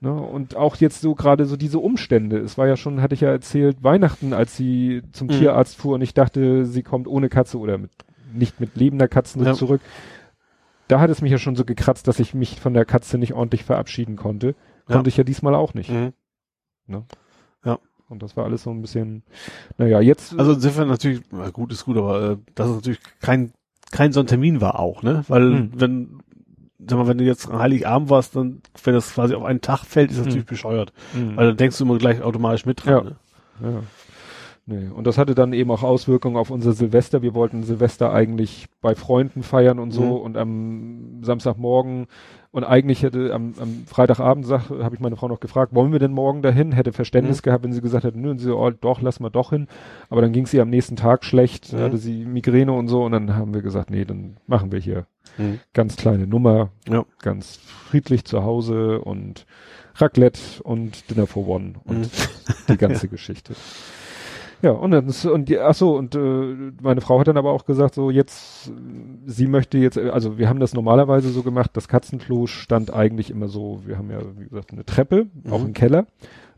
ne, 0.00 0.12
und 0.12 0.56
auch 0.56 0.76
jetzt 0.76 1.00
so 1.00 1.14
gerade 1.14 1.46
so 1.46 1.56
diese 1.56 1.78
Umstände. 1.78 2.38
Es 2.38 2.56
war 2.58 2.66
ja 2.66 2.76
schon, 2.76 3.00
hatte 3.02 3.14
ich 3.14 3.20
ja 3.22 3.30
erzählt, 3.30 3.82
Weihnachten, 3.82 4.32
als 4.32 4.56
sie 4.56 5.02
zum 5.12 5.28
Mhm. 5.28 5.32
Tierarzt 5.32 5.76
fuhr 5.76 5.94
und 5.94 6.02
ich 6.02 6.14
dachte, 6.14 6.66
sie 6.66 6.82
kommt 6.82 7.08
ohne 7.08 7.28
Katze 7.28 7.58
oder 7.58 7.78
mit, 7.78 7.90
nicht 8.32 8.60
mit 8.60 8.76
lebender 8.76 9.08
Katze 9.08 9.38
Ja. 9.42 9.54
zurück. 9.54 9.80
Da 10.88 11.00
hat 11.00 11.10
es 11.10 11.20
mich 11.22 11.32
ja 11.32 11.38
schon 11.38 11.56
so 11.56 11.64
gekratzt, 11.64 12.06
dass 12.08 12.20
ich 12.20 12.32
mich 12.34 12.60
von 12.60 12.74
der 12.74 12.84
Katze 12.84 13.18
nicht 13.18 13.32
ordentlich 13.34 13.64
verabschieden 13.64 14.16
konnte. 14.16 14.54
Ja. 14.88 14.94
Konnte 14.96 15.08
ich 15.08 15.16
ja 15.16 15.24
diesmal 15.24 15.54
auch 15.54 15.74
nicht. 15.74 15.90
Mhm. 15.90 16.12
Und 18.08 18.22
das 18.22 18.36
war 18.36 18.44
alles 18.44 18.62
so 18.62 18.70
ein 18.70 18.82
bisschen, 18.82 19.22
naja, 19.78 20.00
jetzt. 20.00 20.38
Also 20.38 20.52
insofern 20.52 20.88
natürlich, 20.88 21.22
na 21.32 21.50
gut 21.50 21.72
ist 21.72 21.84
gut, 21.84 21.96
aber 21.96 22.30
äh, 22.32 22.36
das 22.54 22.68
ist 22.68 22.74
natürlich 22.76 23.00
kein 23.20 23.52
kein 23.92 24.12
so 24.12 24.20
ein 24.20 24.26
Termin 24.26 24.60
war 24.60 24.78
auch, 24.80 25.02
ne? 25.02 25.24
Weil 25.28 25.42
Mhm. 25.50 25.70
wenn 25.74 26.18
sag 26.88 26.98
mal, 26.98 27.08
wenn 27.08 27.18
du 27.18 27.24
jetzt 27.24 27.48
an 27.50 27.58
Heiligabend 27.58 28.10
warst, 28.10 28.36
dann 28.36 28.60
wenn 28.84 28.94
das 28.94 29.14
quasi 29.14 29.34
auf 29.34 29.44
einen 29.44 29.60
Tag 29.60 29.84
fällt, 29.84 30.10
ist 30.10 30.18
das 30.18 30.26
Mhm. 30.26 30.30
natürlich 30.30 30.46
bescheuert, 30.46 30.92
Mhm. 31.14 31.36
weil 31.36 31.46
dann 31.48 31.56
denkst 31.56 31.78
du 31.78 31.84
immer 31.84 31.98
gleich 31.98 32.22
automatisch 32.22 32.66
mit 32.66 32.84
dran. 32.84 33.16
Ja. 33.60 33.68
Ne? 33.68 33.72
Ja. 33.72 33.82
Nee. 34.68 34.88
Und 34.88 35.06
das 35.06 35.16
hatte 35.16 35.36
dann 35.36 35.52
eben 35.52 35.70
auch 35.70 35.84
Auswirkungen 35.84 36.36
auf 36.36 36.50
unser 36.50 36.72
Silvester. 36.72 37.22
Wir 37.22 37.34
wollten 37.34 37.62
Silvester 37.62 38.12
eigentlich 38.12 38.66
bei 38.80 38.96
Freunden 38.96 39.44
feiern 39.44 39.78
und 39.78 39.92
so 39.92 40.02
Mhm. 40.02 40.12
und 40.12 40.36
am 40.36 41.22
Samstagmorgen 41.22 42.06
und 42.56 42.64
eigentlich 42.64 43.02
hätte 43.02 43.34
am, 43.34 43.52
am 43.60 43.84
Freitagabend 43.86 44.48
habe 44.48 44.94
ich 44.94 45.00
meine 45.00 45.16
Frau 45.16 45.28
noch 45.28 45.40
gefragt, 45.40 45.74
wollen 45.74 45.92
wir 45.92 45.98
denn 45.98 46.12
morgen 46.12 46.40
dahin? 46.40 46.72
Hätte 46.72 46.92
Verständnis 46.92 47.38
Mhm. 47.38 47.42
gehabt, 47.42 47.64
wenn 47.64 47.72
sie 47.72 47.82
gesagt 47.82 48.04
hätte, 48.04 48.18
nö, 48.18 48.30
und 48.30 48.38
sie 48.38 48.46
so, 48.46 48.58
oh, 48.58 48.70
doch, 48.70 49.02
lass 49.02 49.20
mal 49.20 49.28
doch 49.30 49.50
hin. 49.50 49.68
Aber 50.08 50.22
dann 50.22 50.32
ging 50.32 50.46
sie 50.46 50.60
am 50.60 50.70
nächsten 50.70 50.96
Tag 50.96 51.24
schlecht, 51.24 51.72
Mhm. 51.72 51.78
hatte 51.80 51.98
sie 51.98 52.24
Migräne 52.24 52.72
und 52.72 52.88
so 52.88 53.04
und 53.04 53.12
dann 53.12 53.36
haben 53.36 53.52
wir 53.52 53.60
gesagt, 53.62 53.90
nee, 53.90 54.04
dann 54.06 54.38
machen 54.46 54.72
wir 54.72 54.78
hier 54.80 55.06
Mhm. 55.36 55.60
ganz 55.74 55.96
kleine 55.96 56.26
Nummer, 56.26 56.70
Ja. 56.88 57.04
ganz 57.20 57.56
friedlich 57.56 58.24
zu 58.24 58.42
Hause 58.42 59.00
und 59.00 59.44
Raclette 59.96 60.40
und 60.62 61.10
Dinner 61.10 61.26
for 61.26 61.46
One 61.46 61.74
und 61.84 61.98
Mhm. 61.98 62.08
die 62.70 62.76
ganze 62.78 63.08
Geschichte. 63.08 63.52
Ja, 64.62 64.70
und 64.70 64.90
dann 64.90 65.12
und 65.32 65.48
die, 65.48 65.58
ach 65.58 65.74
so, 65.74 65.96
und 65.96 66.14
äh, 66.14 66.72
meine 66.82 67.00
Frau 67.00 67.20
hat 67.20 67.28
dann 67.28 67.36
aber 67.36 67.52
auch 67.52 67.64
gesagt, 67.66 67.94
so 67.94 68.10
jetzt, 68.10 68.72
sie 69.26 69.46
möchte 69.46 69.78
jetzt, 69.78 69.96
äh, 69.96 70.08
also 70.10 70.38
wir 70.38 70.48
haben 70.48 70.60
das 70.60 70.72
normalerweise 70.74 71.28
so 71.30 71.42
gemacht, 71.42 71.70
das 71.74 71.88
Katzenklo 71.88 72.46
stand 72.46 72.92
eigentlich 72.92 73.30
immer 73.30 73.48
so, 73.48 73.82
wir 73.84 73.98
haben 73.98 74.10
ja, 74.10 74.18
wie 74.38 74.48
gesagt, 74.48 74.72
eine 74.72 74.84
Treppe, 74.86 75.26
auch 75.50 75.60
Mhm. 75.60 75.66
im 75.66 75.72
Keller. 75.74 76.06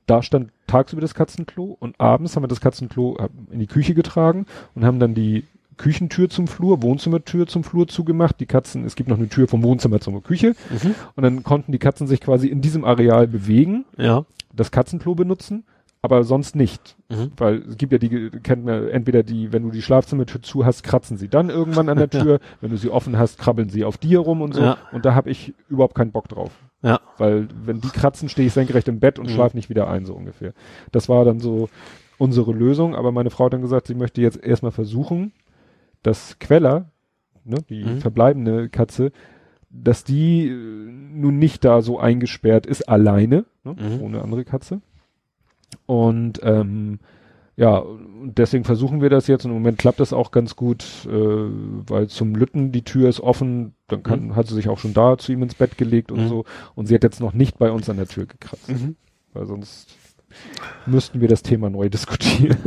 Da 0.06 0.22
stand 0.22 0.50
tagsüber 0.66 1.02
das 1.02 1.14
Katzenklo 1.14 1.76
und 1.78 2.00
abends 2.00 2.34
haben 2.34 2.42
wir 2.44 2.48
das 2.48 2.60
Katzenklo 2.60 3.16
äh, 3.18 3.28
in 3.52 3.58
die 3.58 3.66
Küche 3.66 3.94
getragen 3.94 4.46
und 4.74 4.84
haben 4.84 5.00
dann 5.00 5.14
die 5.14 5.44
Küchentür 5.76 6.28
zum 6.28 6.48
Flur, 6.48 6.82
Wohnzimmertür 6.82 7.46
zum 7.46 7.62
Flur 7.62 7.86
zugemacht. 7.86 8.40
Die 8.40 8.46
Katzen, 8.46 8.84
es 8.84 8.96
gibt 8.96 9.08
noch 9.08 9.18
eine 9.18 9.28
Tür 9.28 9.46
vom 9.48 9.62
Wohnzimmer 9.62 10.00
zur 10.00 10.20
Küche 10.22 10.54
Mhm. 10.70 10.94
und 11.14 11.22
dann 11.22 11.42
konnten 11.42 11.72
die 11.72 11.78
Katzen 11.78 12.06
sich 12.06 12.20
quasi 12.20 12.48
in 12.48 12.60
diesem 12.60 12.84
Areal 12.84 13.26
bewegen, 13.28 13.84
Ja. 13.96 14.24
das 14.54 14.70
Katzenklo 14.70 15.14
benutzen, 15.14 15.64
aber 16.02 16.22
sonst 16.24 16.54
nicht. 16.56 16.96
Mhm. 17.08 17.32
Weil 17.36 17.56
es 17.68 17.76
gibt 17.76 17.92
ja 17.92 17.98
die, 17.98 18.30
kennt 18.42 18.64
man 18.64 18.88
entweder 18.88 19.22
die, 19.22 19.52
wenn 19.52 19.62
du 19.64 19.70
die 19.70 19.82
Schlafzimmertür 19.82 20.42
zu 20.42 20.64
hast, 20.64 20.82
kratzen 20.82 21.16
sie 21.16 21.28
dann 21.28 21.50
irgendwann 21.50 21.88
an 21.88 21.98
der 21.98 22.08
Tür. 22.10 22.38
Wenn 22.60 22.70
du 22.70 22.76
sie 22.76 22.90
offen 22.90 23.18
hast, 23.18 23.38
krabbeln 23.38 23.68
sie 23.68 23.84
auf 23.84 23.98
dir 23.98 24.20
rum 24.20 24.40
und 24.42 24.54
so. 24.54 24.62
Ja. 24.62 24.78
Und 24.92 25.04
da 25.04 25.14
habe 25.14 25.30
ich 25.30 25.54
überhaupt 25.68 25.94
keinen 25.94 26.12
Bock 26.12 26.28
drauf. 26.28 26.52
Ja. 26.82 27.00
Weil 27.16 27.48
wenn 27.64 27.80
die 27.80 27.88
kratzen, 27.88 28.28
stehe 28.28 28.46
ich 28.46 28.52
senkrecht 28.52 28.86
im 28.88 29.00
Bett 29.00 29.18
und 29.18 29.26
Mhm. 29.26 29.30
schlafe 29.34 29.56
nicht 29.56 29.68
wieder 29.70 29.88
ein, 29.88 30.04
so 30.06 30.14
ungefähr. 30.14 30.52
Das 30.92 31.08
war 31.08 31.24
dann 31.24 31.40
so 31.40 31.68
unsere 32.18 32.52
Lösung. 32.52 32.94
Aber 32.94 33.10
meine 33.12 33.30
Frau 33.30 33.46
hat 33.46 33.52
dann 33.52 33.62
gesagt, 33.62 33.88
sie 33.88 33.94
möchte 33.94 34.20
jetzt 34.20 34.42
erstmal 34.44 34.72
versuchen, 34.72 35.32
dass 36.04 36.38
Queller, 36.38 36.90
ne, 37.44 37.56
die 37.68 37.84
Mhm. 37.84 37.98
verbleibende 38.00 38.68
Katze, 38.68 39.10
dass 39.70 40.04
die 40.04 40.48
äh, 40.48 40.52
nun 40.54 41.38
nicht 41.38 41.64
da 41.64 41.82
so 41.82 41.98
eingesperrt 41.98 42.66
ist, 42.66 42.88
alleine, 42.88 43.44
ne, 43.64 43.74
Mhm. 43.78 44.00
ohne 44.02 44.22
andere 44.22 44.44
Katze. 44.44 44.80
Und 45.86 46.40
ähm, 46.42 46.98
ja, 47.56 47.82
deswegen 48.24 48.64
versuchen 48.64 49.00
wir 49.00 49.10
das 49.10 49.26
jetzt 49.26 49.44
und 49.44 49.50
im 49.50 49.56
Moment 49.56 49.78
klappt 49.78 49.98
das 50.00 50.12
auch 50.12 50.30
ganz 50.30 50.54
gut, 50.54 50.84
äh, 51.06 51.10
weil 51.10 52.06
zum 52.08 52.34
Lütten 52.36 52.70
die 52.72 52.82
Tür 52.84 53.08
ist 53.08 53.20
offen, 53.20 53.74
dann 53.88 54.02
kann, 54.04 54.36
hat 54.36 54.46
sie 54.46 54.54
sich 54.54 54.68
auch 54.68 54.78
schon 54.78 54.94
da 54.94 55.18
zu 55.18 55.32
ihm 55.32 55.42
ins 55.42 55.54
Bett 55.56 55.76
gelegt 55.76 56.12
und 56.12 56.24
Mhm. 56.24 56.28
so. 56.28 56.44
Und 56.76 56.86
sie 56.86 56.94
hat 56.94 57.02
jetzt 57.02 57.20
noch 57.20 57.32
nicht 57.32 57.58
bei 57.58 57.70
uns 57.72 57.90
an 57.90 57.96
der 57.96 58.06
Tür 58.06 58.26
gekratzt, 58.26 58.68
Mhm. 58.68 58.94
weil 59.32 59.46
sonst 59.46 59.96
müssten 60.86 61.20
wir 61.20 61.26
das 61.28 61.42
Thema 61.42 61.68
neu 61.68 61.88
diskutieren. 61.90 62.58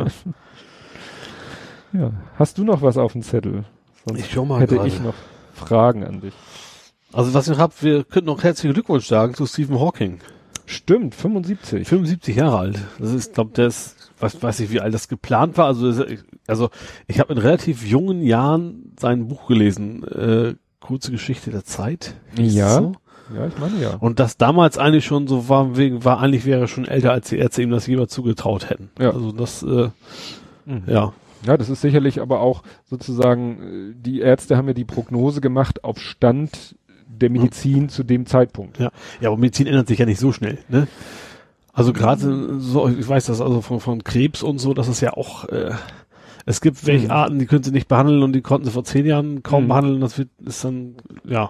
ja, 1.93 2.11
hast 2.37 2.57
du 2.57 2.63
noch 2.63 2.81
was 2.81 2.97
auf 2.97 3.13
dem 3.13 3.21
Zettel? 3.21 3.65
Sonst 4.05 4.19
Ich 4.21 4.31
schau 4.31 4.45
mal 4.45 4.59
hätte 4.61 4.75
gerade. 4.75 4.87
ich 4.87 4.99
noch 5.01 5.13
Fragen 5.53 6.03
an 6.03 6.21
dich. 6.21 6.33
Also 7.13 7.33
was 7.33 7.45
ich 7.47 7.51
noch 7.53 7.59
hab, 7.59 7.81
wir 7.83 8.03
könnten 8.03 8.27
noch 8.27 8.43
herzlichen 8.43 8.73
Glückwunsch 8.73 9.05
sagen 9.07 9.33
zu 9.33 9.45
Stephen 9.45 9.79
Hawking. 9.79 10.19
Stimmt, 10.71 11.15
75. 11.15 11.87
75 11.87 12.35
Jahre 12.35 12.57
alt. 12.59 12.79
Das 12.99 13.11
ist, 13.13 13.33
glaube 13.33 13.51
der 13.55 13.67
ist, 13.67 13.95
weiß, 14.19 14.59
nicht, 14.59 14.71
wie 14.71 14.79
alt 14.79 14.93
das 14.93 15.07
geplant 15.07 15.57
war. 15.57 15.65
Also, 15.65 15.91
das- 15.91 16.19
also 16.47 16.69
ich 17.07 17.19
habe 17.19 17.33
in 17.33 17.39
relativ 17.39 17.85
jungen 17.85 18.21
Jahren 18.23 18.93
sein 18.99 19.27
Buch 19.27 19.47
gelesen, 19.47 20.03
äh, 20.07 20.55
kurze 20.79 21.11
Geschichte 21.11 21.51
der 21.51 21.63
Zeit. 21.65 22.13
Ja. 22.37 22.75
So. 22.75 22.91
Ja, 23.35 23.47
ich 23.47 23.57
meine 23.59 23.81
ja. 23.81 23.95
Und 23.95 24.19
das 24.19 24.37
damals 24.37 24.77
eigentlich 24.77 25.05
schon 25.05 25.27
so 25.27 25.47
war, 25.47 25.77
wegen, 25.77 26.03
war 26.03 26.19
eigentlich 26.19 26.45
wäre 26.45 26.61
er 26.61 26.67
schon 26.67 26.85
älter, 26.85 27.11
als 27.11 27.29
die 27.29 27.37
Ärzte 27.37 27.61
ihm 27.61 27.69
das 27.69 27.87
jemals 27.87 28.11
zugetraut 28.11 28.69
hätten. 28.69 28.89
Ja. 28.99 29.11
Also 29.11 29.31
das, 29.31 29.63
äh, 29.63 29.89
Mhm. 30.65 30.83
ja. 30.87 31.13
Ja, 31.45 31.57
das 31.57 31.69
ist 31.69 31.81
sicherlich 31.81 32.21
aber 32.21 32.39
auch 32.41 32.61
sozusagen, 32.85 33.93
äh, 33.93 33.93
die 33.95 34.19
Ärzte 34.19 34.57
haben 34.57 34.67
ja 34.67 34.73
die 34.75 34.85
Prognose 34.85 35.41
gemacht 35.41 35.83
auf 35.83 35.99
Stand 35.99 36.75
der 37.19 37.29
Medizin 37.29 37.89
zu 37.89 38.03
dem 38.03 38.25
Zeitpunkt. 38.25 38.79
Ja. 38.79 38.91
Ja, 39.19 39.29
aber 39.29 39.37
Medizin 39.37 39.67
ändert 39.67 39.87
sich 39.87 39.99
ja 39.99 40.05
nicht 40.05 40.19
so 40.19 40.31
schnell, 40.31 40.57
ne? 40.69 40.87
Also 41.73 41.93
gerade 41.93 42.59
so, 42.59 42.87
ich 42.89 43.07
weiß 43.07 43.25
das 43.27 43.39
also 43.41 43.61
von, 43.61 43.79
von 43.79 44.03
Krebs 44.03 44.43
und 44.43 44.59
so, 44.59 44.73
das 44.73 44.87
ist 44.89 44.99
ja 45.01 45.13
auch, 45.13 45.45
äh, 45.45 45.71
es 46.45 46.59
gibt 46.59 46.85
welche 46.85 47.05
Mhm. 47.05 47.11
Arten, 47.11 47.39
die 47.39 47.45
können 47.45 47.63
sie 47.63 47.71
nicht 47.71 47.87
behandeln 47.87 48.23
und 48.23 48.33
die 48.33 48.41
konnten 48.41 48.65
sie 48.65 48.71
vor 48.71 48.83
zehn 48.83 49.05
Jahren 49.05 49.41
kaum 49.43 49.63
Mhm. 49.63 49.67
behandeln. 49.69 50.01
Das 50.01 50.17
wird, 50.17 50.29
ist 50.45 50.63
dann, 50.65 50.95
ja. 51.23 51.49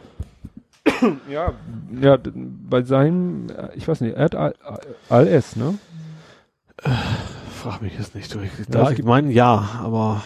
Ja, 1.30 1.54
ja, 2.02 2.18
bei 2.70 2.84
seinem, 2.84 3.48
äh, 3.50 3.70
ich 3.76 3.88
weiß 3.88 4.02
nicht, 4.02 4.16
er 4.16 4.26
hat 4.26 4.36
Al- 4.36 4.56
ALS, 5.10 5.56
ne? 5.56 5.76
frag 7.62 7.82
mich 7.82 7.94
jetzt 7.98 8.16
nicht 8.16 8.34
durch. 8.34 8.50
Da, 8.70 8.90
ich 8.92 9.04
meine, 9.04 9.32
ja, 9.32 9.70
aber 9.84 10.24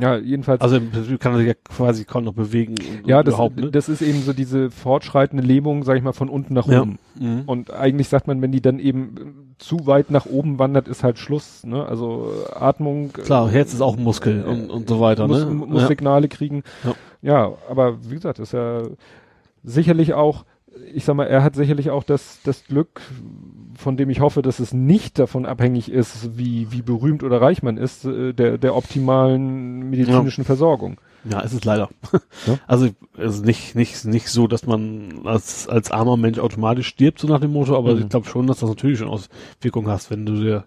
Ja, 0.00 0.16
jedenfalls. 0.16 0.60
also 0.60 0.76
im 0.76 0.90
Prinzip 0.90 1.18
kann 1.20 1.32
er 1.32 1.38
sich 1.38 1.48
ja 1.48 1.54
quasi 1.54 2.04
kaum 2.04 2.24
noch 2.24 2.34
bewegen. 2.34 2.76
ja, 3.04 3.22
das, 3.22 3.36
ne? 3.38 3.70
das 3.72 3.88
ist 3.88 4.00
eben 4.00 4.22
so 4.22 4.32
diese 4.32 4.70
fortschreitende 4.70 5.42
Lähmung, 5.44 5.82
sag 5.82 5.96
ich 5.96 6.02
mal, 6.02 6.12
von 6.12 6.28
unten 6.28 6.54
nach 6.54 6.66
Ja. 6.68 6.82
oben. 6.82 6.98
Mhm. 7.18 7.42
Und 7.46 7.72
eigentlich 7.72 8.08
sagt 8.08 8.26
man, 8.28 8.40
wenn 8.40 8.52
die 8.52 8.60
dann 8.60 8.78
eben 8.78 9.14
äh, 9.16 9.58
zu 9.58 9.86
weit 9.86 10.10
nach 10.12 10.26
oben 10.26 10.58
wandert, 10.60 10.86
ist 10.86 11.02
halt 11.02 11.18
Schluss. 11.18 11.64
Ne? 11.64 11.84
Also 11.84 12.30
äh, 12.48 12.54
Atmung. 12.54 13.06
äh, 13.18 13.22
Klar, 13.22 13.50
Herz 13.50 13.72
ist 13.74 13.80
auch 13.80 13.96
ein 13.96 14.04
Muskel 14.04 14.44
und, 14.44 14.70
und 14.70 14.88
so 14.88 15.00
weiter, 15.00 15.26
muss, 15.26 15.44
ne? 15.44 15.50
muss 15.50 15.82
ja. 15.82 15.88
Signale 15.88 16.28
kriegen. 16.28 16.62
Ja. 16.84 16.94
Ja. 17.20 17.52
aber 17.68 17.98
wie 18.08 18.14
gesagt, 18.14 18.38
ist 18.38 18.52
ja 18.52 18.82
sicherlich 19.64 20.14
auch, 20.14 20.44
ich 20.94 21.04
sag 21.04 21.16
mal, 21.16 21.24
er 21.26 21.42
hat 21.42 21.56
sicherlich 21.56 21.90
auch 21.90 22.04
das, 22.04 22.38
das 22.44 22.64
Glück, 22.66 23.00
von 23.78 23.96
dem 23.96 24.10
ich 24.10 24.20
hoffe, 24.20 24.42
dass 24.42 24.58
es 24.58 24.74
nicht 24.74 25.18
davon 25.18 25.46
abhängig 25.46 25.90
ist, 25.90 26.36
wie, 26.36 26.72
wie 26.72 26.82
berühmt 26.82 27.22
oder 27.22 27.40
reich 27.40 27.62
man 27.62 27.76
ist, 27.78 28.04
äh, 28.04 28.32
der, 28.34 28.58
der 28.58 28.74
optimalen 28.76 29.88
medizinischen 29.90 30.44
Versorgung. 30.44 31.00
Ja, 31.24 31.42
es 31.42 31.52
ist 31.52 31.64
leider. 31.64 31.88
Ja. 32.46 32.58
Also, 32.66 32.88
also 33.16 33.42
nicht, 33.44 33.74
nicht, 33.74 34.04
nicht 34.04 34.28
so, 34.28 34.46
dass 34.46 34.66
man 34.66 35.20
als, 35.24 35.68
als 35.68 35.90
armer 35.90 36.16
Mensch 36.16 36.38
automatisch 36.38 36.88
stirbt, 36.88 37.18
so 37.20 37.28
nach 37.28 37.40
dem 37.40 37.52
Motto, 37.52 37.76
aber 37.76 37.94
Mhm. 37.94 38.00
ich 38.02 38.08
glaube 38.08 38.28
schon, 38.28 38.46
dass 38.46 38.58
das 38.60 38.68
natürlich 38.68 38.98
schon 38.98 39.08
Auswirkungen 39.08 39.88
hast, 39.88 40.10
wenn 40.10 40.26
du 40.26 40.34
dir 40.34 40.64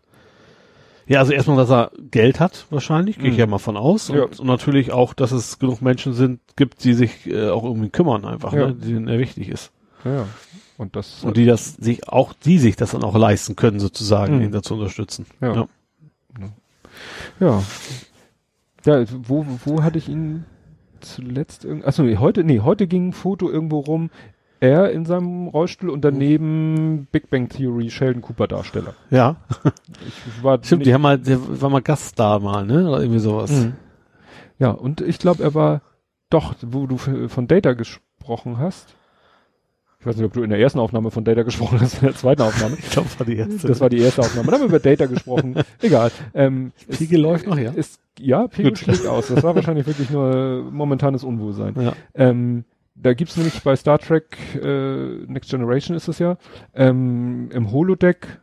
ja, 1.08 1.20
also 1.20 1.34
erstmal, 1.34 1.58
dass 1.58 1.70
er 1.70 1.92
Geld 2.12 2.40
hat, 2.40 2.68
wahrscheinlich, 2.70 3.18
gehe 3.18 3.28
ich 3.28 3.34
Mhm. 3.34 3.40
ja 3.40 3.48
mal 3.48 3.58
von 3.58 3.76
aus. 3.76 4.10
Und, 4.10 4.16
Ja. 4.18 4.24
und 4.24 4.46
natürlich 4.46 4.94
auch, 4.94 5.14
dass 5.14 5.32
es 5.34 5.60
genug 5.60 5.82
Menschen 5.82 6.14
sind, 6.14 6.40
gibt, 6.56 6.84
die 6.86 6.94
sich 6.94 7.28
äh, 7.28 7.50
auch 7.50 7.64
irgendwie 7.66 7.90
kümmern 7.90 8.24
einfach, 8.24 8.54
Ja. 8.54 8.68
ne, 8.68 8.76
denen 8.76 9.08
er 9.10 9.20
wichtig 9.20 9.50
ist. 9.50 9.72
Ja, 10.06 10.14
ja. 10.14 10.26
Und 10.82 10.96
das, 10.96 11.24
Und 11.24 11.38
die 11.38 11.46
das 11.46 11.76
sich 11.76 12.10
auch, 12.10 12.34
die 12.34 12.58
sich 12.58 12.76
das 12.76 12.90
dann 12.92 13.04
auch 13.04 13.16
leisten 13.16 13.56
können, 13.56 13.80
sozusagen, 13.80 14.38
Mhm. 14.38 14.42
ihn 14.46 14.52
dazu 14.52 14.74
unterstützen. 14.74 15.28
Ja. 15.40 15.54
Ja. 15.56 15.68
ja. 17.40 17.64
Ja, 18.84 19.06
wo, 19.28 19.46
wo 19.64 19.84
hatte 19.84 20.00
ich 20.00 20.10
ihn 20.10 20.46
zuletzt 21.00 21.66
irgend, 21.66 21.86
achso, 21.86 22.04
heute, 22.18 22.44
nee, 22.44 22.62
heute 22.62 22.88
ging 22.88 23.10
ein 23.10 23.14
Foto 23.14 23.48
irgendwo 23.48 23.80
rum, 23.82 24.10
er 24.60 24.92
in 24.92 25.06
seinem 25.06 25.48
Rollstuhl 25.48 25.92
und 25.92 26.02
daneben 26.04 27.08
Big 27.12 27.30
Bang 27.30 27.48
Theory 27.50 27.92
Sheldon 27.92 28.24
Cooper 28.24 28.48
Darsteller. 28.48 28.96
ja. 29.12 29.36
Ich 30.08 30.44
war 30.44 30.60
Stimmt, 30.64 30.88
die 30.88 30.94
haben 30.96 31.02
mal, 31.04 31.20
der 31.20 31.62
war 31.62 31.70
mal 31.70 31.82
Gast 31.84 32.18
da 32.18 32.40
mal, 32.40 32.66
ne? 32.66 32.90
Oder 32.90 33.02
irgendwie 33.02 33.20
sowas. 33.20 33.52
Mhm. 33.52 33.74
Ja, 34.58 34.72
und 34.72 35.02
ich 35.02 35.20
glaube, 35.20 35.44
er 35.44 35.54
war 35.54 35.82
doch, 36.32 36.56
wo 36.64 36.88
du 36.88 36.98
von 36.98 37.48
Data 37.48 37.74
gesprochen 37.74 38.58
hast. 38.58 38.96
Ich 40.02 40.08
weiß 40.08 40.16
nicht, 40.16 40.26
ob 40.26 40.34
du 40.34 40.42
in 40.42 40.50
der 40.50 40.58
ersten 40.60 40.80
Aufnahme 40.80 41.12
von 41.12 41.24
Data 41.24 41.44
gesprochen 41.44 41.80
hast, 41.80 42.02
in 42.02 42.08
der 42.08 42.16
zweiten 42.16 42.42
Aufnahme. 42.42 42.76
Ich 42.80 42.90
glaube, 42.90 43.08
war 43.20 43.26
die 43.28 43.38
erste. 43.38 43.68
Das 43.68 43.80
war 43.80 43.90
die 43.90 44.00
erste 44.00 44.22
Aufnahme. 44.22 44.48
Da 44.48 44.54
haben 44.54 44.62
wir 44.62 44.68
über 44.70 44.80
Data 44.80 45.06
gesprochen. 45.06 45.56
Egal. 45.80 46.12
Ähm, 46.34 46.72
Pegel 46.90 47.22
läuft 47.22 47.46
noch, 47.46 47.58
ja? 47.58 47.70
Ist, 47.72 48.02
ja, 48.18 48.48
Pegel 48.48 48.72
Gut. 48.72 48.80
schlägt 48.80 49.06
aus. 49.06 49.28
Das 49.28 49.44
war 49.44 49.54
wahrscheinlich 49.54 49.86
wirklich 49.86 50.10
nur 50.10 50.64
momentanes 50.72 51.24
Unwohlsein. 51.24 51.76
ja. 51.80 51.94
Ähm, 52.16 52.66
da 52.96 53.14
gibt's 53.14 53.38
nämlich 53.38 53.62
bei 53.64 53.76
Star 53.76 54.00
Trek 54.00 54.38
äh, 54.62 55.26
Next 55.28 55.50
Generation 55.52 55.96
ist 55.96 56.08
es 56.08 56.20
ja, 56.20 56.38
ähm, 56.76 57.50
im 57.52 57.72
Holodeck 57.72 58.40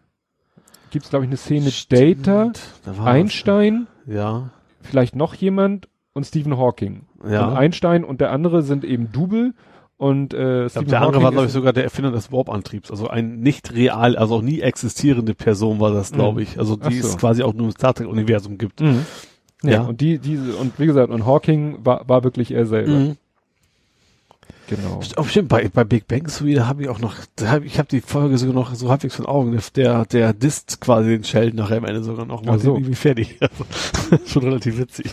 gibt's 0.90 1.10
glaube 1.10 1.24
ich 1.24 1.28
eine 1.28 1.36
Szene 1.36 1.70
Data, 1.88 2.52
Da 2.84 2.98
war 2.98 3.06
Einstein, 3.06 3.86
was. 4.06 4.14
Ja. 4.14 4.50
vielleicht 4.80 5.14
noch 5.16 5.34
jemand 5.34 5.88
und 6.12 6.24
Stephen 6.24 6.56
Hawking. 6.56 7.06
Ja. 7.28 7.48
Und 7.48 7.56
Einstein 7.56 8.04
und 8.04 8.20
der 8.20 8.32
andere 8.32 8.62
sind 8.62 8.84
eben 8.84 9.12
Double 9.12 9.54
und 9.98 10.32
äh, 10.32 10.66
Ich 10.66 10.72
glaub, 10.72 10.86
der 10.86 11.02
andere 11.02 11.22
war, 11.22 11.30
glaube 11.32 11.46
ich, 11.46 11.52
sogar 11.52 11.72
der 11.74 11.84
Erfinder 11.84 12.10
des 12.12 12.32
Warp-Antriebs. 12.32 12.90
Also 12.90 13.08
ein 13.08 13.40
nicht 13.40 13.74
real, 13.74 14.16
also 14.16 14.36
auch 14.36 14.42
nie 14.42 14.60
existierende 14.60 15.34
Person 15.34 15.80
war 15.80 15.92
das, 15.92 16.12
glaube 16.12 16.40
Mhm. 16.40 16.46
ich. 16.46 16.58
Also 16.58 16.76
die 16.76 17.00
so. 17.00 17.08
es 17.08 17.18
quasi 17.18 17.42
auch 17.42 17.52
nur 17.52 17.66
im 17.66 17.72
Star 17.72 17.92
Trek-Universum 17.94 18.56
gibt. 18.58 18.80
Mhm. 18.80 19.04
Ja, 19.64 19.70
Ja. 19.70 19.80
und 19.82 20.00
die, 20.00 20.18
diese, 20.18 20.54
und 20.56 20.78
wie 20.78 20.86
gesagt, 20.86 21.10
und 21.10 21.26
Hawking 21.26 21.78
war, 21.84 22.08
war 22.08 22.22
wirklich 22.24 22.52
er 22.52 22.64
selber. 22.64 22.92
Mhm. 22.92 23.16
Genau. 24.68 25.00
Oh, 25.16 25.24
stimmt, 25.24 25.48
bei, 25.48 25.68
bei 25.68 25.82
Big 25.84 26.06
Bang 26.06 26.26
Theory, 26.26 26.54
da 26.54 26.66
habe 26.66 26.82
ich 26.82 26.88
auch 26.90 26.98
noch, 26.98 27.14
hab, 27.42 27.64
ich 27.64 27.78
habe 27.78 27.88
die 27.88 28.02
Folge 28.02 28.36
sogar 28.36 28.54
noch 28.54 28.74
so 28.74 28.90
halbwegs 28.90 29.14
von 29.16 29.24
Augen, 29.24 29.58
der, 29.76 30.04
der 30.04 30.34
disst 30.34 30.80
quasi 30.82 31.08
den 31.08 31.24
Sheldon 31.24 31.56
nachher 31.58 31.78
am 31.78 31.86
Ende 31.86 32.02
sogar 32.04 32.26
noch 32.26 32.44
mal 32.44 32.58
so. 32.58 32.74
irgendwie 32.74 32.94
fertig. 32.94 33.38
Also, 33.40 33.64
schon 34.26 34.42
relativ 34.44 34.76
witzig. 34.78 35.10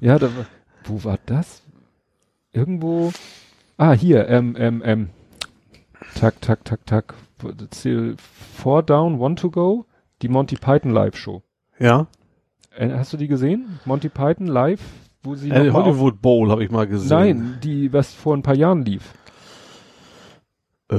Ja, 0.00 0.18
da, 0.18 0.30
wo 0.86 1.04
war 1.04 1.18
das? 1.26 1.62
Irgendwo. 2.52 3.12
Ah, 3.76 3.92
hier, 3.92 4.28
ähm, 4.28 4.54
ähm, 4.58 4.82
ähm. 4.84 5.10
Tak, 6.14 6.40
tak, 6.40 6.64
tak, 6.64 6.86
tak. 6.86 7.14
Four 8.56 8.82
Down, 8.82 9.18
One 9.18 9.34
to 9.34 9.50
Go. 9.50 9.86
Die 10.22 10.28
Monty 10.28 10.56
Python 10.56 10.92
Live 10.92 11.16
Show. 11.16 11.42
Ja. 11.78 12.06
Äh, 12.76 12.90
hast 12.90 13.12
du 13.12 13.16
die 13.16 13.28
gesehen? 13.28 13.80
Monty 13.84 14.08
Python 14.08 14.46
Live, 14.46 14.80
wo 15.22 15.34
sie 15.34 15.50
Äh, 15.50 15.70
Hollywood 15.70 16.22
Bowl 16.22 16.50
habe 16.50 16.62
ich 16.64 16.70
mal 16.70 16.86
gesehen. 16.86 17.08
Nein, 17.08 17.58
die, 17.62 17.92
was 17.92 18.14
vor 18.14 18.36
ein 18.36 18.42
paar 18.42 18.54
Jahren 18.54 18.84
lief. 18.84 19.12
Äh, 20.90 20.96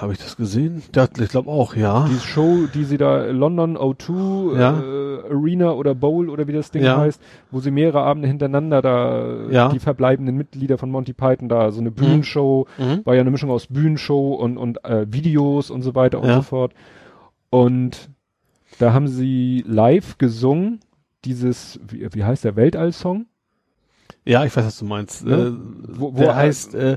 habe 0.00 0.12
ich 0.12 0.18
das 0.20 0.36
gesehen? 0.36 0.82
Ja, 0.94 1.08
ich 1.18 1.28
glaube 1.30 1.50
auch, 1.50 1.74
ja. 1.74 2.06
Die 2.08 2.20
Show, 2.20 2.66
die 2.72 2.84
sie 2.84 2.96
da 2.96 3.24
London 3.26 3.76
O2 3.76 4.56
Ja. 4.56 4.78
äh, 4.80 5.32
Arena 5.32 5.72
oder 5.72 5.96
Bowl 5.96 6.28
oder 6.30 6.46
wie 6.46 6.52
das 6.52 6.70
Ding 6.70 6.84
Ja. 6.84 6.96
heißt, 6.96 7.20
wo 7.50 7.58
sie 7.58 7.72
mehrere 7.72 8.02
Abende 8.02 8.28
hintereinander 8.28 8.82
da 8.82 9.50
Ja. 9.50 9.68
die 9.70 9.80
verbleibenden 9.80 10.36
Mitglieder 10.36 10.78
von 10.78 10.92
Monty 10.92 11.12
Python 11.12 11.48
da 11.48 11.72
so 11.72 11.80
eine 11.80 11.90
Bühnenshow, 11.90 12.68
Mhm. 12.78 13.00
war 13.04 13.14
ja 13.16 13.22
eine 13.22 13.32
Mischung 13.32 13.50
aus 13.50 13.66
Bühnenshow 13.66 14.34
und 14.34 14.58
und 14.58 14.84
äh, 14.84 15.06
Videos 15.12 15.70
und 15.72 15.82
so 15.82 15.96
weiter 15.96 16.20
und 16.20 16.28
so 16.32 16.42
fort. 16.42 16.72
Und 17.50 18.10
da 18.78 18.92
haben 18.92 19.08
sie 19.08 19.64
live 19.66 20.18
gesungen 20.18 20.78
dieses 21.24 21.80
wie, 21.88 22.06
wie 22.12 22.22
heißt 22.22 22.44
der 22.44 22.54
Weltall-Song? 22.54 23.26
Ja, 24.28 24.44
ich 24.44 24.56
weiß, 24.56 24.66
was 24.66 24.78
du 24.80 24.84
meinst. 24.86 25.24
Ne? 25.24 25.34
Äh, 25.34 25.52
Wo- 26.00 26.12
wo 26.12 26.18
der 26.18 26.30
er- 26.30 26.34
heißt, 26.36 26.74
äh, 26.74 26.96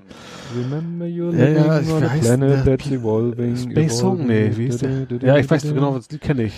Remember 0.57 1.05
you're 1.05 1.31
Ja, 1.31 1.45
living 1.45 1.55
ja, 1.65 1.79
ich 1.79 1.89
on 1.91 2.03
a 2.03 2.07
weiß, 2.09 2.19
planet 2.21 2.49
der- 2.65 2.77
that's 2.77 2.91
evolving. 2.91 3.55
Space 3.55 3.99
Song? 3.99 4.25
Nee, 4.25 4.51
wie 4.55 4.65
hieß 4.65 4.77
der? 4.79 4.89
Ja, 5.21 5.37
ich 5.37 5.47
weiß 5.49 5.61
genau, 5.61 5.93
was 5.93 6.07
die 6.07 6.17
kenne 6.17 6.43
ich. 6.45 6.53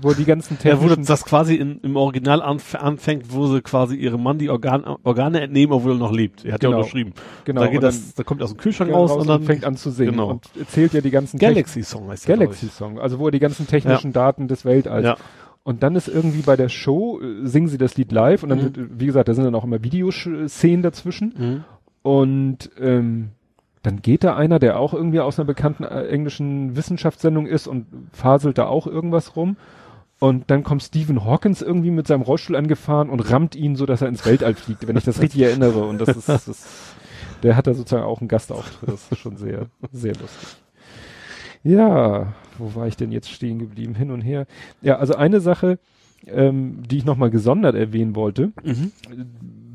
Wo 0.00 0.12
die 0.12 0.24
ganzen 0.24 0.56
Ja, 0.62 0.80
wo 0.80 0.88
das 0.88 1.24
quasi 1.24 1.56
in, 1.56 1.80
im 1.82 1.96
Original 1.96 2.42
anf 2.42 2.74
anfängt, 2.76 3.32
wo 3.32 3.46
sie 3.48 3.60
quasi 3.60 3.96
ihrem 3.96 4.22
Mann 4.22 4.38
die 4.38 4.50
Organ 4.50 4.84
Organe 5.02 5.40
entnehmen, 5.40 5.72
obwohl 5.72 5.92
er 5.92 5.98
noch 5.98 6.12
lebt. 6.12 6.44
Er 6.44 6.54
hat 6.54 6.62
ja 6.62 6.68
Genau. 6.68 6.78
unterschrieben. 6.80 7.12
genau 7.44 7.60
da 7.62 7.66
geht 7.66 7.76
und 7.78 7.82
das, 7.84 8.14
da 8.14 8.22
kommt 8.22 8.40
er 8.40 8.44
aus 8.44 8.50
dem 8.54 8.58
Kühlschrank 8.58 8.90
dann 8.90 9.00
raus, 9.00 9.12
und 9.12 9.26
dann 9.28 9.42
fängt 9.42 9.64
an 9.64 9.76
zu 9.76 9.90
singen 9.90 10.12
genau. 10.12 10.30
und 10.30 10.44
erzählt 10.58 10.92
ja 10.94 11.00
die 11.00 11.10
ganzen 11.10 11.38
Galaxy 11.38 11.82
Song 11.82 12.08
heißt 12.08 12.28
der, 12.28 12.36
Galaxy 12.36 12.68
Song, 12.68 13.00
also 13.00 13.18
wo 13.18 13.26
er 13.26 13.32
die 13.32 13.40
ganzen 13.40 13.66
technischen 13.66 14.12
Daten 14.12 14.46
des 14.46 14.64
Weltalls. 14.64 15.18
Und 15.64 15.82
dann 15.82 15.94
ist 15.94 16.08
irgendwie 16.08 16.42
bei 16.42 16.56
der 16.56 16.68
Show, 16.68 17.20
äh, 17.20 17.46
singen 17.46 17.68
sie 17.68 17.78
das 17.78 17.96
Lied 17.96 18.10
live 18.12 18.42
und 18.42 18.48
dann, 18.48 18.58
Mhm. 18.58 18.90
wie 18.96 19.06
gesagt, 19.06 19.28
da 19.28 19.34
sind 19.34 19.44
dann 19.44 19.54
auch 19.54 19.64
immer 19.64 19.82
Videoszenen 19.82 20.82
dazwischen. 20.82 21.34
Mhm. 21.36 21.64
Und 22.02 22.70
ähm, 22.80 23.28
dann 23.82 24.02
geht 24.02 24.24
da 24.24 24.36
einer, 24.36 24.58
der 24.58 24.78
auch 24.78 24.92
irgendwie 24.94 25.20
aus 25.20 25.38
einer 25.38 25.46
bekannten 25.46 25.84
äh, 25.84 26.06
englischen 26.08 26.76
Wissenschaftssendung 26.76 27.46
ist 27.46 27.66
und 27.66 27.86
faselt 28.12 28.58
da 28.58 28.66
auch 28.66 28.86
irgendwas 28.86 29.36
rum. 29.36 29.56
Und 30.18 30.50
dann 30.50 30.62
kommt 30.62 30.82
Stephen 30.82 31.24
Hawkins 31.24 31.62
irgendwie 31.62 31.90
mit 31.90 32.06
seinem 32.06 32.22
Rollstuhl 32.22 32.54
angefahren 32.56 33.10
und 33.10 33.20
rammt 33.30 33.56
ihn 33.56 33.74
so, 33.74 33.86
dass 33.86 34.02
er 34.02 34.08
ins 34.08 34.24
Weltall 34.24 34.54
fliegt, 34.54 34.86
wenn 34.86 34.96
ich 34.96 35.04
das 35.04 35.20
richtig 35.22 35.42
erinnere. 35.42 35.84
Und 35.84 35.98
das 36.00 36.16
ist, 36.16 36.28
das 36.28 36.46
ist 36.48 36.66
der 37.42 37.56
hat 37.56 37.66
da 37.66 37.74
sozusagen 37.74 38.04
auch 38.06 38.20
einen 38.20 38.28
Gastauftritt. 38.28 38.88
Das 38.88 39.10
ist 39.10 39.18
schon 39.18 39.36
sehr, 39.36 39.66
sehr 39.90 40.14
lustig. 40.14 40.48
Ja, 41.64 42.32
wo 42.58 42.74
war 42.74 42.86
ich 42.86 42.96
denn 42.96 43.12
jetzt 43.12 43.30
stehen 43.30 43.58
geblieben? 43.58 43.94
Hin 43.94 44.10
und 44.10 44.20
her. 44.20 44.46
Ja, 44.82 44.96
also 44.98 45.14
eine 45.14 45.40
Sache, 45.40 45.78
ähm, 46.26 46.82
die 46.88 46.98
ich 46.98 47.04
nochmal 47.04 47.30
gesondert 47.30 47.74
erwähnen 47.74 48.14
wollte, 48.16 48.52
Mhm. 48.64 48.92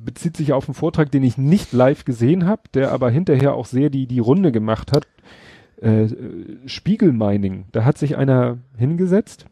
bezieht 0.05 0.37
sich 0.37 0.53
auf 0.53 0.67
einen 0.67 0.75
Vortrag, 0.75 1.11
den 1.11 1.23
ich 1.23 1.37
nicht 1.37 1.73
live 1.73 2.05
gesehen 2.05 2.45
habe, 2.45 2.61
der 2.73 2.91
aber 2.91 3.09
hinterher 3.09 3.53
auch 3.53 3.65
sehr 3.65 3.89
die, 3.89 4.07
die 4.07 4.19
Runde 4.19 4.51
gemacht 4.51 4.91
hat. 4.91 5.05
Äh, 5.81 6.07
Spiegelmining. 6.65 7.65
Da 7.71 7.83
hat 7.85 7.97
sich 7.97 8.17
einer 8.17 8.57
hingesetzt. 8.77 9.45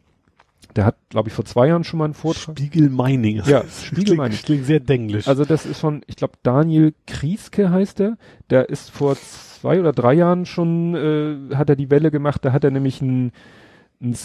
Der 0.74 0.84
hat, 0.84 0.96
glaube 1.08 1.28
ich, 1.28 1.34
vor 1.34 1.44
zwei 1.46 1.68
Jahren 1.68 1.84
schon 1.84 1.98
mal 1.98 2.04
einen 2.06 2.14
Vortrag. 2.14 2.58
Spiegel 2.58 2.90
Mining. 2.90 3.42
Ja, 3.46 3.60
Das 3.62 3.84
Spiegel 3.84 4.16
Mining. 4.16 4.30
Klingt, 4.32 4.44
klingt 4.44 4.64
sehr 4.66 4.80
denglisch. 4.80 5.28
Also 5.28 5.44
das 5.44 5.64
ist 5.64 5.78
von, 5.80 6.02
ich 6.06 6.16
glaube, 6.16 6.34
Daniel 6.42 6.92
Krieske 7.06 7.70
heißt 7.70 8.00
er. 8.00 8.18
Der 8.50 8.68
ist 8.68 8.90
vor 8.90 9.16
zwei 9.60 9.80
oder 9.80 9.92
drei 9.92 10.14
Jahren 10.14 10.46
schon, 10.46 10.94
äh, 10.94 11.54
hat 11.54 11.70
er 11.70 11.76
die 11.76 11.90
Welle 11.90 12.10
gemacht. 12.10 12.44
Da 12.44 12.52
hat 12.52 12.64
er 12.64 12.70
nämlich 12.70 13.02
einen, 13.02 13.32
einen, 14.00 14.16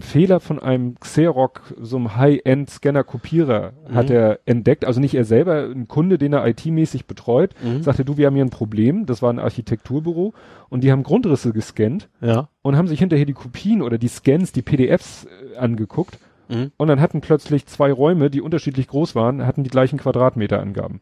Fehler 0.00 0.40
von 0.40 0.58
einem 0.58 0.98
Xerox, 0.98 1.74
so 1.78 1.96
einem 1.96 2.16
High-End-Scanner-Kopierer, 2.16 3.72
Mhm. 3.88 3.94
hat 3.94 4.10
er 4.10 4.40
entdeckt. 4.46 4.86
Also 4.86 4.98
nicht 4.98 5.14
er 5.14 5.24
selber, 5.24 5.64
ein 5.64 5.88
Kunde, 5.88 6.16
den 6.16 6.32
er 6.32 6.46
IT-mäßig 6.46 7.06
betreut. 7.06 7.54
Mhm. 7.62 7.82
Sagte, 7.82 8.04
du, 8.04 8.16
wir 8.16 8.26
haben 8.26 8.34
hier 8.34 8.44
ein 8.44 8.50
Problem. 8.50 9.04
Das 9.04 9.20
war 9.20 9.30
ein 9.30 9.38
Architekturbüro. 9.38 10.32
Und 10.70 10.84
die 10.84 10.90
haben 10.90 11.02
Grundrisse 11.02 11.52
gescannt 11.52 12.08
ja. 12.20 12.48
und 12.62 12.76
haben 12.76 12.88
sich 12.88 12.98
hinterher 12.98 13.26
die 13.26 13.34
Kopien 13.34 13.82
oder 13.82 13.98
die 13.98 14.08
Scans, 14.08 14.52
die 14.52 14.62
PDFs 14.62 15.26
äh, 15.26 15.56
angeguckt. 15.58 16.18
Mhm. 16.48 16.72
Und 16.76 16.88
dann 16.88 17.00
hatten 17.00 17.20
plötzlich 17.20 17.66
zwei 17.66 17.92
Räume, 17.92 18.30
die 18.30 18.40
unterschiedlich 18.40 18.88
groß 18.88 19.14
waren, 19.14 19.46
hatten 19.46 19.64
die 19.64 19.70
gleichen 19.70 19.98
Quadratmeterangaben. 19.98 21.00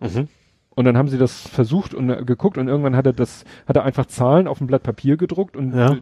Mhm. 0.00 0.28
Und 0.80 0.86
dann 0.86 0.96
haben 0.96 1.08
sie 1.08 1.18
das 1.18 1.46
versucht 1.46 1.92
und 1.92 2.08
äh, 2.08 2.24
geguckt 2.24 2.56
und 2.56 2.66
irgendwann 2.66 2.96
hat 2.96 3.04
er 3.04 3.12
das, 3.12 3.44
hat 3.68 3.76
er 3.76 3.84
einfach 3.84 4.06
Zahlen 4.06 4.48
auf 4.48 4.62
ein 4.62 4.66
Blatt 4.66 4.82
Papier 4.82 5.18
gedruckt 5.18 5.54
und 5.58 5.76
Ja. 5.76 5.92
äh, 5.92 5.96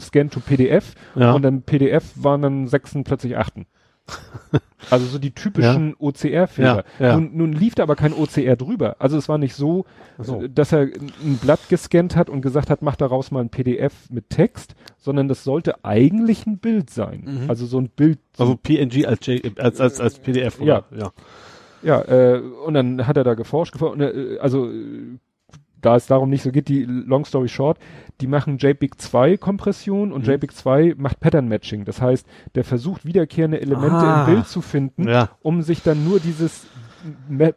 Scan 0.00 0.30
to 0.30 0.40
PDF 0.40 0.94
Ja. 1.14 1.32
und 1.34 1.42
dann 1.42 1.60
PDF 1.60 2.12
waren 2.16 2.40
dann 2.40 2.66
Sechsen 2.66 3.04
plötzlich 3.04 3.36
Achten. 3.36 3.66
also 4.90 5.04
so 5.06 5.18
die 5.18 5.32
typischen 5.32 5.94
OCR-Fehler. 5.98 6.84
Ja, 6.98 7.06
ja. 7.06 7.14
Nun, 7.16 7.36
nun 7.36 7.52
lief 7.52 7.74
da 7.74 7.82
aber 7.82 7.96
kein 7.96 8.14
OCR 8.14 8.56
drüber. 8.56 8.96
Also 8.98 9.18
es 9.18 9.28
war 9.28 9.36
nicht 9.36 9.54
so, 9.54 9.84
so. 10.18 10.46
dass 10.46 10.72
er 10.72 10.82
ein 11.24 11.38
Blatt 11.42 11.60
gescannt 11.68 12.16
hat 12.16 12.30
und 12.30 12.40
gesagt 12.40 12.70
hat, 12.70 12.80
mach 12.82 12.96
daraus 12.96 13.30
mal 13.30 13.40
ein 13.40 13.50
PDF 13.50 14.10
mit 14.10 14.30
Text, 14.30 14.74
sondern 14.98 15.28
das 15.28 15.44
sollte 15.44 15.84
eigentlich 15.84 16.46
ein 16.46 16.58
Bild 16.58 16.88
sein. 16.90 17.24
Mhm. 17.44 17.50
Also 17.50 17.66
so 17.66 17.78
ein 17.78 17.88
Bild. 17.90 18.18
Also 18.38 18.56
PNG 18.56 19.06
als, 19.06 19.26
J 19.26 19.58
als, 19.58 19.80
als, 19.80 20.00
als 20.00 20.18
PDF, 20.18 20.60
oder? 20.60 20.84
Ja. 20.90 20.98
Ja, 20.98 21.12
äh, 21.84 22.40
und 22.66 22.74
dann 22.74 23.06
hat 23.06 23.16
er 23.16 23.24
da 23.24 23.34
geforscht, 23.34 23.72
geforscht 23.72 23.94
und, 23.94 24.00
äh, 24.00 24.38
also 24.40 24.68
da 25.80 25.96
es 25.96 26.06
darum 26.06 26.30
nicht 26.30 26.42
so 26.42 26.50
geht, 26.50 26.68
die 26.68 26.84
Long 26.84 27.26
Story 27.26 27.48
Short, 27.48 27.78
die 28.22 28.26
machen 28.26 28.56
JPEG 28.56 28.98
2 28.98 29.36
Kompression 29.36 30.12
und 30.12 30.26
Mhm. 30.26 30.32
JPEG 30.32 30.52
2 30.52 30.94
macht 30.96 31.20
Pattern 31.20 31.46
Matching. 31.46 31.84
Das 31.84 32.00
heißt, 32.00 32.26
der 32.54 32.64
versucht 32.64 33.04
wiederkehrende 33.04 33.60
Elemente 33.60 33.96
Ah. 33.96 34.24
im 34.26 34.34
Bild 34.34 34.46
zu 34.48 34.62
finden, 34.62 35.06
Ja. 35.06 35.28
um 35.42 35.60
sich 35.60 35.82
dann 35.82 36.02
nur 36.04 36.20
dieses 36.20 36.66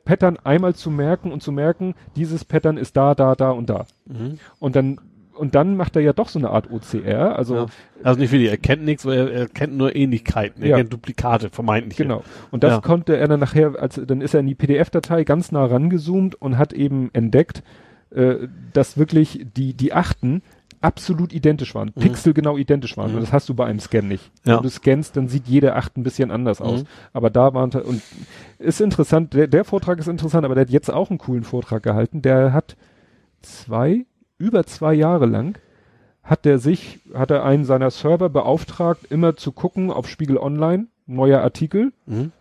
Pattern 0.03 0.37
einmal 0.43 0.75
zu 0.75 0.91
merken 0.91 1.31
und 1.31 1.41
zu 1.41 1.53
merken, 1.53 1.95
dieses 2.17 2.43
Pattern 2.43 2.75
ist 2.75 2.97
da, 2.97 3.15
da, 3.15 3.33
da 3.33 3.51
und 3.51 3.69
da. 3.69 3.85
Mhm. 4.05 4.39
Und 4.59 4.75
dann 4.75 4.99
und 5.37 5.55
dann 5.55 5.75
macht 5.77 5.95
er 5.95 6.01
ja 6.01 6.13
doch 6.13 6.29
so 6.29 6.39
eine 6.39 6.49
Art 6.49 6.69
OCR, 6.71 7.35
also 7.37 7.55
ja. 7.55 7.65
Also 8.03 8.19
nicht 8.19 8.31
wirklich, 8.31 8.49
er 8.51 8.57
kennt 8.57 8.83
nichts, 8.83 9.05
er, 9.05 9.31
er 9.31 9.47
kennt 9.47 9.75
nur 9.77 9.95
Ähnlichkeiten, 9.95 10.61
er 10.63 10.69
Ja. 10.69 10.77
kennt 10.77 10.93
Duplikate, 10.93 11.49
vermeintlich. 11.49 11.97
Genau. 11.97 12.23
Und 12.51 12.63
das 12.63 12.73
Ja. 12.73 12.81
konnte 12.81 13.17
er 13.17 13.27
dann 13.27 13.39
nachher, 13.39 13.73
als 13.79 13.99
dann 14.05 14.21
ist 14.21 14.33
er 14.33 14.41
in 14.41 14.47
die 14.47 14.55
PDF-Datei 14.55 15.23
ganz 15.23 15.51
nah 15.51 15.65
rangezoomt 15.65 16.35
und 16.35 16.57
hat 16.57 16.73
eben 16.73 17.09
entdeckt, 17.13 17.63
äh, 18.11 18.47
dass 18.73 18.97
wirklich 18.97 19.45
die 19.55 19.73
die 19.73 19.93
Achten 19.93 20.41
absolut 20.79 21.33
identisch 21.33 21.73
waren, 21.73 21.91
pixelgenau 21.91 22.55
identisch 22.55 22.95
waren. 22.97 23.09
Mhm. 23.11 23.17
Und 23.17 23.21
das 23.23 23.33
hast 23.33 23.49
du 23.49 23.55
bei 23.55 23.65
einem 23.65 23.79
Scan 23.79 24.03
nicht. 24.03 24.31
Ja. 24.45 24.57
Wenn 24.57 24.63
du 24.63 24.69
scannst, 24.69 25.17
dann 25.17 25.27
sieht 25.27 25.47
jede 25.47 25.75
Acht 25.75 25.97
ein 25.97 26.03
bisschen 26.03 26.29
anders 26.29 26.61
aus. 26.61 26.83
Mhm. 26.83 26.87
Aber 27.13 27.29
da 27.31 27.53
waren 27.55 27.71
und 27.71 28.01
ist 28.59 28.79
interessant. 28.79 29.33
Der, 29.33 29.47
der 29.47 29.65
Vortrag 29.65 29.97
ist 29.97 30.07
interessant, 30.07 30.45
aber 30.45 30.53
der 30.53 30.61
hat 30.65 30.69
jetzt 30.69 30.91
auch 30.93 31.09
einen 31.09 31.17
coolen 31.17 31.43
Vortrag 31.43 31.81
gehalten. 31.81 32.21
Der 32.21 32.53
hat 32.53 32.77
zwei 33.41 34.05
über 34.37 34.65
zwei 34.65 34.93
Jahre 34.93 35.25
lang 35.25 35.57
hat 36.23 36.45
er 36.45 36.59
sich, 36.59 36.99
hat 37.13 37.31
er 37.31 37.43
einen 37.45 37.63
seiner 37.63 37.89
Server 37.89 38.29
beauftragt, 38.29 39.09
immer 39.09 39.35
zu 39.37 39.51
gucken 39.51 39.91
auf 39.91 40.07
Spiegel 40.09 40.37
Online, 40.37 40.87
neuer 41.05 41.39
Artikel, 41.41 41.93
Mhm. 42.05 42.31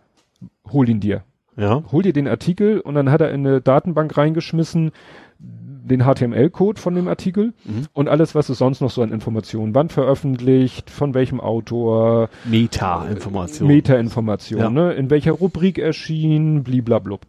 hol 0.71 0.89
ihn 0.89 0.99
dir. 0.99 1.23
Ja. 1.55 1.83
Hol 1.91 2.03
dir 2.03 2.13
den 2.13 2.27
Artikel 2.27 2.79
und 2.81 2.95
dann 2.95 3.09
hat 3.09 3.21
er 3.21 3.31
in 3.31 3.47
eine 3.47 3.61
Datenbank 3.61 4.15
reingeschmissen, 4.17 4.91
den 5.39 6.01
HTML-Code 6.03 6.79
von 6.81 6.95
dem 6.95 7.07
Artikel 7.07 7.53
Mhm. 7.63 7.85
und 7.93 8.09
alles, 8.09 8.35
was 8.35 8.49
es 8.49 8.57
sonst 8.57 8.81
noch 8.81 8.91
so 8.91 9.01
an 9.01 9.11
Informationen, 9.13 9.73
wann 9.73 9.87
veröffentlicht, 9.87 10.89
von 10.89 11.13
welchem 11.13 11.39
Autor, 11.39 12.29
Meta-Information. 12.43 13.67
Meta-Information, 13.67 14.59
Ja. 14.59 14.69
ne, 14.69 14.93
in 14.93 15.09
welcher 15.09 15.31
Rubrik 15.31 15.79
erschien, 15.79 16.63
bliblablub. 16.63 17.21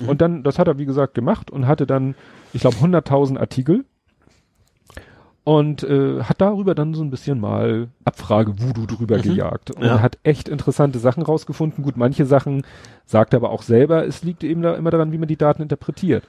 Mhm. 0.00 0.08
Und 0.08 0.20
dann, 0.20 0.42
das 0.42 0.58
hat 0.58 0.68
er 0.68 0.78
wie 0.78 0.86
gesagt 0.86 1.14
gemacht 1.14 1.50
und 1.50 1.66
hatte 1.66 1.86
dann, 1.86 2.14
ich 2.52 2.60
glaube, 2.62 2.76
100.000 2.78 3.38
Artikel 3.38 3.84
und 5.44 5.82
äh, 5.82 6.22
hat 6.22 6.40
darüber 6.40 6.74
dann 6.74 6.94
so 6.94 7.02
ein 7.02 7.10
bisschen 7.10 7.38
mal 7.38 7.88
Abfrage-Voodoo 8.04 8.86
drüber 8.86 9.18
Mhm. 9.18 9.22
gejagt 9.22 9.70
und 9.72 9.84
Ja. 9.84 10.00
hat 10.00 10.18
echt 10.22 10.48
interessante 10.48 10.98
Sachen 10.98 11.22
rausgefunden. 11.22 11.84
Gut, 11.84 11.96
manche 11.96 12.24
Sachen 12.24 12.62
sagt 13.04 13.34
er 13.34 13.38
aber 13.38 13.50
auch 13.50 13.62
selber, 13.62 14.06
es 14.06 14.22
liegt 14.24 14.42
eben 14.42 14.62
da 14.62 14.74
immer 14.74 14.90
daran, 14.90 15.12
wie 15.12 15.18
man 15.18 15.28
die 15.28 15.36
Daten 15.36 15.62
interpretiert. 15.62 16.24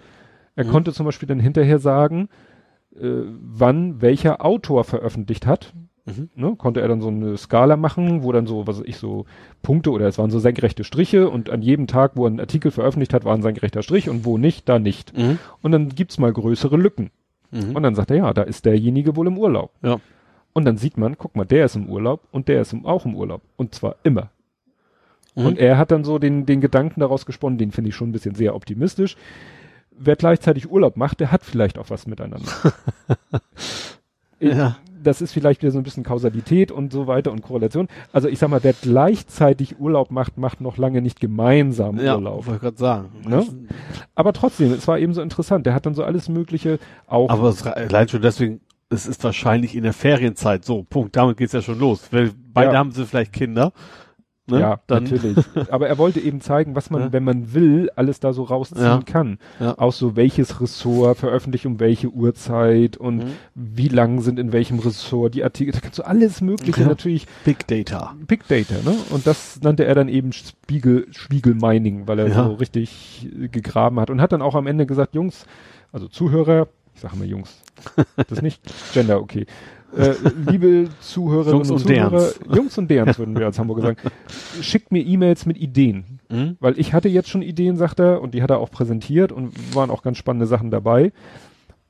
Er 0.55 0.65
Mhm. 0.65 0.69
konnte 0.69 0.93
zum 0.93 1.05
Beispiel 1.05 1.27
dann 1.27 1.39
hinterher 1.39 1.79
sagen, 1.79 2.27
äh, 2.95 3.21
wann 3.41 4.01
welcher 4.01 4.43
Autor 4.45 4.83
veröffentlicht 4.83 5.45
hat. 5.47 5.73
Mhm. 6.05 6.29
Ne, 6.35 6.55
konnte 6.55 6.81
er 6.81 6.87
dann 6.87 7.01
so 7.01 7.07
eine 7.07 7.35
Skala 7.35 7.77
machen, 7.77 8.21
wo 8.21 8.31
dann 8.31 8.45
so, 8.45 8.67
was 8.67 8.81
ich, 8.81 8.97
so 8.97 9.25
Punkte 9.63 9.89
oder 9.89 10.07
es 10.07 10.19
waren 10.19 10.29
so 10.29 10.37
senkrechte 10.37 10.83
Striche 10.83 11.29
und 11.29 11.49
an 11.49 11.63
jedem 11.63 11.87
Tag, 11.87 12.11
wo 12.15 12.25
er 12.25 12.27
einen 12.27 12.39
Artikel 12.39 12.69
veröffentlicht 12.69 13.13
hat, 13.13 13.25
war 13.25 13.33
ein 13.33 13.41
senkrechter 13.41 13.81
Strich 13.81 14.07
und 14.07 14.23
wo 14.23 14.37
nicht, 14.37 14.69
da 14.69 14.77
nicht. 14.77 15.17
Mhm. 15.17 15.39
Und 15.63 15.71
dann 15.71 15.89
gibt's 15.89 16.19
mal 16.19 16.31
größere 16.31 16.77
Lücken. 16.77 17.09
Mhm. 17.49 17.75
Und 17.75 17.81
dann 17.81 17.95
sagt 17.95 18.11
er, 18.11 18.17
ja, 18.17 18.33
da 18.33 18.43
ist 18.43 18.65
derjenige 18.65 19.15
wohl 19.15 19.25
im 19.25 19.37
Urlaub. 19.37 19.71
Ja. 19.81 19.99
Und 20.53 20.65
dann 20.65 20.77
sieht 20.77 20.97
man, 20.97 21.17
guck 21.17 21.35
mal, 21.35 21.45
der 21.45 21.65
ist 21.65 21.75
im 21.75 21.89
Urlaub 21.89 22.21
und 22.31 22.47
der 22.49 22.61
ist 22.61 22.71
im, 22.71 22.85
auch 22.85 23.05
im 23.05 23.15
Urlaub. 23.15 23.41
Und 23.55 23.73
zwar 23.73 23.95
immer. 24.03 24.29
Mhm. 25.33 25.45
Und 25.47 25.57
er 25.57 25.79
hat 25.79 25.89
dann 25.89 26.03
so 26.03 26.19
den, 26.19 26.45
den 26.45 26.61
Gedanken 26.61 26.99
daraus 26.99 27.25
gesponnen, 27.25 27.57
den 27.57 27.71
finde 27.71 27.89
ich 27.89 27.95
schon 27.95 28.09
ein 28.09 28.13
bisschen 28.13 28.35
sehr 28.35 28.55
optimistisch. 28.55 29.17
Wer 29.97 30.15
gleichzeitig 30.17 30.69
Urlaub 30.69 30.97
macht, 30.97 31.19
der 31.19 31.31
hat 31.31 31.43
vielleicht 31.43 31.79
auch 31.79 31.89
was 31.89 32.05
miteinander. 32.05 32.51
Ja. 34.39 34.77
Das 35.05 35.21
ist 35.21 35.31
vielleicht 35.31 35.61
wieder 35.61 35.71
so 35.71 35.77
ein 35.77 35.83
bisschen 35.83 36.03
Kausalität 36.03 36.71
und 36.71 36.91
so 36.91 37.07
weiter 37.07 37.31
und 37.31 37.41
Korrelation. 37.41 37.87
Also 38.11 38.27
ich 38.27 38.39
sag 38.39 38.49
mal, 38.49 38.63
wer 38.63 38.73
gleichzeitig 38.73 39.79
Urlaub 39.79 40.11
macht, 40.11 40.37
macht 40.37 40.61
noch 40.61 40.77
lange 40.77 41.01
nicht 41.01 41.19
gemeinsam 41.19 41.99
ja, 41.99 42.15
Urlaub. 42.15 42.47
wollte 42.47 42.59
gerade 42.59 42.77
sagen. 42.77 43.09
Ne? 43.27 43.45
Aber 44.15 44.33
trotzdem, 44.33 44.73
es 44.73 44.87
war 44.87 44.99
eben 44.99 45.13
so 45.13 45.21
interessant. 45.21 45.65
Der 45.65 45.73
hat 45.73 45.85
dann 45.85 45.93
so 45.93 46.03
alles 46.03 46.29
Mögliche 46.29 46.79
auch. 47.07 47.29
Aber 47.29 47.49
es, 47.49 47.65
allein 47.65 48.07
schon 48.09 48.21
deswegen, 48.21 48.61
es 48.89 49.07
ist 49.07 49.23
wahrscheinlich 49.23 49.75
in 49.75 49.83
der 49.83 49.93
Ferienzeit 49.93 50.65
so, 50.65 50.83
Punkt, 50.83 51.15
damit 51.15 51.37
geht's 51.37 51.53
ja 51.53 51.61
schon 51.61 51.79
los. 51.79 52.07
Weil 52.11 52.31
beide 52.53 52.73
Ja. 52.73 52.77
haben 52.79 52.91
sie 52.91 53.05
vielleicht 53.05 53.33
Kinder. 53.33 53.71
Ne? 54.47 54.59
Ja, 54.59 54.79
dann, 54.85 55.05
natürlich. 55.05 55.37
Aber 55.71 55.87
er 55.87 55.97
wollte 55.97 56.19
eben 56.19 56.39
zeigen, 56.39 56.75
was 56.75 56.91
man, 56.91 57.01
Ja. 57.01 57.13
wenn 57.13 57.23
man 57.23 57.53
will, 57.55 57.89
alles 57.95 58.19
da 58.19 58.31
so 58.31 58.43
rausziehen 58.43 58.83
Ja. 58.83 59.01
kann. 59.03 59.39
Ja. 59.59 59.77
Auch 59.79 59.91
so 59.91 60.15
welches 60.15 60.61
Ressort 60.61 61.17
veröffentlicht 61.17 61.65
um 61.65 61.79
welche 61.79 62.09
Uhrzeit 62.09 62.95
und 62.97 63.17
Mhm. 63.17 63.31
wie 63.55 63.87
lang 63.87 64.21
sind 64.21 64.37
in 64.37 64.51
welchem 64.53 64.77
Ressort 64.77 65.33
die 65.33 65.43
Artikel. 65.43 65.71
Da 65.71 65.79
kannst 65.79 65.97
du 65.97 66.03
alles 66.03 66.41
Mögliche 66.41 66.81
Ja. 66.81 66.87
natürlich 66.87 67.25
Big 67.43 67.65
Data. 67.65 68.13
Big 68.27 68.47
Data, 68.47 68.75
ne? 68.83 68.95
Und 69.09 69.25
das 69.25 69.59
nannte 69.61 69.85
er 69.85 69.95
dann 69.95 70.09
eben 70.09 70.31
Spiegel, 70.31 71.07
Spiegel 71.11 71.55
Mining, 71.55 72.07
weil 72.07 72.19
er 72.19 72.31
so 72.31 72.53
richtig 72.53 73.27
gegraben 73.51 73.99
hat 73.99 74.11
und 74.11 74.21
hat 74.21 74.31
dann 74.31 74.43
auch 74.43 74.53
am 74.53 74.67
Ende 74.67 74.85
gesagt, 74.85 75.15
Jungs, 75.15 75.45
also 75.91 76.07
Zuhörer, 76.07 76.67
ich 76.93 77.01
sage 77.01 77.15
mal 77.17 77.25
Jungs, 77.27 77.61
das 78.15 78.25
ist 78.31 78.41
nicht 78.43 78.61
Gender, 78.93 79.19
okay. 79.19 79.47
Äh, 79.95 80.13
liebe 80.49 80.89
Zuhörerinnen 80.99 81.57
Jungs 81.57 81.69
und 81.69 81.75
und 81.77 81.87
Zuhörer, 81.87 82.09
Derns. 82.09 82.39
Jungs 82.53 82.77
und 82.77 82.89
Derns 82.89 83.19
würden 83.19 83.37
wir 83.37 83.45
als 83.45 83.59
Hamburger 83.59 83.81
sagen, 83.81 83.97
schickt 84.61 84.91
mir 84.91 85.03
E-Mails 85.03 85.45
mit 85.45 85.57
Ideen. 85.57 86.19
Mhm. 86.29 86.57
Weil 86.59 86.77
ich 86.79 86.93
hatte 86.93 87.09
jetzt 87.09 87.29
schon 87.29 87.41
Ideen, 87.41 87.77
sagt 87.77 87.99
er, 87.99 88.21
und 88.21 88.33
die 88.33 88.41
hat 88.41 88.49
er 88.49 88.59
auch 88.59 88.71
präsentiert 88.71 89.31
und 89.31 89.53
waren 89.75 89.89
auch 89.89 90.01
ganz 90.01 90.17
spannende 90.17 90.47
Sachen 90.47 90.71
dabei. 90.71 91.11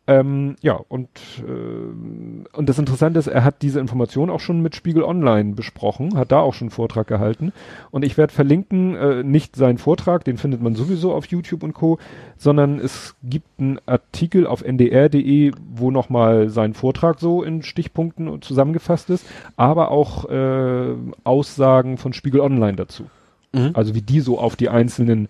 Ähm, 0.07 0.55
ja, 0.61 0.79
und, 0.87 1.09
äh, 1.39 2.55
und 2.55 2.69
das 2.69 2.77
Interessante 2.77 3.17
ist, 3.17 3.25
er 3.25 3.43
hat 3.43 3.63
diese 3.63 3.79
Information 3.79 4.29
auch 4.29 4.39
schon 4.39 4.61
mit 4.61 4.75
Spiegel 4.75 5.03
Online 5.03 5.55
besprochen, 5.55 6.15
hat 6.15 6.31
da 6.31 6.39
auch 6.39 6.53
schon 6.53 6.65
einen 6.65 6.71
Vortrag 6.71 7.07
gehalten. 7.07 7.53
Und 7.89 8.05
ich 8.05 8.15
werde 8.15 8.31
verlinken, 8.31 8.95
äh, 8.95 9.23
nicht 9.23 9.55
seinen 9.55 9.79
Vortrag, 9.79 10.23
den 10.23 10.37
findet 10.37 10.61
man 10.61 10.75
sowieso 10.75 11.13
auf 11.13 11.25
YouTube 11.25 11.63
und 11.63 11.73
Co., 11.73 11.97
sondern 12.37 12.79
es 12.79 13.15
gibt 13.23 13.47
einen 13.59 13.79
Artikel 13.87 14.45
auf 14.45 14.63
ndr.de, 14.63 15.53
wo 15.73 15.89
nochmal 15.89 16.49
sein 16.49 16.75
Vortrag 16.75 17.19
so 17.19 17.41
in 17.41 17.63
Stichpunkten 17.63 18.43
zusammengefasst 18.43 19.09
ist, 19.09 19.25
aber 19.57 19.89
auch 19.89 20.29
äh, 20.29 20.93
Aussagen 21.23 21.97
von 21.97 22.13
Spiegel 22.13 22.41
Online 22.41 22.75
dazu. 22.75 23.05
Mhm. 23.53 23.71
Also 23.73 23.95
wie 23.95 24.03
die 24.03 24.19
so 24.19 24.37
auf 24.37 24.55
die 24.55 24.69
einzelnen, 24.69 25.29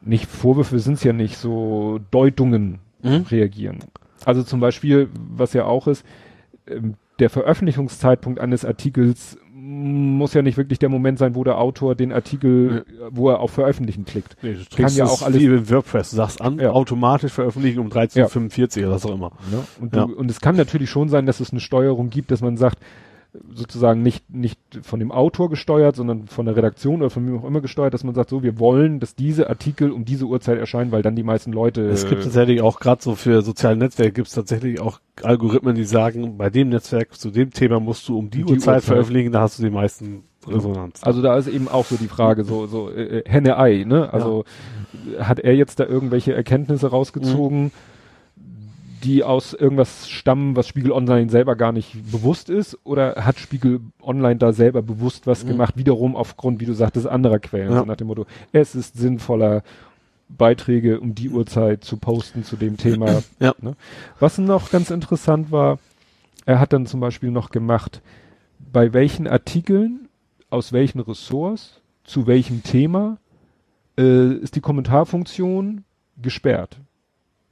nicht 0.00 0.24
Vorwürfe 0.26 0.78
sind 0.78 0.94
es 0.94 1.04
ja 1.04 1.12
nicht, 1.12 1.36
so 1.36 2.00
Deutungen 2.10 2.78
Mhm. 3.02 3.24
reagieren. 3.30 3.78
Also 4.24 4.42
zum 4.42 4.60
Beispiel, 4.60 5.08
was 5.36 5.52
ja 5.52 5.64
auch 5.64 5.86
ist, 5.88 6.04
ähm, 6.68 6.94
der 7.18 7.28
Veröffentlichungszeitpunkt 7.30 8.40
eines 8.40 8.64
Artikels 8.64 9.36
muss 9.54 10.34
ja 10.34 10.42
nicht 10.42 10.56
wirklich 10.56 10.80
der 10.80 10.88
Moment 10.88 11.18
sein, 11.18 11.36
wo 11.36 11.44
der 11.44 11.58
Autor 11.58 11.94
den 11.94 12.10
Artikel, 12.12 12.84
äh, 12.88 13.04
wo 13.10 13.30
er 13.30 13.38
auf 13.38 13.52
Veröffentlichen 13.52 14.04
klickt. 14.04 14.36
Nee, 14.42 14.54
du 14.54 14.76
Kann 14.76 14.92
ja 14.94 15.04
auch 15.04 15.22
alles- 15.22 15.40
wie 15.40 15.70
WordPress, 15.70 16.10
du 16.10 16.16
sagst 16.16 16.40
an, 16.40 16.58
Ja. 16.58 16.72
automatisch 16.72 17.32
veröffentlichen 17.32 17.78
um 17.78 17.88
13.45 17.88 18.82
oder 18.84 18.94
was 18.94 19.06
auch 19.06 19.14
immer. 19.14 19.30
Und, 19.80 19.94
Ja. 19.94 20.06
du, 20.06 20.14
und 20.14 20.30
es 20.30 20.40
kann 20.40 20.56
natürlich 20.56 20.90
schon 20.90 21.08
sein, 21.08 21.26
dass 21.26 21.38
es 21.38 21.52
eine 21.52 21.60
Steuerung 21.60 22.10
gibt, 22.10 22.32
dass 22.32 22.40
man 22.40 22.56
sagt, 22.56 22.78
sozusagen 23.54 24.02
nicht, 24.02 24.28
nicht 24.30 24.58
von 24.82 24.98
dem 24.98 25.10
Autor 25.10 25.48
gesteuert, 25.48 25.96
sondern 25.96 26.26
von 26.26 26.44
der 26.44 26.56
Redaktion 26.56 27.00
oder 27.00 27.10
von 27.10 27.24
mir 27.24 27.38
auch 27.38 27.44
immer 27.44 27.62
gesteuert, 27.62 27.94
dass 27.94 28.04
man 28.04 28.14
sagt, 28.14 28.28
so, 28.30 28.42
wir 28.42 28.58
wollen, 28.58 29.00
dass 29.00 29.14
diese 29.14 29.48
Artikel 29.48 29.90
um 29.90 30.04
diese 30.04 30.26
Uhrzeit 30.26 30.58
erscheinen, 30.58 30.92
weil 30.92 31.02
dann 31.02 31.16
die 31.16 31.22
meisten 31.22 31.52
Leute. 31.52 31.82
Es 31.88 32.06
gibt 32.06 32.24
tatsächlich 32.24 32.60
auch 32.60 32.78
gerade 32.78 33.02
so 33.02 33.14
für 33.14 33.42
soziale 33.42 33.76
Netzwerke 33.76 34.12
gibt 34.12 34.28
es 34.28 34.34
tatsächlich 34.34 34.80
auch 34.80 35.00
Algorithmen, 35.22 35.74
die 35.74 35.84
sagen, 35.84 36.36
bei 36.36 36.50
dem 36.50 36.68
Netzwerk 36.68 37.14
zu 37.14 37.30
dem 37.30 37.50
Thema 37.50 37.80
musst 37.80 38.08
du 38.08 38.18
um 38.18 38.28
die, 38.30 38.38
Die 38.38 38.44
Uhrzeit 38.44 38.76
Uhrzeit. 38.76 38.84
veröffentlichen, 38.84 39.32
da 39.32 39.40
hast 39.40 39.58
du 39.58 39.62
die 39.62 39.70
meisten 39.70 40.24
Resonanz. 40.46 41.02
Also 41.02 41.22
da 41.22 41.36
ist 41.36 41.46
eben 41.46 41.68
auch 41.68 41.86
so 41.86 41.96
die 41.96 42.08
Frage, 42.08 42.44
so, 42.44 42.66
so 42.66 42.90
äh, 42.90 43.22
Henne-Ei, 43.26 43.84
ne? 43.84 44.12
Also 44.12 44.44
hat 45.18 45.38
er 45.40 45.54
jetzt 45.54 45.80
da 45.80 45.86
irgendwelche 45.86 46.34
Erkenntnisse 46.34 46.88
rausgezogen, 46.88 47.72
die 49.02 49.24
aus 49.24 49.52
irgendwas 49.54 50.08
stammen, 50.08 50.56
was 50.56 50.68
Spiegel 50.68 50.92
Online 50.92 51.28
selber 51.30 51.56
gar 51.56 51.72
nicht 51.72 52.10
bewusst 52.10 52.48
ist? 52.50 52.78
Oder 52.84 53.24
hat 53.24 53.38
Spiegel 53.38 53.80
Online 54.02 54.36
da 54.36 54.52
selber 54.52 54.82
bewusst 54.82 55.26
was 55.26 55.44
Mhm. 55.44 55.48
gemacht, 55.48 55.76
wiederum 55.76 56.16
aufgrund, 56.16 56.60
wie 56.60 56.66
du 56.66 56.72
sagtest, 56.74 57.06
anderer 57.06 57.38
Quellen? 57.38 57.72
Ja. 57.72 57.80
So 57.80 57.84
nach 57.84 57.96
dem 57.96 58.06
Motto, 58.08 58.26
es 58.52 58.74
ist 58.74 58.96
sinnvoller, 58.96 59.62
Beiträge 60.28 60.98
um 60.98 61.14
die 61.14 61.28
Uhrzeit 61.28 61.84
zu 61.84 61.98
posten 61.98 62.42
zu 62.42 62.56
dem 62.56 62.76
Thema. 62.78 63.22
Ja. 63.38 63.54
Ne? 63.60 63.74
Was 64.18 64.38
noch 64.38 64.70
ganz 64.70 64.90
interessant 64.90 65.50
war, 65.52 65.78
er 66.46 66.58
hat 66.58 66.72
dann 66.72 66.86
zum 66.86 67.00
Beispiel 67.00 67.30
noch 67.30 67.50
gemacht, 67.50 68.00
bei 68.72 68.92
welchen 68.94 69.26
Artikeln, 69.26 70.08
aus 70.48 70.72
welchen 70.72 71.00
Ressorts, 71.00 71.80
zu 72.04 72.26
welchem 72.26 72.62
Thema 72.62 73.18
äh, 73.98 74.32
ist 74.36 74.56
die 74.56 74.60
Kommentarfunktion 74.60 75.84
gesperrt. 76.20 76.78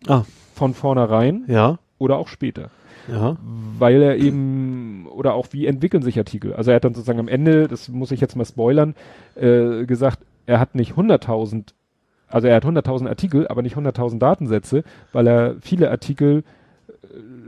Ah. 0.07 0.23
Von 0.55 0.75
vornherein 0.75 1.45
Ja. 1.47 1.79
oder 1.99 2.17
auch 2.19 2.29
später. 2.29 2.71
Ja. 3.11 3.37
Weil 3.79 4.03
er 4.03 4.17
eben, 4.19 5.07
oder 5.11 5.35
auch 5.35 5.49
wie 5.53 5.67
entwickeln 5.67 6.03
sich 6.03 6.19
Artikel. 6.19 6.53
Also 6.55 6.71
er 6.71 6.77
hat 6.77 6.85
dann 6.85 6.95
sozusagen 6.95 7.19
am 7.19 7.29
Ende, 7.29 7.67
das 7.67 7.89
muss 7.89 8.11
ich 8.11 8.21
jetzt 8.21 8.37
mal 8.37 8.45
spoilern, 8.45 8.95
äh, 9.37 9.85
gesagt, 9.87 10.21
er 10.47 10.61
hat 10.61 10.75
nicht 10.75 10.93
100.000, 10.97 11.73
also 12.29 12.47
er 12.47 12.57
hat 12.57 12.65
100.000 12.65 13.09
Artikel, 13.09 13.49
aber 13.49 13.63
nicht 13.63 13.77
100.000 13.77 14.19
Datensätze, 14.19 14.85
weil 15.13 15.27
er 15.27 15.57
viele 15.61 15.91
Artikel 15.91 16.45
äh, 17.03 17.07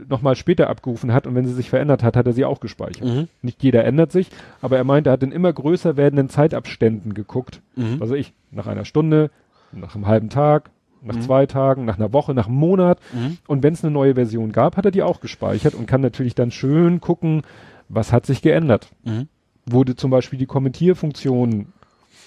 nochmal 0.09 0.35
später 0.35 0.69
abgerufen 0.69 1.13
hat 1.13 1.27
und 1.27 1.35
wenn 1.35 1.45
sie 1.45 1.53
sich 1.53 1.69
verändert 1.69 2.03
hat, 2.03 2.15
hat 2.17 2.25
er 2.25 2.33
sie 2.33 2.45
auch 2.45 2.59
gespeichert. 2.59 3.05
Mhm. 3.07 3.27
Nicht 3.41 3.63
jeder 3.63 3.85
ändert 3.85 4.11
sich, 4.11 4.29
aber 4.61 4.77
er 4.77 4.83
meinte, 4.83 5.09
er 5.11 5.13
hat 5.13 5.23
in 5.23 5.31
immer 5.31 5.53
größer 5.53 5.95
werdenden 5.97 6.29
Zeitabständen 6.29 7.13
geguckt. 7.13 7.61
Mhm. 7.75 7.97
Also 8.01 8.15
ich, 8.15 8.33
nach 8.51 8.67
einer 8.67 8.85
Stunde, 8.85 9.29
nach 9.71 9.95
einem 9.95 10.07
halben 10.07 10.29
Tag, 10.29 10.69
nach 11.03 11.15
Mhm. 11.15 11.21
zwei 11.21 11.45
Tagen, 11.45 11.85
nach 11.85 11.97
einer 11.97 12.13
Woche, 12.13 12.33
nach 12.33 12.47
einem 12.47 12.55
Monat. 12.57 12.99
Mhm. 13.13 13.37
Und 13.47 13.63
wenn 13.63 13.73
es 13.73 13.83
eine 13.83 13.91
neue 13.93 14.15
Version 14.15 14.51
gab, 14.51 14.77
hat 14.77 14.85
er 14.85 14.91
die 14.91 15.03
auch 15.03 15.19
gespeichert 15.19 15.75
und 15.75 15.85
kann 15.85 16.01
natürlich 16.01 16.35
dann 16.35 16.51
schön 16.51 17.01
gucken, 17.01 17.41
was 17.89 18.11
hat 18.11 18.25
sich 18.25 18.41
geändert. 18.41 18.89
Mhm. 19.03 19.27
Wurde 19.65 19.95
zum 19.95 20.11
Beispiel 20.11 20.39
die 20.39 20.45
Kommentierfunktion, 20.45 21.67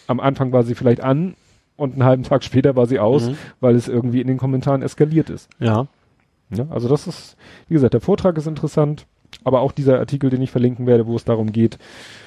am 0.06 0.20
Anfang 0.20 0.52
war 0.52 0.62
sie 0.62 0.74
vielleicht 0.74 1.00
an 1.00 1.34
und 1.76 1.94
einen 1.94 2.04
halben 2.04 2.22
Tag 2.22 2.44
später 2.44 2.76
war 2.76 2.86
sie 2.86 2.98
aus, 3.00 3.28
Mhm. 3.30 3.36
weil 3.60 3.74
es 3.74 3.88
irgendwie 3.88 4.20
in 4.20 4.26
den 4.28 4.38
Kommentaren 4.38 4.82
eskaliert 4.82 5.30
ist. 5.30 5.48
Ja. 5.58 5.86
Ja, 6.50 6.66
also 6.70 6.88
das 6.88 7.06
ist, 7.08 7.36
wie 7.68 7.74
gesagt, 7.74 7.92
der 7.94 8.00
Vortrag 8.00 8.36
ist 8.38 8.46
interessant, 8.46 9.06
aber 9.42 9.60
auch 9.60 9.72
dieser 9.72 9.98
Artikel, 9.98 10.30
den 10.30 10.40
ich 10.42 10.52
verlinken 10.52 10.86
werde, 10.86 11.06
wo 11.06 11.16
es 11.16 11.24
darum 11.24 11.50
geht, 11.50 11.78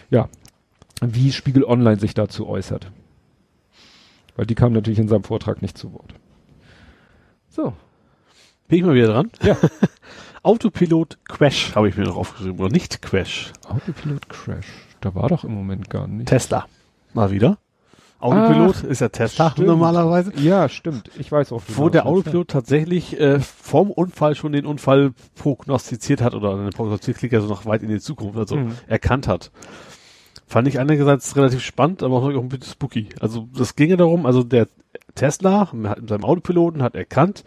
ja, 0.09 0.27
wie 1.01 1.31
Spiegel 1.31 1.63
Online 1.63 1.97
sich 1.99 2.13
dazu 2.13 2.45
äußert. 2.47 2.91
Weil 4.35 4.45
die 4.45 4.55
kam 4.55 4.73
natürlich 4.73 4.99
in 4.99 5.07
seinem 5.07 5.23
Vortrag 5.23 5.61
nicht 5.61 5.77
zu 5.77 5.93
Wort. 5.93 6.13
So. 7.49 7.73
Bin 8.67 8.79
ich 8.79 8.85
mal 8.85 8.93
wieder 8.95 9.07
dran? 9.13 9.31
Ja. 9.41 9.57
Autopilot 10.43 11.17
Crash 11.27 11.75
habe 11.75 11.89
ich 11.89 11.97
mir 11.97 12.05
noch 12.05 12.15
aufgeschrieben. 12.15 12.59
Oder 12.59 12.69
nicht 12.71 13.01
Crash. 13.01 13.51
Autopilot 13.67 14.29
Crash. 14.29 14.67
Da 15.01 15.13
war 15.15 15.27
doch 15.29 15.43
im 15.43 15.53
Moment 15.53 15.89
gar 15.89 16.07
nicht. 16.07 16.27
Tesla. 16.29 16.65
Mal 17.13 17.31
wieder. 17.31 17.57
Autopilot 18.19 18.83
ist 18.83 18.99
ja 18.99 19.09
Tesla 19.09 19.51
stimmt. 19.51 19.67
normalerweise. 19.67 20.33
Ja, 20.37 20.67
stimmt. 20.67 21.09
Ich 21.17 21.31
weiß 21.31 21.51
auch. 21.53 21.61
Wo 21.69 21.87
der 21.89 22.05
Autopilot 22.05 22.49
tatsächlich 22.49 23.17
äh, 23.19 23.39
vom 23.39 23.91
Unfall 23.91 24.35
schon 24.35 24.51
den 24.51 24.65
Unfall 24.65 25.13
prognostiziert 25.35 26.21
hat 26.21 26.35
oder 26.35 26.53
eine 26.53 26.69
Prognostik 26.69 27.31
ja 27.31 27.39
so 27.41 27.47
noch 27.47 27.65
weit 27.65 27.81
in 27.81 27.89
die 27.89 27.99
Zukunft, 27.99 28.37
also 28.37 28.57
Mhm. 28.57 28.73
erkannt 28.87 29.27
hat. 29.27 29.51
Fand 30.49 30.67
ich 30.67 30.79
einerseits 30.79 31.35
relativ 31.35 31.61
spannend, 31.61 32.01
aber 32.01 32.15
auch 32.17 32.27
ein 32.27 32.49
bisschen 32.49 32.73
spooky. 32.73 33.09
Also 33.19 33.47
das 33.55 33.75
ginge 33.75 33.97
darum, 33.97 34.25
also 34.25 34.43
der 34.43 34.67
Tesla 35.13 35.71
hat 35.71 35.73
mit 35.73 36.09
seinem 36.09 36.23
Autopiloten 36.25 36.81
hat 36.81 36.95
erkannt, 36.95 37.43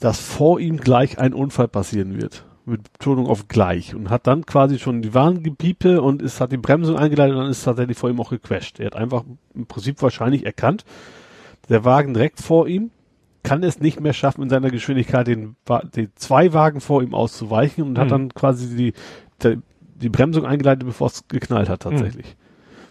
dass 0.00 0.18
vor 0.18 0.58
ihm 0.58 0.78
gleich 0.78 1.20
ein 1.20 1.32
Unfall 1.32 1.68
passieren 1.68 2.20
wird. 2.20 2.44
Mit 2.64 2.92
Betonung 2.94 3.28
auf 3.28 3.46
gleich. 3.46 3.94
Und 3.94 4.10
hat 4.10 4.26
dann 4.26 4.44
quasi 4.44 4.80
schon 4.80 5.02
die 5.02 5.14
Warngepiepe 5.14 6.02
und 6.02 6.20
ist, 6.20 6.40
hat 6.40 6.50
die 6.50 6.56
Bremsung 6.56 6.96
eingeleitet 6.96 7.36
und 7.36 7.42
dann 7.42 7.50
ist 7.50 7.62
tatsächlich 7.62 7.96
vor 7.96 8.10
ihm 8.10 8.20
auch 8.20 8.30
gecrashed. 8.30 8.80
Er 8.80 8.86
hat 8.86 8.96
einfach 8.96 9.22
im 9.54 9.66
Prinzip 9.66 10.02
wahrscheinlich 10.02 10.44
erkannt, 10.44 10.84
der 11.68 11.84
Wagen 11.84 12.12
direkt 12.12 12.40
vor 12.40 12.66
ihm 12.66 12.90
kann 13.44 13.62
es 13.62 13.78
nicht 13.78 14.00
mehr 14.00 14.12
schaffen, 14.12 14.42
in 14.42 14.50
seiner 14.50 14.70
Geschwindigkeit 14.70 15.28
den, 15.28 15.54
den 15.94 16.10
zwei 16.16 16.52
Wagen 16.52 16.80
vor 16.80 17.04
ihm 17.04 17.14
auszuweichen 17.14 17.84
und 17.84 17.96
hat 17.96 18.06
Mhm. 18.06 18.10
dann 18.10 18.34
quasi 18.34 18.74
die, 18.74 18.92
die, 19.44 19.60
die 20.00 20.08
Bremsung 20.08 20.44
eingeleitet, 20.46 20.86
bevor 20.86 21.08
es 21.08 21.24
geknallt 21.28 21.68
hat 21.68 21.80
tatsächlich. 21.82 22.36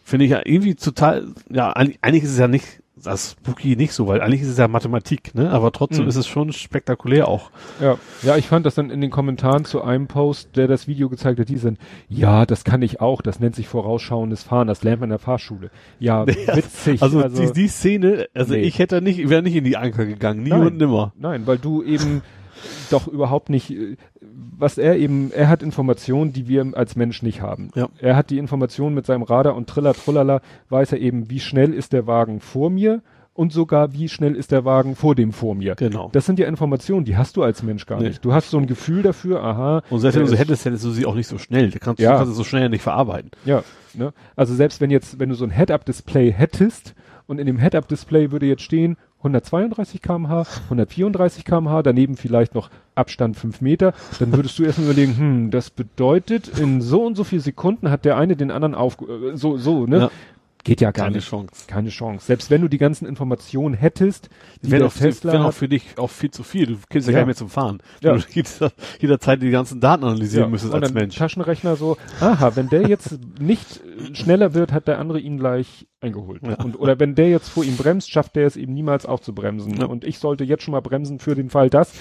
Finde 0.03 0.25
ich 0.25 0.31
ja 0.31 0.41
irgendwie 0.43 0.75
total, 0.75 1.27
ja, 1.49 1.71
eigentlich, 1.71 1.97
eigentlich 2.01 2.23
ist 2.23 2.31
es 2.31 2.37
ja 2.39 2.47
nicht, 2.47 2.81
das 3.03 3.31
Spooky 3.31 3.75
nicht 3.75 3.91
so, 3.91 4.07
weil 4.07 4.21
eigentlich 4.21 4.41
ist 4.41 4.47
es 4.47 4.57
ja 4.57 4.67
Mathematik, 4.67 5.35
ne? 5.35 5.51
Aber 5.51 5.71
trotzdem 5.71 6.03
Mhm. 6.03 6.09
ist 6.09 6.15
es 6.15 6.27
schon 6.27 6.53
spektakulär 6.53 7.27
auch. 7.27 7.51
Ja. 7.81 7.97
ja, 8.23 8.37
ich 8.37 8.47
fand 8.47 8.65
das 8.65 8.75
dann 8.75 8.89
in 8.89 9.01
den 9.01 9.11
Kommentaren 9.11 9.65
zu 9.65 9.81
einem 9.83 10.07
Post, 10.07 10.55
der 10.55 10.67
das 10.67 10.87
Video 10.87 11.09
gezeigt 11.09 11.39
hat, 11.39 11.49
die 11.49 11.57
sind, 11.57 11.77
ja, 12.07 12.45
das 12.45 12.63
kann 12.63 12.81
ich 12.81 13.01
auch, 13.01 13.21
das 13.21 13.39
nennt 13.39 13.55
sich 13.55 13.67
vorausschauendes 13.67 14.43
Fahren, 14.43 14.67
das 14.67 14.81
lernt 14.83 15.01
man 15.01 15.07
in 15.07 15.11
der 15.11 15.19
Fahrschule. 15.19 15.71
Ja, 15.99 16.25
Ja, 16.47 16.55
witzig. 16.55 17.01
Also, 17.01 17.27
die, 17.27 17.51
die 17.51 17.67
Szene, 17.67 18.27
also 18.33 18.53
Nee. 18.53 18.61
ich 18.61 18.79
hätte 18.79 19.01
nicht, 19.01 19.29
wäre 19.29 19.43
nicht 19.43 19.55
in 19.55 19.65
die 19.65 19.75
Anker 19.77 20.05
gegangen, 20.05 20.43
nie 20.43 20.49
Nein. 20.51 20.61
und 20.67 20.77
nimmer. 20.77 21.13
Nein, 21.19 21.45
weil 21.45 21.57
du 21.57 21.83
eben 21.83 22.21
doch 22.89 23.07
überhaupt 23.07 23.49
nicht, 23.49 23.73
was 24.57 24.77
er 24.77 24.97
eben, 24.97 25.31
er 25.31 25.47
hat 25.49 25.63
Informationen, 25.63 26.33
die 26.33 26.47
wir 26.47 26.65
als 26.73 26.95
Mensch 26.95 27.21
nicht 27.23 27.41
haben. 27.41 27.69
Ja. 27.75 27.87
Er 27.99 28.15
hat 28.15 28.29
die 28.29 28.37
Informationen 28.37 28.95
mit 28.95 29.05
seinem 29.05 29.23
Radar 29.23 29.55
und 29.55 29.67
Triller, 29.67 29.93
Trullala, 29.93 30.41
weiß 30.69 30.91
er 30.93 30.99
eben, 30.99 31.29
wie 31.29 31.39
schnell 31.39 31.73
ist 31.73 31.93
der 31.93 32.05
Wagen 32.07 32.39
vor 32.41 32.69
mir 32.69 33.01
und 33.33 33.51
sogar 33.53 33.93
wie 33.93 34.07
schnell 34.09 34.35
ist 34.35 34.51
der 34.51 34.63
Wagen 34.65 34.95
vor 34.95 35.13
dem 35.15 35.31
vor 35.33 35.55
mir. 35.55 35.75
Genau. 35.75 36.09
Das 36.13 36.25
sind 36.25 36.39
ja 36.39 36.47
Informationen, 36.47 37.05
die 37.05 37.17
hast 37.17 37.35
du 37.37 37.43
als 37.43 37.63
Mensch 37.63 37.85
gar 37.85 37.99
Nee. 37.99 38.09
nicht. 38.09 38.23
Du 38.25 38.33
hast 38.33 38.49
so 38.49 38.57
ein 38.57 38.65
Gefühl 38.67 39.03
dafür, 39.03 39.43
aha. 39.43 39.81
Und 39.89 39.99
selbst 39.99 40.15
wenn 40.15 40.23
du 40.25 40.29
sie 40.31 40.37
hättest, 40.37 40.65
hättest 40.65 40.85
du 40.85 40.91
sie 40.91 41.05
auch 41.05 41.15
nicht 41.15 41.27
so 41.27 41.37
schnell. 41.37 41.69
Da 41.71 41.79
kannst, 41.79 42.01
Ja. 42.01 42.11
du 42.13 42.17
kannst 42.19 42.31
es 42.31 42.37
so 42.37 42.43
schnell 42.45 42.69
nicht 42.69 42.81
verarbeiten. 42.81 43.31
Ja, 43.45 43.63
ne? 43.93 44.13
Also 44.35 44.53
selbst 44.55 44.79
wenn 44.81 44.89
jetzt, 44.89 45.19
wenn 45.19 45.29
du 45.29 45.35
so 45.35 45.43
ein 45.45 45.51
Head-Up-Display 45.51 46.31
hättest 46.31 46.95
und 47.27 47.39
in 47.39 47.45
dem 47.45 47.57
Head-Up-Display 47.57 48.31
würde 48.31 48.45
jetzt 48.45 48.61
stehen 48.63 48.95
132 49.25 50.01
kmh, 50.01 50.45
134 50.65 51.43
kmh, 51.45 51.81
daneben 51.83 52.15
vielleicht 52.15 52.55
noch 52.55 52.69
Abstand 52.93 53.35
5 53.35 53.61
Meter, 53.61 53.93
dann 54.19 54.31
würdest 54.31 54.57
du 54.59 54.63
erstmal 54.63 54.91
überlegen, 54.91 55.17
hm, 55.17 55.51
das 55.51 55.69
bedeutet, 55.69 56.59
in 56.59 56.81
so 56.81 57.03
und 57.03 57.15
so 57.15 57.23
viel 57.23 57.39
Sekunden 57.39 57.89
hat 57.89 58.05
der 58.05 58.17
eine 58.17 58.35
den 58.35 58.51
anderen 58.51 58.75
auf, 58.75 58.97
äh, 59.01 59.35
so, 59.35 59.57
so, 59.57 59.85
ne? 59.85 59.99
Ja. 59.99 60.11
Geht 60.65 60.81
ja 60.81 60.89
gar 60.91 61.05
Keine 61.05 61.17
nicht. 61.17 61.29
Chance. 61.29 61.65
Keine 61.67 61.89
Chance. 61.89 62.25
Selbst 62.25 62.49
wenn 62.49 62.61
du 62.61 62.67
die 62.67 62.79
ganzen 62.79 63.05
Informationen 63.05 63.75
hättest, 63.75 64.29
die 64.63 64.71
Wäre 64.71 64.87
auch, 64.87 64.93
Tesla 64.93 65.33
wär 65.33 65.45
auch 65.45 65.53
für 65.53 65.69
dich 65.69 65.97
auch 65.97 66.09
viel 66.09 66.31
zu 66.31 66.41
viel. 66.41 66.65
Du 66.65 66.77
kennst 66.89 67.07
ja, 67.07 67.13
Ja. 67.13 67.19
gar 67.19 67.21
nicht 67.21 67.27
mehr 67.27 67.35
zum 67.35 67.49
Fahren. 67.49 67.83
Ja. 68.01 68.13
Du 68.15 68.23
jeder, 68.31 68.71
jederzeit 68.99 69.41
die 69.43 69.51
ganzen 69.51 69.79
Daten 69.79 70.03
analysieren 70.03 70.45
Ja, 70.45 70.49
müsstest 70.49 70.73
und 70.73 70.81
als 70.83 70.91
dann 70.91 70.99
Mensch. 70.99 71.15
Taschenrechner 71.15 71.75
so, 71.75 71.97
aha, 72.19 72.55
wenn 72.55 72.67
der 72.69 72.87
jetzt 72.87 73.19
nicht 73.39 73.79
schneller 74.13 74.55
wird, 74.55 74.71
hat 74.73 74.87
der 74.87 74.97
andere 74.97 75.19
ihn 75.19 75.37
gleich 75.37 75.85
eingeholt. 76.01 76.41
Ja. 76.41 76.55
Und, 76.55 76.79
oder 76.79 76.99
wenn 76.99 77.13
der 77.13 77.29
jetzt 77.29 77.49
vor 77.49 77.63
ihm 77.63 77.77
bremst, 77.77 78.09
schafft 78.09 78.35
der 78.35 78.47
es 78.47 78.57
eben 78.57 78.73
niemals 78.73 79.05
auch 79.05 79.19
zu 79.19 79.35
bremsen. 79.35 79.77
Ja. 79.79 79.85
Und 79.85 80.03
ich 80.03 80.17
sollte 80.17 80.43
jetzt 80.45 80.63
schon 80.63 80.71
mal 80.71 80.81
bremsen 80.81 81.19
für 81.19 81.35
den 81.35 81.51
Fall 81.51 81.69
das. 81.69 81.93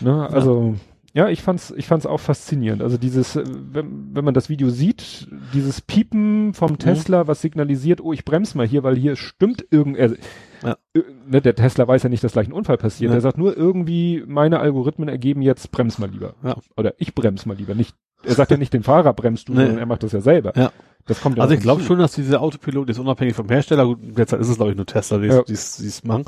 ne, 0.00 0.28
also, 0.28 0.74
ja, 1.14 1.28
ich 1.28 1.42
fand's, 1.42 1.72
ich 1.76 1.86
fand's 1.86 2.06
auch 2.06 2.18
faszinierend. 2.20 2.82
Also 2.82 2.98
dieses, 2.98 3.36
äh, 3.36 3.44
wenn, 3.46 4.10
wenn 4.14 4.24
man 4.24 4.34
das 4.34 4.48
Video 4.48 4.68
sieht, 4.68 5.28
dieses 5.54 5.80
Piepen 5.80 6.46
Mhm. 6.48 6.54
vom 6.54 6.78
Tesla, 6.78 7.26
was 7.28 7.40
signalisiert, 7.40 8.00
oh, 8.02 8.12
ich 8.12 8.24
bremse 8.24 8.56
mal 8.58 8.66
hier, 8.66 8.82
weil 8.82 8.96
hier 8.96 9.14
stimmt 9.16 9.64
irgend, 9.70 9.98
also, 9.98 10.16
Ja. 10.62 10.76
äh, 10.94 11.00
ne, 11.26 11.40
der 11.40 11.54
Tesla 11.54 11.86
weiß 11.88 12.02
ja 12.02 12.08
nicht, 12.08 12.22
dass 12.24 12.32
gleich 12.32 12.48
ein 12.48 12.52
Unfall 12.52 12.76
passiert. 12.78 13.10
Ja. 13.10 13.16
Er 13.16 13.20
sagt 13.20 13.38
nur 13.38 13.56
irgendwie, 13.56 14.24
meine 14.26 14.58
Algorithmen 14.60 15.08
ergeben 15.08 15.40
jetzt, 15.40 15.70
brems 15.70 15.98
mal 15.98 16.10
lieber. 16.10 16.34
Ja. 16.42 16.56
Oder 16.76 16.94
ich 16.98 17.14
brems 17.14 17.46
mal 17.46 17.56
lieber. 17.56 17.74
Nicht, 17.74 17.94
er 18.24 18.34
sagt 18.34 18.50
ja 18.50 18.56
nicht, 18.56 18.72
den 18.72 18.82
Fahrer 18.82 19.12
bremst 19.12 19.48
du, 19.48 19.52
Nee. 19.52 19.60
sondern 19.60 19.78
er 19.78 19.86
macht 19.86 20.02
das 20.02 20.12
ja 20.12 20.20
selber. 20.20 20.52
Ja. 20.56 20.72
Das 21.06 21.20
kommt 21.20 21.36
ja 21.36 21.42
Also 21.42 21.54
ich 21.54 21.60
glaube 21.60 21.82
schon, 21.82 21.98
dass 21.98 22.12
diese 22.14 22.40
Autopilot 22.40 22.88
ist 22.90 22.98
unabhängig 22.98 23.34
vom 23.34 23.48
Hersteller. 23.48 23.84
Gut, 23.84 23.98
derzeit 24.02 24.40
ist 24.40 24.48
es 24.48 24.56
glaube 24.56 24.70
ich 24.72 24.76
nur 24.76 24.86
Tesla, 24.86 25.18
die 25.18 25.26
Ja. 25.28 25.42
es 25.46 26.02
machen. 26.02 26.24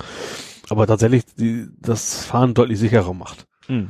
Aber 0.69 0.87
tatsächlich 0.87 1.25
die, 1.35 1.67
das 1.81 2.25
Fahren 2.25 2.53
deutlich 2.55 2.79
sicherer 2.79 3.15
macht. 3.15 3.47
Mhm. 3.69 3.89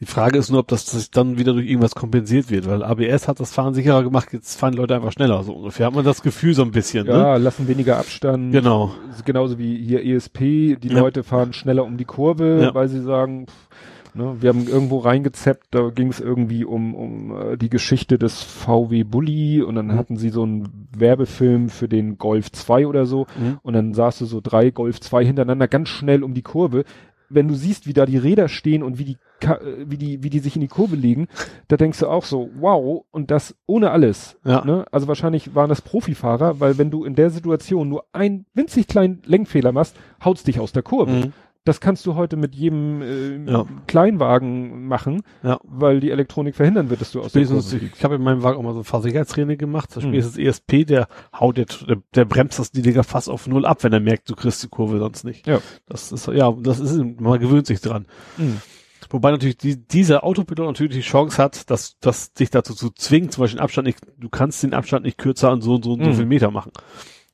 Die 0.00 0.06
Frage 0.06 0.38
ist 0.38 0.48
nur, 0.50 0.60
ob 0.60 0.68
das 0.68 0.86
sich 0.86 1.10
dann 1.10 1.38
wieder 1.38 1.52
durch 1.52 1.66
irgendwas 1.66 1.96
kompensiert 1.96 2.50
wird, 2.50 2.68
weil 2.68 2.84
ABS 2.84 3.26
hat 3.26 3.40
das 3.40 3.52
Fahren 3.52 3.74
sicherer 3.74 4.04
gemacht, 4.04 4.28
jetzt 4.32 4.58
fahren 4.58 4.72
die 4.72 4.78
Leute 4.78 4.94
einfach 4.94 5.10
schneller, 5.10 5.42
so 5.42 5.52
ungefähr. 5.54 5.86
Hat 5.86 5.94
man 5.94 6.04
das 6.04 6.22
Gefühl 6.22 6.54
so 6.54 6.62
ein 6.62 6.70
bisschen, 6.70 7.06
ne? 7.06 7.12
Ja, 7.14 7.36
lassen 7.36 7.66
weniger 7.66 7.98
Abstand. 7.98 8.52
Genau. 8.52 8.92
Genauso 9.24 9.58
wie 9.58 9.76
hier 9.84 10.04
ESP, 10.04 10.76
die 10.76 10.88
Ja. 10.88 11.00
Leute 11.00 11.24
fahren 11.24 11.52
schneller 11.52 11.84
um 11.84 11.96
die 11.96 12.04
Kurve, 12.04 12.60
Ja. 12.62 12.74
weil 12.74 12.88
sie 12.88 13.00
sagen, 13.02 13.46
pff, 13.48 14.14
ne, 14.14 14.36
wir 14.40 14.50
haben 14.50 14.68
irgendwo 14.68 14.98
reingezappt, 14.98 15.66
da 15.72 15.90
ging 15.90 16.08
es 16.10 16.20
irgendwie 16.20 16.64
um, 16.64 16.94
um 16.94 17.36
äh, 17.36 17.56
die 17.56 17.68
Geschichte 17.68 18.18
des 18.18 18.40
VW 18.42 19.02
Bulli 19.02 19.62
und 19.62 19.74
dann 19.74 19.86
Mhm. 19.88 19.94
hatten 19.96 20.16
sie 20.16 20.30
so 20.30 20.44
einen 20.44 20.88
Werbefilm 20.96 21.68
für 21.70 21.88
den 21.88 22.18
Golf 22.18 22.52
2 22.52 22.86
oder 22.86 23.04
so 23.04 23.26
Mhm. 23.36 23.58
und 23.62 23.72
dann 23.74 23.94
sahst 23.94 24.20
du 24.20 24.26
so 24.26 24.40
drei 24.40 24.70
Golf 24.70 25.00
2 25.00 25.24
hintereinander 25.24 25.66
ganz 25.66 25.88
schnell 25.88 26.22
um 26.22 26.34
die 26.34 26.42
Kurve. 26.42 26.84
Wenn 27.28 27.48
du 27.48 27.54
siehst, 27.54 27.86
wie 27.86 27.92
da 27.92 28.06
die 28.06 28.16
Räder 28.16 28.48
stehen 28.48 28.82
und 28.82 28.98
wie 28.98 29.04
die, 29.04 29.18
äh, 29.40 29.56
wie 29.86 29.98
die, 29.98 30.22
wie 30.22 30.30
die 30.30 30.38
sich 30.38 30.54
in 30.54 30.60
die 30.60 30.68
Kurve 30.68 30.96
legen, 30.96 31.28
da 31.68 31.76
denkst 31.76 31.98
du 32.00 32.08
auch 32.08 32.24
so, 32.24 32.50
wow, 32.58 33.04
und 33.10 33.30
das 33.30 33.54
ohne 33.66 33.90
alles. 33.90 34.36
Ja. 34.44 34.64
Ne? 34.64 34.86
Also 34.90 35.08
wahrscheinlich 35.08 35.54
waren 35.54 35.68
das 35.68 35.82
Profifahrer, 35.82 36.60
weil 36.60 36.78
wenn 36.78 36.90
du 36.90 37.04
in 37.04 37.14
der 37.14 37.30
Situation 37.30 37.88
nur 37.88 38.04
einen 38.12 38.46
winzig 38.54 38.86
kleinen 38.86 39.22
Lenkfehler 39.24 39.72
machst, 39.72 39.96
haut's 40.24 40.44
dich 40.44 40.60
aus 40.60 40.72
der 40.72 40.82
Kurve. 40.82 41.12
Mhm. 41.12 41.32
Das 41.68 41.80
kannst 41.80 42.06
du 42.06 42.14
heute 42.14 42.36
mit 42.36 42.54
jedem 42.54 43.02
äh, 43.02 43.50
Ja. 43.52 43.66
Kleinwagen 43.86 44.86
machen, 44.86 45.22
Ja. 45.42 45.60
weil 45.64 46.00
die 46.00 46.10
Elektronik 46.10 46.54
verhindern 46.56 46.88
wird, 46.88 47.02
dass 47.02 47.12
du 47.12 47.20
aus 47.20 47.32
der 47.32 47.44
Spätestens, 47.44 47.70
Kurve 47.72 47.90
ich, 47.94 48.04
habe 48.04 48.14
in 48.14 48.22
meinem 48.22 48.42
Wagen 48.42 48.56
auch 48.58 48.62
mal 48.62 48.72
so 48.72 48.80
ein 48.80 48.84
Fahrsicherheitstraining 48.84 49.58
gemacht. 49.58 49.90
Da 49.94 50.00
Mhm. 50.00 50.04
spätestens 50.08 50.38
ESP, 50.38 50.84
der 50.86 51.08
haut, 51.38 51.58
der, 51.58 51.66
der, 51.86 51.98
der 52.14 52.24
bremst 52.24 52.58
das 52.58 52.70
Dinger 52.72 53.04
fast 53.04 53.28
auf 53.28 53.46
Null 53.46 53.66
ab, 53.66 53.84
wenn 53.84 53.92
er 53.92 54.00
merkt, 54.00 54.30
du 54.30 54.34
kriegst 54.34 54.62
die 54.62 54.68
Kurve 54.68 54.98
sonst 54.98 55.24
nicht. 55.24 55.46
Ja. 55.46 55.60
Das 55.86 56.10
ist, 56.10 56.26
ja, 56.28 56.50
das 56.58 56.80
ist, 56.80 56.96
man 57.20 57.38
gewöhnt 57.38 57.66
sich 57.66 57.82
dran. 57.82 58.06
Mhm. 58.38 58.62
Wobei 59.10 59.30
natürlich 59.30 59.58
die, 59.58 59.76
dieser 59.76 60.24
Autopilot 60.24 60.66
natürlich 60.66 60.94
die 60.94 61.00
Chance 61.02 61.42
hat, 61.42 61.70
dass, 61.70 61.98
dass 62.00 62.32
dich 62.32 62.48
dazu 62.50 62.74
zu 62.74 62.88
zwingen, 62.90 63.30
zum 63.30 63.42
Beispiel 63.42 63.58
den 63.58 63.62
Abstand 63.64 63.86
nicht, 63.86 63.98
du 64.18 64.28
kannst 64.30 64.62
den 64.62 64.72
Abstand 64.72 65.04
nicht 65.04 65.18
kürzer 65.18 65.50
an 65.50 65.60
so 65.60 65.74
und 65.74 65.84
so 65.84 65.92
und 65.92 66.02
so 66.04 66.10
Mhm. 66.10 66.14
viel 66.14 66.26
Meter 66.26 66.50
machen. 66.50 66.72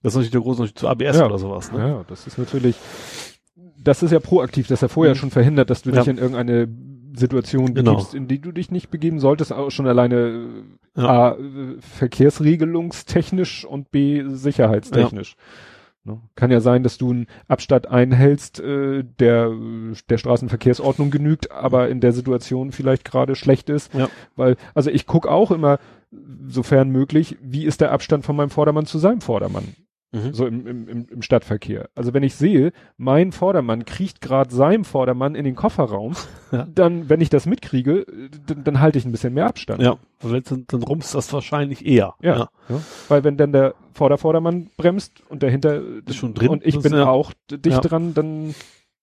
Das 0.02 0.12
ist 0.12 0.16
natürlich 0.16 0.32
der 0.32 0.40
große 0.40 0.60
Unterschied 0.62 0.78
zu 0.80 0.88
ABS 0.88 1.16
Ja. 1.18 1.26
oder 1.26 1.38
sowas, 1.38 1.70
ne? 1.72 1.78
Ja, 1.78 2.04
das 2.08 2.26
ist 2.26 2.36
natürlich, 2.36 2.76
das 3.84 4.02
ist 4.02 4.10
ja 4.10 4.20
proaktiv, 4.20 4.66
dass 4.66 4.82
er 4.82 4.88
vorher 4.88 5.14
Mhm. 5.14 5.18
schon 5.18 5.30
verhindert, 5.30 5.70
dass 5.70 5.82
du 5.82 5.90
Ja. 5.90 6.00
dich 6.00 6.08
in 6.08 6.18
irgendeine 6.18 6.68
Situation 7.16 7.74
Genau. 7.74 7.92
begibst, 7.92 8.14
in 8.14 8.26
die 8.26 8.40
du 8.40 8.50
dich 8.50 8.70
nicht 8.72 8.90
begeben 8.90 9.20
solltest, 9.20 9.52
auch 9.52 9.70
schon 9.70 9.86
alleine 9.86 10.48
Ja. 10.96 11.04
A, 11.04 11.32
äh, 11.34 11.76
verkehrsregelungstechnisch 11.80 13.64
und 13.64 13.90
B, 13.90 14.24
sicherheitstechnisch. 14.26 15.36
Ne? 16.04 16.20
Kann 16.34 16.50
ja 16.50 16.60
sein, 16.60 16.82
dass 16.82 16.98
du 16.98 17.10
einen 17.10 17.26
Abstand 17.48 17.88
einhältst, 17.88 18.60
äh, 18.60 19.04
der 19.18 19.50
der 20.10 20.18
Straßenverkehrsordnung 20.18 21.10
genügt, 21.10 21.50
aber 21.50 21.88
in 21.88 22.00
der 22.00 22.12
Situation 22.12 22.72
vielleicht 22.72 23.04
gerade 23.04 23.34
schlecht 23.34 23.70
ist. 23.70 23.94
Ja. 23.94 24.08
Weil, 24.36 24.56
also 24.74 24.90
ich 24.90 25.06
gucke 25.06 25.30
auch 25.30 25.50
immer, 25.50 25.78
sofern 26.46 26.90
möglich, 26.90 27.36
wie 27.42 27.64
ist 27.64 27.80
der 27.80 27.90
Abstand 27.90 28.24
von 28.24 28.36
meinem 28.36 28.50
Vordermann 28.50 28.86
zu 28.86 28.98
seinem 28.98 29.20
Vordermann? 29.22 29.74
Mhm. 30.14 30.32
so 30.32 30.46
im, 30.46 30.66
im, 30.66 31.08
im- 31.08 31.22
Stadtverkehr. 31.22 31.88
Also 31.94 32.14
wenn 32.14 32.22
ich 32.22 32.34
sehe, 32.36 32.72
mein 32.96 33.32
Vordermann 33.32 33.84
kriecht 33.84 34.20
gerade 34.20 34.54
seinem 34.54 34.84
Vordermann 34.84 35.34
in 35.34 35.44
den 35.44 35.56
Kofferraum, 35.56 36.14
Ja. 36.52 36.66
dann, 36.72 37.08
wenn 37.08 37.20
ich 37.20 37.30
das 37.30 37.46
mitkriege, 37.46 38.06
dann, 38.46 38.62
dann 38.64 38.80
halte 38.80 38.96
ich 38.98 39.04
ein 39.04 39.10
bisschen 39.12 39.34
mehr 39.34 39.46
Abstand. 39.46 39.82
Ja, 39.82 39.96
weil 40.20 40.40
dann, 40.42 40.64
dann 40.68 40.82
rumst 40.84 41.14
das 41.14 41.32
wahrscheinlich 41.32 41.84
eher. 41.84 42.14
Ja. 42.22 42.48
ja. 42.68 42.80
Weil 43.08 43.24
wenn 43.24 43.36
dann 43.36 43.52
der 43.52 43.74
Vordervordermann 43.92 44.70
bremst 44.76 45.20
und 45.28 45.42
dahinter 45.42 45.82
Ist 46.06 46.14
schon 46.16 46.34
drin. 46.34 46.48
und 46.48 46.64
ich 46.64 46.78
bin 46.80 46.92
ja- 46.94 47.08
auch 47.08 47.32
dicht 47.50 47.66
Ja. 47.66 47.80
dran, 47.80 48.14
dann 48.14 48.54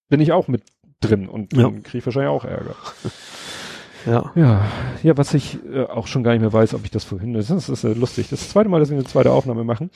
bin 0.10 0.20
ich 0.22 0.32
auch 0.32 0.48
mit 0.48 0.64
drin 1.02 1.28
und 1.28 1.54
Ja. 1.54 1.70
kriege 1.84 1.98
ich 1.98 2.06
wahrscheinlich 2.06 2.30
auch 2.32 2.46
Ärger. 2.46 2.76
Ja. 4.06 4.32
Ja, 4.36 4.66
ja, 5.04 5.18
was 5.18 5.34
ich 5.34 5.60
äh, 5.66 5.84
auch 5.84 6.08
schon 6.08 6.24
gar 6.24 6.32
nicht 6.32 6.42
mehr 6.42 6.54
weiß, 6.54 6.74
ob 6.74 6.84
ich 6.84 6.92
das 6.92 7.04
vorhin, 7.04 7.34
das 7.34 7.50
ist, 7.50 7.70
das 7.70 7.70
ist 7.70 7.84
äh, 7.84 7.94
lustig. 7.94 8.30
Das 8.30 8.40
ist 8.40 8.48
das 8.48 8.54
zweite 8.54 8.70
Mal, 8.70 8.80
dass 8.80 8.90
wir 8.90 8.98
eine 8.98 9.06
zweite 9.06 9.32
Aufnahme 9.32 9.64
machen. 9.64 9.92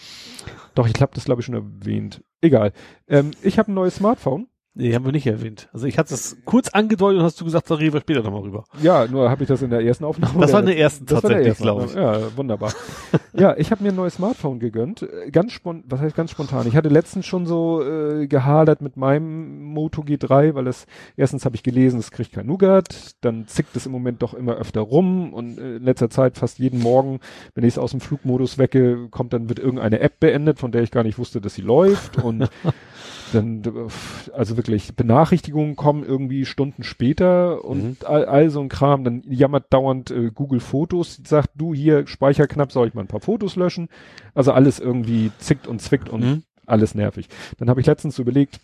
Doch, 0.75 0.87
ich 0.87 1.01
habe 1.01 1.11
das 1.15 1.25
glaube 1.25 1.41
ich 1.41 1.45
schon 1.45 1.55
erwähnt. 1.55 2.23
Egal. 2.41 2.73
Ähm, 3.07 3.31
ich 3.41 3.57
habe 3.57 3.71
ein 3.71 3.75
neues 3.75 3.95
Smartphone. 3.95 4.47
Nee, 4.77 4.93
haben 4.93 5.05
wir 5.05 5.13
nicht 5.13 5.25
erwähnt. 5.25 5.69
Also 5.71 5.87
ich 5.87 5.97
hatte 5.97 6.13
es 6.13 6.35
kurz 6.43 6.67
angedeutet 6.67 7.19
und 7.19 7.25
hast 7.25 7.39
du 7.39 7.45
gesagt, 7.45 7.71
da 7.71 7.75
reden 7.75 7.93
wir 7.93 8.01
später 8.01 8.21
nochmal 8.21 8.41
rüber. 8.41 8.65
Ja, 8.81 9.07
nur 9.07 9.29
habe 9.29 9.43
ich 9.43 9.47
das 9.47 9.61
in 9.61 9.69
der 9.69 9.79
ersten 9.79 10.03
Aufnahme. 10.03 10.41
Das 10.41 10.51
war 10.51 10.59
in 10.59 10.65
der 10.65 10.77
ersten 10.77 11.05
tatsächlich, 11.05 11.57
glaube 11.57 11.85
ich. 11.85 11.93
Ja, 11.93 12.35
wunderbar. 12.35 12.73
ja, 13.33 13.55
ich 13.55 13.71
habe 13.71 13.81
mir 13.81 13.89
ein 13.89 13.95
neues 13.95 14.15
Smartphone 14.15 14.59
gegönnt. 14.59 15.03
Äh, 15.03 15.31
Ganz 15.31 15.53
spontan, 15.53 15.85
was 15.89 16.01
heißt 16.01 16.15
ganz 16.15 16.31
spontan? 16.31 16.67
Ich 16.67 16.75
hatte 16.75 16.89
letztens 16.89 17.25
schon 17.25 17.45
so 17.45 17.81
äh, 17.83 18.27
gehadert 18.27 18.81
mit 18.81 18.97
meinem 18.97 19.63
Moto 19.63 20.01
G3, 20.01 20.55
weil 20.55 20.67
es 20.67 20.87
erstens 21.15 21.45
habe 21.45 21.55
ich 21.55 21.63
gelesen, 21.63 21.97
es 21.99 22.11
kriegt 22.11 22.33
kein 22.33 22.45
Nougat, 22.45 23.15
dann 23.21 23.47
zickt 23.47 23.77
es 23.77 23.85
im 23.85 23.93
Moment 23.93 24.21
doch 24.23 24.33
immer 24.33 24.55
öfter 24.55 24.81
rum 24.81 25.33
und 25.33 25.57
äh, 25.57 25.77
in 25.77 25.83
letzter 25.83 26.09
Zeit 26.09 26.37
fast 26.37 26.59
jeden 26.59 26.81
Morgen, 26.81 27.21
wenn 27.53 27.63
ich 27.63 27.75
es 27.75 27.77
aus 27.77 27.91
dem 27.91 28.01
Flugmodus 28.01 28.57
wecke, 28.57 29.07
kommt 29.09 29.31
dann 29.31 29.47
wird 29.47 29.59
irgendeine 29.59 30.01
App 30.01 30.19
beendet, 30.19 30.59
von 30.59 30.73
der 30.73 30.83
ich 30.83 30.91
gar 30.91 31.03
nicht 31.03 31.17
wusste, 31.17 31.39
dass 31.39 31.53
sie 31.53 31.61
läuft 31.61 32.21
und 32.21 32.49
dann 33.35 33.61
äh, 33.63 34.31
also 34.33 34.57
wirklich 34.57 34.95
Benachrichtigungen 34.95 35.75
kommen 35.75 36.03
irgendwie 36.03 36.45
Stunden 36.45 36.83
später 36.83 37.63
und 37.63 37.83
Mhm. 37.83 37.97
all, 38.05 38.25
all 38.25 38.49
so 38.49 38.61
ein 38.61 38.69
Kram, 38.69 39.03
dann 39.03 39.21
jammert 39.27 39.71
dauernd 39.71 40.09
äh, 40.11 40.31
Google 40.33 40.59
Fotos, 40.59 41.21
sagt 41.25 41.49
du 41.55 41.73
hier 41.73 42.07
Speicher 42.07 42.47
knapp, 42.47 42.71
soll 42.71 42.87
ich 42.87 42.93
mal 42.93 43.01
ein 43.01 43.07
paar 43.07 43.19
Fotos 43.21 43.55
löschen? 43.55 43.89
Also 44.33 44.51
alles 44.51 44.79
irgendwie 44.79 45.31
zickt 45.39 45.67
und 45.67 45.81
zwickt 45.81 46.09
und 46.09 46.21
Mhm. 46.21 46.43
alles 46.65 46.95
nervig. 46.95 47.27
Dann 47.57 47.69
habe 47.69 47.79
ich 47.81 47.85
letztens 47.87 48.17
überlegt, 48.19 48.59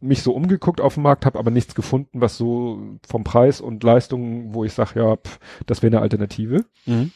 mich 0.00 0.22
so 0.22 0.32
umgeguckt 0.34 0.80
auf 0.80 0.94
dem 0.94 1.02
Markt, 1.02 1.24
habe 1.24 1.38
aber 1.38 1.50
nichts 1.50 1.74
gefunden, 1.74 2.20
was 2.20 2.36
so 2.36 2.78
vom 3.06 3.24
Preis 3.24 3.60
und 3.60 3.82
Leistung, 3.82 4.52
wo 4.54 4.64
ich 4.64 4.72
sage, 4.74 5.00
ja, 5.00 5.16
pff, 5.16 5.38
das 5.66 5.82
wäre 5.82 5.92
eine 5.96 6.02
Alternative. 6.02 6.64
Mhm. 6.86 7.10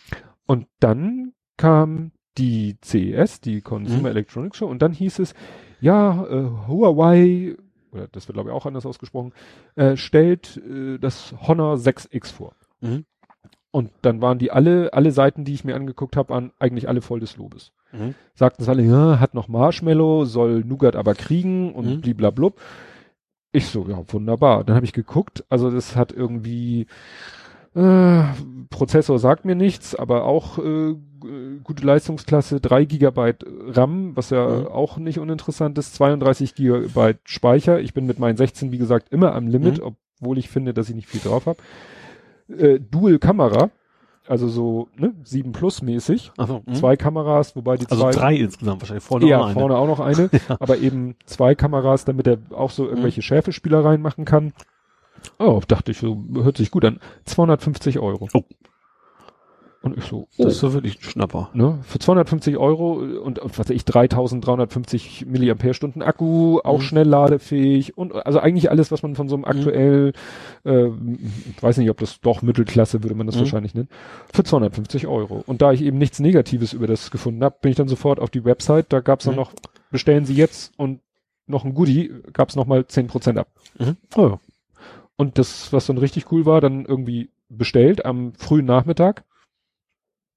Und 0.46 0.66
dann 0.80 1.32
kam 1.58 2.12
die 2.38 2.76
CES, 2.82 3.40
die 3.40 3.60
Consumer 3.60 4.00
Mhm. 4.10 4.16
Electronics 4.16 4.56
Show, 4.56 4.66
und 4.68 4.80
dann 4.80 4.92
hieß 4.92 5.18
es, 5.18 5.34
ja, 5.80 6.24
äh, 6.26 6.50
Huawei, 6.68 7.56
oder 7.92 8.08
das 8.08 8.28
wird 8.28 8.34
glaube 8.34 8.50
ich 8.50 8.54
auch 8.54 8.66
anders 8.66 8.86
ausgesprochen, 8.86 9.32
äh, 9.76 9.96
stellt 9.96 10.56
äh, 10.58 10.98
das 10.98 11.34
Honor 11.46 11.76
6X 11.76 12.32
vor. 12.32 12.54
Mhm. 12.80 13.04
Und 13.70 13.90
dann 14.02 14.22
waren 14.22 14.38
die 14.38 14.50
alle, 14.50 14.92
alle 14.94 15.12
Seiten, 15.12 15.44
die 15.44 15.52
ich 15.54 15.64
mir 15.64 15.76
angeguckt 15.76 16.16
habe, 16.16 16.30
waren 16.30 16.52
eigentlich 16.58 16.88
alle 16.88 17.02
voll 17.02 17.20
des 17.20 17.36
Lobes. 17.36 17.72
Mhm. 17.92 18.14
Sagten 18.34 18.62
es 18.62 18.68
alle, 18.68 18.82
ja, 18.82 19.20
hat 19.20 19.34
noch 19.34 19.48
Marshmallow, 19.48 20.24
soll 20.24 20.64
Nougat 20.64 20.96
aber 20.96 21.14
kriegen 21.14 21.74
und 21.74 21.86
Mhm. 21.86 22.00
bliblablub. 22.00 22.60
Ich 23.52 23.66
so, 23.68 23.86
ja, 23.88 24.02
wunderbar. 24.08 24.64
Dann 24.64 24.76
habe 24.76 24.86
ich 24.86 24.92
geguckt, 24.92 25.44
also 25.48 25.70
das 25.70 25.96
hat 25.96 26.12
irgendwie 26.12 26.86
äh, 27.78 28.24
Prozessor 28.70 29.18
sagt 29.18 29.44
mir 29.44 29.54
nichts, 29.54 29.94
aber 29.94 30.24
auch 30.24 30.58
äh, 30.58 30.94
gute 31.64 31.84
Leistungsklasse, 31.86 32.60
3 32.60 32.84
Gigabyte 32.84 33.44
RAM, 33.68 34.16
was 34.16 34.30
ja 34.30 34.46
Mhm. 34.46 34.66
auch 34.68 34.98
nicht 34.98 35.18
uninteressant 35.18 35.78
ist, 35.78 35.94
32 35.94 36.54
Gigabyte 36.54 37.18
Speicher. 37.24 37.80
Ich 37.80 37.94
bin 37.94 38.06
mit 38.06 38.18
meinen 38.18 38.36
16, 38.36 38.72
wie 38.72 38.78
gesagt, 38.78 39.08
immer 39.10 39.34
am 39.34 39.46
Limit, 39.48 39.78
Mhm. 39.78 39.94
obwohl 40.20 40.38
ich 40.38 40.48
finde, 40.48 40.74
dass 40.74 40.88
ich 40.88 40.94
nicht 40.96 41.08
viel 41.08 41.20
drauf 41.20 41.46
habe. 41.46 41.58
Äh, 42.56 42.78
Dual 42.80 43.18
Kamera, 43.18 43.70
also 44.26 44.48
so 44.48 44.88
ne, 44.96 45.12
7 45.24 45.52
Plus 45.52 45.82
mäßig. 45.82 46.32
Achso, 46.36 46.62
mhm. 46.66 46.74
Zwei 46.74 46.96
Kameras, 46.96 47.56
wobei 47.56 47.76
die 47.76 47.86
Also 47.90 48.02
zwei 48.04 48.10
drei 48.12 48.36
insgesamt 48.36 48.80
wahrscheinlich. 48.82 49.04
Vorne 49.04 49.26
ja, 49.26 49.40
auch 49.40 49.46
eine. 49.46 49.54
vorne 49.54 49.76
auch 49.76 49.86
noch 49.86 50.00
eine, 50.00 50.30
aber 50.60 50.78
eben 50.78 51.16
zwei 51.24 51.54
Kameras, 51.54 52.04
damit 52.04 52.26
er 52.26 52.38
auch 52.54 52.70
so 52.70 52.82
Mhm. 52.84 52.88
irgendwelche 52.90 53.22
Schärfespielereien 53.22 54.00
machen 54.02 54.24
kann. 54.24 54.52
Oh, 55.38 55.60
dachte 55.66 55.90
ich 55.92 55.98
so, 55.98 56.24
hört 56.34 56.56
sich 56.56 56.70
gut 56.70 56.84
an. 56.84 57.00
250 57.24 57.98
Euro. 57.98 58.28
Oh. 58.34 58.42
Und 59.80 59.96
ich 59.96 60.04
so, 60.04 60.26
Das 60.36 60.44
oh, 60.46 60.48
ist 60.48 60.58
so 60.58 60.72
wirklich 60.74 60.98
ein 60.98 61.02
Schnapper. 61.02 61.50
ne, 61.54 61.78
für 61.84 62.00
250 62.00 62.56
Euro 62.56 62.94
und 63.22 63.38
was 63.44 63.60
weiß 63.60 63.70
ich, 63.70 63.84
3350 63.84 65.26
Milliampere-Stunden 65.26 66.02
Akku, 66.02 66.58
auch 66.64 66.78
Mhm. 66.78 66.82
schnell 66.82 67.06
ladefähig 67.06 67.96
und 67.96 68.12
also 68.12 68.40
eigentlich 68.40 68.72
alles, 68.72 68.90
was 68.90 69.04
man 69.04 69.14
von 69.14 69.28
so 69.28 69.36
einem 69.36 69.44
aktuell, 69.44 70.14
äh, 70.64 70.86
ich 70.88 71.62
weiß 71.62 71.76
nicht, 71.78 71.90
ob 71.90 71.98
das 71.98 72.20
doch 72.20 72.42
Mittelklasse 72.42 73.04
würde 73.04 73.14
man 73.14 73.26
das 73.28 73.36
Mhm. 73.36 73.40
wahrscheinlich 73.40 73.74
nennen, 73.74 73.88
für 74.34 74.42
250 74.42 75.06
Euro. 75.06 75.44
Und 75.46 75.62
da 75.62 75.70
ich 75.72 75.82
eben 75.82 75.98
nichts 75.98 76.18
Negatives 76.18 76.72
über 76.72 76.88
das 76.88 77.12
gefunden 77.12 77.44
habe, 77.44 77.56
bin 77.62 77.70
ich 77.70 77.76
dann 77.76 77.86
sofort 77.88 78.18
auf 78.18 78.30
die 78.30 78.44
Website, 78.44 78.86
da 78.92 78.98
gab's 78.98 79.26
dann 79.26 79.34
Mhm. 79.34 79.40
noch, 79.40 79.52
bestellen 79.92 80.24
Sie 80.26 80.34
jetzt 80.34 80.72
und 80.76 81.00
noch 81.46 81.64
ein 81.64 81.74
Goodie, 81.74 82.12
gab's 82.32 82.56
noch 82.56 82.66
mal 82.66 82.80
10% 82.84 83.38
ab. 83.38 83.46
Mhm. 83.78 83.96
Oh, 84.16 84.22
ja. 84.26 84.40
Und 85.18 85.36
das, 85.36 85.72
was 85.72 85.86
dann 85.86 85.98
richtig 85.98 86.32
cool 86.32 86.46
war, 86.46 86.60
dann 86.60 86.86
irgendwie 86.86 87.30
bestellt 87.48 88.06
am 88.06 88.32
frühen 88.34 88.66
Nachmittag, 88.66 89.24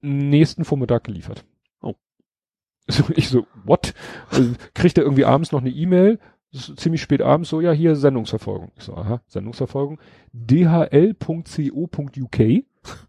nächsten 0.02 0.66
Vormittag 0.66 1.04
geliefert. 1.04 1.46
Oh. 1.82 1.94
So, 2.90 3.04
Ich 3.16 3.30
so, 3.30 3.46
what? 3.64 3.94
Also, 4.32 4.54
kriegt 4.74 4.98
er 4.98 5.04
irgendwie 5.04 5.26
abends 5.26 5.52
noch 5.52 5.62
eine 5.62 5.70
E-Mail, 5.70 6.20
ziemlich 6.52 7.02
spät 7.02 7.22
abends, 7.22 7.50
so, 7.50 7.62
ja, 7.62 7.72
hier 7.72 7.96
Sendungsverfolgung. 7.96 8.72
Ich 8.76 8.84
so, 8.84 8.96
aha, 8.96 9.22
Sendungsverfolgung. 9.28 10.00
dhl.co.uk. 10.34 11.20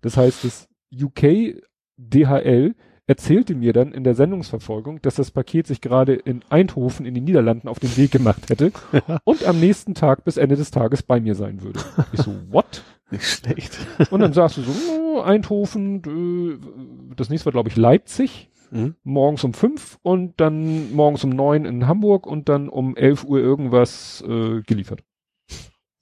Das 0.03 0.16
heißt, 0.19 0.44
das 0.44 0.69
UK 0.93 1.62
DHL 1.97 2.74
erzählte 3.07 3.55
mir 3.55 3.73
dann 3.73 3.93
in 3.93 4.05
der 4.05 4.15
Sendungsverfolgung, 4.15 5.03
dass 5.03 5.16
das 5.16 5.31
Paket 5.31 5.66
sich 5.66 5.81
gerade 5.81 6.15
in 6.15 6.43
Eindhoven 6.51 7.05
in 7.07 7.15
den 7.15 7.24
Niederlanden 7.24 7.69
auf 7.69 7.79
den 7.81 7.97
Weg 7.97 8.11
gemacht 8.12 8.49
hätte 8.49 8.73
und 9.24 9.45
am 9.45 9.59
nächsten 9.61 9.95
Tag 9.95 10.24
bis 10.24 10.37
Ende 10.37 10.57
des 10.57 10.70
Tages 10.70 11.03
bei 11.03 11.20
mir 11.20 11.35
sein 11.35 11.62
würde. 11.62 11.81
Ich 12.12 12.20
so, 12.20 12.33
what? 12.51 12.83
Nicht 13.11 13.24
schlecht. 13.24 13.79
Und 14.11 14.20
dann 14.20 14.33
sagst 14.33 14.57
du 14.57 14.62
so, 14.62 14.73
oh, 14.93 15.20
Eindhoven, 15.20 17.12
das 17.16 17.29
nächste 17.29 17.47
war 17.47 17.53
glaube 17.53 17.69
ich 17.69 17.77
Leipzig, 17.77 18.49
Mhm. 18.74 18.95
morgens 19.05 19.45
um 19.45 19.53
fünf 19.53 19.99
und 20.01 20.41
dann 20.41 20.95
morgens 20.95 21.23
um 21.24 21.29
neun 21.29 21.66
in 21.66 21.87
Hamburg 21.87 22.27
und 22.27 22.49
dann 22.49 22.70
um 22.70 22.97
elf 22.97 23.23
Uhr 23.23 23.39
irgendwas 23.39 24.24
äh, 24.27 24.62
geliefert. 24.62 25.05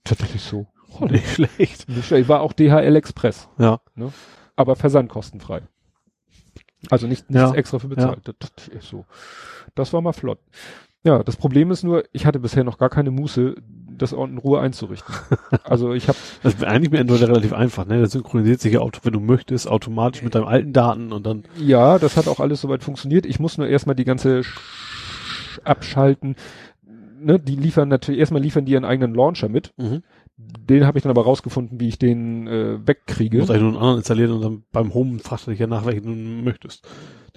Tatsächlich 0.04 0.42
so. 0.42 0.68
Oh, 1.00 1.04
nicht 1.06 1.26
schlecht. 1.28 1.88
Nicht 1.88 2.04
schlecht. 2.06 2.28
War 2.28 2.42
auch 2.42 2.52
DHL 2.52 2.94
Express, 2.94 3.48
Ja. 3.58 3.80
aber 4.54 4.76
versandkostenfrei. 4.76 5.62
Also 6.88 7.06
nicht 7.06 7.28
nichts 7.30 7.50
Ja. 7.50 7.54
extra 7.54 7.78
für 7.78 7.88
bezahlt. 7.88 8.20
Das, 8.24 8.34
das 8.56 8.68
ist 8.68 8.88
so. 8.88 9.04
Das 9.74 9.92
war 9.92 10.00
mal 10.00 10.12
flott. 10.12 10.38
Ja, 11.04 11.22
das 11.22 11.36
Problem 11.36 11.70
ist 11.70 11.82
nur, 11.82 12.04
ich 12.12 12.26
hatte 12.26 12.38
bisher 12.40 12.64
noch 12.64 12.78
gar 12.78 12.90
keine 12.90 13.10
Muße, 13.10 13.54
das 13.96 14.12
in 14.12 14.38
Ruhe 14.38 14.60
einzurichten. 14.60 15.14
Also 15.64 15.92
ich 15.92 16.08
habe 16.08 16.18
Das 16.42 16.54
ist 16.54 16.64
eigentlich 16.64 16.90
mit 16.90 17.00
Android 17.00 17.22
relativ 17.22 17.52
einfach, 17.52 17.86
ne? 17.86 18.00
Das 18.00 18.12
synchronisiert 18.12 18.60
sich 18.60 18.72
ja 18.74 18.80
auch, 18.80 18.90
wenn 19.02 19.12
du 19.12 19.20
möchtest, 19.20 19.68
automatisch 19.68 20.22
mit 20.22 20.34
deinen 20.34 20.46
alten 20.46 20.72
Daten 20.72 21.12
und 21.12 21.24
dann. 21.26 21.44
Ja, 21.58 21.98
das 21.98 22.16
hat 22.16 22.28
auch 22.28 22.40
alles 22.40 22.60
soweit 22.60 22.82
funktioniert. 22.82 23.24
Ich 23.26 23.38
muss 23.40 23.56
nur 23.58 23.66
erstmal 23.68 23.94
die 23.96 24.04
ganze 24.04 24.42
Sch 24.42 25.60
abschalten. 25.64 26.36
Ne, 27.22 27.38
die 27.38 27.56
liefern 27.56 27.88
natürlich, 27.88 28.20
erstmal 28.20 28.42
liefern 28.42 28.64
die 28.64 28.72
ihren 28.72 28.84
eigenen 28.84 29.14
Launcher 29.14 29.48
mit. 29.48 29.72
Mhm. 29.76 30.02
Den 30.68 30.86
habe 30.86 30.98
ich 30.98 31.02
dann 31.02 31.10
aber 31.10 31.24
rausgefunden, 31.24 31.80
wie 31.80 31.88
ich 31.88 31.98
den 31.98 32.46
äh, 32.46 32.78
wegkriege. 32.86 33.36
Du 33.38 33.42
musst 33.42 33.50
eigentlich 33.50 33.62
nur 33.62 33.70
einen 33.72 33.78
anderen 33.78 33.98
installieren 33.98 34.32
und 34.32 34.40
dann 34.42 34.62
beim 34.72 34.94
Home 34.94 35.18
fragst 35.18 35.46
du 35.46 35.50
dich 35.50 35.60
ja 35.60 35.66
nach, 35.66 35.84
welchen 35.86 36.04
du 36.04 36.44
möchtest. 36.44 36.86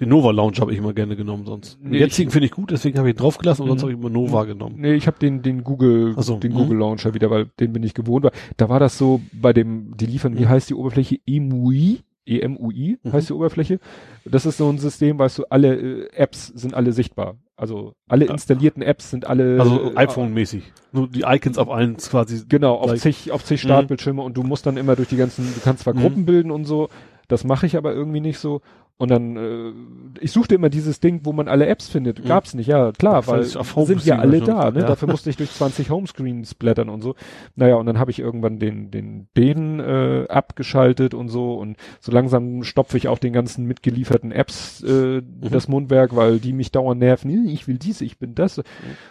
Den 0.00 0.08
Nova 0.08 0.32
Launch 0.32 0.60
habe 0.60 0.72
ich 0.72 0.78
immer 0.78 0.92
gerne 0.92 1.14
genommen 1.14 1.46
sonst. 1.46 1.78
Den 1.80 1.90
Nee, 1.90 1.98
jetzigen 1.98 2.30
finde 2.32 2.46
ich 2.46 2.52
gut, 2.52 2.72
deswegen 2.72 2.98
habe 2.98 3.08
ich 3.08 3.14
ihn 3.14 3.18
draufgelassen 3.18 3.62
und 3.62 3.66
Mhm. 3.66 3.70
sonst 3.70 3.82
habe 3.82 3.92
ich 3.92 3.98
immer 3.98 4.10
Nova 4.10 4.44
genommen. 4.44 4.76
Nee, 4.78 4.94
ich 4.94 5.06
habe 5.06 5.18
den 5.20 5.42
den 5.42 5.62
Google 5.62 6.14
so, 6.18 6.36
den 6.38 6.52
mhm. 6.52 6.56
Google 6.56 6.78
Launcher 6.78 7.14
wieder, 7.14 7.30
weil 7.30 7.46
den 7.60 7.72
bin 7.72 7.82
ich 7.84 7.94
gewohnt. 7.94 8.24
War. 8.24 8.32
Da 8.56 8.68
war 8.68 8.80
das 8.80 8.98
so 8.98 9.20
bei 9.32 9.52
dem 9.52 9.96
die 9.96 10.06
liefern, 10.06 10.36
wie 10.36 10.42
Mhm. 10.44 10.48
heißt 10.48 10.70
die 10.70 10.74
Oberfläche 10.74 11.18
EMUI? 11.26 12.00
EMUI 12.26 12.98
Mhm. 13.02 13.12
heißt 13.12 13.28
die 13.28 13.32
Oberfläche. 13.34 13.78
Das 14.24 14.46
ist 14.46 14.56
so 14.56 14.68
ein 14.68 14.78
System, 14.78 15.18
weißt 15.18 15.38
du, 15.38 15.44
alle 15.50 15.76
äh, 15.76 16.08
Apps 16.14 16.48
sind 16.48 16.74
alle 16.74 16.92
sichtbar. 16.92 17.36
Also 17.56 17.94
alle 18.08 18.24
installierten 18.24 18.82
Apps 18.82 19.10
sind 19.10 19.26
alle 19.26 19.60
Also 19.60 19.92
äh, 19.92 19.96
iPhone-mäßig. 19.96 20.72
Nur 20.92 21.08
die 21.08 21.22
Icons 21.24 21.56
auf 21.56 21.70
allen 21.70 21.96
quasi. 21.96 22.44
Genau, 22.48 22.74
auf 22.74 22.94
zig, 22.96 23.30
auf 23.30 23.44
zig 23.44 23.62
Mhm. 23.62 23.68
Startbildschirme 23.68 24.22
und 24.22 24.36
du 24.36 24.42
musst 24.42 24.66
dann 24.66 24.76
immer 24.76 24.96
durch 24.96 25.08
die 25.08 25.16
ganzen, 25.16 25.44
du 25.54 25.60
kannst 25.62 25.84
zwar 25.84 25.94
Mhm. 25.94 26.00
Gruppen 26.00 26.26
bilden 26.26 26.50
und 26.50 26.64
so, 26.64 26.88
das 27.28 27.44
mache 27.44 27.66
ich 27.66 27.76
aber 27.76 27.92
irgendwie 27.92 28.20
nicht 28.20 28.38
so. 28.38 28.60
Und 28.96 29.10
dann, 29.10 29.36
äh, 29.36 29.72
ich 30.20 30.30
suchte 30.30 30.54
immer 30.54 30.68
dieses 30.68 31.00
Ding, 31.00 31.22
wo 31.24 31.32
man 31.32 31.48
alle 31.48 31.66
Apps 31.66 31.88
findet. 31.88 32.20
Mhm. 32.22 32.28
Gab's 32.28 32.54
nicht, 32.54 32.68
ja 32.68 32.92
klar, 32.92 33.22
Das 33.22 33.26
weil 33.28 33.42
sind 33.86 34.04
ja 34.04 34.18
alle 34.20 34.40
da, 34.40 34.70
ne? 34.70 34.80
Ja. 34.80 34.86
Dafür 34.86 35.08
musste 35.08 35.30
ich 35.30 35.36
durch 35.36 35.50
20 35.50 35.90
Homescreens 35.90 36.54
blättern 36.54 36.88
und 36.88 37.00
so. 37.02 37.16
Naja, 37.56 37.74
und 37.74 37.86
dann 37.86 37.98
habe 37.98 38.12
ich 38.12 38.20
irgendwann 38.20 38.60
den, 38.60 38.92
den, 38.92 39.26
den 39.36 39.80
äh, 39.80 40.26
abgeschaltet 40.28 41.12
und 41.12 41.28
so 41.28 41.54
und 41.54 41.76
so 42.00 42.12
langsam 42.12 42.62
stopfe 42.62 42.96
ich 42.96 43.08
auch 43.08 43.18
den 43.18 43.32
ganzen 43.32 43.66
mitgelieferten 43.66 44.30
Apps 44.30 44.82
äh, 44.84 45.20
Mhm. 45.22 45.22
das 45.50 45.66
Mundwerk, 45.66 46.14
weil 46.14 46.38
die 46.38 46.52
mich 46.52 46.70
dauernd 46.70 47.00
nerven. 47.00 47.30
"Nee, 47.32 47.50
Ich 47.52 47.66
will 47.66 47.78
diese, 47.78 48.04
ich 48.04 48.18
bin 48.20 48.36
das. 48.36 48.62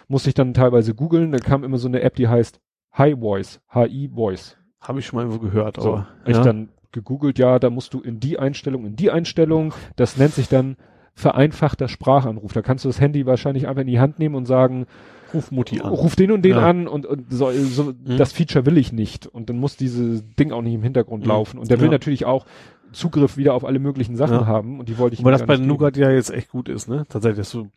Musste 0.08 0.30
ich 0.30 0.34
dann 0.34 0.54
teilweise 0.54 0.94
googeln. 0.94 1.30
Da 1.32 1.38
kam 1.38 1.62
immer 1.62 1.76
so 1.78 1.88
eine 1.88 2.00
App, 2.00 2.14
die 2.16 2.28
heißt 2.28 2.58
Hi 2.92 3.14
Voice, 3.16 3.60
HI 3.70 4.08
Voice. 4.14 4.56
Habe 4.80 5.00
ich 5.00 5.06
schon 5.06 5.18
mal 5.18 5.24
irgendwo 5.26 5.40
gehört, 5.44 5.78
So, 5.80 5.92
aber. 5.94 6.08
ich 6.26 6.36
ja. 6.36 6.42
dann 6.42 6.70
gegoogelt, 6.94 7.38
ja, 7.38 7.58
da 7.58 7.68
musst 7.68 7.92
du 7.92 8.00
in 8.00 8.18
die 8.20 8.38
Einstellung, 8.38 8.86
in 8.86 8.96
die 8.96 9.10
Einstellung, 9.10 9.74
das 9.96 10.16
nennt 10.16 10.32
sich 10.32 10.48
dann 10.48 10.76
vereinfachter 11.12 11.88
Sprachanruf. 11.88 12.52
Da 12.54 12.62
kannst 12.62 12.84
du 12.84 12.88
das 12.88 13.00
Handy 13.00 13.26
wahrscheinlich 13.26 13.68
einfach 13.68 13.82
in 13.82 13.86
die 13.86 14.00
Hand 14.00 14.18
nehmen 14.18 14.34
und 14.34 14.46
sagen, 14.46 14.86
Ruf 15.32 15.50
Mutti 15.50 15.80
an. 15.80 15.90
ruf 15.92 16.16
den 16.16 16.30
und 16.32 16.42
den 16.42 16.52
Ja. 16.52 16.66
an 16.68 16.88
und, 16.88 17.06
und 17.06 17.26
so, 17.32 17.50
so 17.52 17.84
Mhm. 17.84 18.16
das 18.16 18.32
Feature 18.32 18.66
will 18.66 18.78
ich 18.78 18.92
nicht. 18.92 19.26
Und 19.26 19.48
dann 19.50 19.58
muss 19.58 19.76
dieses 19.76 20.22
Ding 20.38 20.52
auch 20.52 20.62
nicht 20.62 20.74
im 20.74 20.82
Hintergrund 20.82 21.24
Mhm. 21.24 21.28
laufen. 21.28 21.58
Und 21.58 21.70
der 21.70 21.78
will 21.80 21.86
Ja. 21.86 21.92
natürlich 21.92 22.24
auch 22.24 22.46
Zugriff 22.92 23.36
wieder 23.36 23.54
auf 23.54 23.64
alle 23.64 23.80
möglichen 23.80 24.16
Sachen 24.16 24.40
Ja. 24.40 24.46
haben 24.46 24.78
und 24.78 24.88
die 24.88 24.98
wollte 24.98 25.14
ich 25.14 25.20
ihm 25.20 25.26
das 25.26 25.44
bei. 25.44 25.56
Nougat 25.56 25.96
ja 25.96 26.10
jetzt 26.10 26.30
echt 26.30 26.48
gut 26.50 26.68
ist, 26.68 26.88
ne? 26.88 27.04
Tatsächlich, 27.08 27.38
dass 27.38 27.50
du, 27.50 27.68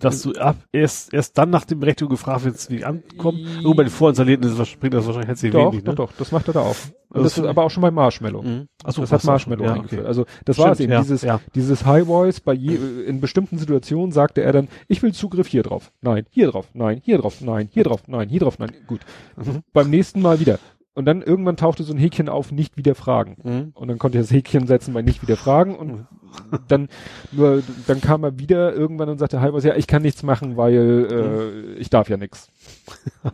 dass 0.00 0.22
du 0.22 0.32
ab, 0.32 0.56
erst, 0.72 1.12
erst 1.12 1.36
dann 1.38 1.50
nach 1.50 1.64
dem 1.64 1.80
Berechtigung 1.80 2.10
gefragt 2.10 2.44
wirst, 2.44 2.70
wie 2.70 2.84
ankommen. 2.84 3.38
Irgendwo 3.38 3.74
bei 3.74 3.84
den 3.84 3.90
vorinstallierten 3.90 4.50
ist, 4.50 4.80
bringt 4.80 4.94
das 4.94 5.06
wahrscheinlich 5.06 5.28
herzlich 5.28 5.52
Doch, 5.52 5.72
wenig, 5.72 5.84
doch, 5.84 5.92
ne? 5.92 5.96
doch, 5.96 6.12
das 6.18 6.32
macht 6.32 6.48
er 6.48 6.54
da 6.54 6.60
auch. 6.60 6.76
Also 7.10 7.24
das 7.24 7.38
ist 7.38 7.44
aber 7.44 7.62
auch 7.62 7.70
schon 7.70 7.82
bei 7.82 7.90
Marshmallow. 7.90 8.42
Mhm. 8.42 8.68
Ach 8.82 8.92
so, 8.92 9.02
das 9.02 9.12
hat 9.12 9.24
Marshmallow 9.24 9.64
ja, 9.64 9.74
eingeführt. 9.74 10.00
okay. 10.00 10.08
Also 10.08 10.26
das 10.44 10.58
war 10.58 10.72
es 10.72 10.80
eben. 10.80 10.92
ja, 10.92 11.00
dieses, 11.00 11.22
ja. 11.22 11.40
dieses 11.54 11.86
High 11.86 12.06
Voice 12.06 12.40
bei 12.40 12.54
je, 12.54 12.76
in 13.06 13.20
bestimmten 13.20 13.58
Situationen 13.58 14.10
sagte 14.10 14.42
er 14.42 14.52
dann, 14.52 14.68
ich 14.88 15.02
will 15.02 15.12
Zugriff 15.12 15.46
hier 15.46 15.62
drauf. 15.62 15.92
Nein, 16.00 16.26
hier 16.30 16.48
drauf. 16.48 16.66
Nein, 16.74 17.00
hier 17.04 17.18
drauf. 17.18 17.40
Nein, 17.40 17.68
hier 17.72 17.84
drauf. 17.84 18.02
Nein, 18.08 18.28
hier 18.28 18.40
drauf. 18.40 18.58
Nein. 18.58 18.72
Gut. 18.88 19.00
Mhm. 19.36 19.60
Beim 19.72 19.90
nächsten 19.90 20.20
Mal 20.22 20.40
wieder. 20.40 20.58
Und 20.94 21.06
dann 21.06 21.22
irgendwann 21.22 21.56
tauchte 21.56 21.82
so 21.82 21.92
ein 21.92 21.98
Häkchen 21.98 22.28
auf, 22.28 22.52
nicht 22.52 22.76
wieder 22.76 22.94
fragen. 22.94 23.36
Mhm. 23.42 23.70
Und 23.74 23.88
dann 23.88 23.98
konnte 23.98 24.18
ich 24.18 24.24
das 24.24 24.32
Häkchen 24.32 24.66
setzen 24.66 24.94
bei 24.94 25.02
nicht 25.02 25.22
wieder 25.22 25.36
fragen 25.36 25.76
und 25.76 26.06
dann 26.68 26.88
nur 27.32 27.62
dann 27.86 28.00
kam 28.00 28.24
er 28.24 28.38
wieder 28.38 28.72
irgendwann 28.74 29.08
und 29.08 29.18
sagte, 29.18 29.38
Voice, 29.40 29.64
ja, 29.64 29.74
ich 29.76 29.86
kann 29.86 30.02
nichts 30.02 30.22
machen, 30.22 30.56
weil 30.56 31.74
äh, 31.76 31.80
ich 31.80 31.90
darf 31.90 32.08
ja 32.08 32.16
nichts. 32.16 32.48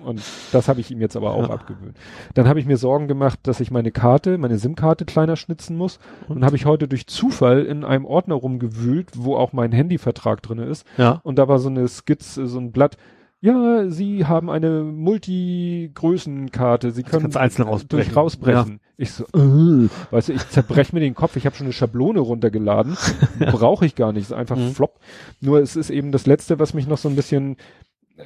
Und 0.05 0.23
das 0.53 0.69
habe 0.69 0.81
ich 0.81 0.91
ihm 0.91 1.01
jetzt 1.01 1.17
aber 1.17 1.33
auch 1.33 1.49
Ja. 1.49 1.55
abgewöhnt. 1.55 1.97
Dann 2.35 2.47
habe 2.49 2.61
ich 2.61 2.67
mir 2.67 2.77
Sorgen 2.77 3.09
gemacht, 3.09 3.39
dass 3.45 3.61
ich 3.61 3.71
meine 3.71 3.91
Karte, 3.91 4.39
meine 4.39 4.59
SIM-Karte 4.59 5.05
kleiner 5.05 5.37
schnitzen 5.37 5.77
muss. 5.77 5.99
Und 6.29 6.45
habe 6.45 6.57
ich 6.57 6.67
heute 6.67 6.89
durch 6.89 7.07
Zufall 7.07 7.65
in 7.65 7.85
einem 7.85 8.05
Ordner 8.05 8.35
rumgewühlt, 8.37 9.11
wo 9.17 9.37
auch 9.37 9.53
mein 9.53 9.73
Handyvertrag 9.73 10.43
drinne 10.43 10.65
ist. 10.65 10.87
Ja. 10.97 11.21
Und 11.25 11.39
da 11.39 11.49
war 11.49 11.59
so 11.59 11.69
eine 11.69 11.87
Skizze, 11.89 12.47
so 12.47 12.59
ein 12.59 12.73
Blatt. 12.73 12.97
Ja, 13.43 13.89
Sie 13.89 14.27
haben 14.27 14.51
eine 14.51 14.83
Multigrößenkarte. 14.83 16.91
Sie 16.91 17.03
können 17.03 17.23
kannst 17.23 17.37
du 17.37 17.41
einzeln 17.41 17.69
rausbrechen. 17.69 17.89
durch 17.89 18.17
rausbrechen. 18.17 18.81
Ich 18.97 19.13
so, 19.13 19.25
äh, 19.35 19.89
weißt 20.11 20.29
du, 20.29 20.33
ich 20.35 20.49
zerbrech 20.51 20.93
mir 20.93 21.01
den 21.01 21.15
Kopf. 21.15 21.37
Ich 21.37 21.47
habe 21.47 21.57
schon 21.57 21.67
eine 21.67 21.73
Schablone 21.73 22.21
runtergeladen. 22.21 22.97
Brauche 23.39 23.87
ich 23.87 23.95
gar 23.95 24.13
nicht. 24.13 24.25
Ist 24.25 24.33
einfach 24.33 24.57
Mhm. 24.57 24.73
flop. 24.73 24.99
Nur 25.41 25.61
es 25.61 25.77
ist 25.77 25.91
eben 25.91 26.13
das 26.13 26.27
Letzte, 26.27 26.59
was 26.59 26.75
mich 26.75 26.87
noch 26.87 26.99
so 26.99 27.09
ein 27.09 27.17
bisschen 27.17 27.57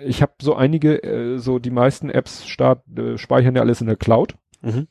ich 0.05 0.23
habe 0.23 0.33
so 0.43 0.57
einige, 0.57 1.05
äh, 1.05 1.39
so 1.39 1.61
die 1.61 1.71
meisten 1.71 2.11
Apps 2.11 2.45
start, 2.49 2.83
äh, 2.99 3.17
speichern 3.17 3.55
ja 3.55 3.63
alles 3.63 3.81
in 3.81 3.87
der 3.87 3.95
Cloud. 3.95 4.35
Mhm. 4.61 4.89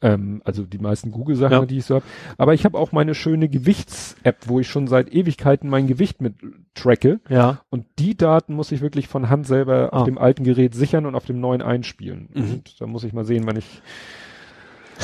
Ähm, 0.00 0.42
also 0.44 0.64
die 0.64 0.78
meisten 0.78 1.10
Google-Sachen, 1.10 1.52
Ja. 1.52 1.66
die 1.66 1.78
ich 1.78 1.84
so 1.84 1.96
habe. 1.96 2.04
Aber 2.38 2.54
ich 2.54 2.64
habe 2.64 2.78
auch 2.78 2.92
meine 2.92 3.14
schöne 3.14 3.48
Gewichts-App, 3.48 4.48
wo 4.48 4.60
ich 4.60 4.68
schon 4.68 4.86
seit 4.86 5.12
Ewigkeiten 5.12 5.68
mein 5.70 5.86
Gewicht 5.86 6.20
mit 6.20 6.34
tracke. 6.74 7.20
Ja. 7.28 7.60
Und 7.70 7.86
die 7.98 8.16
Daten 8.16 8.54
muss 8.54 8.72
ich 8.72 8.80
wirklich 8.80 9.08
von 9.08 9.28
Hand 9.30 9.46
selber 9.46 9.92
Ah. 9.92 9.98
auf 10.00 10.04
dem 10.04 10.18
alten 10.18 10.44
Gerät 10.44 10.74
sichern 10.74 11.06
und 11.06 11.14
auf 11.14 11.24
dem 11.26 11.40
neuen 11.40 11.62
einspielen. 11.62 12.28
Mhm. 12.34 12.42
Und 12.52 12.80
da 12.80 12.86
muss 12.86 13.04
ich 13.04 13.12
mal 13.12 13.24
sehen, 13.24 13.44
wann 13.46 13.56
ich. 13.56 13.80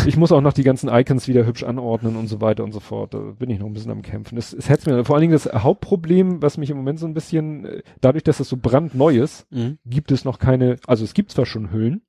Ich 0.07 0.17
muss 0.17 0.33
auch 0.33 0.41
noch 0.41 0.55
die 0.55 0.63
ganzen 0.63 0.89
Icons 0.89 1.29
wieder 1.29 1.45
hübsch 1.45 1.65
anordnen 1.65 2.17
und 2.17 2.27
so 2.27 2.41
weiter 2.41 2.65
und 2.65 2.73
so 2.73 2.81
fort. 2.81 3.13
Da 3.13 3.19
bin 3.19 3.51
ich 3.51 3.59
noch 3.59 3.67
ein 3.67 3.75
bisschen 3.75 3.91
am 3.93 4.01
Kämpfen. 4.01 4.37
Das, 4.37 4.55
es 4.55 4.71
hätte 4.71 4.91
mir 4.91 5.05
vor 5.05 5.17
allen 5.17 5.21
Dingen 5.21 5.35
das 5.35 5.45
Hauptproblem, 5.53 6.41
was 6.41 6.57
mich 6.57 6.71
im 6.71 6.79
Moment 6.79 6.99
so 6.99 7.07
ein 7.07 7.13
bisschen, 7.13 7.67
äh, 7.67 7.83
dadurch, 8.01 8.25
dass 8.25 8.41
es 8.41 8.49
so 8.49 8.57
brandneu 8.57 9.19
ist, 9.19 9.47
Mhm. 9.53 9.79
gibt 9.85 10.11
es 10.11 10.25
noch 10.25 10.39
keine, 10.39 10.77
also 10.87 11.05
es 11.05 11.13
gibt 11.13 11.31
zwar 11.31 11.45
schon 11.45 11.71
Hüllen, 11.73 12.01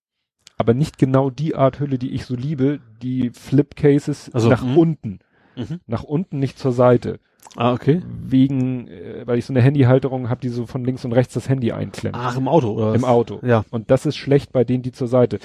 aber 0.57 0.73
nicht 0.73 0.97
genau 0.97 1.29
die 1.29 1.55
Art 1.55 1.79
Hülle, 1.79 1.97
die 1.97 2.11
ich 2.11 2.25
so 2.25 2.35
liebe, 2.35 2.79
die 3.01 3.31
Flip 3.31 3.75
Cases 3.75 4.29
Also, 4.33 4.49
nach 4.49 4.63
mhm. 4.63 4.77
unten. 4.77 5.19
Mhm. 5.55 5.79
Nach 5.87 6.03
unten, 6.03 6.39
nicht 6.39 6.57
zur 6.57 6.71
Seite. 6.71 7.19
Ah, 7.55 7.73
okay. 7.73 8.01
Wegen, 8.05 8.87
äh, 8.87 9.23
weil 9.25 9.37
ich 9.37 9.45
so 9.45 9.53
eine 9.53 9.61
Handyhalterung 9.61 10.29
habe, 10.29 10.41
die 10.41 10.49
so 10.49 10.65
von 10.65 10.83
links 10.83 11.05
und 11.05 11.13
rechts 11.13 11.33
das 11.33 11.49
Handy 11.49 11.71
einklemmt. 11.71 12.15
Ach, 12.17 12.37
im 12.37 12.47
Auto, 12.47 12.71
oder 12.71 12.91
was? 12.91 12.97
Im 12.97 13.05
Auto. 13.05 13.39
Ja. 13.43 13.65
Und 13.69 13.91
das 13.91 14.05
ist 14.05 14.15
schlecht 14.15 14.51
bei 14.51 14.63
denen, 14.63 14.83
die 14.83 14.91
zur 14.91 15.07
Seite. 15.07 15.39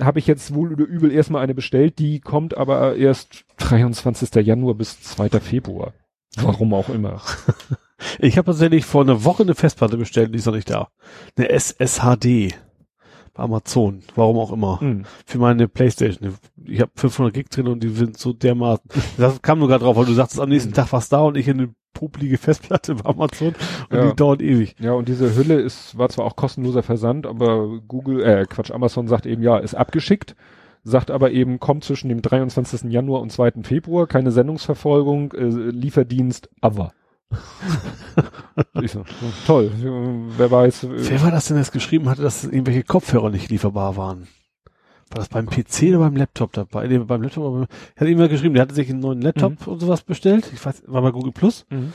Habe 0.00 0.18
ich 0.18 0.26
jetzt 0.26 0.54
wohl 0.54 0.72
oder 0.72 0.84
übel 0.84 1.10
erstmal 1.12 1.42
eine 1.42 1.54
bestellt, 1.54 1.98
die 1.98 2.20
kommt 2.20 2.56
aber 2.56 2.96
erst 2.96 3.44
23. 3.58 4.34
Januar 4.46 4.74
bis 4.74 5.00
2. 5.00 5.28
Februar. 5.40 5.92
Warum 6.36 6.74
auch 6.74 6.88
immer. 6.88 7.20
Ich 8.18 8.36
habe 8.36 8.46
tatsächlich 8.46 8.84
vor 8.84 9.02
einer 9.02 9.24
Woche 9.24 9.44
eine 9.44 9.54
Festplatte 9.54 9.96
bestellt, 9.96 10.34
die 10.34 10.38
ist 10.38 10.46
noch 10.46 10.54
nicht 10.54 10.68
da. 10.68 10.88
Eine 11.36 11.48
SSHD. 11.48 12.54
Bei 13.34 13.42
Amazon. 13.42 14.02
Warum 14.14 14.38
auch 14.38 14.52
immer. 14.52 14.80
Hm. 14.80 15.04
Für 15.26 15.38
meine 15.38 15.68
Playstation. 15.68 16.34
Ich 16.64 16.80
habe 16.80 16.92
500 16.94 17.34
Gig 17.34 17.48
drin 17.50 17.66
und 17.68 17.82
die 17.82 17.88
sind 17.88 18.16
so 18.16 18.32
dermaßen. 18.32 18.88
Das 19.18 19.42
kam 19.42 19.58
nur 19.58 19.68
gerade 19.68 19.84
drauf, 19.84 19.96
weil 19.96 20.06
du 20.06 20.12
sagtest, 20.14 20.40
am 20.40 20.48
nächsten 20.48 20.72
Tag 20.72 20.92
war's 20.92 21.08
da 21.08 21.20
und 21.22 21.36
ich 21.36 21.50
eine 21.50 21.74
popelige 21.92 22.38
Festplatte 22.38 22.94
bei 22.96 23.10
Amazon 23.10 23.54
und 23.90 23.96
Ja. 23.96 24.08
die 24.10 24.16
dauert 24.16 24.42
ewig. 24.42 24.74
Ja, 24.80 24.92
und 24.92 25.08
diese 25.08 25.34
Hülle 25.36 25.60
ist, 25.60 25.96
war 25.98 26.08
zwar 26.08 26.24
auch 26.26 26.36
kostenloser 26.36 26.82
Versand, 26.82 27.26
aber 27.26 27.80
Google, 27.86 28.22
äh, 28.22 28.46
Quatsch, 28.48 28.70
Amazon 28.72 29.06
sagt 29.08 29.26
eben, 29.26 29.42
ja, 29.42 29.58
ist 29.58 29.74
abgeschickt, 29.74 30.34
sagt 30.82 31.10
aber 31.10 31.30
eben, 31.30 31.60
kommt 31.60 31.84
zwischen 31.84 32.08
dem 32.08 32.20
23. 32.22 32.90
Januar 32.90 33.20
und 33.20 33.30
2. 33.30 33.62
Februar, 33.62 34.06
keine 34.06 34.32
Sendungsverfolgung, 34.32 35.32
äh, 35.32 35.44
Lieferdienst, 35.44 36.48
aber. 36.60 36.92
Ich 38.82 38.92
so, 38.92 39.04
toll, 39.46 39.70
wer 40.36 40.50
weiß. 40.50 40.84
äh, 40.84 40.88
Wer 41.10 41.22
war 41.22 41.30
das 41.30 41.46
denn, 41.46 41.56
der 41.56 41.62
es 41.62 41.72
geschrieben 41.72 42.08
hatte, 42.08 42.22
dass 42.22 42.44
irgendwelche 42.44 42.82
Kopfhörer 42.84 43.30
nicht 43.30 43.50
lieferbar 43.50 43.96
waren? 43.96 44.28
War 45.10 45.18
das 45.18 45.28
beim 45.28 45.46
PC 45.46 45.88
oder 45.90 45.98
beim 45.98 46.16
Laptop 46.16 46.52
dabei? 46.52 46.86
Nee, 46.88 46.98
beim 46.98 47.22
Laptop, 47.22 47.44
aber 47.44 47.58
er 47.94 48.00
hat 48.00 48.08
irgendwer 48.08 48.28
geschrieben, 48.28 48.54
der 48.54 48.62
hatte 48.62 48.74
sich 48.74 48.88
einen 48.90 49.00
neuen 49.00 49.20
Laptop 49.20 49.66
und 49.66 49.80
sowas 49.80 50.02
bestellt. 50.02 50.50
Ich 50.52 50.64
weiß, 50.64 50.84
war 50.86 51.02
bei 51.02 51.10
Google 51.10 51.32
Plus. 51.32 51.66
Mhm. 51.70 51.92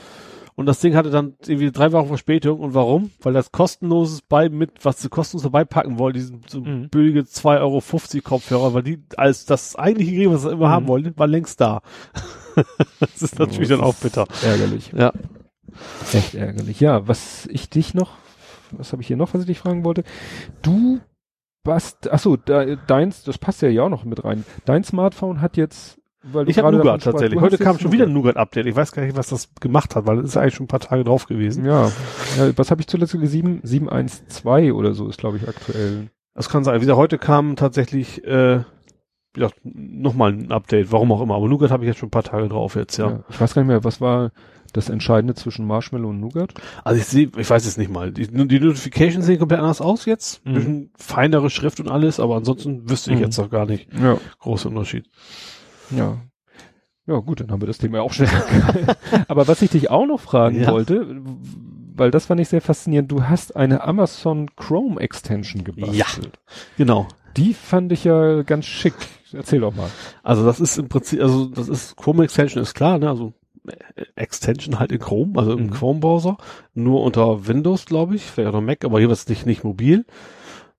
Und 0.56 0.66
das 0.66 0.80
Ding 0.80 0.94
hatte 0.94 1.10
dann 1.10 1.34
irgendwie 1.46 1.70
drei 1.70 1.90
Wochen 1.92 2.08
Verspätung. 2.08 2.60
Und 2.60 2.74
warum? 2.74 3.10
Weil 3.22 3.32
das 3.32 3.50
kostenloses 3.50 4.20
bei 4.22 4.48
mit, 4.48 4.84
was 4.84 5.00
sie 5.00 5.08
kostenlos 5.08 5.42
dabei 5.44 5.64
packen 5.64 5.98
wollen, 5.98 6.12
diesen 6.14 6.42
so 6.48 6.60
Mhm. 6.60 6.88
billige 6.90 7.20
2,50 7.24 7.60
Euro 7.60 8.22
Kopfhörer, 8.28 8.74
weil 8.74 8.82
die 8.82 9.02
als 9.16 9.46
das 9.46 9.76
eigentliche 9.76 10.12
Gerät, 10.12 10.30
was 10.30 10.42
sie 10.42 10.50
immer 10.50 10.68
haben 10.68 10.84
Mhm. 10.84 10.88
wollten, 10.88 11.18
war 11.18 11.26
längst 11.26 11.60
da. 11.60 11.80
das 13.00 13.22
ist 13.22 13.38
natürlich 13.38 13.68
das 13.68 13.78
dann 13.78 13.86
auch 13.86 13.94
bitter. 13.94 14.26
Ärgerlich. 14.42 14.92
Ja. 14.96 15.12
Echt 16.12 16.34
ärgerlich. 16.34 16.80
Ja, 16.80 17.06
was 17.06 17.46
ich 17.46 17.70
dich 17.70 17.94
noch, 17.94 18.12
was 18.72 18.92
habe 18.92 19.02
ich 19.02 19.08
hier 19.08 19.16
noch, 19.16 19.34
was 19.34 19.42
ich 19.42 19.46
dich 19.46 19.58
fragen 19.58 19.84
wollte? 19.84 20.04
Du 20.62 21.00
was, 21.64 21.98
ach 22.10 22.18
so, 22.18 22.36
de, 22.36 22.78
deins, 22.86 23.24
das 23.24 23.38
passt 23.38 23.62
ja 23.62 23.68
ja 23.68 23.82
auch 23.82 23.90
noch 23.90 24.04
mit 24.04 24.24
rein. 24.24 24.44
Dein 24.64 24.82
Smartphone 24.82 25.40
hat 25.40 25.56
jetzt, 25.56 26.00
weil 26.22 26.44
du 26.44 26.50
Ich 26.50 26.58
habe 26.58 26.70
gerade 26.70 26.78
Nougat 26.78 27.02
tatsächlich. 27.02 27.40
Heute 27.40 27.58
kam 27.58 27.78
schon 27.78 27.92
wieder 27.92 28.06
ein 28.06 28.12
Nougat-Update. 28.12 28.66
Ich 28.66 28.76
weiß 28.76 28.92
gar 28.92 29.04
nicht, 29.04 29.16
was 29.16 29.28
das 29.28 29.50
gemacht 29.60 29.94
hat, 29.94 30.06
weil 30.06 30.18
es 30.20 30.30
ist 30.30 30.36
eigentlich 30.36 30.54
schon 30.54 30.64
ein 30.64 30.68
paar 30.68 30.80
Tage 30.80 31.04
drauf 31.04 31.26
gewesen. 31.26 31.66
Ja, 31.66 31.90
ja 32.38 32.56
was 32.56 32.70
habe 32.70 32.80
ich 32.80 32.86
zuletzt 32.86 33.12
gelesen? 33.12 33.30
7, 33.30 33.60
712 33.62 34.74
oder 34.74 34.94
so 34.94 35.08
ist, 35.08 35.18
glaube 35.18 35.36
ich, 35.36 35.48
aktuell. 35.48 36.08
Das 36.34 36.48
kann 36.48 36.64
sein. 36.64 36.76
Wie 36.76 36.80
gesagt, 36.80 36.96
heute 36.96 37.18
kam 37.18 37.56
tatsächlich, 37.56 38.24
äh, 38.24 38.60
gesagt, 39.32 39.56
nochmal 39.64 40.32
ein 40.32 40.50
Update, 40.52 40.90
warum 40.92 41.12
auch 41.12 41.20
immer. 41.20 41.34
Aber 41.36 41.48
Nougat 41.48 41.70
habe 41.70 41.84
ich 41.84 41.88
jetzt 41.88 41.98
schon 41.98 42.08
ein 42.08 42.12
paar 42.12 42.22
Tage 42.22 42.48
drauf 42.48 42.74
jetzt, 42.76 42.96
ja. 42.96 43.22
Ich 43.28 43.40
weiß 43.40 43.54
gar 43.54 43.62
nicht 43.62 43.68
mehr, 43.68 43.84
was 43.84 44.00
war, 44.00 44.32
das 44.72 44.88
Entscheidende 44.88 45.34
zwischen 45.34 45.66
Marshmallow 45.66 46.10
und 46.10 46.20
Nougat? 46.20 46.54
Also 46.84 47.00
ich 47.00 47.06
sehe, 47.06 47.28
ich 47.36 47.50
weiß 47.50 47.66
es 47.66 47.76
nicht 47.76 47.90
mal. 47.90 48.12
Die, 48.12 48.28
die 48.28 48.60
Notifications 48.60 49.26
sehen 49.26 49.38
komplett 49.40 49.58
anders 49.60 49.80
aus 49.80 50.04
jetzt. 50.04 50.46
Mhm. 50.46 50.54
Bisschen 50.54 50.90
feinere 50.96 51.50
Schrift 51.50 51.80
und 51.80 51.88
alles, 51.88 52.20
aber 52.20 52.36
ansonsten 52.36 52.88
wüsste 52.88 53.10
ich 53.10 53.16
Mhm. 53.16 53.22
jetzt 53.24 53.38
noch 53.38 53.50
gar 53.50 53.66
nicht. 53.66 53.88
Ja. 53.92 54.18
Großer 54.38 54.68
Unterschied. 54.68 55.10
Ja. 55.90 56.18
Ja, 57.06 57.16
gut, 57.16 57.40
dann 57.40 57.50
haben 57.50 57.60
wir 57.60 57.66
das 57.66 57.78
Thema 57.78 58.00
auch 58.02 58.12
schnell. 58.12 58.28
Aber 59.26 59.48
was 59.48 59.62
ich 59.62 59.70
dich 59.70 59.90
auch 59.90 60.06
noch 60.06 60.20
fragen 60.20 60.60
Ja. 60.60 60.70
wollte, 60.70 61.20
weil 61.96 62.12
das 62.12 62.26
fand 62.26 62.40
ich 62.40 62.48
sehr 62.48 62.60
faszinierend, 62.60 63.10
du 63.10 63.24
hast 63.24 63.56
eine 63.56 63.82
Amazon 63.82 64.54
Chrome 64.54 65.00
Extension 65.00 65.64
gebastelt. 65.64 65.96
Ja. 65.96 66.52
Genau. 66.76 67.08
Die 67.36 67.54
fand 67.54 67.90
ich 67.90 68.04
ja 68.04 68.42
ganz 68.42 68.66
schick. 68.66 68.94
Erzähl 69.32 69.60
doch 69.60 69.74
mal. 69.74 69.88
Also 70.22 70.44
das 70.44 70.60
ist 70.60 70.78
im 70.78 70.88
Prinzip, 70.88 71.20
also 71.22 71.46
das 71.46 71.68
ist 71.68 71.96
Chrome 71.96 72.24
Extension 72.24 72.62
ist 72.62 72.74
klar, 72.74 72.98
ne? 72.98 73.08
Also 73.08 73.32
äh, 73.66 74.04
Extension 74.16 74.78
halt 74.78 74.92
in 74.92 74.98
Chrome, 74.98 75.38
also 75.38 75.52
im 75.52 75.66
Mhm. 75.66 75.70
Chrome 75.70 76.00
Browser, 76.00 76.36
nur 76.74 77.02
unter 77.02 77.46
Windows, 77.46 77.86
glaube 77.86 78.16
ich, 78.16 78.22
vielleicht 78.22 78.48
auch 78.50 78.60
noch 78.60 78.66
Mac, 78.66 78.84
aber 78.84 79.00
jeweils 79.00 79.28
nicht 79.28 79.46
nicht 79.46 79.64
mobil. 79.64 80.04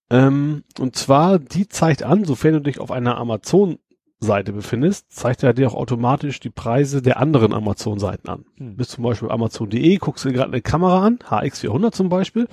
Ähm, 0.10 0.64
und 0.80 0.96
zwar 0.96 1.40
die 1.40 1.68
zeigt 1.70 2.04
an, 2.04 2.26
sofern 2.26 2.54
du 2.54 2.60
dich 2.62 2.80
auf 2.80 2.92
einer 2.92 3.18
Amazon 3.18 3.78
Seite 4.24 4.54
befindest, 4.54 5.12
zeigt 5.12 5.42
er 5.42 5.54
dir 5.54 5.68
auch 5.68 5.74
automatisch 5.74 6.40
die 6.40 6.52
Preise 6.52 7.02
der 7.02 7.20
anderen 7.20 7.54
Amazon-Seiten 7.54 8.30
an. 8.30 8.46
Hm. 8.58 8.76
Bist 8.76 8.92
zum 8.92 9.04
Beispiel 9.04 9.32
Amazon.de, 9.32 9.98
guckst 9.98 10.24
dir 10.26 10.32
gerade 10.32 10.52
eine 10.52 10.62
Kamera 10.62 11.04
an, 11.04 11.18
HX400 11.28 11.92
zum 11.92 12.10
Beispiel, 12.10 12.48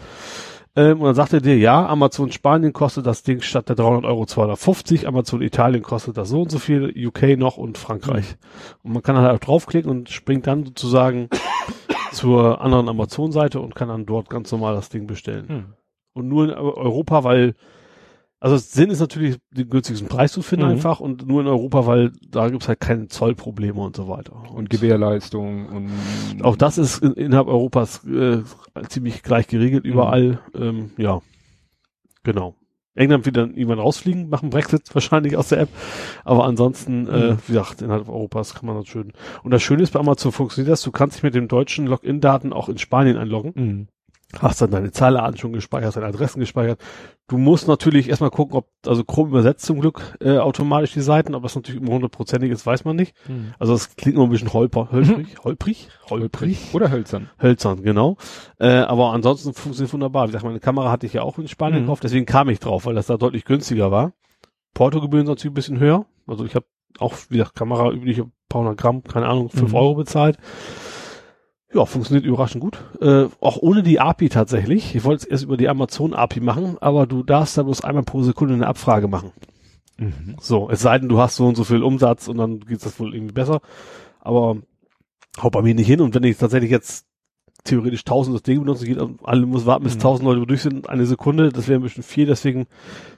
ähm, 0.78 1.00
und 1.00 1.06
dann 1.06 1.14
sagt 1.16 1.32
er 1.32 1.40
dir, 1.40 1.59
ja, 1.59 1.88
Amazon 1.88 2.30
Spanien 2.30 2.72
kostet 2.72 3.05
das 3.05 3.24
Ding 3.24 3.40
statt 3.40 3.68
der 3.68 3.74
300 3.74 4.05
Euro 4.05 4.26
250, 4.26 5.09
Amazon 5.09 5.42
Italien 5.42 5.82
kostet 5.82 6.16
das 6.16 6.28
so 6.28 6.42
und 6.42 6.52
so 6.52 6.60
viel, 6.60 6.94
UK 6.96 7.36
noch 7.36 7.56
und 7.56 7.76
Frankreich. 7.78 8.36
Und 8.84 8.92
man 8.92 9.02
kann 9.02 9.16
halt 9.16 9.34
auch 9.34 9.44
draufklicken 9.44 9.90
und 9.90 10.09
springt 10.09 10.46
dann 10.46 10.64
sozusagen 10.64 11.30
zur 12.12 12.60
anderen 12.60 12.88
Amazon-Seite 12.88 13.59
und 13.59 13.74
kann 13.74 13.88
dann 13.88 14.06
dort 14.06 14.30
ganz 14.30 14.52
normal 14.52 14.76
das 14.76 14.88
Ding 14.88 15.09
bestellen. 15.09 15.48
Hm. 15.48 15.64
Und 16.12 16.28
nur 16.28 16.44
in 16.44 16.50
Europa, 16.52 17.24
weil, 17.24 17.56
also 18.40 18.56
Sinn 18.56 18.90
ist 18.90 19.01
natürlich, 19.01 19.36
den 19.51 19.69
günstigsten 19.69 20.09
Preis 20.09 20.32
zu 20.32 20.43
finden 20.43 20.66
Mhm. 20.66 20.73
einfach 20.73 21.01
und 21.01 21.27
nur 21.27 21.40
in 21.40 21.47
Europa, 21.48 21.86
weil 21.86 22.12
da 22.28 22.48
gibt's 22.48 22.69
halt 22.69 22.81
keine 22.81 23.09
Zollprobleme 23.09 23.81
und 23.81 23.97
so 23.97 24.09
weiter. 24.09 24.43
Und 24.52 24.70
Gewährleistung 24.70 25.66
und 25.66 26.44
Auch 26.44 26.56
das 26.56 26.78
ist 26.78 27.02
in, 27.02 27.15
innerhalb 27.15 27.48
Europas 27.48 28.05
äh, 28.05 28.43
ziemlich 28.89 29.23
gleich 29.23 29.48
geregelt 29.48 29.85
Mhm. 29.85 29.90
überall. 29.90 30.39
Ähm, 30.55 30.90
ja, 30.98 31.20
genau. 32.23 32.55
England 32.94 33.27
wird 33.27 33.36
dann 33.36 33.55
irgendwann 33.55 33.78
rausfliegen, 33.78 34.28
machen 34.28 34.51
Brexit 34.51 34.82
wahrscheinlich 34.94 35.36
aus 35.36 35.48
der 35.51 35.60
App. 35.60 35.69
Aber 36.24 36.44
ansonsten, 36.44 37.06
äh, 37.06 37.32
Mhm. 37.32 37.39
wie 37.47 37.52
gesagt, 37.52 37.81
innerhalb 37.82 38.09
Europas 38.09 38.55
kann 38.55 38.66
man 38.66 38.77
das 38.77 38.89
schön. 38.89 39.12
Und 39.44 39.52
das 39.52 39.62
Schöne 39.62 39.82
ist 39.85 39.93
bei 39.93 40.01
Amazon 40.01 40.32
funktioniert 40.32 40.73
das, 40.73 40.82
du 40.82 40.90
kannst 40.90 41.16
dich 41.16 41.23
mit 41.23 41.35
dem 41.35 41.47
deutschen 41.48 41.86
Login-Daten 41.86 42.52
auch 42.52 42.69
in 42.69 42.78
Spanien 42.78 43.16
einloggen. 43.16 43.89
Mhm. 44.34 44.38
Hast 44.42 44.60
dann 44.60 44.70
deine 44.70 44.90
Zahlenarten 44.90 45.38
schon 45.38 45.52
gespeichert, 45.55 45.96
deine 45.96 46.06
Adressen 46.06 46.40
gespeichert. 46.40 46.78
Du 47.28 47.38
musst 47.38 47.66
natürlich 47.66 48.09
erstmal 48.10 48.30
gucken, 48.30 48.56
ob, 48.56 48.68
also 48.86 49.02
Chrome 49.05 49.30
übersetzt 49.30 49.64
zum 49.64 49.80
Glück 49.80 50.16
äh, 50.20 50.36
automatisch 50.38 50.92
die 50.92 51.00
Seiten, 51.00 51.34
ob 51.34 51.42
das 51.42 51.55
natürlich 51.55 51.80
immer 51.80 51.92
hundertprozentig 51.92 52.50
ist, 52.50 52.66
weiß 52.66 52.84
man 52.84 52.96
nicht. 52.96 53.14
Mhm. 53.26 53.55
Also 53.59 53.72
es 53.74 53.96
klingt 53.96 54.16
immer 54.16 54.24
ein 54.26 54.30
bisschen 54.30 54.52
holper, 54.52 54.88
holprig, 54.92 55.36
holprig, 55.44 55.88
holprig, 56.10 56.74
Oder 56.74 56.90
hölzern. 56.90 57.30
hölzern, 57.40 57.82
genau. 57.82 58.16
Äh, 58.59 58.68
aber 58.68 59.12
ansonsten 59.12 59.55
funktioniert 59.55 59.92
wunderbar. 59.94 60.24
Wie 60.24 60.32
gesagt, 60.32 60.44
meine 60.44 60.60
Kamera 60.60 60.90
hatte 60.90 61.06
ich 61.06 61.14
ja 61.14 61.22
auch 61.22 61.38
in 61.38 61.48
Spanien 61.48 61.80
Mhm. 61.80 61.86
gekauft, 61.86 62.05
deswegen 62.05 62.26
kam 62.26 62.50
ich 62.50 62.60
drauf, 62.60 62.84
weil 62.84 62.94
das 62.94 63.06
da 63.06 63.16
deutlich 63.16 63.46
günstiger 63.46 63.90
war. 63.90 64.12
Portogebühren 64.74 65.24
sind 65.26 65.32
natürlich 65.32 65.52
ein 65.52 65.55
bisschen 65.55 65.78
höher. 65.80 66.05
Also 66.26 66.44
ich 66.44 66.55
habe 66.55 66.66
auch, 66.98 67.14
wie 67.30 67.38
gesagt, 67.38 67.55
Kamera 67.56 67.90
übliche 67.92 68.26
paar 68.48 68.60
hundert 68.62 68.78
Gramm, 68.78 69.02
keine 69.05 69.26
Ahnung, 69.26 69.48
fünf 69.50 69.70
Mhm. 69.70 69.76
Euro 69.76 69.94
bezahlt. 69.94 70.38
Ja, 71.74 71.85
funktioniert 71.85 72.24
überraschend 72.24 72.62
gut. 72.62 72.78
Äh, 73.01 73.27
auch 73.40 73.59
ohne 73.59 73.82
die 73.82 74.01
API 74.01 74.31
tatsächlich. 74.31 74.95
Ich 74.95 75.05
wollte 75.05 75.24
es 75.24 75.31
erst 75.31 75.45
über 75.45 75.57
die 75.59 75.69
Amazon 75.69 76.15
API 76.15 76.40
machen, 76.40 76.78
aber 76.81 77.07
du 77.07 77.23
darfst 77.23 77.59
da 77.59 77.62
bloß 77.62 77.85
einmal 77.85 78.05
pro 78.05 78.23
Sekunde 78.23 78.55
eine 78.55 78.66
Abfrage 78.66 79.07
machen. 79.07 79.32
Mhm. 79.99 80.36
So, 80.40 80.70
es 80.70 80.81
sei 80.81 80.99
denn, 80.99 81.09
du 81.11 81.19
hast 81.19 81.36
so 81.36 81.47
und 81.47 81.57
so 81.57 81.65
viel 81.65 81.82
Umsatz 81.82 82.28
und 82.28 82.39
dann 82.39 82.61
geht 82.61 82.85
das 82.85 82.99
wohl 82.99 83.15
irgendwie 83.15 83.35
besser. 83.35 83.61
Aber 84.20 84.57
haut 85.43 85.53
bei 85.53 85.62
mir 85.62 85.74
nicht 85.74 85.86
hin. 85.86 86.01
Und 86.01 86.15
wenn 86.15 86.24
ich 86.24 86.39
tatsächlich 86.39 86.70
jetzt 86.70 87.05
theoretisch 87.65 88.01
1000 88.01 88.36
das 88.36 88.43
Ding 88.45 88.61
benutze, 88.61 88.86
geht 88.86 88.99
alle 89.24 89.45
muss 89.45 89.66
warten, 89.66 89.85
bis 89.85 89.97
Mhm. 89.97 90.01
1000 90.01 90.24
Leute 90.28 90.47
durch 90.47 90.62
sind, 90.62 90.89
eine 90.89 91.05
Sekunde, 91.05 91.51
das 91.51 91.69
wäre 91.69 91.81
ein 91.81 91.82
bisschen 91.82 92.03
viel. 92.03 92.24
Deswegen 92.27 92.66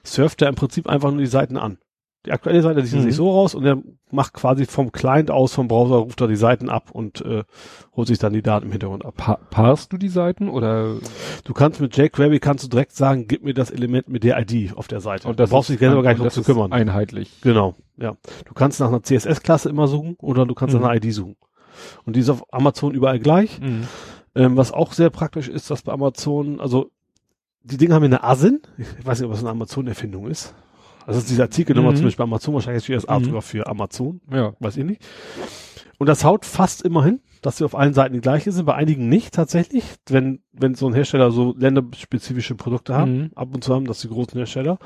surft 0.03 0.41
er 0.41 0.49
im 0.49 0.55
Prinzip 0.55 0.87
einfach 0.87 1.11
nur 1.11 1.21
die 1.21 1.27
Seiten 1.27 1.55
an. 1.55 1.77
Die 2.25 2.31
aktuelle 2.31 2.61
Seite 2.61 2.85
sieht 2.85 2.99
Mhm. 2.99 3.03
sich 3.03 3.15
so 3.15 3.31
raus 3.31 3.55
und 3.55 3.65
er 3.65 3.77
macht 4.11 4.33
quasi 4.33 4.65
vom 4.65 4.91
Client 4.91 5.31
aus, 5.31 5.53
vom 5.55 5.67
Browser, 5.67 5.95
ruft 5.95 6.21
er 6.21 6.27
die 6.27 6.35
Seiten 6.35 6.69
ab 6.69 6.91
und 6.91 7.21
äh, 7.25 7.43
holt 7.95 8.07
sich 8.07 8.19
dann 8.19 8.31
die 8.33 8.43
Daten 8.43 8.67
im 8.67 8.71
Hintergrund 8.71 9.03
ab. 9.05 9.15
Pa 9.17 9.39
parst 9.49 9.91
du 9.91 9.97
die 9.97 10.09
Seiten 10.09 10.47
oder 10.49 10.97
Du 11.45 11.53
kannst 11.53 11.81
mit 11.81 11.97
jQuery 11.97 12.39
kannst 12.39 12.63
du 12.63 12.67
direkt 12.67 12.91
sagen, 12.93 13.27
gib 13.27 13.43
mir 13.43 13.55
das 13.55 13.71
Element 13.71 14.07
mit 14.07 14.23
der 14.23 14.39
ID 14.39 14.77
auf 14.77 14.87
der 14.87 15.01
Seite. 15.01 15.27
und 15.27 15.39
das 15.39 15.49
du 15.49 15.55
brauchst 15.55 15.69
dich 15.69 15.79
selber 15.79 16.03
gar 16.03 16.11
nicht 16.11 16.21
drum 16.21 16.29
zu 16.29 16.43
kümmern. 16.43 16.71
Einheitlich. 16.71 17.41
Genau, 17.41 17.73
ja. 17.97 18.15
Du 18.45 18.53
kannst 18.53 18.79
nach 18.79 18.89
einer 18.89 19.01
CSS-Klasse 19.01 19.69
immer 19.69 19.87
suchen 19.87 20.15
oder 20.19 20.45
du 20.45 20.53
kannst 20.53 20.75
Mhm. 20.75 20.81
nach 20.81 20.89
einer 20.89 21.03
ID 21.03 21.11
suchen. 21.13 21.35
Und 22.05 22.15
die 22.15 22.19
ist 22.19 22.29
auf 22.29 22.43
Amazon 22.53 22.93
überall 22.93 23.17
gleich. 23.19 23.59
Mhm. 23.59 23.87
Ähm, 24.35 24.57
was 24.57 24.71
auch 24.71 24.93
sehr 24.93 25.09
praktisch 25.09 25.47
ist, 25.47 25.71
dass 25.71 25.81
bei 25.81 25.91
Amazon, 25.91 26.59
also 26.59 26.91
die 27.63 27.77
Dinge 27.77 27.95
haben 27.95 28.03
hier 28.03 28.09
eine 28.17 28.23
ASIN. 28.23 28.61
Ich 28.99 29.05
weiß 29.05 29.19
nicht, 29.19 29.25
ob 29.25 29.31
das 29.31 29.41
eine 29.41 29.49
Amazon-Erfindung 29.49 30.27
ist. 30.27 30.53
Also 31.05 31.19
ist 31.19 31.29
diese 31.29 31.41
Artikelnummer 31.43 31.91
Mhm. 31.91 31.95
zum 31.97 32.05
Beispiel 32.05 32.17
bei 32.17 32.23
Amazon, 32.29 32.53
wahrscheinlich 32.53 32.83
steht 32.83 32.95
das 32.97 33.07
A 33.07 33.19
Mhm. 33.19 33.23
sogar 33.25 33.41
für 33.41 33.67
Amazon, 33.67 34.21
Ja. 34.31 34.53
weiß 34.59 34.77
ich 34.77 34.85
nicht. 34.85 35.01
Und 35.97 36.07
das 36.07 36.23
haut 36.23 36.45
fast 36.45 36.81
immer 36.83 37.03
hin, 37.05 37.21
dass 37.41 37.57
sie 37.57 37.65
auf 37.65 37.75
allen 37.75 37.93
Seiten 37.93 38.13
die 38.15 38.21
gleiche 38.21 38.51
sind, 38.51 38.65
bei 38.65 38.73
einigen 38.73 39.07
nicht 39.07 39.33
tatsächlich. 39.33 39.83
Wenn, 40.09 40.41
wenn 40.51 40.73
so 40.75 40.87
ein 40.87 40.93
Hersteller 40.93 41.31
so 41.31 41.53
länderspezifische 41.57 42.55
Produkte 42.55 42.95
haben, 42.95 43.17
Mhm. 43.17 43.31
ab 43.35 43.49
und 43.53 43.63
zu 43.63 43.73
haben 43.75 43.85
das 43.85 44.01
die 44.01 44.07
großen 44.09 44.35
Hersteller. 44.37 44.79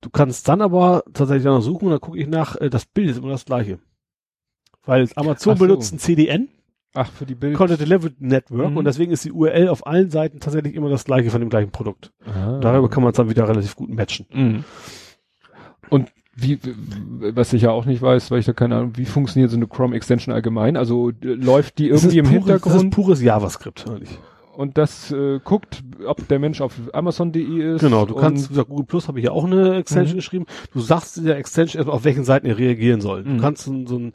Du 0.00 0.10
kannst 0.10 0.48
dann 0.48 0.62
aber 0.62 1.02
tatsächlich 1.12 1.44
danach 1.44 1.60
suchen 1.62 1.86
und 1.86 1.90
dann 1.92 2.00
gucke 2.00 2.18
ich 2.18 2.28
nach, 2.28 2.56
äh, 2.56 2.70
das 2.70 2.86
Bild 2.86 3.10
ist 3.10 3.18
immer 3.18 3.30
das 3.30 3.44
gleiche. 3.44 3.78
Weil 4.84 5.08
Amazon 5.16 5.56
so. 5.56 5.64
benutzt 5.66 5.92
ein 5.92 5.98
CDN, 5.98 6.48
Ach, 6.94 7.10
für 7.10 7.26
die 7.26 7.34
Bild. 7.34 7.54
Content 7.56 7.80
Delivery 7.80 8.12
Network, 8.18 8.70
Mhm. 8.70 8.76
und 8.78 8.84
deswegen 8.86 9.12
ist 9.12 9.24
die 9.24 9.32
URL 9.32 9.68
auf 9.68 9.86
allen 9.86 10.08
Seiten 10.10 10.40
tatsächlich 10.40 10.74
immer 10.74 10.88
das 10.88 11.04
gleiche 11.04 11.30
von 11.30 11.40
dem 11.40 11.50
gleichen 11.50 11.70
Produkt. 11.72 12.12
Ah. 12.24 12.58
Darüber 12.60 12.88
kann 12.88 13.02
man 13.02 13.10
es 13.12 13.16
dann 13.16 13.28
wieder 13.28 13.46
relativ 13.48 13.76
gut 13.76 13.90
matchen. 13.90 14.26
Mhm. 14.32 14.64
Und 15.90 16.10
wie, 16.36 16.58
was 17.34 17.52
ich 17.52 17.62
ja 17.62 17.70
auch 17.70 17.84
nicht 17.84 18.00
weiß, 18.00 18.30
weil 18.30 18.38
ich 18.40 18.46
da 18.46 18.52
keine 18.52 18.76
Ahnung, 18.76 18.92
wie 18.96 19.04
funktioniert 19.06 19.50
so 19.50 19.56
eine 19.56 19.66
Chrome 19.66 19.96
Extension 19.96 20.32
allgemein? 20.34 20.76
Also 20.76 21.10
äh, 21.10 21.14
läuft 21.22 21.78
die 21.78 21.88
irgendwie 21.88 22.18
im 22.18 22.26
pures- 22.26 22.46
Das 22.46 22.56
ist 22.56 22.62
Hintergrund 22.62 22.94
pures 22.94 23.22
JavaScript. 23.22 23.86
eigentlich. 23.88 24.18
und 24.56 24.78
das 24.78 25.10
äh, 25.12 25.40
guckt, 25.42 25.82
ob 26.06 26.26
der 26.28 26.38
Mensch 26.38 26.60
auf 26.60 26.74
Amazon.de 26.92 27.74
ist? 27.74 27.80
Genau, 27.80 28.06
du 28.06 28.14
kannst, 28.14 28.48
gesagt, 28.50 28.68
Google 28.68 28.86
Plus 28.86 29.08
habe 29.08 29.18
ich 29.18 29.24
ja 29.24 29.32
auch 29.32 29.44
eine 29.44 29.74
Extension 29.76 30.14
Mhm. 30.14 30.18
geschrieben. 30.18 30.46
Du 30.72 30.80
sagst 30.80 31.18
in 31.18 31.24
der 31.24 31.36
Extension 31.38 31.78
erstmal, 31.80 31.96
auf 31.96 32.04
welchen 32.04 32.24
Seiten 32.24 32.46
er 32.46 32.58
reagieren 32.58 33.00
soll. 33.00 33.24
Mhm. 33.24 33.36
Du 33.36 33.40
kannst 33.42 33.64
so, 33.64 33.86
so 33.86 33.96
einen 33.96 34.12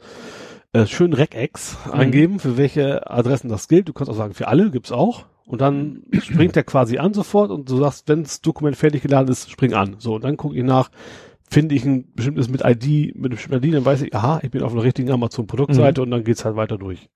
äh, 0.72 0.86
schönen 0.86 1.12
Regex 1.12 1.76
Mhm. 1.86 1.92
eingeben, 1.92 2.38
für 2.38 2.56
welche 2.56 3.10
Adressen 3.10 3.48
das 3.50 3.68
gilt. 3.68 3.88
Du 3.88 3.92
kannst 3.92 4.10
auch 4.10 4.16
sagen, 4.16 4.32
für 4.34 4.48
alle 4.48 4.70
gibt's 4.70 4.92
auch. 4.92 5.26
Und 5.46 5.60
dann 5.60 6.04
springt 6.22 6.56
der 6.56 6.64
quasi 6.64 6.96
an 6.96 7.12
sofort 7.12 7.50
und 7.50 7.68
du 7.68 7.76
sagst, 7.76 8.08
wenn 8.08 8.22
das 8.22 8.40
Dokument 8.40 8.76
fertig 8.76 9.02
geladen 9.02 9.28
ist, 9.30 9.50
spring 9.50 9.74
an. 9.74 9.96
So, 9.98 10.14
und 10.14 10.24
dann 10.24 10.38
gucke 10.38 10.56
ich 10.56 10.64
nach, 10.64 10.90
finde 11.54 11.74
ich 11.74 11.84
ein 11.86 12.12
bestimmtes 12.14 12.48
mit 12.50 12.62
ID, 12.64 13.14
mit 13.16 13.24
einem 13.24 13.30
bestimmten 13.30 13.64
ID, 13.66 13.74
dann 13.74 13.84
weiß 13.84 14.02
ich, 14.02 14.14
aha, 14.14 14.40
ich 14.42 14.50
bin 14.50 14.62
auf 14.62 14.72
einer 14.72 14.82
richtigen 14.82 15.10
Amazon-Produktseite 15.10 16.00
Mhm. 16.00 16.04
und 16.04 16.10
dann 16.10 16.24
geht's 16.24 16.44
halt 16.44 16.56
weiter 16.56 16.76
durch. 16.76 17.08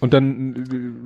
Und 0.00 0.12
dann, 0.14 1.04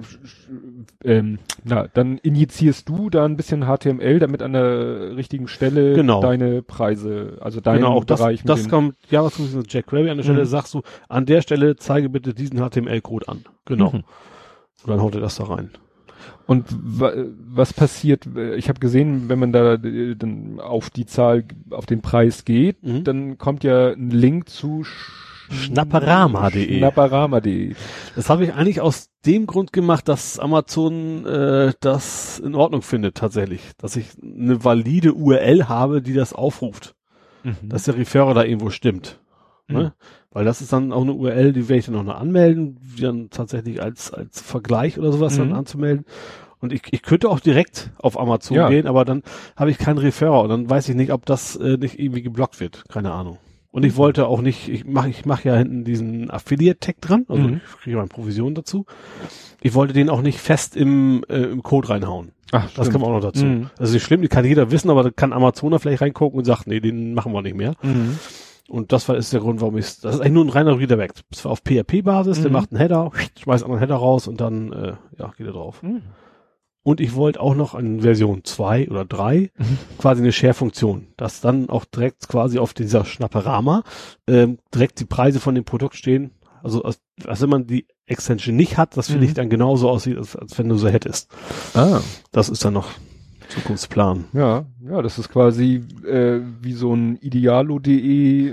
äh, 1.05 1.17
ähm, 1.19 1.39
na, 1.65 1.87
dann 1.93 2.17
injizierst 2.17 2.89
du 2.89 3.11
da 3.11 3.27
ein 3.27 3.37
bisschen 3.37 3.65
HTML, 3.67 4.19
damit 4.21 4.41
an 4.43 4.55
der 4.55 5.15
richtigen 5.17 5.49
Stelle 5.49 5.93
Genau. 5.95 6.23
deine 6.23 6.63
Preise, 6.63 7.37
also 7.43 7.61
deinen 7.61 7.77
genau, 7.81 7.93
auch 7.93 8.05
das, 8.05 8.21
Bereich 8.21 8.43
das 8.45 8.63
den- 8.63 8.71
kommt, 8.71 8.97
ja, 9.11 9.23
was 9.23 9.37
kommt 9.37 9.55
mit 9.55 9.71
jQuery 9.73 10.09
an 10.09 10.17
der 10.17 10.25
Stelle, 10.25 10.41
Mhm. 10.41 10.47
sagst 10.47 10.73
du, 10.73 10.81
an 11.11 11.27
der 11.27 11.43
Stelle 11.43 11.77
zeige 11.77 12.09
bitte 12.09 12.33
diesen 12.33 12.59
HTML-Code 12.59 13.29
an. 13.29 13.45
Genau. 13.67 13.91
Mhm. 13.91 13.97
Und 14.85 14.91
dann 14.91 15.01
haut 15.03 15.15
er 15.15 15.21
das 15.21 15.37
da 15.37 15.45
rein. 15.45 15.71
Und 16.47 16.65
wa 16.71 17.13
was 17.49 17.73
passiert? 17.73 18.27
äh, 18.37 18.55
Ich 18.57 18.69
habe 18.69 18.79
gesehen, 18.81 19.29
wenn 19.29 19.39
man 19.39 19.53
da 19.53 19.75
äh, 19.75 20.15
dann 20.17 20.61
auf 20.61 20.91
die 20.91 21.07
Zahl, 21.07 21.45
auf 21.71 21.87
den 21.87 22.03
Preis 22.03 22.45
geht, 22.45 22.83
Mhm. 22.83 23.05
dann 23.05 23.39
kommt 23.39 23.65
ja 23.65 23.91
ein 23.93 24.11
Link 24.11 24.49
zu 24.49 24.85
sch 24.85 25.13
Schnapperama.de. 25.49 26.79
Schnapperama.de. 26.79 27.75
Das 28.17 28.31
habe 28.31 28.45
ich 28.45 28.53
eigentlich 28.55 28.81
aus 28.81 29.11
dem 29.27 29.47
Grund 29.47 29.73
gemacht, 29.73 30.09
dass 30.09 30.39
Amazon 30.41 31.25
äh, 31.25 31.73
das 31.81 32.39
in 32.41 32.55
Ordnung 32.57 32.83
findet 32.83 33.17
tatsächlich. 33.17 33.61
Dass 33.79 33.95
ich 33.97 34.07
eine 34.23 34.65
valide 34.65 35.15
URL 35.15 35.69
habe, 35.69 36.03
die 36.03 36.15
das 36.15 36.33
aufruft. 36.33 36.95
Mhm. 37.45 37.69
Dass 37.69 37.85
der 37.85 37.97
Referrer 37.97 38.35
da 38.35 38.43
irgendwo 38.45 38.71
stimmt. 38.71 39.21
Mhm. 39.69 39.77
Ne? 39.77 39.95
Weil 40.37 40.45
das 40.45 40.61
ist 40.61 40.71
dann 40.71 40.93
auch 40.93 41.01
eine 41.01 41.15
URL, 41.15 41.55
die 41.55 41.67
werde 41.67 41.79
ich 41.79 41.87
dann 41.87 41.95
noch 41.95 42.03
noch 42.05 42.21
anmelden, 42.21 42.77
die 42.95 43.01
dann 43.01 43.31
tatsächlich 43.31 43.81
als, 43.83 44.13
als 44.13 44.43
Vergleich 44.43 44.99
oder 44.99 45.11
sowas 45.11 45.35
dann 45.39 45.49
Mhm. 45.49 45.55
anzumelden. 45.55 46.05
Und 46.61 46.75
ich, 46.75 46.83
ich 46.91 47.01
könnte 47.01 47.31
auch 47.31 47.41
direkt 47.41 47.91
auf 47.97 48.21
Amazon 48.21 48.55
Ja. 48.59 48.69
gehen, 48.69 48.87
aber 48.87 49.07
dann 49.07 49.23
habe 49.57 49.71
ich 49.71 49.79
keinen 49.79 49.97
Referrer 49.97 50.43
und 50.43 50.51
dann 50.51 50.69
weiß 50.69 50.91
ich 50.91 50.95
nicht, 50.95 51.11
ob 51.11 51.25
das 51.25 51.57
äh, 51.57 51.79
nicht 51.79 51.99
irgendwie 51.99 52.21
geblockt 52.21 52.61
wird. 52.61 52.85
Keine 52.91 53.13
Ahnung. 53.13 53.39
Und 53.71 53.87
ich 53.87 53.97
wollte 53.97 54.27
auch 54.27 54.43
nicht, 54.43 54.69
ich 54.69 54.85
mache 54.85 55.09
ich 55.09 55.25
mach 55.25 55.43
ja 55.43 55.57
hinten 55.57 55.85
diesen 55.85 56.31
Affiliate-Tag 56.31 57.01
dran, 57.01 57.25
also 57.31 57.43
Mhm. 57.43 57.61
ich 57.67 57.77
kriege 57.83 57.97
meine 57.97 58.09
Provision 58.09 58.55
dazu. 58.55 58.85
Ich 59.63 59.73
wollte 59.73 59.95
den 59.95 60.11
auch 60.11 60.21
nicht 60.21 60.39
fest 60.39 60.77
im, 60.77 61.25
äh, 61.31 61.45
im 61.45 61.63
Code 61.63 61.89
reinhauen. 61.89 62.33
Ach, 62.53 62.69
Das 62.77 62.91
kann 62.91 63.01
man 63.01 63.09
auch 63.11 63.15
noch 63.23 63.33
dazu. 63.33 63.47
Mhm. 63.47 63.71
Also 63.79 63.95
nicht 63.95 64.03
schlimm, 64.05 64.21
die 64.21 64.29
kann 64.29 64.45
jeder 64.45 64.71
wissen, 64.71 64.91
aber 64.91 65.03
da 65.03 65.09
kann 65.11 65.33
Amazoner 65.33 65.79
vielleicht 65.79 66.03
reingucken 66.03 66.39
und 66.39 66.45
sagt, 66.45 66.67
nee, 66.67 66.81
den 66.81 67.15
machen 67.15 67.33
wir 67.33 67.41
nicht 67.41 67.57
mehr. 67.57 67.73
Mhm. 67.83 68.19
Und 68.69 68.91
das 68.93 69.09
war 69.09 69.17
ist 69.17 69.33
der 69.33 69.41
Grund, 69.41 69.61
warum 69.61 69.77
ich 69.77 70.01
das 70.01 70.17
ist 70.17 70.21
eigentlich 70.21 70.33
nur 70.33 70.45
ein 70.45 70.49
reiner 70.51 70.79
Redirect. 70.79 71.25
Das 71.31 71.45
war 71.45 71.53
auf 71.53 71.61
PHP-Basis, 71.61 72.39
der 72.41 72.49
Mhm. 72.49 72.53
macht 72.53 72.71
einen 72.73 72.81
Header, 72.81 73.11
schmeißt 73.39 73.65
einen 73.65 73.73
anderen 73.75 73.79
Header 73.89 73.97
raus 74.01 74.27
und 74.27 74.41
dann 74.41 74.73
äh, 74.73 74.95
ja, 75.19 75.33
geht 75.37 75.47
er 75.47 75.53
drauf. 75.53 75.83
Mhm. 75.83 76.03
Und 76.83 77.01
ich 77.01 77.15
wollte 77.17 77.41
auch 77.41 77.55
noch 77.57 77.75
in 77.75 78.01
Version 78.03 78.45
2 78.45 78.89
oder 78.91 79.05
3 79.05 79.51
Mhm. 79.57 79.79
quasi 79.99 80.23
eine 80.23 80.33
Share-Funktion, 80.33 81.09
dass 81.17 81.41
dann 81.41 81.69
auch 81.69 81.85
direkt 81.85 82.29
quasi 82.29 82.59
auf 82.59 82.75
dieser 82.75 83.05
Schnapperama 83.05 83.83
ähm, 84.27 84.59
direkt 84.75 84.99
die 85.01 85.05
Preise 85.05 85.39
von 85.41 85.55
dem 85.55 85.65
Produkt 85.65 85.95
stehen. 85.97 86.33
Also 86.63 86.83
als, 86.83 87.01
als 87.25 87.41
wenn 87.43 87.51
man 87.51 87.67
die 87.69 87.87
Extension 88.07 88.57
nicht 88.57 88.77
hat, 88.79 88.97
das 88.97 89.07
finde 89.07 89.23
Mhm. 89.23 89.29
ich 89.29 89.35
dann 89.35 89.51
genauso 89.51 89.89
aussieht, 89.89 90.17
als, 90.17 90.35
als 90.35 90.59
wenn 90.59 90.69
du 90.69 90.77
so 90.77 90.89
hättest. 90.89 91.31
Ah. 91.75 92.01
Das 92.33 92.49
ist 92.49 92.65
dann 92.65 92.73
noch 92.75 92.89
Zukunftsplan. 93.49 94.25
Ja, 94.33 94.67
ja, 94.89 95.03
das 95.03 95.19
ist 95.19 95.29
quasi 95.29 95.83
äh, 96.07 96.41
wie 96.63 96.73
so 96.73 96.95
ein 96.95 97.17
idealo.de 97.21 98.49
äh, 98.49 98.53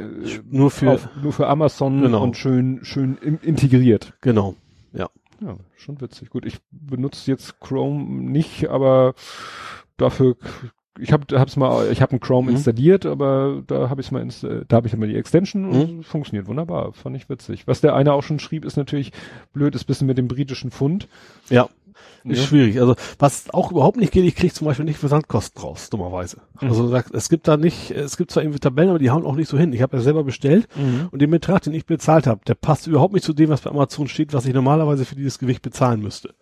Nur 0.49 0.71
für, 0.71 0.91
auf, 0.91 1.09
nur 1.21 1.33
für 1.33 1.47
Amazon 1.47 2.01
Genau. 2.01 2.23
und 2.23 2.37
schön 2.37 2.79
schön 2.83 3.17
in, 3.21 3.37
integriert. 3.39 4.13
genau. 4.21 4.55
Ja, 5.41 5.57
schon 5.75 5.99
witzig. 5.99 6.29
Gut, 6.29 6.45
ich 6.45 6.59
benutze 6.71 7.29
jetzt 7.29 7.59
Chrome 7.59 8.05
nicht, 8.31 8.69
aber 8.69 9.13
dafür 9.97 10.37
ich 10.99 11.11
habe 11.11 11.37
hab's 11.37 11.57
mal 11.57 11.91
ich 11.91 12.01
habe 12.01 12.11
einen 12.11 12.19
Chrome 12.21 12.49
Mhm. 12.51 12.55
installiert, 12.55 13.05
aber 13.05 13.61
da 13.67 13.89
habe 13.89 13.99
ich 13.99 14.11
mal 14.11 14.25
da 14.67 14.75
habe 14.77 14.87
ich 14.87 14.93
immer 14.93 15.07
die 15.07 15.15
Extension 15.17 15.65
und 15.65 15.99
es 16.01 16.05
funktioniert 16.07 16.47
wunderbar, 16.47 16.93
fand 16.93 17.17
ich 17.17 17.27
witzig. 17.29 17.67
Was 17.67 17.81
der 17.81 17.93
eine 17.95 18.13
auch 18.13 18.21
schon 18.23 18.39
schrieb, 18.39 18.63
ist 18.63 18.77
natürlich 18.77 19.11
blöd, 19.51 19.75
ist 19.75 19.83
bisschen 19.85 20.07
mit 20.07 20.17
dem 20.17 20.29
britischen 20.29 20.71
Pfund. 20.71 21.09
Ja. 21.49 21.67
Ist 22.23 22.39
Ja. 22.39 22.45
schwierig. 22.47 22.79
Also 22.79 22.95
was 23.19 23.49
auch 23.53 23.71
überhaupt 23.71 23.97
nicht 23.97 24.11
geht, 24.11 24.23
ich 24.25 24.35
kriege 24.35 24.53
zum 24.53 24.65
Beispiel 24.67 24.85
nicht 24.85 24.97
Versandkosten 24.99 25.61
raus, 25.61 25.89
dummerweise. 25.89 26.37
Mhm. 26.61 26.67
Also 26.69 26.95
es 27.13 27.29
gibt 27.29 27.47
da 27.47 27.57
nicht, 27.57 27.91
es 27.91 28.17
gibt 28.17 28.31
zwar 28.31 28.43
irgendwie 28.43 28.59
Tabellen, 28.59 28.89
aber 28.89 28.99
die 28.99 29.09
hauen 29.11 29.25
auch 29.25 29.35
nicht 29.35 29.49
so 29.49 29.57
hin. 29.57 29.73
Ich 29.73 29.81
habe 29.81 29.97
ja 29.97 30.03
selber 30.03 30.23
bestellt 30.23 30.67
und 31.11 31.21
den 31.21 31.31
Betrag, 31.31 31.61
den 31.63 31.73
ich 31.73 31.85
bezahlt 31.85 32.27
habe, 32.27 32.41
der 32.47 32.55
passt 32.55 32.87
überhaupt 32.87 33.13
nicht 33.13 33.23
zu 33.25 33.33
dem, 33.33 33.49
was 33.49 33.61
bei 33.61 33.69
Amazon 33.69 34.07
steht, 34.07 34.33
was 34.33 34.45
ich 34.45 34.53
normalerweise 34.53 35.05
für 35.05 35.15
dieses 35.15 35.39
Gewicht 35.39 35.61
bezahlen 35.61 36.01
müsste. 36.01 36.33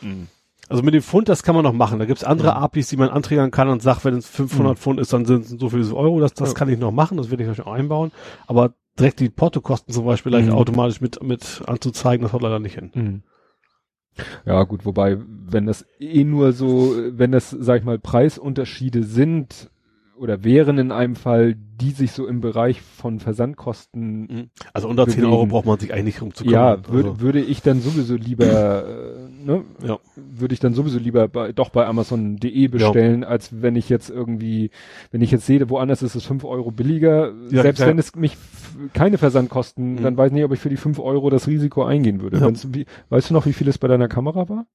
Mhm. 0.00 0.28
Also 0.68 0.82
mit 0.82 0.94
dem 0.94 1.02
Pfund, 1.02 1.28
das 1.28 1.42
kann 1.42 1.54
man 1.54 1.64
noch 1.64 1.72
machen. 1.74 1.98
Da 1.98 2.06
gibt's 2.06 2.24
andere 2.24 2.56
APIs, 2.56 2.88
die 2.88 2.96
man 2.96 3.10
anträgern 3.10 3.50
kann 3.50 3.68
und 3.68 3.82
sagt, 3.82 4.04
wenn 4.06 4.16
es 4.16 4.26
500 4.28 4.78
Pfund 4.78 5.00
ist, 5.00 5.12
dann 5.12 5.26
sind 5.26 5.44
es 5.44 5.50
so 5.50 5.68
viele 5.68 5.84
Euro. 5.94 6.18
Das, 6.20 6.32
das 6.32 6.50
Ja. 6.50 6.54
kann 6.54 6.68
ich 6.70 6.78
noch 6.78 6.92
machen, 6.92 7.18
das 7.18 7.30
werde 7.30 7.42
ich 7.42 7.48
natürlich 7.48 7.66
auch 7.68 7.72
einbauen. 7.74 8.10
Aber 8.46 8.72
direkt 8.98 9.20
die 9.20 9.28
Portokosten 9.28 9.92
zum 9.92 10.06
Beispiel 10.06 10.30
gleich 10.32 10.46
Mhm. 10.46 10.52
automatisch 10.52 11.00
mit, 11.02 11.22
mit 11.22 11.62
anzuzeigen, 11.66 12.22
das 12.24 12.32
haut 12.32 12.40
leider 12.42 12.58
nicht 12.58 12.76
hin. 12.76 13.22
Mhm. 14.16 14.22
Ja, 14.46 14.62
gut, 14.64 14.84
wobei, 14.84 15.18
wenn 15.26 15.66
das 15.66 15.84
eh 15.98 16.24
nur 16.24 16.52
so, 16.52 16.94
wenn 17.10 17.32
das, 17.32 17.50
sag 17.50 17.80
ich 17.80 17.84
mal, 17.84 17.98
Preisunterschiede 17.98 19.02
sind 19.04 19.70
oder 20.16 20.44
wären 20.44 20.78
in 20.78 20.92
einem 20.92 21.16
Fall, 21.16 21.56
die 21.80 21.90
sich 21.90 22.12
so 22.12 22.26
im 22.26 22.40
Bereich 22.40 22.80
von 22.80 23.18
Versandkosten, 23.18 24.50
Also 24.72 24.88
unter 24.88 25.06
10 25.06 25.16
Bewegen. 25.16 25.32
Euro 25.32 25.46
braucht 25.46 25.66
man 25.66 25.78
sich 25.78 25.92
eigentlich 25.92 26.04
nicht 26.04 26.22
um 26.22 26.34
zu 26.34 26.44
ja, 26.44 26.86
würde, 26.88 27.10
also, 27.10 27.20
würde 27.20 27.40
ich 27.40 27.62
dann 27.62 27.80
sowieso 27.80 28.14
lieber, 28.14 28.86
äh, 28.86 29.21
ne, 29.44 29.64
ja. 29.86 29.98
würde 30.16 30.54
ich 30.54 30.60
dann 30.60 30.74
sowieso 30.74 30.98
lieber 30.98 31.28
bei, 31.28 31.52
doch 31.52 31.70
bei 31.70 31.86
Amazon.de 31.86 32.68
bestellen, 32.68 33.24
als 33.24 33.62
wenn 33.62 33.76
ich 33.76 33.88
jetzt 33.88 34.10
irgendwie, 34.10 34.70
wenn 35.10 35.20
ich 35.22 35.30
jetzt 35.30 35.46
sehe, 35.46 35.68
woanders 35.70 36.02
ist 36.02 36.14
es 36.14 36.24
fünf 36.24 36.44
Euro 36.44 36.70
billiger, 36.70 37.32
Ja, 37.50 37.62
selbst 37.62 37.80
ja. 37.80 37.86
wenn 37.86 37.98
es 37.98 38.14
mich 38.14 38.36
keine 38.94 39.18
Versandkosten, 39.18 39.94
Mhm. 39.96 40.02
dann 40.02 40.16
weiß 40.16 40.28
ich 40.28 40.34
nicht, 40.34 40.44
ob 40.44 40.52
ich 40.52 40.60
für 40.60 40.68
die 40.70 40.76
fünf 40.76 40.98
Euro 40.98 41.30
das 41.30 41.46
Risiko 41.46 41.84
eingehen 41.84 42.20
würde. 42.22 42.38
Ja. 42.38 42.50
Wie, 42.74 42.86
weißt 43.10 43.30
du 43.30 43.34
noch, 43.34 43.46
wie 43.46 43.52
viel 43.52 43.68
es 43.68 43.78
bei 43.78 43.88
deiner 43.88 44.08
Kamera 44.08 44.48
war? 44.48 44.66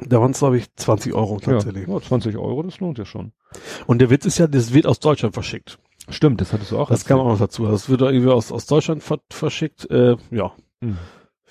Da 0.00 0.20
waren 0.20 0.32
es, 0.32 0.38
glaube 0.40 0.58
ich, 0.58 0.66
20 0.76 1.14
Euro 1.14 1.40
tatsächlich. 1.40 1.86
Ja, 1.88 1.94
ja, 1.94 2.00
20 2.00 2.36
Euro, 2.36 2.62
das 2.62 2.80
lohnt 2.80 2.98
ja 2.98 3.06
schon. 3.06 3.32
Und 3.86 4.00
der 4.00 4.10
Witz 4.10 4.26
ist 4.26 4.36
ja, 4.38 4.46
das 4.46 4.74
wird 4.74 4.86
aus 4.86 5.00
Deutschland 5.00 5.32
verschickt. 5.34 5.78
Stimmt, 6.10 6.40
das 6.40 6.52
hattest 6.52 6.70
du 6.72 6.78
auch. 6.78 6.88
Das 6.90 7.04
kam 7.06 7.18
auch 7.18 7.26
noch 7.28 7.38
dazu. 7.38 7.64
Das 7.66 7.88
wird 7.88 8.02
irgendwie 8.02 8.30
aus, 8.30 8.52
aus 8.52 8.66
Deutschland 8.66 9.02
ver 9.02 9.18
verschickt. 9.30 9.90
Äh, 9.90 10.16
ja, 10.30 10.52
Mhm. 10.80 10.98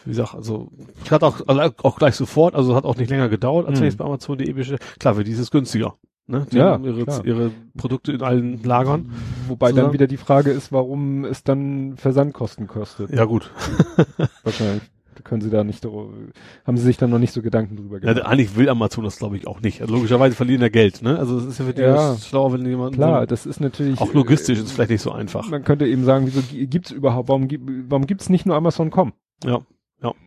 Wie 0.06 0.11
gesagt, 0.11 0.34
also 0.36 0.72
ich 1.03 1.11
hatte 1.11 1.26
auch, 1.26 1.41
also 1.48 1.61
auch 1.84 1.98
gleich 1.98 2.15
sofort, 2.15 2.56
also 2.56 2.76
hat 2.76 2.86
auch 2.86 2.95
nicht 2.95 3.10
länger 3.10 3.27
gedauert, 3.30 3.68
als 3.68 3.76
Mhm. 3.80 3.82
wenn 3.82 3.88
ich 3.88 3.94
es 3.94 3.98
bei 3.98 4.06
Amazon.de 4.06 4.53
bestellt. 4.53 4.82
Klar, 4.99 5.15
für 5.15 5.23
die 5.23 5.32
ist 5.32 5.40
es 5.40 5.52
günstiger. 5.52 5.95
Ne? 6.27 6.48
Die 6.52 6.57
Ja, 6.57 6.72
haben 6.72 6.86
ihre, 6.86 7.03
klar. 7.03 7.23
ihre 7.26 7.52
Produkte 7.77 8.11
in 8.11 8.22
allen 8.23 8.64
Lagern. 8.64 9.11
Wobei 9.48 9.68
dann 9.68 9.76
zusammen. 9.76 9.94
wieder 9.94 10.07
die 10.07 10.18
Frage 10.18 10.49
ist, 10.52 10.72
warum 10.72 11.23
es 11.26 11.44
dann 11.44 11.98
Versandkosten 11.98 12.65
kostet. 12.68 13.11
Ja 13.11 13.26
gut. 13.26 13.52
Wahrscheinlich. 14.44 14.82
Da 15.15 15.22
können 15.22 15.40
sie 15.41 15.49
da 15.49 15.64
nicht, 15.64 15.86
haben 15.86 16.76
sie 16.77 16.84
sich 16.84 16.98
dann 16.98 17.10
noch 17.10 17.19
nicht 17.19 17.32
so 17.32 17.41
Gedanken 17.41 17.77
drüber 17.77 18.02
Ja, 18.03 18.11
gemacht. 18.14 18.26
eigentlich 18.30 18.57
will 18.57 18.68
Amazon 18.68 19.06
das 19.06 19.18
glaube 19.18 19.38
ich 19.38 19.48
auch 19.48 19.61
nicht. 19.61 19.82
Also 19.82 19.94
logischerweise 19.94 20.36
verlieren 20.36 20.61
ja 20.61 20.68
Geld. 20.68 21.02
Ne? 21.03 21.18
Also 21.18 21.38
es 21.38 21.45
ist 21.45 21.60
ja 21.60 21.65
für 21.65 21.73
die 21.73 21.82
Ja. 21.84 22.18
schlauer, 22.18 22.52
wenn 22.52 22.65
jemand 22.65 22.95
Klar, 22.95 23.26
das 23.26 23.45
ist 23.45 23.61
natürlich. 23.61 24.02
auch 24.02 24.14
logistisch 24.14 24.57
ist 24.57 24.65
es 24.65 24.72
vielleicht 24.73 24.90
nicht 24.91 25.02
so 25.02 25.11
einfach. 25.14 25.49
Man 25.49 25.64
könnte 25.64 25.88
eben 25.88 26.03
sagen, 26.03 26.26
wieso 26.26 26.41
gi- 26.41 26.68
gibt's 26.68 26.91
überhaupt, 26.91 27.30
warum, 27.30 27.48
gibt- 27.48 27.64
warum 27.90 28.07
gibt's 28.07 28.27
nicht 28.30 28.45
nur 28.45 28.57
Amazon.com? 28.57 29.14
Ja. 29.45 29.61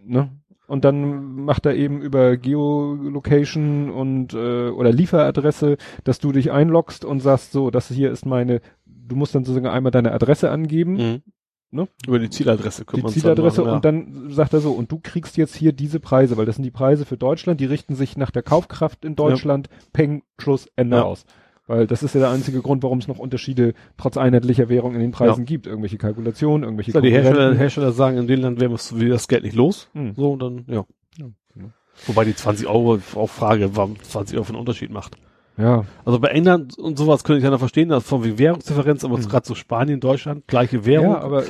Ne? 0.04 0.30
Und 0.66 0.84
dann 0.84 1.34
macht 1.44 1.64
er 1.66 1.74
eben 1.74 2.02
über 2.02 2.36
Geolocation 2.36 3.90
und 3.90 4.34
äh, 4.34 4.68
oder 4.68 4.92
Lieferadresse, 4.92 5.76
dass 6.04 6.18
du 6.18 6.32
dich 6.32 6.50
einloggst 6.52 7.04
und 7.04 7.20
sagst, 7.20 7.52
so, 7.52 7.70
das 7.70 7.88
hier 7.88 8.10
ist 8.10 8.26
meine, 8.26 8.60
du 8.84 9.16
musst 9.16 9.34
dann 9.34 9.44
sozusagen 9.44 9.66
einmal 9.66 9.92
deine 9.92 10.12
Adresse 10.12 10.50
angeben, 10.50 10.92
Mhm. 10.94 11.22
Ne? 11.70 11.86
Über 12.06 12.18
die 12.18 12.30
Zieladresse 12.30 12.80
die 12.80 12.86
kümmern 12.86 13.04
uns 13.06 13.14
Zieladresse 13.14 13.58
dann 13.58 13.66
mal, 13.66 13.74
und 13.76 13.84
dann 13.84 14.30
sagt 14.30 14.54
er 14.54 14.60
so, 14.60 14.72
und 14.72 14.90
du 14.90 15.00
kriegst 15.02 15.36
jetzt 15.36 15.54
hier 15.54 15.72
diese 15.72 16.00
Preise, 16.00 16.38
weil 16.38 16.46
das 16.46 16.54
sind 16.56 16.64
die 16.64 16.70
Preise 16.70 17.04
für 17.04 17.18
Deutschland, 17.18 17.60
die 17.60 17.66
richten 17.66 17.94
sich 17.94 18.16
nach 18.16 18.30
der 18.30 18.42
Kaufkraft 18.42 19.04
in 19.04 19.16
Deutschland, 19.16 19.68
Peng, 19.92 20.22
Schluss, 20.38 20.66
Ende 20.76 20.96
Ja. 20.96 21.02
aus. 21.02 21.26
Weil 21.68 21.86
das 21.86 22.02
ist 22.02 22.14
ja 22.14 22.20
der 22.20 22.30
einzige 22.30 22.62
Grund, 22.62 22.82
warum 22.82 22.98
es 22.98 23.08
noch 23.08 23.18
Unterschiede 23.18 23.74
trotz 23.98 24.16
einheitlicher 24.16 24.70
Währung 24.70 24.94
in 24.94 25.00
den 25.00 25.12
Preisen 25.12 25.44
gibt. 25.44 25.66
Irgendwelche 25.66 25.98
Kalkulationen, 25.98 26.64
irgendwelche 26.64 26.92
Ja, 26.92 27.00
die 27.02 27.10
Hersteller. 27.10 27.54
Hersteller 27.54 27.92
sagen, 27.92 28.16
in 28.16 28.26
dem 28.26 28.40
Land 28.40 28.58
wäre 28.58 28.72
wir 28.72 29.08
das 29.10 29.28
Geld 29.28 29.44
nicht 29.44 29.54
los. 29.54 29.88
Hm. 29.92 30.14
So, 30.16 30.32
und 30.32 30.40
dann, 30.40 30.64
ja. 30.66 30.86
Ja, 31.18 31.26
genau. 31.54 31.68
Wobei 32.06 32.24
die 32.24 32.34
20 32.34 32.66
Euro 32.66 32.98
auch 33.14 33.28
Frage, 33.28 33.76
warum 33.76 34.02
20 34.02 34.36
Euro 34.36 34.44
für 34.44 34.52
einen 34.52 34.60
Unterschied 34.60 34.90
macht. 34.90 35.18
Ja, 35.58 35.84
Also 36.04 36.20
bei 36.20 36.28
England 36.28 36.78
und 36.78 36.96
sowas 36.96 37.24
könnte 37.24 37.38
ich 37.38 37.44
ja 37.44 37.50
noch 37.50 37.58
verstehen, 37.58 37.88
das 37.88 38.04
von 38.04 38.22
wie 38.24 38.38
Währungsdifferenz, 38.38 39.04
aber 39.04 39.16
Hm. 39.18 39.28
gerade 39.28 39.46
so 39.46 39.54
Spanien, 39.56 39.98
Deutschland, 39.98 40.46
gleiche 40.46 40.84
Währung. 40.86 41.10
ja, 41.12 41.20
aber 41.20 41.42
äh, 41.42 41.46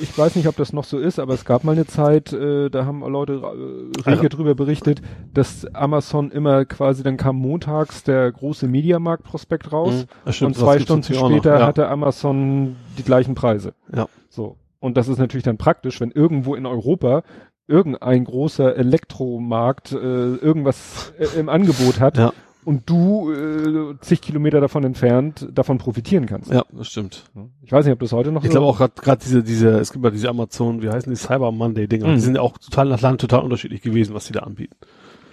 ich 0.00 0.16
weiß 0.18 0.34
nicht, 0.36 0.48
ob 0.48 0.56
das 0.56 0.72
noch 0.72 0.82
so 0.84 0.98
ist, 0.98 1.18
aber 1.20 1.34
es 1.34 1.44
gab 1.44 1.62
mal 1.62 1.72
eine 1.72 1.86
Zeit, 1.86 2.32
äh, 2.32 2.68
da 2.68 2.84
haben 2.84 3.00
Leute 3.00 3.34
äh, 3.34 4.00
rege 4.00 4.06
Also- 4.22 4.28
drüber 4.28 4.54
berichtet, 4.56 5.02
dass 5.34 5.64
Amazon 5.74 6.30
immer 6.32 6.64
quasi, 6.64 7.02
dann 7.04 7.16
kam 7.16 7.36
montags 7.36 8.02
der 8.02 8.30
große 8.32 8.66
Mediamarkt-Prospekt 8.66 9.72
raus 9.72 10.06
Mhm. 10.26 10.32
Stimmt, 10.32 10.48
und 10.48 10.54
zwei 10.56 10.78
Stunden 10.80 11.04
später 11.14 11.60
ja. 11.60 11.66
hatte 11.66 11.88
Amazon 11.88 12.74
die 12.98 13.04
gleichen 13.04 13.34
Preise. 13.36 13.72
Ja. 13.94 14.06
So. 14.28 14.56
Und 14.80 14.96
das 14.96 15.06
ist 15.08 15.18
natürlich 15.18 15.44
dann 15.44 15.58
praktisch, 15.58 16.00
wenn 16.00 16.10
irgendwo 16.10 16.54
in 16.56 16.66
Europa 16.66 17.22
irgendein 17.66 18.24
großer 18.24 18.76
Elektromarkt 18.76 19.92
äh, 19.92 19.96
irgendwas 19.96 21.12
äh, 21.18 21.38
im 21.38 21.48
Angebot 21.48 22.00
hat 22.00 22.16
Ja. 22.16 22.32
Und 22.68 22.88
du 22.90 23.32
äh, 23.32 23.94
zig 24.02 24.20
Kilometer 24.20 24.60
davon 24.60 24.84
entfernt 24.84 25.48
davon 25.52 25.78
profitieren 25.78 26.26
kannst. 26.26 26.52
Ja, 26.52 26.64
das 26.70 26.88
stimmt. 26.88 27.24
Ich 27.62 27.72
weiß 27.72 27.86
nicht, 27.86 27.94
ob 27.94 28.00
das 28.00 28.12
heute 28.12 28.30
noch 28.30 28.44
Ich 28.44 28.50
glaube 28.50 28.66
auch 28.66 28.78
gerade 28.78 29.20
diese, 29.24 29.42
diese, 29.42 29.70
es 29.78 29.90
gibt 29.92 30.04
ja 30.04 30.10
diese 30.10 30.28
Amazon, 30.28 30.82
wie 30.82 30.90
heißen 30.90 31.10
die 31.10 31.16
Cyber 31.16 31.50
Monday 31.50 31.88
Dinger, 31.88 32.08
Mhm. 32.08 32.14
die 32.16 32.20
sind 32.20 32.34
ja 32.34 32.42
auch 32.42 32.58
total 32.58 32.88
nach 32.90 33.00
Land 33.00 33.20
total 33.22 33.40
unterschiedlich 33.42 33.80
gewesen, 33.80 34.14
was 34.14 34.26
die 34.26 34.34
da 34.34 34.40
anbieten. 34.40 34.76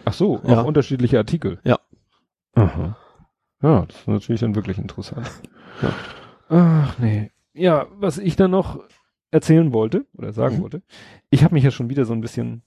Ach 0.05 0.13
so, 0.13 0.39
Ja. 0.47 0.61
auch 0.61 0.65
unterschiedliche 0.65 1.17
Artikel. 1.17 1.59
Ja. 1.65 1.77
Aha. 2.53 2.95
Ja, 3.61 3.85
das 3.85 3.97
ist 3.97 4.07
natürlich 4.07 4.39
dann 4.41 4.55
wirklich 4.55 4.77
interessant. 4.77 5.29
Ja. 5.81 5.93
Ach 6.49 6.97
nee. 6.99 7.31
Ja, 7.53 7.87
was 7.99 8.17
ich 8.17 8.35
dann 8.37 8.51
noch 8.51 8.79
erzählen 9.31 9.73
wollte 9.73 10.05
oder 10.17 10.31
sagen 10.31 10.57
Mhm. 10.57 10.61
wollte, 10.61 10.81
ich 11.29 11.43
habe 11.43 11.53
mich 11.53 11.63
ja 11.65 11.71
schon 11.71 11.89
wieder 11.89 12.05
so 12.05 12.13
ein 12.13 12.21
bisschen, 12.21 12.61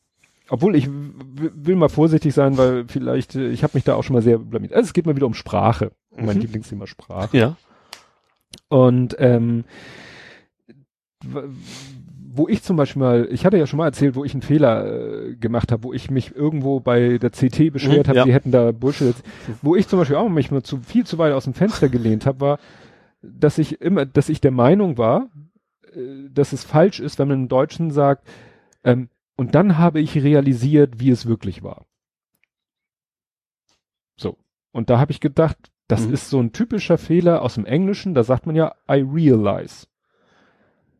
obwohl 0.50 0.76
ich 0.76 0.88
will 0.90 1.76
mal 1.76 1.88
vorsichtig 1.88 2.32
sein, 2.34 2.56
weil 2.58 2.84
vielleicht, 2.88 3.34
äh, 3.36 3.48
ich 3.50 3.62
habe 3.62 3.72
mich 3.74 3.84
da 3.84 3.94
auch 3.94 4.02
schon 4.04 4.14
mal 4.14 4.22
sehr 4.22 4.38
blamiert. 4.38 4.72
Also 4.72 4.86
es 4.86 4.92
geht 4.92 5.06
mal 5.06 5.16
wieder 5.16 5.26
um 5.26 5.34
Sprache, 5.34 5.92
um 6.10 6.26
mein 6.26 6.36
Mhm. 6.36 6.42
Lieblingsthema 6.42 6.86
Sprache. 6.86 7.36
Ja. 7.36 7.56
Und 8.68 9.16
ähm, 9.18 9.64
wo 12.30 12.46
ich 12.48 12.62
zum 12.62 12.76
Beispiel 12.76 13.00
mal, 13.00 13.28
ich 13.30 13.44
hatte 13.44 13.56
ja 13.58 13.66
schon 13.66 13.78
mal 13.78 13.86
erzählt, 13.86 14.14
wo 14.14 14.24
ich 14.24 14.32
einen 14.32 14.42
Fehler 14.42 14.86
äh, 15.30 15.34
gemacht 15.36 15.72
habe, 15.72 15.82
wo 15.84 15.92
ich 15.92 16.10
mich 16.10 16.34
irgendwo 16.36 16.78
bei 16.80 17.18
der 17.18 17.30
CT 17.30 17.72
beschwert 17.72 18.06
Mhm, 18.06 18.10
habe, 18.10 18.18
ja. 18.18 18.24
die 18.24 18.32
hätten 18.32 18.50
da 18.52 18.70
Bullshit. 18.72 19.16
Wo 19.62 19.74
ich 19.74 19.88
zum 19.88 19.98
Beispiel 19.98 20.16
auch 20.16 20.28
mich 20.28 20.50
mal 20.50 20.62
zu 20.62 20.78
viel 20.78 21.04
zu 21.04 21.18
weit 21.18 21.32
aus 21.32 21.44
dem 21.44 21.54
Fenster 21.54 21.88
gelehnt 21.88 22.26
habe, 22.26 22.40
war, 22.40 22.58
dass 23.22 23.58
ich 23.58 23.80
immer, 23.80 24.06
dass 24.06 24.28
ich 24.28 24.40
der 24.40 24.52
Meinung 24.52 24.96
war, 24.98 25.28
äh, 25.94 26.28
dass 26.30 26.52
es 26.52 26.62
falsch 26.64 27.00
ist, 27.00 27.18
wenn 27.18 27.28
man 27.28 27.42
im 27.42 27.48
Deutschen 27.48 27.90
sagt, 27.90 28.26
ähm, 28.84 29.08
und 29.38 29.54
dann 29.54 29.78
habe 29.78 30.00
ich 30.00 30.16
realisiert, 30.16 31.00
wie 31.00 31.10
es 31.10 31.24
wirklich 31.26 31.62
war. 31.62 31.86
So. 34.16 34.36
Und 34.72 34.90
da 34.90 34.98
habe 34.98 35.12
ich 35.12 35.20
gedacht, 35.20 35.56
das 35.86 36.06
Mhm. 36.06 36.12
ist 36.14 36.28
so 36.28 36.40
ein 36.40 36.52
typischer 36.52 36.98
Fehler 36.98 37.40
aus 37.42 37.54
dem 37.54 37.64
Englischen, 37.64 38.14
da 38.14 38.24
sagt 38.24 38.46
man 38.46 38.56
ja, 38.56 38.74
I 38.90 39.00
realize. 39.02 39.86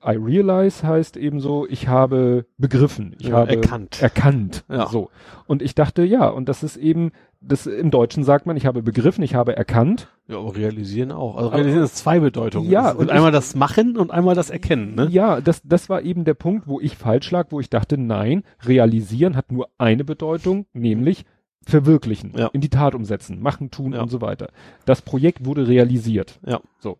I 0.04 0.10
realize 0.16 0.86
heißt 0.86 1.16
ebenso, 1.16 1.66
ich 1.68 1.88
habe 1.88 2.46
begriffen, 2.56 3.16
ich 3.18 3.28
Ja, 3.28 3.36
habe 3.38 3.56
erkannt. 3.56 4.00
erkannt. 4.00 4.64
Ja. 4.70 4.86
So. 4.86 5.10
Und 5.46 5.60
ich 5.60 5.74
dachte, 5.74 6.04
ja, 6.04 6.28
und 6.28 6.48
das 6.48 6.62
ist 6.62 6.76
eben, 6.76 7.10
das 7.40 7.66
im 7.66 7.90
Deutschen 7.90 8.22
sagt 8.22 8.46
man, 8.46 8.56
ich 8.56 8.64
habe 8.66 8.82
begriffen, 8.82 9.22
ich 9.24 9.34
habe 9.34 9.56
erkannt. 9.56 10.08
Ja, 10.28 10.38
aber 10.38 10.54
realisieren 10.54 11.10
auch. 11.10 11.36
Also 11.36 11.48
Aber- 11.48 11.56
realisieren 11.58 11.84
ist 11.84 11.96
zwei 11.96 12.20
Bedeutungen. 12.20 12.70
Ja, 12.70 12.88
Es 12.88 12.92
und 12.92 12.98
gibt 13.00 13.10
ich- 13.10 13.16
einmal 13.16 13.32
das 13.32 13.54
Machen 13.56 13.96
und 13.96 14.10
einmal 14.12 14.34
das 14.36 14.50
Erkennen, 14.50 14.94
ne? 14.94 15.08
Ja, 15.10 15.40
das, 15.40 15.62
das 15.64 15.88
war 15.88 16.02
eben 16.02 16.24
der 16.24 16.34
Punkt, 16.34 16.68
wo 16.68 16.80
ich 16.80 16.96
falsch 16.96 17.30
lag, 17.32 17.46
wo 17.50 17.58
ich 17.58 17.68
dachte, 17.70 17.98
nein, 17.98 18.44
realisieren 18.64 19.34
hat 19.36 19.50
nur 19.50 19.68
eine 19.78 20.04
Bedeutung, 20.04 20.66
nämlich 20.74 21.24
verwirklichen, 21.66 22.32
Ja. 22.36 22.48
in 22.52 22.60
die 22.60 22.68
Tat 22.70 22.94
umsetzen, 22.94 23.42
machen, 23.42 23.70
tun 23.70 23.92
Ja. 23.92 24.02
und 24.02 24.10
so 24.10 24.20
weiter. 24.20 24.48
Das 24.84 25.02
Projekt 25.02 25.44
wurde 25.44 25.66
realisiert. 25.68 26.38
Ja. 26.46 26.60
So. 26.78 26.98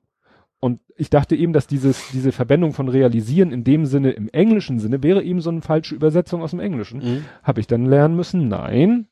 Und 0.61 0.81
ich 0.97 1.09
dachte 1.09 1.37
eben, 1.37 1.53
dass 1.53 1.67
dieses, 1.69 2.11
diese 2.13 2.33
Verwendung 2.33 2.73
von 2.73 2.89
realisieren 2.89 3.53
in 3.53 3.63
dem 3.63 3.87
Sinne, 3.87 4.11
im 4.11 4.29
englischen 4.31 4.81
Sinne, 4.81 5.03
wäre 5.03 5.23
eben 5.23 5.41
so 5.41 5.51
eine 5.51 5.63
falsche 5.63 5.95
Übersetzung 5.95 6.43
aus 6.43 6.51
dem 6.51 6.61
Englischen. 6.61 6.99
Mhm. 6.99 7.25
Habe 7.45 7.61
ich 7.61 7.69
dann 7.69 7.87
lernen 7.87 8.17
müssen, 8.17 8.49
nein, 8.49 9.07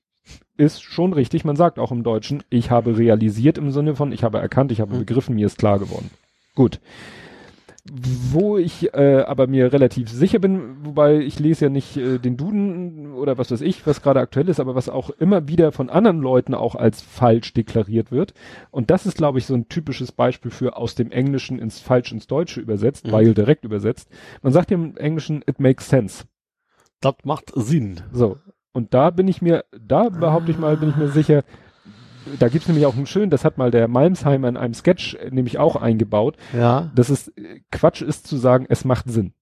ist 0.56 0.82
schon 0.82 1.12
richtig. 1.12 1.44
Man 1.44 1.54
sagt 1.54 1.78
auch 1.78 1.92
im 1.92 2.02
Deutschen, 2.02 2.42
ich 2.50 2.70
habe 2.72 2.98
realisiert 2.98 3.58
im 3.58 3.70
Sinne 3.70 3.94
von, 3.94 4.10
ich 4.10 4.24
habe 4.24 4.38
erkannt, 4.38 4.72
ich 4.72 4.80
habe 4.80 4.94
Mhm. 4.94 5.00
begriffen, 5.00 5.36
mir 5.36 5.46
ist 5.46 5.58
klar 5.58 5.78
geworden. 5.78 6.10
Gut. 6.56 6.80
Wo 8.32 8.58
ich 8.58 8.92
äh, 8.94 9.22
aber 9.26 9.46
mir 9.46 9.72
relativ 9.72 10.08
sicher 10.08 10.38
bin, 10.38 10.84
wobei 10.84 11.18
ich 11.18 11.38
lese 11.38 11.66
ja 11.66 11.68
nicht 11.70 11.96
äh, 11.96 12.18
den 12.18 12.36
Duden 12.36 13.12
oder 13.14 13.38
was 13.38 13.50
weiß 13.50 13.60
ich, 13.60 13.86
was 13.86 14.02
gerade 14.02 14.20
aktuell 14.20 14.48
ist, 14.48 14.60
aber 14.60 14.74
was 14.74 14.88
auch 14.88 15.10
immer 15.10 15.46
wieder 15.48 15.72
von 15.72 15.88
anderen 15.88 16.20
Leuten 16.20 16.54
auch 16.54 16.74
als 16.74 17.00
falsch 17.00 17.54
deklariert 17.54 18.10
wird. 18.10 18.34
Und 18.70 18.90
das 18.90 19.06
ist, 19.06 19.16
glaube 19.16 19.38
ich, 19.38 19.46
so 19.46 19.54
ein 19.54 19.68
typisches 19.68 20.12
Beispiel 20.12 20.50
für 20.50 20.76
aus 20.76 20.94
dem 20.94 21.10
Englischen 21.12 21.58
ins 21.58 21.78
Falsch 21.80 22.12
ins 22.12 22.26
Deutsche 22.26 22.60
übersetzt, 22.60 23.06
Mhm. 23.06 23.12
weil 23.12 23.34
direkt 23.34 23.64
übersetzt. 23.64 24.08
Man 24.42 24.52
sagt 24.52 24.70
im 24.72 24.96
Englischen, 24.96 25.42
it 25.46 25.60
makes 25.60 25.88
sense. 25.88 26.24
Das 27.00 27.14
macht 27.24 27.52
Sinn. 27.54 28.00
So. 28.12 28.38
Und 28.72 28.94
da 28.94 29.10
bin 29.10 29.28
ich 29.28 29.40
mir, 29.40 29.64
da 29.80 30.08
behaupte 30.08 30.50
ich 30.50 30.58
mal, 30.58 30.76
bin 30.76 30.90
ich 30.90 30.96
mir 30.96 31.08
sicher, 31.08 31.44
da 32.38 32.48
gibt's 32.48 32.68
nämlich 32.68 32.86
auch 32.86 32.96
einen 32.96 33.06
schönen, 33.06 33.30
das 33.30 33.44
hat 33.44 33.58
mal 33.58 33.70
der 33.70 33.88
Malmsheimer 33.88 34.48
in 34.48 34.56
einem 34.56 34.74
Sketch 34.74 35.14
äh, 35.14 35.30
nämlich 35.30 35.58
auch 35.58 35.76
eingebaut, 35.76 36.36
Ja. 36.56 36.90
dass 36.94 37.08
es 37.08 37.28
äh, 37.28 37.60
Quatsch 37.70 38.02
ist 38.02 38.26
zu 38.26 38.36
sagen, 38.36 38.66
es 38.68 38.84
macht 38.84 39.08
Sinn. 39.10 39.32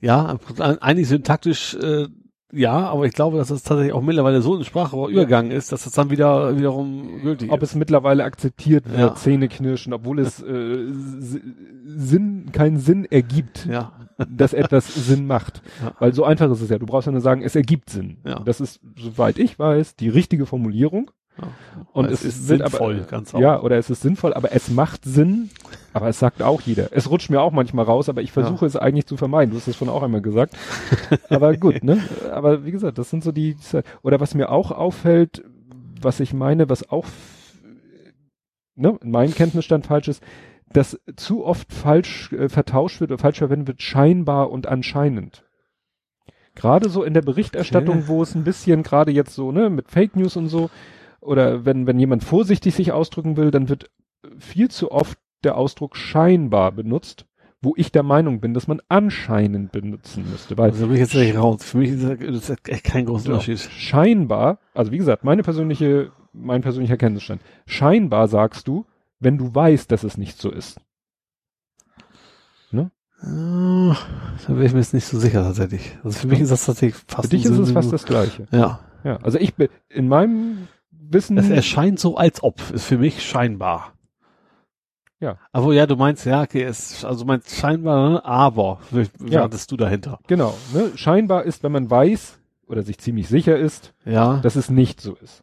Ja, 0.00 0.38
eigentlich 0.80 1.08
syntaktisch, 1.08 1.74
äh, 1.74 2.06
ja, 2.52 2.88
aber 2.88 3.04
ich 3.04 3.12
glaube, 3.12 3.36
dass 3.36 3.48
das 3.48 3.62
tatsächlich 3.64 3.92
auch 3.92 4.00
mittlerweile 4.00 4.40
so 4.40 4.56
in 4.56 4.64
Sprache 4.64 4.96
übergegangen 4.96 5.50
ist, 5.50 5.72
dass 5.72 5.84
das 5.84 5.92
dann 5.92 6.08
wieder 6.10 6.56
wiederum 6.56 7.20
gültig 7.20 7.50
Ob 7.50 7.62
ist. 7.62 7.70
es 7.70 7.74
mittlerweile 7.74 8.24
akzeptiert 8.24 8.88
wird, 8.88 8.98
Ja. 8.98 9.14
Zähne 9.16 9.48
knirschen, 9.48 9.92
obwohl 9.92 10.20
es 10.20 10.40
äh, 10.42 10.86
Sinn, 11.84 12.50
keinen 12.52 12.78
Sinn 12.78 13.04
ergibt, 13.04 13.66
Ja. 13.66 13.92
Dass 14.18 14.52
etwas 14.52 14.92
Sinn 14.94 15.26
macht. 15.26 15.62
Ja. 15.82 15.92
Weil 15.98 16.12
so 16.12 16.24
einfach 16.24 16.50
ist 16.50 16.60
es 16.60 16.70
ja. 16.70 16.78
Du 16.78 16.86
brauchst 16.86 17.06
ja 17.06 17.12
nur 17.12 17.20
sagen, 17.20 17.42
es 17.42 17.54
ergibt 17.54 17.90
Sinn. 17.90 18.18
Ja. 18.24 18.40
Das 18.40 18.60
ist, 18.60 18.80
soweit 18.96 19.38
ich 19.38 19.58
weiß, 19.58 19.96
die 19.96 20.08
richtige 20.08 20.46
Formulierung. 20.46 21.10
ja. 21.40 21.48
Und 21.92 22.06
Aber 22.06 22.14
es, 22.14 22.24
ist 22.24 22.46
sinnvoll, 22.46 22.96
aber, 22.96 23.06
ganz 23.06 23.32
Ja, 23.32 23.60
oder 23.60 23.78
es 23.78 23.90
ist 23.90 24.02
sinnvoll, 24.02 24.34
aber 24.34 24.52
es 24.52 24.70
macht 24.70 25.04
Sinn. 25.04 25.50
Aber 25.92 26.08
es 26.08 26.18
sagt 26.18 26.42
auch 26.42 26.60
jeder. 26.60 26.88
Es 26.92 27.10
rutscht 27.10 27.30
mir 27.30 27.40
auch 27.40 27.52
manchmal 27.52 27.84
raus, 27.84 28.08
aber 28.08 28.22
ich 28.22 28.32
versuche 28.32 28.66
es 28.66 28.76
eigentlich 28.76 29.06
zu 29.06 29.16
vermeiden. 29.16 29.52
Du 29.52 29.56
hast 29.56 29.68
es 29.68 29.76
schon 29.76 29.88
auch 29.88 30.02
einmal 30.02 30.20
gesagt. 30.20 30.56
aber 31.30 31.56
gut, 31.56 31.82
ne? 31.84 32.02
Aber 32.32 32.64
wie 32.64 32.72
gesagt, 32.72 32.98
das 32.98 33.10
sind 33.10 33.22
so 33.22 33.32
die, 33.32 33.56
oder 34.02 34.20
was 34.20 34.34
mir 34.34 34.50
auch 34.50 34.72
auffällt, 34.72 35.44
was 36.00 36.20
ich 36.20 36.32
meine, 36.34 36.68
was 36.68 36.90
auch, 36.90 37.06
ne, 38.74 38.98
in 39.02 39.10
meinem 39.10 39.34
Kenntnisstand 39.34 39.86
falsch 39.86 40.08
ist, 40.08 40.22
dass 40.72 41.00
zu 41.16 41.44
oft 41.44 41.72
falsch 41.72 42.32
äh, 42.32 42.48
vertauscht 42.48 43.00
wird 43.00 43.10
oder 43.10 43.20
falsch 43.20 43.38
verwendet 43.38 43.68
wird, 43.68 43.82
scheinbar 43.82 44.50
und 44.50 44.66
anscheinend. 44.66 45.44
Gerade 46.54 46.88
so 46.88 47.04
in 47.04 47.14
der 47.14 47.22
Berichterstattung, 47.22 47.98
Okay. 47.98 48.08
wo 48.08 48.22
es 48.22 48.34
ein 48.34 48.44
bisschen 48.44 48.82
gerade 48.82 49.12
jetzt 49.12 49.34
so, 49.34 49.52
ne, 49.52 49.70
mit 49.70 49.88
Fake 49.90 50.16
News 50.16 50.36
und 50.36 50.48
so, 50.48 50.70
oder 51.20 51.64
wenn, 51.64 51.86
wenn 51.86 51.98
jemand 51.98 52.24
vorsichtig 52.24 52.74
sich 52.74 52.92
ausdrücken 52.92 53.36
will, 53.36 53.50
dann 53.50 53.68
wird 53.68 53.90
viel 54.38 54.68
zu 54.68 54.90
oft 54.90 55.18
der 55.44 55.56
Ausdruck 55.56 55.96
scheinbar 55.96 56.72
benutzt, 56.72 57.26
wo 57.62 57.74
ich 57.76 57.92
der 57.92 58.02
Meinung 58.02 58.40
bin, 58.40 58.54
dass 58.54 58.66
man 58.68 58.80
anscheinend 58.88 59.72
benutzen 59.72 60.28
müsste, 60.30 60.56
weil 60.58 60.70
Also 60.70 60.86
bin 60.86 60.94
ich 60.94 61.00
jetzt 61.00 61.14
echt 61.14 61.36
raus. 61.36 61.62
Für 61.64 61.78
mich 61.78 61.90
ist 61.90 62.04
das, 62.04 62.48
das 62.48 62.56
echt 62.68 62.84
kein 62.84 63.04
großer 63.06 63.24
Genau. 63.24 63.34
Unterschied. 63.38 63.58
scheinbar, 63.72 64.58
also 64.74 64.90
wie 64.92 64.98
gesagt, 64.98 65.24
meine 65.24 65.42
persönliche, 65.42 66.10
mein 66.32 66.60
persönlicher 66.62 66.96
Kenntnisstand, 66.96 67.40
scheinbar 67.66 68.26
sagst 68.28 68.66
du, 68.68 68.84
wenn 69.20 69.38
du 69.38 69.54
weißt, 69.54 69.90
dass 69.90 70.04
es 70.04 70.16
nicht 70.18 70.40
so 70.40 70.50
ist. 70.50 70.80
Ah, 73.20 73.96
Da 74.46 74.54
wäre 74.54 74.66
ich 74.66 74.72
mir 74.72 74.78
jetzt 74.78 74.94
nicht 74.94 75.06
so 75.06 75.18
sicher 75.18 75.42
tatsächlich. 75.42 75.98
Also 76.04 76.20
für 76.20 76.28
mich 76.28 76.38
ist 76.40 76.52
das 76.52 76.64
tatsächlich 76.66 77.02
fast 77.08 77.28
Für 77.28 77.36
dich 77.36 77.44
ist 77.44 77.58
es 77.58 77.72
fast 77.72 77.92
das 77.92 78.04
Gleiche. 78.04 78.46
Ja. 78.52 78.78
Ja, 79.02 79.16
also 79.22 79.38
ich 79.38 79.54
bin, 79.54 79.68
in 79.88 80.06
meinem 80.06 80.68
Wissen, 80.92 81.36
Es 81.38 81.50
erscheint 81.50 81.98
so, 81.98 82.16
als 82.16 82.42
ob. 82.44 82.60
Ist 82.70 82.84
für 82.84 82.98
mich 82.98 83.22
scheinbar. 83.26 83.92
Ja. 85.18 85.38
Aber 85.50 85.72
ja, 85.72 85.86
du 85.86 85.96
meinst, 85.96 86.26
ja, 86.26 86.42
okay, 86.42 86.62
es, 86.62 87.04
also 87.04 87.20
du 87.24 87.26
meinst 87.26 87.50
scheinbar, 87.56 88.10
ne? 88.10 88.24
aber, 88.24 88.78
wie 88.92 89.08
Ja. 89.32 89.42
hattest 89.42 89.72
du 89.72 89.76
dahinter? 89.76 90.20
genau, 90.28 90.56
ne, 90.72 90.92
scheinbar 90.96 91.42
ist, 91.42 91.64
wenn 91.64 91.72
man 91.72 91.90
weiß 91.90 92.38
oder 92.68 92.82
sich 92.84 92.98
ziemlich 92.98 93.26
sicher 93.28 93.56
ist, 93.58 93.94
Ja, 94.04 94.36
dass 94.36 94.54
es 94.54 94.70
nicht 94.70 95.00
so 95.00 95.16
ist. 95.16 95.42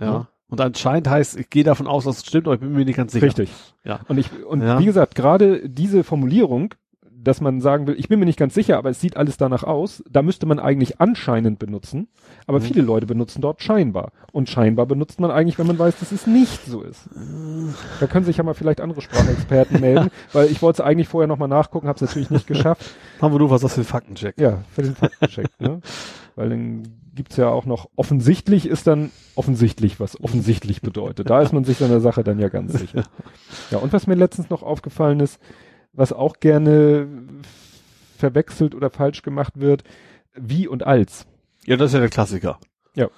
ja. 0.00 0.26
Und 0.52 0.60
anscheinend 0.60 1.08
heißt, 1.08 1.38
ich 1.38 1.48
gehe 1.48 1.64
davon 1.64 1.86
aus, 1.86 2.04
dass 2.04 2.18
es 2.18 2.26
stimmt, 2.26 2.46
aber 2.46 2.54
ich 2.56 2.60
bin 2.60 2.72
mir 2.74 2.84
nicht 2.84 2.96
ganz 2.96 3.12
sicher. 3.12 3.24
Richtig. 3.24 3.50
Ja. 3.84 4.00
Und 4.08 4.18
ich, 4.18 4.28
und 4.44 4.60
Ja. 4.60 4.78
wie 4.78 4.84
gesagt, 4.84 5.14
gerade 5.14 5.66
diese 5.66 6.04
Formulierung, 6.04 6.74
dass 7.10 7.40
man 7.40 7.62
sagen 7.62 7.86
will, 7.86 7.94
ich 7.98 8.08
bin 8.08 8.18
mir 8.18 8.26
nicht 8.26 8.38
ganz 8.38 8.52
sicher, 8.52 8.76
aber 8.76 8.90
es 8.90 9.00
sieht 9.00 9.16
alles 9.16 9.38
danach 9.38 9.62
aus, 9.62 10.02
da 10.10 10.20
müsste 10.20 10.44
man 10.44 10.58
eigentlich 10.58 11.00
anscheinend 11.00 11.58
benutzen, 11.58 12.08
aber 12.46 12.58
Mhm. 12.58 12.64
viele 12.64 12.82
Leute 12.82 13.06
benutzen 13.06 13.40
dort 13.40 13.62
scheinbar. 13.62 14.12
Und 14.32 14.50
scheinbar 14.50 14.84
benutzt 14.84 15.20
man 15.20 15.30
eigentlich, 15.30 15.58
wenn 15.58 15.68
man 15.68 15.78
weiß, 15.78 15.98
dass 16.00 16.12
es 16.12 16.26
nicht 16.26 16.66
so 16.66 16.82
ist. 16.82 17.08
Da 18.00 18.06
können 18.06 18.26
sich 18.26 18.36
ja 18.36 18.44
mal 18.44 18.52
vielleicht 18.54 18.82
andere 18.82 19.00
Sprachexperten 19.00 19.80
melden, 19.80 20.10
weil 20.34 20.48
ich 20.50 20.60
wollte 20.60 20.82
es 20.82 20.86
eigentlich 20.86 21.08
vorher 21.08 21.28
nochmal 21.28 21.48
nachgucken, 21.48 21.88
habe 21.88 21.96
es 21.96 22.02
natürlich 22.02 22.28
nicht 22.30 22.46
geschafft. 22.48 22.84
Haben 23.22 23.32
wir 23.32 23.38
nur 23.38 23.50
was 23.50 23.64
aus 23.64 23.76
dem 23.76 23.84
Faktencheck. 23.84 24.34
Ja, 24.38 24.58
für 24.74 24.82
den 24.82 24.94
Faktencheck, 24.96 25.48
ne? 25.60 25.80
Weil 26.36 26.50
dann 26.50 26.82
gibt's 27.14 27.36
ja 27.36 27.48
auch 27.48 27.66
noch, 27.66 27.88
offensichtlich 27.96 28.66
ist 28.66 28.86
dann 28.86 29.10
offensichtlich, 29.34 30.00
was 30.00 30.20
offensichtlich 30.20 30.80
bedeutet. 30.82 31.30
Da 31.30 31.42
ist 31.42 31.52
man 31.52 31.64
sich 31.64 31.78
seiner 31.78 32.00
Sache 32.00 32.24
dann 32.24 32.38
ja 32.38 32.48
ganz 32.48 32.72
sicher. 32.72 33.04
Ja, 33.70 33.78
und 33.78 33.92
was 33.92 34.06
mir 34.06 34.14
letztens 34.14 34.50
noch 34.50 34.62
aufgefallen 34.62 35.20
ist, 35.20 35.40
was 35.92 36.12
auch 36.12 36.40
gerne 36.40 37.06
verwechselt 38.16 38.74
oder 38.74 38.90
falsch 38.90 39.22
gemacht 39.22 39.60
wird, 39.60 39.84
wie 40.34 40.68
und 40.68 40.84
als. 40.86 41.26
Ja, 41.66 41.76
das 41.76 41.90
ist 41.90 41.94
ja 41.94 42.00
der 42.00 42.08
Klassiker. 42.08 42.58
Ja. 42.94 43.08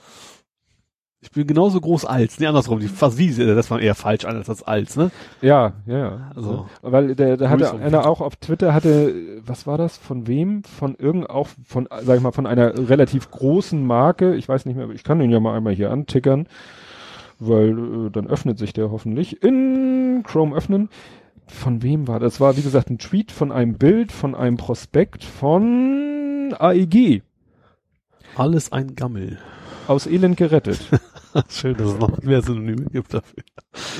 Ich 1.24 1.30
bin 1.30 1.46
genauso 1.46 1.80
groß 1.80 2.04
als, 2.04 2.38
nee, 2.38 2.46
andersrum, 2.46 2.80
die 2.80 2.86
fast 2.86 3.16
wie, 3.16 3.34
das 3.34 3.70
war 3.70 3.80
eher 3.80 3.94
falsch 3.94 4.26
anders 4.26 4.50
als 4.50 4.62
als, 4.62 4.94
ne? 4.96 5.10
Ja, 5.40 5.72
ja, 5.86 5.98
ja. 5.98 6.30
Also- 6.36 6.66
weil 6.82 7.14
der, 7.14 7.38
der 7.38 7.48
hatte 7.48 7.72
einer 7.80 8.06
auch 8.06 8.20
auf 8.20 8.36
Twitter 8.36 8.74
hatte, 8.74 9.40
was 9.44 9.66
war 9.66 9.78
das? 9.78 9.96
Von 9.96 10.26
wem? 10.26 10.62
Von 10.64 10.94
irgend 10.96 11.30
auch 11.30 11.48
von, 11.66 11.88
sag 12.02 12.18
ich 12.18 12.22
mal, 12.22 12.32
von 12.32 12.46
einer 12.46 12.74
relativ 12.90 13.30
großen 13.30 13.84
Marke. 13.86 14.34
Ich 14.34 14.48
weiß 14.50 14.66
nicht 14.66 14.76
mehr, 14.76 14.90
ich 14.90 15.02
kann 15.02 15.18
den 15.18 15.30
ja 15.30 15.40
mal 15.40 15.56
einmal 15.56 15.74
hier 15.74 15.90
antickern, 15.90 16.46
weil 17.38 17.70
äh, 18.06 18.10
dann 18.10 18.26
öffnet 18.26 18.58
sich 18.58 18.74
der 18.74 18.90
hoffentlich. 18.90 19.42
In 19.42 20.22
Chrome 20.26 20.54
öffnen. 20.54 20.90
Von 21.46 21.82
wem 21.82 22.06
war 22.06 22.20
das? 22.20 22.38
war, 22.38 22.56
wie 22.58 22.62
gesagt, 22.62 22.90
ein 22.90 22.98
Tweet 22.98 23.32
von 23.32 23.50
einem 23.50 23.74
Bild 23.78 24.12
von 24.12 24.34
einem 24.34 24.58
Prospekt 24.58 25.24
von 25.24 26.54
AEG 26.58 27.22
Alles 28.36 28.72
ein 28.72 28.94
Gammel. 28.94 29.38
aus 29.88 30.06
Elend 30.06 30.36
gerettet. 30.36 30.80
Schön, 31.48 31.76
dass 31.76 31.88
es 31.92 31.98
noch 31.98 32.22
mehr 32.22 32.42
Synonyme 32.42 32.86
gibt 32.86 33.12
dafür. 33.14 33.42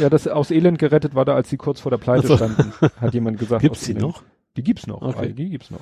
ja, 0.00 0.08
das 0.10 0.26
aus 0.28 0.50
Elend 0.50 0.78
gerettet 0.78 1.14
war 1.14 1.24
da, 1.24 1.34
als 1.34 1.50
sie 1.50 1.56
kurz 1.56 1.80
vor 1.80 1.90
der 1.90 1.98
Pleite 1.98 2.24
Ach 2.24 2.28
so. 2.28 2.36
standen, 2.36 2.72
hat 3.00 3.14
jemand 3.14 3.38
gesagt. 3.38 3.62
Gibt's 3.62 3.84
die 3.84 3.92
Elend. 3.92 4.02
noch? 4.02 4.22
Die 4.56 4.62
gibt's 4.62 4.86
noch. 4.86 5.02
Okay. 5.02 5.26
AEG 5.36 5.50
gibt's 5.50 5.70
noch. 5.70 5.80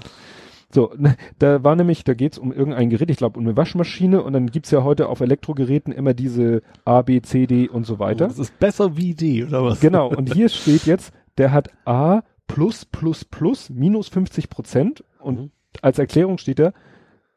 So, 0.74 0.90
ne, 0.96 1.16
da 1.38 1.62
war 1.62 1.76
nämlich, 1.76 2.02
da 2.04 2.14
geht's 2.14 2.38
um 2.38 2.50
irgendein 2.50 2.88
Gerät, 2.88 3.10
ich 3.10 3.18
glaube 3.18 3.38
um 3.38 3.44
eine 3.46 3.54
Waschmaschine 3.58 4.22
und 4.22 4.32
dann 4.32 4.46
gibt's 4.46 4.70
ja 4.70 4.82
heute 4.82 5.08
auf 5.10 5.20
Elektrogeräten 5.20 5.92
immer 5.92 6.14
diese 6.14 6.62
A, 6.86 7.02
B, 7.02 7.20
C, 7.20 7.46
D 7.46 7.68
und 7.68 7.84
so 7.84 7.98
weiter. 7.98 8.26
Das 8.26 8.38
ist 8.38 8.58
besser 8.58 8.96
wie 8.96 9.14
D, 9.14 9.44
oder 9.44 9.62
was? 9.64 9.80
Genau, 9.80 10.08
und 10.08 10.32
hier 10.34 10.48
steht 10.48 10.86
jetzt, 10.86 11.12
der 11.36 11.52
hat 11.52 11.68
A 11.84 12.22
plus 12.46 12.86
plus 12.86 13.26
plus 13.26 13.68
minus 13.68 14.08
50 14.08 14.48
Prozent 14.48 15.04
und 15.18 15.38
Mhm. 15.40 15.50
als 15.82 15.98
Erklärung 15.98 16.38
steht 16.38 16.58
da, 16.58 16.72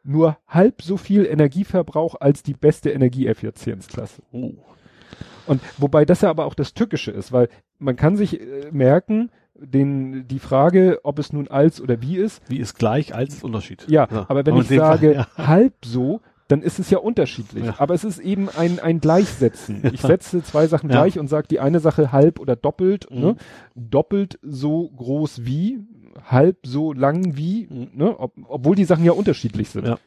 nur 0.06 0.38
halb 0.48 0.82
so 0.82 0.98
viel 0.98 1.25
Energieverbrauch 1.25 2.16
als 2.19 2.43
die 2.43 2.53
beste 2.53 2.92
Energieeffizienzklasse. 2.92 4.22
Oh. 4.32 4.53
Und 5.48 5.61
wobei 5.77 6.06
das 6.06 6.22
ja 6.22 6.30
aber 6.30 6.45
auch 6.45 6.56
das 6.56 6.74
Tückische 6.74 7.11
ist, 7.11 7.32
weil 7.32 7.50
man 7.80 7.95
kann 7.95 8.16
sich 8.16 8.40
äh, 8.40 8.72
merken, 8.72 9.30
den, 9.58 10.27
die 10.27 10.40
Frage, 10.40 11.00
ob 11.03 11.17
es 11.19 11.32
nun 11.32 11.48
als 11.48 11.80
oder 11.80 12.01
wie 12.01 12.17
ist, 12.17 12.42
Wie 12.50 12.59
ist 12.59 12.77
gleich 12.77 13.16
als 13.16 13.35
ist 13.35 13.43
Unterschied. 13.43 13.85
ja, 13.88 14.08
aber 14.27 14.45
wenn 14.45 14.58
ich 14.58 14.67
sage 14.67 15.16
Fall, 15.16 15.27
ja. 15.38 15.48
halb 15.48 15.74
so, 15.85 16.22
dann 16.48 16.61
ist 16.61 16.77
es 16.80 16.90
ja 16.91 16.99
unterschiedlich. 16.99 17.65
Ja. 17.65 17.75
Aber 17.80 17.93
es 17.95 18.03
ist 18.03 18.19
eben 18.19 18.49
ein, 18.49 18.80
ein 18.80 18.99
Gleichsetzen. 18.99 19.82
Ich 19.93 20.01
setze 20.01 20.43
zwei 20.43 20.67
Sachen 20.67 20.90
Ja. 20.90 20.98
gleich 21.01 21.17
und 21.19 21.27
sage 21.27 21.48
die 21.48 21.59
eine 21.59 21.80
Sache 21.80 22.11
halb 22.11 22.40
oder 22.40 22.56
doppelt, 22.56 23.09
Mhm. 23.09 23.19
ne? 23.19 23.35
doppelt 23.75 24.38
so 24.43 24.90
groß 24.90 25.45
wie, 25.45 25.80
halb 26.30 26.57
so 26.65 26.93
lang 26.93 27.35
wie, 27.35 27.67
Mhm. 27.69 27.88
ne? 27.93 28.19
Ob, 28.19 28.33
obwohl 28.48 28.75
die 28.75 28.85
Sachen 28.85 29.03
ja 29.03 29.11
unterschiedlich 29.14 29.69
sind. 29.69 29.88
Ja. 29.88 29.98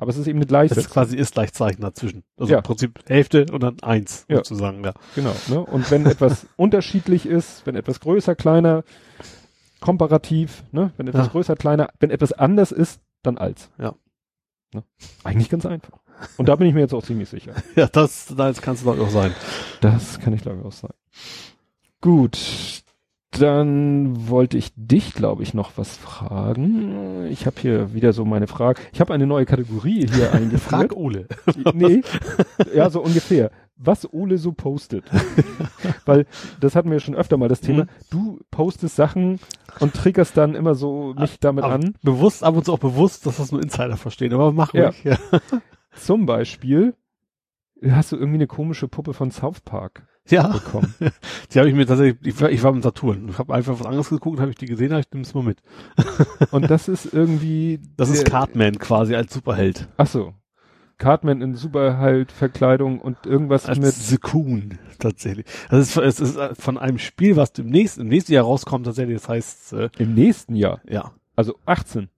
Aber 0.00 0.10
es 0.10 0.16
ist 0.16 0.28
eben 0.28 0.38
eine 0.38 0.44
Das 0.46 0.50
Gleichsetzung. 0.50 0.84
ist 0.84 0.90
quasi 0.90 1.16
ist 1.16 1.34
Gleichzeichen 1.34 1.82
dazwischen. 1.82 2.22
Also 2.36 2.52
Ja. 2.52 2.58
im 2.58 2.62
Prinzip 2.62 3.00
Hälfte 3.08 3.46
und 3.52 3.60
dann 3.64 3.78
eins, 3.82 4.24
Ja. 4.28 4.36
sozusagen, 4.36 4.84
ja. 4.84 4.94
Genau. 5.16 5.32
Ne? 5.48 5.58
Und 5.58 5.90
wenn 5.90 6.06
etwas 6.06 6.46
unterschiedlich 6.56 7.26
ist, 7.26 7.66
wenn 7.66 7.74
etwas 7.74 7.98
größer, 7.98 8.36
kleiner, 8.36 8.84
komparativ, 9.80 10.64
ne? 10.72 10.92
wenn 10.96 11.08
etwas 11.08 11.26
Ja. 11.26 11.32
größer, 11.32 11.56
kleiner, 11.56 11.88
wenn 12.00 12.10
etwas 12.10 12.32
anders 12.32 12.72
ist, 12.72 13.00
dann 13.22 13.38
als. 13.38 13.70
Ja. 13.78 13.94
Ne? 14.74 14.82
Eigentlich 15.24 15.48
ganz 15.48 15.64
einfach. 15.66 15.98
Und 16.36 16.48
da 16.48 16.56
bin 16.56 16.66
ich 16.66 16.74
mir 16.74 16.80
jetzt 16.80 16.94
auch 16.94 17.02
ziemlich 17.02 17.28
sicher. 17.28 17.54
Ja, 17.76 17.86
das, 17.86 18.34
das 18.36 18.60
kann 18.60 18.74
es 18.74 18.84
doch 18.84 18.98
auch 18.98 19.10
sein. 19.10 19.34
Das 19.80 20.18
kann 20.20 20.32
ich 20.32 20.42
glaube 20.42 20.58
ich 20.60 20.66
auch 20.66 20.72
sagen. 20.72 20.94
Gut. 22.00 22.82
Dann 23.30 24.28
wollte 24.28 24.56
ich 24.56 24.72
dich, 24.74 25.12
glaube 25.12 25.42
ich, 25.42 25.52
noch 25.52 25.72
was 25.76 25.96
fragen. 25.96 27.26
Ich 27.26 27.44
habe 27.46 27.60
hier 27.60 27.92
wieder 27.92 28.12
so 28.14 28.24
meine 28.24 28.46
Frage. 28.46 28.80
Ich 28.92 29.00
habe 29.00 29.12
eine 29.12 29.26
neue 29.26 29.44
Kategorie 29.44 30.08
hier 30.08 30.32
eingeführt. 30.32 30.96
Ole. 30.96 31.28
nee, 31.74 32.02
ja, 32.74 32.88
so 32.88 33.02
ungefähr. 33.02 33.50
Was 33.78 34.12
Ole 34.12 34.38
so 34.38 34.52
postet. 34.52 35.04
Weil 36.04 36.26
das 36.60 36.74
hatten 36.74 36.90
wir 36.90 36.98
schon 37.00 37.14
öfter 37.14 37.36
mal 37.36 37.48
das 37.48 37.60
Thema. 37.60 37.84
Mhm. 37.84 37.88
Du 38.10 38.40
postest 38.50 38.96
Sachen 38.96 39.38
und 39.80 39.94
triggerst 39.94 40.36
dann 40.36 40.54
immer 40.54 40.74
so 40.74 41.14
mich 41.16 41.38
damit 41.40 41.64
Aber 41.64 41.74
an. 41.74 41.94
Bewusst, 42.02 42.42
ab 42.42 42.56
und 42.56 42.64
zu 42.64 42.72
auch 42.72 42.78
bewusst, 42.78 43.26
dass 43.26 43.36
das 43.36 43.52
nur 43.52 43.62
Insider 43.62 43.96
verstehen, 43.96 44.32
aber 44.32 44.52
mach 44.52 44.74
Ja. 44.74 44.86
ruhig. 44.88 45.04
Ja. 45.04 45.16
Zum 45.96 46.26
Beispiel 46.26 46.94
hast 47.88 48.12
du 48.12 48.16
irgendwie 48.16 48.38
eine 48.38 48.46
komische 48.46 48.88
Puppe 48.88 49.14
von 49.14 49.30
South 49.30 49.60
Park 49.60 50.06
ja. 50.28 50.48
bekommen. 50.48 50.94
Die 51.52 51.58
habe 51.58 51.68
ich 51.68 51.74
mir 51.74 51.86
tatsächlich, 51.86 52.18
ich 52.26 52.40
war, 52.40 52.50
ich 52.50 52.62
war 52.62 52.72
im 52.72 52.82
Saturn. 52.82 53.28
Ich 53.30 53.38
habe 53.38 53.54
einfach 53.54 53.78
was 53.78 53.86
anderes 53.86 54.08
geguckt, 54.10 54.40
habe 54.40 54.50
ich 54.50 54.56
die 54.56 54.66
gesehen, 54.66 54.90
habe 54.90 55.00
ich 55.00 55.10
nimm's 55.12 55.34
mal 55.34 55.42
mit. 55.44 55.62
und 56.50 56.68
das 56.70 56.88
ist 56.88 57.12
irgendwie. 57.12 57.80
Das 57.96 58.10
ist 58.10 58.26
Cartman 58.26 58.78
quasi 58.78 59.14
als 59.14 59.32
Superheld. 59.32 59.88
Ach 59.96 60.06
so. 60.06 60.34
Cartman 60.98 61.40
in 61.42 61.54
Superheld-Verkleidung 61.54 63.00
und 63.00 63.24
irgendwas 63.26 63.66
Als 63.66 63.78
mit. 63.78 63.92
Sekun, 63.94 64.78
tatsächlich. 64.98 65.46
Das 65.70 65.88
ist, 65.88 65.96
es 65.96 66.20
ist 66.20 66.38
von 66.60 66.76
einem 66.78 66.98
Spiel, 66.98 67.36
was 67.36 67.52
demnächst, 67.52 67.98
im 67.98 68.08
nächsten 68.08 68.32
Jahr 68.32 68.44
rauskommt, 68.44 68.86
tatsächlich, 68.86 69.16
das 69.20 69.28
heißt, 69.28 69.72
äh, 69.74 69.88
Im 69.98 70.14
nächsten 70.14 70.54
Jahr. 70.56 70.80
ja. 70.88 71.12
Also 71.36 71.54
18. 71.66 72.08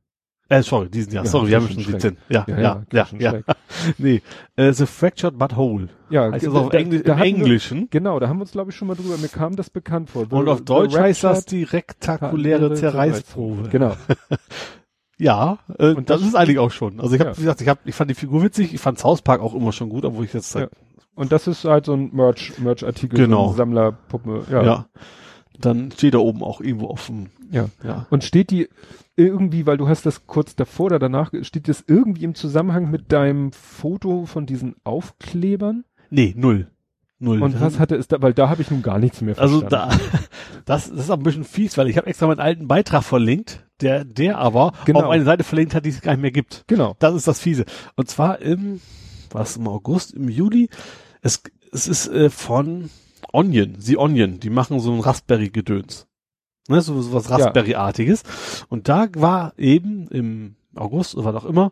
Äh, 0.49 0.63
sorry, 0.63 0.89
diesen 0.89 1.13
Jahr. 1.13 1.25
Ja, 1.25 1.31
sorry, 1.31 1.51
wir 1.51 1.57
haben 1.59 1.69
schon 1.69 1.83
Schreck. 1.83 2.01
17. 2.01 2.17
Ja, 2.29 2.45
ja, 2.49 2.59
ja, 2.59 2.83
ja. 2.93 3.07
Ja. 3.19 3.31
Schreck. 3.31 3.45
Nee, 3.99 4.21
äh, 4.57 4.73
The 4.73 4.87
Fractured 4.87 5.39
But 5.39 5.57
Whole. 5.57 5.91
Ja, 6.09 6.33
Heißt 6.33 6.45
da- 6.47 6.51
das 6.51 6.59
auf 6.59 6.71
da- 6.71 6.79
Engli 6.79 7.03
da 7.03 7.13
im 7.13 7.19
hatten 7.21 7.29
wir- 7.31 7.37
Englischen. 7.37 7.89
Genau, 7.91 8.19
da 8.19 8.29
haben 8.29 8.39
wir 8.39 8.43
uns, 8.43 8.51
glaube 8.53 8.71
ich, 8.73 8.77
schon 8.77 8.89
mal 8.89 8.95
drüber. 8.97 9.17
Mir 9.19 9.29
kam 9.29 9.55
das 9.55 9.71
bekannt 9.71 10.11
vor. 10.11 10.27
The- 10.29 10.35
Und 10.35 10.49
auf 10.49 10.59
The 10.59 10.65
Deutsch 10.65 10.97
heißt 10.97 11.23
das 11.23 11.45
die 11.45 11.63
rektakuläre 11.63 12.75
Zerreißprobe. 12.75 13.69
Genau. 13.69 13.95
Ja, 15.21 15.59
äh, 15.79 15.93
Und 15.93 16.11
das 16.11 16.21
das- 16.21 16.29
ist 16.31 16.35
eigentlich 16.35 16.59
auch 16.59 16.71
schon. 16.71 16.99
Also 17.01 17.15
ich 17.15 17.21
habe, 17.21 17.31
Ja. 17.31 17.37
wie 17.37 17.43
gesagt, 17.43 17.61
ich, 17.61 17.69
hab, 17.69 17.79
ich 17.87 17.95
fand 17.95 18.11
die 18.11 18.15
Figur 18.15 18.43
witzig, 18.43 18.75
ich 18.75 18.81
fand 18.81 18.99
South 18.99 19.23
Park 19.23 19.41
auch 19.41 19.55
immer 19.55 19.71
schon 19.73 19.89
gut, 19.91 20.05
obwohl 20.05 20.25
ich 20.25 20.33
jetzt 20.33 20.55
Ja. 20.55 20.63
halt, 20.63 20.71
Und 21.15 21.33
das 21.33 21.47
ist 21.47 21.65
halt 21.65 21.85
so 21.87 21.93
ein 21.93 22.11
Merch, 22.15 22.59
Merch-Artikel, 22.59 23.19
Genau. 23.19 23.49
so 23.49 23.55
Sammlerpuppe. 23.57 24.45
Ja. 24.51 24.63
ja. 24.63 24.87
Dann 25.59 25.91
steht 25.93 26.15
da 26.15 26.19
oben 26.19 26.43
auch 26.43 26.61
irgendwo 26.63 26.87
auf 26.87 27.07
dem, 27.07 27.27
ja. 27.51 27.67
ja. 27.85 28.07
Und 28.09 28.25
steht 28.25 28.51
die 28.51 28.69
irgendwie, 29.17 29.67
weil 29.67 29.77
du 29.77 29.89
hast 29.89 30.07
das 30.07 30.27
kurz 30.27 30.57
davor 30.57 30.87
oder 30.87 30.99
danach, 30.99 31.33
steht 31.43 31.69
das 31.69 31.85
irgendwie 31.87 32.25
im 32.25 32.35
Zusammenhang 32.35 32.91
mit 32.91 33.13
deinem 33.13 33.53
Foto 33.53 34.25
von 34.25 34.47
diesen 34.47 34.77
Aufklebern? 34.85 35.85
Nee, 36.09 36.33
null. 36.37 36.69
Null. 37.23 37.43
Und 37.43 37.61
was 37.61 37.79
hatte 37.79 37.97
es 37.97 38.09
da, 38.09 38.21
weil 38.23 38.33
da 38.33 38.49
habe 38.49 38.63
ich 38.63 38.71
nun 38.71 38.81
gar 38.83 38.99
nichts 38.99 39.21
mehr 39.21 39.39
Also 39.39 39.61
verstanden. 39.61 40.01
da, 40.13 40.19
das, 40.65 40.91
das 40.91 40.99
ist 41.01 41.11
auch 41.11 41.19
ein 41.19 41.23
bisschen 41.23 41.45
fies, 41.45 41.77
weil 41.77 41.89
ich 41.89 41.97
habe 41.99 42.07
extra 42.07 42.27
meinen 42.27 42.41
alten 42.41 42.67
Beitrag 42.67 43.05
verlinkt, 43.05 43.67
der, 43.83 44.05
der 44.05 44.39
aber 44.39 44.73
Genau. 44.87 45.01
auf 45.03 45.11
eine 45.11 45.25
Seite 45.25 45.45
verlinkt 45.45 45.75
hat, 45.75 45.85
die 45.85 45.91
es 45.91 46.01
gar 46.01 46.13
nicht 46.13 46.23
mehr 46.23 46.31
gibt. 46.33 46.65
Genau. 46.67 46.97
Das 46.99 47.15
ist 47.15 47.29
das 47.29 47.39
Fiese. 47.39 47.67
Und 47.95 48.09
zwar 48.09 48.41
im, 48.41 48.81
was 49.31 49.57
im 49.59 49.69
August, 49.69 50.13
im 50.15 50.29
Juli, 50.31 50.71
es, 51.21 51.43
es 51.73 51.87
ist 51.87 52.09
äh, 52.09 52.31
von 52.31 52.89
Onion, 53.33 53.75
The 53.79 53.99
Onion, 53.99 54.41
die 54.41 54.51
machen 54.51 54.81
so 54.81 54.91
ein 54.93 55.01
Raspberry-Gedöns. 55.01 56.07
Ne, 56.69 56.81
so, 56.81 57.01
so 57.03 57.13
was 57.13 57.29
Ja. 57.29 57.37
Raspberry-artiges. 57.37 58.23
Und 58.69 58.89
da 58.89 59.09
war 59.15 59.53
eben 59.59 60.09
im 60.09 60.57
August 60.75 61.17
oder 61.17 61.35
was 61.35 61.43
auch 61.45 61.49
immer, 61.49 61.71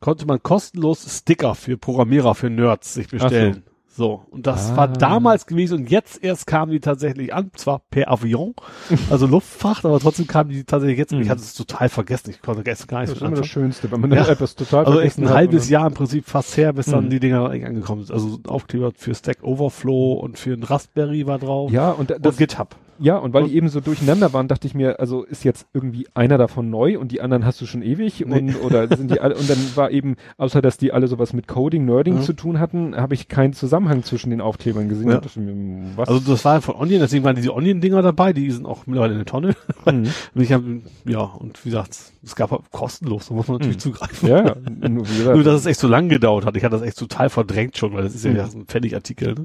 konnte 0.00 0.24
man 0.26 0.40
kostenlos 0.42 1.04
Sticker 1.18 1.56
für 1.56 1.76
Programmierer, 1.78 2.36
für 2.36 2.48
Nerds 2.50 2.94
sich 2.94 3.08
bestellen. 3.08 3.64
So, 3.66 3.72
und 4.06 4.46
das 4.46 4.70
Ah. 4.72 4.76
war 4.76 4.88
damals 4.88 5.46
gewesen 5.46 5.80
und 5.80 5.90
jetzt 5.90 6.22
erst 6.22 6.46
kamen 6.46 6.72
die 6.72 6.80
tatsächlich 6.80 7.32
an, 7.34 7.50
zwar 7.54 7.80
per 7.90 8.10
Avion, 8.10 8.54
also 9.10 9.26
Luftfracht, 9.26 9.84
aber 9.84 9.98
trotzdem 10.00 10.26
kamen 10.26 10.50
die 10.50 10.64
tatsächlich 10.64 10.98
jetzt, 10.98 11.12
Mhm. 11.12 11.20
ich 11.22 11.30
hatte 11.30 11.40
es 11.42 11.54
total 11.54 11.88
vergessen, 11.88 12.30
ich 12.30 12.40
konnte 12.42 12.62
gestern 12.62 12.88
gar 12.88 13.00
Das 13.00 13.10
nicht 13.10 13.16
ist 13.16 13.20
mehr 13.22 13.28
immer 13.30 13.38
das. 13.38 13.46
Schönste, 13.46 13.90
wenn 13.90 14.00
man 14.00 14.12
Ja. 14.12 14.26
etwas 14.28 14.54
total 14.54 14.84
Also 14.86 15.00
echt 15.00 15.18
ein 15.18 15.28
halbes 15.30 15.64
und 15.64 15.70
Jahr 15.70 15.86
im 15.86 15.94
Prinzip 15.94 16.24
fast 16.26 16.56
her, 16.56 16.72
bis 16.72 16.86
dann 16.86 17.06
Mhm. 17.06 17.10
die 17.10 17.20
Dinger 17.20 17.48
angekommen 17.50 18.04
sind. 18.04 18.14
Also 18.14 18.38
Aufkleber 18.46 18.92
für 18.96 19.14
Stack 19.14 19.42
Overflow 19.42 20.12
und 20.14 20.38
für 20.38 20.52
ein 20.52 20.62
Raspberry 20.62 21.26
war 21.26 21.38
drauf. 21.38 21.70
Ja, 21.70 21.90
und 21.90 22.10
und 22.10 22.24
das, 22.24 22.36
GitHub. 22.36 22.74
Ja, 22.98 23.16
und 23.16 23.32
weil 23.32 23.44
und- 23.44 23.50
die 23.50 23.56
eben 23.56 23.68
so 23.68 23.80
durcheinander 23.80 24.32
waren, 24.32 24.48
dachte 24.48 24.66
ich 24.66 24.74
mir, 24.74 25.00
also 25.00 25.22
ist 25.24 25.44
jetzt 25.44 25.66
irgendwie 25.72 26.06
einer 26.14 26.38
davon 26.38 26.70
neu 26.70 26.98
und 26.98 27.12
die 27.12 27.20
anderen 27.20 27.44
hast 27.44 27.60
du 27.60 27.66
schon 27.66 27.82
ewig 27.82 28.24
Nee. 28.26 28.38
und 28.38 28.62
oder 28.62 28.88
sind 28.96 29.10
die 29.10 29.20
alle 29.20 29.34
und 29.36 29.48
dann 29.48 29.58
war 29.74 29.90
eben, 29.90 30.16
außer 30.36 30.60
dass 30.62 30.76
die 30.78 30.92
alle 30.92 31.08
sowas 31.08 31.32
mit 31.32 31.46
Coding, 31.48 31.84
Nerding 31.84 32.16
Mhm. 32.16 32.22
zu 32.22 32.32
tun 32.32 32.58
hatten, 32.58 32.96
habe 32.96 33.14
ich 33.14 33.28
keinen 33.28 33.52
Zusammenhang 33.52 34.02
zwischen 34.02 34.30
den 34.30 34.40
Aufklebern 34.40 34.88
gesehen. 34.88 35.08
Ja. 35.10 35.20
Mir, 35.36 35.90
was? 35.96 36.08
Also 36.08 36.20
das 36.32 36.44
war 36.44 36.60
von 36.62 36.74
Onion, 36.76 37.00
deswegen 37.00 37.24
waren 37.24 37.36
diese 37.36 37.54
Onion-Dinger 37.54 38.02
dabei, 38.02 38.32
die 38.32 38.50
sind 38.50 38.66
auch 38.66 38.86
mittlerweile 38.86 39.12
in 39.12 39.18
der 39.18 39.26
Tonne. 39.26 39.54
Mhm. 39.86 40.06
Und 40.34 40.42
ich 40.42 40.52
habe, 40.52 40.80
ja, 41.04 41.20
und 41.20 41.64
wie 41.64 41.70
gesagt, 41.70 41.96
es 42.22 42.34
gab 42.36 42.50
halt 42.50 42.62
kostenlos, 42.70 43.28
da 43.28 43.34
muss 43.34 43.48
man 43.48 43.58
natürlich 43.58 43.76
Mhm. 43.76 43.80
zugreifen. 43.80 44.28
ja, 44.28 44.56
nur, 44.88 45.04
Nur, 45.34 45.44
dass 45.44 45.60
es 45.60 45.66
echt 45.66 45.80
so 45.80 45.88
lang 45.88 46.08
gedauert 46.08 46.44
hat. 46.44 46.56
Ich 46.56 46.64
hatte 46.64 46.76
das 46.76 46.82
echt 46.86 46.98
total 46.98 47.28
verdrängt 47.30 47.76
schon, 47.76 47.92
weil 47.94 48.02
das 48.02 48.14
ist 48.14 48.24
ja, 48.24 48.30
Mhm. 48.32 48.36
ja 48.36 48.46
so 48.48 48.58
ein 48.58 48.66
Pfennigartikel. 48.66 49.34
Ne? 49.34 49.44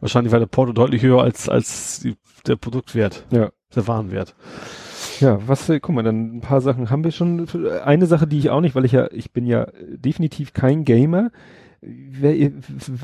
Wahrscheinlich 0.00 0.32
war 0.32 0.40
der 0.40 0.46
Porto 0.46 0.72
deutlich 0.72 1.02
höher 1.02 1.22
als, 1.22 1.48
als 1.48 2.00
die, 2.00 2.16
der 2.46 2.56
Produktwert, 2.56 3.24
ja. 3.30 3.50
der 3.74 3.88
Warenwert. 3.88 4.34
Ja, 5.20 5.38
was, 5.46 5.68
äh, 5.68 5.80
guck 5.80 5.94
mal, 5.94 6.02
dann 6.02 6.36
ein 6.36 6.40
paar 6.40 6.60
Sachen 6.60 6.90
haben 6.90 7.04
wir 7.04 7.12
schon. 7.12 7.48
Eine 7.84 8.06
Sache, 8.06 8.26
die 8.26 8.38
ich 8.38 8.50
auch 8.50 8.60
nicht, 8.60 8.74
weil 8.74 8.84
ich 8.84 8.92
ja, 8.92 9.10
ich 9.12 9.32
bin 9.32 9.46
ja 9.46 9.64
äh, 9.64 9.98
definitiv 9.98 10.52
kein 10.52 10.84
Gamer. 10.84 11.30
Wer, 11.80 12.52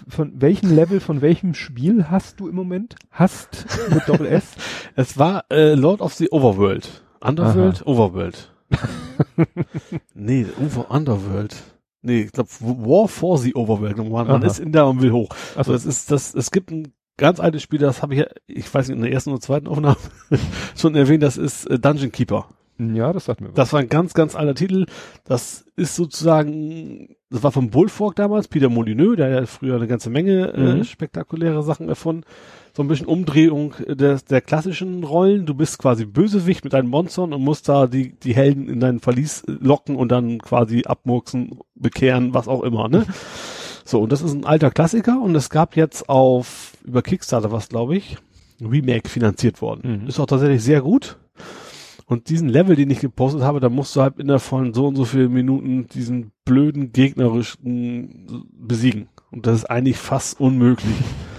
von 0.09 0.41
welchem 0.41 0.75
Level, 0.75 1.01
von 1.01 1.21
welchem 1.21 1.53
Spiel 1.53 2.07
hast 2.09 2.41
du 2.41 2.49
im 2.49 2.55
Moment? 2.55 2.97
Hast 3.11 3.67
mit 3.91 4.09
Doppel 4.09 4.27
S? 4.27 4.55
Es 4.97 5.19
war 5.19 5.45
äh, 5.51 5.75
Lord 5.75 6.01
of 6.01 6.15
the 6.15 6.31
Overworld. 6.31 7.03
Underworld? 7.21 7.87
Overworld. 7.87 8.53
nee, 10.15 10.47
Over 10.59 10.91
Underworld. 10.91 11.55
Nee, 12.03 12.23
ich 12.23 12.33
glaube 12.33 12.49
War 12.61 13.09
for 13.09 13.39
the 13.39 13.55
Overworld. 13.55 13.97
Man, 13.99 14.11
man 14.11 14.29
Aha. 14.29 14.47
ist 14.47 14.59
in 14.59 14.73
der 14.73 14.87
und 14.87 15.03
will 15.03 15.13
hoch. 15.13 15.29
Also 15.57 15.75
es 15.75 15.85
ist 15.85 16.11
das, 16.11 16.35
es 16.35 16.51
gibt 16.51 16.71
ein 16.71 16.93
ganz 17.19 17.41
altes 17.41 17.63
Spiel, 17.63 17.79
das 17.79 18.01
habe 18.03 18.15
ich 18.15 18.21
ja, 18.21 18.27
ich 18.47 18.73
weiß 18.73 18.89
nicht, 18.89 18.97
in 18.97 19.03
der 19.03 19.13
ersten 19.13 19.31
oder 19.31 19.41
zweiten 19.41 19.67
Aufnahme 19.69 19.97
schon 20.77 20.95
erwähnt, 20.95 21.23
das 21.23 21.37
ist 21.37 21.67
äh, 21.67 21.79
Dungeon 21.79 22.11
Keeper. 22.11 22.47
ja, 22.79 23.13
das 23.13 23.27
sagt 23.27 23.43
mir 23.43 23.49
was. 23.49 23.55
Das 23.55 23.73
war 23.75 23.81
ein 23.81 23.91
ganz, 23.91 24.15
ganz 24.15 24.35
alter 24.35 24.55
Titel. 24.55 24.87
Das 25.25 25.67
ist 25.77 25.95
sozusagen, 25.97 27.17
das 27.29 27.43
war 27.43 27.53
vom 27.53 27.69
Bullfork 27.69 28.17
damals, 28.17 28.49
Peter 28.49 28.71
Molyneux, 28.71 29.17
der 29.17 29.27
hat 29.27 29.41
ja 29.41 29.47
früher 29.47 29.77
eine 29.77 29.87
ganze 29.87 30.09
Menge 30.09 30.53
äh, 30.55 30.75
Mhm. 30.77 30.85
spektakuläre 30.85 31.63
Sachen 31.63 31.91
erfunden. 31.91 32.25
So 32.73 32.83
ein 32.83 32.89
bisschen 32.89 33.07
Umdrehung 33.07 33.75
der, 33.87 34.19
der 34.19 34.41
klassischen 34.41 35.05
Rollen. 35.05 35.47
Du 35.47 35.55
bist 35.55 35.79
quasi 35.79 36.05
Bösewicht 36.05 36.65
mit 36.65 36.73
deinen 36.73 36.89
Monstern 36.89 37.33
und 37.33 37.43
musst 37.43 37.69
da 37.69 37.87
die, 37.87 38.13
die 38.13 38.35
Helden 38.35 38.69
in 38.69 38.81
dein 38.81 39.01
Verlies 39.01 39.43
locken 39.47 39.97
und 39.97 40.11
dann 40.11 40.39
quasi 40.39 40.85
abmurksen, 40.85 41.59
bekehren, 41.75 42.35
was 42.35 42.49
auch 42.49 42.63
immer, 42.63 42.89
ne? 42.89 43.07
So, 43.83 44.01
und 44.01 44.13
das 44.13 44.23
ist 44.23 44.35
ein 44.35 44.45
alter 44.45 44.71
Klassiker 44.71 45.21
und 45.21 45.35
es 45.35 45.51
gab 45.51 45.75
jetzt 45.75 46.09
auf, 46.09 46.75
über 46.85 47.03
Kickstarter 47.03 47.51
was, 47.51 47.69
glaube 47.69 47.97
ich, 47.97 48.19
Remake 48.61 49.09
finanziert 49.09 49.61
worden. 49.63 50.03
Mhm. 50.03 50.07
Ist 50.07 50.21
auch 50.21 50.27
tatsächlich 50.27 50.63
sehr 50.63 50.81
gut. 50.81 51.17
Und 52.07 52.29
diesen 52.29 52.49
Level, 52.49 52.77
den 52.77 52.91
ich 52.91 53.01
gepostet 53.01 53.43
habe, 53.43 53.59
da 53.59 53.69
musst 53.69 53.97
du 53.97 54.03
halt 54.03 54.19
innerhalb 54.19 54.43
von 54.43 54.75
so 54.75 54.87
und 54.87 54.97
so 54.97 55.05
vielen 55.05 55.33
Minuten 55.33 55.89
diesen 55.89 56.33
blöden 56.45 56.93
gegnerischen 56.93 58.47
besiegen. 58.53 59.09
Und 59.31 59.47
das 59.47 59.59
ist 59.59 59.65
eigentlich 59.65 59.97
fast 59.97 60.41
unmöglich. 60.41 60.95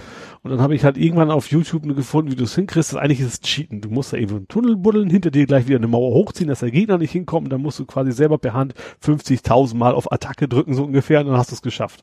Und 0.44 0.50
dann 0.50 0.60
habe 0.60 0.74
ich 0.74 0.82
halt 0.84 0.96
irgendwann 0.98 1.30
auf 1.30 1.50
YouTube 1.52 1.84
gefunden, 1.94 2.32
wie 2.32 2.36
du 2.36 2.42
es 2.44 2.54
hinkriegst. 2.56 2.96
Eigentlich 2.96 3.20
ist 3.20 3.26
es 3.32 3.40
Cheaten. 3.42 3.80
Du 3.80 3.88
musst 3.90 4.12
da 4.12 4.16
eben 4.16 4.34
einen 4.34 4.48
Tunnel 4.48 4.76
buddeln, 4.76 5.08
hinter 5.08 5.30
dir 5.30 5.46
gleich 5.46 5.68
wieder 5.68 5.78
eine 5.78 5.86
Mauer 5.86 6.12
hochziehen, 6.14 6.48
dass 6.48 6.60
der 6.60 6.72
Gegner 6.72 6.98
nicht 6.98 7.12
hinkommt. 7.12 7.46
Und 7.46 7.50
dann 7.50 7.62
musst 7.62 7.78
du 7.78 7.84
quasi 7.86 8.10
selber 8.10 8.38
per 8.38 8.52
Hand 8.52 8.74
50.000 9.04 9.76
Mal 9.76 9.94
auf 9.94 10.10
Attacke 10.10 10.48
drücken, 10.48 10.74
so 10.74 10.82
ungefähr, 10.84 11.20
und 11.20 11.26
dann 11.28 11.36
hast 11.36 11.50
du 11.52 11.54
es 11.54 11.62
geschafft. 11.62 12.02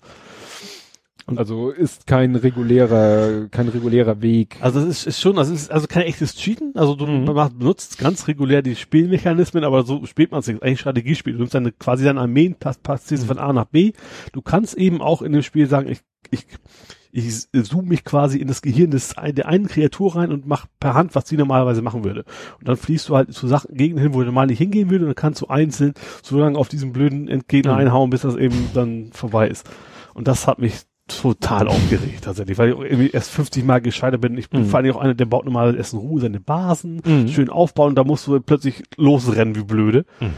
Also 1.35 1.69
ist 1.69 2.07
kein 2.07 2.35
regulärer, 2.35 3.49
kein 3.51 3.67
regulärer 3.67 4.21
Weg. 4.23 4.57
Also 4.61 4.79
es 4.79 4.87
ist, 4.87 5.07
ist 5.07 5.21
schon, 5.21 5.37
also 5.37 5.53
es 5.53 5.63
ist 5.63 5.71
also 5.71 5.85
kein 5.85 6.03
echtes 6.03 6.35
Cheaten. 6.35 6.71
Also 6.75 6.95
du 6.95 7.05
Mhm. 7.05 7.25
machst, 7.25 7.59
benutzt 7.59 7.97
ganz 7.99 8.27
regulär 8.27 8.63
die 8.63 8.75
Spielmechanismen, 8.75 9.63
aber 9.63 9.83
so 9.83 10.05
spielt 10.07 10.31
man 10.31 10.39
es 10.39 10.47
nicht. 10.47 10.63
Eigentlich 10.63 10.79
Strategiespiel. 10.79 11.33
Du 11.33 11.39
nimmst 11.39 11.53
deine, 11.53 11.71
quasi 11.71 12.03
deine 12.03 12.21
Armeen, 12.21 12.55
passt, 12.55 12.81
passt 12.81 13.11
Mhm. 13.11 13.17
sie 13.17 13.25
von 13.27 13.37
A 13.37 13.53
nach 13.53 13.65
B. 13.65 13.91
Du 14.31 14.41
kannst 14.41 14.75
eben 14.75 15.01
auch 15.01 15.21
in 15.21 15.33
dem 15.33 15.43
Spiel 15.43 15.67
sagen, 15.67 15.87
ich, 15.89 15.99
ich, 16.31 16.47
ich 17.11 17.47
zoome 17.63 17.87
mich 17.89 18.03
quasi 18.03 18.37
in 18.37 18.47
das 18.47 18.61
Gehirn 18.61 18.91
des, 18.91 19.15
der 19.35 19.47
einen 19.47 19.67
Kreatur 19.67 20.15
rein 20.15 20.31
und 20.31 20.45
mach 20.45 20.65
per 20.79 20.93
Hand, 20.93 21.15
was 21.15 21.25
die 21.25 21.37
normalerweise 21.37 21.81
machen 21.81 22.03
würde. 22.03 22.23
Und 22.59 22.67
dann 22.67 22.77
fließt 22.77 23.09
du 23.09 23.15
halt 23.15 23.33
zu 23.33 23.47
Sachen, 23.47 23.75
Gegenden 23.75 24.03
hin, 24.03 24.13
wo 24.13 24.19
du 24.19 24.25
normal 24.27 24.47
nicht 24.47 24.59
hingehen 24.59 24.89
würde 24.89 25.05
und 25.05 25.09
dann 25.09 25.15
kannst 25.15 25.41
du 25.41 25.47
einzeln 25.47 25.93
so 26.21 26.39
lange 26.39 26.57
auf 26.57 26.69
diesen 26.69 26.93
blöden 26.93 27.27
Entgegner 27.27 27.73
Mhm. 27.73 27.79
einhauen, 27.79 28.09
bis 28.11 28.21
das 28.21 28.35
eben 28.35 28.55
dann 28.73 29.09
vorbei 29.11 29.47
ist. 29.47 29.67
Und 30.13 30.27
das 30.27 30.45
hat 30.47 30.59
mich 30.59 30.81
total 31.07 31.67
aufgeregt 31.67 32.23
tatsächlich, 32.25 32.59
weil 32.59 32.69
ich 32.69 32.75
irgendwie 32.77 33.09
erst 33.09 33.31
50 33.31 33.63
Mal 33.65 33.81
gescheitert 33.81 34.21
bin. 34.21 34.37
Ich 34.37 34.51
bin 34.51 34.61
Mhm. 34.61 34.65
vor 34.67 34.77
allem 34.79 34.95
auch 34.95 35.01
einer, 35.01 35.15
der 35.15 35.25
baut 35.25 35.45
normal 35.45 35.75
erst 35.75 35.93
in 35.93 35.99
Ruhe 35.99 36.21
seine 36.21 36.39
Basen, 36.39 37.01
Mhm. 37.03 37.27
schön 37.29 37.49
aufbauen, 37.49 37.95
da 37.95 38.03
musst 38.03 38.27
du 38.27 38.39
plötzlich 38.39 38.83
losrennen 38.97 39.55
wie 39.55 39.63
blöde. 39.63 40.05
Mhm. 40.19 40.29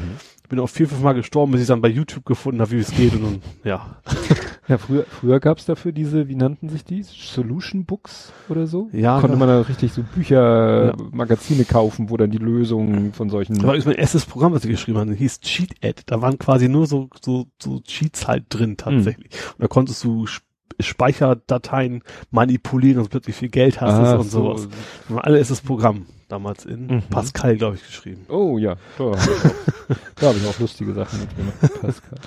Ich 0.52 0.54
bin 0.54 0.60
auch 0.66 0.68
vier, 0.70 0.90
fünf 0.90 1.02
Mal 1.02 1.14
gestorben, 1.14 1.54
bis 1.54 1.62
ich 1.62 1.68
dann 1.68 1.80
bei 1.80 1.88
YouTube 1.88 2.26
gefunden 2.26 2.60
habe, 2.60 2.72
wie 2.72 2.80
es 2.80 2.92
geht 2.92 3.14
und 3.14 3.24
dann, 3.24 3.42
ja. 3.64 3.96
Ja, 4.68 4.78
früher, 4.78 5.06
früher 5.10 5.40
gab's 5.40 5.64
dafür 5.66 5.94
diese, 5.94 6.28
wie 6.28 6.36
nannten 6.36 6.68
sich 6.68 6.84
die? 6.84 7.04
Solution 7.04 7.86
Books 7.86 8.34
oder 8.50 8.68
so? 8.68 8.90
Ja, 8.92 9.20
Konnte 9.22 9.38
man 9.38 9.48
da 9.48 9.62
richtig 9.62 9.94
so 9.94 10.04
Bücher, 10.04 10.88
Ja. 10.88 10.94
Magazine 11.12 11.64
kaufen, 11.64 12.10
wo 12.10 12.18
dann 12.18 12.32
die 12.32 12.38
Lösungen 12.38 13.14
von 13.14 13.30
solchen. 13.30 13.54
Das 13.56 13.64
war 13.64 13.70
übrigens 13.70 13.86
mein 13.86 13.96
erstes 13.96 14.26
Programm, 14.26 14.52
was 14.54 14.66
ich 14.66 14.72
geschrieben 14.72 14.98
habe, 15.00 15.14
hieß 15.14 15.40
Cheat 15.40 15.72
Ad. 15.84 16.04
Da 16.06 16.22
waren 16.22 16.38
quasi 16.38 16.68
nur 16.68 16.86
so, 16.86 17.10
so, 17.22 17.48
so 17.62 17.80
Cheats 17.82 18.28
halt 18.28 18.46
drin 18.50 18.76
tatsächlich. 18.76 19.32
Mhm. 19.32 19.52
Und 19.54 19.62
da 19.62 19.68
konntest 19.68 20.04
du 20.04 20.26
Sp- 20.28 20.44
Speicherdateien 20.80 22.04
manipulieren 22.30 23.00
und 23.00 23.10
plötzlich 23.10 23.36
viel 23.36 23.50
Geld 23.50 23.80
hast 23.82 23.94
Ah, 23.94 24.16
und 24.16 24.30
so. 24.30 24.44
sowas. 24.58 24.68
Das 25.08 25.16
war 25.16 25.24
alles 25.26 25.48
das 25.50 25.62
Programm 25.62 26.06
damals 26.32 26.66
in 26.66 26.88
Mhm. 26.88 27.02
Pascal, 27.10 27.58
glaube 27.58 27.76
ich, 27.76 27.86
geschrieben. 27.86 28.26
Oh 28.30 28.58
ja, 28.58 28.76
da 28.98 29.04
habe 29.06 29.18
ich, 29.18 29.30
auch- 29.30 29.96
da 30.16 30.28
hab 30.28 30.36
ich 30.36 30.48
auch 30.48 30.60
lustige 30.60 30.94
Sachen 30.94 31.20
mitgemacht. 31.22 31.60
Pascal. 31.82 32.20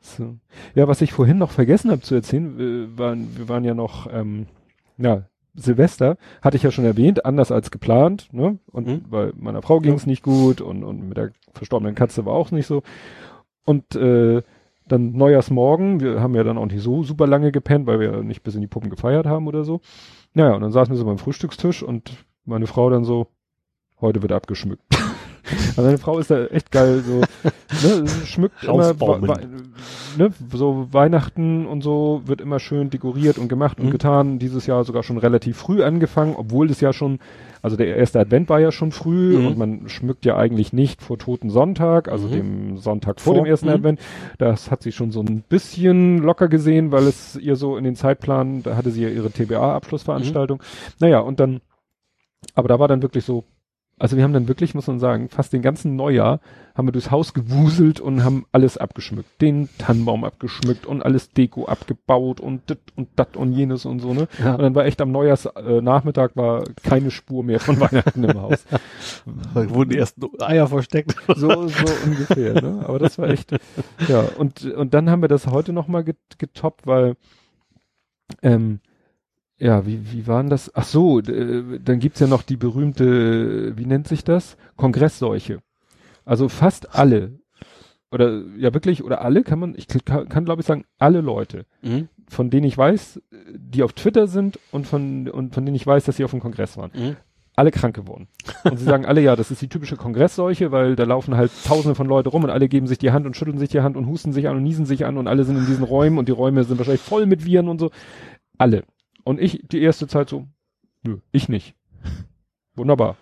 So. 0.00 0.36
Ja, 0.74 0.88
was 0.88 1.00
ich 1.00 1.12
vorhin 1.12 1.38
noch 1.38 1.50
vergessen 1.50 1.90
habe 1.90 2.00
zu 2.02 2.14
erzählen, 2.14 2.58
wir 2.58 2.98
waren, 2.98 3.36
wir 3.36 3.48
waren 3.48 3.64
ja 3.64 3.74
noch, 3.74 4.08
ähm, 4.12 4.46
ja, 4.98 5.22
Silvester, 5.54 6.16
hatte 6.40 6.56
ich 6.56 6.62
ja 6.62 6.70
schon 6.70 6.84
erwähnt, 6.86 7.24
anders 7.26 7.52
als 7.52 7.70
geplant, 7.70 8.28
ne? 8.32 8.58
Und 8.70 8.86
Mhm. 8.86 9.04
weil 9.10 9.32
meiner 9.36 9.60
Frau 9.62 9.80
ging 9.80 9.92
es 9.94 10.06
nicht 10.06 10.22
gut 10.22 10.60
und, 10.62 10.82
und 10.82 11.08
mit 11.08 11.16
der 11.18 11.30
verstorbenen 11.52 11.94
Katze 11.94 12.24
war 12.24 12.32
auch 12.32 12.50
nicht 12.50 12.66
so. 12.66 12.82
Und 13.64 13.94
äh, 13.94 14.42
dann 14.88 15.12
Neujahrsmorgen, 15.12 16.00
wir 16.00 16.20
haben 16.20 16.34
ja 16.34 16.42
dann 16.42 16.58
auch 16.58 16.66
nicht 16.66 16.82
so 16.82 17.02
super 17.04 17.26
lange 17.26 17.52
gepennt, 17.52 17.86
weil 17.86 18.00
wir 18.00 18.22
nicht 18.22 18.42
bis 18.42 18.54
in 18.54 18.60
die 18.62 18.66
Puppen 18.66 18.90
gefeiert 18.90 19.26
haben 19.26 19.46
oder 19.46 19.62
so. 19.64 19.80
Naja, 20.34 20.54
und 20.54 20.62
dann 20.62 20.72
saßen 20.72 20.92
wir 20.92 20.98
so 20.98 21.04
beim 21.04 21.18
Frühstückstisch 21.18 21.82
und 21.82 22.12
meine 22.44 22.66
Frau 22.66 22.90
dann 22.90 23.04
so, 23.04 23.26
heute 24.00 24.22
wird 24.22 24.32
abgeschmückt. 24.32 24.82
Also 25.76 25.82
meine 25.82 25.98
Frau 25.98 26.18
ist 26.20 26.30
da 26.30 26.46
echt 26.46 26.70
geil, 26.70 27.02
so, 27.04 27.20
ne, 27.86 28.06
schmückt 28.24 28.62
immer, 28.62 28.94
ne, 30.16 30.30
so 30.52 30.86
Weihnachten 30.92 31.66
und 31.66 31.82
so 31.82 32.22
wird 32.26 32.40
immer 32.40 32.60
schön 32.60 32.90
dekoriert 32.90 33.38
und 33.38 33.48
gemacht 33.48 33.80
und 33.80 33.86
Mhm. 33.86 33.90
getan. 33.90 34.38
Dieses 34.38 34.66
Jahr 34.66 34.84
sogar 34.84 35.02
schon 35.02 35.18
relativ 35.18 35.56
früh 35.56 35.82
angefangen, 35.82 36.36
obwohl 36.36 36.68
das 36.68 36.80
ja 36.80 36.92
schon, 36.92 37.18
also 37.60 37.76
der 37.76 37.96
erste 37.96 38.20
Advent 38.20 38.48
war 38.50 38.60
ja 38.60 38.70
schon 38.70 38.92
früh 38.92 39.36
Mhm. 39.36 39.46
und 39.46 39.58
man 39.58 39.88
schmückt 39.88 40.24
ja 40.24 40.36
eigentlich 40.36 40.72
nicht 40.72 41.02
vor 41.02 41.18
Toten 41.18 41.50
Sonntag, 41.50 42.08
also 42.08 42.28
Mhm. 42.28 42.32
dem 42.32 42.76
Sonntag 42.78 43.20
vor, 43.20 43.34
Vor, 43.34 43.42
dem 43.42 43.50
ersten 43.50 43.66
mhm. 43.66 43.74
Advent. 43.74 44.00
Das 44.38 44.70
hat 44.70 44.82
sie 44.82 44.92
schon 44.92 45.10
so 45.10 45.20
ein 45.22 45.42
bisschen 45.48 46.18
locker 46.18 46.46
gesehen, 46.48 46.92
weil 46.92 47.02
es 47.08 47.34
ihr 47.36 47.56
so 47.56 47.76
in 47.76 47.82
den 47.84 47.96
Zeitplan, 47.96 48.62
da 48.62 48.76
hatte 48.76 48.92
sie 48.92 49.02
ja 49.02 49.08
ihre 49.08 49.30
TBA-Abschlussveranstaltung. 49.30 50.58
Mhm. 50.58 50.92
Naja, 51.00 51.18
und 51.18 51.40
dann, 51.40 51.60
aber 52.54 52.68
da 52.68 52.78
war 52.78 52.88
dann 52.88 53.02
wirklich 53.02 53.24
so, 53.24 53.44
also 53.98 54.16
wir 54.16 54.24
haben 54.24 54.32
dann 54.32 54.48
wirklich, 54.48 54.74
muss 54.74 54.88
man 54.88 54.98
sagen, 54.98 55.28
fast 55.28 55.52
den 55.52 55.62
ganzen 55.62 55.94
Neujahr 55.94 56.40
haben 56.74 56.88
wir 56.88 56.92
durchs 56.92 57.12
Haus 57.12 57.34
gewuselt 57.34 58.00
und 58.00 58.24
haben 58.24 58.46
alles 58.50 58.76
abgeschmückt. 58.76 59.40
Den 59.40 59.68
Tannenbaum 59.78 60.24
abgeschmückt 60.24 60.86
und 60.86 61.04
alles 61.04 61.30
Deko 61.30 61.66
abgebaut 61.66 62.40
und 62.40 62.68
dit 62.68 62.80
und 62.96 63.10
dat 63.16 63.36
und 63.36 63.52
jenes 63.52 63.84
und 63.84 64.00
so, 64.00 64.12
ne? 64.12 64.26
Ja. 64.42 64.54
Und 64.54 64.62
dann 64.62 64.74
war 64.74 64.86
echt 64.86 65.00
am 65.00 65.12
Neujahrsnachmittag 65.12 66.32
äh, 66.32 66.36
war 66.36 66.64
keine 66.82 67.10
Spur 67.12 67.44
mehr 67.44 67.60
von 67.60 67.78
Weihnachten 67.80 68.24
im 68.24 68.40
Haus. 68.40 68.64
Da 69.54 69.70
wurden 69.70 69.90
die 69.90 69.98
ersten 69.98 70.22
Eier 70.40 70.66
versteckt. 70.66 71.14
So, 71.36 71.68
so 71.68 71.84
ungefähr, 72.04 72.60
ne? 72.60 72.84
Aber 72.84 72.98
das 72.98 73.18
war 73.18 73.28
echt, 73.28 73.52
ja. 74.08 74.24
Und, 74.36 74.64
und 74.64 74.94
dann 74.94 75.10
haben 75.10 75.22
wir 75.22 75.28
das 75.28 75.46
heute 75.46 75.72
nochmal 75.72 76.02
get, 76.02 76.16
getoppt, 76.38 76.86
weil, 76.88 77.14
ähm, 78.42 78.80
ja, 79.62 79.86
wie, 79.86 80.00
wie 80.12 80.26
waren 80.26 80.50
das? 80.50 80.70
Ach 80.74 80.84
so, 80.84 81.20
äh, 81.20 81.78
dann 81.78 82.00
gibt's 82.00 82.18
ja 82.20 82.26
noch 82.26 82.42
die 82.42 82.56
berühmte, 82.56 83.76
wie 83.76 83.86
nennt 83.86 84.08
sich 84.08 84.24
das? 84.24 84.56
Kongressseuche. 84.76 85.60
Also 86.24 86.48
fast 86.48 86.94
alle, 86.96 87.38
oder 88.10 88.42
ja 88.58 88.74
wirklich, 88.74 89.04
oder 89.04 89.22
alle 89.22 89.42
kann 89.42 89.58
man, 89.60 89.74
ich 89.76 89.86
kann, 89.88 90.28
kann 90.28 90.44
glaube 90.44 90.60
ich 90.60 90.66
sagen, 90.66 90.84
alle 90.98 91.20
Leute, 91.20 91.64
Mhm. 91.82 92.08
von 92.28 92.50
denen 92.50 92.64
ich 92.64 92.76
weiß, 92.76 93.20
die 93.54 93.82
auf 93.82 93.92
Twitter 93.92 94.26
sind 94.26 94.58
und 94.72 94.86
von, 94.86 95.28
und 95.28 95.54
von 95.54 95.64
denen 95.64 95.76
ich 95.76 95.86
weiß, 95.86 96.04
dass 96.04 96.16
sie 96.16 96.24
auf 96.24 96.30
dem 96.32 96.40
Kongress 96.40 96.76
waren 96.76 96.90
Mhm. 96.94 97.16
alle 97.54 97.70
krank 97.70 97.94
geworden. 97.94 98.28
Und 98.64 98.78
sie 98.78 98.84
sagen 98.84 99.04
alle, 99.06 99.20
ja, 99.20 99.36
das 99.36 99.50
ist 99.50 99.62
die 99.62 99.68
typische 99.68 99.96
Kongressseuche, 99.96 100.72
weil 100.72 100.96
da 100.96 101.04
laufen 101.04 101.36
halt 101.36 101.50
tausende 101.64 101.94
von 101.94 102.06
Leute 102.06 102.30
rum 102.30 102.44
und 102.44 102.50
alle 102.50 102.68
geben 102.68 102.86
sich 102.86 102.98
die 102.98 103.12
Hand 103.12 103.26
und 103.26 103.36
schütteln 103.36 103.58
sich 103.58 103.68
die 103.70 103.80
Hand 103.82 103.96
und 103.96 104.06
husten 104.06 104.32
sich 104.32 104.48
an 104.48 104.56
und 104.56 104.62
niesen 104.64 104.86
sich 104.86 105.04
an 105.06 105.18
und 105.18 105.28
alle 105.28 105.44
sind 105.44 105.56
in 105.56 105.66
diesen 105.66 105.84
Räumen 105.84 106.18
und 106.18 106.26
die 106.28 106.32
Räume 106.32 106.64
sind 106.64 106.78
wahrscheinlich 106.78 107.02
voll 107.02 107.26
mit 107.26 107.44
Viren 107.44 107.68
und 107.68 107.78
so. 107.78 107.90
Alle. 108.58 108.84
Und 109.24 109.40
ich 109.40 109.62
die 109.68 109.80
erste 109.80 110.06
Zeit 110.06 110.28
so, 110.28 110.46
nö, 111.02 111.18
ich 111.30 111.48
nicht. 111.48 111.74
Wunderbar. 112.74 113.16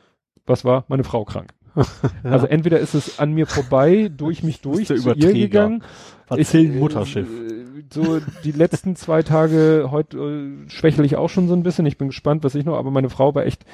Was 0.47 0.65
war? 0.65 0.85
Meine 0.89 1.05
Frau 1.05 1.25
krank. 1.25 1.55
Also 2.23 2.47
entweder 2.47 2.81
ist 2.81 2.95
es 2.95 3.19
an 3.19 3.33
mir 3.33 3.47
vorbei, 3.47 4.11
durch 4.15 4.43
mich 4.43 4.61
durch, 4.63 4.89
der 4.89 4.97
zu 4.97 5.13
ihr 5.13 5.33
gegangen. 5.33 5.83
Erzählen 6.29 6.71
Ich, 6.71 6.77
äh, 6.77 6.79
Mutterschiff. 6.79 7.29
So 7.93 8.21
die 8.45 8.53
letzten 8.53 8.97
zwei 8.97 9.23
Tage, 9.23 9.89
heute 9.91 10.19
äh, 10.19 10.71
schwächle 10.71 11.05
ich 11.05 11.17
auch 11.17 11.29
schon 11.29 11.49
so 11.49 11.55
ein 11.55 11.63
bisschen. 11.63 11.87
Ich 11.87 11.99
bin 11.99 12.09
gespannt, 12.09 12.45
was 12.45 12.55
ich 12.55 12.65
noch, 12.65 12.77
aber 12.77 12.91
meine 12.91 13.11
Frau 13.11 13.35
war 13.35 13.47
echt 13.47 13.65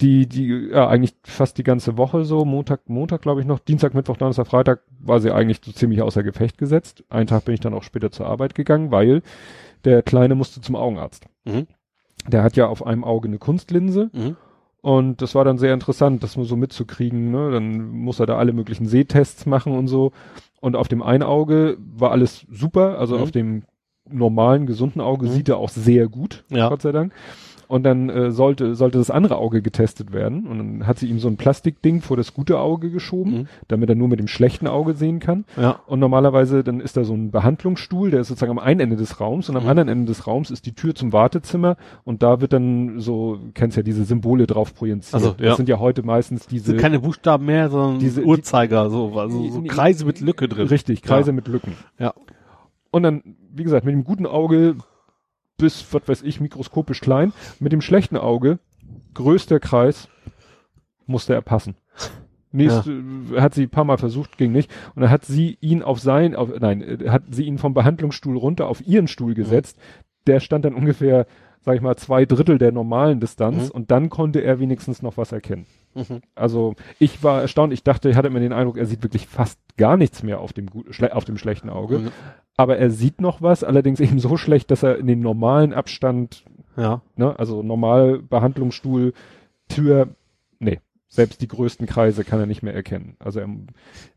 die, 0.00 0.26
die, 0.26 0.70
ja, 0.72 0.88
eigentlich 0.88 1.14
fast 1.22 1.56
die 1.58 1.62
ganze 1.62 1.96
Woche 1.96 2.24
so, 2.24 2.44
Montag, 2.44 2.88
Montag 2.88 3.22
glaube 3.22 3.40
ich 3.40 3.46
noch, 3.46 3.60
Dienstag, 3.60 3.94
Mittwoch, 3.94 4.16
Donnerstag, 4.16 4.48
Freitag 4.48 4.80
war 4.98 5.20
sie 5.20 5.30
eigentlich 5.30 5.60
so 5.64 5.72
ziemlich 5.72 6.02
außer 6.02 6.22
Gefecht 6.22 6.58
gesetzt. 6.58 7.04
Einen 7.10 7.26
Tag 7.26 7.44
bin 7.44 7.54
ich 7.54 7.60
dann 7.60 7.74
auch 7.74 7.84
später 7.84 8.10
zur 8.10 8.26
Arbeit 8.26 8.54
gegangen, 8.54 8.90
weil 8.90 9.22
der 9.84 10.02
Kleine 10.02 10.34
musste 10.34 10.60
zum 10.60 10.76
Augenarzt. 10.76 11.26
Mhm. 11.44 11.66
Der 12.26 12.42
hat 12.42 12.56
ja 12.56 12.66
auf 12.68 12.86
einem 12.86 13.04
Auge 13.04 13.28
eine 13.28 13.38
Kunstlinse 13.38 14.10
Mhm. 14.12 14.36
und 14.80 15.20
das 15.22 15.34
war 15.34 15.44
dann 15.44 15.58
sehr 15.58 15.74
interessant, 15.74 16.22
das 16.22 16.36
nur 16.36 16.46
so 16.46 16.56
mitzukriegen. 16.56 17.30
Ne? 17.30 17.50
Dann 17.50 17.88
muss 17.90 18.20
er 18.20 18.26
da 18.26 18.38
alle 18.38 18.52
möglichen 18.52 18.86
Sehtests 18.86 19.46
machen 19.46 19.76
und 19.76 19.88
so. 19.88 20.12
Und 20.60 20.76
auf 20.76 20.88
dem 20.88 21.02
einen 21.02 21.22
Auge 21.22 21.76
war 21.96 22.10
alles 22.12 22.46
super. 22.50 22.98
Also 22.98 23.16
Mhm. 23.16 23.22
auf 23.22 23.30
dem 23.30 23.62
normalen, 24.10 24.66
gesunden 24.66 25.00
Auge 25.00 25.26
Mhm. 25.26 25.30
sieht 25.30 25.48
er 25.48 25.56
auch 25.58 25.68
sehr 25.70 26.08
gut, 26.08 26.44
Ja. 26.50 26.68
Gott 26.68 26.82
sei 26.82 26.92
Dank. 26.92 27.12
Und 27.68 27.82
dann 27.84 28.08
äh, 28.10 28.30
sollte, 28.30 28.74
sollte 28.74 28.98
das 28.98 29.10
andere 29.10 29.36
Auge 29.36 29.62
getestet 29.62 30.12
werden. 30.12 30.46
Und 30.46 30.58
dann 30.58 30.86
hat 30.86 30.98
sie 30.98 31.08
ihm 31.08 31.18
so 31.18 31.28
ein 31.28 31.36
Plastikding 31.36 32.00
vor 32.02 32.16
das 32.16 32.34
gute 32.34 32.58
Auge 32.58 32.90
geschoben, 32.90 33.32
Mhm. 33.32 33.46
damit 33.68 33.88
er 33.88 33.94
nur 33.94 34.08
mit 34.08 34.18
dem 34.20 34.28
schlechten 34.28 34.66
Auge 34.66 34.94
sehen 34.94 35.18
kann. 35.20 35.44
Ja. 35.56 35.80
Und 35.86 36.00
normalerweise, 36.00 36.62
dann 36.64 36.80
ist 36.80 36.96
da 36.96 37.04
so 37.04 37.14
ein 37.14 37.30
Behandlungsstuhl, 37.30 38.10
der 38.10 38.20
ist 38.20 38.28
sozusagen 38.28 38.52
am 38.52 38.58
einen 38.58 38.80
Ende 38.80 38.96
des 38.96 39.20
Raums 39.20 39.48
und 39.48 39.56
am 39.56 39.64
Mhm. 39.64 39.68
anderen 39.70 39.88
Ende 39.88 40.06
des 40.06 40.26
Raums 40.26 40.50
ist 40.50 40.66
die 40.66 40.72
Tür 40.74 40.94
zum 40.94 41.12
Wartezimmer 41.12 41.76
und 42.04 42.22
da 42.22 42.40
wird 42.40 42.52
dann 42.52 43.00
so, 43.00 43.38
kennst 43.54 43.76
ja 43.76 43.82
diese 43.82 44.04
Symbole 44.04 44.46
drauf 44.46 44.74
projiziert. 44.74 45.14
Ach 45.14 45.20
so, 45.20 45.28
ja. 45.42 45.48
Das 45.50 45.56
sind 45.56 45.68
ja 45.68 45.78
heute 45.78 46.02
meistens 46.02 46.46
diese, 46.46 46.66
sind 46.66 46.80
keine 46.80 47.00
Buchstaben 47.00 47.46
mehr, 47.46 47.70
sondern 47.70 47.98
Diese- 47.98 48.24
Uhrzeiger, 48.24 48.90
so, 48.90 49.18
also 49.18 49.48
so 49.50 49.62
Kreise 49.62 50.04
mit 50.04 50.20
Lücke 50.20 50.48
drin. 50.48 50.66
richtig, 50.68 51.02
Kreise 51.02 51.30
Ja. 51.30 51.34
mit 51.34 51.48
Lücken. 51.48 51.72
Ja. 51.98 52.12
Und 52.90 53.02
dann, 53.02 53.22
wie 53.52 53.64
gesagt, 53.64 53.84
mit 53.84 53.92
dem 53.94 54.04
guten 54.04 54.26
Auge 54.26 54.76
bis, 55.56 55.86
was 55.92 56.06
weiß 56.08 56.22
ich, 56.22 56.40
mikroskopisch 56.40 57.00
klein, 57.00 57.32
mit 57.60 57.72
dem 57.72 57.80
schlechten 57.80 58.16
Auge, 58.16 58.58
größter 59.14 59.60
Kreis, 59.60 60.08
musste 61.06 61.34
er 61.34 61.42
passen. 61.42 61.76
Nächste, 62.52 63.02
äh, 63.34 63.40
hat 63.40 63.54
sie 63.54 63.64
ein 63.64 63.70
paar 63.70 63.84
Mal 63.84 63.98
versucht, 63.98 64.38
ging 64.38 64.52
nicht. 64.52 64.70
Und 64.94 65.02
dann 65.02 65.10
hat 65.10 65.24
sie 65.24 65.58
ihn 65.60 65.82
auf 65.82 65.98
sein, 66.00 66.36
auf, 66.36 66.50
nein, 66.60 66.82
äh, 66.82 67.10
hat 67.10 67.22
sie 67.30 67.44
ihn 67.44 67.58
vom 67.58 67.74
Behandlungsstuhl 67.74 68.36
runter 68.36 68.68
auf 68.68 68.86
ihren 68.86 69.08
Stuhl 69.08 69.34
gesetzt. 69.34 69.78
Der 70.26 70.40
stand 70.40 70.64
dann 70.64 70.74
ungefähr, 70.74 71.26
sag 71.62 71.74
ich 71.76 71.82
mal, 71.82 71.96
zwei 71.96 72.24
Drittel 72.26 72.58
der 72.58 72.70
normalen 72.72 73.18
Distanz 73.20 73.64
Mhm. 73.66 73.70
und 73.72 73.90
dann 73.90 74.08
konnte 74.08 74.40
er 74.40 74.60
wenigstens 74.60 75.02
noch 75.02 75.16
was 75.16 75.32
erkennen. 75.32 75.66
Mhm. 75.94 76.20
Also 76.34 76.74
ich 76.98 77.22
war 77.22 77.40
erstaunt, 77.42 77.72
ich 77.72 77.82
dachte, 77.84 78.08
ich 78.10 78.16
hatte 78.16 78.30
mir 78.30 78.40
den 78.40 78.52
Eindruck, 78.52 78.76
er 78.76 78.86
sieht 78.86 79.02
wirklich 79.02 79.26
fast 79.26 79.58
gar 79.76 79.96
nichts 79.96 80.22
mehr 80.22 80.40
auf 80.40 80.52
dem, 80.52 80.66
gut, 80.66 80.86
auf 81.12 81.24
dem 81.24 81.38
schlechten 81.38 81.70
Auge. 81.70 81.98
Mhm. 81.98 82.08
Aber 82.56 82.76
er 82.78 82.90
sieht 82.90 83.20
noch 83.20 83.42
was, 83.42 83.64
allerdings 83.64 84.00
eben 84.00 84.18
so 84.18 84.36
schlecht, 84.36 84.70
dass 84.70 84.82
er 84.82 84.98
in 84.98 85.06
den 85.06 85.20
normalen 85.20 85.72
Abstand, 85.72 86.44
Ja. 86.76 87.00
ne, 87.16 87.38
also 87.38 87.62
normal 87.62 88.18
Behandlungsstuhl, 88.20 89.12
Tür, 89.68 90.08
nee, 90.58 90.80
selbst 91.14 91.40
die 91.40 91.48
größten 91.48 91.86
Kreise 91.86 92.24
kann 92.24 92.40
er 92.40 92.46
nicht 92.46 92.62
mehr 92.64 92.74
erkennen. 92.74 93.16
Also 93.20 93.38
er, 93.40 93.48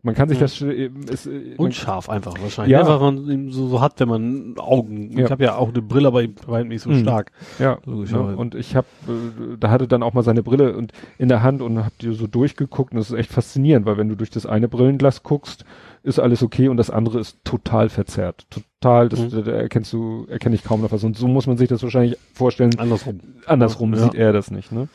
man 0.02 0.16
kann 0.16 0.30
sich 0.30 0.40
Ja. 0.40 0.46
das 0.46 0.60
äh, 0.62 0.90
ist, 1.12 1.28
äh, 1.28 1.30
man- 1.58 1.68
Unscharf 1.68 2.10
einfach 2.10 2.34
wahrscheinlich. 2.42 2.72
Ja. 2.72 2.82
Ja. 2.82 2.88
Weil 2.88 3.00
man 3.12 3.30
ihn 3.30 3.52
so, 3.52 3.68
so 3.68 3.82
hat, 3.82 4.00
wenn 4.00 4.10
man 4.10 4.56
Augen. 4.58 5.16
Ja. 5.18 5.26
Ich 5.26 5.32
habe 5.32 5.44
ja 5.44 5.56
auch 5.56 5.70
eine 5.70 5.82
Brille, 5.84 6.08
aber 6.08 6.24
bei 6.48 6.62
ihm 6.62 6.70
nicht 6.70 6.82
so 6.82 6.90
Mhm. 6.90 7.02
stark. 7.02 7.32
Ja, 7.60 7.78
Logischerweise. 7.86 8.32
ne? 8.32 8.38
und 8.38 8.56
ich 8.56 8.76
habe, 8.76 8.88
äh, 9.08 9.58
da 9.60 9.70
hatte 9.70 9.88
dann 9.88 10.02
auch 10.02 10.14
mal 10.14 10.24
seine 10.24 10.42
Brille 10.42 10.76
und 10.76 10.92
in 11.20 11.30
der 11.30 11.44
Hand 11.44 11.62
und 11.62 11.86
hab 11.86 11.98
die 12.00 12.14
so 12.14 12.26
durchgeguckt 12.28 12.92
und 12.94 12.98
das 12.98 13.12
ist 13.12 13.16
echt 13.18 13.32
faszinierend, 13.32 13.86
weil 13.86 13.98
wenn 13.98 14.10
du 14.10 14.16
durch 14.16 14.32
das 14.32 14.46
eine 14.48 14.68
Brillenglas 14.68 15.22
guckst, 15.24 15.66
ist 16.04 16.20
alles 16.20 16.42
okay 16.44 16.68
und 16.70 16.78
das 16.78 16.90
andere 16.90 17.20
ist 17.20 17.38
total 17.44 17.90
verzerrt, 17.90 18.46
total, 18.50 19.10
das, 19.10 19.20
Mhm. 19.20 19.44
da 19.44 19.52
erkennst 19.52 19.92
du, 19.94 20.26
erkenne 20.30 20.56
ich 20.56 20.64
kaum 20.64 20.82
noch 20.82 20.92
was 20.92 21.04
und 21.04 21.18
so 21.18 21.28
muss 21.28 21.48
man 21.48 21.58
sich 21.58 21.68
das 21.70 21.84
wahrscheinlich 21.84 22.18
vorstellen. 22.34 22.78
Andersrum. 22.80 23.20
Andersrum 23.46 23.94
Ja. 23.94 24.00
sieht 24.04 24.16
er 24.16 24.32
das 24.34 24.52
nicht, 24.52 24.72
ne? 24.72 24.88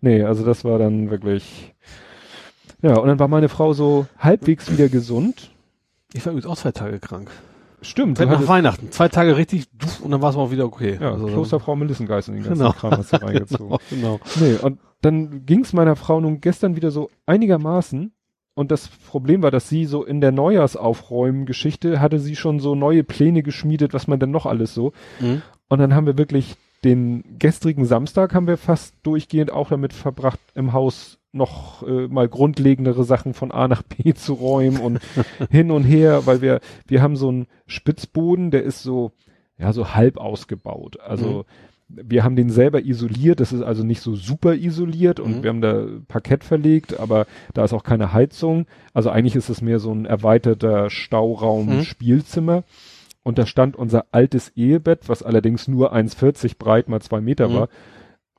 Nee, 0.00 0.22
also 0.22 0.44
das 0.44 0.64
war 0.64 0.78
dann 0.78 1.10
wirklich, 1.10 1.74
ja, 2.82 2.96
und 2.98 3.08
dann 3.08 3.18
war 3.18 3.28
meine 3.28 3.48
Frau 3.48 3.72
so 3.72 4.06
halbwegs 4.18 4.70
wieder 4.70 4.88
gesund. 4.88 5.50
Ich 6.14 6.24
war 6.26 6.32
übrigens 6.32 6.50
auch 6.50 6.56
zwei 6.58 6.72
Tage 6.72 6.98
krank. 6.98 7.30
Stimmt, 7.80 8.20
du 8.20 8.26
nach 8.26 8.46
Weihnachten. 8.46 8.92
Zwei 8.92 9.08
Tage 9.08 9.36
richtig 9.36 9.66
und 10.02 10.12
dann 10.12 10.22
war 10.22 10.30
es 10.30 10.36
auch 10.36 10.52
wieder 10.52 10.66
okay. 10.66 10.98
ja, 11.00 11.12
Also, 11.12 11.26
Klosterfrau 11.26 11.74
Melissengeist 11.74 12.28
und 12.28 12.36
den 12.36 12.44
ganzen 12.44 12.60
Genau. 12.60 12.72
Kram 12.72 12.92
hast 12.92 13.12
du 13.12 13.16
reingezogen. 13.22 13.76
Genau, 13.90 14.18
genau. 14.18 14.20
Nee, 14.36 14.54
und 14.62 14.78
dann 15.00 15.44
ging's 15.46 15.72
meiner 15.72 15.96
Frau 15.96 16.20
nun 16.20 16.40
gestern 16.40 16.76
wieder 16.76 16.92
so 16.92 17.10
einigermaßen. 17.26 18.12
Und 18.54 18.70
das 18.70 18.88
Problem 18.88 19.42
war, 19.42 19.50
dass 19.50 19.68
sie 19.68 19.86
so 19.86 20.04
in 20.04 20.20
der 20.20 20.32
Neujahrsaufräumen-Geschichte 20.32 22.00
hatte 22.00 22.18
sie 22.18 22.36
schon 22.36 22.60
so 22.60 22.74
neue 22.74 23.02
Pläne 23.02 23.42
geschmiedet, 23.42 23.94
was 23.94 24.06
man 24.06 24.20
denn 24.20 24.30
noch 24.30 24.44
alles 24.44 24.74
so. 24.74 24.92
Mhm. 25.20 25.42
Und 25.68 25.78
dann 25.78 25.94
haben 25.94 26.06
wir 26.06 26.18
wirklich 26.18 26.56
den 26.84 27.38
gestrigen 27.38 27.84
Samstag 27.84 28.34
haben 28.34 28.46
wir 28.46 28.56
fast 28.56 28.94
durchgehend 29.04 29.52
auch 29.52 29.68
damit 29.68 29.92
verbracht, 29.92 30.40
im 30.54 30.72
Haus 30.72 31.18
noch 31.30 31.82
äh, 31.86 32.08
mal 32.08 32.28
grundlegendere 32.28 33.04
Sachen 33.04 33.34
von 33.34 33.52
A 33.52 33.68
nach 33.68 33.82
B 33.82 34.12
zu 34.14 34.34
räumen 34.34 34.80
und 34.80 35.00
hin 35.50 35.70
und 35.70 35.84
her, 35.84 36.26
weil 36.26 36.42
wir, 36.42 36.60
wir 36.86 37.02
haben 37.02 37.16
so 37.16 37.28
einen 37.28 37.46
Spitzboden, 37.66 38.50
der 38.50 38.64
ist 38.64 38.82
so, 38.82 39.12
ja, 39.58 39.72
so 39.72 39.94
halb 39.94 40.18
ausgebaut. 40.18 41.00
Also 41.00 41.44
wir 41.94 42.24
haben 42.24 42.36
den 42.36 42.50
selber 42.50 42.84
isoliert, 42.84 43.40
das 43.40 43.52
ist 43.52 43.62
also 43.62 43.84
nicht 43.84 44.00
so 44.00 44.14
super 44.14 44.54
isoliert 44.54 45.20
und 45.20 45.38
Mhm. 45.38 45.42
wir 45.42 45.50
haben 45.50 45.60
da 45.60 45.86
Parkett 46.08 46.44
verlegt, 46.44 46.98
aber 46.98 47.26
da 47.54 47.64
ist 47.64 47.72
auch 47.72 47.82
keine 47.84 48.12
Heizung. 48.12 48.66
Also 48.94 49.10
eigentlich 49.10 49.36
ist 49.36 49.48
es 49.48 49.60
mehr 49.62 49.78
so 49.78 49.92
ein 49.92 50.06
erweiterter 50.06 50.90
Stauraum 50.90 51.78
Mhm. 51.78 51.82
Spielzimmer. 51.84 52.64
Und 53.24 53.38
da 53.38 53.46
stand 53.46 53.76
unser 53.76 54.06
altes 54.10 54.48
Ehebett, 54.56 55.08
was 55.08 55.22
allerdings 55.22 55.68
nur 55.68 55.92
1,40 55.92 56.58
breit 56.58 56.88
mal 56.88 57.00
zwei 57.00 57.20
Meter 57.20 57.48
Mhm. 57.48 57.54
war. 57.54 57.68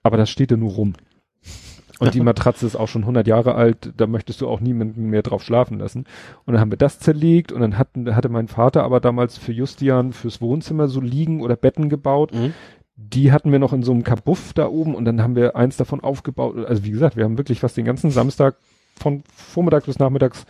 Aber 0.03 0.17
das 0.17 0.30
steht 0.30 0.51
da 0.51 0.57
nur 0.57 0.72
rum. 0.72 0.93
Und 1.99 2.14
die 2.15 2.19
Matratze 2.22 2.65
ist 2.65 2.75
auch 2.75 2.88
schon 2.90 3.03
100 3.06 3.25
Jahre 3.27 3.56
alt, 3.56 3.93
da 3.95 4.07
möchtest 4.07 4.41
du 4.41 4.48
auch 4.49 4.59
niemanden 4.59 5.06
mehr 5.09 5.22
drauf 5.22 5.43
schlafen 5.43 5.80
lassen. 5.80 6.06
Und 6.45 6.53
dann 6.53 6.59
haben 6.59 6.72
wir 6.72 6.77
das 6.77 6.99
zerlegt 6.99 7.51
und 7.53 7.61
dann 7.61 7.77
hatten, 7.77 8.14
hatte 8.15 8.27
mein 8.30 8.48
Vater 8.49 8.83
aber 8.83 8.99
damals 8.99 9.38
für 9.38 9.53
Justian 9.53 10.11
fürs 10.11 10.41
Wohnzimmer 10.41 10.88
so 10.90 10.99
Liegen 10.99 11.41
oder 11.41 11.56
Betten 11.56 11.88
gebaut. 11.88 12.33
Mhm. 12.33 12.53
Die 12.95 13.31
hatten 13.31 13.51
wir 13.51 13.59
noch 13.59 13.73
in 13.73 13.83
so 13.83 13.91
einem 13.91 14.03
Kabuff 14.03 14.53
da 14.53 14.67
oben 14.67 14.95
und 14.95 15.05
dann 15.05 15.22
haben 15.22 15.35
wir 15.35 15.55
eins 15.55 15.77
davon 15.77 16.01
aufgebaut. 16.01 16.55
Also 16.67 16.83
wie 16.83 16.91
gesagt, 16.91 17.15
wir 17.15 17.23
haben 17.23 17.38
wirklich 17.38 17.59
fast 17.59 17.75
den 17.75 17.85
ganzen 17.85 18.11
Samstag 18.11 18.55
von 18.95 19.23
Vormittags 19.35 19.88
bis 19.88 19.99
Nachmittags 19.99 20.45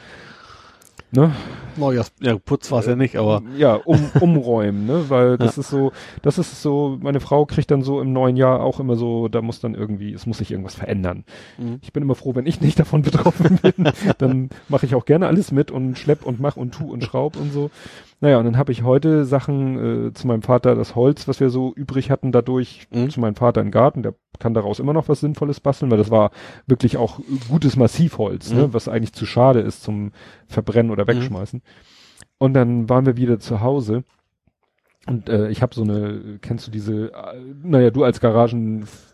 ne, 1.14 1.32
Neujahrs, 1.77 2.11
ja, 2.22 2.38
Putz 2.38 2.72
war 2.72 2.80
es 2.80 2.85
ja 2.85 2.95
nicht, 2.95 3.16
aber 3.17 3.42
ja, 3.58 3.75
um, 3.75 4.00
umräumen, 4.19 4.85
ne? 4.85 5.06
Weil 5.09 5.38
das 5.40 5.58
ist 5.58 5.69
so, 5.69 5.92
das 6.22 6.38
ist 6.38 6.61
so, 6.61 6.98
meine 7.01 7.19
Frau 7.19 7.45
kriegt 7.45 7.72
dann 7.72 7.82
so 7.82 8.01
im 8.01 8.14
neuen 8.14 8.35
Jahr 8.35 8.61
auch 8.61 8.80
immer 8.80 8.95
so, 8.95 9.27
da 9.27 9.42
muss 9.42 9.59
dann 9.59 9.74
irgendwie, 9.74 10.14
es 10.14 10.25
muss 10.25 10.38
sich 10.38 10.51
irgendwas 10.51 10.75
verändern. 10.75 11.24
Mhm. 11.58 11.80
Ich 11.82 11.93
bin 11.93 12.03
immer 12.03 12.16
froh, 12.16 12.35
wenn 12.35 12.45
ich 12.45 12.61
nicht 12.61 12.80
davon 12.80 13.01
betroffen 13.01 13.59
bin, 13.61 13.90
dann 14.17 14.50
mache 14.69 14.85
ich 14.85 14.95
auch 14.95 15.06
gerne 15.06 15.27
alles 15.27 15.51
mit 15.51 15.72
und 15.72 15.98
schlepp 15.98 16.25
und 16.25 16.40
mach 16.40 16.58
und 16.58 16.74
tu 16.74 16.92
und 16.92 17.03
schraub 17.03 17.38
und 17.38 17.51
so. 17.51 17.72
Naja, 18.22 18.38
und 18.38 18.45
dann 18.45 18.58
habe 18.58 18.72
ich 18.72 18.83
heute 18.83 19.25
Sachen 19.25 20.08
äh, 20.08 20.14
zu 20.14 20.27
meinem 20.27 20.43
Vater, 20.43 20.75
das 20.75 20.95
Holz, 20.95 21.27
was 21.27 21.40
wir 21.40 21.50
so 21.50 21.74
übrig 21.74 22.09
hatten, 22.09 22.32
dadurch 22.32 22.88
Mhm. 22.92 23.09
zu 23.09 23.19
meinem 23.19 23.35
Vater 23.35 23.61
im 23.61 23.72
Garten, 23.72 24.03
der 24.03 24.14
kann 24.39 24.53
daraus 24.53 24.79
immer 24.79 24.93
noch 24.93 25.09
was 25.09 25.19
Sinnvolles 25.21 25.59
basteln, 25.59 25.91
weil 25.91 25.97
das 25.97 26.11
war 26.11 26.31
wirklich 26.67 26.97
auch 26.97 27.19
gutes 27.49 27.75
Massivholz, 27.75 28.51
ne? 28.51 28.67
Mhm. 28.67 28.73
was 28.73 28.87
eigentlich 28.87 29.13
zu 29.13 29.25
schade 29.25 29.59
ist 29.59 29.83
zum 29.83 30.11
Verbrennen 30.47 30.91
oder 30.91 31.07
wegschmeißen. 31.07 31.61
Und 32.37 32.53
dann 32.53 32.89
waren 32.89 33.05
wir 33.05 33.17
wieder 33.17 33.39
zu 33.39 33.61
Hause 33.61 34.03
und 35.05 35.27
äh, 35.27 35.49
ich 35.49 35.61
habe 35.61 35.75
so 35.75 35.83
eine, 35.83 36.39
kennst 36.41 36.67
du 36.67 36.71
diese, 36.71 37.11
äh, 37.13 37.39
naja, 37.63 37.89
du 37.89 38.03
als 38.03 38.21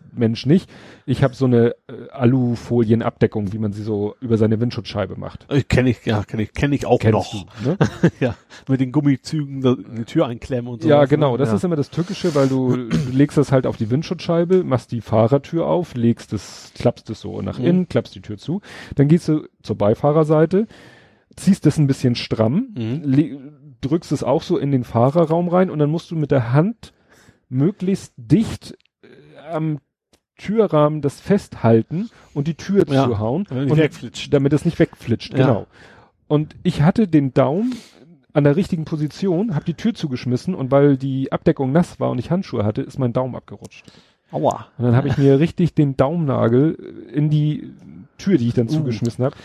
Garagenmensch 0.10 0.46
nicht, 0.46 0.70
ich 1.06 1.24
habe 1.24 1.34
so 1.34 1.46
eine 1.46 1.76
äh, 1.88 2.10
Alufolienabdeckung, 2.12 3.54
wie 3.54 3.58
man 3.58 3.72
sie 3.74 3.84
so 3.84 4.16
über 4.22 4.38
seine 4.38 4.60
Windschutzscheibe 4.60 5.16
macht. 5.18 5.46
ich 5.52 5.68
kenne 5.68 5.90
ich, 5.90 6.06
ja, 6.06 6.24
kenne 6.24 6.44
ich, 6.44 6.54
kenne 6.54 6.76
ich 6.76 6.86
auch 6.86 7.00
Kennst 7.00 7.34
noch. 7.34 7.46
du, 7.64 7.70
ne? 7.70 7.78
ja, 8.20 8.36
mit 8.68 8.80
den 8.82 8.92
Gummizügen 8.92 9.62
die 9.98 10.06
Tür 10.06 10.28
einklemmen 10.28 10.72
und 10.74 10.82
so. 10.84 10.90
Ja, 10.90 11.06
genau, 11.06 11.38
das 11.38 11.50
ja. 11.50 11.56
ist 11.56 11.64
immer 11.64 11.76
das 11.76 11.90
Tückische, 11.90 12.36
weil 12.36 12.48
du, 12.48 12.76
du 12.88 13.12
legst 13.12 13.38
das 13.38 13.52
halt 13.52 13.66
auf 13.66 13.78
die 13.78 13.90
Windschutzscheibe, 13.90 14.64
machst 14.64 14.92
die 14.92 15.02
Fahrertür 15.02 15.68
auf, 15.68 15.96
legst 15.96 16.34
es, 16.34 16.72
klappst 16.76 17.10
es 17.10 17.22
so 17.22 17.42
nach 17.42 17.60
Mhm. 17.60 17.66
innen, 17.66 17.90
klappst 17.90 18.16
die 18.16 18.22
Tür 18.22 18.38
zu, 18.38 18.62
dann 18.96 19.08
gehst 19.08 19.28
du 19.28 19.48
zur 19.64 19.78
Beifahrerseite, 19.78 20.68
ziehst 21.36 21.66
es 21.66 21.78
ein 21.78 21.88
bisschen 21.88 22.16
stramm, 22.16 22.70
Mhm. 22.78 23.76
drückst 23.82 24.12
es 24.12 24.24
auch 24.24 24.42
so 24.44 24.58
in 24.58 24.72
den 24.72 24.84
Fahrerraum 24.84 25.48
rein 25.48 25.70
und 25.70 25.80
dann 25.80 25.90
musst 25.90 26.12
du 26.12 26.16
mit 26.16 26.32
der 26.32 26.52
Hand 26.54 26.94
möglichst 27.50 28.14
dicht 28.18 28.78
äh, 29.02 29.08
am 29.52 29.80
Türrahmen 30.40 31.01
das 31.01 31.19
festhalten 31.22 32.09
und 32.34 32.48
die 32.48 32.56
Tür 32.56 32.84
Ja, 32.90 33.06
zuhauen, 33.06 33.45
und 33.51 33.77
wegflitscht. 33.77 34.34
damit 34.34 34.53
es 34.53 34.66
nicht 34.66 34.80
wegflitscht, 34.80 35.34
Ja. 35.34 35.45
genau. 35.45 35.68
Und 36.27 36.56
ich 36.64 36.82
hatte 36.82 37.08
den 37.08 37.34
Daumen 37.34 37.76
an 38.34 38.43
der 38.43 38.56
richtigen 38.56 38.85
Position, 38.85 39.53
habe 39.56 39.66
die 39.66 39.74
Tür 39.76 39.93
zugeschmissen 39.93 40.56
und 40.56 40.72
weil 40.72 40.98
die 40.98 41.32
Abdeckung 41.32 41.72
nass 41.72 42.00
war 42.00 42.09
und 42.09 42.19
ich 42.19 42.32
Handschuhe 42.32 42.64
hatte, 42.66 42.82
ist 42.82 42.98
mein 43.00 43.14
Daumen 43.14 43.35
abgerutscht. 43.35 43.85
Aua. 44.32 44.68
Und 44.77 44.85
dann 44.85 44.95
habe 44.95 45.08
ich 45.08 45.18
mir 45.18 45.40
richtig 45.40 45.74
den 45.74 45.98
Daumennagel 45.98 46.77
in 47.11 47.32
die 47.32 47.72
Tür, 48.19 48.38
die 48.38 48.48
ich 48.50 48.53
dann 48.53 48.68
Uh. 48.68 48.72
zugeschmissen 48.74 49.26
habe. 49.26 49.35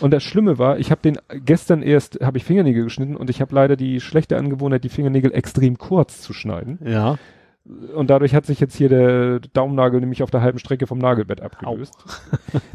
Und 0.00 0.10
das 0.10 0.24
Schlimme 0.24 0.58
war, 0.58 0.78
ich 0.80 0.90
habe 0.90 1.00
den 1.02 1.18
gestern 1.44 1.82
erst 1.82 2.18
habe 2.20 2.38
ich 2.38 2.44
Fingernägel 2.44 2.82
geschnitten 2.84 3.14
und 3.16 3.30
ich 3.30 3.40
habe 3.40 3.54
leider 3.54 3.76
die 3.76 4.00
schlechte 4.00 4.36
Angewohnheit, 4.36 4.82
die 4.82 4.88
Fingernägel 4.88 5.32
extrem 5.32 5.78
kurz 5.78 6.20
zu 6.22 6.32
schneiden. 6.32 6.78
Ja. 6.84 7.18
Und 7.64 8.10
dadurch 8.10 8.34
hat 8.34 8.44
sich 8.44 8.58
jetzt 8.58 8.74
hier 8.74 8.88
der 8.88 9.40
Daumennagel 9.52 10.00
nämlich 10.00 10.22
auf 10.22 10.30
der 10.30 10.42
halben 10.42 10.58
Strecke 10.58 10.86
vom 10.86 10.98
Nagelbett 10.98 11.40
abgelöst. 11.40 11.94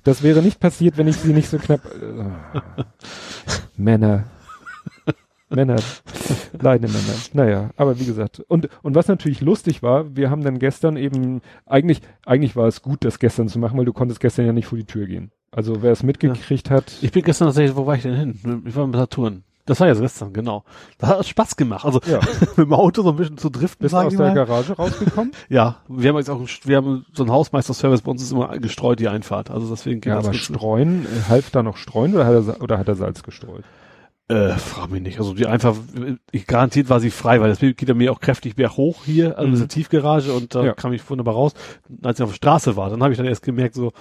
Das 0.04 0.24
wäre 0.24 0.42
nicht 0.42 0.60
passiert, 0.62 0.98
wenn 0.98 1.08
ich 1.08 1.18
sie 1.18 1.34
nicht 1.34 1.50
so 1.50 1.58
knapp. 1.58 1.82
Äh, 1.86 2.84
Männer. 3.76 4.24
Männer. 5.50 5.76
Leidende 6.60 6.94
Männer. 6.94 7.14
Naja, 7.34 7.70
aber 7.76 8.00
wie 8.00 8.06
gesagt. 8.06 8.40
Und, 8.48 8.70
und 8.84 8.96
was 8.96 9.08
natürlich 9.08 9.42
lustig 9.42 9.84
war, 9.84 10.16
wir 10.16 10.30
haben 10.30 10.44
dann 10.44 10.60
gestern 10.60 10.98
eben, 10.98 11.42
eigentlich, 11.66 12.02
eigentlich 12.26 12.56
war 12.56 12.68
es 12.68 12.82
gut, 12.82 13.04
das 13.04 13.20
gestern 13.20 13.50
zu 13.50 13.60
machen, 13.60 13.78
weil 13.78 13.86
du 13.86 13.94
konntest 13.94 14.20
gestern 14.20 14.46
ja 14.46 14.54
nicht 14.54 14.68
vor 14.68 14.78
die 14.78 14.86
Tür 14.86 15.08
gehen. 15.08 15.32
Also 15.52 15.82
wer 15.82 15.92
es 15.92 16.04
mitgekriegt 16.04 16.70
hat, 16.70 16.98
Ich 17.02 17.12
bin 17.12 17.24
gestern 17.24 17.48
tatsächlich, 17.48 17.76
wo 17.76 17.86
war 17.86 17.96
ich 17.96 18.04
denn 18.04 18.16
hin? 18.16 18.64
Ich 18.66 18.76
war 18.76 18.88
mit 18.88 18.96
Saturn. 18.96 19.44
Das 19.68 19.80
war 19.80 19.88
ja 19.88 19.94
gestern, 19.94 20.34
genau. 20.34 20.64
Da 20.98 21.08
hat 21.10 21.20
es 21.20 21.28
Spaß 21.28 21.56
gemacht. 21.56 21.86
Also 21.86 22.02
ja, 22.10 22.20
mit 22.56 22.58
dem 22.58 22.74
Auto 22.74 23.04
so 23.04 23.10
ein 23.12 23.16
bisschen 23.18 23.38
zu 23.38 23.50
driften, 23.50 23.84
bist 23.84 23.94
du 23.94 23.98
aus 23.98 24.16
der 24.16 24.28
mal. 24.28 24.34
Garage 24.34 24.74
rausgekommen? 24.74 25.32
Ja, 25.50 25.78
wir 25.88 26.10
haben 26.10 26.18
jetzt 26.18 26.30
auch, 26.30 26.42
wir 26.64 26.78
haben 26.78 27.06
so 27.14 27.24
einen 27.24 27.32
Hausmeister-Service, 27.32 28.02
bei 28.02 28.12
uns 28.12 28.24
ist 28.24 28.32
immer 28.32 28.58
gestreut 28.58 29.00
die 29.00 29.08
Einfahrt. 29.08 29.52
Also 29.52 29.70
deswegen 29.70 30.02
geht 30.02 30.10
Ja, 30.10 30.16
das 30.18 30.26
aber 30.26 30.34
streuen, 30.34 31.06
äh, 31.06 31.30
half 31.30 31.52
da 31.52 31.62
noch 31.64 31.78
streuen 31.78 32.16
oder 32.16 32.26
hat 32.26 32.34
er, 32.34 32.62
oder 32.64 32.78
hat 32.80 32.88
er 32.88 32.96
Salz 32.96 33.22
gestreut? 33.24 33.64
Äh, 34.30 34.50
frag 34.56 34.90
mich 34.92 35.02
nicht. 35.02 35.20
Also 35.20 35.34
die 35.34 35.46
einfach, 35.48 35.76
ich 36.32 36.48
garantiert 36.48 36.90
war 36.90 37.00
sie 37.00 37.12
frei, 37.12 37.40
weil 37.40 37.50
das 37.50 37.60
geht 37.60 37.82
ja 37.88 37.94
mir 37.94 38.12
auch 38.12 38.20
kräftig 38.20 38.56
berghoch 38.58 39.06
hier, 39.06 39.38
also 39.38 39.48
Mhm. 39.48 39.54
diese 39.54 39.68
Tiefgarage 39.70 40.34
und 40.34 40.54
da 40.54 40.64
Ja. 40.66 40.74
kam 40.74 40.92
ich 40.92 41.10
wunderbar 41.10 41.34
raus. 41.36 41.54
Als 42.04 42.20
ich 42.20 42.24
auf 42.24 42.32
der 42.32 42.36
Straße 42.36 42.76
war, 42.76 42.90
dann 42.90 43.02
habe 43.02 43.14
ich 43.14 43.18
dann 43.18 43.26
erst 43.26 43.44
gemerkt, 43.44 43.76
so, 43.76 43.94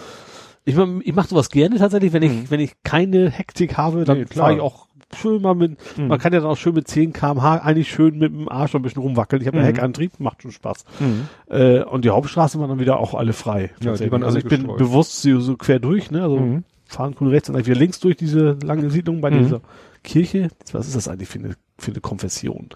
ich, 0.64 0.76
ich 0.76 1.14
mache 1.14 1.28
sowas 1.28 1.48
gerne 1.48 1.78
tatsächlich, 1.78 2.12
wenn 2.12 2.24
ich, 2.24 2.32
Mhm. 2.32 2.44
wenn 2.50 2.58
ich 2.58 2.72
keine 2.82 3.30
Hektik 3.30 3.76
habe, 3.76 4.02
dann 4.04 4.18
Nee, 4.18 4.24
klar. 4.24 4.46
fahre 4.46 4.56
ich 4.56 4.60
auch 4.62 4.85
schön 5.14 5.40
mal 5.42 5.54
mit, 5.54 5.76
Mhm. 5.96 6.08
man 6.08 6.18
kann 6.18 6.32
ja 6.32 6.40
dann 6.40 6.48
auch 6.50 6.56
schön 6.56 6.74
mit 6.74 6.88
10 6.88 7.12
kmh 7.12 7.58
eigentlich 7.58 7.88
schön 7.90 8.18
mit 8.18 8.32
dem 8.32 8.48
Arsch 8.48 8.74
ein 8.74 8.82
bisschen 8.82 9.02
rumwackeln. 9.02 9.40
Ich 9.40 9.46
habe 9.48 9.58
einen 9.58 9.66
Mhm. 9.66 9.74
Heckantrieb, 9.74 10.18
macht 10.18 10.42
schon 10.42 10.52
Spaß. 10.52 10.84
Mhm. 11.00 11.28
Äh, 11.48 11.82
und 11.82 12.04
die 12.04 12.10
Hauptstraße 12.10 12.58
waren 12.58 12.68
dann 12.68 12.80
wieder 12.80 12.98
auch 12.98 13.14
alle 13.14 13.32
frei. 13.32 13.70
waren 13.80 13.90
also 13.92 14.04
alle 14.26 14.38
ich 14.38 14.44
bin 14.44 14.60
gestreut. 14.60 14.78
bewusst 14.78 15.22
so, 15.22 15.40
so 15.40 15.56
quer 15.56 15.78
durch, 15.78 16.10
ne? 16.10 16.22
Also 16.22 16.38
Mhm. 16.38 16.64
fahren 16.86 17.14
cool 17.20 17.28
rechts 17.28 17.48
und 17.48 17.54
dann 17.54 17.64
wieder 17.66 17.76
links 17.78 18.00
durch 18.00 18.16
diese 18.16 18.56
lange 18.62 18.90
Siedlung 18.90 19.20
bei 19.20 19.30
Mhm. 19.30 19.42
dieser 19.44 19.60
Kirche. 20.02 20.48
Was 20.72 20.86
ist 20.88 20.96
das 20.96 21.08
eigentlich 21.08 21.28
für 21.28 21.38
eine, 21.38 21.54
für 21.78 21.90
eine 21.92 22.00
Konfession? 22.00 22.68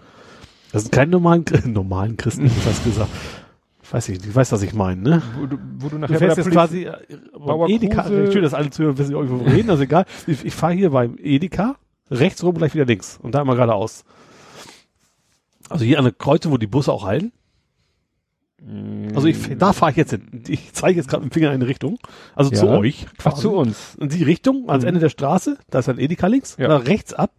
Das 0.71 0.83
sind 0.83 0.91
keine 0.93 1.11
normalen, 1.11 1.43
normalen 1.65 2.15
Christen, 2.17 2.45
ich 2.45 2.63
das 2.63 2.83
gesagt. 2.83 3.09
Ich 3.83 3.93
weiß 3.93 4.07
nicht, 4.07 4.25
ich 4.25 4.33
weiß, 4.33 4.53
was 4.53 4.61
ich 4.63 4.73
meine, 4.73 5.01
ne? 5.01 5.21
Wo 5.37 5.45
du, 5.47 5.57
wo 5.79 5.89
du 5.89 5.95
Du 5.95 5.97
nachher 5.97 6.13
bei 6.13 6.19
fährst 6.19 6.37
jetzt 6.37 6.49
quasi 6.51 6.83
äh, 6.85 6.93
Bauer 7.37 7.67
Edeka, 7.67 8.03
Kruse- 8.03 8.31
schön, 8.31 8.41
dass 8.43 8.53
alle 8.53 8.69
Zuhörer 8.69 8.97
wissen, 8.97 9.15
wovon 9.15 9.45
wir 9.45 9.51
reden, 9.53 9.69
also 9.69 9.83
egal. 9.83 10.05
Ich, 10.27 10.45
ich 10.45 10.53
fahre 10.55 10.71
hier 10.73 10.91
beim 10.91 11.17
Edeka, 11.21 11.75
rechts 12.11 12.43
rum, 12.43 12.53
gleich 12.55 12.73
wieder 12.75 12.85
links 12.85 13.17
und 13.21 13.33
da 13.33 13.41
immer 13.41 13.55
geradeaus. 13.55 14.03
Also 15.69 15.85
hier 15.85 15.97
an 15.97 16.03
der 16.05 16.13
Kreuze, 16.13 16.51
wo 16.51 16.57
die 16.57 16.67
Busse 16.67 16.91
auch 16.91 17.05
halten. 17.05 17.31
Also 19.15 19.25
ich, 19.27 19.57
da 19.57 19.73
fahre 19.73 19.89
ich 19.91 19.97
jetzt 19.97 20.11
hin. 20.11 20.43
Ich 20.47 20.71
zeige 20.73 20.97
jetzt 20.97 21.07
gerade 21.09 21.23
mit 21.23 21.31
dem 21.31 21.33
Finger 21.33 21.47
in 21.47 21.55
eine 21.55 21.67
Richtung. 21.67 21.97
Also 22.35 22.51
Ja. 22.51 22.57
zu 22.59 22.67
euch. 22.67 23.07
Ach, 23.23 23.33
zu 23.33 23.53
uns. 23.53 23.95
Und 23.99 24.13
die 24.13 24.21
Richtung, 24.23 24.69
ans 24.69 24.83
Mhm. 24.83 24.89
Ende 24.89 24.99
der 24.99 25.09
Straße, 25.09 25.57
da 25.71 25.79
ist 25.79 25.89
ein 25.89 25.97
Edeka 25.97 26.27
links, 26.27 26.57
Ja. 26.59 26.67
da 26.67 26.77
rechts 26.77 27.13
ab 27.13 27.31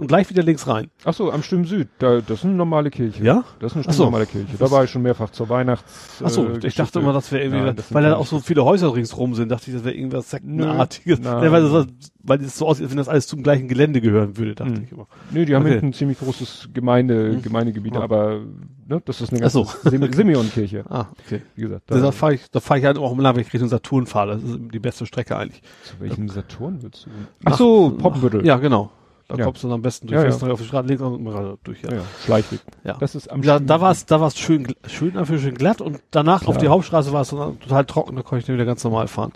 und 0.00 0.06
gleich 0.08 0.28
wieder 0.30 0.42
links 0.42 0.66
rein. 0.66 0.88
Ach 1.04 1.14
so, 1.14 1.30
am 1.30 1.42
Stimm 1.42 1.64
Süd. 1.66 1.88
Da, 1.98 2.20
das 2.20 2.38
ist 2.40 2.44
eine 2.44 2.54
normale 2.54 2.90
Kirche. 2.90 3.22
Ja? 3.22 3.44
Das 3.60 3.76
ist 3.76 3.84
eine 3.86 3.94
so. 3.94 4.04
normale 4.04 4.26
Kirche. 4.26 4.56
Da 4.58 4.70
war 4.70 4.82
ich 4.84 4.90
schon 4.90 5.02
mehrfach 5.02 5.30
zur 5.30 5.48
Weihnachts. 5.48 6.20
Ach 6.24 6.28
so, 6.30 6.42
äh, 6.44 6.48
ich 6.48 6.54
Geschichte. 6.60 6.82
dachte 6.82 6.98
immer, 7.00 7.12
das 7.12 7.30
wäre 7.30 7.44
irgendwie, 7.44 7.62
Nein, 7.64 7.76
das 7.76 7.92
weil 7.94 8.02
da 8.02 8.16
auch 8.16 8.26
so 8.26 8.40
viele 8.40 8.64
Häuser 8.64 8.94
ringsrum 8.94 9.34
sind, 9.34 9.50
dachte 9.50 9.70
ich, 9.70 9.76
das 9.76 9.84
wäre 9.84 9.94
irgendwas 9.94 10.30
Sektenartiges. 10.30 11.20
Ja, 11.22 11.52
weil, 11.52 11.62
das, 11.70 11.86
weil 12.22 12.40
es 12.42 12.56
so 12.58 12.66
aussieht, 12.66 12.84
als 12.84 12.90
wenn 12.90 12.98
das 12.98 13.08
alles 13.08 13.26
zum 13.26 13.42
gleichen 13.42 13.68
Gelände 13.68 14.00
gehören 14.00 14.36
würde, 14.36 14.54
dachte 14.54 14.72
Mhm. 14.72 14.82
ich 14.84 14.92
immer. 14.92 15.06
Nö, 15.30 15.44
die 15.44 15.54
haben 15.54 15.64
Okay. 15.66 15.78
ein 15.78 15.92
ziemlich 15.92 16.18
großes 16.18 16.70
Gemeinde, 16.72 17.34
Mhm. 17.34 17.42
Gemeindegebiet, 17.42 17.94
Ja. 17.94 18.00
aber 18.00 18.40
ne, 18.88 19.02
das 19.04 19.20
ist 19.20 19.32
eine 19.32 19.44
Ach 19.44 19.50
so. 19.50 19.64
ganze 19.64 19.90
Sim 19.90 20.12
Simeon-Kirche, 20.12 20.84
Ah, 20.88 21.06
okay. 21.26 21.42
wie 21.54 21.62
gesagt. 21.62 21.82
Da, 21.88 21.98
da 22.00 22.10
fahre 22.12 22.34
ich, 22.34 22.50
da 22.50 22.60
fahre 22.60 22.80
ich 22.80 22.86
halt 22.86 22.98
auch 22.98 23.12
immer, 23.12 23.34
wenn 23.34 23.42
ich 23.42 23.52
Richtung 23.52 23.68
Saturn 23.68 24.06
fahre. 24.06 24.34
Das 24.36 24.42
ist 24.42 24.58
die 24.72 24.78
beste 24.78 25.04
Strecke 25.06 25.36
eigentlich. 25.36 25.62
zu 25.84 26.00
welchem 26.00 26.28
Saturn 26.28 26.78
willst 26.82 27.06
du? 27.06 27.10
Ach 27.44 27.56
so, 27.56 27.90
Poppenbüttel. 27.90 28.46
Ja, 28.46 28.56
genau. 28.56 28.90
Da 29.30 29.36
Ja. 29.36 29.44
kommst 29.44 29.62
du 29.62 29.68
dann 29.68 29.76
am 29.76 29.82
besten 29.82 30.06
durch. 30.08 30.16
Ja, 30.16 30.24
ja. 30.24 30.30
Fährst 30.30 30.42
du 30.42 30.50
auf 30.52 30.60
die 30.60 30.66
Straße 30.66 30.86
links 30.88 31.02
und 31.02 31.14
immer 31.20 31.56
durch. 31.64 31.82
Ja. 31.82 31.92
ja, 31.94 32.00
Schleichweg. 32.24 32.60
Ja. 32.84 32.96
Das 32.98 33.14
ist 33.14 33.30
am 33.30 33.42
Da, 33.42 33.54
Stimm- 33.56 33.66
da 33.68 33.80
war 33.80 33.90
es 33.92 34.04
da 34.06 34.20
war's 34.20 34.38
schön, 34.38 34.66
schön, 34.86 35.16
einfach 35.16 35.38
schön 35.38 35.54
glatt 35.54 35.80
und 35.80 36.00
danach 36.10 36.42
auf 36.42 36.54
Klar. 36.56 36.58
die 36.58 36.68
Hauptstraße 36.68 37.12
war 37.12 37.22
es 37.22 37.28
total 37.30 37.84
trocken, 37.86 38.16
da 38.16 38.22
konnte 38.22 38.42
ich 38.44 38.48
wieder 38.52 38.64
ganz 38.66 38.82
normal 38.84 39.08
fahren. 39.08 39.32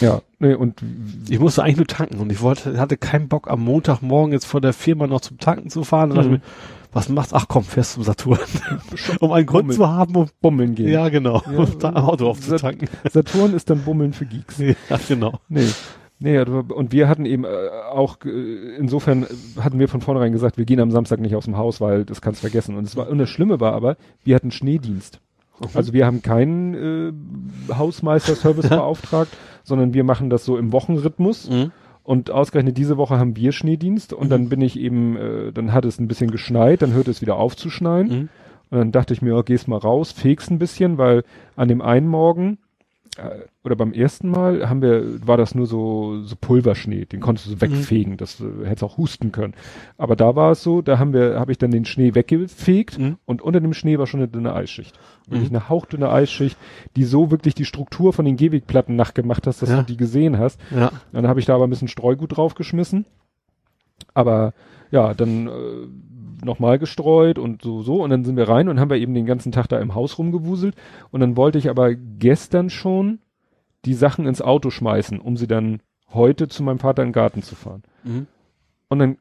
Ja, 0.00 0.20
nee, 0.38 0.54
und 0.54 0.82
Ich 1.28 1.38
musste 1.38 1.62
eigentlich 1.62 1.76
nur 1.76 1.86
tanken 1.86 2.18
und 2.18 2.32
ich 2.32 2.40
wollte, 2.40 2.78
hatte 2.78 2.96
keinen 2.96 3.28
Bock 3.28 3.48
am 3.50 3.60
Montagmorgen 3.64 4.32
jetzt 4.32 4.46
vor 4.46 4.60
der 4.60 4.72
Firma 4.72 5.06
noch 5.06 5.20
zum 5.20 5.38
Tanken 5.38 5.70
zu 5.70 5.84
fahren. 5.84 6.12
Und 6.12 6.24
Mhm. 6.26 6.30
mir, 6.32 6.40
was 6.92 7.08
machst 7.08 7.32
Ach 7.34 7.46
komm, 7.48 7.62
fährst 7.64 7.92
zum 7.92 8.02
Saturn. 8.02 8.38
um 9.20 9.32
einen 9.32 9.46
Grund 9.46 9.68
Bummeln. 9.68 9.76
zu 9.78 9.88
haben, 9.88 10.16
um, 10.16 10.28
Bummeln 10.40 10.74
gehen. 10.74 10.88
ja 10.88 11.08
genau, 11.08 11.42
Ja. 11.50 11.58
um 11.58 11.78
da 11.78 11.88
am 11.90 11.96
Auto 12.08 12.28
aufzutanken. 12.28 12.88
Saturn 13.10 13.54
ist 13.54 13.70
dann 13.70 13.84
Bummeln 13.84 14.12
für 14.12 14.26
Geeks. 14.26 14.58
ja, 14.58 14.74
genau. 15.08 15.38
Nee. 15.48 15.68
Nee, 16.22 16.38
aber- 16.38 16.74
und 16.74 16.92
wir 16.92 17.08
hatten 17.08 17.26
eben 17.26 17.44
äh, 17.44 17.48
auch, 17.90 18.16
äh, 18.24 18.76
insofern 18.78 19.26
hatten 19.60 19.78
wir 19.78 19.88
von 19.88 20.00
vornherein 20.00 20.32
gesagt, 20.32 20.56
wir 20.58 20.64
gehen 20.64 20.80
am 20.80 20.90
Samstag 20.90 21.20
nicht 21.20 21.34
aus 21.36 21.44
dem 21.46 21.56
Haus, 21.56 21.80
weil 21.80 22.04
das 22.04 22.20
kannst 22.20 22.40
vergessen. 22.40 22.76
Und, 22.76 22.84
es 22.84 22.96
war, 22.96 23.08
und 23.08 23.18
das 23.18 23.28
Schlimme 23.28 23.60
war 23.60 23.72
aber, 23.74 23.96
wir 24.24 24.34
hatten 24.34 24.50
Schneedienst. 24.50 25.20
Also 25.74 25.92
wir 25.92 26.06
haben 26.06 26.22
keinen 26.22 26.74
äh, 26.74 27.74
Hausmeister-Service 27.74 28.68
beauftragt, 28.68 29.30
sondern 29.64 29.94
wir 29.94 30.04
machen 30.04 30.30
das 30.30 30.44
so 30.44 30.56
im 30.56 30.72
Wochenrhythmus. 30.72 31.48
Mhm. 31.50 31.70
Und 32.04 32.32
ausgerechnet 32.32 32.76
diese 32.78 32.96
Woche 32.96 33.18
haben 33.18 33.36
wir 33.36 33.52
Schneedienst 33.52 34.12
und 34.12 34.26
Mhm. 34.26 34.30
dann 34.30 34.48
bin 34.48 34.60
ich 34.60 34.78
eben, 34.78 35.16
äh, 35.16 35.52
dann 35.52 35.72
hat 35.72 35.84
es 35.84 36.00
ein 36.00 36.08
bisschen 36.08 36.30
geschneit, 36.32 36.82
dann 36.82 36.92
hörte 36.94 37.10
es 37.12 37.20
wieder 37.20 37.36
auf 37.36 37.54
zu 37.56 37.70
schneien. 37.70 38.08
Mhm. 38.08 38.28
Und 38.70 38.78
dann 38.78 38.90
dachte 38.92 39.12
ich 39.14 39.22
mir, 39.22 39.36
oh, 39.36 39.42
gehst 39.42 39.68
mal 39.68 39.76
raus, 39.76 40.10
fegst 40.12 40.50
ein 40.50 40.58
bisschen, 40.58 40.98
weil 40.98 41.22
an 41.56 41.68
dem 41.68 41.80
einen 41.80 42.08
Morgen 42.08 42.58
oder 43.62 43.76
beim 43.76 43.92
ersten 43.92 44.30
Mal 44.30 44.68
haben 44.70 44.80
wir, 44.80 45.26
war 45.26 45.36
das 45.36 45.54
nur 45.54 45.66
so, 45.66 46.22
so 46.22 46.34
Pulverschnee, 46.34 47.04
den 47.04 47.20
konntest 47.20 47.46
du 47.46 47.50
so 47.50 47.60
wegfegen, 47.60 48.16
das 48.16 48.40
äh, 48.40 48.64
hättest 48.64 48.84
auch 48.84 48.96
husten 48.96 49.32
können. 49.32 49.52
Aber 49.98 50.16
da 50.16 50.34
war 50.34 50.52
es 50.52 50.62
so, 50.62 50.80
da 50.80 50.98
haben 50.98 51.12
wir, 51.12 51.38
habe 51.38 51.52
ich 51.52 51.58
dann 51.58 51.70
den 51.70 51.84
Schnee 51.84 52.14
weggefegt 52.14 52.98
Mhm. 52.98 53.18
und 53.26 53.42
unter 53.42 53.60
dem 53.60 53.74
Schnee 53.74 53.98
war 53.98 54.06
schon 54.06 54.20
eine 54.20 54.28
dünne 54.28 54.54
Eisschicht. 54.54 54.98
Wirklich 55.28 55.50
Mhm. 55.50 55.56
eine 55.56 55.68
hauchdünne 55.68 56.10
Eisschicht, 56.10 56.56
die 56.96 57.04
so 57.04 57.30
wirklich 57.30 57.54
die 57.54 57.66
Struktur 57.66 58.14
von 58.14 58.24
den 58.24 58.36
Gehwegplatten 58.38 58.96
nachgemacht 58.96 59.46
hast, 59.46 59.60
dass 59.60 59.68
Ja. 59.68 59.76
du 59.78 59.82
die 59.84 59.98
gesehen 59.98 60.38
hast. 60.38 60.58
Ja. 60.74 60.90
Dann 61.12 61.28
habe 61.28 61.38
ich 61.38 61.44
da 61.44 61.54
aber 61.54 61.66
ein 61.66 61.70
bisschen 61.70 61.88
Streugut 61.88 62.36
draufgeschmissen. 62.38 63.04
Aber 64.14 64.54
ja, 64.90 65.12
dann 65.14 65.48
äh, 65.48 65.50
nochmal 66.44 66.78
gestreut 66.78 67.38
und 67.38 67.62
so, 67.62 67.82
so. 67.82 68.02
Und 68.02 68.10
dann 68.10 68.24
sind 68.24 68.36
wir 68.36 68.48
rein 68.48 68.68
und 68.68 68.78
haben 68.80 68.90
wir 68.90 68.96
eben 68.98 69.14
den 69.14 69.26
ganzen 69.26 69.52
Tag 69.52 69.68
da 69.68 69.78
im 69.78 69.94
Haus 69.94 70.18
rumgewuselt. 70.18 70.74
Und 71.10 71.20
dann 71.20 71.36
wollte 71.36 71.58
ich 71.58 71.70
aber 71.70 71.94
gestern 71.94 72.70
schon 72.70 73.18
die 73.84 73.94
Sachen 73.94 74.26
ins 74.26 74.42
Auto 74.42 74.70
schmeißen, 74.70 75.18
um 75.20 75.36
sie 75.36 75.46
dann 75.46 75.80
heute 76.12 76.48
zu 76.48 76.62
meinem 76.62 76.78
Vater 76.78 77.02
in 77.02 77.08
den 77.08 77.14
Garten 77.14 77.42
zu 77.42 77.54
fahren. 77.54 77.82
Mhm. 78.04 78.26
Und 78.88 78.98
dann 78.98 79.16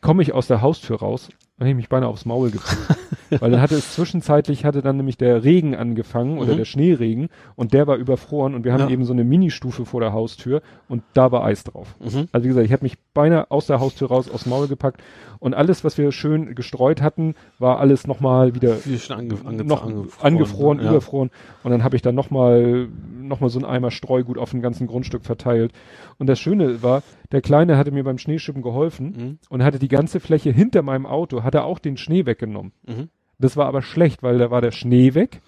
komme 0.00 0.22
ich 0.22 0.32
aus 0.32 0.46
der 0.46 0.62
Haustür 0.62 0.98
raus 1.00 1.28
und 1.56 1.60
habe 1.62 1.70
ich 1.70 1.76
mich 1.76 1.88
beinahe 1.88 2.08
aufs 2.08 2.24
Maul 2.24 2.50
gezogen. 2.50 2.82
Weil 3.40 3.50
dann 3.50 3.60
hatte 3.60 3.74
es 3.74 3.92
zwischenzeitlich, 3.94 4.64
hatte 4.64 4.80
dann 4.80 4.96
nämlich 4.96 5.18
der 5.18 5.42
Regen 5.44 5.74
angefangen 5.74 6.38
oder 6.38 6.52
Mhm. 6.52 6.58
der 6.58 6.64
Schneeregen 6.64 7.28
und 7.56 7.72
der 7.72 7.86
war 7.86 7.96
überfroren 7.96 8.54
und 8.54 8.64
wir 8.64 8.72
haben 8.72 8.82
Ja. 8.84 8.90
eben 8.90 9.04
so 9.04 9.12
eine 9.12 9.24
Ministufe 9.24 9.84
vor 9.84 10.00
der 10.00 10.12
Haustür 10.12 10.62
und 10.88 11.02
da 11.14 11.32
war 11.32 11.44
Eis 11.44 11.64
drauf. 11.64 11.96
Mhm. 11.98 12.28
Also 12.32 12.44
wie 12.44 12.48
gesagt, 12.48 12.66
ich 12.66 12.72
habe 12.72 12.84
mich 12.84 12.96
beinahe 13.18 13.50
aus 13.50 13.66
der 13.66 13.80
Haustür 13.80 14.08
raus 14.08 14.30
aufs 14.30 14.46
Maul 14.46 14.68
gepackt 14.68 15.02
und 15.40 15.54
alles, 15.54 15.82
was 15.82 15.98
wir 15.98 16.12
schön 16.12 16.54
gestreut 16.54 17.02
hatten, 17.02 17.34
war 17.58 17.80
alles 17.80 18.06
nochmal 18.06 18.54
wieder 18.54 18.76
ange, 19.10 19.34
ange, 19.44 19.64
noch 19.64 19.82
angefroren, 19.84 20.08
angefroren, 20.22 20.78
ja. 20.80 20.90
überfroren 20.90 21.30
und 21.64 21.70
dann 21.72 21.82
habe 21.82 21.96
ich 21.96 22.02
dann 22.02 22.14
nochmal 22.14 22.88
noch 23.20 23.40
mal 23.40 23.50
so 23.50 23.58
einen 23.58 23.66
Eimer 23.66 23.90
Streugut 23.90 24.38
auf 24.38 24.52
dem 24.52 24.62
ganzen 24.62 24.86
Grundstück 24.86 25.24
verteilt. 25.24 25.72
Und 26.18 26.28
das 26.28 26.38
Schöne 26.38 26.82
war, 26.82 27.02
der 27.32 27.42
Kleine 27.42 27.76
hatte 27.76 27.90
mir 27.90 28.04
beim 28.04 28.18
Schneeschippen 28.18 28.62
geholfen 28.62 29.06
Mhm. 29.16 29.38
und 29.50 29.62
hatte 29.64 29.78
die 29.78 29.88
ganze 29.88 30.20
Fläche 30.20 30.50
hinter 30.50 30.82
meinem 30.82 31.04
Auto, 31.06 31.42
hatte 31.42 31.64
auch 31.64 31.78
den 31.80 31.96
Schnee 31.96 32.24
weggenommen. 32.24 32.72
Mhm. 32.86 33.08
Das 33.38 33.56
war 33.56 33.66
aber 33.66 33.82
schlecht, 33.82 34.22
weil 34.22 34.38
da 34.38 34.50
war 34.50 34.60
der 34.62 34.70
Schnee 34.72 35.14
weg, 35.14 35.42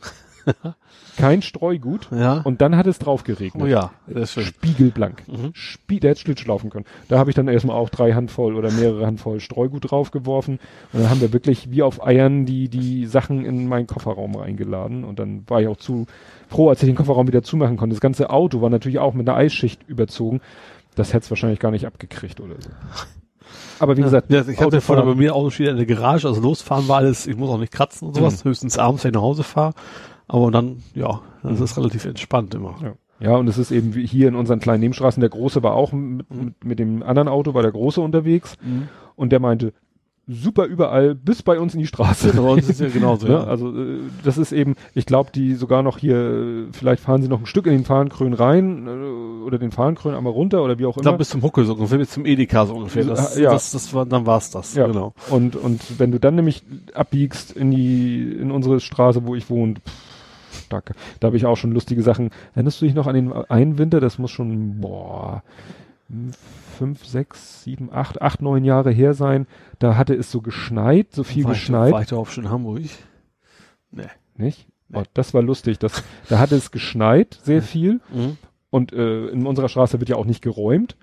kein 1.17 1.43
Streugut 1.43 2.09
Ja. 2.10 2.41
und 2.43 2.60
dann 2.60 2.77
hat 2.77 2.86
es 2.86 2.99
drauf 2.99 3.25
geregnet. 3.25 3.62
oh 3.62 3.67
ja, 3.67 3.91
das 4.07 4.36
ist. 4.36 4.47
Spiegelblank. 4.47 5.23
Mhm. 5.28 5.51
Spie 5.55 6.01
der 6.01 6.10
hätte 6.10 6.20
Schlittschuh 6.20 6.57
können. 6.70 6.86
Da 7.09 7.19
habe 7.19 7.31
ich 7.31 7.36
dann 7.36 7.49
erstmal 7.49 7.77
auch 7.77 7.89
drei 7.91 8.12
Handvoll 8.12 8.55
oder 8.55 8.70
mehrere 8.70 9.07
Handvoll 9.07 9.41
Streugut 9.41 9.91
draufgeworfen. 9.91 10.59
Und 10.93 11.01
dann 11.02 11.10
haben 11.10 11.20
wir 11.20 11.33
wirklich 11.33 11.70
wie 11.70 11.83
auf 11.83 12.05
Eiern 12.07 12.47
die, 12.47 12.69
die 12.69 13.07
Sachen 13.07 13.44
in 13.44 13.67
meinen 13.69 13.86
Kofferraum 13.86 14.35
reingeladen. 14.36 15.05
Und 15.05 15.19
dann 15.19 15.44
war 15.49 15.60
ich 15.60 15.69
auch 15.69 15.77
zu 15.77 16.07
froh, 16.49 16.69
als 16.70 16.83
ich 16.83 16.89
den 16.89 16.97
Kofferraum 16.97 17.27
wieder 17.28 17.43
zumachen 17.43 17.77
konnte. 17.77 17.94
Das 17.94 18.01
ganze 18.01 18.31
Auto 18.31 18.60
war 18.62 18.70
natürlich 18.70 18.99
auch 18.99 19.15
mit 19.15 19.28
einer 19.28 19.36
Eisschicht 19.36 19.83
überzogen. 19.89 20.41
Das 20.97 21.12
hätte 21.12 21.25
es 21.25 21.31
wahrscheinlich 21.31 21.60
gar 21.60 21.70
nicht 21.70 21.86
abgekriegt 21.86 22.41
oder 22.41 22.55
so. 22.59 22.70
Aber 23.81 23.97
wie 23.97 24.02
gesagt, 24.02 24.31
ja, 24.31 24.43
ich 24.43 24.60
hatte 24.60 24.77
Autofahren- 24.78 25.05
bei 25.07 25.15
mir 25.15 25.35
Auto 25.35 25.51
steht 25.51 25.69
in 25.69 25.77
der 25.77 25.86
Garage, 25.86 26.28
also 26.28 26.41
losfahren 26.41 26.86
war 26.86 26.99
alles, 26.99 27.27
ich 27.27 27.36
muss 27.36 27.49
auch 27.51 27.59
nicht 27.59 27.73
kratzen 27.73 28.09
und 28.09 28.15
sowas, 28.15 28.44
höchstens 28.44 28.78
abends, 28.78 29.02
wenn 29.05 29.10
ich 29.10 29.15
nach 29.15 29.23
Hause 29.23 29.43
fahre. 29.43 29.73
Aber 30.33 30.50
dann, 30.50 30.83
ja, 30.94 31.20
das 31.42 31.59
Mhm. 31.59 31.65
ist 31.65 31.76
relativ 31.76 32.05
entspannt 32.05 32.55
immer. 32.55 32.76
Ja. 32.83 32.92
Ja, 33.23 33.36
und 33.36 33.49
es 33.49 33.59
ist 33.59 33.70
eben 33.70 33.94
wie 33.94 34.07
hier 34.07 34.28
in 34.28 34.34
unseren 34.34 34.60
kleinen 34.60 34.81
Nebenstraßen. 34.81 35.20
Der 35.20 35.28
Große 35.28 35.62
war 35.62 35.75
auch 35.75 35.92
mit, 35.92 36.31
Mhm. 36.31 36.44
mit, 36.44 36.65
mit 36.65 36.78
dem 36.78 37.02
anderen 37.02 37.28
Auto, 37.28 37.52
war 37.52 37.62
der 37.62 37.73
Große 37.73 38.00
unterwegs. 38.00 38.57
Und 39.17 39.31
der 39.31 39.41
meinte, 39.41 39.75
super 40.26 40.65
überall, 40.67 41.15
bis 41.17 41.42
bei 41.42 41.59
uns 41.59 41.75
in 41.75 41.81
die 41.81 41.86
Straße. 41.86 42.33
Bei 42.34 42.41
uns 42.49 42.68
ist 42.68 42.81
ja 42.81 42.89
genauso, 42.94 43.26
Ne? 43.26 43.33
ja. 43.34 43.44
Also 43.44 43.76
äh, 43.76 43.99
das 44.25 44.39
ist 44.39 44.52
eben, 44.52 44.75
ich 44.94 45.05
glaube, 45.05 45.31
die 45.34 45.55
sogar 45.55 45.83
noch 45.83 45.99
hier, 45.99 46.68
vielleicht 46.73 47.02
fahren 47.02 47.20
sie 47.20 47.28
noch 47.28 47.41
ein 47.41 47.47
Stück 47.47 47.67
in 47.67 47.73
den 47.73 47.84
Fahrenkrön 47.84 48.33
rein 48.33 48.86
äh, 48.86 49.44
oder 49.44 49.59
den 49.59 49.73
Fahrenkrön 49.73 50.15
einmal 50.15 50.33
runter 50.33 50.62
oder 50.62 50.78
wie 50.78 50.86
auch 50.86 50.97
immer. 50.97 51.12
bis 51.18 51.31
zum 51.31 51.42
Huckel 51.42 51.65
so 51.67 51.75
ungefähr, 51.75 51.99
bis 51.99 52.10
zum 52.10 52.25
Edeka 52.25 52.65
so 52.65 52.75
ungefähr. 52.76 53.05
Das, 53.05 53.36
Ja. 53.36 53.50
das, 53.50 53.73
das 53.73 53.92
war, 53.92 54.07
dann 54.07 54.25
war's 54.25 54.50
das, 54.50 54.75
Ja. 54.76 54.86
genau. 54.86 55.15
Und 55.31 55.57
und 55.57 55.99
wenn 55.99 56.12
du 56.12 56.18
dann 56.20 56.36
nämlich 56.36 56.62
abbiegst 56.94 57.50
in 57.52 57.70
die 57.73 58.23
in 58.41 58.50
unsere 58.52 58.78
Straße, 58.81 59.26
wo 59.26 59.34
ich 59.34 59.50
wohne, 59.50 59.75
pff, 59.75 60.09
da, 60.70 60.82
da 61.20 61.26
habe 61.26 61.36
ich 61.36 61.47
auch 61.47 61.57
schon 61.57 61.73
lustige 61.73 62.02
Sachen. 62.02 62.31
Erinnerst 62.55 62.81
du 62.81 62.86
dich 62.86 62.94
noch 62.94 63.07
an 63.07 63.15
den 63.15 63.32
einen 63.32 63.78
Winter? 63.78 64.00
Das 64.00 64.18
muss 64.18 64.31
schon 64.31 64.81
boah 64.81 65.42
fünf, 66.76 67.05
sechs, 67.05 67.62
sieben, 67.62 67.92
acht, 67.92 68.23
acht, 68.23 68.42
neun 68.42 68.65
Jahre 68.65 68.90
her 68.90 69.15
sein. 69.15 69.47
Da 69.78 69.97
hatte 69.97 70.15
es 70.15 70.31
so 70.31 70.40
geschneit, 70.40 71.08
so 71.12 71.24
viel 71.24 71.42
Ich, 71.42 71.49
geschneit. 71.49 72.10
da 72.10 72.16
auch 72.16 72.28
schon 72.28 72.50
Hamburg? 72.50 72.82
Nee. 73.90 74.02
Nicht? 74.36 74.66
Nee. 74.89 74.99
Oh, 74.99 75.02
das 75.15 75.34
war 75.34 75.42
lustig. 75.42 75.78
Das, 75.78 76.02
da 76.28 76.39
hatte 76.39 76.57
es 76.57 76.70
geschneit, 76.70 77.39
sehr 77.42 77.62
viel. 77.62 78.00
Mhm. 78.12 78.39
Und 78.70 78.92
äh, 78.92 79.26
in 79.26 79.47
unserer 79.47 79.68
Straße 79.68 80.00
wird 80.00 80.08
ja 80.08 80.16
auch 80.16 80.24
nicht 80.24 80.42
geräumt. 80.42 80.97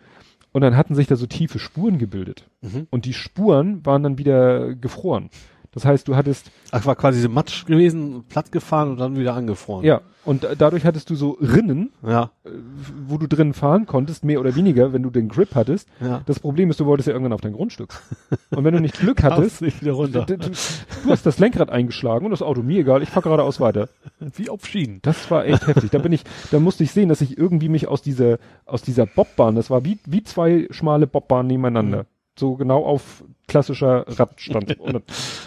Und 0.52 0.62
dann 0.62 0.76
hatten 0.76 0.96
sich 0.96 1.08
da 1.08 1.16
so 1.16 1.28
tiefe 1.28 1.60
Spuren 1.60 2.00
gebildet. 2.00 2.50
Mhm. 2.62 2.88
Und 2.90 3.06
die 3.06 3.14
Spuren 3.14 3.86
waren 3.86 4.04
dann 4.04 4.18
wieder 4.18 4.74
gefroren. 4.74 5.30
Das 5.78 5.86
heißt, 5.86 6.08
du 6.08 6.16
hattest, 6.16 6.50
Ach, 6.72 6.84
war 6.88 6.96
quasi 6.96 7.22
so 7.22 7.30
Matsch 7.30 7.68
gewesen, 7.68 8.24
platt 8.28 8.52
gefahren 8.52 8.90
und 8.90 8.98
dann 8.98 9.16
wieder 9.16 9.36
angefroren. 9.36 9.86
ja, 9.86 10.02
und 10.26 10.44
da- 10.44 10.56
dadurch 10.56 10.86
hattest 10.86 11.08
du 11.12 11.16
so 11.16 11.38
Rinnen, 11.40 11.92
Ja. 12.04 12.32
äh, 12.46 12.50
wo 13.08 13.20
du 13.20 13.28
drin 13.28 13.54
fahren 13.54 13.86
konntest, 13.86 14.26
mehr 14.26 14.40
oder 14.40 14.56
weniger, 14.56 14.92
wenn 14.92 15.04
du 15.04 15.12
den 15.12 15.30
Grip 15.30 15.54
hattest. 15.54 15.88
Ja. 16.02 16.22
Das 16.26 16.40
Problem 16.40 16.72
ist, 16.72 16.80
du 16.80 16.88
wolltest 16.88 17.06
ja 17.08 17.14
irgendwann 17.14 17.34
auf 17.34 17.42
dein 17.42 17.54
Grundstück. 17.54 17.94
Und 18.50 18.64
wenn 18.64 18.74
du 18.74 18.82
nicht 18.82 18.98
Glück 19.00 19.22
hattest, 19.24 19.62
nicht 19.62 19.80
wieder 19.82 19.92
runter. 19.92 20.26
du, 20.26 20.38
du, 20.40 20.50
du 20.50 21.10
hast 21.12 21.28
das 21.28 21.38
Lenkrad 21.38 21.70
eingeschlagen 21.70 22.26
und 22.26 22.32
das 22.32 22.42
Auto, 22.42 22.64
mir 22.64 22.80
egal, 22.80 23.04
ich 23.04 23.10
fahr 23.10 23.22
geradeaus 23.22 23.60
weiter. 23.60 23.88
Wie 24.20 24.50
auf 24.50 24.66
Schienen. 24.66 24.98
Das 25.04 25.30
war 25.30 25.46
echt 25.46 25.68
heftig. 25.68 25.92
Da 25.92 26.00
bin 26.00 26.12
ich, 26.12 26.24
da 26.50 26.60
musste 26.60 26.84
ich 26.84 26.92
sehen, 26.92 27.08
dass 27.10 27.22
ich 27.22 27.38
irgendwie 27.38 27.70
mich 27.70 27.88
aus 27.88 28.02
dieser, 28.02 28.40
aus 28.66 28.82
dieser 28.82 29.06
Bobbahn, 29.06 29.54
das 29.56 29.70
war 29.70 29.86
wie, 29.86 30.00
wie 30.08 30.24
zwei 30.24 30.68
schmale 30.72 31.06
Bobbahnen 31.06 31.46
nebeneinander. 31.48 32.08
So 32.38 32.56
genau 32.56 32.86
auf 32.86 33.24
klassischer 33.48 34.06
Radstand. 34.08 34.80
Und 34.80 35.04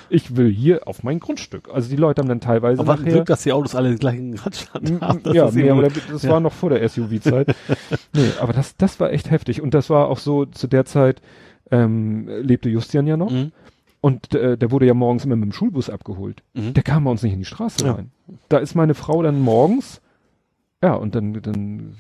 ich 0.08 0.36
will 0.36 0.50
hier 0.50 0.88
auf 0.88 1.02
mein 1.02 1.20
Grundstück. 1.20 1.68
Also 1.72 1.88
die 1.88 1.96
Leute 1.96 2.20
haben 2.20 2.28
dann 2.28 2.40
teilweise 2.40 2.80
Aber 2.80 2.96
nachher, 2.96 3.12
Glück, 3.12 3.26
dass 3.26 3.42
die 3.42 3.52
Autos 3.52 3.74
alle 3.74 3.90
den 3.90 3.98
gleichen 3.98 4.34
Radstand 4.38 5.00
haben. 5.00 5.22
Das 5.22 5.34
ja, 5.34 5.50
mehr 5.50 5.76
oder, 5.76 5.90
das 5.90 6.26
war 6.26 6.40
noch 6.40 6.52
vor 6.52 6.70
der 6.70 6.86
SUV-Zeit. 6.88 7.54
nee, 8.12 8.30
aber 8.40 8.52
das, 8.52 8.76
das 8.76 8.98
war 9.00 9.12
echt 9.12 9.30
heftig. 9.30 9.62
Und 9.62 9.74
das 9.74 9.90
war 9.90 10.08
auch 10.08 10.18
so, 10.18 10.46
zu 10.46 10.66
der 10.66 10.84
Zeit, 10.84 11.22
ähm, 11.70 12.28
lebte 12.42 12.68
Justian 12.68 13.06
ja 13.06 13.16
noch. 13.16 13.30
Mhm. 13.30 13.52
Und 14.00 14.34
äh, 14.34 14.56
der 14.56 14.70
wurde 14.70 14.86
ja 14.86 14.94
morgens 14.94 15.24
immer 15.24 15.36
mit 15.36 15.44
dem 15.50 15.52
Schulbus 15.52 15.90
abgeholt. 15.90 16.42
Mhm. 16.54 16.74
Der 16.74 16.82
kam 16.82 17.04
bei 17.04 17.10
uns 17.10 17.22
nicht 17.22 17.34
in 17.34 17.38
die 17.38 17.44
Straße 17.44 17.84
Ja. 17.84 17.92
rein. 17.92 18.10
Da 18.48 18.58
ist 18.58 18.74
meine 18.74 18.94
Frau 18.94 19.22
dann 19.22 19.40
morgens, 19.40 20.00
ja, 20.82 20.94
und 20.94 21.14
dann, 21.14 21.34
dann 21.34 21.94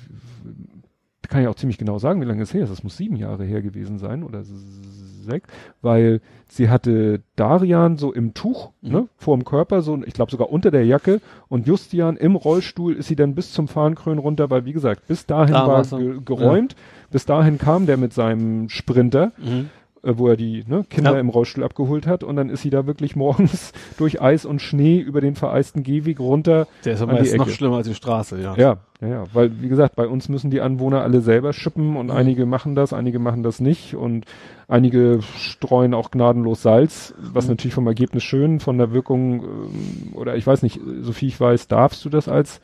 kann 1.30 1.40
ich 1.42 1.48
auch 1.48 1.54
ziemlich 1.54 1.78
genau 1.78 1.98
sagen, 1.98 2.20
wie 2.20 2.26
lange 2.26 2.42
es 2.42 2.52
her 2.52 2.64
ist. 2.64 2.70
Das 2.70 2.82
muss 2.84 2.96
sieben 2.98 3.16
Jahre 3.16 3.44
her 3.44 3.62
gewesen 3.62 3.98
sein 3.98 4.22
oder 4.24 4.42
sechs, 4.44 5.48
weil 5.80 6.20
sie 6.48 6.68
hatte 6.68 7.22
Darian 7.36 7.96
so 7.96 8.12
im 8.12 8.34
Tuch, 8.34 8.70
Mhm. 8.82 8.90
ne, 8.92 9.08
vorm 9.16 9.44
Körper, 9.44 9.80
so, 9.82 9.98
ich 10.04 10.12
glaube 10.14 10.30
sogar 10.30 10.50
unter 10.50 10.70
der 10.70 10.84
Jacke 10.84 11.20
und 11.48 11.66
Justian 11.66 12.16
im 12.16 12.34
Rollstuhl 12.36 12.94
ist 12.94 13.06
sie 13.08 13.16
dann 13.16 13.34
bis 13.34 13.52
zum 13.52 13.68
Fahnenkrön 13.68 14.18
runter, 14.18 14.50
weil 14.50 14.64
wie 14.64 14.72
gesagt, 14.72 15.06
bis 15.06 15.24
dahin 15.26 15.54
Da 15.54 15.66
war 15.66 15.82
dann. 15.84 16.00
ge 16.00 16.20
geräumt, 16.24 16.74
bis 17.10 17.26
dahin 17.26 17.58
kam 17.58 17.86
der 17.86 17.96
mit 17.96 18.12
seinem 18.12 18.68
Sprinter 18.68 19.32
Mhm. 19.38 19.70
Äh, 20.02 20.12
wo 20.16 20.28
er 20.28 20.36
die 20.36 20.64
ne, 20.66 20.84
Kinder 20.88 21.12
Ja. 21.14 21.18
im 21.20 21.28
Rollstuhl 21.28 21.64
abgeholt 21.64 22.06
hat 22.06 22.24
und 22.24 22.36
dann 22.36 22.48
ist 22.50 22.62
sie 22.62 22.70
da 22.70 22.86
wirklich 22.86 23.16
morgens 23.16 23.72
durch 23.98 24.20
Eis 24.20 24.44
und 24.44 24.60
Schnee 24.62 24.98
über 24.98 25.20
den 25.20 25.34
vereisten 25.34 25.82
Gehweg 25.82 26.20
runter. 26.20 26.66
Der 26.84 26.94
ist 26.94 27.02
aber 27.02 27.20
jetzt 27.22 27.36
noch 27.36 27.48
schlimmer 27.48 27.76
als 27.76 27.88
die 27.88 27.94
Straße, 27.94 28.40
ja. 28.40 28.54
Ja, 28.56 28.76
ja, 29.00 29.08
ja, 29.08 29.24
weil 29.32 29.60
wie 29.62 29.68
gesagt, 29.68 29.96
bei 29.96 30.06
uns 30.06 30.28
müssen 30.28 30.50
die 30.50 30.60
Anwohner 30.60 31.02
alle 31.02 31.20
selber 31.20 31.52
schippen 31.52 31.96
und 31.96 32.06
Mhm. 32.06 32.12
einige 32.12 32.46
machen 32.46 32.74
das, 32.74 32.92
einige 32.92 33.18
machen 33.18 33.42
das 33.42 33.60
nicht 33.60 33.94
und 33.94 34.26
einige 34.68 35.20
streuen 35.38 35.94
auch 35.94 36.10
gnadenlos 36.10 36.62
Salz, 36.62 37.14
was 37.18 37.44
Mhm. 37.46 37.52
natürlich 37.52 37.74
vom 37.74 37.86
Ergebnis 37.86 38.22
schön, 38.22 38.60
von 38.60 38.78
der 38.78 38.92
Wirkung 38.92 39.42
ähm, 39.42 40.14
oder 40.14 40.36
ich 40.36 40.46
weiß 40.46 40.62
nicht, 40.62 40.80
so 41.00 41.12
viel 41.12 41.28
ich 41.28 41.40
weiß, 41.40 41.68
darfst 41.68 42.04
du 42.04 42.08
das 42.10 42.28
als 42.28 42.60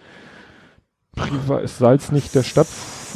Priva- 1.17 1.59
ist 1.61 1.79
Salz 1.79 2.13
nicht 2.13 2.35
der 2.35 2.43
Stadt, 2.43 2.69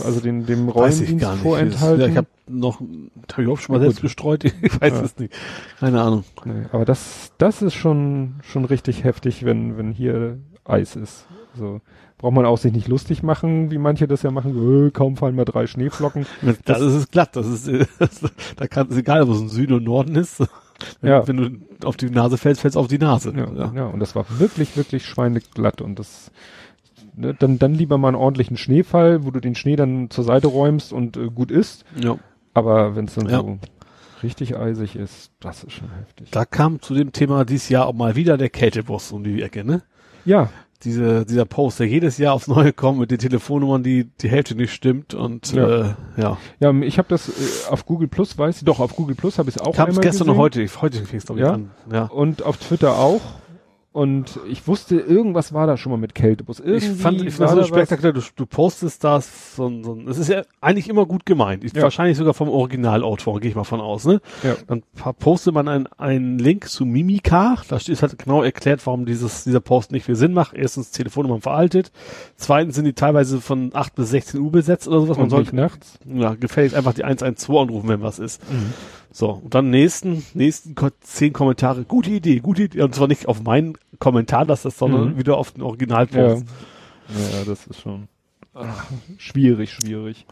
also 0.04 0.20
den, 0.20 0.46
dem 0.46 0.66
Weiß 0.74 0.96
ich 1.00 1.08
Räumdienst 1.10 1.22
gar 1.22 1.32
nicht. 1.34 1.42
vorenthalten? 1.42 2.00
Ja, 2.00 2.06
ich 2.08 2.16
habe 2.16 2.26
noch, 2.48 2.80
habe 2.80 3.42
ich 3.42 3.48
auch 3.48 3.58
schon 3.58 3.74
mal 3.74 3.78
Ja, 3.78 3.82
selbst 3.90 3.96
gut. 3.98 4.02
gestreut, 4.02 4.44
ich 4.62 4.80
weiß 4.80 4.92
Ja. 4.94 5.02
es 5.02 5.18
nicht. 5.18 5.34
Keine 5.78 6.00
Ahnung. 6.00 6.24
Nee, 6.44 6.64
aber 6.72 6.84
das, 6.84 7.32
das 7.38 7.62
ist 7.62 7.74
schon, 7.74 8.34
schon 8.42 8.64
richtig 8.64 9.04
heftig, 9.04 9.44
wenn, 9.44 9.76
wenn 9.76 9.92
hier 9.92 10.38
Eis 10.64 10.96
ist. 10.96 11.26
So. 11.58 11.80
Braucht 12.18 12.34
man 12.34 12.44
auch 12.44 12.58
sich 12.58 12.72
nicht 12.72 12.86
lustig 12.88 13.22
machen, 13.22 13.70
wie 13.70 13.78
manche 13.78 14.06
das 14.06 14.22
ja 14.22 14.30
machen, 14.30 14.86
äh, 14.86 14.90
kaum 14.90 15.16
fallen 15.16 15.34
mal 15.36 15.44
drei 15.44 15.66
Schneeflocken. 15.66 16.26
Das, 16.64 16.80
ist 16.80 16.92
es 16.94 17.10
glatt, 17.10 17.34
das 17.36 17.46
ist, 17.46 17.68
da 18.56 18.66
kann 18.66 18.88
es 18.90 18.96
egal, 18.96 19.22
ob 19.22 19.30
es 19.30 19.40
im 19.40 19.48
Süden 19.48 19.74
und 19.74 19.84
Norden 19.84 20.16
ist. 20.16 20.40
Wenn, 21.02 21.10
Ja. 21.10 21.26
wenn 21.28 21.36
du 21.36 21.86
auf 21.86 21.96
die 21.96 22.08
Nase 22.10 22.38
fällst, 22.38 22.62
fällst 22.62 22.76
du 22.76 22.80
auf 22.80 22.88
die 22.88 22.98
Nase. 22.98 23.32
Ja, 23.36 23.72
ja. 23.74 23.86
und 23.86 24.00
das 24.00 24.14
war 24.14 24.24
wirklich, 24.38 24.76
wirklich 24.76 25.04
schweineglatt 25.06 25.80
und 25.82 25.98
das, 25.98 26.30
ne, 27.20 27.34
dann, 27.38 27.58
dann 27.58 27.74
lieber 27.74 27.98
mal 27.98 28.08
einen 28.08 28.16
ordentlichen 28.16 28.56
Schneefall, 28.56 29.24
wo 29.24 29.30
du 29.30 29.40
den 29.40 29.54
Schnee 29.54 29.76
dann 29.76 30.10
zur 30.10 30.24
Seite 30.24 30.48
räumst 30.48 30.92
und 30.92 31.16
äh, 31.16 31.26
gut 31.28 31.50
ist. 31.50 31.84
ja. 32.02 32.16
Aber 32.52 32.96
wenn 32.96 33.04
es 33.04 33.14
dann 33.14 33.28
Ja. 33.28 33.38
so 33.38 33.58
richtig 34.24 34.56
eisig 34.56 34.96
ist, 34.96 35.30
das 35.38 35.62
ist 35.62 35.72
schon 35.74 35.88
heftig. 35.98 36.30
Da 36.32 36.44
kam 36.44 36.82
zu 36.82 36.94
dem 36.94 37.12
Thema 37.12 37.44
dieses 37.44 37.68
Jahr 37.68 37.86
auch 37.86 37.92
mal 37.94 38.16
wieder 38.16 38.36
der 38.36 38.50
Kältebus 38.50 39.12
um 39.12 39.22
die 39.22 39.40
Ecke, 39.40 39.64
ne? 39.64 39.82
Ja, 40.24 40.48
Diese, 40.82 41.24
dieser 41.26 41.44
Post, 41.44 41.78
der 41.78 41.86
jedes 41.88 42.16
Jahr 42.18 42.32
aufs 42.34 42.48
Neue 42.48 42.72
kommt 42.72 42.98
mit 42.98 43.10
den 43.10 43.18
Telefonnummern, 43.18 43.82
die 43.82 44.04
die 44.20 44.28
Hälfte 44.30 44.54
nicht 44.56 44.72
stimmt 44.72 45.12
und 45.14 45.52
Ja. 45.52 45.68
äh, 45.68 45.94
ja. 46.16 46.38
ja, 46.58 46.72
ich 46.80 46.96
habe 46.98 47.06
das 47.08 47.28
äh, 47.28 47.70
auf 47.70 47.84
Google 47.86 48.08
Plus, 48.08 48.36
weiß 48.38 48.56
ich, 48.58 48.64
doch, 48.64 48.80
auf 48.80 48.96
Google 48.96 49.14
Plus 49.14 49.38
habe 49.38 49.48
ich 49.50 49.56
es 49.56 49.62
auch 49.62 49.74
Kam 49.76 49.90
es 49.90 49.96
einmal 49.98 50.02
gestern 50.10 50.26
gesehen. 50.26 50.30
und 50.32 50.38
heute, 50.38 50.66
heute 50.80 51.04
fing 51.04 51.18
es 51.18 51.26
glaube 51.26 51.40
ich 51.40 51.46
Ja? 51.46 51.52
an. 51.52 51.70
Ja. 51.92 52.04
Und 52.06 52.42
auf 52.42 52.56
Twitter 52.56 52.96
auch. 52.98 53.20
Und 53.92 54.38
ich 54.48 54.68
wusste, 54.68 55.00
irgendwas 55.00 55.52
war 55.52 55.66
da 55.66 55.76
schon 55.76 55.90
mal 55.90 55.98
mit 55.98 56.14
Kältebus. 56.14 56.60
Irgendwie 56.60 56.86
Ich 56.94 57.02
fand, 57.02 57.20
ich 57.22 57.40
war 57.40 57.48
fand 57.48 57.50
so 57.50 57.56
da 57.56 57.62
was- 57.62 57.68
spektakulär, 57.88 58.12
du, 58.12 58.20
du 58.36 58.46
postest 58.46 59.02
das, 59.02 59.56
so, 59.56 59.66
ein- 59.66 59.82
so, 59.82 59.98
es 60.08 60.16
ist 60.16 60.28
ja 60.28 60.42
eigentlich 60.60 60.88
immer 60.88 61.06
gut 61.06 61.26
gemeint. 61.26 61.64
Ich, 61.64 61.72
Ja. 61.72 61.82
Wahrscheinlich 61.82 62.16
sogar 62.16 62.32
vom 62.32 62.48
Originalautor, 62.48 63.40
gehe 63.40 63.50
ich 63.50 63.56
mal 63.56 63.64
von 63.64 63.80
aus, 63.80 64.04
ne? 64.04 64.20
Ja. 64.44 64.54
Dann 64.68 64.84
postet 65.18 65.54
man 65.54 65.66
einen, 65.66 65.88
einen 65.98 66.38
Link 66.38 66.68
zu 66.68 66.84
Mimika, 66.86 67.56
da 67.68 67.80
steht 67.80 68.00
halt 68.00 68.16
genau 68.16 68.44
erklärt, 68.44 68.86
warum 68.86 69.06
dieses, 69.06 69.42
dieser 69.42 69.58
Post 69.60 69.90
nicht 69.90 70.04
viel 70.06 70.14
Sinn 70.14 70.34
macht. 70.34 70.54
Erstens 70.54 70.92
Telefonnummern 70.92 71.40
veraltet, 71.40 71.90
zweitens 72.36 72.76
sind 72.76 72.84
die 72.84 72.92
teilweise 72.92 73.40
von 73.40 73.70
8 73.74 73.96
bis 73.96 74.10
16 74.10 74.38
Uhr 74.40 74.52
besetzt 74.52 74.86
oder 74.86 75.00
sowas. 75.00 75.16
Man 75.16 75.24
Und 75.24 75.30
sollte, 75.30 75.56
nachts. 75.56 75.98
ja, 76.06 76.34
gefälligst 76.34 76.76
einfach 76.76 76.94
die 76.94 77.02
112 77.04 77.58
anrufen, 77.60 77.88
wenn 77.88 78.02
was 78.02 78.20
ist. 78.20 78.40
So, 79.12 79.30
und 79.30 79.54
dann 79.54 79.70
nächsten, 79.70 80.24
nächsten 80.34 80.74
zehn 81.00 81.32
Kommentare, 81.32 81.84
gute 81.84 82.10
Idee, 82.10 82.38
gute 82.40 82.62
Idee, 82.64 82.82
und 82.82 82.94
zwar 82.94 83.08
nicht 83.08 83.26
auf 83.26 83.42
meinen 83.42 83.76
Kommentar, 83.98 84.46
dass 84.46 84.62
das, 84.62 84.78
sondern 84.78 85.10
Mhm. 85.14 85.18
wieder 85.18 85.36
auf 85.36 85.50
den 85.52 85.62
Ja. 85.62 85.66
Originalpost. 85.66 86.44
ja, 87.08 87.44
das 87.44 87.66
ist 87.66 87.80
schon 87.80 88.06
ach, 88.54 88.86
schwierig, 89.18 89.72
schwierig. 89.72 90.26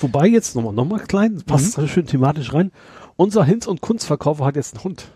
Wobei 0.00 0.26
jetzt 0.26 0.56
nochmal, 0.56 0.72
nochmal 0.72 1.00
klein, 1.00 1.40
passt 1.46 1.78
Mhm. 1.78 1.86
schön 1.88 2.06
thematisch 2.06 2.52
rein. 2.52 2.72
Unser 3.16 3.44
Hinz- 3.44 3.66
und 3.68 3.80
Kunstverkäufer 3.80 4.44
hat 4.44 4.56
jetzt 4.56 4.74
einen 4.74 4.84
Hund. 4.84 5.08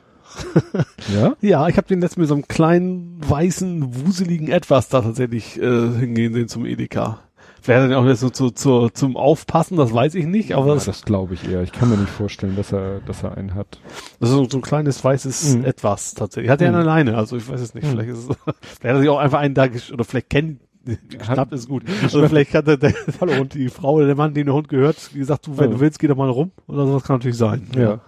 Ja? 1.13 1.37
Ja, 1.41 1.69
ich 1.69 1.77
habe 1.77 1.87
den 1.89 2.01
letzten 2.01 2.21
mit 2.21 2.29
so 2.29 2.35
einem 2.35 2.47
kleinen, 2.49 3.19
weißen, 3.29 4.07
wuseligen 4.07 4.49
Etwas 4.49 4.89
da 4.89 5.01
tatsächlich 5.03 5.61
äh, 5.61 5.91
hingehen 5.99 6.33
sehen 6.35 6.49
zum 6.49 6.65
Edeka. 6.67 7.21
Wäre 7.67 7.89
dann 7.89 7.95
auch 7.99 8.05
jetzt 8.07 8.21
so 8.21 8.29
zu, 8.31 8.51
zu, 8.51 8.89
zum 8.91 9.17
Aufpassen, 9.17 9.77
das 9.77 9.93
weiß 9.95 10.15
ich 10.17 10.27
nicht, 10.27 10.53
aber 10.55 10.67
ja 10.69 10.75
das, 10.75 10.85
das 10.85 11.05
glaube 11.05 11.35
ich 11.35 11.49
eher. 11.49 11.63
Ich 11.63 11.73
kann 11.73 11.89
mir 11.89 11.97
nicht 11.97 12.11
vorstellen, 12.11 12.57
dass 12.57 12.73
er, 12.73 13.01
dass 13.07 13.23
er 13.23 13.37
einen 13.39 13.55
hat. 13.55 13.81
das 14.21 14.29
ist 14.29 14.35
so, 14.37 14.45
so 14.49 14.59
ein 14.59 14.63
kleines 14.63 15.03
weißes 15.03 15.57
Mhm. 15.57 15.65
Etwas 15.65 16.15
tatsächlich. 16.15 16.51
Hat 16.51 16.61
er 16.61 16.71
Mhm. 16.71 16.77
eine 16.77 16.85
Leine, 16.85 17.17
also 17.17 17.37
ich 17.37 17.49
weiß 17.49 17.61
es 17.61 17.75
nicht, 17.75 17.85
Mhm. 17.87 17.91
vielleicht 17.93 18.11
ist 18.11 18.19
es, 18.19 18.27
vielleicht 18.47 18.85
hat 18.85 18.85
er 18.85 18.99
sich 19.01 19.09
auch 19.09 19.19
einfach 19.19 19.39
einen 19.39 19.55
da 19.55 19.67
oder 19.93 20.05
vielleicht 20.05 20.29
kennt, 20.31 20.61
geschnappt 21.09 21.53
ist 21.55 21.69
gut. 21.69 21.85
Oder 21.85 21.93
Geschnappt. 22.03 22.29
vielleicht 22.29 22.55
hat 22.55 22.67
der, 22.67 22.77
der 22.77 22.93
Hallo, 23.21 23.41
und 23.41 23.55
die 23.55 23.69
Frau 23.71 23.95
oder 23.95 24.07
der 24.07 24.17
Mann, 24.17 24.35
dem 24.35 24.45
der 24.45 24.55
Hund 24.55 24.69
gehört, 24.69 24.97
gesagt, 25.15 25.47
du, 25.47 25.57
wenn 25.57 25.71
Ja. 25.71 25.77
du 25.77 25.81
willst, 25.81 25.99
geh 25.99 26.07
doch 26.09 26.17
mal 26.17 26.29
rum. 26.29 26.51
Oder 26.67 26.87
sowas 26.87 27.05
kann 27.05 27.17
natürlich 27.17 27.39
sein. 27.39 27.67
Ja. 27.75 28.01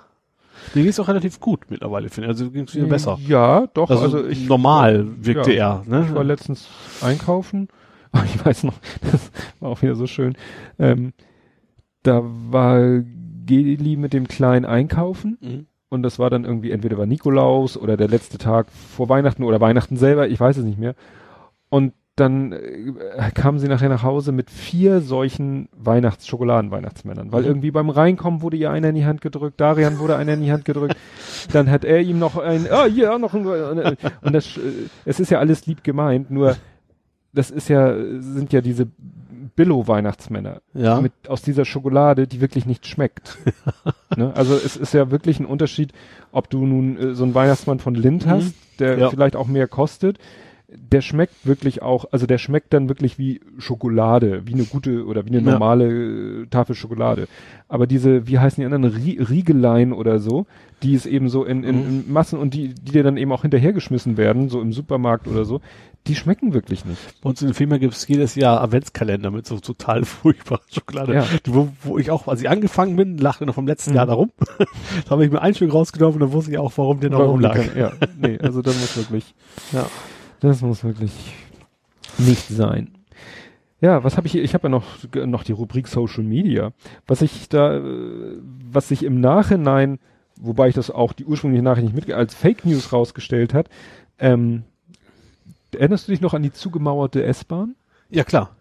Mir 0.75 0.83
ging 0.83 0.89
es 0.89 1.01
auch 1.01 1.09
relativ 1.09 1.41
gut 1.41 1.61
mittlerweile, 1.71 2.09
finde 2.11 2.27
ich. 2.29 2.37
Also 2.37 2.51
ging 2.51 2.65
es 2.65 2.75
wieder 2.75 2.87
besser. 2.87 3.19
Ja, 3.27 3.67
doch. 3.73 3.89
Also, 3.89 4.03
Also, 4.03 4.27
ich 4.27 4.47
normal 4.49 5.07
wirkte 5.21 5.53
ja. 5.55 5.83
er. 5.87 5.91
Ne? 6.01 6.07
Ich 6.09 6.15
war 6.15 6.25
letztens 6.25 6.69
einkaufen. 7.01 7.69
Ich 8.25 8.45
weiß 8.45 8.65
noch, 8.65 8.75
das 9.11 9.31
war 9.61 9.71
auch 9.71 9.83
wieder 9.83 9.95
so 9.97 10.07
schön. 10.07 10.37
Ähm, 10.79 11.13
da 12.03 12.23
war 12.25 13.01
Geli 13.47 13.97
mit 13.97 14.13
dem 14.13 14.29
Kleinen 14.29 14.65
einkaufen 14.65 15.39
Mhm. 15.41 15.67
und 15.89 16.03
das 16.03 16.19
war 16.19 16.31
dann 16.31 16.45
irgendwie 16.45 16.71
entweder 16.71 16.99
war 16.99 17.07
Nikolaus 17.07 17.77
oder 17.77 17.97
der 17.97 18.09
letzte 18.09 18.39
Tag 18.39 18.67
vor 18.71 19.09
Weihnachten 19.09 19.43
oder 19.45 19.61
Weihnachten 19.61 19.97
selber, 19.97 20.29
ich 20.29 20.39
weiß 20.41 20.57
es 20.59 20.65
nicht 20.65 20.79
mehr. 20.79 20.95
Und 21.69 21.93
dann 22.17 22.53
äh, 22.53 22.93
kamen 23.35 23.59
sie 23.59 23.69
nachher 23.69 23.89
nach 23.91 24.03
Hause 24.03 24.33
mit 24.33 24.51
vier 24.51 25.01
solchen 25.03 25.69
Weihnachts-Schokoladen-Weihnachtsmännern, 25.77 27.31
weil 27.33 27.43
Mhm. 27.43 27.49
irgendwie 27.49 27.71
beim 27.71 27.91
Reinkommen 27.91 28.41
wurde 28.43 28.57
ihr 28.57 28.71
einer 28.71 28.89
in 28.89 28.95
die 28.95 29.05
Hand 29.05 29.21
gedrückt, 29.21 29.61
Darian 29.61 29.99
wurde 29.99 30.17
einer 30.17 30.33
in 30.35 30.43
die 30.43 30.51
Hand 30.53 30.65
gedrückt, 30.65 30.97
dann 31.53 31.71
hat 31.71 31.85
er 31.85 32.01
ihm 32.01 32.19
noch 32.19 32.39
ein, 32.39 32.67
ah, 32.71 32.87
hier 32.87 33.13
auch 33.15 33.19
noch 33.19 33.35
ein, 33.35 33.47
und 33.47 34.33
das, 34.33 34.57
äh, 34.57 34.61
es 35.05 35.21
ist 35.21 35.31
ja 35.31 35.39
alles 35.41 35.67
lieb 35.67 35.85
gemeint, 35.85 36.31
nur 36.31 36.57
das 37.37 37.51
ist 37.53 37.69
ja, 37.69 37.95
sind 38.19 38.53
ja 38.53 38.61
diese 38.61 38.89
Billo-Weihnachtsmänner 39.57 40.61
Ja. 40.75 41.01
mit 41.01 41.13
aus 41.29 41.43
dieser 41.43 41.65
Schokolade, 41.65 42.27
die 42.27 42.41
wirklich 42.41 42.67
nicht 42.67 42.87
schmeckt. 42.87 43.39
ne? 44.17 44.33
Also 44.35 44.55
es 44.55 44.77
ist 44.77 44.93
ja 44.95 45.11
wirklich 45.11 45.41
ein 45.41 45.47
Unterschied, 45.47 45.93
ob 46.33 46.51
du 46.51 46.67
nun 46.67 46.99
äh, 46.99 47.15
so 47.15 47.25
einen 47.25 47.35
Weihnachtsmann 47.35 47.79
von 47.79 47.95
Lind 47.95 48.27
Mhm. 48.27 48.31
hast, 48.31 48.55
der 48.79 48.99
Ja. 48.99 49.11
vielleicht 49.11 49.37
auch 49.37 49.47
mehr 49.47 49.69
kostet. 49.69 50.19
Der 50.69 51.01
schmeckt 51.01 51.47
wirklich 51.47 51.81
auch, 51.83 52.07
also 52.11 52.27
der 52.27 52.39
schmeckt 52.39 52.73
dann 52.75 52.89
wirklich 52.89 53.19
wie 53.19 53.41
Schokolade, 53.59 54.43
wie 54.47 54.55
eine 54.55 54.65
gute 54.65 55.05
oder 55.07 55.25
wie 55.25 55.29
eine 55.31 55.39
Ja. 55.39 55.53
normale 55.53 56.43
äh, 56.43 56.47
Tafel 56.47 56.75
Schokolade. 56.75 57.29
Aber 57.69 57.87
diese, 57.87 58.27
wie 58.27 58.41
heißen 58.41 58.61
die 58.61 58.65
anderen, 58.67 58.85
Rie 58.97 59.19
Riegelein 59.21 59.93
oder 59.93 60.19
so, 60.19 60.47
die 60.83 60.95
ist 60.95 61.07
eben 61.07 61.29
so 61.29 61.45
in, 61.45 61.63
in, 61.63 61.77
Mhm. 61.77 61.89
in 62.07 62.13
Massen 62.13 62.39
und 62.41 62.53
die, 62.53 62.75
die 62.75 62.93
dir 62.93 63.05
dann 63.05 63.17
eben 63.17 63.31
auch 63.31 63.43
hinterhergeschmissen 63.43 64.17
werden, 64.17 64.49
so 64.49 64.61
im 64.61 64.73
Supermarkt 64.73 65.29
oder 65.29 65.45
so, 65.45 65.61
die 66.09 66.17
schmecken 66.17 66.53
wirklich 66.53 66.85
nicht. 66.85 67.01
Bei 67.23 67.31
uns 67.31 67.41
in 67.43 67.49
der 67.49 67.55
Firma 67.55 67.79
gibt 67.79 67.95
es 67.95 68.07
jedes 68.09 68.35
Jahr 68.35 68.61
Adventskalender 68.61 69.31
mit 69.31 69.47
so 69.47 69.59
total 69.61 70.05
furchtbarer 70.05 70.61
Schokolade. 70.69 71.15
Ja. 71.15 71.25
Wo, 71.47 71.69
wo 71.85 71.97
ich 71.99 72.11
auch, 72.11 72.27
als 72.27 72.41
ich 72.41 72.49
angefangen 72.51 72.97
bin, 72.97 73.17
der 73.19 73.35
noch 73.47 73.55
vom 73.55 73.69
letzten 73.69 73.91
Mhm. 73.91 73.97
Jahr 73.97 74.07
da 74.07 74.15
rum. 74.15 74.33
da 75.05 75.11
habe 75.11 75.25
ich 75.25 75.31
mir 75.31 75.41
ein 75.43 75.55
Stück 75.55 75.73
rausgenommen 75.73 76.15
und 76.15 76.21
dann 76.23 76.33
wusste 76.33 76.51
ich 76.51 76.59
auch, 76.59 76.73
warum 76.75 76.99
der 76.99 77.11
noch 77.11 77.21
Warum 77.21 77.31
rumlag. 77.35 77.55
kann- 77.55 77.71
Ja, 77.79 77.93
nee, 78.21 78.37
also 78.41 78.63
das 78.63 78.75
muss 78.81 78.97
wirklich, 78.97 79.33
Ja. 79.73 79.87
Das 80.41 80.63
muss 80.63 80.85
wirklich 80.85 81.13
nicht 82.19 82.49
sein. 82.49 82.91
Ja, 83.81 84.05
was 84.05 84.17
habe 84.17 84.27
ich 84.27 84.33
hier? 84.33 84.43
Ich 84.43 84.55
habe 84.55 84.69
ja 84.69 84.71
noch 84.71 84.87
noch 85.27 85.45
die 85.45 85.53
Rubrik 85.53 85.87
Social 85.87 86.25
Media. 86.25 86.73
Was 87.07 87.23
ich 87.23 87.49
da, 87.49 87.77
äh, 87.77 88.39
was 88.71 88.89
sich 88.89 89.03
im 89.03 89.21
Nachhinein, 89.21 89.99
wobei 90.37 90.69
ich 90.69 90.75
das 90.75 90.91
auch 90.91 91.13
die 91.13 91.25
ursprüngliche 91.25 91.63
Nachricht 91.63 91.85
nicht 91.85 92.07
mit 92.07 92.17
als 92.17 92.35
Fake 92.35 92.65
News 92.65 92.93
rausgestellt 92.93 93.53
hat. 93.53 93.69
Ähm, 94.19 94.65
erinnerst 95.73 96.09
du 96.09 96.13
dich 96.13 96.23
noch 96.23 96.33
an 96.33 96.43
die 96.43 96.53
zugemauerte 96.53 97.23
S-Bahn? 97.23 97.75
ja, 98.11 98.25
klar. 98.25 98.56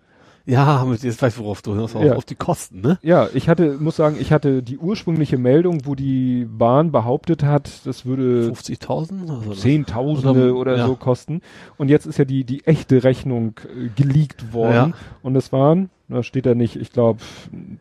Ja, 0.47 0.85
jetzt 1.01 1.21
weiß 1.21 1.33
ich, 1.33 1.39
worauf 1.39 1.61
du 1.63 1.73
hinaus 1.73 1.95
auf, 1.95 2.03
Ja. 2.03 2.15
auf 2.15 2.25
die 2.25 2.35
Kosten, 2.35 2.81
ne? 2.81 2.99
Ja, 3.01 3.27
ich 3.33 3.49
hatte, 3.49 3.77
muss 3.79 3.95
sagen, 3.95 4.15
ich 4.19 4.31
hatte 4.31 4.61
die 4.61 4.77
ursprüngliche 4.77 5.37
Meldung, 5.37 5.85
wo 5.85 5.95
die 5.95 6.45
Bahn 6.45 6.91
behauptet 6.91 7.43
hat, 7.43 7.85
das 7.85 8.05
würde 8.05 8.43
50.000? 8.51 9.29
Also 9.29 9.49
das- 9.49 9.61
Zehntausende 9.61 10.51
Oder- 10.53 10.55
oder, 10.73 10.77
ja. 10.77 10.85
so 10.87 10.95
kosten. 10.95 11.41
Und 11.77 11.89
jetzt 11.89 12.05
ist 12.05 12.17
ja 12.19 12.25
die, 12.25 12.43
die 12.43 12.63
echte 12.65 13.03
Rechnung 13.03 13.55
äh, 13.65 13.89
geleakt 13.95 14.53
worden. 14.53 14.73
Ja. 14.91 14.91
Und 15.23 15.35
es 15.35 15.51
waren 15.51 15.89
Da 16.07 16.21
steht 16.21 16.45
da 16.45 16.53
nicht, 16.53 16.75
ich 16.75 16.91
glaube, 16.91 17.17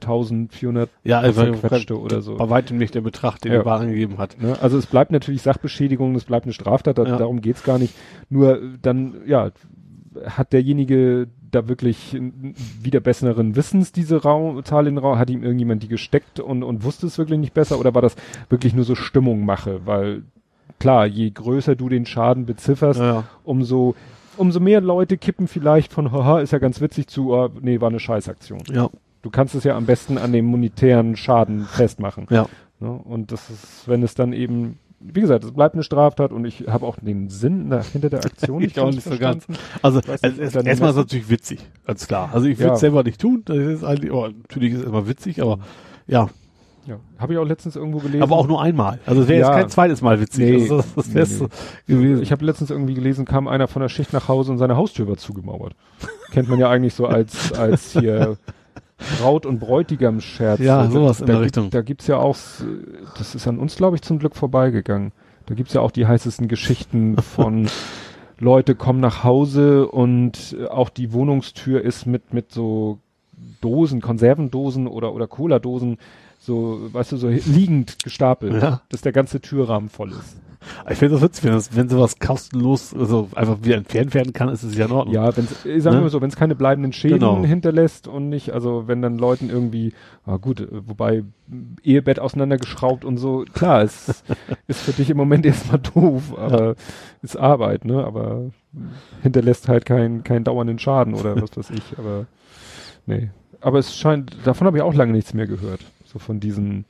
1400 0.00 0.88
Ja, 1.04 1.20
also 1.20 1.42
zerquetschte 1.42 2.00
oder 2.00 2.22
so. 2.22 2.36
Bei 2.36 2.48
weitem 2.48 2.78
nicht 2.78 2.94
der 2.94 3.02
Betrag, 3.02 3.38
den 3.40 3.52
Ja. 3.52 3.60
er 3.60 3.66
angegeben 3.66 4.16
hat. 4.16 4.40
Ne? 4.40 4.56
Also 4.62 4.78
es 4.78 4.86
bleibt 4.86 5.12
natürlich 5.12 5.42
Sachbeschädigung, 5.42 6.14
es 6.14 6.24
bleibt 6.24 6.46
eine 6.46 6.54
Straftat, 6.54 6.96
da, 6.96 7.04
darum 7.04 7.42
geht's 7.42 7.64
gar 7.64 7.78
nicht. 7.78 7.94
Nur 8.30 8.56
äh, 8.56 8.66
dann, 8.80 9.16
ja, 9.26 9.50
hat 10.26 10.52
derjenige 10.52 11.28
da 11.50 11.68
wirklich 11.68 12.18
wieder 12.82 13.00
besseren 13.00 13.56
Wissens 13.56 13.92
diese 13.92 14.22
Rau 14.22 14.60
Zahl 14.62 14.86
in 14.86 14.96
den 14.96 15.04
Raum, 15.04 15.18
hat 15.18 15.30
ihm 15.30 15.42
irgendjemand 15.42 15.82
die 15.82 15.88
gesteckt 15.88 16.40
und, 16.40 16.62
und 16.62 16.84
wusste 16.84 17.06
es 17.06 17.18
wirklich 17.18 17.38
nicht 17.38 17.54
besser 17.54 17.78
oder 17.78 17.94
war 17.94 18.02
das 18.02 18.16
wirklich 18.48 18.74
nur 18.74 18.84
so 18.84 18.94
Stimmung 18.94 19.44
mache? 19.44 19.80
Weil 19.84 20.22
klar, 20.78 21.06
je 21.06 21.30
größer 21.30 21.76
du 21.76 21.88
den 21.88 22.06
Schaden 22.06 22.46
bezifferst, 22.46 23.00
Ja. 23.00 23.24
umso 23.44 23.94
umso 24.36 24.58
mehr 24.58 24.80
Leute 24.80 25.16
kippen 25.16 25.46
vielleicht 25.46 25.92
von 25.92 26.10
haha, 26.10 26.40
ist 26.40 26.52
ja 26.52 26.58
ganz 26.58 26.80
witzig 26.80 27.06
zu, 27.06 27.32
oh, 27.32 27.50
nee, 27.60 27.80
war 27.80 27.88
eine 27.88 28.00
Scheißaktion. 28.00 28.62
Ja. 28.72 28.90
Du 29.22 29.30
kannst 29.30 29.54
es 29.54 29.62
ja 29.64 29.76
am 29.76 29.86
besten 29.86 30.18
an 30.18 30.32
dem 30.32 30.44
monetären 30.46 31.16
Schaden 31.16 31.64
festmachen. 31.64 32.26
Ja. 32.30 32.46
Ne? 32.80 32.90
Und 32.90 33.32
das 33.32 33.48
ist, 33.48 33.86
wenn 33.86 34.02
es 34.02 34.14
dann 34.14 34.32
eben, 34.32 34.78
wie 35.07 35.20
gesagt, 35.20 35.44
es 35.44 35.52
bleibt 35.52 35.74
eine 35.74 35.83
Straftat 35.83 36.33
und 36.33 36.44
ich 36.47 36.65
habe 36.66 36.86
auch 36.86 36.97
den 37.00 37.28
Sinn 37.28 37.68
nach, 37.68 37.84
hinter 37.86 38.10
der 38.10 38.24
Aktion 38.24 38.62
Ich 38.65 38.78
auch 38.81 38.84
ganz 38.86 38.97
nicht 38.97 39.05
so 39.08 39.18
ganz. 39.18 39.47
Also, 39.83 39.99
nicht, 39.99 40.24
erstmal 40.66 40.73
ist 40.73 40.81
es 40.81 40.97
natürlich 40.97 41.28
witzig, 41.31 41.60
ganz 41.86 42.07
klar. 42.08 42.31
Also 42.33 42.47
ich 42.47 42.58
würde 42.58 42.68
Ja. 42.68 42.74
es 42.74 42.81
selber 42.81 43.02
nicht 43.02 43.20
tun, 43.20 43.42
das 43.44 43.57
ist 43.58 43.84
eigentlich, 43.84 44.10
oh, 44.12 44.28
natürlich 44.28 44.73
ist 44.73 44.81
es 44.81 44.86
immer 44.86 45.07
witzig, 45.07 45.42
aber 45.42 45.58
ja, 46.07 46.28
Ja, 46.86 46.97
habe 47.18 47.33
ich 47.34 47.39
auch 47.39 47.44
letztens 47.47 47.76
irgendwo 47.76 47.99
gelesen. 47.99 48.23
aber 48.23 48.36
auch 48.36 48.47
nur 48.47 48.60
einmal. 48.62 48.99
Also 49.07 49.23
es 49.23 49.28
wäre 49.28 49.41
Ja. 49.41 49.49
jetzt 49.52 49.57
kein 49.60 49.68
zweites 49.70 50.02
Mal 50.02 50.20
witzig. 50.20 50.44
Nee. 50.44 50.62
Also 50.62 50.76
das, 50.78 50.94
das 50.94 51.08
Nee, 51.08 51.24
so 51.24 51.49
gewesen. 51.86 52.23
Ich 52.23 52.31
habe 52.33 52.44
letztens 52.44 52.70
irgendwie 52.70 52.94
gelesen, 52.94 53.24
kam 53.24 53.49
einer 53.49 53.68
von 53.68 53.81
der 53.83 53.89
Schicht 53.89 54.12
nach 54.12 54.28
Hause 54.28 54.52
und 54.52 54.58
seine 54.58 54.76
Haustür 54.76 55.08
war 55.08 55.16
zugemauert. 55.16 55.74
Kennt 56.31 56.49
man 56.49 56.58
ja 56.58 56.68
eigentlich 56.68 56.92
so 56.94 57.07
als, 57.07 57.52
als 57.52 57.92
hier 57.99 58.36
Braut- 59.20 59.47
und 59.47 59.58
Bräutigam-Scherz. 59.58 60.60
Ja, 60.60 60.84
Da- 60.84 60.90
sowas 60.90 61.20
in 61.20 61.26
da 61.26 61.32
der 61.34 61.42
gibt- 61.42 61.44
Richtung. 61.56 61.70
Da 61.70 61.82
gibt's 61.82 62.06
ja 62.06 62.16
auch, 62.18 62.36
das 63.18 63.34
ist 63.34 63.47
an 63.48 63.58
uns, 63.58 63.76
glaube 63.76 63.97
ich, 63.97 64.02
zum 64.02 64.18
Glück 64.18 64.36
vorbeigegangen. 64.36 65.12
Da 65.47 65.55
gibt's 65.55 65.74
ja 65.74 65.81
auch 65.81 65.90
die 65.90 66.06
heißesten 66.06 66.48
Geschichten 66.48 67.16
von 67.23 67.68
Leute 68.39 68.74
kommen 68.74 69.00
nach 69.00 69.24
Hause 69.24 69.86
und 69.89 70.56
äh, 70.58 70.66
auch 70.66 70.89
die 70.89 71.12
Wohnungstür 71.12 71.82
ist 71.82 72.06
mit, 72.06 72.32
mit 72.34 72.50
so 72.52 72.98
Dosen, 73.60 74.00
Konservendosen 74.00 74.86
oder, 74.86 75.12
oder 75.14 75.26
Cola-Dosen 75.26 75.98
so, 76.44 76.89
weißt 76.92 77.12
du, 77.12 77.16
so 77.16 77.28
liegend 77.28 78.02
gestapelt, 78.05 78.62
Ja. 78.62 78.81
dass 78.90 79.00
der 79.00 79.12
ganze 79.12 79.40
Türrahmen 79.40 79.89
voll 79.89 80.12
ist. 80.12 80.36
Ich 80.90 80.97
finde 80.97 81.14
das 81.16 81.23
witzig, 81.23 81.44
wenn, 81.44 81.52
das, 81.52 81.76
wenn 81.76 81.90
sowas 81.90 82.18
kostenlos, 82.18 82.94
also 82.94 83.28
einfach 83.34 83.58
wieder 83.62 83.76
entfernt 83.76 84.14
werden 84.14 84.32
kann, 84.32 84.48
ist 84.48 84.62
es 84.62 84.74
ja 84.78 84.86
in 84.86 84.92
Ordnung. 84.92 85.14
Ja, 85.14 85.36
wenn's, 85.36 85.66
äh, 85.66 85.78
sagen 85.81 85.98
Ne? 85.98 86.02
wir 86.05 86.08
so, 86.08 86.23
wenn 86.23 86.31
es 86.31 86.36
keine 86.36 86.55
bleibenden 86.55 86.94
Schäden 86.94 87.18
Genau. 87.18 87.44
hinterlässt 87.44 88.08
und 88.08 88.31
nicht, 88.31 88.52
also 88.52 88.84
wenn 88.86 89.02
dann 89.02 89.18
Leuten 89.18 89.50
irgendwie, 89.50 89.92
ah 90.24 90.39
gut, 90.39 90.60
äh, 90.60 90.66
wobei 90.70 91.23
m, 91.50 91.76
Ehebett 91.82 92.18
auseinandergeschraubt 92.18 93.05
und 93.05 93.18
so, 93.18 93.44
klar, 93.52 93.82
es 93.82 94.24
ist 94.66 94.81
für 94.81 94.92
dich 94.92 95.10
im 95.10 95.18
Moment 95.18 95.44
erstmal 95.44 95.81
doof, 95.81 96.32
aber 96.39 96.76
ist 97.20 97.36
Arbeit, 97.36 97.84
ne? 97.84 98.02
Aber 98.02 98.50
hinterlässt 99.23 99.68
halt 99.68 99.84
keinen 99.84 100.24
keinen 100.24 100.44
dauernden 100.44 100.78
Schaden 100.78 101.12
oder 101.14 101.40
was 101.42 101.55
weiß 101.58 101.70
ich, 101.76 101.98
aber 101.98 102.24
nee. 103.05 103.28
Aber 103.60 103.78
es 103.78 103.94
scheint, 103.97 104.34
davon 104.44 104.66
habe 104.66 104.78
ich 104.78 104.82
auch 104.82 104.94
lange 104.94 105.12
nichts 105.12 105.34
mehr 105.34 105.47
gehört. 105.47 105.81
So 106.14 106.18
von 106.20 106.40
diesen 106.40 106.84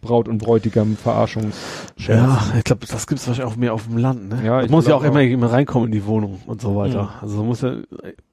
Braut- 0.00 0.26
und 0.28 0.38
Bräutigam-Verarschungsscherzen. 0.38 2.04
Ja, 2.06 2.40
ich 2.56 2.64
glaube, 2.64 2.86
das 2.86 3.06
gibt 3.06 3.20
es 3.20 3.26
wahrscheinlich 3.28 3.52
auch 3.52 3.56
mehr 3.56 3.74
auf 3.74 3.86
dem 3.86 3.98
Land. 3.98 4.28
Ne? 4.28 4.40
Ja, 4.44 4.62
ich 4.62 4.70
muss 4.70 4.84
ja 4.86 4.90
glaub 4.90 5.02
auch 5.02 5.04
immer 5.04 5.20
auch. 5.20 5.24
immer 5.24 5.52
reinkommen 5.52 5.86
in 5.88 5.92
die 5.92 6.06
Wohnung 6.06 6.40
und 6.46 6.60
so 6.60 6.74
weiter. 6.76 7.02
Mhm. 7.04 7.08
Also 7.20 7.44
muss 7.44 7.60
ja 7.62 7.76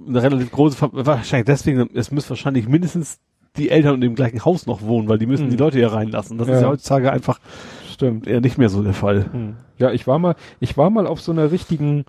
eine 0.08 0.24
relativ 0.24 0.52
große, 0.52 0.78
Ver 0.78 0.90
wahrscheinlich 0.94 1.46
deswegen, 1.46 1.90
es 1.94 2.12
müsste 2.12 2.32
wahrscheinlich 2.32 2.68
mindestens 2.68 3.20
die 3.58 3.70
Eltern 3.70 3.96
in 3.96 4.02
dem 4.02 4.16
gleichen 4.16 4.44
Haus 4.46 4.66
noch 4.68 4.82
wohnen, 4.82 5.08
weil 5.10 5.18
die 5.18 5.26
müssen 5.26 5.48
Mhm. 5.48 5.52
die 5.52 5.58
Leute 5.58 5.78
hier 5.78 5.92
reinlassen. 5.92 6.38
Das 6.38 6.48
ist 6.48 6.54
Ja. 6.56 6.62
ja 6.62 6.68
heutzutage 6.70 7.12
einfach 7.12 7.40
Stimmt. 7.92 8.28
eher 8.28 8.42
nicht 8.42 8.58
mehr 8.58 8.70
so 8.70 8.84
der 8.84 8.94
Fall. 8.94 9.26
Hm. 9.32 9.56
Ja, 9.78 9.92
ich 9.92 10.06
war 10.08 10.20
mal, 10.20 10.36
ich 10.60 10.78
war 10.78 10.90
mal 10.90 11.08
auf 11.08 11.22
so 11.22 11.32
einer 11.32 11.52
richtigen, 11.52 12.02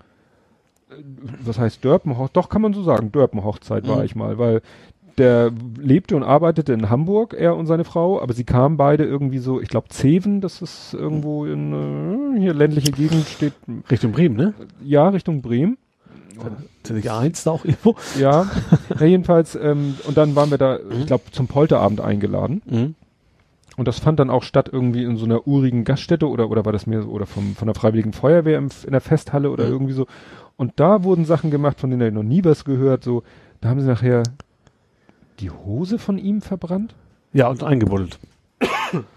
äh, 0.91 0.95
was 1.43 1.57
heißt 1.57 1.83
Dörpenhochzeit? 1.83 2.35
Doch 2.37 2.49
kann 2.49 2.61
man 2.61 2.73
so 2.73 2.83
sagen, 2.83 3.11
Dörpenhochzeit 3.11 3.87
war 3.87 3.97
Mhm. 3.99 4.03
ich 4.03 4.15
mal, 4.15 4.37
weil 4.37 4.61
der 5.17 5.51
lebte 5.79 6.15
und 6.15 6.23
arbeitete 6.23 6.73
in 6.73 6.89
Hamburg, 6.89 7.33
er 7.33 7.55
und 7.55 7.65
seine 7.65 7.83
Frau, 7.83 8.21
aber 8.21 8.33
sie 8.33 8.43
kamen 8.43 8.77
beide 8.77 9.03
irgendwie 9.03 9.39
so, 9.39 9.59
ich 9.61 9.67
glaube 9.69 9.87
Zeven, 9.89 10.41
das 10.41 10.61
ist 10.61 10.93
irgendwo 10.93 11.45
in 11.45 12.35
äh, 12.35 12.39
hier 12.39 12.53
ländliche 12.53 12.91
Gegend 12.91 13.25
steht, 13.27 13.53
Richtung 13.89 14.11
Bremen, 14.11 14.35
ne? 14.35 14.53
ja 14.83 15.09
Richtung 15.09 15.41
Bremen. 15.41 15.77
Nicht 16.89 17.09
eins 17.09 17.43
da 17.43 17.51
auch 17.51 17.65
irgendwo? 17.65 17.95
Ja, 18.19 18.45
ja 18.99 19.05
jedenfalls 19.07 19.55
ähm, 19.55 19.95
und 20.07 20.17
dann 20.17 20.35
waren 20.35 20.51
wir 20.51 20.57
da, 20.59 20.77
Mhm. 20.77 20.99
ich 20.99 21.05
glaube 21.07 21.23
zum 21.31 21.47
Polterabend 21.47 21.99
eingeladen. 21.99 22.61
Mhm. 22.69 22.95
Und 23.75 23.87
das 23.87 23.99
fand 23.99 24.19
dann 24.19 24.29
auch 24.29 24.43
statt 24.43 24.69
irgendwie 24.71 25.03
in 25.03 25.17
so 25.17 25.25
einer 25.25 25.47
urigen 25.47 25.83
Gaststätte 25.83 26.27
oder, 26.29 26.49
oder 26.49 26.65
war 26.65 26.73
das 26.73 26.87
mehr 26.87 27.01
so, 27.03 27.09
oder 27.09 27.25
vom, 27.25 27.55
von 27.55 27.67
der 27.67 27.75
Freiwilligen 27.75 28.13
Feuerwehr 28.13 28.57
im, 28.57 28.69
in 28.85 28.91
der 28.91 29.01
Festhalle 29.01 29.49
oder 29.51 29.65
Mhm. 29.65 29.71
irgendwie 29.71 29.93
so. 29.93 30.05
Und 30.55 30.73
da 30.77 31.03
wurden 31.03 31.25
Sachen 31.25 31.51
gemacht, 31.51 31.79
von 31.79 31.89
denen 31.89 32.01
er 32.01 32.11
noch 32.11 32.23
nie 32.23 32.43
was 32.43 32.65
gehört, 32.65 33.03
so. 33.03 33.23
Da 33.61 33.69
haben 33.69 33.81
sie 33.81 33.87
nachher 33.87 34.23
die 35.39 35.51
Hose 35.51 35.99
von 35.99 36.17
ihm 36.17 36.41
verbrannt. 36.41 36.95
Ja, 37.33 37.49
und 37.49 37.63
eingebuddelt. 37.63 38.19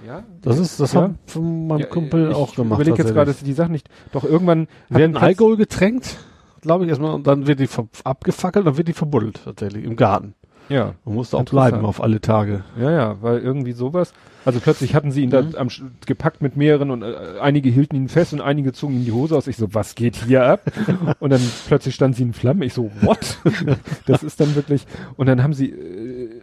Ja. 0.07 0.25
Das 0.43 0.59
ist, 0.59 0.81
das 0.81 0.93
Ja. 0.93 1.03
hat 1.03 1.13
von 1.27 1.69
meinem 1.69 1.89
Kumpel 1.89 2.31
ich 2.31 2.35
auch 2.37 2.55
gemacht. 2.55 2.81
Ich 2.81 2.89
überlege 2.89 3.03
jetzt 3.05 3.15
gerade, 3.15 3.33
die 3.35 3.53
Sachen 3.53 3.73
nicht, 3.73 3.89
doch 4.13 4.25
irgendwann 4.25 4.67
werden 4.89 5.17
Alkohol 5.17 5.57
getränkt, 5.57 6.19
glaube 6.61 6.85
ich 6.85 6.91
erstmal, 6.91 7.15
und 7.15 7.27
dann 7.27 7.47
wird 7.47 7.61
die 7.61 7.69
abgefackelt, 8.05 8.67
dann 8.67 8.77
wird 8.77 8.89
die 8.89 8.93
verbuddelt, 8.93 9.41
tatsächlich, 9.45 9.85
im 9.85 9.97
Garten. 9.97 10.35
Ja, 10.71 10.95
Man 11.05 11.17
muss 11.17 11.31
da 11.31 11.39
auch 11.39 11.45
bleiben 11.45 11.85
auf 11.85 12.01
alle 12.03 12.21
Tage. 12.21 12.63
ja, 12.81 12.91
ja, 12.91 13.17
weil 13.23 13.39
irgendwie 13.41 13.73
sowas. 13.73 14.13
Also 14.45 14.61
plötzlich 14.61 14.95
hatten 14.95 15.11
sie 15.11 15.23
ihn 15.23 15.31
da 15.31 15.43
Mhm. 15.43 15.55
am, 15.57 15.69
Sch- 15.69 15.83
gepackt 16.07 16.41
mit 16.41 16.57
mehreren 16.57 16.91
und 16.91 17.03
äh, 17.03 17.15
einige 17.43 17.69
hielten 17.69 17.97
ihn 17.97 18.09
fest 18.09 18.33
und 18.33 18.41
einige 18.41 18.73
zogen 18.73 18.95
ihm 18.95 19.05
die 19.05 19.13
Hose 19.13 19.37
aus. 19.37 19.47
Ich 19.49 19.57
so, 19.57 19.75
was 19.75 19.95
geht 19.97 20.17
hier 20.17 20.45
ab? 20.47 20.63
und 21.21 21.31
dann 21.31 21.41
plötzlich 21.67 21.95
stand 21.95 22.17
sie 22.17 22.23
in 22.23 22.33
Flammen. 22.33 22.63
Ich 22.63 22.73
so, 22.73 22.91
what? 23.03 23.39
das 24.07 24.23
ist 24.23 24.41
dann 24.41 24.55
wirklich. 24.55 24.87
Und 25.17 25.27
dann 25.27 25.43
haben 25.43 25.53
sie, 25.53 25.71
äh, 25.71 26.41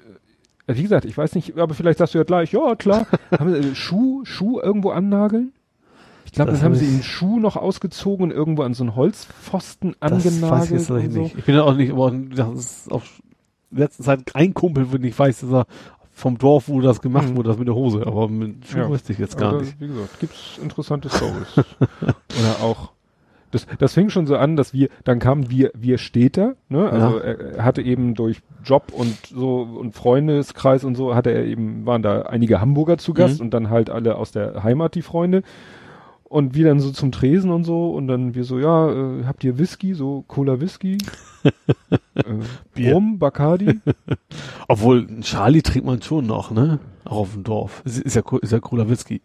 wie 0.68 0.84
gesagt, 0.84 1.06
ich 1.06 1.18
weiß 1.18 1.34
nicht, 1.36 1.58
aber 1.58 1.74
vielleicht 1.74 1.98
sagst 1.98 2.14
du 2.14 2.18
ja 2.20 2.24
gleich, 2.26 2.52
ja 2.52 2.76
klar. 2.76 3.08
haben 3.40 3.52
sie, 3.54 3.70
äh, 3.70 3.76
Schuh, 3.76 4.26
Schuh 4.26 4.60
irgendwo 4.60 4.90
annageln? 4.92 5.54
Ich 6.26 6.34
glaube, 6.34 6.52
Das 6.52 6.60
dann 6.60 6.66
haben 6.66 6.74
hab 6.74 6.80
sie 6.80 6.88
einen 6.88 7.04
Schuh 7.04 7.40
noch 7.40 7.56
ausgezogen 7.56 8.26
und 8.26 8.32
irgendwo 8.32 8.64
an 8.64 8.74
so 8.74 8.84
einen 8.84 8.96
Holzpfosten 8.98 9.96
Das 10.02 10.12
angenagelt. 10.12 10.52
weiß 10.52 10.66
ich 10.66 10.72
jetzt 10.72 10.88
so. 10.88 10.96
nicht. 11.22 11.38
Ich 11.38 11.46
bin 11.46 11.56
ja 11.56 11.64
auch 11.64 11.74
nicht, 11.76 11.92
aber 11.94 12.12
das 12.12 12.54
ist 12.54 12.92
auch 12.92 13.02
in 13.72 13.78
letzter 13.78 14.04
Zeit 14.04 14.22
ein 14.36 14.54
Kumpel, 14.54 14.92
wenn 14.92 15.04
ich 15.04 15.18
weiß, 15.18 15.42
dass 15.42 15.52
er 15.52 15.66
vom 16.12 16.38
Dorf, 16.38 16.68
wo 16.68 16.82
das 16.82 17.02
gemacht 17.02 17.30
Mhm. 17.30 17.38
wurde, 17.38 17.50
das 17.50 17.58
mit 17.60 17.68
der 17.68 17.76
Hose, 17.76 18.06
aber 18.08 18.28
mit 18.28 18.66
Schuh 18.66 18.80
Ja. 18.80 18.90
wüsste 18.90 19.14
ich 19.14 19.20
jetzt 19.20 19.38
gar 19.38 19.50
Aber, 19.54 19.62
nicht. 19.62 19.80
Wie 19.80 19.88
gesagt, 19.88 20.20
gibt's 20.20 20.58
interessante 20.62 21.10
Stories. 21.10 21.54
Oder 22.40 22.60
auch. 22.60 22.92
Das, 23.52 23.66
das 23.80 23.94
fing 23.94 24.10
schon 24.10 24.28
so 24.28 24.36
an, 24.36 24.58
dass 24.58 24.74
wir, 24.74 24.90
dann 25.06 25.20
kamen 25.20 25.50
wir, 25.50 25.72
wir 25.74 25.98
Städter, 26.00 26.56
ne? 26.68 26.90
Also 26.90 27.18
Ja. 27.18 27.24
er, 27.24 27.40
er 27.58 27.64
hatte 27.64 27.82
eben 27.82 28.14
durch 28.14 28.42
Job 28.66 28.92
und 28.92 29.16
so 29.28 29.62
und 29.62 29.94
Freundeskreis 29.96 30.84
und 30.84 30.96
so 30.96 31.16
hatte 31.16 31.30
er 31.30 31.46
eben, 31.46 31.86
waren 31.86 32.02
da 32.02 32.24
einige 32.24 32.60
Hamburger 32.60 32.98
zu 32.98 33.14
Gast 33.14 33.40
Mhm. 33.40 33.46
und 33.46 33.54
dann 33.54 33.70
halt 33.70 33.90
alle 33.90 34.16
aus 34.18 34.32
der 34.34 34.64
Heimat, 34.64 34.96
die 34.96 35.02
Freunde. 35.02 35.44
Und 36.30 36.56
wir 36.56 36.66
dann 36.66 36.82
so 36.82 36.92
zum 36.92 37.14
Tresen 37.14 37.52
und 37.52 37.64
so 37.64 37.92
und 37.92 38.08
dann 38.08 38.36
wir 38.36 38.44
so, 38.44 38.60
ja, 38.60 38.92
äh, 38.92 39.24
habt 39.26 39.46
ihr 39.46 39.58
Whisky, 39.58 39.94
so 39.94 40.26
Cola 40.28 40.60
Whisky? 40.60 40.98
äh, 41.44 42.24
Bier. 42.74 42.94
Rum, 42.94 43.18
Bacardi? 43.18 43.80
Obwohl, 44.68 45.08
ein 45.08 45.22
Charlie 45.22 45.62
trinkt 45.62 45.88
man 45.88 46.02
schon 46.02 46.26
noch, 46.26 46.52
ne? 46.52 46.80
Auch 47.06 47.20
auf 47.20 47.34
dem 47.34 47.46
Dorf. 47.46 47.82
Ist, 47.86 48.00
ist 48.02 48.16
ja, 48.16 48.24
ist 48.42 48.52
ja 48.52 48.60
Cola 48.60 48.90
Whisky. 48.90 49.22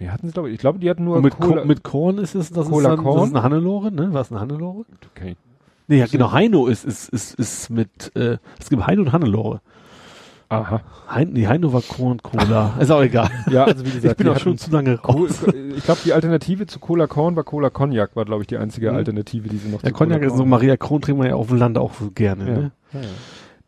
Nee, 0.00 0.08
hatten 0.08 0.26
sie 0.26 0.32
glaube 0.32 0.48
ich, 0.48 0.54
ich 0.54 0.60
glaube, 0.60 0.80
die 0.80 0.90
hatten 0.90 1.04
nur 1.04 1.16
Und 1.18 1.22
mit, 1.22 1.38
Cola. 1.38 1.60
Ko 1.62 1.68
mit 1.68 1.84
Korn 1.84 2.18
ist 2.18 2.34
es, 2.34 2.50
das 2.50 2.68
Cola 2.68 2.90
ist 2.90 2.96
dann, 2.96 3.04
Korn? 3.04 3.16
das 3.18 3.28
ist 3.28 3.34
eine 3.36 3.44
Hannelore, 3.44 3.92
ne? 3.92 4.08
Was 4.10 4.32
eine 4.32 4.40
Hannelore? 4.40 4.84
okay. 5.14 5.36
Nee, 5.86 5.98
ja, 5.98 6.06
genau, 6.06 6.32
Heino 6.32 6.66
ist, 6.66 6.84
ist, 6.84 7.10
ist, 7.10 7.34
ist 7.34 7.70
mit, 7.70 8.10
äh, 8.16 8.38
es 8.58 8.70
gibt 8.70 8.84
Heino 8.86 9.02
und 9.02 9.12
Hannelore. 9.12 9.60
Aha. 10.52 10.80
Hein, 11.08 11.30
nee, 11.32 11.46
Heino 11.46 11.72
war 11.72 11.82
Korn 11.82 12.22
Cola. 12.22 12.74
ist 12.80 12.90
auch 12.90 13.02
egal. 13.02 13.30
Ja, 13.50 13.64
also 13.64 13.84
wie 13.86 13.90
gesagt, 13.94 14.04
ich 14.12 14.16
bin 14.16 14.28
auch 14.28 14.38
schon 14.38 14.58
zu 14.58 14.70
lange 14.70 15.00
raus. 15.00 15.42
ich 15.76 15.84
glaube, 15.84 16.00
die 16.04 16.12
Alternative 16.12 16.66
zu 16.66 16.78
Cola 16.78 17.06
Korn 17.06 17.36
war 17.36 17.44
Cola 17.44 17.70
Cognac, 17.70 18.14
war, 18.16 18.24
glaube 18.24 18.42
ich, 18.42 18.46
die 18.48 18.56
einzige 18.58 18.90
Mhm. 18.90 18.96
Alternative, 18.98 19.48
die 19.48 19.56
sie 19.56 19.68
noch 19.70 19.82
Der 19.82 19.92
Cognac 19.92 20.22
ist 20.22 20.36
so, 20.36 20.44
Maria 20.44 20.76
Kron 20.76 21.00
trinkt 21.00 21.18
man 21.20 21.28
ja 21.28 21.34
auf 21.36 21.48
dem 21.48 21.56
Land 21.58 21.78
auch 21.78 21.94
so 21.94 22.10
gerne, 22.10 22.44
Ja. 22.46 22.50
ne? 22.52 22.70
Ja, 22.92 23.00
ja. 23.00 23.06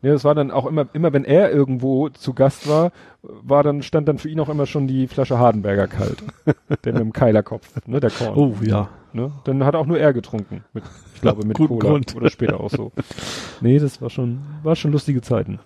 Nee, 0.01 0.11
das 0.11 0.23
war 0.23 0.35
dann 0.35 0.51
auch 0.51 0.67
immer, 0.67 0.85
immer 0.93 1.13
wenn 1.13 1.25
er 1.25 1.51
irgendwo 1.51 2.09
zu 2.09 2.33
Gast 2.33 2.69
war, 2.69 2.91
war 3.23 3.63
dann, 3.63 3.81
stand 3.81 4.07
dann 4.07 4.19
für 4.19 4.29
ihn 4.29 4.39
auch 4.39 4.49
immer 4.49 4.67
schon 4.67 4.85
die 4.85 5.07
Flasche 5.07 5.39
Hardenberger 5.39 5.87
kalt. 5.87 6.17
der 6.83 6.93
mit 6.93 7.01
dem 7.01 7.11
Keilerkopf, 7.13 7.67
ne, 7.87 7.99
der 7.99 8.11
Korn. 8.11 8.35
Oh, 8.37 8.53
ja. 8.61 8.89
Ne? 9.13 9.31
Dann 9.45 9.63
hat 9.63 9.75
auch 9.75 9.87
nur 9.87 9.97
er 9.97 10.13
getrunken. 10.13 10.63
Mit, 10.73 10.83
ich 11.15 11.21
glaube, 11.21 11.47
mit 11.47 11.57
Guten 11.57 11.79
Cola. 11.79 11.89
Grund. 11.93 12.15
Oder 12.15 12.29
später 12.29 12.59
auch 12.59 12.69
so. 12.69 12.91
Nee, 13.61 13.79
das 13.79 13.99
war 14.01 14.09
schon, 14.11 14.41
war 14.61 14.75
schon 14.75 14.91
lustige 14.91 15.21
Zeiten. 15.21 15.59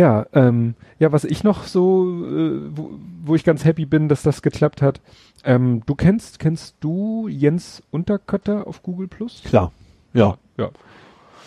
Ja, 0.00 0.24
ähm, 0.32 0.76
ja, 0.98 1.12
was 1.12 1.24
ich 1.24 1.44
noch 1.44 1.64
so, 1.64 2.24
äh, 2.26 2.74
wo, 2.74 2.92
wo 3.22 3.34
ich 3.34 3.44
ganz 3.44 3.66
happy 3.66 3.84
bin, 3.84 4.08
dass 4.08 4.22
das 4.22 4.40
geklappt 4.40 4.80
hat. 4.80 5.02
Ähm, 5.44 5.82
du 5.84 5.94
kennst, 5.94 6.38
kennst 6.38 6.76
du 6.80 7.28
Jens 7.28 7.82
Unterkötter 7.90 8.66
auf 8.66 8.82
Google 8.82 9.08
Plus? 9.08 9.42
Klar. 9.44 9.72
Ja. 10.14 10.38
Ja. 10.56 10.70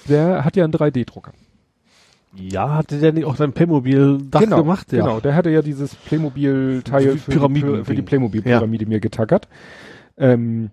Der 0.07 0.45
hat 0.45 0.56
ja 0.56 0.65
einen 0.65 0.73
3D-Drucker. 0.73 1.32
Ja, 2.35 2.75
hatte 2.75 2.99
der 2.99 3.11
nicht 3.14 3.25
auch 3.25 3.38
sein 3.38 3.53
Playmobil-Dach 3.53 4.41
genau, 4.41 4.57
gemacht? 4.57 4.93
Ja. 4.93 4.99
Genau, 5.03 5.19
der 5.19 5.33
hatte 5.33 5.49
ja 5.49 5.64
dieses 5.64 5.95
Playmobil-Teil 5.95 7.17
für, 7.17 7.32
die, 7.32 7.38
Pyramiden- 7.38 7.85
für 7.85 7.95
die 7.95 8.01
Playmobil-Pyramide 8.03 8.85
mir 8.85 8.99
getackert. 8.99 9.48
Ähm, 10.15 10.69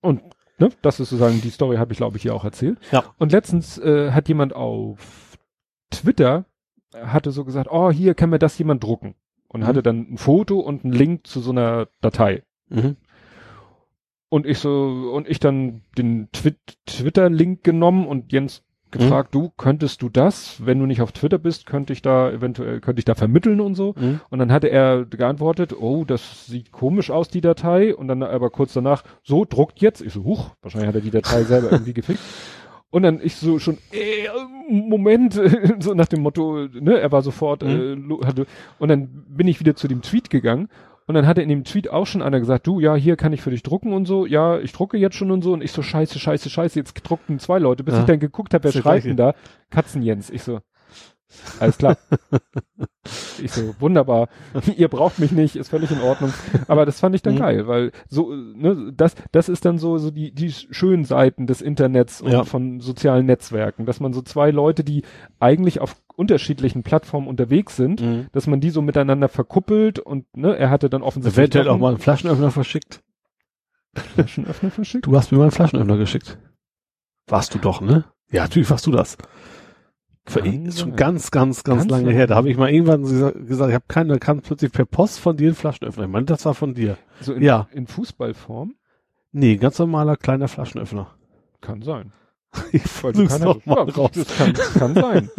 und 0.00 0.22
ne, 0.58 0.70
das 0.82 1.00
ist 1.00 1.10
sozusagen 1.10 1.40
die 1.40 1.50
Story, 1.50 1.76
habe 1.76 1.90
ich 1.90 1.98
glaube 1.98 2.18
ich 2.18 2.22
hier 2.22 2.36
auch 2.36 2.44
erzählt. 2.44 2.78
Ja. 2.92 3.02
Und 3.18 3.32
letztens 3.32 3.78
äh, 3.78 4.12
hat 4.12 4.28
jemand 4.28 4.52
auf 4.52 5.36
Twitter 5.90 6.44
hatte 6.94 7.30
so 7.30 7.44
gesagt, 7.44 7.68
oh, 7.70 7.90
hier 7.90 8.14
kann 8.14 8.30
mir 8.30 8.38
das 8.38 8.58
jemand 8.58 8.82
drucken. 8.82 9.14
Und 9.48 9.62
Mhm. 9.62 9.66
hatte 9.66 9.82
dann 9.82 10.12
ein 10.12 10.18
Foto 10.18 10.60
und 10.60 10.84
einen 10.84 10.92
Link 10.92 11.26
zu 11.26 11.40
so 11.40 11.50
einer 11.52 11.88
Datei. 12.00 12.42
Mhm. 12.68 12.96
Und 14.28 14.44
ich 14.46 14.58
so, 14.58 15.10
und 15.14 15.26
ich 15.26 15.40
dann 15.40 15.82
den 15.96 16.28
Twi 16.32 16.54
Twitter-Link 16.86 17.64
genommen 17.64 18.06
und 18.06 18.30
Jens 18.32 18.62
gefragt, 18.90 19.34
du, 19.34 19.50
könntest 19.56 20.00
du 20.02 20.08
das? 20.08 20.64
Wenn 20.64 20.78
du 20.78 20.86
nicht 20.86 21.00
auf 21.02 21.12
Twitter 21.12 21.38
bist, 21.38 21.66
könnte 21.66 21.92
ich 21.92 22.00
da 22.02 22.30
eventuell, 22.30 22.80
könnte 22.80 23.00
ich 23.00 23.04
da 23.04 23.14
vermitteln 23.14 23.60
und 23.60 23.74
so. 23.74 23.94
Mhm. 23.98 24.20
Und 24.30 24.38
dann 24.38 24.50
hatte 24.52 24.68
er 24.68 25.04
geantwortet, 25.06 25.74
oh, 25.78 26.04
das 26.04 26.46
sieht 26.46 26.72
komisch 26.72 27.10
aus, 27.10 27.28
die 27.28 27.40
Datei. 27.42 27.94
Und 27.94 28.08
dann 28.08 28.22
aber 28.22 28.50
kurz 28.50 28.72
danach, 28.74 29.02
so, 29.22 29.44
druckt 29.46 29.80
jetzt. 29.80 30.00
Ich 30.02 30.12
so, 30.12 30.24
huch, 30.24 30.50
wahrscheinlich 30.62 30.88
hat 30.88 30.94
er 30.94 31.00
die 31.02 31.10
Datei 31.10 31.44
selber 31.44 31.70
irgendwie 31.72 31.94
gefickt. 31.94 32.20
Und 32.90 33.02
dann 33.02 33.20
ich 33.22 33.36
so 33.36 33.58
schon, 33.58 33.76
äh, 33.92 34.28
Moment, 34.70 35.34
so 35.80 35.94
nach 35.94 36.06
dem 36.06 36.22
Motto, 36.22 36.68
ne, 36.72 36.98
er 36.98 37.12
war 37.12 37.22
sofort, 37.22 37.62
Mhm. 37.62 38.18
äh, 38.22 38.26
hatte, 38.26 38.46
und 38.78 38.88
dann 38.88 39.08
bin 39.28 39.46
ich 39.48 39.60
wieder 39.60 39.74
zu 39.76 39.88
dem 39.88 40.00
Tweet 40.02 40.30
gegangen 40.30 40.68
und 41.06 41.14
dann 41.14 41.26
hatte 41.26 41.42
in 41.42 41.48
dem 41.50 41.64
Tweet 41.64 41.90
auch 41.90 42.06
schon 42.06 42.22
einer 42.22 42.38
gesagt, 42.40 42.66
du, 42.66 42.80
ja, 42.80 42.94
hier 42.94 43.16
kann 43.16 43.32
ich 43.32 43.40
für 43.42 43.50
dich 43.50 43.62
drucken 43.62 43.92
und 43.92 44.06
so, 44.06 44.24
ja, 44.26 44.58
ich 44.58 44.72
drucke 44.72 44.96
jetzt 44.96 45.16
schon 45.16 45.30
und 45.30 45.42
so 45.42 45.52
und 45.52 45.62
ich 45.62 45.72
so, 45.72 45.82
scheiße, 45.82 46.18
scheiße, 46.18 46.48
scheiße, 46.48 46.78
jetzt 46.78 46.94
druckten 47.02 47.38
zwei 47.38 47.58
Leute, 47.58 47.84
bis 47.84 47.94
Ja. 47.94 48.00
ich 48.00 48.06
dann 48.06 48.20
geguckt 48.20 48.54
habe, 48.54 48.64
wer 48.64 48.72
schreibt 48.72 49.04
denn 49.04 49.16
da? 49.16 49.34
Katzenjens. 49.70 50.30
Ich 50.30 50.42
so, 50.42 50.60
alles 51.60 51.78
klar. 51.78 51.96
ich 53.42 53.52
so, 53.52 53.74
wunderbar, 53.78 54.28
ihr 54.76 54.88
braucht 54.88 55.18
mich 55.18 55.32
nicht, 55.32 55.56
ist 55.56 55.68
völlig 55.68 55.90
in 55.90 56.00
Ordnung. 56.00 56.32
Aber 56.68 56.86
das 56.86 57.00
fand 57.00 57.14
ich 57.14 57.22
dann 57.22 57.34
Mhm. 57.34 57.38
geil, 57.38 57.66
weil 57.68 57.92
so, 58.08 58.32
ne, 58.34 58.92
das, 58.94 59.14
das 59.32 59.48
ist 59.48 59.64
dann 59.64 59.78
so, 59.78 59.98
so 59.98 60.10
die, 60.10 60.32
die 60.32 60.50
schönen 60.52 61.04
Seiten 61.04 61.46
des 61.46 61.60
Internets 61.62 62.20
und 62.20 62.32
Ja. 62.32 62.44
von 62.44 62.80
sozialen 62.80 63.26
Netzwerken, 63.26 63.86
dass 63.86 64.00
man 64.00 64.12
so 64.12 64.22
zwei 64.22 64.50
Leute, 64.50 64.84
die 64.84 65.02
eigentlich 65.38 65.80
auf 65.80 65.96
unterschiedlichen 66.16 66.82
Plattformen 66.82 67.28
unterwegs 67.28 67.76
sind, 67.76 68.00
Mhm. 68.00 68.26
dass 68.32 68.46
man 68.46 68.60
die 68.60 68.70
so 68.70 68.82
miteinander 68.82 69.28
verkuppelt 69.28 69.98
und 69.98 70.24
ne, 70.36 70.56
er 70.56 70.70
hatte 70.70 70.90
dann 70.90 71.02
offensichtlich 71.02 71.38
Eventuell 71.38 71.64
noch 71.66 71.74
auch 71.74 71.78
mal 71.78 71.88
einen 71.90 71.98
Flaschenöffner 71.98 72.50
verschickt. 72.50 73.02
Flaschenöffner 73.94 74.70
verschickt. 74.70 75.06
Du 75.06 75.16
hast 75.16 75.30
mir 75.32 75.38
mal 75.38 75.44
einen 75.44 75.52
Flaschenöffner 75.52 75.96
geschickt. 75.96 76.38
Warst 77.26 77.54
du 77.54 77.58
doch, 77.58 77.80
ne? 77.80 78.04
Ja, 78.30 78.42
natürlich 78.42 78.68
warst 78.70 78.86
du 78.86 78.90
das. 78.90 79.16
Für 80.28 80.40
Kann 80.42 80.66
ist 80.66 80.80
schon 80.80 80.94
ganz, 80.96 81.30
ganz, 81.30 81.64
ganz, 81.64 81.80
Ganz 81.80 81.90
lange 81.90 82.04
lange. 82.06 82.14
her. 82.16 82.26
Da 82.26 82.34
habe 82.36 82.50
ich 82.50 82.56
mal 82.56 82.70
irgendwann 82.70 83.04
gesa- 83.04 83.32
gesagt, 83.46 83.70
ich 83.70 83.74
habe 83.74 83.84
keinen, 83.88 84.08
da 84.10 84.18
kam 84.18 84.40
plötzlich 84.40 84.70
per 84.72 84.84
Post 84.84 85.20
von 85.20 85.36
dir 85.36 85.50
ein 85.50 85.54
Flaschenöffner. 85.54 86.04
Ich 86.04 86.10
meine, 86.10 86.26
das 86.26 86.44
war 86.44 86.54
von 86.54 86.74
dir. 86.74 86.96
So 87.20 87.32
in, 87.32 87.42
Ja. 87.42 87.68
in 87.72 87.86
Fußballform 87.86 88.74
Nee, 89.32 89.56
ganz 89.56 89.78
normaler 89.78 90.16
kleiner 90.16 90.48
Flaschenöffner. 90.48 91.08
kann 91.60 91.82
sein. 91.82 92.12
Ich 92.72 92.82
Weil 93.04 93.12
du 93.12 93.20
such's 93.20 93.32
keiner- 93.32 93.44
doch 93.54 93.66
mal 93.66 93.86
ja, 93.88 93.94
raus. 93.94 94.10
Das 94.14 94.36
kann, 94.36 94.52
kann 94.54 94.94
sein, 94.94 95.30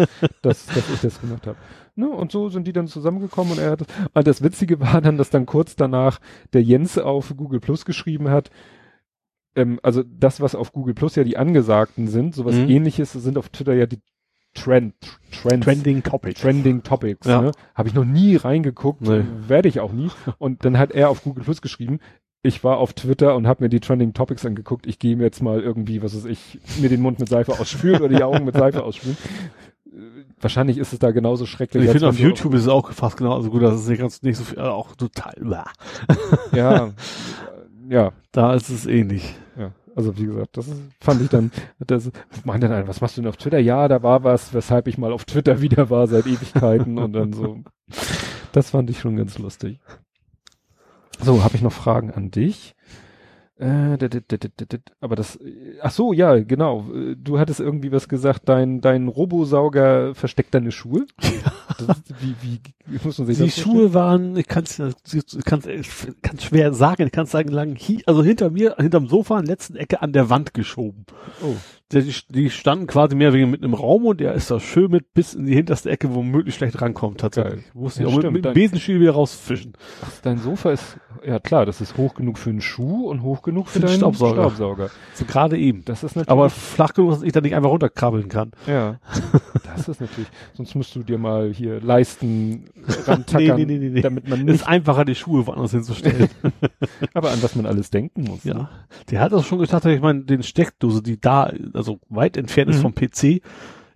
dass, 0.41 0.65
dass 0.67 0.89
ich 0.93 1.01
das 1.01 1.19
gemacht 1.21 1.47
habe. 1.47 1.57
Ne, 1.95 2.07
und 2.09 2.31
so 2.31 2.49
sind 2.49 2.65
die 2.67 2.71
dann 2.73 2.87
zusammengekommen 2.87 3.53
und 3.53 3.59
er 3.59 3.71
hat 3.71 3.81
und 4.13 4.27
das 4.27 4.41
Witzige 4.41 4.79
war 4.79 5.01
dann, 5.01 5.17
dass 5.17 5.29
dann 5.31 5.45
kurz 5.45 5.75
danach 5.75 6.19
der 6.53 6.63
Jens 6.63 6.97
auf 6.97 7.33
Google 7.35 7.59
Plus 7.59 7.83
geschrieben 7.83 8.29
hat, 8.29 8.51
ähm, 9.55 9.79
also 9.83 10.03
das, 10.03 10.39
was 10.39 10.55
auf 10.55 10.71
Google 10.71 10.93
Plus 10.93 11.15
ja 11.15 11.23
die 11.23 11.35
Angesagten 11.37 12.07
sind, 12.07 12.35
sowas 12.35 12.55
Mhm. 12.55 12.69
ähnliches 12.69 13.11
sind 13.13 13.37
auf 13.37 13.49
Twitter 13.49 13.73
ja 13.73 13.85
die 13.85 13.99
Trend, 14.53 14.93
Trends, 15.31 15.65
Trending 15.65 16.03
Topic. 16.03 16.33
Trending 16.33 16.83
Topics. 16.83 17.27
Ja. 17.27 17.41
Ne? 17.41 17.51
Habe 17.75 17.87
ich 17.89 17.93
noch 17.95 18.05
nie 18.05 18.35
reingeguckt, 18.35 19.01
Nee. 19.01 19.23
werde 19.47 19.69
ich 19.69 19.79
auch 19.79 19.91
nie. 19.91 20.09
Und 20.37 20.65
dann 20.65 20.77
hat 20.77 20.91
er 20.91 21.09
auf 21.09 21.23
Google 21.23 21.43
Plus 21.43 21.61
geschrieben, 21.61 21.99
ich 22.41 22.63
war 22.63 22.77
auf 22.77 22.93
Twitter 22.93 23.35
und 23.35 23.47
habe 23.47 23.63
mir 23.63 23.69
die 23.69 23.79
Trending 23.81 24.13
Topics 24.13 24.45
angeguckt. 24.45 24.87
Ich 24.87 24.97
gehe 24.97 25.15
mir 25.17 25.23
jetzt 25.23 25.41
mal 25.43 25.59
irgendwie, 25.59 26.01
was 26.01 26.15
weiß 26.15 26.25
ich, 26.25 26.59
mir 26.79 26.87
den 26.89 27.01
Mund 27.01 27.19
mit 27.19 27.27
Seife 27.29 27.51
ausspülen 27.59 28.01
oder 28.01 28.15
die 28.15 28.23
Augen 28.23 28.45
mit 28.45 28.55
Seife 28.55 28.83
ausspülen. 28.83 29.17
Äh, 29.87 29.97
Wahrscheinlich 30.41 30.77
ist 30.77 30.93
es 30.93 30.99
da 30.99 31.11
genauso 31.11 31.45
schrecklich. 31.45 31.83
Ich 31.83 31.91
finde 31.91 32.07
auf 32.07 32.17
YouTube 32.17 32.53
ist 32.53 32.61
es 32.61 32.67
auch 32.69 32.91
fast 32.93 33.17
genauso 33.17 33.49
gut, 33.49 33.61
das 33.61 33.81
ist 33.81 33.89
nicht 33.89 33.99
ganz 33.99 34.21
nicht 34.21 34.37
so 34.37 34.45
viel, 34.45 34.59
auch 34.59 34.95
total. 34.95 35.33
Blah. 35.41 35.65
Ja, 36.53 36.91
ja, 37.89 38.11
Da 38.31 38.53
ist 38.53 38.69
es 38.69 38.85
ähnlich. 38.85 39.35
Also 39.99 40.17
wie 40.17 40.27
gesagt, 40.27 40.55
das 40.55 40.65
fand 41.01 41.21
ich 41.21 41.27
dann, 41.27 41.51
das 41.79 42.09
meinte 42.45 42.69
dann 42.69 42.87
was 42.87 43.01
machst 43.01 43.17
du 43.17 43.21
denn 43.21 43.27
auf 43.27 43.35
Twitter? 43.35 43.59
Ja, 43.59 43.89
da 43.89 44.01
war 44.01 44.23
was, 44.23 44.53
weshalb 44.53 44.87
ich 44.87 44.97
mal 44.97 45.11
auf 45.11 45.25
Twitter 45.25 45.59
wieder 45.61 45.89
war 45.89 46.07
seit 46.07 46.25
Ewigkeiten 46.25 46.97
und 46.97 47.11
dann 47.11 47.33
so. 47.33 47.59
Das 48.53 48.69
fand 48.69 48.89
ich 48.89 49.01
schon 49.01 49.17
ganz 49.17 49.37
lustig. 49.39 49.81
So, 51.19 51.43
habe 51.43 51.57
ich 51.57 51.61
noch 51.61 51.73
Fragen 51.73 52.11
an 52.11 52.31
dich? 52.31 52.77
Äh, 53.59 53.97
aber 55.01 55.15
das, 55.17 55.35
äh, 55.35 55.77
ach 55.81 55.91
so, 55.91 56.13
ja, 56.13 56.39
genau. 56.39 56.85
Äh, 56.93 57.15
Du 57.17 57.39
hattest 57.39 57.59
irgendwie 57.59 57.91
was 57.91 58.07
gesagt, 58.07 58.47
dein, 58.47 58.79
dein 58.79 59.09
Robosauger 59.09 60.15
versteckt 60.15 60.53
deine 60.53 60.71
Schuhe. 60.71 61.05
Das, 61.87 62.01
wie, 62.19 62.35
wie, 62.41 62.59
wie 62.87 62.99
muss 63.05 63.17
man 63.19 63.27
sich 63.27 63.37
Die 63.37 63.45
das? 63.45 63.57
Schuhe 63.57 63.93
waren, 63.93 64.35
ich 64.35 64.47
kann 64.47 64.65
es 64.65 64.81
kann's, 65.45 65.65
kann's 66.21 66.43
schwer 66.43 66.73
sagen, 66.73 67.03
ich 67.05 67.13
kann 67.13 67.23
es 67.23 67.31
sagen, 67.31 67.47
lang, 67.49 67.77
also 68.05 68.21
hinter 68.21 68.49
mir, 68.49 68.75
hinterm 68.77 69.07
Sofa, 69.07 69.39
in 69.39 69.45
der 69.45 69.53
letzten 69.53 69.77
Ecke 69.77 70.01
an 70.01 70.11
der 70.11 70.29
Wand 70.29 70.53
geschoben. 70.53 71.05
Oh, 71.41 71.55
Die, 71.91 72.13
die 72.29 72.49
standen 72.51 72.85
quasi 72.85 73.15
mehr 73.15 73.33
wegen 73.33 73.49
mit 73.49 73.63
einem 73.63 73.73
Raum 73.73 74.05
und 74.05 74.19
der 74.19 74.33
ist 74.35 74.51
da 74.51 74.59
schön 74.59 74.91
mit 74.91 75.11
bis 75.15 75.33
in 75.33 75.47
die 75.47 75.55
hinterste 75.55 75.89
Ecke, 75.89 76.13
wo 76.13 76.21
man 76.21 76.29
möglichst 76.31 76.59
schlecht 76.59 76.79
rankommt 76.81 77.19
tatsächlich. 77.19 77.63
Geil. 77.63 77.71
Musste 77.73 78.03
Ja, 78.03 78.07
ich 78.09 78.13
auch 78.13 78.17
mit, 78.17 78.21
stimmt, 78.23 78.33
mit 78.35 78.45
dem 78.45 78.47
dann- 78.49 78.53
Besenstiel 78.53 78.99
wieder 79.01 79.11
rausfischen. 79.13 79.73
ach, 80.03 80.11
dein 80.21 80.37
Sofa 80.37 80.71
ist, 80.71 80.97
ja 81.25 81.39
klar, 81.39 81.65
das 81.65 81.81
ist 81.81 81.97
hoch 81.97 82.13
genug 82.13 82.37
für 82.37 82.51
einen 82.51 82.61
Schuh 82.61 83.07
und 83.09 83.23
hoch 83.23 83.41
genug 83.41 83.67
für, 83.69 83.79
Für 83.79 83.87
deinen 83.87 83.97
Staubsauger. 83.97 84.35
Staubsauger. 84.35 84.89
So 85.15 85.25
gerade 85.25 85.57
eben. 85.57 85.83
Das 85.85 86.03
ist 86.03 86.15
natürlich, 86.15 86.29
Aber 86.29 86.51
flach 86.51 86.93
genug, 86.93 87.09
dass 87.11 87.23
ich 87.23 87.31
da 87.31 87.41
nicht 87.41 87.55
einfach 87.55 87.71
runterkrabbeln 87.71 88.29
kann. 88.29 88.51
ja, 88.67 88.99
das 89.75 89.87
ist 89.87 89.99
natürlich, 89.99 90.29
sonst 90.53 90.75
musst 90.75 90.95
du 90.95 91.01
dir 91.01 91.17
mal 91.17 91.51
hier 91.51 91.81
Leisten 91.81 92.65
rantackern, 93.07 93.55
Nee, 93.57 93.65
nee, 93.65 93.77
nee, 93.77 93.79
nee, 93.79 93.89
nee. 93.95 94.01
damit 94.01 94.29
man 94.29 94.39
Es 94.41 94.45
nicht, 94.45 94.55
ist 94.55 94.67
einfacher, 94.67 95.05
die 95.05 95.15
Schuhe 95.15 95.47
woanders 95.47 95.71
hinzustellen. 95.71 96.29
aber 97.15 97.31
an 97.31 97.41
was 97.41 97.55
man 97.55 97.65
alles 97.65 97.89
denken 97.89 98.25
muss. 98.25 98.45
ne? 98.45 98.51
ja. 98.53 98.69
Der 99.09 99.21
hat 99.21 99.31
das 99.33 99.45
schon 99.47 99.57
gesagt, 99.57 99.85
ich 99.85 100.01
meine, 100.01 100.23
den 100.23 100.43
Steckdose, 100.43 101.01
die 101.01 101.19
da, 101.19 101.51
also 101.79 101.99
weit 102.09 102.37
entfernt 102.37 102.69
ist 102.69 102.77
Mhm. 102.77 102.81
vom 102.81 102.93
PC. 102.95 103.41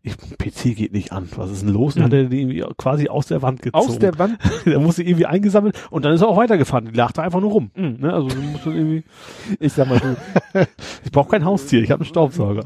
Ich, 0.06 0.18
PC 0.18 0.76
geht 0.76 0.92
nicht 0.92 1.14
an. 1.14 1.30
Was 1.38 1.50
ist 1.50 1.62
denn 1.62 1.70
los? 1.70 1.94
Dann 1.94 2.02
Mhm. 2.04 2.06
hat 2.08 2.14
er 2.14 2.24
die 2.26 2.42
irgendwie 2.42 2.66
quasi 2.78 3.08
aus 3.08 3.28
der 3.28 3.42
Wand 3.42 3.62
gezogen. 3.62 3.88
Aus 3.88 4.00
der 4.00 4.20
Wand, 4.20 4.38
der 4.66 4.78
musste 4.80 5.02
irgendwie 5.02 5.26
eingesammelt 5.26 5.82
und 5.92 6.04
dann 6.04 6.12
ist 6.14 6.20
er 6.20 6.28
auch 6.28 6.36
weitergefahren. 6.36 6.88
Die 6.92 6.98
lag 6.98 7.14
da 7.14 7.22
einfach 7.22 7.40
nur 7.40 7.52
rum. 7.52 7.72
Mhm. 7.74 7.98
Ne? 8.02 8.12
Also 8.14 8.28
du 8.28 8.36
musst 8.42 8.66
dann 8.66 8.76
irgendwie, 8.76 9.04
ich 9.62 9.72
sag 9.72 9.88
mal, 9.88 10.00
du, 10.00 10.18
ich 11.06 11.12
brauche 11.14 11.30
kein 11.30 11.46
Haustier, 11.46 11.82
ich 11.82 11.90
habe 11.92 12.02
einen 12.02 12.10
Staubsauger. 12.10 12.64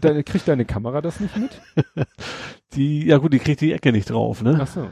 da 0.00 0.22
kriegt 0.22 0.48
deine 0.48 0.64
Kamera 0.64 1.02
das 1.02 1.20
nicht 1.20 1.36
mit? 1.36 1.50
Die, 2.74 3.04
ja 3.04 3.18
gut, 3.18 3.32
die 3.32 3.40
kriegt 3.40 3.60
die 3.60 3.72
Ecke 3.72 3.92
nicht 3.92 4.08
drauf, 4.10 4.42
ne? 4.42 4.58
Ach 4.62 4.66
so. 4.66 4.86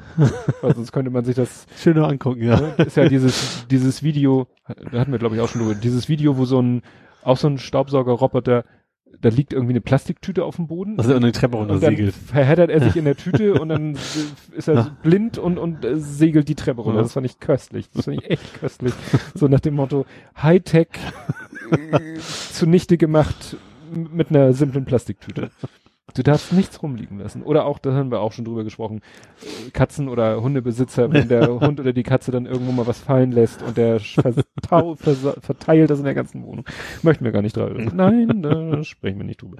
Weil 0.62 0.74
sonst 0.74 0.90
könnte 0.92 1.10
man 1.10 1.24
sich 1.24 1.36
das, 1.36 1.66
Schöner 1.80 2.08
angucken, 2.08 2.42
ja. 2.42 2.60
ne, 2.60 2.74
ist 2.84 2.96
ja 2.96 3.08
dieses, 3.08 3.66
dieses 3.70 4.02
Video, 4.02 4.48
da 4.92 4.98
hatten 5.00 5.12
wir 5.12 5.18
glaube 5.20 5.36
ich 5.36 5.40
auch 5.40 5.48
schon 5.48 5.62
drüber, 5.62 5.74
dieses 5.76 6.08
Video, 6.08 6.36
wo 6.36 6.44
so 6.44 6.60
ein, 6.60 6.82
auch 7.22 7.36
so 7.36 7.46
ein 7.48 7.56
Staubsaugerroboter, 7.58 8.64
da 9.20 9.28
liegt 9.30 9.52
irgendwie 9.52 9.72
eine 9.72 9.80
Plastiktüte 9.80 10.44
auf 10.44 10.56
dem 10.56 10.68
Boden. 10.68 10.96
Er 10.98 11.16
in 11.16 11.22
die 11.22 11.32
Treppe 11.32 11.56
und 11.56 11.68
dann 11.68 11.76
runtersegelt. 11.78 12.14
verheddert 12.14 12.70
er 12.70 12.80
sich 12.80 12.96
in 12.96 13.04
der 13.04 13.16
Tüte 13.18 13.54
und 13.54 13.68
dann 13.68 13.96
ist 14.52 14.68
er 14.68 14.96
blind 15.02 15.38
und, 15.38 15.58
und 15.58 15.84
äh, 15.84 15.96
segelt 15.96 16.48
die 16.48 16.54
Treppe 16.54 16.82
runter. 16.82 16.98
Ja. 16.98 17.02
Das 17.02 17.14
fand 17.14 17.26
ich 17.26 17.40
köstlich. 17.40 17.90
Das 17.92 18.04
fand 18.04 18.22
ich 18.22 18.30
echt 18.30 18.60
köstlich. 18.60 18.92
So 19.34 19.48
nach 19.48 19.60
dem 19.60 19.74
Motto, 19.74 20.06
Hightech 20.40 20.88
äh, 21.70 22.18
zunichte 22.52 22.96
gemacht 22.96 23.56
mit 23.90 24.30
einer 24.30 24.52
simplen 24.52 24.84
Plastiktüte. 24.84 25.50
Du 26.14 26.22
darfst 26.22 26.52
nichts 26.52 26.82
rumliegen 26.82 27.18
lassen. 27.18 27.42
Oder 27.42 27.64
auch, 27.66 27.78
da 27.78 27.92
haben 27.92 28.10
wir 28.10 28.20
auch 28.20 28.32
schon 28.32 28.44
drüber 28.44 28.64
gesprochen, 28.64 29.02
äh, 29.42 29.70
Katzen- 29.70 30.08
oder 30.08 30.40
Hundebesitzer, 30.42 31.12
wenn 31.12 31.28
der 31.28 31.48
Hund 31.60 31.78
oder 31.80 31.92
die 31.92 32.02
Katze 32.02 32.30
dann 32.30 32.46
irgendwo 32.46 32.72
mal 32.72 32.86
was 32.86 32.98
fallen 32.98 33.32
lässt 33.32 33.62
und 33.62 33.76
der 33.76 34.00
verteilt 34.00 35.90
das 35.90 35.98
in 35.98 36.04
der 36.04 36.14
ganzen 36.14 36.44
Wohnung. 36.44 36.64
Möchten 37.02 37.24
wir 37.24 37.32
gar 37.32 37.42
nicht 37.42 37.56
drüber. 37.56 37.78
Nein, 37.92 38.42
da 38.42 38.82
sprechen 38.84 39.18
wir 39.18 39.26
nicht 39.26 39.42
drüber. 39.42 39.58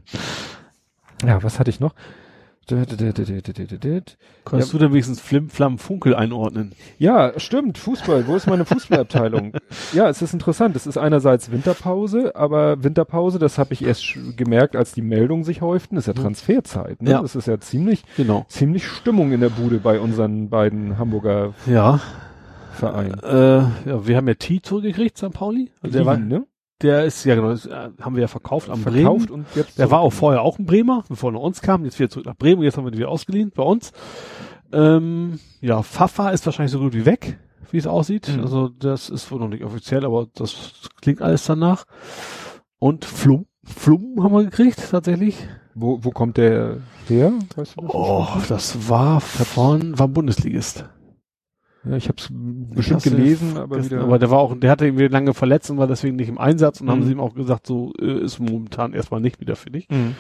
Ja, 1.25 1.43
was 1.43 1.59
hatte 1.59 1.71
ich 1.71 1.81
noch? 1.81 1.95
Kannst 4.45 4.73
du 4.73 4.79
denn 4.79 4.93
wenigstens 4.93 5.21
Flim, 5.21 5.49
Flam, 5.49 5.79
Funkel 5.79 6.15
einordnen? 6.15 6.73
Ja, 6.99 7.33
stimmt, 7.39 7.79
Fußball. 7.79 8.27
Wo 8.27 8.37
ist 8.37 8.47
meine 8.47 8.65
Fußballabteilung? 8.65 9.53
ja, 9.93 10.09
es 10.09 10.23
ist 10.23 10.33
interessant. 10.35 10.77
Es 10.77 10.87
ist 10.87 10.99
einerseits 10.99 11.51
Winterpause, 11.51 12.37
aber 12.37 12.83
Winterpause, 12.85 13.39
das 13.39 13.59
habe 13.59 13.75
ich 13.75 13.83
erst 13.85 14.19
gemerkt, 14.37 14.77
als 14.77 14.93
die 14.93 15.03
Meldungen 15.03 15.45
sich 15.45 15.61
häuften, 15.61 15.97
ist 15.97 16.07
ja 16.07 16.13
Transferzeit. 16.13 17.03
Ne? 17.03 17.11
Ja. 17.11 17.23
Das 17.23 17.35
ist 17.37 17.47
ja 17.47 17.59
ziemlich, 17.61 18.05
Genau. 18.17 18.45
ziemlich 18.49 18.87
Stimmung 18.87 19.33
in 19.33 19.41
der 19.41 19.51
Bude 19.51 19.79
bei 19.79 19.99
unseren 20.01 20.49
beiden 20.51 20.99
Hamburger 20.99 21.55
Ja. 21.67 22.01
Vereinen. 22.73 23.19
Äh, 23.25 23.59
ja, 23.89 24.07
wir 24.07 24.17
haben 24.17 24.29
ja 24.29 24.35
T 24.35 24.61
zurückgekriegt, 24.63 25.19
St. 25.19 25.33
Pauli. 25.33 25.71
Also 25.83 25.97
der 25.97 26.07
war, 26.07 26.17
ne? 26.17 26.47
Der 26.83 27.05
ist, 27.05 27.25
ja 27.25 27.35
genau, 27.35 27.51
das, 27.51 27.67
äh, 27.67 27.91
haben 28.01 28.15
wir 28.15 28.23
ja 28.23 28.29
verkauft 28.29 28.71
am 28.71 28.81
verkauft 28.81 29.29
Bremen. 29.29 29.41
und 29.41 29.47
jetzt 29.57 29.79
Der 29.79 29.91
war 29.91 30.01
auch 30.01 30.13
vorher 30.13 30.43
auch 30.43 30.59
ein 30.59 30.67
Bremer, 30.67 31.03
bevor 31.09 31.31
er 31.31 31.35
nach 31.35 31.41
uns 31.41 31.61
kam. 31.61 31.85
Jetzt 31.85 31.99
wieder 31.99 32.09
zurück 32.09 32.27
nach 32.27 32.37
Bremen. 32.37 32.63
Jetzt 32.63 32.77
haben 32.77 32.85
wir 32.85 32.93
den 32.93 32.99
wieder 32.99 33.09
ausgeliehen 33.09 33.51
bei 33.55 33.65
uns. 33.65 33.93
Ähm, 34.73 35.41
ja, 35.61 35.83
Fafa 35.83 36.31
ist 36.31 36.47
wahrscheinlich 36.47 36.73
so 36.73 36.79
gut 36.79 36.95
wie 36.95 37.05
weg, 37.05 37.39
wie 37.73 37.79
es 37.79 37.87
aussieht. 37.87 38.29
Mhm. 38.29 38.43
Also 38.43 38.69
das 38.69 39.09
ist 39.09 39.31
wohl 39.33 39.41
noch 39.41 39.49
nicht 39.49 39.65
offiziell, 39.65 40.05
aber 40.05 40.29
das 40.35 40.89
klingt 41.01 41.21
alles 41.21 41.45
danach. 41.47 41.85
Und 42.79 43.05
Flum, 43.05 43.47
Flum 43.65 44.23
haben 44.23 44.33
wir 44.33 44.45
gekriegt 44.45 44.81
tatsächlich. 44.91 45.37
Wo, 45.75 45.99
wo 46.03 46.11
kommt 46.11 46.37
der 46.37 46.79
her? 47.09 47.33
Weißt 47.57 47.75
du 47.77 47.83
das? 47.83 47.91
Oh, 47.95 48.27
das 48.49 48.89
war 48.89 49.21
von, 49.21 49.99
war 49.99 50.09
Bundesligist. 50.09 50.85
Ja, 51.89 51.97
ich 51.97 52.09
habe 52.09 52.19
es 52.19 52.29
bestimmt 52.31 53.03
gelesen, 53.03 53.57
aber 53.57 53.77
gestern- 53.77 53.99
wieder. 53.99 54.05
aber 54.07 54.19
der 54.19 54.31
war 54.31 54.39
auch, 54.41 54.55
der 54.59 54.71
hatte 54.71 54.85
irgendwie 54.87 55.07
lange 55.09 55.33
verletzt 55.33 55.71
und 55.71 55.79
war 55.79 55.87
deswegen 55.87 56.17
nicht 56.17 56.29
im 56.29 56.37
Einsatz 56.39 56.81
und 56.83 56.91
haben 56.91 57.01
Mhm. 57.01 57.05
sie 57.05 57.13
ihm 57.13 57.21
auch 57.21 57.35
gesagt, 57.35 57.67
so 57.67 57.93
äh, 58.01 58.21
ist 58.25 58.39
momentan 58.41 58.93
erstmal 58.93 59.21
nicht 59.21 59.41
wieder 59.41 59.57
für 59.57 59.71
dich. 59.71 59.89
Mhm. 59.89 60.15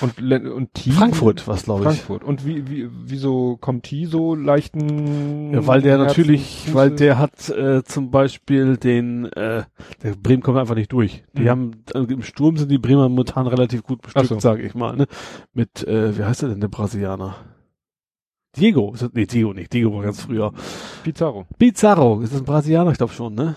Und, 0.00 0.20
und 0.52 0.74
T? 0.74 0.90
Frankfurt 0.90 1.48
was 1.48 1.62
glaube 1.64 1.80
ich. 1.80 1.86
Frankfurt. 1.86 2.24
Und 2.24 2.44
wie, 2.46 2.68
wie, 2.68 2.88
wieso 3.06 3.56
kommt 3.58 3.84
T 3.84 4.04
so 4.06 4.34
leichten? 4.34 5.54
Ja, 5.54 5.66
weil 5.66 5.80
der 5.82 5.92
Herzen, 5.98 6.06
natürlich, 6.06 6.66
Fuße- 6.68 6.74
weil 6.74 6.90
der 6.90 7.18
hat 7.18 7.48
äh, 7.48 7.82
zum 7.84 8.10
Beispiel 8.10 8.76
den, 8.76 9.26
äh, 9.32 9.62
der 10.02 10.14
Bremen 10.22 10.42
kommt 10.42 10.58
einfach 10.58 10.74
nicht 10.74 10.92
durch. 10.92 11.24
Die 11.32 11.42
Mhm. 11.44 11.48
haben 11.48 11.70
also 11.94 12.06
im 12.08 12.22
Sturm 12.22 12.56
sind 12.58 12.70
die 12.70 12.78
Bremer 12.78 13.08
momentan 13.08 13.46
relativ 13.46 13.82
gut 13.82 14.02
bestückt, 14.02 14.26
so. 14.28 14.38
sage 14.40 14.62
ich 14.62 14.74
mal. 14.74 14.96
Ne? 14.96 15.06
Mit, 15.54 15.86
äh, 15.86 16.18
wie 16.18 16.24
heißt 16.24 16.42
der 16.42 16.50
denn 16.50 16.60
der 16.60 16.68
Brasilianer? 16.68 17.36
Diego, 18.56 18.94
nee, 19.12 19.26
Diego 19.26 19.52
nicht, 19.52 19.72
Diego 19.72 19.94
war 19.94 20.02
ganz 20.02 20.22
früher. 20.22 20.52
Pizarro. 21.02 21.46
Pizarro, 21.58 22.20
ist 22.20 22.32
das 22.32 22.40
ein 22.40 22.44
Brasilianer? 22.44 22.92
Ich 22.92 22.98
glaube 22.98 23.12
schon, 23.12 23.34
ne? 23.34 23.56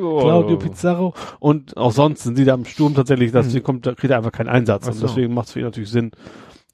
Oh. 0.00 0.20
Claudio 0.20 0.56
Pizarro. 0.56 1.14
Und 1.40 1.76
auch 1.76 1.92
sonst 1.92 2.22
sind 2.22 2.38
die 2.38 2.44
da 2.44 2.54
im 2.54 2.64
Sturm 2.64 2.94
tatsächlich, 2.94 3.32
dass 3.32 3.50
sie 3.50 3.60
kommt, 3.60 3.86
da 3.86 3.94
kriegt 3.94 4.10
er 4.10 4.18
einfach 4.18 4.32
keinen 4.32 4.48
Einsatz. 4.48 4.86
Und 4.86 5.02
deswegen 5.02 5.34
macht 5.34 5.48
es 5.48 5.52
für 5.52 5.60
ihn 5.60 5.64
natürlich 5.64 5.90
Sinn, 5.90 6.12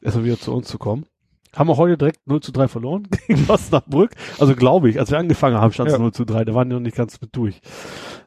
erstmal 0.01 0.25
wieder 0.25 0.39
zu 0.39 0.53
uns 0.53 0.69
zu 0.69 0.79
kommen. 0.79 1.07
Haben 1.55 1.69
wir 1.69 1.77
heute 1.77 1.97
direkt 1.97 2.27
0 2.27 2.41
zu 2.41 2.53
3 2.53 2.69
verloren 2.69 3.05
gegen 3.27 3.49
Osnabrück. 3.49 4.11
Also 4.39 4.55
glaube 4.57 4.91
ich, 4.91 4.99
als 4.99 5.11
wir 5.11 5.19
angefangen 5.19 5.57
haben, 5.57 5.73
stand 5.73 5.89
es 5.89 5.95
Ja. 5.95 6.01
0 6.01 6.13
zu 6.13 6.25
3. 6.25 6.45
Da 6.45 6.55
waren 6.55 6.69
die 6.69 6.75
noch 6.75 6.83
nicht 6.83 6.97
ganz 6.97 7.21
mit 7.21 7.35
durch. 7.35 7.61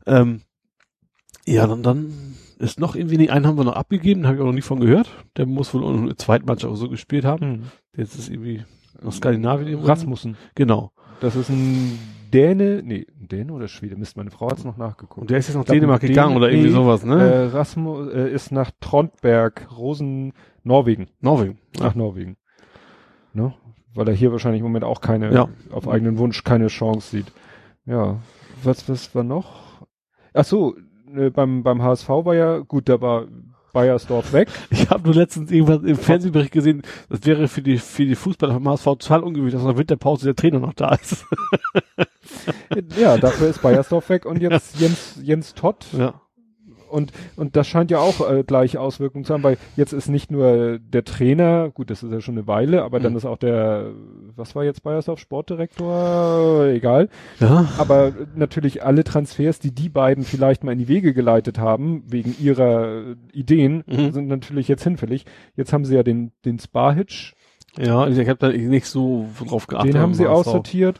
Ähm, 0.05 0.41
ja, 1.45 1.67
dann, 1.67 1.83
dann 1.83 2.13
ist 2.57 2.79
noch 2.79 2.95
irgendwie, 2.95 3.17
nee, 3.17 3.29
einen 3.29 3.45
haben 3.45 3.57
wir 3.57 3.65
noch 3.65 3.75
abgegeben, 3.75 4.25
habe 4.25 4.35
ich 4.37 4.41
auch 4.41 4.45
noch 4.45 4.53
nie 4.53 4.61
von 4.61 4.79
gehört. 4.79 5.09
Der 5.35 5.45
muss 5.45 5.73
wohl 5.73 5.83
in 5.95 6.07
der 6.07 6.17
zweiten 6.17 6.45
Mannschaft 6.45 6.73
auch 6.73 6.77
so 6.77 6.89
gespielt 6.89 7.25
haben. 7.25 7.49
Mhm. 7.49 7.63
Jetzt 7.95 8.17
ist 8.17 8.29
irgendwie 8.29 8.63
aus 9.03 9.17
Skandinavien. 9.17 9.67
irgendwo. 9.69 9.87
Rasmussen. 9.87 10.37
Genau. 10.55 10.91
Das 11.19 11.35
ist 11.35 11.49
ein 11.49 11.97
Däne, 12.33 12.81
nee, 12.83 13.05
ein 13.19 13.27
Däne 13.27 13.53
oder 13.53 13.67
Schwede? 13.67 13.95
Mist, 13.95 14.17
meine 14.17 14.31
Frau 14.31 14.49
hat's 14.49 14.63
noch 14.63 14.77
nachgeguckt. 14.77 15.21
Und 15.21 15.29
der 15.29 15.37
ist 15.37 15.47
jetzt 15.47 15.55
nach 15.57 15.65
glaub, 15.65 15.75
Dänemark 15.75 16.01
Dän- 16.01 16.07
gegangen 16.09 16.35
oder 16.37 16.51
irgendwie 16.51 16.69
sowas, 16.71 17.03
ne? 17.05 17.15
Äh, 17.21 17.45
Rasmus 17.47 18.13
äh, 18.13 18.31
ist 18.31 18.51
nach 18.51 18.71
Trondberg, 18.81 19.67
Rosen, 19.77 20.33
Norwegen. 20.63 21.07
Norwegen. 21.21 21.57
Nach 21.79 21.95
Norwegen. 21.95 22.35
Ne? 23.33 23.53
Weil 23.95 24.07
er 24.09 24.13
hier 24.13 24.31
wahrscheinlich 24.31 24.59
im 24.59 24.65
Moment 24.65 24.83
auch 24.83 25.01
keine, 25.01 25.33
Ja. 25.33 25.47
auf 25.71 25.87
eigenen 25.87 26.17
Wunsch 26.17 26.43
keine 26.43 26.67
Chance 26.67 27.09
sieht. 27.17 27.31
Ja. 27.85 28.17
Was, 28.63 28.87
was 28.89 29.15
war 29.15 29.23
noch? 29.23 29.85
Ach 30.33 30.43
so, 30.43 30.75
äh, 31.15 31.29
beim, 31.29 31.63
beim 31.63 31.81
HSV 31.81 32.09
war 32.09 32.35
ja, 32.35 32.59
gut, 32.59 32.89
da 32.89 32.99
war 33.01 33.25
Bayersdorf 33.77 34.33
weg. 34.33 34.49
Ich 34.71 34.89
habe 34.89 35.03
nur 35.03 35.13
letztens 35.13 35.51
irgendwas 35.51 35.83
im 35.83 35.97
Fernsehbericht 35.97 36.51
gesehen, 36.51 36.81
das 37.09 37.23
wäre 37.25 37.47
für 37.47 37.61
die 37.61 37.77
für 37.77 38.05
die 38.05 38.15
Fußballer 38.15 38.55
vom 38.55 38.67
HSV 38.67 38.85
total 38.85 39.23
ungewöhnlich, 39.23 39.53
dass 39.53 39.63
der 39.63 39.77
Winterpause 39.77 40.25
der 40.25 40.35
Trainer 40.35 40.59
noch 40.59 40.73
da 40.73 40.95
ist. 40.95 41.25
ja, 42.97 43.17
dafür 43.17 43.49
ist 43.49 43.61
Bayersdorf 43.61 44.09
weg 44.09 44.25
und 44.25 44.41
jetzt 44.41 44.79
Jens, 44.79 45.19
Jens 45.21 45.53
Todd. 45.53 45.85
ja. 45.95 46.19
Und, 46.89 47.11
und 47.35 47.55
das 47.55 47.67
scheint 47.67 47.91
ja 47.91 47.99
auch 47.99 48.29
äh, 48.29 48.43
gleich 48.45 48.77
Auswirkungen 48.77 49.25
zu 49.25 49.33
haben, 49.33 49.43
weil 49.43 49.57
jetzt 49.75 49.93
ist 49.93 50.07
nicht 50.09 50.31
nur 50.31 50.79
der 50.79 51.03
Trainer, 51.03 51.69
gut, 51.69 51.89
das 51.89 52.03
ist 52.03 52.11
ja 52.11 52.21
schon 52.21 52.35
eine 52.37 52.47
Weile, 52.47 52.83
aber 52.83 52.99
dann 52.99 53.11
Mhm. 53.13 53.17
ist 53.17 53.25
auch 53.25 53.37
der, 53.37 53.91
was 54.35 54.55
war 54.55 54.63
jetzt 54.63 54.83
Bayersdorf, 54.83 55.19
Sportdirektor, 55.19 56.65
egal. 56.67 57.09
Ja. 57.39 57.67
Aber 57.77 58.13
natürlich 58.35 58.83
alle 58.83 59.03
Transfers, 59.03 59.59
die 59.59 59.71
die 59.73 59.89
beiden 59.89 60.23
vielleicht 60.23 60.63
mal 60.63 60.71
in 60.71 60.79
die 60.79 60.87
Wege 60.87 61.13
geleitet 61.13 61.59
haben, 61.59 62.03
wegen 62.07 62.35
ihrer 62.39 63.15
Ideen, 63.33 63.83
Mhm. 63.87 64.11
sind 64.11 64.27
natürlich 64.27 64.67
jetzt 64.67 64.83
hinfällig. 64.83 65.25
Jetzt 65.55 65.73
haben 65.73 65.85
sie 65.85 65.95
ja 65.95 66.03
den, 66.03 66.31
den 66.45 66.59
Spa-Hitch, 66.59 67.33
Ja, 67.77 68.07
ich 68.07 68.17
habe 68.29 68.39
da 68.39 68.49
nicht 68.49 68.87
so 68.87 69.27
drauf 69.45 69.67
geachtet. 69.67 69.93
den 69.93 70.01
haben 70.01 70.13
sie 70.13 70.27
aussortiert. 70.27 70.99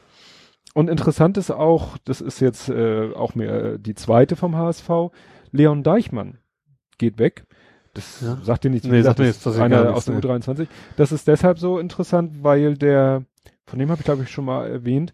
Und 0.74 0.90
interessant 0.92 1.38
ist 1.38 1.50
auch, 1.50 1.98
das 2.06 2.22
ist 2.22 2.40
jetzt 2.40 2.70
äh, 2.70 3.12
auch 3.16 3.34
mehr 3.34 3.80
die 3.80 3.96
zweite 3.96 4.36
vom 4.36 4.56
HSV, 4.56 4.90
Leon 5.58 5.84
Deichmann 5.84 6.38
geht 6.98 7.20
weg. 7.20 7.46
Das 7.94 8.22
Ja. 8.22 8.38
sagt 8.44 8.64
dir 8.64 8.70
nichts. 8.70 8.88
Nee, 8.88 9.02
sagt 9.02 9.20
mir 9.20 9.26
das 9.26 9.44
jetzt 9.44 9.56
gar 9.58 9.66
einer 9.66 9.94
aus 9.96 10.06
der 10.06 10.16
U23. 10.20 10.68
Das 10.98 11.12
ist 11.12 11.28
deshalb 11.28 11.58
so 11.60 11.80
interessant, 11.80 12.44
weil 12.44 12.76
der, 12.76 13.24
von 13.66 13.80
dem 13.80 13.90
habe 13.90 14.00
ich 14.02 14.06
glaube 14.06 14.24
ich 14.24 14.30
schon 14.30 14.46
mal 14.46 14.68
erwähnt, 14.70 15.14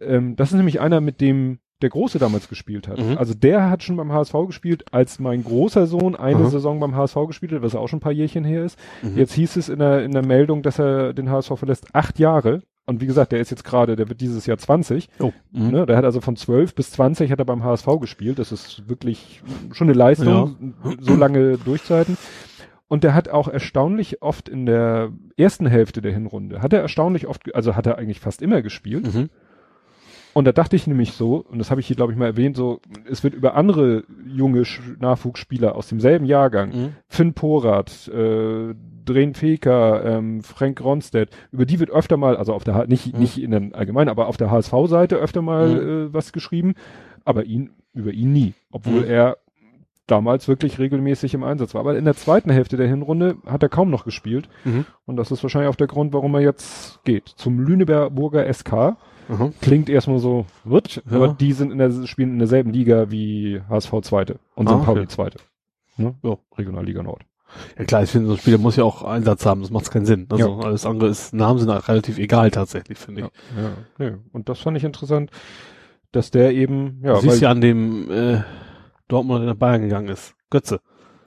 ähm, 0.00 0.36
das 0.36 0.50
ist 0.52 0.56
nämlich 0.56 0.80
einer, 0.80 1.00
mit 1.00 1.20
dem 1.20 1.58
der 1.82 1.90
Große 1.90 2.20
damals 2.20 2.48
gespielt 2.48 2.86
hat. 2.86 2.98
Mhm. 3.00 3.18
Also 3.18 3.34
der 3.34 3.68
hat 3.68 3.82
schon 3.82 3.96
beim 3.96 4.12
HSV 4.12 4.32
gespielt, 4.46 4.84
als 4.92 5.18
mein 5.18 5.42
großer 5.42 5.88
Sohn 5.88 6.14
eine 6.14 6.36
Aha. 6.36 6.50
Saison 6.50 6.78
beim 6.78 6.94
HSV 6.94 7.16
gespielt 7.26 7.50
hat, 7.52 7.62
was 7.62 7.74
auch 7.74 7.88
schon 7.88 7.96
ein 7.96 8.02
paar 8.02 8.12
Jährchen 8.12 8.44
her 8.44 8.64
ist. 8.64 8.78
Mhm. 9.02 9.16
Jetzt 9.18 9.32
hieß 9.32 9.56
es 9.56 9.68
in 9.68 9.80
der, 9.80 10.04
in 10.04 10.12
der 10.12 10.24
Meldung, 10.24 10.62
dass 10.62 10.78
er 10.78 11.12
den 11.12 11.28
HSV 11.28 11.58
verlässt, 11.58 11.86
acht 11.92 12.20
Jahre. 12.20 12.62
Und 12.84 13.00
wie 13.00 13.06
gesagt, 13.06 13.32
der 13.32 13.40
ist 13.40 13.50
jetzt 13.50 13.64
gerade, 13.64 13.94
der 13.94 14.08
wird 14.08 14.20
dieses 14.20 14.46
Jahr 14.46 14.58
20. 14.58 15.08
Oh. 15.20 15.32
Mhm. 15.52 15.70
Ne? 15.70 15.86
Der 15.86 15.96
hat 15.96 16.04
also 16.04 16.20
von 16.20 16.36
12 16.36 16.74
bis 16.74 16.90
20 16.92 17.30
hat 17.30 17.38
er 17.38 17.44
beim 17.44 17.62
HSV 17.62 17.86
gespielt. 18.00 18.38
Das 18.38 18.50
ist 18.50 18.88
wirklich 18.88 19.42
schon 19.72 19.88
eine 19.88 19.96
Leistung, 19.96 20.74
so 20.98 21.14
lange 21.14 21.58
durchzuhalten. 21.58 22.16
Und 22.88 23.04
der 23.04 23.14
hat 23.14 23.30
auch 23.30 23.48
erstaunlich 23.48 24.20
oft 24.20 24.50
in 24.50 24.66
der 24.66 25.12
ersten 25.38 25.64
Hälfte 25.66 26.02
der 26.02 26.12
Hinrunde, 26.12 26.60
hat 26.60 26.74
er 26.74 26.82
erstaunlich 26.82 27.26
oft, 27.26 27.54
also 27.54 27.74
hat 27.74 27.86
er 27.86 27.96
eigentlich 27.96 28.20
fast 28.20 28.42
immer 28.42 28.60
gespielt. 28.60 29.14
Mhm. 29.14 29.30
Und 30.34 30.46
da 30.46 30.52
dachte 30.52 30.76
ich 30.76 30.86
nämlich 30.86 31.12
so, 31.12 31.44
und 31.50 31.58
das 31.58 31.70
habe 31.70 31.80
ich 31.80 31.86
hier 31.86 31.96
glaube 31.96 32.12
ich 32.12 32.18
mal 32.18 32.26
erwähnt, 32.26 32.56
so, 32.56 32.80
es 33.10 33.22
wird 33.22 33.34
über 33.34 33.54
andere 33.54 34.04
junge 34.26 34.62
Sch- 34.62 34.96
Nachwuchsspieler 35.00 35.74
aus 35.76 35.88
demselben 35.88 36.24
Jahrgang, 36.24 36.68
Mhm. 36.70 36.88
Finn 37.08 37.34
Porath, 37.34 38.08
äh, 38.08 38.74
Dren 39.04 39.34
Feker, 39.34 40.04
ähm, 40.04 40.42
Frank 40.42 40.80
Ronstedt, 40.82 41.30
über 41.50 41.66
die 41.66 41.80
wird 41.80 41.90
öfter 41.90 42.16
mal, 42.16 42.36
also 42.36 42.54
auf 42.54 42.64
der 42.64 42.74
H- 42.74 42.86
nicht 42.86 43.12
Mhm. 43.14 43.20
nicht 43.20 43.42
in 43.42 43.50
der 43.50 43.62
allgemein, 43.78 44.08
aber 44.08 44.28
auf 44.28 44.36
der 44.36 44.50
HSV-Seite 44.50 45.16
öfter 45.16 45.42
mal 45.42 45.68
Mhm. 45.68 45.88
äh, 46.08 46.14
was 46.14 46.32
geschrieben, 46.32 46.74
aber 47.24 47.44
ihn 47.44 47.70
über 47.92 48.12
ihn 48.12 48.32
nie, 48.32 48.54
obwohl 48.70 49.00
Mhm. 49.00 49.10
er 49.10 49.36
damals 50.06 50.48
wirklich 50.48 50.78
regelmäßig 50.78 51.34
im 51.34 51.44
Einsatz 51.44 51.74
war. 51.74 51.80
Aber 51.80 51.96
in 51.96 52.04
der 52.04 52.14
zweiten 52.14 52.50
Hälfte 52.50 52.76
der 52.76 52.88
Hinrunde 52.88 53.36
hat 53.46 53.62
er 53.62 53.68
kaum 53.68 53.90
noch 53.90 54.04
gespielt 54.04 54.48
Mhm. 54.64 54.84
und 55.06 55.16
das 55.16 55.30
ist 55.30 55.42
wahrscheinlich 55.42 55.70
auch 55.70 55.76
der 55.76 55.86
Grund, 55.86 56.12
warum 56.12 56.34
er 56.34 56.40
jetzt 56.40 57.04
geht 57.04 57.28
zum 57.28 57.58
Lüneburger 57.60 58.46
SK. 58.46 58.96
Mhm. 59.38 59.54
Klingt 59.60 59.88
erstmal 59.88 60.18
so, 60.18 60.46
wird, 60.64 61.02
Ja. 61.10 61.16
aber 61.16 61.28
die 61.28 61.52
sind 61.52 61.72
in 61.72 61.78
der 61.78 62.06
spielen 62.06 62.32
in 62.34 62.38
derselben 62.38 62.72
Liga 62.72 63.10
wie 63.10 63.60
HSV 63.68 64.00
Zweite 64.02 64.38
und 64.54 64.68
Ah, 64.68 64.78
St. 64.78 64.84
Pauli 64.84 65.00
okay. 65.00 65.08
Zweite. 65.08 65.38
Ne? 65.96 66.14
Ja. 66.22 66.36
Regionalliga 66.56 67.02
Nord. 67.02 67.22
Ja 67.78 67.84
klar, 67.84 68.02
ich 68.02 68.10
finde, 68.10 68.28
so 68.28 68.34
ein 68.34 68.38
Spieler 68.38 68.58
muss 68.58 68.76
ja 68.76 68.84
auch 68.84 69.02
Einsatz 69.02 69.44
haben, 69.44 69.60
das 69.60 69.70
macht 69.70 69.90
keinen 69.90 70.06
Sinn. 70.06 70.26
Also 70.30 70.48
Ja. 70.60 70.66
alles 70.66 70.86
andere 70.86 71.08
ist, 71.10 71.34
Namen 71.34 71.58
sind 71.58 71.68
auch 71.70 71.86
relativ 71.88 72.18
egal 72.18 72.50
tatsächlich, 72.50 72.98
finde 72.98 73.22
ich. 73.22 73.26
Ja, 73.98 74.06
ja. 74.06 74.14
Und 74.32 74.48
das 74.48 74.60
fand 74.60 74.76
ich 74.76 74.84
interessant, 74.84 75.30
dass 76.12 76.30
der 76.30 76.52
eben, 76.54 77.00
ja, 77.04 77.14
du 77.14 77.20
siehst 77.20 77.40
ja 77.42 77.50
an 77.50 77.60
dem 77.60 78.10
äh, 78.10 78.42
Dortmund, 79.08 79.40
der 79.40 79.48
nach 79.50 79.58
Bayern 79.58 79.82
gegangen 79.82 80.08
ist. 80.08 80.34
Götze. 80.50 80.80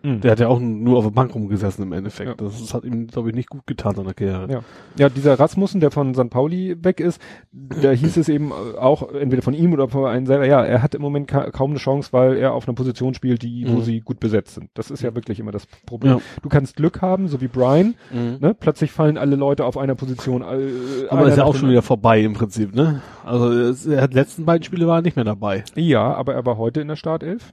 Mh. 0.05 0.15
Der 0.19 0.31
hat 0.31 0.39
ja 0.39 0.47
auch 0.47 0.59
nur 0.59 0.97
auf 0.97 1.03
der 1.05 1.11
Bank 1.11 1.33
rumgesessen 1.35 1.83
im 1.83 1.91
Endeffekt. 1.93 2.29
Ja. 2.29 2.35
Das, 2.35 2.59
das 2.61 2.73
hat 2.73 2.83
ihm, 2.85 3.07
glaube 3.07 3.29
ich, 3.29 3.35
nicht 3.35 3.49
gut 3.49 3.65
getan 3.67 3.95
seiner 3.95 4.13
Karriere. 4.13 4.51
Ja. 4.51 4.59
ja, 4.97 5.09
dieser 5.09 5.39
Rasmussen, 5.39 5.79
der 5.81 5.91
von 5.91 6.13
St. 6.13 6.29
Pauli 6.29 6.75
weg 6.83 6.99
ist, 6.99 7.21
da 7.51 7.91
hieß 7.91 8.17
es 8.17 8.29
eben 8.29 8.51
auch, 8.51 9.11
entweder 9.13 9.41
von 9.41 9.53
ihm 9.53 9.73
oder 9.73 9.87
von 9.89 10.05
einem 10.05 10.25
selber, 10.25 10.45
ja, 10.47 10.63
er 10.63 10.81
hat 10.83 10.95
im 10.95 11.01
Moment 11.01 11.27
ka 11.27 11.49
kaum 11.51 11.71
eine 11.71 11.79
Chance, 11.79 12.09
weil 12.13 12.37
er 12.37 12.53
auf 12.53 12.67
einer 12.67 12.75
Position 12.75 13.13
spielt, 13.13 13.41
die, 13.41 13.65
wo 13.67 13.77
Mhm. 13.77 13.81
sie 13.83 13.99
gut 14.01 14.19
besetzt 14.19 14.55
sind. 14.55 14.69
Das 14.73 14.91
ist 14.91 15.01
ja 15.01 15.15
wirklich 15.15 15.39
immer 15.39 15.51
das 15.51 15.65
Problem. 15.85 16.13
Ja. 16.13 16.21
Du 16.41 16.49
kannst 16.49 16.75
Glück 16.75 17.01
haben, 17.01 17.27
so 17.27 17.41
wie 17.41 17.47
Brian, 17.47 17.95
Mhm. 18.11 18.37
ne? 18.39 18.53
Plötzlich 18.59 18.91
fallen 18.91 19.17
alle 19.17 19.35
Leute 19.35 19.65
auf 19.65 19.77
einer 19.77 19.95
Position. 19.95 20.41
Äh, 20.41 21.07
Aber 21.09 21.27
ist 21.27 21.37
ja 21.37 21.43
auch 21.43 21.55
schon 21.55 21.69
wieder 21.69 21.81
vorbei 21.81 22.21
im 22.21 22.33
Prinzip, 22.33 22.75
ne? 22.75 23.01
Also 23.23 23.89
er 23.91 24.01
hat 24.01 24.11
die 24.13 24.17
letzten 24.17 24.45
beiden 24.45 24.63
Spiele 24.63 24.87
war 24.87 24.99
er 24.99 25.01
nicht 25.01 25.15
mehr 25.15 25.25
dabei. 25.25 25.63
Ja, 25.75 26.13
aber 26.13 26.33
er 26.35 26.45
war 26.45 26.57
heute 26.57 26.81
in 26.81 26.87
der 26.87 26.95
Startelf. 26.95 27.51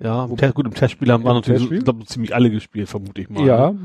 Ja, 0.00 0.24
im 0.24 0.36
Test, 0.36 0.54
gut, 0.54 0.66
im 0.66 0.74
Testspiel 0.74 1.10
haben 1.12 1.24
wir 1.24 1.32
natürlich, 1.34 1.70
ich 1.70 1.84
glaube, 1.84 2.04
ziemlich 2.04 2.34
alle 2.34 2.50
gespielt, 2.50 2.88
vermute 2.88 3.20
ich 3.20 3.30
mal. 3.30 3.46
ja. 3.46 3.70
Ne? 3.72 3.78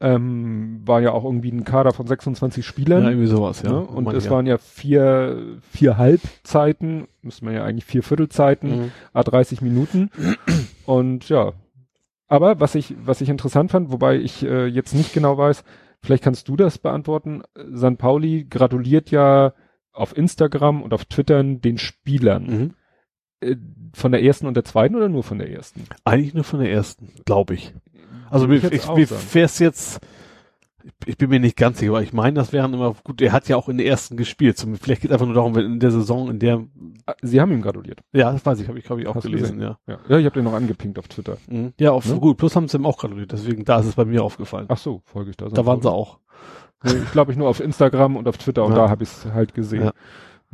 Ähm, 0.00 0.82
war 0.84 1.00
ja 1.00 1.12
auch 1.12 1.24
irgendwie 1.24 1.50
ein 1.52 1.64
Kader 1.64 1.92
von 1.92 2.06
26 2.06 2.66
Spielern. 2.66 3.04
Ja, 3.04 3.10
irgendwie 3.10 3.28
sowas, 3.28 3.62
ja. 3.62 3.70
ne? 3.70 3.80
Und 3.80 4.12
es 4.12 4.24
ich, 4.24 4.30
waren 4.30 4.44
ja 4.44 4.58
vier, 4.58 5.58
vier 5.70 5.96
Halbzeiten, 5.96 7.06
müsste 7.22 7.44
man 7.44 7.54
ja 7.54 7.64
eigentlich 7.64 7.84
vier 7.84 8.02
Viertelzeiten, 8.02 8.70
Mhm. 8.70 8.90
a 9.12 9.22
30 9.22 9.62
Minuten. 9.62 10.10
Und 10.84 11.28
ja. 11.28 11.52
Aber 12.26 12.58
was 12.60 12.74
ich, 12.74 12.94
was 13.02 13.20
ich 13.20 13.28
interessant 13.28 13.70
fand, 13.70 13.92
wobei 13.92 14.16
ich 14.16 14.44
äh, 14.44 14.66
jetzt 14.66 14.94
nicht 14.94 15.12
genau 15.14 15.38
weiß, 15.38 15.62
vielleicht 16.02 16.24
kannst 16.24 16.48
du 16.48 16.56
das 16.56 16.78
beantworten. 16.78 17.42
San 17.70 17.96
Pauli 17.96 18.46
gratuliert 18.50 19.10
ja 19.10 19.54
auf 19.92 20.16
Instagram 20.16 20.82
und 20.82 20.92
auf 20.92 21.04
Twitter 21.04 21.42
den 21.42 21.78
Spielern. 21.78 22.44
Mhm. 22.44 22.70
Äh, 23.44 23.56
von 23.94 24.10
der 24.12 24.22
ersten 24.24 24.46
und 24.46 24.54
der 24.54 24.64
zweiten 24.64 24.96
oder 24.96 25.08
nur 25.08 25.22
von 25.22 25.38
der 25.38 25.50
ersten? 25.50 25.84
Eigentlich 26.04 26.34
nur 26.34 26.44
von 26.44 26.58
der 26.60 26.70
ersten, 26.72 27.10
glaube 27.24 27.54
ich. 27.54 27.72
Also 28.30 28.48
mir, 28.48 28.56
ich 28.56 28.64
ich, 28.64 28.88
mir 28.88 29.08
wär's 29.32 29.60
jetzt, 29.60 30.00
ich 31.06 31.16
bin 31.16 31.30
mir 31.30 31.38
nicht 31.38 31.56
ganz 31.56 31.78
sicher, 31.78 31.92
aber 31.92 32.02
ich 32.02 32.12
meine, 32.12 32.34
das 32.34 32.52
wären 32.52 32.74
immer, 32.74 32.94
gut, 33.04 33.20
er 33.22 33.30
hat 33.32 33.48
ja 33.48 33.56
auch 33.56 33.68
in 33.68 33.78
der 33.78 33.86
ersten 33.86 34.16
gespielt. 34.16 34.58
Zum, 34.58 34.74
vielleicht 34.76 35.02
geht 35.02 35.10
es 35.10 35.14
einfach 35.14 35.26
nur 35.26 35.34
darum, 35.36 35.56
in 35.56 35.78
der 35.78 35.92
Saison, 35.92 36.28
in 36.30 36.38
der, 36.40 36.64
Ah, 37.06 37.14
Sie 37.22 37.40
haben 37.40 37.52
ihm 37.52 37.60
gratuliert. 37.62 38.00
ja, 38.12 38.32
das 38.32 38.44
weiß 38.44 38.58
ich, 38.60 38.66
habe 38.68 38.78
ich, 38.78 38.84
glaube 38.84 39.02
ich, 39.02 39.06
auch 39.06 39.14
Hast 39.14 39.24
gelesen, 39.24 39.60
ja. 39.60 39.78
Ja, 39.86 39.98
ja 40.08 40.18
ich 40.18 40.24
habe 40.24 40.34
den 40.34 40.44
noch 40.44 40.54
angepinkt 40.54 40.98
auf 40.98 41.06
Twitter. 41.06 41.36
Mhm. 41.48 41.74
Ja, 41.78 41.92
auf, 41.92 42.06
Ne? 42.08 42.18
gut, 42.18 42.38
plus 42.38 42.56
haben 42.56 42.66
sie 42.66 42.78
ihm 42.78 42.86
auch 42.86 42.98
gratuliert, 42.98 43.30
deswegen, 43.32 43.64
da 43.64 43.78
ist 43.78 43.86
es 43.86 43.94
bei 43.94 44.04
mir 44.06 44.24
aufgefallen. 44.24 44.66
Ach 44.70 44.78
so, 44.78 45.02
folge 45.04 45.30
ich 45.30 45.36
da. 45.36 45.48
da 45.48 45.66
waren 45.66 45.82
sie 45.82 45.90
auch. 45.90 46.18
Nee, 46.82 46.92
ich 47.04 47.12
glaube 47.12 47.30
ich 47.32 47.38
nur 47.38 47.48
auf 47.48 47.60
Instagram 47.60 48.16
und 48.16 48.26
auf 48.26 48.38
Twitter 48.38 48.64
und 48.64 48.72
Ja. 48.72 48.78
da 48.84 48.90
habe 48.90 49.04
ich 49.04 49.10
es 49.10 49.26
halt 49.32 49.54
gesehen. 49.54 49.84
Ja. 49.84 49.92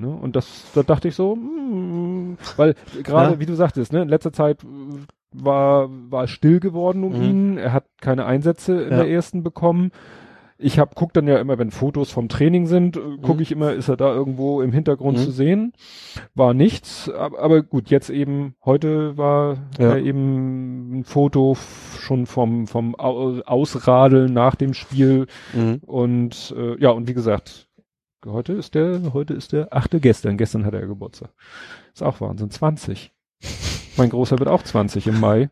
Ne? 0.00 0.08
Und 0.08 0.34
das, 0.34 0.64
da 0.74 0.82
dachte 0.82 1.08
ich 1.08 1.14
so, 1.14 1.36
mm, 1.36 2.38
weil 2.56 2.74
gerade, 3.02 3.34
Ja. 3.34 3.40
wie 3.40 3.46
du 3.46 3.54
sagtest, 3.54 3.92
ne, 3.92 4.02
in 4.02 4.08
letzter 4.08 4.32
Zeit 4.32 4.64
war, 5.32 5.88
war 6.10 6.26
still 6.26 6.58
geworden 6.58 7.04
um 7.04 7.16
Mhm. 7.16 7.22
ihn. 7.22 7.58
Er 7.58 7.72
hat 7.72 7.84
keine 8.00 8.24
Einsätze 8.26 8.82
in 8.82 8.90
Ja. 8.90 8.96
der 8.98 9.10
ersten 9.10 9.42
bekommen. 9.42 9.90
Ich 10.62 10.78
hab, 10.78 10.94
guck 10.94 11.14
dann 11.14 11.26
ja 11.26 11.38
immer, 11.38 11.56
wenn 11.58 11.70
Fotos 11.70 12.10
vom 12.10 12.28
Training 12.28 12.66
sind, 12.66 12.96
äh, 12.98 13.00
gucke 13.22 13.36
Mhm. 13.36 13.40
ich 13.40 13.52
immer, 13.52 13.72
ist 13.72 13.88
er 13.88 13.96
da 13.96 14.12
irgendwo 14.12 14.60
im 14.60 14.72
Hintergrund 14.72 15.16
Mhm. 15.16 15.22
zu 15.22 15.30
sehen. 15.30 15.72
War 16.34 16.52
nichts, 16.52 17.08
aber, 17.10 17.38
aber 17.40 17.62
gut, 17.62 17.88
jetzt 17.88 18.10
eben, 18.10 18.54
heute 18.62 19.16
war 19.16 19.56
Ja. 19.78 19.96
eben 19.96 20.98
ein 20.98 21.04
Foto 21.04 21.56
schon 21.98 22.26
vom, 22.26 22.66
vom 22.66 22.94
Au- 22.98 23.40
Ausradeln 23.46 24.34
nach 24.34 24.54
dem 24.54 24.74
Spiel 24.74 25.28
Mhm. 25.54 25.80
und 25.86 26.54
äh, 26.58 26.78
ja, 26.78 26.90
und 26.90 27.08
wie 27.08 27.14
gesagt, 27.14 27.68
heute 28.26 28.52
ist 28.52 28.74
der, 28.74 29.12
heute 29.12 29.34
ist 29.34 29.52
der 29.52 29.72
achte 29.74 30.00
gestern. 30.00 30.36
Gestern 30.36 30.64
hat 30.64 30.74
er 30.74 30.86
Geburtstag. 30.86 31.30
Ist 31.92 32.02
auch 32.02 32.20
Wahnsinn. 32.20 32.50
20. 32.50 33.12
Mein 33.96 34.10
Großer 34.10 34.38
wird 34.38 34.48
auch 34.48 34.62
20 34.62 35.06
im 35.06 35.20
Mai. 35.20 35.50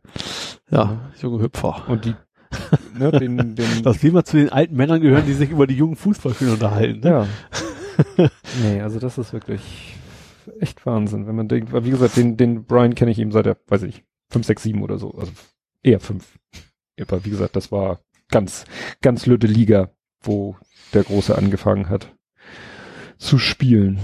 Ja, 0.71 1.11
junge 1.21 1.43
Hüpfer. 1.43 1.89
Und 1.89 2.05
die, 2.05 2.15
ne, 2.99 3.13
den, 3.13 3.55
den, 3.55 3.83
Dass 3.83 4.03
wir 4.03 4.13
mal 4.13 4.25
zu 4.25 4.37
den 4.37 4.51
alten 4.51 4.77
Männern 4.77 5.01
gehören, 5.01 5.27
die 5.27 5.33
sich 5.33 5.51
über 5.51 5.67
die 5.67 5.77
jungen 5.77 5.97
Fußballspieler 5.97 6.53
unterhalten. 6.53 7.01
Ne? 7.01 7.29
ja. 8.19 8.31
nee, 8.63 8.81
also 8.81 8.99
das 8.99 9.19
ist 9.19 9.33
wirklich 9.33 9.97
echt 10.61 10.85
Wahnsinn, 10.87 11.27
wenn 11.27 11.37
man 11.37 11.49
denkt, 11.49 11.73
wie 11.73 11.91
gesagt, 11.91 12.17
den, 12.17 12.37
den 12.37 12.65
Brian 12.65 12.95
kenne 12.95 13.11
ich 13.11 13.19
eben 13.19 13.33
seit 13.33 13.47
der, 13.47 13.57
weiß 13.67 13.83
ich, 13.83 14.05
5, 14.31 14.47
6, 14.47 14.63
7 14.63 14.83
oder 14.83 14.99
so. 14.99 15.13
Also 15.13 15.33
eher 15.83 16.01
5. 16.01 16.39
Aber 17.01 17.25
wie 17.25 17.31
gesagt, 17.31 17.57
das 17.57 17.73
war 17.73 18.01
ganz, 18.29 18.65
ganz 19.03 19.27
lütte 19.27 19.47
Liga, 19.47 19.91
wo 20.23 20.57
der 20.95 21.05
Große 21.05 21.37
angefangen 21.37 21.89
hat 21.89 22.13
zu 23.19 23.39
spielen. 23.39 23.99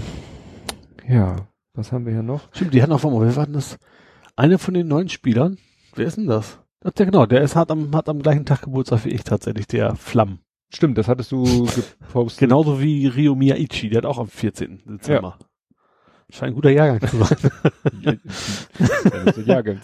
Ja, 1.07 1.47
was 1.73 1.91
haben 1.91 2.05
wir 2.05 2.13
hier 2.13 2.23
noch? 2.23 2.49
Stimmt, 2.53 2.73
die 2.73 2.81
hatten 2.81 2.91
auch, 2.91 3.03
warte 3.03 3.17
mal, 3.17 3.25
wer 3.25 3.35
war 3.35 3.45
denn 3.45 3.53
das? 3.53 3.77
Einer 4.35 4.59
von 4.59 4.73
den 4.73 4.87
neuen 4.87 5.09
Spielern? 5.09 5.57
Wer 5.95 6.05
ist 6.05 6.17
denn 6.17 6.27
das? 6.27 6.59
Ach, 6.83 6.91
der, 6.91 7.05
genau, 7.05 7.25
der 7.25 7.41
ist, 7.41 7.55
hat 7.55 7.71
am, 7.71 7.95
hat 7.95 8.09
am 8.09 8.21
gleichen 8.21 8.45
Tag 8.45 8.63
Geburtstag 8.63 9.05
wie 9.05 9.09
ich 9.09 9.23
tatsächlich, 9.23 9.67
der 9.67 9.95
Flamm. 9.95 10.39
Stimmt, 10.69 10.97
das 10.97 11.07
hattest 11.07 11.31
du 11.31 11.43
gepostet. 12.01 12.39
Genauso 12.39 12.81
wie 12.81 13.07
Rio 13.07 13.35
Miyaichi, 13.35 13.89
der 13.89 13.99
hat 13.99 14.05
auch 14.05 14.19
am 14.19 14.27
14. 14.27 14.83
Dezember. 14.85 15.37
Scheint 16.29 16.51
ein 16.51 16.55
guter 16.55 16.71
Jahrgang 16.71 17.07
zu 17.07 17.17
sein. 17.17 17.37
Ja, 18.01 19.41
Jahrgang 19.45 19.79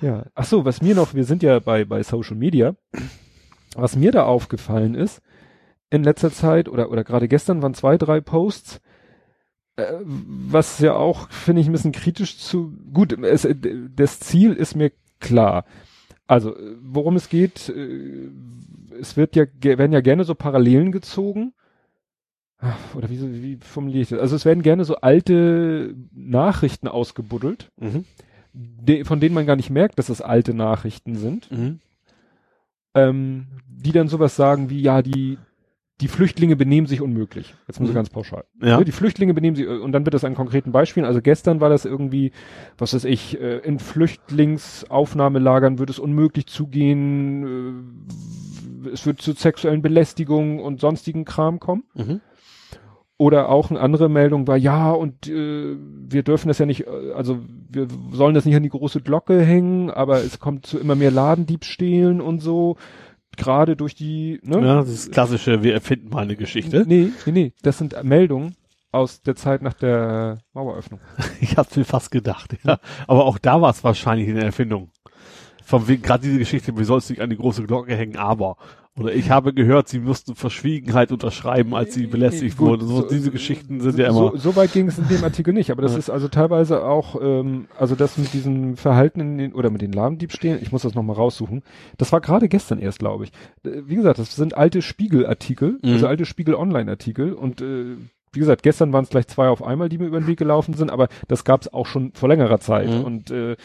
ja. 0.00 0.24
Ach 0.34 0.44
so, 0.44 0.64
was 0.64 0.82
mir 0.82 0.94
noch, 0.94 1.14
wir 1.14 1.24
sind 1.24 1.42
ja 1.42 1.58
bei, 1.60 1.84
bei 1.84 2.02
Social 2.02 2.36
Media. 2.36 2.74
Was 3.76 3.96
mir 3.96 4.10
da 4.10 4.24
aufgefallen 4.24 4.94
ist, 4.94 5.22
in 5.90 6.04
letzter 6.04 6.30
Zeit 6.30 6.68
oder, 6.68 6.90
oder 6.90 7.04
gerade 7.04 7.28
gestern 7.28 7.62
waren 7.62 7.74
zwei, 7.74 7.96
drei 7.98 8.20
Posts, 8.20 8.80
äh, 9.76 9.92
was 10.04 10.78
ja 10.80 10.94
auch, 10.94 11.30
finde 11.30 11.60
ich, 11.62 11.68
ein 11.68 11.72
bisschen 11.72 11.92
kritisch 11.92 12.38
zu, 12.38 12.72
gut, 12.92 13.12
es, 13.12 13.44
äh, 13.44 13.54
das 13.94 14.20
Ziel 14.20 14.52
ist 14.52 14.74
mir 14.74 14.90
klar. 15.20 15.64
Also, 16.26 16.56
äh, 16.56 16.76
worum 16.82 17.16
es 17.16 17.28
geht, 17.28 17.68
äh, 17.68 18.30
es 19.00 19.16
wird 19.16 19.36
ja, 19.36 19.44
werden 19.62 19.92
ja 19.92 20.00
gerne 20.00 20.24
so 20.24 20.34
Parallelen 20.34 20.92
gezogen. 20.92 21.52
Ach, 22.58 22.76
Oder 22.94 23.10
wie, 23.10 23.42
wie 23.42 23.58
formuliere 23.60 24.02
ich 24.02 24.08
das? 24.08 24.18
Also 24.18 24.34
es 24.34 24.46
werden 24.46 24.62
gerne 24.62 24.84
so 24.86 24.96
alte 24.96 25.94
Nachrichten 26.12 26.88
ausgebuddelt, 26.88 27.70
mhm. 27.76 28.06
de, 28.54 29.04
von 29.04 29.20
denen 29.20 29.34
man 29.34 29.44
gar 29.44 29.56
nicht 29.56 29.68
merkt, 29.68 29.98
dass 29.98 30.08
es 30.08 30.22
alte 30.22 30.54
Nachrichten 30.54 31.16
sind, 31.16 31.50
Mhm. 31.50 31.80
ähm, 32.94 33.46
die 33.68 33.92
dann 33.92 34.08
sowas 34.08 34.36
sagen 34.36 34.70
wie, 34.70 34.80
ja, 34.80 35.02
die, 35.02 35.36
die 36.00 36.08
Flüchtlinge 36.08 36.56
benehmen 36.56 36.86
sich 36.86 37.00
unmöglich. 37.00 37.54
Jetzt 37.66 37.80
mal 37.80 37.86
so 37.86 37.92
Mhm. 37.92 37.96
ganz 37.96 38.10
pauschal. 38.10 38.44
Ja. 38.60 38.78
Ne, 38.78 38.84
Die 38.84 38.92
Flüchtlinge 38.92 39.32
benehmen 39.32 39.56
sich, 39.56 39.66
und 39.66 39.92
dann 39.92 40.04
wird 40.04 40.12
das 40.14 40.24
an 40.24 40.34
konkreten 40.34 40.72
Beispielen. 40.72 41.06
Also 41.06 41.22
gestern 41.22 41.60
war 41.60 41.70
das 41.70 41.84
irgendwie, 41.86 42.32
was 42.76 42.92
weiß 42.92 43.04
ich, 43.04 43.40
äh, 43.40 43.58
in 43.58 43.78
Flüchtlingsaufnahmelagern 43.78 45.78
wird 45.78 45.90
es 45.90 45.98
unmöglich 45.98 46.46
zugehen, 46.46 48.06
äh, 48.84 48.88
es 48.92 49.06
wird 49.06 49.20
zu 49.20 49.32
sexuellen 49.32 49.82
Belästigungen 49.82 50.60
und 50.60 50.80
sonstigen 50.80 51.24
Kram 51.24 51.60
kommen. 51.60 51.84
Mhm. 51.94 52.20
Oder 53.18 53.48
auch 53.48 53.70
eine 53.70 53.80
andere 53.80 54.10
Meldung 54.10 54.46
war, 54.46 54.58
ja, 54.58 54.90
und 54.92 55.26
äh, 55.26 55.74
wir 55.78 56.22
dürfen 56.22 56.48
das 56.48 56.58
ja 56.58 56.66
nicht, 56.66 56.86
äh, 56.86 57.12
also 57.14 57.38
wir 57.70 57.88
sollen 58.12 58.34
das 58.34 58.44
nicht 58.44 58.56
an 58.56 58.62
die 58.62 58.68
große 58.68 59.00
Glocke 59.00 59.40
hängen, 59.40 59.90
aber 59.90 60.18
es 60.18 60.38
kommt 60.38 60.66
zu 60.66 60.78
immer 60.78 60.94
mehr 60.96 61.10
Ladendiebstählen 61.10 62.20
und 62.20 62.40
so, 62.40 62.76
gerade 63.36 63.76
durch 63.76 63.94
die, 63.94 64.40
ne? 64.42 64.60
Ja, 64.60 64.76
das 64.76 64.88
ist 64.90 65.12
klassische, 65.12 65.62
wir 65.62 65.74
erfinden 65.74 66.10
mal 66.10 66.22
eine 66.22 66.36
Geschichte. 66.36 66.84
Nee, 66.86 67.10
nee, 67.26 67.32
nee, 67.32 67.52
das 67.62 67.78
sind 67.78 68.02
Meldungen 68.04 68.56
aus 68.92 69.22
der 69.22 69.36
Zeit 69.36 69.62
nach 69.62 69.74
der 69.74 70.38
Maueröffnung. 70.52 71.00
Ich 71.40 71.56
hab's 71.56 71.76
mir 71.76 71.84
fast 71.84 72.10
gedacht, 72.10 72.56
ja. 72.64 72.78
Aber 73.06 73.26
auch 73.26 73.38
da 73.38 73.60
war 73.60 73.70
es 73.70 73.84
wahrscheinlich 73.84 74.28
eine 74.28 74.44
Erfindung. 74.44 74.90
Von 75.64 75.88
wegen, 75.88 76.02
gerade 76.02 76.22
diese 76.22 76.38
Geschichte, 76.38 76.76
wir 76.76 76.84
sollst 76.84 77.10
nicht 77.10 77.20
an 77.20 77.30
die 77.30 77.36
große 77.36 77.64
Glocke 77.64 77.94
hängen, 77.94 78.16
aber. 78.16 78.56
Oder 78.98 79.12
ich 79.14 79.28
habe 79.30 79.52
gehört, 79.52 79.88
sie 79.88 79.98
mussten 80.00 80.34
Verschwiegenheit 80.34 81.12
unterschreiben, 81.12 81.74
als 81.74 81.92
sie 81.92 82.06
belästigt 82.06 82.56
Gut, 82.56 82.66
wurden. 82.68 82.86
So, 82.88 83.02
so- 83.02 83.08
diese 83.08 83.30
Geschichten 83.30 83.80
sind 83.80 83.98
ja 83.98 84.06
immer. 84.08 84.30
So, 84.32 84.36
so 84.38 84.56
weit 84.56 84.72
ging 84.72 84.88
es 84.88 84.96
in 84.98 85.06
dem 85.08 85.22
Artikel 85.22 85.52
nicht, 85.52 85.70
aber 85.70 85.82
das 85.82 85.92
Ja. 85.92 85.98
ist 85.98 86.08
also 86.08 86.28
teilweise 86.28 86.82
auch, 86.82 87.20
ähm, 87.20 87.66
also 87.78 87.94
das 87.94 88.16
mit 88.16 88.32
diesem 88.32 88.76
Verhalten 88.78 89.20
in 89.20 89.36
den, 89.38 89.52
oder 89.52 89.68
mit 89.68 89.82
den 89.82 89.92
Ladendiebstählen, 89.92 90.60
ich 90.62 90.72
muss 90.72 90.80
das 90.82 90.94
nochmal 90.94 91.16
raussuchen. 91.16 91.62
Das 91.98 92.10
war 92.12 92.22
gerade 92.22 92.48
gestern 92.48 92.78
erst, 92.78 92.98
glaube 92.98 93.24
ich. 93.24 93.30
Äh, 93.70 93.82
Wie 93.86 93.96
gesagt, 93.96 94.18
das 94.18 94.34
sind 94.34 94.56
alte 94.56 94.80
Spiegelartikel, 94.80 95.78
Mhm. 95.82 95.92
also 95.92 96.06
alte 96.06 96.24
Spiegel-Online-Artikel 96.24 97.34
und 97.34 97.60
äh, 97.60 97.96
wie 98.32 98.40
gesagt, 98.40 98.62
gestern 98.62 98.92
waren 98.92 99.04
es 99.04 99.10
gleich 99.10 99.26
zwei 99.28 99.48
auf 99.48 99.62
einmal, 99.62 99.88
die 99.88 99.98
mir 99.98 100.06
über 100.06 100.20
den 100.20 100.26
Weg 100.26 100.38
gelaufen 100.38 100.74
sind, 100.74 100.90
aber 100.90 101.08
das 101.28 101.44
gab 101.44 101.60
es 101.62 101.72
auch 101.72 101.86
schon 101.86 102.12
vor 102.12 102.28
längerer 102.28 102.60
Zeit 102.60 102.88
Mhm. 102.90 103.04
und 103.04 103.30
äh, 103.30 103.56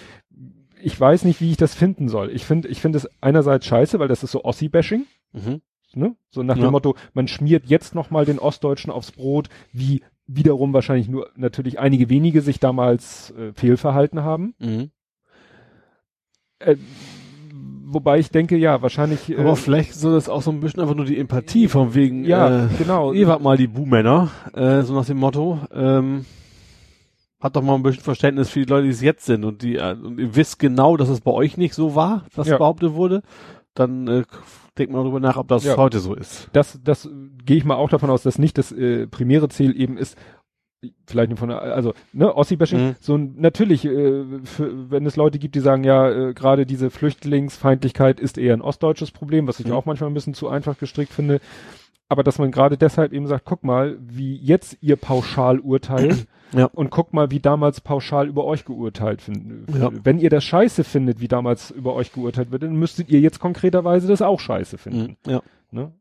ich 0.83 0.99
weiß 0.99 1.25
nicht, 1.25 1.39
wie 1.41 1.51
ich 1.51 1.57
das 1.57 1.73
finden 1.75 2.09
soll. 2.09 2.31
Ich 2.31 2.43
finde, 2.45 2.67
ich 2.67 2.81
finde 2.81 2.97
es 2.97 3.07
einerseits 3.21 3.65
scheiße, 3.65 3.99
weil 3.99 4.07
das 4.07 4.23
ist 4.23 4.31
so 4.31 4.43
Ossi-Bashing. 4.43 5.05
Mhm. 5.33 5.61
Ne? 5.93 6.15
So 6.29 6.41
nach 6.43 6.55
Ja. 6.55 6.63
dem 6.63 6.71
Motto, 6.71 6.95
man 7.13 7.27
schmiert 7.27 7.65
jetzt 7.65 7.95
nochmal 7.95 8.25
den 8.25 8.39
Ostdeutschen 8.39 8.91
aufs 8.91 9.11
Brot, 9.11 9.49
wie 9.73 10.01
wiederum 10.25 10.73
wahrscheinlich 10.73 11.09
nur 11.09 11.29
natürlich 11.35 11.79
einige 11.79 12.09
wenige 12.09 12.41
sich 12.41 12.59
damals 12.61 13.31
äh, 13.31 13.51
fehlverhalten 13.53 14.23
haben. 14.23 14.53
Mhm. 14.59 14.91
Äh, 16.59 16.77
wobei 17.85 18.19
ich 18.19 18.29
denke, 18.29 18.55
ja, 18.57 18.81
wahrscheinlich. 18.81 19.29
Äh, 19.29 19.37
Aber 19.37 19.55
vielleicht 19.55 19.93
soll 19.95 20.13
das 20.13 20.29
auch 20.29 20.41
so 20.41 20.51
ein 20.51 20.59
bisschen 20.61 20.81
einfach 20.81 20.95
nur 20.95 21.05
die 21.05 21.17
Empathie 21.17 21.67
von 21.67 21.93
wegen, 21.93 22.23
ja, 22.23 22.65
äh, 22.65 22.67
genau. 22.77 23.11
ihr 23.13 23.27
wart 23.27 23.41
mal 23.41 23.57
die 23.57 23.67
Buhmänner, 23.67 24.29
äh, 24.53 24.81
so 24.83 24.93
nach 24.93 25.05
dem 25.05 25.17
Motto, 25.17 25.59
ähm, 25.73 26.25
hat 27.41 27.55
doch 27.55 27.63
mal 27.63 27.75
ein 27.75 27.83
bisschen 27.83 28.03
Verständnis 28.03 28.49
für 28.49 28.59
die 28.59 28.69
Leute, 28.69 28.83
die 28.85 28.91
es 28.91 29.01
jetzt 29.01 29.25
sind 29.25 29.43
und 29.43 29.63
die, 29.63 29.75
äh, 29.75 29.95
und 29.95 30.19
ihr 30.19 30.35
wisst 30.35 30.59
genau, 30.59 30.95
dass 30.95 31.09
es 31.09 31.21
bei 31.21 31.31
euch 31.31 31.57
nicht 31.57 31.73
so 31.73 31.95
war, 31.95 32.25
was 32.35 32.47
Ja. 32.47 32.57
behauptet 32.57 32.93
wurde, 32.93 33.23
dann 33.73 34.07
äh, 34.07 34.23
denkt 34.77 34.93
man 34.93 35.03
darüber 35.03 35.19
nach, 35.19 35.37
ob 35.37 35.47
das 35.47 35.63
Ja. 35.65 35.77
heute 35.77 35.99
so 35.99 36.13
ist. 36.15 36.49
Das, 36.53 36.79
das 36.83 37.09
gehe 37.45 37.57
ich 37.57 37.65
mal 37.65 37.75
auch 37.75 37.89
davon 37.89 38.09
aus, 38.09 38.23
dass 38.23 38.39
nicht 38.39 38.57
das 38.57 38.71
äh, 38.71 39.07
primäre 39.07 39.49
Ziel 39.49 39.79
eben 39.79 39.97
ist, 39.97 40.17
vielleicht 41.05 41.29
nicht 41.29 41.39
von 41.39 41.51
also 41.51 41.93
ne, 42.13 42.35
Ossi-Bashing, 42.35 42.79
Mhm. 42.87 42.95
so 42.99 43.15
ein- 43.15 43.35
natürlich, 43.37 43.85
äh, 43.85 44.23
für, 44.45 44.89
wenn 44.89 45.05
es 45.05 45.15
Leute 45.15 45.37
gibt, 45.39 45.53
die 45.55 45.59
sagen, 45.59 45.83
ja, 45.83 46.09
äh, 46.09 46.33
gerade 46.33 46.65
diese 46.65 46.89
Flüchtlingsfeindlichkeit 46.89 48.19
ist 48.19 48.37
eher 48.37 48.53
ein 48.53 48.61
ostdeutsches 48.61 49.11
Problem, 49.11 49.47
was 49.47 49.59
ich 49.59 49.67
Mhm. 49.67 49.73
auch 49.73 49.85
manchmal 49.85 50.09
ein 50.09 50.13
bisschen 50.15 50.33
zu 50.33 50.47
einfach 50.49 50.77
gestrickt 50.79 51.13
finde, 51.13 51.39
aber 52.11 52.23
dass 52.23 52.39
man 52.39 52.51
gerade 52.51 52.77
deshalb 52.77 53.13
eben 53.13 53.25
sagt, 53.25 53.45
guck 53.45 53.63
mal, 53.63 53.97
wie 54.01 54.35
jetzt 54.35 54.77
ihr 54.81 54.97
pauschal 54.97 55.59
urteilt 55.59 56.27
Ja. 56.53 56.65
und 56.65 56.89
guck 56.89 57.13
mal, 57.13 57.31
wie 57.31 57.39
damals 57.39 57.79
pauschal 57.79 58.27
über 58.27 58.43
euch 58.43 58.65
geurteilt 58.65 59.21
finden. 59.21 59.65
Ja. 59.79 59.89
Wenn 60.03 60.19
ihr 60.19 60.29
das 60.29 60.43
scheiße 60.43 60.83
findet, 60.83 61.21
wie 61.21 61.29
damals 61.29 61.71
über 61.71 61.93
euch 61.95 62.11
geurteilt 62.11 62.51
wird, 62.51 62.63
dann 62.63 62.75
müsstet 62.75 63.09
ihr 63.09 63.21
jetzt 63.21 63.39
konkreterweise 63.39 64.09
das 64.09 64.21
auch 64.21 64.41
scheiße 64.41 64.77
finden. 64.77 65.15
Mhm. 65.25 65.31
Ja. 65.31 65.41
Ne? 65.71 65.93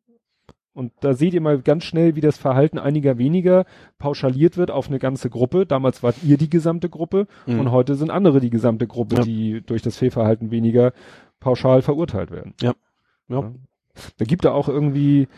Und 0.72 0.92
da 1.00 1.14
seht 1.14 1.34
ihr 1.34 1.40
mal 1.40 1.60
ganz 1.62 1.84
schnell, 1.84 2.16
wie 2.16 2.20
das 2.20 2.36
Verhalten 2.38 2.78
einiger 2.80 3.16
weniger 3.18 3.64
pauschaliert 4.00 4.56
wird 4.56 4.72
auf 4.72 4.88
eine 4.88 4.98
ganze 4.98 5.30
Gruppe. 5.30 5.66
Damals 5.66 6.02
wart 6.02 6.16
ihr 6.24 6.36
die 6.38 6.50
gesamte 6.50 6.88
Gruppe 6.88 7.28
Mhm. 7.46 7.60
und 7.60 7.70
heute 7.70 7.94
sind 7.94 8.10
andere 8.10 8.40
die 8.40 8.50
gesamte 8.50 8.88
Gruppe, 8.88 9.16
Ja. 9.16 9.22
die 9.22 9.60
durch 9.64 9.82
das 9.82 9.96
Fehlverhalten 9.98 10.50
weniger 10.50 10.92
pauschal 11.38 11.82
verurteilt 11.82 12.32
werden. 12.32 12.54
Ja. 12.60 12.72
Ja. 13.28 13.52
Da 14.18 14.24
gibt 14.24 14.44
er 14.44 14.54
auch 14.54 14.68
irgendwie, 14.68 15.28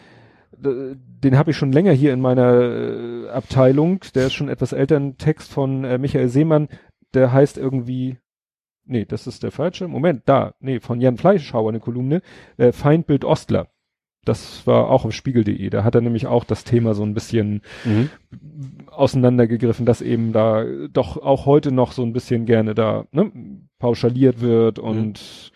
den 0.57 1.39
habe 1.39 1.51
ich 1.51 1.57
schon 1.57 1.73
länger 1.73 1.93
hier 1.93 2.13
in 2.13 2.21
meiner 2.21 2.61
äh, 2.61 3.29
Abteilung, 3.31 4.01
der 4.15 4.27
ist 4.27 4.35
schon 4.35 4.49
etwas 4.49 4.73
älter, 4.73 4.97
ein 4.97 5.17
Text 5.19 5.53
von 5.53 5.85
äh, 5.85 5.99
Michael 5.99 6.29
Seemann, 6.29 6.69
der 7.15 7.33
heißt 7.33 7.59
irgendwie, 7.59 8.19
nee, 8.85 9.05
das 9.05 9.27
ist 9.27 9.43
der 9.43 9.51
falsche, 9.51 9.89
Moment, 9.89 10.23
da, 10.27 10.55
nee, 10.61 10.81
von 10.81 11.01
Jan 11.01 11.17
Fleischhauer 11.17 11.71
eine 11.71 11.81
Kolumne, 11.81 12.23
äh, 12.57 12.73
Feindbild 12.73 13.25
Ostler. 13.25 13.69
Das 14.25 14.69
war 14.69 14.89
auch 14.89 15.05
auf 15.05 15.13
spiegel.de. 15.13 15.69
Da 15.69 15.83
hat 15.83 15.97
er 15.97 16.01
nämlich 16.01 16.29
auch 16.29 16.45
das 16.45 16.63
Thema 16.63 16.95
so 16.95 17.03
ein 17.03 17.13
bisschen 17.13 17.61
Mhm. 17.85 18.09
auseinandergegriffen, 18.87 19.85
dass 19.85 20.01
eben 20.01 20.33
da 20.33 20.65
doch 20.93 21.17
auch 21.17 21.45
heute 21.45 21.73
noch 21.73 21.91
so 21.91 22.05
ein 22.05 22.13
bisschen 22.13 22.47
gerne 22.47 22.77
da 22.77 23.07
ne, 23.11 23.33
pauschaliert 23.81 24.41
wird 24.41 24.79
und 24.79 25.51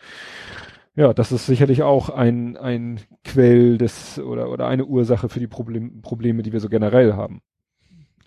ja, 0.96 1.12
das 1.14 1.30
ist 1.30 1.46
sicherlich 1.46 1.82
auch 1.82 2.08
ein, 2.10 2.56
ein 2.56 3.00
Quell 3.24 3.78
des 3.78 4.18
oder, 4.18 4.50
oder 4.50 4.66
eine 4.66 4.84
Ursache 4.86 5.28
für 5.28 5.38
die 5.40 5.46
Problem, 5.46 6.02
Probleme, 6.02 6.42
die 6.42 6.52
wir 6.52 6.60
so 6.60 6.68
generell 6.68 7.12
haben. 7.14 7.42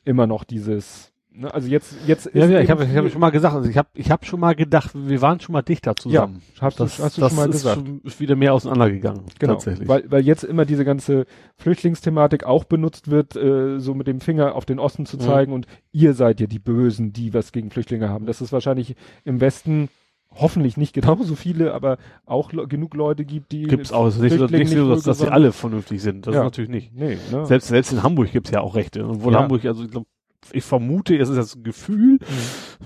Immer 0.06 0.27
noch 0.27 0.43
dieses, 0.43 1.11
ne, 1.31 1.53
also 1.53 1.67
jetzt, 1.67 1.93
jetzt 2.07 2.30
Ja, 2.33 2.45
ja, 2.45 2.61
ich 2.61 2.69
habe 2.72 2.85
ich 2.85 2.95
hab 2.95 3.09
schon 3.11 3.19
mal 3.22 3.31
gesagt, 3.31 3.53
also 3.56 3.69
ich 3.69 3.77
habe 3.77 3.89
ich 3.93 4.09
hab 4.11 4.25
schon 4.25 4.39
mal 4.39 4.56
gedacht, 4.56 4.91
wir 4.93 5.22
waren 5.22 5.39
schon 5.39 5.53
mal 5.53 5.61
dichter 5.61 5.95
zusammen. 5.95 6.41
hast 6.61 6.80
du- 6.80 6.83
das, 6.83 6.99
hast 6.99 7.17
du 7.17 7.22
das 7.22 7.31
schon 7.31 7.38
mal 7.38 7.49
ist, 7.49 7.51
gesagt. 7.53 7.75
schon- 7.85 8.01
ist 8.03 8.19
wieder 8.19 8.35
mehr 8.35 8.53
auseinandergegangen, 8.53 9.23
Genau, 9.39 9.53
tatsächlich. 9.53 9.88
Weil, 9.88 10.09
weil 10.09 10.23
jetzt 10.25 10.43
immer 10.43 10.65
diese 10.65 10.85
ganze 10.85 11.25
Flüchtlingsthematik 11.57 12.45
auch 12.45 12.64
benutzt 12.64 13.11
wird, 13.11 13.35
äh, 13.35 13.80
so 13.80 13.93
mit 13.93 14.07
dem 14.07 14.22
Finger 14.22 14.56
auf 14.56 14.65
den 14.65 14.80
Osten 14.80 15.06
zu 15.06 15.17
Mhm. 15.17 15.22
zeigen 15.22 15.53
und 15.53 15.67
ihr 15.91 16.14
seid 16.14 16.39
ja 16.39 16.48
die 16.48 16.59
Bösen, 16.59 17.14
die 17.14 17.33
was 17.33 17.51
gegen 17.51 17.69
Flüchtlinge 17.72 18.09
haben. 18.09 18.25
Das 18.25 18.41
ist 18.41 18.51
wahrscheinlich 18.53 18.95
im 19.25 19.41
Westen 19.41 19.89
hoffentlich 20.32 20.77
nicht 20.77 20.93
genauso 20.93 21.35
viele, 21.35 21.74
aber 21.74 21.98
auch 22.25 22.49
genug 22.69 22.93
Leute 22.93 23.25
gibt, 23.25 23.51
die 23.51 23.64
Gibt's 23.64 23.91
auch. 23.91 24.06
Nicht, 24.16 24.38
so- 24.38 24.45
nicht 24.48 24.69
so, 24.72 24.90
dass, 24.90 25.03
dass 25.03 25.19
sie 25.19 25.32
alle 25.32 25.51
vernünftig 25.51 26.01
sind. 26.01 26.27
Das 26.27 26.35
Ja. 26.35 26.41
ist 26.41 26.45
natürlich 26.45 26.69
nicht. 26.69 26.93
Nee, 26.95 27.17
ne? 27.32 27.45
Selbst, 27.45 27.67
selbst 27.69 27.91
in 27.91 28.03
Hamburg 28.03 28.32
gibt's 28.32 28.51
ja 28.51 28.61
auch 28.61 28.75
Rechte. 28.75 29.06
Obwohl 29.08 29.33
Ja. 29.33 29.40
Hamburg, 29.41 29.66
also 29.66 29.83
ich 29.83 29.91
glaube, 29.91 30.08
ich 30.53 30.64
vermute, 30.64 31.17
es 31.17 31.30
ist 31.30 31.56
ein 31.56 31.64
Gefühl, 31.64 32.14
Mhm. 32.14 32.19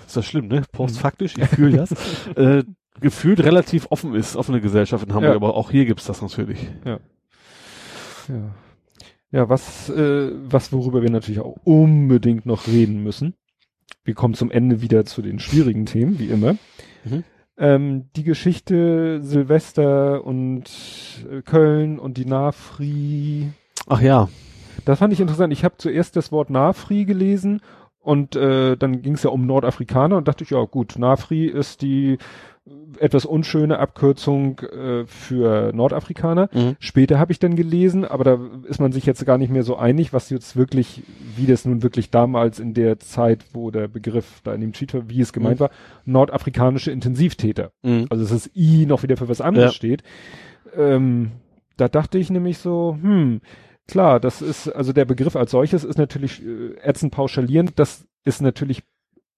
ist 0.07 0.17
das 0.17 0.25
schlimm, 0.25 0.47
ne? 0.47 0.63
Postfaktisch, 0.71 1.35
ich 1.37 1.45
fühle 1.49 1.77
das, 1.77 1.91
äh, 2.35 2.63
gefühlt 2.99 3.39
relativ 3.43 3.87
offen 3.89 4.15
ist, 4.15 4.35
offene 4.35 4.61
Gesellschaft 4.61 5.05
in 5.05 5.13
Hamburg, 5.13 5.31
Ja. 5.31 5.35
aber 5.35 5.55
auch 5.55 5.69
hier 5.71 5.85
gibt's 5.85 6.05
das 6.05 6.21
natürlich. 6.21 6.59
Ja. 6.85 6.99
Ja, 9.31 9.49
was, 9.49 9.89
äh, 9.89 10.31
was 10.45 10.71
worüber 10.71 11.01
wir 11.01 11.09
natürlich 11.09 11.41
auch 11.41 11.57
unbedingt 11.63 12.45
noch 12.45 12.67
reden 12.67 13.01
müssen. 13.03 13.33
Wir 14.05 14.13
kommen 14.13 14.33
zum 14.33 14.51
Ende 14.51 14.81
wieder 14.81 15.05
zu 15.05 15.21
den 15.21 15.39
schwierigen 15.39 15.85
Themen, 15.85 16.19
wie 16.19 16.27
immer. 16.27 16.53
Mhm. 17.03 17.23
Ähm, 17.57 18.09
die 18.15 18.23
Geschichte 18.23 19.21
Silvester 19.21 20.23
und 20.25 20.63
äh, 21.29 21.41
Köln 21.41 21.99
und 21.99 22.17
die 22.17 22.25
Nafri. 22.25 23.51
Ach 23.87 24.01
ja. 24.01 24.29
Das 24.85 24.99
fand 24.99 25.13
ich 25.13 25.19
interessant. 25.19 25.53
Ich 25.53 25.63
habe 25.63 25.77
zuerst 25.77 26.15
das 26.15 26.31
Wort 26.31 26.49
Nafri 26.49 27.05
gelesen 27.05 27.61
und 27.99 28.35
äh, 28.35 28.75
dann 28.75 29.01
ging 29.01 29.13
es 29.13 29.23
ja 29.23 29.29
um 29.29 29.45
Nordafrikaner 29.45 30.17
und 30.17 30.27
dachte 30.27 30.43
ich, 30.43 30.49
ja 30.49 30.63
gut, 30.65 30.95
Nafri 30.97 31.45
ist 31.45 31.81
die 31.81 32.17
etwas 32.99 33.25
unschöne 33.25 33.79
Abkürzung 33.79 34.59
äh, 34.59 35.05
für 35.05 35.71
Nordafrikaner. 35.73 36.49
Mhm. 36.53 36.75
Später 36.79 37.19
habe 37.19 37.31
ich 37.31 37.39
dann 37.39 37.55
gelesen, 37.55 38.05
aber 38.05 38.23
da 38.23 38.39
ist 38.67 38.79
man 38.79 38.91
sich 38.91 39.05
jetzt 39.05 39.25
gar 39.25 39.37
nicht 39.37 39.51
mehr 39.51 39.63
so 39.63 39.75
einig, 39.75 40.13
was 40.13 40.29
jetzt 40.29 40.55
wirklich, 40.55 41.03
wie 41.35 41.45
das 41.45 41.65
nun 41.65 41.83
wirklich 41.83 42.09
damals 42.11 42.59
in 42.59 42.73
der 42.73 42.99
Zeit, 42.99 43.45
wo 43.53 43.71
der 43.71 43.87
Begriff 43.87 44.41
da 44.43 44.53
in 44.53 44.61
dem 44.61 44.73
Tweet 44.73 44.93
war, 44.93 45.09
wie 45.09 45.21
es 45.21 45.33
gemeint 45.33 45.59
Mhm. 45.59 45.63
war, 45.65 45.69
nordafrikanische 46.05 46.91
Intensivtäter. 46.91 47.71
Mhm. 47.83 48.07
Also 48.09 48.23
dass 48.23 48.31
das 48.31 48.51
I 48.55 48.85
noch 48.85 49.03
wieder 49.03 49.17
für 49.17 49.29
was 49.29 49.41
anderes 49.41 49.71
Ja. 49.71 49.75
steht. 49.75 50.03
Ähm, 50.75 51.31
da 51.77 51.87
dachte 51.87 52.17
ich 52.17 52.29
nämlich 52.29 52.57
so, 52.59 52.97
hm, 53.01 53.41
klar, 53.87 54.19
das 54.19 54.41
ist, 54.41 54.67
also 54.69 54.93
der 54.93 55.05
Begriff 55.05 55.35
als 55.35 55.51
solches 55.51 55.83
ist 55.83 55.97
natürlich 55.97 56.41
äh, 56.45 56.75
ätzend 56.83 57.11
pauschalierend, 57.13 57.73
das 57.77 58.05
ist 58.25 58.41
natürlich 58.41 58.83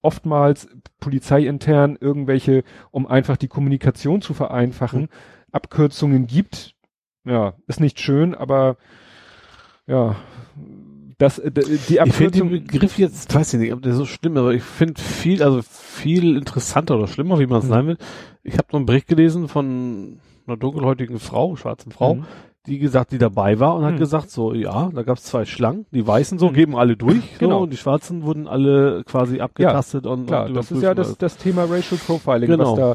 oftmals 0.06 0.68
polizeiintern 1.00 1.98
irgendwelche, 2.00 2.62
um 2.90 3.06
einfach 3.06 3.36
die 3.36 3.48
Kommunikation 3.48 4.22
zu 4.22 4.32
vereinfachen, 4.34 5.02
Mhm. 5.02 5.08
Abkürzungen 5.52 6.26
gibt. 6.26 6.74
Ja, 7.24 7.54
ist 7.66 7.80
nicht 7.80 7.98
schön, 8.00 8.34
aber 8.34 8.76
ja, 9.86 10.16
das, 11.18 11.38
äh, 11.38 11.50
die 11.50 11.64
Ich 11.64 11.86
finde 11.86 12.02
Abkürzung. 12.02 12.50
den 12.50 12.64
Begriff 12.66 12.98
jetzt, 12.98 13.34
weiß 13.34 13.54
ich 13.54 13.60
nicht, 13.60 13.72
ob 13.72 13.82
der 13.82 13.94
so 13.94 14.04
schlimm 14.04 14.34
ist, 14.34 14.40
aber 14.40 14.54
ich 14.54 14.62
finde 14.62 15.00
viel, 15.00 15.42
also 15.42 15.60
viel 15.62 16.36
interessanter 16.36 16.96
oder 16.96 17.08
schlimmer, 17.08 17.38
wie 17.38 17.46
man 17.46 17.58
es 17.58 17.64
Mhm. 17.64 17.68
sein 17.68 17.86
will. 17.86 17.98
Ich 18.42 18.54
habe 18.54 18.68
noch 18.72 18.78
einen 18.80 18.86
Bericht 18.86 19.08
gelesen 19.08 19.48
von 19.48 20.20
einer 20.46 20.56
dunkelhäutigen 20.56 21.18
Frau, 21.18 21.56
schwarzen 21.56 21.90
Frau, 21.90 22.16
Mhm. 22.16 22.24
Die 22.66 22.78
gesagt, 22.78 23.12
die 23.12 23.18
dabei 23.18 23.58
war 23.60 23.76
und 23.76 23.84
hat 23.84 23.94
Mhm. 23.94 23.98
gesagt, 23.98 24.30
so, 24.30 24.52
ja, 24.54 24.90
da 24.94 25.02
gab 25.02 25.18
es 25.18 25.24
zwei 25.24 25.44
Schlangen, 25.44 25.86
die 25.92 26.06
Weißen 26.06 26.38
so, 26.38 26.50
geben 26.50 26.76
alle 26.76 26.96
durch, 26.96 27.38
Genau. 27.38 27.58
so, 27.58 27.62
und 27.64 27.70
die 27.72 27.76
Schwarzen 27.76 28.24
wurden 28.24 28.46
alle 28.48 29.02
quasi 29.04 29.40
abgetastet 29.40 30.06
und, 30.06 30.26
Klar, 30.26 30.46
und 30.46 30.54
das 30.54 30.70
ist 30.70 30.82
ja 30.82 30.94
das, 30.94 31.16
das 31.18 31.36
Thema 31.36 31.64
Racial 31.64 31.98
Profiling, 32.04 32.48
Genau. 32.50 32.72
was 32.72 32.78
da 32.78 32.92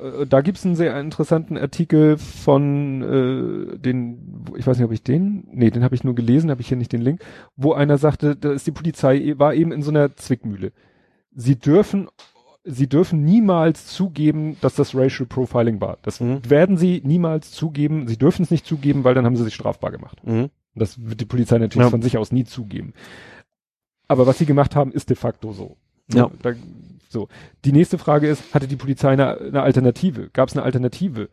äh, 0.00 0.26
da 0.26 0.40
gibt's 0.40 0.64
einen 0.64 0.76
sehr 0.76 0.98
interessanten 1.00 1.58
Artikel 1.58 2.16
von 2.16 3.02
äh, 3.02 3.78
den, 3.78 4.44
ich 4.56 4.66
weiß 4.66 4.78
nicht, 4.78 4.86
ob 4.86 4.92
ich 4.92 5.02
den, 5.02 5.44
nee, 5.52 5.70
den 5.70 5.82
habe 5.84 5.94
ich 5.94 6.04
nur 6.04 6.14
gelesen, 6.14 6.50
habe 6.50 6.60
ich 6.60 6.68
hier 6.68 6.76
nicht 6.78 6.92
den 6.92 7.02
Link, 7.02 7.20
wo 7.56 7.72
einer 7.72 7.98
sagte, 7.98 8.36
da 8.36 8.52
ist 8.52 8.66
die 8.66 8.70
Polizei 8.72 9.34
war 9.36 9.52
eben 9.54 9.72
in 9.72 9.82
so 9.82 9.90
einer 9.90 10.14
Zwickmühle. 10.16 10.72
Sie 11.34 11.56
dürfen 11.56 12.08
sie 12.64 12.88
dürfen 12.88 13.24
niemals 13.24 13.86
zugeben, 13.86 14.56
dass 14.60 14.74
das 14.74 14.94
Racial 14.94 15.26
Profiling 15.26 15.80
war. 15.80 15.98
Das 16.02 16.20
Mhm. 16.20 16.48
werden 16.48 16.76
sie 16.76 17.00
niemals 17.04 17.52
zugeben. 17.52 18.06
Sie 18.08 18.18
dürfen 18.18 18.42
es 18.42 18.50
nicht 18.50 18.66
zugeben, 18.66 19.04
weil 19.04 19.14
dann 19.14 19.24
haben 19.24 19.36
sie 19.36 19.44
sich 19.44 19.54
strafbar 19.54 19.90
gemacht. 19.90 20.18
Mhm. 20.26 20.50
Das 20.74 21.02
wird 21.04 21.20
die 21.20 21.24
Polizei 21.26 21.58
natürlich 21.58 21.86
Ja. 21.86 21.90
von 21.90 22.02
sich 22.02 22.18
aus 22.18 22.32
nie 22.32 22.44
zugeben. 22.44 22.92
Aber 24.08 24.26
was 24.26 24.38
sie 24.38 24.46
gemacht 24.46 24.76
haben, 24.76 24.92
ist 24.92 25.08
de 25.08 25.16
facto 25.16 25.52
so. 25.52 25.76
Ja. 26.12 26.30
Da, 26.42 26.52
so. 27.08 27.28
Die 27.64 27.72
nächste 27.72 27.98
Frage 27.98 28.28
ist, 28.28 28.54
hatte 28.54 28.66
die 28.68 28.76
Polizei 28.76 29.10
eine, 29.10 29.38
eine 29.38 29.62
Alternative? 29.62 30.30
Gab 30.32 30.48
es 30.48 30.56
eine 30.56 30.64
Alternative? 30.64 31.28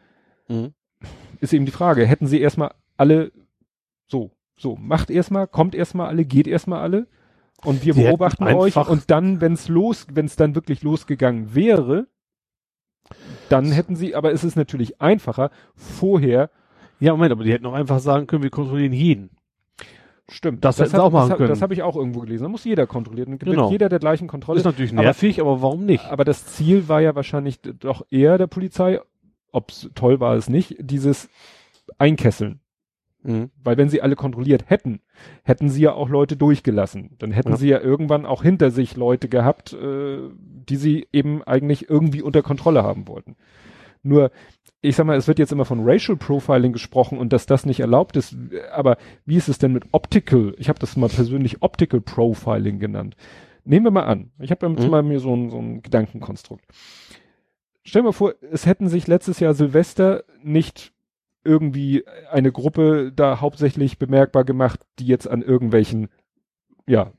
Mhm. 0.48 0.74
Ist 1.40 1.54
eben 1.54 1.66
die 1.66 1.72
Frage. 1.72 2.06
Hätten 2.06 2.28
sie 2.28 2.40
erstmal 2.40 2.72
alle 2.96 3.32
so, 4.08 4.32
so, 4.58 4.76
macht 4.76 5.10
erstmal, 5.12 5.48
kommt 5.48 5.76
erstmal 5.76 6.08
alle, 6.08 6.26
geht 6.26 6.48
erstmal 6.48 6.80
alle 6.82 7.08
und 7.64 7.84
wir 7.86 7.94
hätten 7.94 8.08
beobachten 8.08 8.44
euch 8.46 8.76
und 8.76 9.10
dann, 9.10 9.42
wenn 9.42 9.54
es 9.54 9.68
los, 9.68 10.08
wenn 10.14 10.26
es 10.26 10.36
dann 10.36 10.56
wirklich 10.56 10.84
losgegangen 10.84 11.56
wäre, 11.56 12.08
dann 13.50 13.72
hätten 13.72 13.96
sie, 13.96 14.16
aber 14.16 14.32
es 14.34 14.44
ist 14.44 14.56
natürlich 14.56 15.02
einfacher, 15.02 15.50
vorher 15.76 16.50
Ja, 17.00 17.12
Moment, 17.14 17.32
aber 17.32 17.44
die 17.44 17.52
hätten 17.52 17.66
auch 17.66 17.74
einfach 17.74 18.00
sagen 18.00 18.28
können, 18.28 18.44
wir 18.44 18.50
kontrollieren 18.50 18.94
jeden. 18.94 19.30
Stimmt. 20.30 20.66
Das 20.66 20.78
hätten 20.80 20.90
sie 20.90 21.02
auch 21.02 21.12
machen 21.12 21.30
das, 21.30 21.38
können. 21.38 21.50
Das 21.50 21.62
habe 21.62 21.74
ich 21.74 21.84
auch 21.84 21.96
irgendwo 21.96 22.20
gelesen. 22.20 22.44
Da 22.44 22.50
muss 22.50 22.66
jeder 22.66 22.86
kontrollieren. 22.86 23.40
Genau. 23.40 23.70
Jeder 23.72 23.88
der 23.88 24.00
gleichen 24.00 24.28
Kontrolle. 24.28 24.60
ist 24.60 24.66
natürlich 24.66 24.92
aber- 24.92 25.04
nervig, 25.04 25.40
aber, 25.40 25.62
warum 25.62 25.86
nicht? 25.86 26.04
aber 26.06 26.26
das 26.26 26.46
Ziel 26.48 26.90
war 26.90 27.00
ja 27.00 27.16
wahrscheinlich 27.16 27.62
doch 27.62 28.06
eher 28.10 28.38
der 28.38 28.48
Polizei, 28.48 29.00
ob's 29.52 29.90
toll 29.96 30.20
war 30.20 30.36
es 30.36 30.50
nicht, 30.50 30.76
dieses 30.80 31.30
Einkesseln. 31.98 32.60
Mhm. 33.28 33.52
Weil 33.64 33.78
wenn 33.78 33.90
sie 33.90 34.02
alle 34.02 34.16
kontrolliert 34.16 34.70
hätten, 34.70 35.02
hätten 35.44 35.70
sie 35.70 35.82
ja 35.82 35.94
auch 35.94 36.10
Leute 36.10 36.38
durchgelassen. 36.38 37.16
Dann 37.20 37.32
hätten 37.32 37.50
Ja. 37.52 37.58
sie 37.58 37.68
ja 37.70 37.80
irgendwann 37.82 38.26
auch 38.26 38.42
hinter 38.42 38.72
sich 38.72 38.96
Leute 38.96 39.28
gehabt, 39.28 39.74
äh, 39.74 40.30
die 40.40 40.78
sie 40.78 41.08
eben 41.12 41.44
eigentlich 41.44 41.90
irgendwie 41.90 42.22
unter 42.22 42.42
Kontrolle 42.42 42.84
haben 42.84 43.08
wollten. 43.08 43.36
Nur, 44.04 44.32
ich 44.82 44.96
sag 44.96 45.06
mal, 45.06 45.18
es 45.18 45.28
wird 45.28 45.40
jetzt 45.40 45.52
immer 45.52 45.66
von 45.66 45.82
Racial 45.84 46.16
Profiling 46.18 46.72
gesprochen 46.72 47.18
und 47.18 47.34
dass 47.34 47.46
das 47.46 47.66
nicht 47.66 47.80
erlaubt 47.82 48.16
ist. 48.16 48.36
Aber 48.72 48.98
wie 49.26 49.36
ist 49.36 49.50
es 49.50 49.58
denn 49.58 49.74
mit 49.74 49.86
Optical? 49.92 50.56
Ich 50.58 50.70
habe 50.70 50.80
das 50.80 50.96
mal 50.96 51.10
persönlich 51.10 51.62
Optical 51.62 52.00
Profiling 52.00 52.80
genannt. 52.80 53.16
Nehmen 53.66 53.86
wir 53.86 53.92
mal 53.92 54.04
an. 54.06 54.32
Ich 54.40 54.52
habe 54.52 54.66
jetzt 54.68 54.84
Mhm. 54.86 54.90
mal 54.90 55.04
mir 55.04 55.20
so 55.20 55.36
ein, 55.36 55.50
so 55.50 55.58
ein 55.58 55.82
Gedankenkonstrukt. 55.82 56.64
Stell 57.84 58.02
dir 58.02 58.08
mal 58.08 58.12
vor, 58.14 58.34
es 58.52 58.66
hätten 58.66 58.88
sich 58.88 59.08
letztes 59.08 59.40
Jahr 59.42 59.54
Silvester 59.54 60.24
nicht 60.44 60.94
irgendwie 61.48 62.04
eine 62.30 62.52
Gruppe 62.52 63.12
da 63.16 63.42
hauptsächlich 63.42 63.98
bemerkbar 63.98 64.44
gemacht, 64.44 64.82
die 65.00 65.08
jetzt 65.08 65.28
an 65.28 65.42
irgendwelchen, 65.42 66.10
ja, 66.88 67.12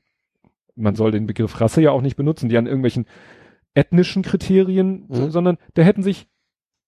man 0.75 0.95
soll 0.95 1.11
den 1.11 1.25
Begriff 1.27 1.59
Rasse 1.59 1.81
ja 1.81 1.91
auch 1.91 2.01
nicht 2.01 2.15
benutzen, 2.15 2.47
die 2.49 2.57
an 2.57 2.65
irgendwelchen 2.67 3.05
ethnischen 3.73 4.23
Kriterien, 4.23 5.05
Mhm. 5.09 5.31
sondern 5.31 5.57
da 5.73 5.81
hätten 5.81 6.03
sich, 6.03 6.27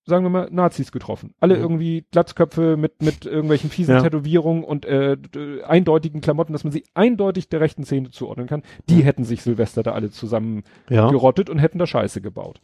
sagen 0.06 0.24
wir 0.26 0.30
mal, 0.30 0.50
Nazis 0.52 0.92
getroffen. 0.92 1.34
Alle 1.40 1.56
Mhm. 1.56 1.62
irgendwie 1.62 2.06
Glatzköpfe 2.12 2.78
mit, 2.78 3.02
mit 3.02 3.26
irgendwelchen 3.26 3.70
fiesen 3.70 3.96
Ja. 3.96 4.02
Tätowierungen 4.02 4.64
und 4.64 4.86
äh, 4.86 5.18
d- 5.18 5.64
eindeutigen 5.64 6.22
Klamotten, 6.22 6.54
dass 6.54 6.64
man 6.64 6.72
sie 6.72 6.84
eindeutig 6.94 7.50
der 7.50 7.60
rechten 7.60 7.84
Szene 7.84 8.10
zuordnen 8.12 8.48
kann. 8.48 8.64
Die 8.90 9.04
hätten 9.04 9.24
sich 9.26 9.42
Silvester 9.42 9.84
da 9.84 9.92
alle 9.92 10.10
zusammen 10.10 10.64
Ja. 10.90 11.10
gerottet 11.12 11.50
und 11.50 11.60
hätten 11.60 11.78
da 11.80 11.86
Scheiße 11.86 12.22
gebaut. 12.22 12.62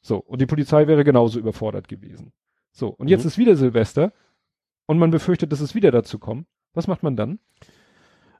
So, 0.00 0.18
und 0.18 0.40
die 0.40 0.46
Polizei 0.46 0.86
wäre 0.86 1.02
genauso 1.02 1.40
überfordert 1.40 1.88
gewesen. 1.88 2.32
So, 2.78 2.88
und 2.96 3.08
jetzt 3.08 3.24
Mhm. 3.24 3.28
ist 3.28 3.38
wieder 3.38 3.56
Silvester 3.56 4.12
und 4.86 4.98
man 4.98 5.10
befürchtet, 5.10 5.50
dass 5.50 5.60
es 5.60 5.74
wieder 5.74 5.90
dazu 5.90 6.20
kommt. 6.20 6.46
Was 6.74 6.86
macht 6.86 7.02
man 7.02 7.16
dann? 7.16 7.40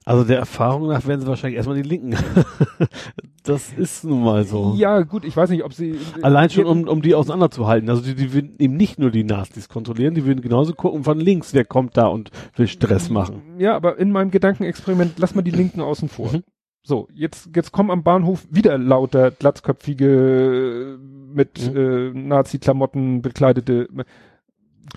Also 0.05 0.23
der 0.23 0.39
Erfahrung 0.39 0.87
nach 0.87 1.07
werden 1.09 1.21
sie 1.23 1.27
wahrscheinlich 1.27 1.57
erstmal 1.57 1.77
die 1.83 1.89
Linken. 1.89 2.15
das 3.43 3.73
ist 3.73 4.05
nun 4.05 4.23
mal 4.23 4.45
so. 4.45 4.75
Ja, 4.77 5.01
gut, 5.03 5.25
ich 5.25 5.37
weiß 5.37 5.51
nicht, 5.51 5.65
ob 5.65 5.75
sie. 5.75 5.99
Allein 6.23 6.49
schon, 6.51 6.67
um, 6.67 6.87
um 6.89 7.03
die 7.03 7.15
auseinanderzuhalten. 7.17 7.91
Also 7.91 8.01
die, 8.03 8.15
die 8.15 8.33
würden 8.33 8.55
eben 8.61 8.77
nicht 8.77 8.99
nur 9.01 9.11
die 9.11 9.25
Nazis 9.25 9.69
kontrollieren, 9.69 10.15
die 10.15 10.25
würden 10.25 10.41
genauso 10.41 10.73
gucken 10.73 11.03
von 11.03 11.19
links, 11.19 11.53
wer 11.53 11.65
kommt 11.65 11.97
da 11.97 12.07
und 12.07 12.31
will 12.55 12.69
Stress 12.69 13.11
machen. 13.11 13.43
Ja, 13.59 13.75
aber 13.75 13.99
in 13.99 14.13
meinem 14.13 14.31
Gedankenexperiment, 14.31 15.19
lass 15.19 15.35
mal 15.35 15.43
die 15.43 15.51
Linken 15.51 15.81
außen 15.81 16.09
vor. 16.09 16.33
Mhm. 16.33 16.45
So, 16.85 17.09
jetzt, 17.13 17.51
jetzt 17.55 17.73
kommen 17.73 17.91
am 17.91 18.03
Bahnhof 18.05 18.47
wieder 18.51 18.79
lauter 18.79 19.31
glatzköpfige, 19.33 20.99
mit 21.35 21.71
Mhm. 21.71 21.77
äh, 21.77 22.11
Nazi-Klamotten 22.15 23.21
bekleidete. 23.21 23.89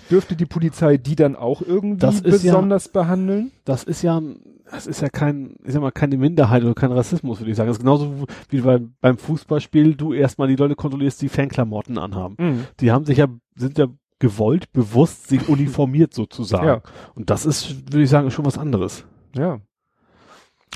Dürfte 0.09 0.35
die 0.35 0.45
Polizei 0.45 0.97
die 0.97 1.15
dann 1.15 1.35
auch 1.35 1.61
irgendwie 1.61 2.05
ist 2.05 2.25
ja- 2.25 2.31
besonders 2.31 2.89
behandeln? 2.89 3.51
Das 3.65 3.83
ist 3.83 4.01
ja, 4.01 4.21
das 4.69 4.87
ist 4.87 5.01
ja 5.01 5.09
kein, 5.09 5.55
ich 5.65 5.73
sag 5.73 5.81
mal, 5.81 5.91
keine 5.91 6.17
Minderheit 6.17 6.63
oder 6.63 6.73
kein 6.73 6.91
Rassismus, 6.91 7.39
würde 7.39 7.51
ich 7.51 7.57
sagen. 7.57 7.67
Das 7.67 7.77
ist 7.77 7.83
genauso 7.83 8.25
wie 8.49 8.61
beim, 8.61 8.93
beim 9.01 9.17
Fußballspiel, 9.17 9.95
du 9.95 10.13
erstmal 10.13 10.47
die 10.47 10.55
Leute 10.55 10.75
kontrollierst, 10.75 11.21
die 11.21 11.29
Fanklamotten 11.29 11.97
anhaben. 11.97 12.35
Mhm. 12.39 12.65
Die 12.79 12.91
haben 12.91 13.05
sich 13.05 13.17
ja, 13.17 13.27
sind 13.55 13.77
ja 13.77 13.87
gewollt, 14.19 14.71
bewusst 14.71 15.27
sich 15.27 15.49
uniformiert 15.49 16.13
sozusagen. 16.13 16.67
Ja. 16.67 16.81
Und 17.15 17.29
das 17.29 17.45
ist, 17.45 17.91
würde 17.91 18.03
ich 18.03 18.09
sagen, 18.09 18.31
schon 18.31 18.45
was 18.45 18.57
anderes. 18.57 19.05
Ja. 19.35 19.59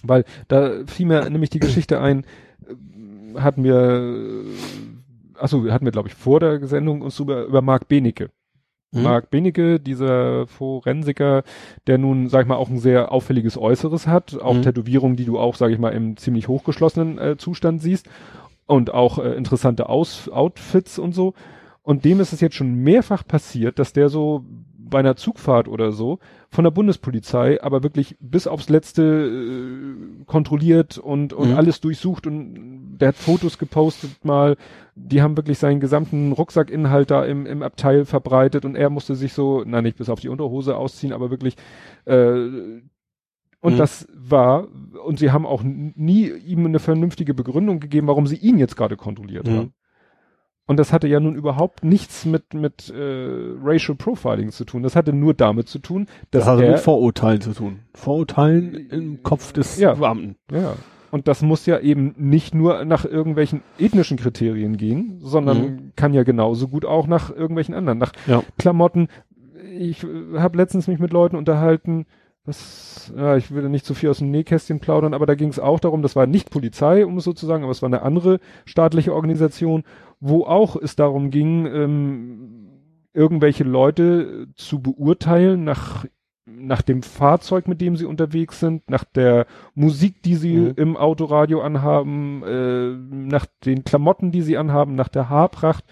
Weil 0.03 0.25
da 0.47 0.85
fiel 0.87 1.05
mir 1.05 1.29
nämlich 1.29 1.49
die 1.49 1.59
Geschichte 1.59 1.99
ein, 2.01 2.25
äh, 2.67 3.39
hatten 3.39 3.63
wir, 3.63 4.43
achso, 5.39 5.69
hatten 5.69 5.85
wir, 5.85 5.91
glaube 5.91 6.09
ich, 6.09 6.15
vor 6.15 6.39
der 6.39 6.65
Sendung 6.67 7.01
uns 7.01 7.19
über, 7.19 7.45
über 7.45 7.61
Marc 7.61 7.87
Benecke. 7.87 8.29
Mhm. 8.95 9.03
Marc 9.03 9.29
Benecke, 9.29 9.79
dieser 9.79 10.47
Forensiker, 10.47 11.43
der 11.87 11.97
nun, 11.97 12.29
sag 12.29 12.41
ich 12.43 12.47
mal, 12.47 12.55
auch 12.55 12.69
ein 12.69 12.79
sehr 12.79 13.11
auffälliges 13.11 13.57
Äußeres 13.57 14.07
hat, 14.07 14.39
auch 14.41 14.55
Mhm. 14.55 14.61
Tätowierungen, 14.63 15.15
die 15.17 15.25
du 15.25 15.37
auch, 15.37 15.55
sag 15.55 15.71
ich 15.71 15.79
mal, 15.79 15.89
im 15.91 16.17
ziemlich 16.17 16.47
hochgeschlossenen 16.47 17.17
äh, 17.17 17.37
Zustand 17.37 17.81
siehst 17.81 18.09
und 18.65 18.93
auch 18.93 19.19
äh, 19.19 19.33
interessante 19.33 19.89
Aus 19.89 20.29
Outfits 20.29 20.97
und 20.97 21.13
so. 21.13 21.33
Und 21.83 22.03
dem 22.03 22.19
ist 22.19 22.33
es 22.33 22.41
jetzt 22.41 22.55
schon 22.55 22.73
mehrfach 22.75 23.27
passiert, 23.27 23.77
dass 23.77 23.93
der 23.93 24.09
so 24.09 24.43
bei 24.89 24.99
einer 24.99 25.15
Zugfahrt 25.15 25.67
oder 25.67 25.91
so 25.91 26.19
von 26.49 26.63
der 26.63 26.71
Bundespolizei 26.71 27.61
aber 27.61 27.83
wirklich 27.83 28.17
bis 28.19 28.47
aufs 28.47 28.69
Letzte 28.69 29.01
äh, 29.03 30.23
kontrolliert 30.25 30.97
und, 30.97 31.33
und 31.33 31.51
Mhm. 31.51 31.57
alles 31.57 31.81
durchsucht 31.81 32.27
und 32.27 32.97
der 32.99 33.09
hat 33.09 33.17
Fotos 33.19 33.57
gepostet 33.57 34.23
mal, 34.23 34.57
die 34.95 35.21
haben 35.21 35.37
wirklich 35.37 35.59
seinen 35.59 35.79
gesamten 35.79 36.31
Rucksackinhalt 36.31 37.11
da 37.11 37.25
im, 37.25 37.45
im 37.45 37.63
Abteil 37.63 38.05
verbreitet 38.05 38.65
und 38.65 38.75
er 38.75 38.89
musste 38.89 39.15
sich 39.15 39.33
so, 39.33 39.63
na 39.65 39.81
nicht 39.81 39.97
bis 39.97 40.09
auf 40.09 40.19
die 40.21 40.29
Unterhose 40.29 40.77
ausziehen, 40.77 41.13
aber 41.13 41.29
wirklich 41.31 41.55
äh, 42.05 42.81
und 43.61 43.73
Mhm. 43.73 43.77
das 43.79 44.07
war, 44.13 44.67
und 45.05 45.19
sie 45.19 45.31
haben 45.31 45.45
auch 45.45 45.63
nie 45.63 46.29
ihm 46.31 46.65
eine 46.65 46.79
vernünftige 46.79 47.33
Begründung 47.33 47.79
gegeben, 47.79 48.07
warum 48.07 48.27
sie 48.27 48.37
ihn 48.37 48.59
jetzt 48.59 48.77
gerade 48.77 48.95
kontrolliert 48.97 49.47
Mhm. 49.47 49.51
haben. 49.51 49.73
Und 50.67 50.77
das 50.77 50.91
hatte 50.91 51.07
ja 51.07 51.19
nun 51.19 51.35
überhaupt 51.35 51.83
nichts 51.83 52.25
mit, 52.25 52.53
mit 52.55 52.89
äh, 52.89 52.95
Racial 53.63 53.95
Profiling 53.95 54.49
zu 54.51 54.65
tun. 54.65 54.81
Das 54.81 54.95
hatte 54.95 55.13
nur 55.13 55.33
damit 55.35 55.67
zu 55.67 55.77
tun, 55.79 56.07
dass 56.31 56.45
Das 56.45 56.53
hat 56.53 56.59
er, 56.61 56.71
mit 56.71 56.79
Vorurteilen 56.79 57.41
zu 57.41 57.53
tun. 57.53 57.79
Vorurteilen 57.93 58.73
im 58.89 59.21
Kopf 59.23 59.51
des 59.53 59.77
Ja. 59.79 59.93
Beamten. 59.93 60.37
ja, 60.51 60.73
und 61.11 61.27
das 61.27 61.41
muss 61.43 61.65
ja 61.65 61.79
eben 61.79 62.13
nicht 62.17 62.53
nur 62.55 62.83
nach 62.83 63.05
irgendwelchen 63.05 63.61
ethnischen 63.77 64.17
Kriterien 64.17 64.75
gehen, 64.75 65.19
sondern 65.21 65.57
Mhm. 65.61 65.91
kann 65.95 66.13
ja 66.13 66.23
genauso 66.23 66.67
gut 66.67 66.83
auch 66.83 67.07
nach 67.07 67.29
irgendwelchen 67.29 67.75
anderen, 67.75 67.99
nach 67.99 68.11
Ja. 68.27 68.41
Klamotten. 68.57 69.07
Ich 69.77 70.03
äh, 70.03 70.39
habe 70.39 70.57
letztens 70.57 70.87
mich 70.87 70.99
mit 70.99 71.13
Leuten 71.13 71.35
unterhalten, 71.35 72.05
das, 72.45 73.11
ja, 73.17 73.35
ich 73.37 73.51
will 73.53 73.67
nicht 73.69 73.85
zu 73.85 73.95
viel 73.95 74.09
aus 74.09 74.19
dem 74.19 74.29
Nähkästchen 74.29 74.79
plaudern, 74.79 75.15
aber 75.15 75.25
da 75.25 75.33
ging 75.33 75.49
es 75.49 75.57
auch 75.59 75.79
darum, 75.79 76.03
das 76.03 76.15
war 76.15 76.27
nicht 76.27 76.51
Polizei, 76.51 77.03
um 77.05 77.17
es 77.17 77.23
so 77.23 77.33
zu 77.33 77.45
sagen, 77.47 77.63
aber 77.63 77.71
es 77.71 77.81
war 77.81 77.87
eine 77.87 78.03
andere 78.03 78.39
staatliche 78.65 79.15
Organisation, 79.15 79.83
wo 80.27 80.45
auch 80.45 80.75
es 80.75 80.95
darum 80.95 81.29
ging, 81.29 81.65
ähm, 81.67 82.69
irgendwelche 83.13 83.63
Leute 83.63 84.47
zu 84.55 84.81
beurteilen 84.81 85.63
nach 85.63 86.05
nach 86.47 86.83
dem 86.83 87.01
Fahrzeug, 87.01 87.67
mit 87.67 87.81
dem 87.81 87.95
sie 87.95 88.05
unterwegs 88.05 88.59
sind, 88.59 88.87
nach 88.87 89.03
der 89.03 89.47
Musik, 89.73 90.21
die 90.21 90.35
sie 90.35 90.55
Mhm. 90.57 90.73
im 90.75 90.95
Autoradio 90.97 91.61
anhaben, 91.61 92.43
äh, 92.43 92.91
nach 93.09 93.47
den 93.65 93.83
Klamotten, 93.83 94.31
die 94.31 94.43
sie 94.43 94.55
anhaben, 94.55 94.93
nach 94.93 95.07
der 95.09 95.27
Haarpracht, 95.29 95.83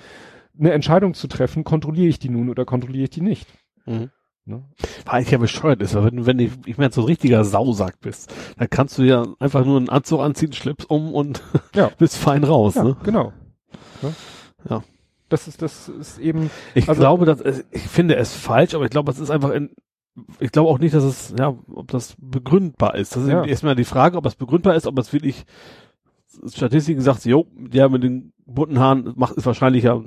eine 0.60 0.72
Entscheidung 0.72 1.16
zu 1.16 1.28
treffen, 1.28 1.64
kontrolliere 1.64 2.08
ich 2.08 2.20
die 2.20 2.30
nun 2.30 2.50
oder 2.50 2.66
kontrolliere 2.66 3.06
ich 3.06 3.10
die 3.10 3.22
nicht. 3.22 3.48
Mhm. 3.88 4.12
Ne? 4.46 4.64
Weil 5.06 5.16
eigentlich 5.16 5.32
ja 5.32 5.38
bescheuert 5.40 5.82
ist, 5.82 5.96
weil 5.96 6.06
wenn, 6.06 6.18
du- 6.18 6.26
wenn 6.28 6.38
ich, 6.38 6.52
ich 6.68 6.78
meine, 6.78 6.92
so 6.92 7.02
ein 7.02 7.08
richtiger 7.08 7.44
Sausack 7.46 8.00
bist, 8.00 8.32
dann 8.60 8.70
kannst 8.70 9.00
du 9.00 9.02
ja 9.04 9.26
einfach 9.40 9.66
nur 9.66 9.78
einen 9.78 9.90
Anzug 9.90 10.20
anziehen, 10.20 10.54
Schlips 10.54 10.86
um 10.86 11.14
und 11.16 11.42
Ja. 11.74 11.90
bist 11.98 12.16
fein 12.18 12.44
raus, 12.44 12.76
Ja, 12.76 12.84
ne? 12.84 12.98
genau. 13.04 13.34
Ne? 14.02 14.14
Ja. 14.70 14.84
Das 15.30 15.48
ist, 15.48 15.62
das 15.62 15.90
ist 15.90 16.20
eben, 16.20 16.50
Ich 16.76 16.88
Also- 16.90 17.02
glaube, 17.02 17.26
dass 17.26 17.42
es, 17.42 17.66
ich 17.72 17.82
finde 17.84 18.16
es 18.16 18.34
falsch, 18.34 18.76
aber 18.76 18.86
ich 18.86 18.92
glaube, 18.92 19.12
es 19.12 19.20
ist 19.20 19.32
einfach 19.32 19.50
in, 19.52 19.72
ich 20.40 20.52
glaube 20.52 20.70
auch 20.70 20.78
nicht, 20.80 20.94
dass 20.94 21.04
es, 21.04 21.34
ja, 21.40 21.56
ob 21.74 21.88
das 21.90 22.16
begründbar 22.20 22.96
ist. 22.96 23.16
Das 23.16 23.24
ist 23.24 23.30
Ja. 23.30 23.44
erstmal 23.44 23.76
die 23.76 23.84
Frage, 23.86 24.18
ob 24.18 24.26
es 24.28 24.36
begründbar 24.36 24.76
ist, 24.76 24.86
ob 24.86 24.98
es 25.00 25.12
wirklich 25.12 25.44
Statistiken 26.52 27.02
sagt, 27.02 27.26
jo, 27.26 27.46
der 27.56 27.90
mit 27.90 28.04
den 28.04 28.34
bunten 28.46 28.80
Haaren 28.80 29.14
macht, 29.16 29.36
ist 29.36 29.46
wahrscheinlich 29.46 29.84
ja 29.84 30.02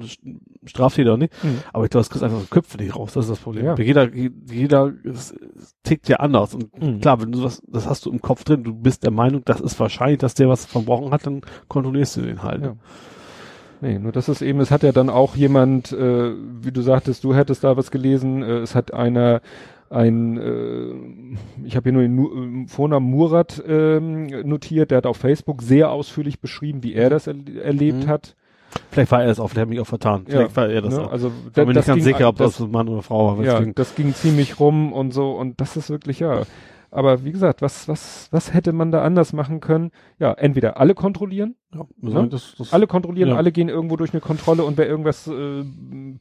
Straftäter 0.65 1.17
nicht. 1.17 1.33
Mhm. 1.45 1.61
Aber 1.73 1.85
ich 1.85 1.91
glaube, 1.91 2.01
das 2.03 2.11
kriegst 2.11 2.25
einfach 2.25 2.41
so 2.41 2.47
Köpfe 2.47 2.77
nicht 2.79 2.95
raus. 2.97 3.13
Das 3.15 3.27
ist 3.27 3.31
das 3.31 3.39
Problem. 3.39 3.65
Ja. 3.65 3.77
Jeder, 3.79 4.13
jeder 4.15 4.93
es, 5.05 5.31
es 5.33 5.75
tickt 5.85 6.09
ja 6.09 6.17
anders. 6.17 6.55
Und 6.55 6.81
Mhm. 6.83 7.01
klar, 7.01 7.21
wenn 7.23 7.31
du 7.33 7.45
was, 7.45 7.63
das 7.69 7.87
hast 7.89 8.07
du 8.07 8.11
im 8.11 8.21
Kopf 8.21 8.43
drin, 8.45 8.65
du 8.65 8.75
bist 8.75 9.05
der 9.05 9.13
Meinung, 9.13 9.43
das 9.45 9.61
ist 9.61 9.79
wahrscheinlich, 9.79 10.19
dass 10.19 10.35
der 10.35 10.49
was 10.49 10.67
verbrochen 10.67 11.13
hat, 11.13 11.27
dann 11.27 11.43
kontrollierst 11.69 12.17
du 12.17 12.23
den 12.23 12.43
halt. 12.43 12.63
Ja. 12.63 12.75
Nee, 13.81 13.99
nur 13.99 14.13
das 14.13 14.29
ist 14.29 14.43
eben, 14.43 14.61
es 14.61 14.71
hat 14.71 14.83
ja 14.83 14.93
dann 14.93 15.11
auch 15.11 15.37
jemand, 15.37 15.93
äh, 15.93 16.33
wie 16.63 16.73
du 16.73 16.81
sagtest, 16.81 17.25
du 17.25 17.35
hättest 17.35 17.63
da 17.65 17.77
was 17.77 17.91
gelesen, 17.91 18.43
äh, 18.43 18.59
es 18.59 18.75
hat 18.75 18.95
einer 18.95 19.41
ein, 19.91 20.37
äh, 20.39 21.67
ich 21.67 21.77
habe 21.77 21.85
hier 21.85 21.93
nur 21.93 22.03
den 22.03 22.17
Nu- 22.17 22.65
äh, 22.65 22.69
Vornamen 22.69 23.09
Murat 23.09 23.63
ähm, 23.69 24.27
notiert, 24.49 24.91
der 24.91 24.99
hat 24.99 25.07
auf 25.07 25.19
Facebook 25.19 25.63
sehr 25.63 25.91
ausführlich 25.93 26.41
beschrieben, 26.41 26.83
wie 26.83 26.95
er 26.95 27.11
das 27.11 27.27
er 27.27 27.35
erlebt 27.63 28.05
Mhm. 28.05 28.09
hat. 28.09 28.35
Vielleicht 28.91 29.13
war 29.13 29.23
er 29.23 29.31
es 29.31 29.39
auch, 29.41 29.53
der 29.55 29.63
hat 29.63 29.69
mich 29.69 29.81
auch 29.81 29.87
vertan. 29.87 30.25
Vielleicht 30.27 30.57
war 30.57 30.69
er 30.69 30.83
das 30.83 30.95
ne? 30.97 31.03
auch. 31.05 31.13
Also 31.13 31.31
Ich 31.47 31.53
bin 31.53 31.69
mir 31.69 31.75
nicht 31.75 31.87
ganz 31.87 31.97
ging- 31.97 32.05
sicher, 32.05 32.29
ob 32.29 32.37
das, 32.37 32.57
das 32.57 32.67
ein 32.67 32.71
Mann 32.73 32.89
oder 32.89 33.03
Frau 33.03 33.39
war. 33.39 33.45
ja, 33.45 33.53
deswegen- 33.55 33.75
das 33.75 33.95
ging 33.95 34.13
ziemlich 34.15 34.59
rum 34.59 34.93
und 34.93 35.13
so 35.13 35.31
und 35.33 35.61
das 35.61 35.77
ist 35.77 35.89
wirklich 35.89 36.19
ja. 36.21 36.43
Aber 36.91 37.25
wie 37.25 37.33
gesagt, 37.33 37.63
was 37.63 37.89
was 37.89 38.29
was 38.31 38.55
hätte 38.55 38.73
man 38.73 38.91
da 38.93 39.03
anders 39.03 39.33
machen 39.33 39.61
können? 39.61 39.91
Ja, 40.19 40.33
entweder 40.33 40.79
alle 40.79 40.95
kontrollieren, 40.95 41.57
ja, 41.75 41.85
ne? 42.01 42.29
das, 42.29 42.55
das 42.57 42.73
alle 42.73 42.87
kontrollieren, 42.87 43.31
Ja. 43.31 43.37
alle 43.37 43.53
gehen 43.53 43.69
irgendwo 43.69 43.97
durch 43.97 44.13
eine 44.13 44.21
Kontrolle 44.21 44.65
und 44.65 44.79
wer 44.79 44.89
irgendwas 44.89 45.27
äh, 45.27 45.65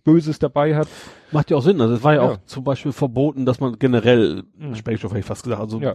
Böses 0.03 0.39
dabei 0.39 0.75
hat, 0.75 0.87
macht 1.31 1.51
ja 1.51 1.57
auch 1.57 1.61
Sinn. 1.61 1.79
Also 1.79 1.93
es 1.95 2.03
war 2.03 2.13
ja, 2.15 2.23
Ja. 2.23 2.31
auch 2.31 2.37
zum 2.45 2.63
Beispiel 2.63 2.91
verboten, 2.91 3.45
dass 3.45 3.59
man 3.59 3.77
generell 3.79 4.43
Mhm. 4.57 4.75
Sprengstoff 4.75 5.11
hätte 5.11 5.19
ich 5.19 5.25
fast 5.25 5.43
gesagt, 5.43 5.61
also 5.61 5.79
Ja. 5.79 5.93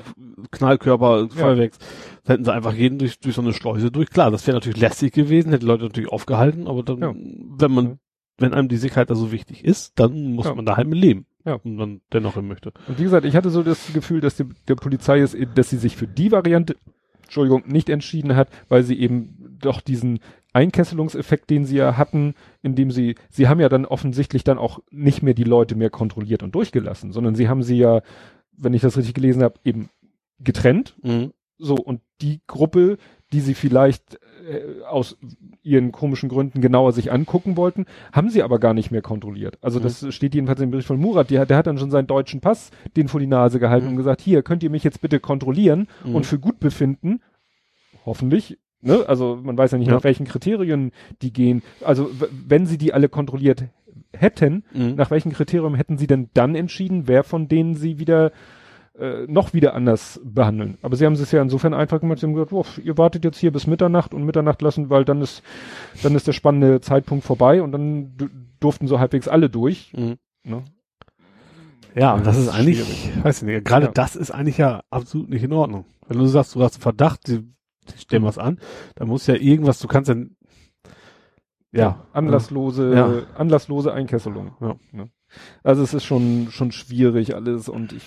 Knallkörper, 0.50 1.28
Feuerwerks, 1.30 1.78
da 2.24 2.34
hätten 2.34 2.44
sie 2.44 2.52
einfach 2.52 2.72
jeden 2.74 2.98
durch, 2.98 3.18
durch 3.20 3.34
so 3.34 3.42
eine 3.42 3.52
Schleuse 3.52 3.90
durch. 3.90 4.10
Klar, 4.10 4.30
das 4.30 4.46
wäre 4.46 4.56
natürlich 4.56 4.80
lästig 4.80 5.12
gewesen, 5.12 5.50
hätte 5.50 5.60
die 5.60 5.66
Leute 5.66 5.84
natürlich 5.84 6.10
aufgehalten, 6.10 6.66
aber 6.66 6.82
dann, 6.82 6.98
Ja. 7.00 7.12
wenn 7.14 7.70
man, 7.72 7.84
Ja. 7.86 7.96
wenn 8.38 8.54
einem 8.54 8.68
die 8.68 8.76
Sicherheit 8.76 9.10
da 9.10 9.14
so 9.14 9.32
wichtig 9.32 9.64
ist, 9.64 9.98
dann 9.98 10.32
muss 10.32 10.46
Ja. 10.46 10.54
man 10.54 10.64
da 10.64 10.76
halt 10.76 10.88
mit 10.88 10.98
leben. 10.98 11.26
Ja. 11.44 11.54
Und 11.54 11.76
man 11.76 12.00
dennoch 12.12 12.34
hin 12.34 12.46
möchte. 12.46 12.72
Und 12.86 12.98
wie 12.98 13.04
gesagt, 13.04 13.24
ich 13.24 13.34
hatte 13.34 13.50
so 13.50 13.62
das 13.62 13.92
Gefühl, 13.92 14.20
dass 14.20 14.36
die, 14.36 14.44
der 14.68 14.74
Polizei 14.74 15.20
ist, 15.20 15.36
dass 15.54 15.70
sie 15.70 15.78
sich 15.78 15.96
für 15.96 16.06
die 16.06 16.32
Variante, 16.32 16.76
Entschuldigung, 17.22 17.64
nicht 17.66 17.88
entschieden 17.88 18.36
hat, 18.36 18.48
weil 18.68 18.82
sie 18.82 18.98
eben 18.98 19.58
doch 19.60 19.80
diesen 19.80 20.20
Einkesselungseffekt, 20.52 21.48
den 21.48 21.64
sie 21.64 21.76
ja 21.76 21.96
hatten, 21.96 22.34
indem 22.62 22.90
sie, 22.90 23.14
sie 23.30 23.48
haben 23.48 23.60
ja 23.60 23.68
dann 23.68 23.86
offensichtlich 23.86 24.44
dann 24.44 24.58
auch 24.58 24.80
nicht 24.90 25.22
mehr 25.22 25.34
die 25.34 25.44
Leute 25.44 25.76
mehr 25.76 25.90
kontrolliert 25.90 26.42
und 26.42 26.54
durchgelassen, 26.54 27.12
sondern 27.12 27.34
sie 27.34 27.48
haben 27.48 27.62
sie 27.62 27.76
ja, 27.76 28.02
wenn 28.56 28.74
ich 28.74 28.82
das 28.82 28.96
richtig 28.96 29.14
gelesen 29.14 29.42
habe, 29.42 29.54
eben 29.64 29.88
getrennt. 30.40 30.96
Mhm. 31.02 31.32
So, 31.58 31.74
und 31.74 32.00
die 32.20 32.40
Gruppe, 32.46 32.96
die 33.32 33.40
sie 33.40 33.54
vielleicht 33.54 34.18
äh, 34.48 34.82
aus 34.84 35.16
ihren 35.62 35.92
komischen 35.92 36.28
Gründen 36.28 36.60
genauer 36.60 36.92
sich 36.92 37.12
angucken 37.12 37.56
wollten, 37.56 37.86
haben 38.12 38.30
sie 38.30 38.42
aber 38.42 38.58
gar 38.58 38.74
nicht 38.74 38.90
mehr 38.90 39.02
kontrolliert. 39.02 39.58
Also 39.60 39.78
Mhm. 39.78 39.84
das 39.84 40.14
steht 40.14 40.34
jedenfalls 40.34 40.60
im 40.60 40.70
Bericht 40.70 40.86
von 40.88 40.98
Murat, 41.00 41.30
der, 41.30 41.46
der 41.46 41.56
hat 41.58 41.66
dann 41.66 41.78
schon 41.78 41.90
seinen 41.90 42.06
deutschen 42.06 42.40
Pass 42.40 42.70
den 42.96 43.08
vor 43.08 43.20
die 43.20 43.26
Nase 43.26 43.58
gehalten 43.60 43.86
Mhm. 43.86 43.92
und 43.92 43.96
gesagt, 43.98 44.20
hier, 44.20 44.42
könnt 44.42 44.62
ihr 44.62 44.70
mich 44.70 44.84
jetzt 44.84 45.00
bitte 45.00 45.20
kontrollieren 45.20 45.86
Mhm. 46.04 46.14
und 46.16 46.26
für 46.26 46.38
gut 46.38 46.60
befinden, 46.60 47.20
hoffentlich, 48.06 48.58
ne? 48.80 49.04
Also 49.06 49.38
man 49.42 49.56
weiß 49.58 49.72
ja 49.72 49.78
nicht, 49.78 49.88
Ja. 49.88 49.94
nach 49.94 50.04
welchen 50.04 50.26
Kriterien 50.26 50.92
die 51.22 51.32
gehen. 51.32 51.62
Also 51.84 52.10
wenn 52.46 52.66
sie 52.66 52.78
die 52.78 52.92
alle 52.94 53.08
kontrolliert 53.08 53.64
hätten, 54.12 54.64
Mhm. 54.72 54.94
nach 54.96 55.10
welchem 55.10 55.32
Kriterium 55.32 55.74
hätten 55.74 55.98
sie 55.98 56.06
denn 56.06 56.30
dann 56.34 56.54
entschieden, 56.54 57.06
wer 57.06 57.22
von 57.22 57.48
denen 57.48 57.74
sie 57.74 57.98
wieder 57.98 58.32
äh, 58.98 59.26
noch 59.26 59.52
wieder 59.54 59.74
anders 59.74 60.20
behandeln. 60.24 60.78
Aber 60.82 60.96
sie 60.96 61.06
haben 61.06 61.12
es 61.14 61.30
ja 61.30 61.40
insofern 61.42 61.74
einfach 61.74 62.00
gemacht, 62.00 62.18
sie 62.18 62.26
haben 62.26 62.34
gesagt, 62.34 62.52
oh, 62.52 62.64
ihr 62.82 62.98
wartet 62.98 63.24
jetzt 63.24 63.38
hier 63.38 63.52
bis 63.52 63.66
Mitternacht 63.66 64.12
und 64.14 64.24
Mitternacht 64.24 64.60
lassen, 64.62 64.90
weil 64.90 65.04
dann 65.04 65.20
ist, 65.22 65.42
dann 66.02 66.14
ist 66.14 66.26
der 66.26 66.32
spannende 66.32 66.80
Zeitpunkt 66.80 67.24
vorbei 67.24 67.62
und 67.62 67.72
dann 67.72 68.16
du- 68.16 68.28
durften 68.60 68.86
so 68.88 68.98
halbwegs 68.98 69.28
alle 69.28 69.48
durch. 69.48 69.92
Mhm. 69.96 70.16
Ne? 70.44 70.64
Ja, 71.94 72.14
und 72.14 72.24
das 72.26 72.36
ist 72.36 72.48
eigentlich, 72.48 72.82
schwierig. 72.84 73.24
weiß 73.24 73.42
ich 73.42 73.46
nicht, 73.48 73.64
gerade 73.64 73.86
Ja. 73.86 73.92
das 73.92 74.14
ist 74.16 74.30
eigentlich 74.30 74.58
ja 74.58 74.82
absolut 74.90 75.28
nicht 75.30 75.42
in 75.42 75.52
Ordnung. 75.52 75.84
Wenn 76.06 76.18
du 76.18 76.26
sagst, 76.26 76.54
du 76.54 76.62
hast 76.62 76.74
einen 76.76 76.82
Verdacht, 76.82 77.26
die, 77.26 77.40
die 77.40 77.98
stellen 77.98 78.22
was 78.24 78.38
an, 78.38 78.58
dann 78.96 79.08
muss 79.08 79.26
ja 79.26 79.34
irgendwas, 79.34 79.78
du 79.80 79.88
kannst 79.88 80.08
ja, 80.08 80.16
Ja. 81.72 82.06
Anlasslose, 82.12 82.94
Ja. 82.94 83.22
anlasslose 83.38 83.92
Einkesselung. 83.92 84.52
Ja. 84.60 84.76
Ne? 84.92 85.08
Also 85.62 85.82
es 85.82 85.94
ist 85.94 86.04
schon, 86.04 86.48
schon 86.50 86.72
schwierig 86.72 87.34
alles 87.34 87.68
und 87.68 87.92
ich 87.92 88.02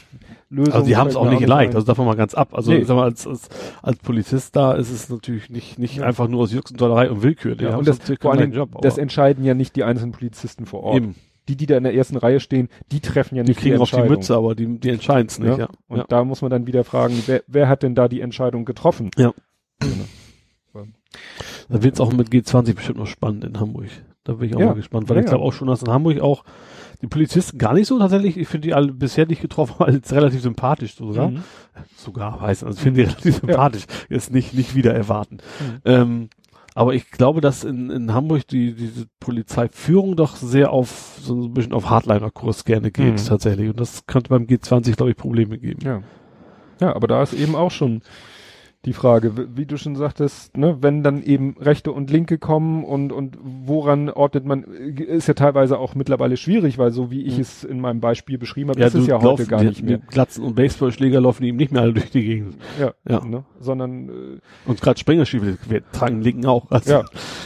löse. 0.50 0.74
Also 0.74 0.86
die 0.86 0.98
haben 0.98 1.08
es 1.10 1.16
auch 1.16 1.30
nicht 1.30 1.46
leicht, 1.48 1.76
also 1.76 1.86
davon 1.86 2.06
mal 2.06 2.16
ganz 2.16 2.34
ab. 2.34 2.54
Also 2.54 2.72
Nee. 2.72 2.84
sag 2.84 2.96
mal, 2.96 3.04
als, 3.04 3.26
als, 3.28 3.50
als 3.82 3.98
Polizist 4.00 4.56
da 4.56 4.74
ist 4.74 4.92
es 4.92 5.10
natürlich 5.10 5.50
nicht, 5.50 5.80
nicht 5.80 5.98
Ja. 5.98 6.06
einfach 6.06 6.28
nur 6.28 6.42
aus 6.42 6.52
Jux 6.54 6.72
und 6.72 6.80
Willkür. 6.80 7.56
Die 7.56 7.66
ja, 7.66 7.76
und 7.78 7.88
das, 7.88 8.00
vor 8.20 8.32
allem, 8.34 8.52
Job. 8.52 8.82
das 8.82 8.98
entscheiden 8.98 9.44
ja 9.44 9.54
nicht 9.54 9.76
die 9.76 9.84
einzelnen 9.84 10.12
Polizisten 10.12 10.66
vor 10.66 10.84
Ort. 10.84 10.98
eben. 10.98 11.16
Die, 11.50 11.58
die 11.58 11.66
da 11.66 11.76
in 11.76 11.84
der 11.84 11.94
ersten 11.94 12.16
Reihe 12.16 12.40
stehen, 12.40 12.70
die 12.94 13.02
treffen 13.02 13.36
ja 13.36 13.44
Die 13.44 13.50
nicht 13.52 13.60
kriegen 13.60 13.78
auf 13.82 13.90
die 13.90 13.96
Entscheidung. 13.98 14.18
Mütze, 14.18 14.36
aber 14.36 14.56
die, 14.56 14.80
die 14.80 14.90
entscheiden 14.90 15.28
es 15.28 15.40
nicht, 15.40 15.50
Ja. 15.50 15.58
ja. 15.58 15.68
Und 15.90 15.98
ja. 15.98 16.06
da 16.08 16.24
muss 16.24 16.42
man 16.42 16.50
dann 16.52 16.68
wieder 16.68 16.86
fragen, 16.86 17.22
wer, 17.26 17.44
wer 17.48 17.68
hat 17.68 17.84
denn 17.84 17.96
da 17.96 18.08
die 18.08 18.22
Entscheidung 18.22 18.64
getroffen? 18.64 19.12
Ja. 19.18 19.34
Genau. 19.80 20.06
Da 21.70 21.84
wird 21.84 21.96
es 21.96 22.00
auch 22.02 22.12
mit 22.14 22.30
G20 22.30 22.76
bestimmt 22.76 22.98
noch 22.98 23.08
spannend 23.08 23.44
in 23.44 23.60
Hamburg. 23.60 23.88
Da 24.24 24.34
bin 24.34 24.50
ich 24.50 24.56
auch 24.56 24.60
mal 24.62 24.74
gespannt, 24.74 25.10
weil 25.10 25.20
ich 25.20 25.26
glaube 25.26 25.44
auch 25.44 25.54
schon, 25.54 25.68
dass 25.68 25.82
in 25.84 25.90
Hamburg 25.92 26.20
auch 26.22 26.44
die 27.04 27.08
Polizisten 27.08 27.58
gar 27.58 27.74
nicht 27.74 27.88
so 27.88 28.00
tatsächlich, 28.00 28.38
ich 28.38 28.48
finde 28.48 28.68
die 28.70 28.74
alle 28.74 28.92
bisher 28.94 29.28
nicht 29.28 29.42
getroffen, 29.42 29.76
als 29.84 30.12
relativ 30.14 30.42
sympathisch 30.42 30.96
sogar. 30.96 31.30
Mhm. 31.30 31.44
Sogar 31.98 32.40
heißt, 32.42 32.64
also 32.64 32.78
ich 32.78 32.82
finde 32.82 33.02
die 33.04 33.08
relativ 33.10 33.36
sympathisch. 33.42 33.84
Ist 34.10 34.32
nicht, 34.34 34.54
nicht 34.54 34.74
wieder 34.74 34.94
erwarten. 34.96 35.38
Mhm. 35.60 35.82
Ähm, 35.86 36.30
aber 36.76 36.96
ich 36.96 37.12
glaube, 37.12 37.40
dass 37.42 37.64
in, 37.64 37.92
in 37.92 38.14
Hamburg 38.14 38.48
die, 38.48 38.74
diese 38.74 39.06
Polizeiführung 39.20 40.16
doch 40.16 40.36
sehr 40.38 40.72
auf, 40.72 41.20
so 41.22 41.36
ein 41.36 41.54
bisschen 41.54 41.74
auf 41.74 41.90
Hardliner-Kurs 41.90 42.66
gerne 42.66 42.90
geht, 42.90 43.14
Mhm. 43.14 43.26
tatsächlich. 43.28 43.70
Und 43.70 43.80
das 43.80 44.08
könnte 44.08 44.30
beim 44.30 44.46
G20, 44.46 44.96
glaube 44.96 45.12
ich, 45.12 45.18
Probleme 45.18 45.60
geben. 45.60 45.82
Ja. 45.84 46.02
Ja, 46.82 46.96
aber 46.96 47.08
da 47.08 47.22
ist 47.22 47.34
eben 47.34 47.56
auch 47.56 47.70
schon 47.70 48.02
die 48.86 48.92
Frage, 48.94 49.32
wie 49.56 49.66
du 49.66 49.78
schon 49.78 49.96
sagtest, 49.96 50.58
ne, 50.58 50.78
wenn 50.82 51.04
dann 51.04 51.24
eben 51.24 51.56
Rechte 51.58 51.92
und 51.94 52.12
Linke 52.12 52.38
kommen 52.38 52.84
und, 52.84 53.14
und 53.14 53.38
woran 53.42 54.10
ordnet 54.10 54.44
man, 54.46 54.66
äh, 54.66 55.02
ist 55.04 55.28
ja 55.28 55.34
teilweise 55.36 55.80
auch 55.80 55.96
mittlerweile 55.96 56.36
schwierig, 56.36 56.78
weil 56.78 56.92
so 56.92 57.10
wie 57.10 57.22
ich 57.22 57.36
Mhm. 57.36 57.42
es 57.42 57.64
in 57.64 57.80
meinem 57.80 58.02
Beispiel 58.02 58.38
beschrieben 58.38 58.72
habe, 58.72 58.84
ist 58.84 58.94
es 58.94 59.08
ja 59.08 59.22
heute 59.22 59.46
gar 59.46 59.62
die- 59.62 59.68
nicht 59.68 59.84
mehr. 59.84 60.00
Glatzen 60.00 60.44
und 60.44 60.56
Baseballschläger 60.56 61.22
laufen 61.22 61.44
ihm 61.46 61.56
nicht 61.56 61.72
mehr 61.72 61.82
alle 61.82 61.94
durch 61.94 62.12
die 62.12 62.24
Gegend. 62.24 62.56
Ja, 62.80 62.94
Ja. 63.08 63.24
Ne, 63.24 63.46
sondern, 63.62 64.10
äh, 64.10 64.12
Und 64.66 64.82
gerade 64.82 65.00
Springerstiefel, 65.00 65.58
tragen 65.94 66.22
Linken 66.22 66.46
auch. 66.46 66.70
Also 66.70 66.92
ja, 66.92 67.06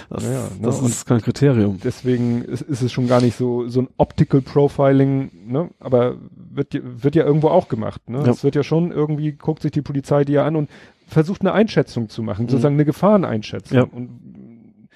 Das, 0.10 0.24
Ja, 0.24 0.32
ja, 0.32 0.40
ne, 0.40 0.50
das 0.64 0.82
ist 0.82 1.06
kein 1.06 1.22
Kriterium. 1.22 1.80
deswegen 1.84 2.42
ist, 2.44 2.62
ist 2.62 2.82
es 2.82 2.92
schon 2.92 3.08
gar 3.08 3.22
nicht 3.22 3.36
so, 3.38 3.68
so 3.68 3.82
ein 3.82 3.90
Optical 3.98 4.42
Profiling, 4.42 5.30
ne, 5.48 5.70
aber 5.80 6.16
wird, 6.36 6.74
ja- 6.74 6.82
wird 6.84 7.14
ja 7.16 7.26
irgendwo 7.26 7.50
auch 7.50 7.68
gemacht, 7.68 8.10
ne. 8.10 8.20
Ja. 8.24 8.32
Es 8.32 8.44
wird 8.44 8.56
ja 8.56 8.64
schon 8.64 8.92
irgendwie, 8.92 9.34
guckt 9.34 9.62
sich 9.62 9.72
die 9.72 9.82
Polizei 9.84 10.24
die 10.26 10.34
ja 10.34 10.46
an 10.46 10.56
und 10.56 10.70
versucht 11.08 11.42
eine 11.42 11.53
Einschätzung 11.53 12.10
zu 12.10 12.22
machen, 12.22 12.45
Mhm. 12.45 12.50
sozusagen 12.50 12.76
eine 12.76 12.86
Gefahreneinschätzung. 12.86 13.77
Ja. 13.77 13.84
Und 13.84 14.90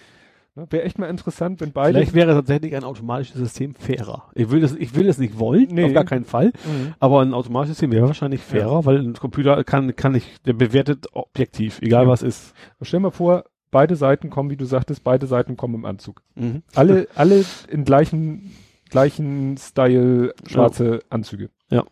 ne, 0.55 0.67
wäre 0.69 0.83
echt 0.83 0.99
mal 0.99 1.07
interessant, 1.09 1.61
wenn 1.61 1.71
beide. 1.71 1.93
Vielleicht 1.97 2.13
wäre 2.13 2.33
tatsächlich 2.33 2.75
ein 2.75 2.83
automatisches 2.83 3.37
System 3.37 3.73
fairer. 3.75 4.29
Ich 4.35 4.51
will 4.51 4.59
das, 4.61 4.73
ich 4.75 4.93
will 4.95 5.07
das 5.07 5.17
nicht 5.17 5.39
wollen, 5.39 5.67
Nee. 5.71 5.85
auf 5.85 5.93
gar 5.93 6.03
keinen 6.05 6.25
Fall. 6.25 6.47
Mhm. 6.65 6.93
Aber 6.99 7.21
ein 7.21 7.33
automatisches 7.33 7.77
System 7.77 7.91
wäre 7.91 8.07
wahrscheinlich 8.07 8.41
fairer, 8.41 8.85
weil 8.85 8.97
ein 8.99 9.13
Computer 9.13 9.63
kann, 9.63 9.95
kann 9.95 10.11
nicht, 10.11 10.45
der 10.45 10.53
bewertet 10.53 11.07
objektiv, 11.13 11.81
egal 11.81 12.03
Ja. 12.03 12.09
was 12.09 12.21
ist. 12.21 12.53
Stell 12.81 12.99
mal 12.99 13.11
vor, 13.11 13.45
beide 13.71 13.95
Seiten 13.95 14.29
kommen, 14.29 14.49
wie 14.49 14.57
du 14.57 14.65
sagtest, 14.65 15.03
beide 15.03 15.27
Seiten 15.27 15.55
kommen 15.55 15.75
im 15.75 15.85
Anzug. 15.85 16.21
Mhm. 16.35 16.63
Alle, 16.75 17.07
alle 17.15 17.45
in 17.69 17.85
gleichen, 17.85 18.51
gleichen 18.89 19.55
Style 19.57 20.33
schwarze 20.45 20.99
Anzüge. 21.09 21.49
Ja. 21.69 21.85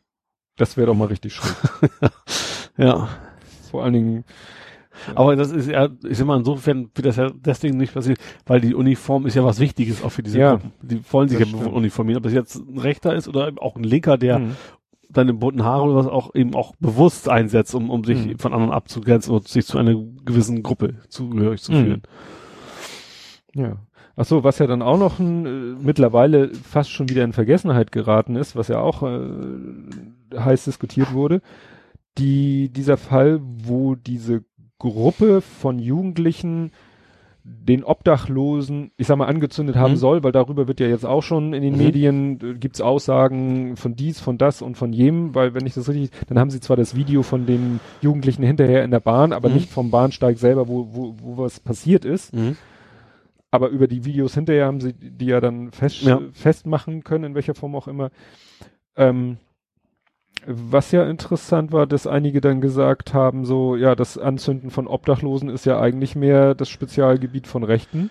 Das 0.57 0.75
wäre 0.75 0.87
doch 0.87 0.95
mal 0.95 1.05
richtig 1.07 1.33
schräg. 1.35 1.55
Ja. 2.77 3.09
Vor 3.69 3.83
allen 3.83 3.93
Dingen, 3.93 4.23
Aber 5.15 5.35
das 5.35 5.51
ist 5.51 5.69
ja, 5.69 5.87
ich 6.07 6.17
sag 6.17 6.27
mal, 6.27 6.37
insofern 6.39 6.89
wird 6.93 7.05
das 7.05 7.15
ja 7.15 7.29
deswegen 7.33 7.77
nicht 7.77 7.93
passieren, 7.93 8.17
weil 8.45 8.59
die 8.59 8.73
Uniform 8.75 9.25
ist 9.27 9.35
ja 9.35 9.43
was 9.45 9.59
Wichtiges 9.59 10.03
auch 10.03 10.09
für 10.11 10.23
diese 10.23 10.39
Ja. 10.39 10.51
Gruppen. 10.55 10.71
Die 10.81 11.01
wollen 11.11 11.29
sich 11.29 11.39
ja 11.39 11.45
stimmt. 11.45 11.67
uniformieren. 11.67 12.17
Ob 12.17 12.23
das 12.23 12.33
jetzt 12.33 12.55
ein 12.55 12.77
Rechter 12.79 13.15
ist 13.15 13.27
oder 13.27 13.51
auch 13.59 13.75
ein 13.77 13.83
Linker, 13.83 14.17
der 14.17 14.39
Mhm. 14.39 14.55
seine 15.13 15.33
bunten 15.33 15.63
Haare 15.63 15.83
oder 15.85 15.95
was 15.95 16.07
auch 16.07 16.35
eben 16.35 16.53
auch 16.53 16.73
bewusst 16.79 17.29
einsetzt, 17.29 17.73
um, 17.75 17.89
um 17.89 18.03
sich 18.03 18.25
Mhm. 18.25 18.39
von 18.39 18.51
anderen 18.53 18.73
abzugrenzen 18.73 19.33
und 19.33 19.47
sich 19.47 19.65
zu 19.65 19.77
einer 19.77 19.95
gewissen 20.25 20.63
Gruppe 20.63 20.95
zugehörig 21.07 21.61
zu 21.61 21.71
Mhm. 21.71 21.75
fühlen. 21.77 22.01
Ja. 23.55 23.77
Ach 24.15 24.25
so, 24.25 24.43
was 24.43 24.59
ja 24.59 24.67
dann 24.67 24.81
auch 24.81 24.97
noch 24.99 25.19
ein, 25.19 25.45
äh, 25.45 25.49
mittlerweile 25.81 26.53
fast 26.53 26.91
schon 26.91 27.07
wieder 27.09 27.23
in 27.23 27.31
Vergessenheit 27.31 27.91
geraten 27.93 28.35
ist, 28.35 28.55
was 28.57 28.67
ja 28.67 28.81
auch 28.81 29.01
äh, 29.03 30.37
heiß 30.37 30.65
diskutiert 30.65 31.13
wurde, 31.13 31.41
die, 32.17 32.69
dieser 32.69 32.97
Fall, 32.97 33.39
wo 33.41 33.95
diese 33.95 34.43
Gruppe 34.77 35.41
von 35.41 35.79
Jugendlichen 35.79 36.71
den 37.43 37.83
Obdachlosen, 37.83 38.91
ich 38.97 39.07
sag 39.07 39.17
mal, 39.17 39.25
angezündet 39.25 39.75
haben 39.75 39.93
Mhm. 39.93 39.97
soll, 39.97 40.23
weil 40.23 40.31
darüber 40.31 40.67
wird 40.67 40.79
ja 40.79 40.87
jetzt 40.87 41.05
auch 41.05 41.23
schon 41.23 41.53
in 41.53 41.63
den 41.63 41.73
Mhm. 41.73 41.77
Medien, 41.79 42.39
äh, 42.41 42.53
gibt's 42.55 42.79
Aussagen 42.81 43.75
von 43.75 43.95
dies, 43.95 44.19
von 44.19 44.37
das 44.37 44.61
und 44.61 44.75
von 44.77 44.93
jenem, 44.93 45.33
weil 45.33 45.53
wenn 45.53 45.65
ich 45.65 45.73
das 45.73 45.89
richtig, 45.89 46.11
dann 46.27 46.37
haben 46.37 46.49
sie 46.51 46.59
zwar 46.59 46.77
das 46.77 46.95
Video 46.95 47.23
von 47.23 47.45
den 47.45 47.79
Jugendlichen 48.01 48.43
hinterher 48.43 48.83
in 48.83 48.91
der 48.91 48.99
Bahn, 48.99 49.33
aber 49.33 49.49
Mhm. 49.49 49.55
nicht 49.55 49.69
vom 49.71 49.89
Bahnsteig 49.89 50.37
selber, 50.37 50.67
wo, 50.67 50.89
wo, 50.91 51.15
wo 51.21 51.37
was 51.37 51.59
passiert 51.59 52.05
ist. 52.05 52.33
Aber 53.51 53.69
über 53.69 53.87
die 53.87 54.05
Videos 54.05 54.35
hinterher 54.35 54.65
haben 54.67 54.79
sie 54.79 54.93
die 54.93 55.25
ja 55.25 55.41
dann 55.41 55.71
fest, 55.71 56.03
Ja. 56.03 56.21
festmachen 56.33 57.03
können, 57.03 57.23
in 57.23 57.35
welcher 57.35 57.55
Form 57.55 57.75
auch 57.75 57.87
immer. 57.87 58.11
Ähm, 58.95 59.37
was 60.45 60.91
ja 60.91 61.03
interessant 61.03 61.71
war, 61.71 61.85
dass 61.85 62.07
einige 62.07 62.41
dann 62.41 62.61
gesagt 62.61 63.13
haben, 63.13 63.45
so, 63.45 63.75
ja, 63.75 63.95
das 63.95 64.17
Anzünden 64.17 64.71
von 64.71 64.87
Obdachlosen 64.87 65.49
ist 65.49 65.65
ja 65.65 65.79
eigentlich 65.79 66.15
mehr 66.15 66.55
das 66.55 66.69
Spezialgebiet 66.69 67.45
von 67.47 67.63
Rechten. 67.63 68.09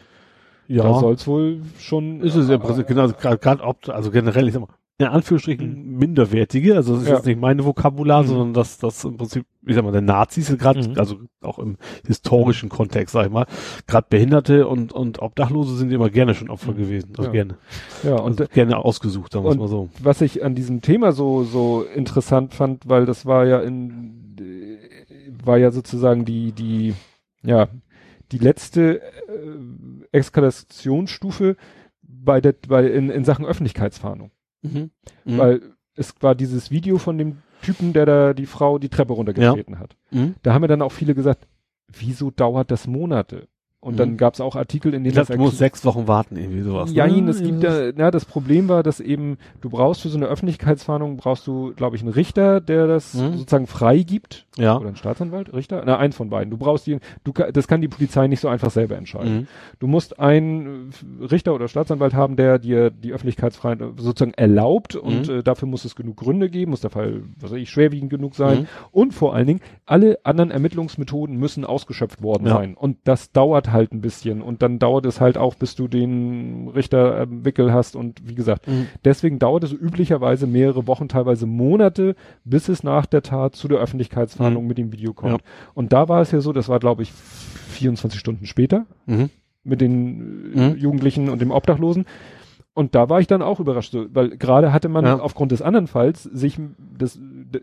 Ja, 0.66 0.82
Da 0.82 1.00
soll's 1.00 1.26
wohl 1.26 1.62
schon. 1.78 2.20
ist 2.20 2.34
es 2.34 2.48
ja 2.48 2.56
im 2.56 2.60
Prinzip, 2.60 2.86
genau, 2.86 3.02
also 3.02 3.14
gerade 3.14 3.38
gerade 3.38 3.62
ob, 3.64 3.88
also 3.88 4.10
generell, 4.10 4.47
ich 4.47 4.55
sag 4.55 4.60
mal, 4.60 4.68
in 5.00 5.06
Anführungsstrichen 5.06 5.96
minderwertige, 5.96 6.74
also 6.74 6.94
das 6.94 7.02
ist 7.02 7.06
Mhm. 7.08 7.10
Ja. 7.12 7.16
jetzt 7.18 7.26
nicht 7.26 7.40
meine 7.40 7.64
Vokabular, 7.64 8.22
Mhm. 8.24 8.26
sondern 8.26 8.54
das, 8.54 8.78
das 8.78 9.04
im 9.04 9.16
Prinzip, 9.16 9.46
ich 9.64 9.76
sag 9.76 9.84
mal, 9.84 9.92
der 9.92 10.00
Nazis 10.00 10.56
gerade, 10.58 10.88
Mhm. 10.88 10.98
also 10.98 11.18
auch 11.40 11.60
im 11.60 11.76
historischen 12.04 12.68
Kontext, 12.68 13.12
sag 13.12 13.26
ich 13.26 13.32
mal, 13.32 13.46
gerade 13.86 14.06
Behinderte 14.10 14.66
und, 14.66 14.92
und 14.92 15.22
Obdachlose 15.22 15.76
sind 15.76 15.92
immer 15.92 16.10
gerne 16.10 16.34
schon 16.34 16.50
Opfer 16.50 16.72
Mhm. 16.72 16.76
gewesen, 16.76 17.10
also 17.16 17.28
Ja. 17.28 17.32
gerne, 17.32 17.58
ja, 18.02 18.16
und 18.16 18.40
und 18.40 18.50
gerne 18.50 18.76
ausgesucht, 18.76 19.32
sagen 19.32 19.44
wir 19.44 19.54
mal 19.54 19.68
so. 19.68 19.88
was 20.02 20.20
ich 20.20 20.44
an 20.44 20.56
diesem 20.56 20.80
Thema 20.82 21.12
so, 21.12 21.44
so 21.44 21.84
interessant 21.94 22.54
fand, 22.54 22.88
weil 22.88 23.06
das 23.06 23.24
war 23.24 23.46
ja 23.46 23.60
in, 23.60 24.34
war 25.44 25.58
ja 25.58 25.70
sozusagen 25.70 26.24
die, 26.24 26.50
die, 26.50 26.94
ja, 27.44 27.68
die 28.32 28.38
letzte 28.38 29.00
äh, 29.00 29.02
Eskalationsstufe 30.10 31.56
bei 32.02 32.40
der, 32.40 32.54
bei, 32.66 32.86
in, 32.88 33.10
in 33.10 33.24
Sachen 33.24 33.46
Öffentlichkeitsfahndung. 33.46 34.32
Mhm. 34.62 34.90
Weil 35.24 35.60
es 35.94 36.14
war 36.20 36.34
dieses 36.34 36.70
Video 36.70 36.98
von 36.98 37.18
dem 37.18 37.38
Typen, 37.62 37.92
der 37.92 38.06
da 38.06 38.34
die 38.34 38.46
Frau 38.46 38.78
die 38.78 38.88
Treppe 38.88 39.12
runtergetreten 39.12 39.78
hat. 39.78 39.96
Mhm. 40.10 40.34
Da 40.42 40.54
haben 40.54 40.62
mir 40.62 40.68
dann 40.68 40.82
auch 40.82 40.92
viele 40.92 41.14
gesagt, 41.14 41.46
wieso 41.92 42.30
dauert 42.30 42.70
das 42.70 42.86
Monate? 42.86 43.48
Und 43.80 43.94
Mhm. 43.94 43.98
dann 43.98 44.16
gab 44.16 44.34
es 44.34 44.40
auch 44.40 44.56
Artikel, 44.56 44.92
in 44.92 45.04
Ich 45.04 45.12
denen 45.14 45.24
glaube, 45.24 45.38
du 45.38 45.44
musst 45.44 45.58
sechs 45.58 45.84
Wochen 45.84 46.08
warten, 46.08 46.36
irgendwie 46.36 46.62
sowas. 46.62 46.92
ja, 46.92 47.06
ne? 47.06 47.30
es 47.30 47.40
gibt 47.42 47.62
ja, 47.62 47.90
ja, 47.90 48.10
das 48.10 48.24
Problem 48.24 48.68
war, 48.68 48.82
dass 48.82 48.98
eben, 48.98 49.38
du 49.60 49.70
brauchst 49.70 50.00
für 50.02 50.08
so 50.08 50.16
eine 50.16 50.26
Öffentlichkeitsfahndung, 50.26 51.16
brauchst 51.16 51.46
du, 51.46 51.72
glaube 51.74 51.94
ich, 51.94 52.02
einen 52.02 52.10
Richter, 52.12 52.60
der 52.60 52.88
das 52.88 53.14
Mhm. 53.14 53.38
sozusagen 53.38 53.68
frei 53.68 53.98
gibt. 54.02 54.46
Ja. 54.58 54.76
Oder 54.76 54.88
einen 54.88 54.96
Staatsanwalt, 54.96 55.52
Richter? 55.52 55.82
Na, 55.86 55.98
eins 55.98 56.16
von 56.16 56.30
beiden. 56.30 56.50
Du 56.50 56.56
brauchst 56.56 56.86
die, 56.86 56.98
du, 57.24 57.32
das 57.32 57.68
kann 57.68 57.80
die 57.80 57.88
Polizei 57.88 58.26
nicht 58.26 58.40
so 58.40 58.48
einfach 58.48 58.70
selber 58.70 58.96
entscheiden. 58.96 59.34
Mhm. 59.36 59.46
Du 59.78 59.86
musst 59.86 60.18
einen 60.18 60.90
äh, 61.20 61.24
Richter 61.26 61.54
oder 61.54 61.68
Staatsanwalt 61.68 62.14
haben, 62.14 62.36
der 62.36 62.58
dir 62.58 62.90
die 62.90 63.12
Öffentlichkeitsfreiheit 63.12 63.80
äh, 63.80 63.86
sozusagen 63.96 64.34
erlaubt 64.34 64.96
und 64.96 65.28
Mhm. 65.28 65.34
äh, 65.38 65.42
dafür 65.42 65.68
muss 65.68 65.84
es 65.84 65.94
genug 65.96 66.16
Gründe 66.16 66.50
geben, 66.50 66.70
muss 66.70 66.80
der 66.80 66.90
Fall, 66.90 67.22
was 67.40 67.50
weiß 67.52 67.58
ich, 67.58 67.70
schwerwiegend 67.70 68.10
genug 68.10 68.34
sein. 68.34 68.60
Mhm. 68.60 68.66
Und 68.92 69.14
vor 69.14 69.34
allen 69.34 69.46
Dingen, 69.46 69.60
alle 69.86 70.18
anderen 70.24 70.50
Ermittlungsmethoden 70.50 71.36
müssen 71.36 71.64
ausgeschöpft 71.64 72.22
worden 72.22 72.46
Ja. 72.46 72.54
sein. 72.54 72.74
Und 72.74 72.96
das 73.04 73.32
dauert 73.32 73.72
halt 73.72 73.92
ein 73.92 74.00
bisschen. 74.00 74.42
Und 74.42 74.62
dann 74.62 74.78
dauert 74.78 75.06
es 75.06 75.20
halt 75.20 75.38
auch, 75.38 75.54
bis 75.54 75.74
du 75.76 75.88
den 75.88 76.68
Richter 76.74 77.20
am 77.20 77.44
Wickel 77.44 77.72
hast. 77.72 77.96
Und 77.96 78.28
wie 78.28 78.34
gesagt, 78.34 78.66
Mhm. 78.66 78.86
deswegen 79.04 79.38
dauert 79.38 79.64
es 79.64 79.72
üblicherweise 79.72 80.46
mehrere 80.46 80.86
Wochen, 80.86 81.08
teilweise 81.08 81.46
Monate, 81.46 82.14
bis 82.44 82.68
es 82.68 82.82
nach 82.82 83.06
der 83.06 83.22
Tat 83.22 83.54
zu 83.56 83.68
der 83.68 83.80
Öffentlichkeitsverhandlung 84.48 84.62
Mhm. 84.64 84.68
mit 84.68 84.78
dem 84.78 84.92
Video 84.92 85.12
kommt. 85.12 85.42
Und 85.74 85.92
da 85.92 86.08
war 86.08 86.20
es 86.22 86.30
ja 86.30 86.40
so, 86.40 86.52
das 86.52 86.68
war 86.68 86.78
glaube 86.80 87.02
ich 87.02 87.12
24 87.12 88.18
Stunden 88.20 88.46
später 88.46 88.86
Mhm. 89.06 89.30
mit 89.64 89.80
den 89.80 90.52
äh, 90.54 90.68
Mhm. 90.70 90.76
Jugendlichen 90.78 91.28
und 91.28 91.40
dem 91.40 91.50
Obdachlosen. 91.50 92.06
Und 92.74 92.94
da 92.94 93.08
war 93.08 93.20
ich 93.20 93.26
dann 93.26 93.42
auch 93.42 93.58
überrascht, 93.60 93.96
weil 94.12 94.36
gerade 94.36 94.72
hatte 94.72 94.88
man 94.88 95.04
Ja. 95.04 95.18
aufgrund 95.18 95.50
des 95.52 95.62
anderen 95.62 95.86
Falls 95.88 96.22
sich 96.22 96.58
das 96.96 97.18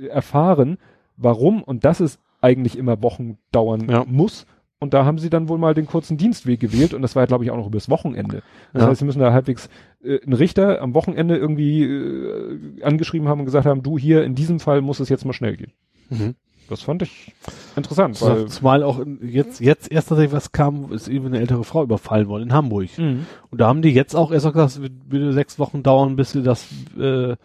erfahren, 0.10 0.78
warum 1.18 1.64
und 1.64 1.86
dass 1.86 2.00
es 2.02 2.20
eigentlich 2.42 2.78
immer 2.78 3.02
Wochen 3.02 3.38
dauern 3.52 3.88
Ja. 3.90 4.04
muss. 4.06 4.46
Und 4.78 4.94
da 4.94 5.06
haben 5.06 5.18
sie 5.18 5.30
dann 5.30 5.48
wohl 5.48 5.58
mal 5.58 5.74
den 5.74 5.88
kurzen 5.88 6.18
Dienstweg 6.18 6.60
gewählt 6.60 6.94
und 6.94 7.02
das 7.02 7.16
war 7.16 7.24
ja, 7.24 7.28
glaube 7.28 7.46
ich, 7.46 7.50
auch 7.50 7.56
noch 7.56 7.68
übers 7.68 7.90
Wochenende. 7.90 8.44
Das 8.74 8.84
Ja. 8.84 8.90
heißt, 8.90 9.00
sie 9.00 9.06
müssen 9.06 9.20
da 9.20 9.32
halbwegs 9.32 9.70
äh, 10.04 10.20
einen 10.22 10.34
Richter 10.34 10.82
am 10.82 10.94
Wochenende 10.94 11.38
irgendwie 11.38 11.84
äh, 11.84 12.84
angeschrieben 12.84 13.28
haben 13.30 13.40
und 13.40 13.46
gesagt 13.46 13.66
haben, 13.66 13.82
du 13.84 13.98
hier, 13.98 14.24
in 14.26 14.36
diesem 14.36 14.60
Fall 14.60 14.82
muss 14.82 15.00
es 15.00 15.08
jetzt 15.10 15.26
mal 15.26 15.34
schnell 15.34 15.56
gehen. 15.56 15.72
Mhm. 16.10 16.36
Das 16.70 16.82
fand 16.82 17.02
ich 17.02 17.34
interessant. 17.76 18.22
Weil 18.22 18.48
Zumal 18.48 18.84
auch 18.84 19.02
jetzt, 19.22 19.60
jetzt 19.60 19.92
erst 19.92 20.10
tatsächlich 20.10 20.34
was 20.34 20.52
kam, 20.52 20.92
ist 20.92 21.08
eben 21.08 21.28
eine 21.28 21.40
ältere 21.40 21.64
Frau 21.64 21.84
überfallen 21.84 22.28
worden 22.28 22.44
in 22.44 22.54
Hamburg. 22.54 22.98
Mhm. 22.98 23.26
Und 23.52 23.62
da 23.62 23.68
haben 23.68 23.82
die 23.82 23.90
jetzt 23.90 24.16
auch 24.16 24.32
erst 24.32 24.46
gesagt, 24.46 24.72
es 24.72 24.82
würde 24.82 25.34
sechs 25.34 25.60
Wochen 25.60 25.84
dauern, 25.84 26.16
bis 26.16 26.32
sie 26.32 26.44
das 26.44 26.68
äh, 27.00 27.36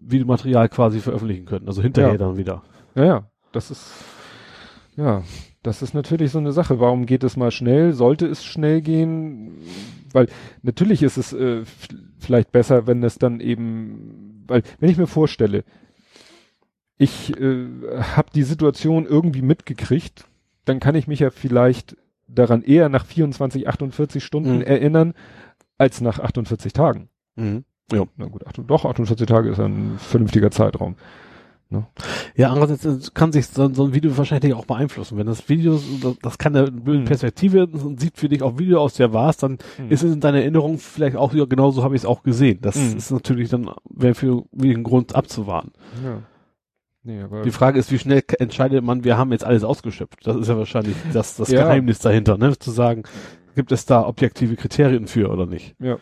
Videomaterial 0.00 0.68
quasi 0.68 1.00
veröffentlichen 1.00 1.46
können. 1.46 1.66
Also 1.68 1.82
hinterher 1.82 2.12
Ja. 2.12 2.18
dann 2.18 2.36
wieder. 2.36 2.62
Ja, 2.94 3.04
ja, 3.04 3.26
das 3.52 3.70
ist, 3.70 3.90
ja, 4.96 5.22
das 5.62 5.82
ist 5.82 5.94
natürlich 5.94 6.30
so 6.32 6.38
eine 6.38 6.52
Sache. 6.52 6.80
Warum 6.80 7.06
geht 7.06 7.24
es 7.24 7.36
mal 7.36 7.50
schnell? 7.50 7.92
Sollte 7.92 8.26
es 8.26 8.44
schnell 8.44 8.80
gehen? 8.80 9.52
Weil 10.12 10.28
natürlich 10.62 11.02
ist 11.02 11.16
es 11.16 11.32
äh, 11.32 11.62
vielleicht 12.18 12.52
besser, 12.52 12.86
wenn 12.86 13.02
es 13.02 13.18
dann 13.18 13.40
eben, 13.40 14.44
weil 14.46 14.62
wenn 14.80 14.88
ich 14.90 14.96
mir 14.96 15.06
vorstelle, 15.06 15.64
ich 16.98 17.38
äh, 17.40 17.66
habe 18.00 18.28
die 18.34 18.42
Situation 18.42 19.06
irgendwie 19.06 19.42
mitgekriegt, 19.42 20.24
dann 20.64 20.80
kann 20.80 20.94
ich 20.94 21.06
mich 21.06 21.20
ja 21.20 21.30
vielleicht 21.30 21.96
daran 22.26 22.62
eher 22.62 22.88
nach 22.88 23.06
24, 23.06 23.68
48 23.68 24.22
Stunden 24.22 24.56
Mhm. 24.56 24.62
erinnern, 24.62 25.14
als 25.78 26.00
nach 26.00 26.18
48 26.18 26.72
Tagen. 26.72 27.08
Mhm. 27.36 27.64
Na 27.90 28.26
gut, 28.26 28.46
acht- 28.46 28.60
doch, 28.66 28.84
48 28.84 29.26
Tage 29.26 29.48
ist 29.50 29.60
ein 29.60 29.94
vernünftiger 29.98 30.50
Zeitraum. 30.50 30.96
Ja, 32.34 32.48
andererseits 32.50 32.84
äh, 33.08 33.10
kann 33.12 33.30
sich 33.30 33.46
so, 33.46 33.72
so 33.74 33.84
ein 33.84 33.92
Video 33.94 34.16
wahrscheinlich 34.16 34.54
auch 34.54 34.64
beeinflussen. 34.64 35.18
Wenn 35.18 35.26
das 35.26 35.50
Video, 35.50 35.78
das, 36.22 36.38
kann 36.38 36.56
eine 36.56 36.70
Mhm. 36.70 37.04
Perspektive 37.04 37.66
und 37.66 38.00
sieht 38.00 38.16
für 38.16 38.30
dich 38.30 38.42
auch 38.42 38.58
Video 38.58 38.80
aus, 38.80 38.94
der 38.94 39.12
war's, 39.12 39.36
dann 39.36 39.58
Mhm. 39.78 39.90
ist 39.90 40.02
es 40.02 40.14
in 40.14 40.20
deiner 40.20 40.38
Erinnerung 40.38 40.78
vielleicht 40.78 41.16
auch, 41.16 41.34
ja, 41.34 41.44
genau 41.44 41.70
so 41.70 41.82
habe 41.84 41.94
ich 41.94 42.02
es 42.02 42.06
auch 42.06 42.22
gesehen. 42.22 42.58
Das 42.62 42.76
Mhm. 42.76 42.96
ist 42.96 43.10
natürlich 43.10 43.50
dann, 43.50 43.70
wäre 43.90 44.14
für 44.14 44.44
mich 44.52 44.74
ein 44.74 44.82
Grund 44.82 45.14
abzuwarten. 45.14 45.72
Ja. 46.02 46.22
Nee, 47.08 47.24
Die 47.42 47.50
Frage 47.50 47.78
ist, 47.78 47.90
wie 47.90 47.98
schnell 47.98 48.22
entscheidet 48.38 48.84
man, 48.84 49.02
wir 49.02 49.16
haben 49.16 49.32
jetzt 49.32 49.44
alles 49.44 49.64
ausgeschöpft. 49.64 50.26
Das 50.26 50.36
ist 50.36 50.48
ja 50.48 50.58
wahrscheinlich 50.58 50.94
das, 51.14 51.36
das 51.36 51.48
Ja. 51.50 51.62
Geheimnis 51.62 52.00
dahinter, 52.00 52.36
ne? 52.36 52.58
Zu 52.58 52.70
sagen, 52.70 53.04
gibt 53.54 53.72
es 53.72 53.86
da 53.86 54.06
objektive 54.06 54.56
Kriterien 54.56 55.06
für 55.06 55.30
oder 55.30 55.46
nicht? 55.46 55.74
Ja, 55.78 55.96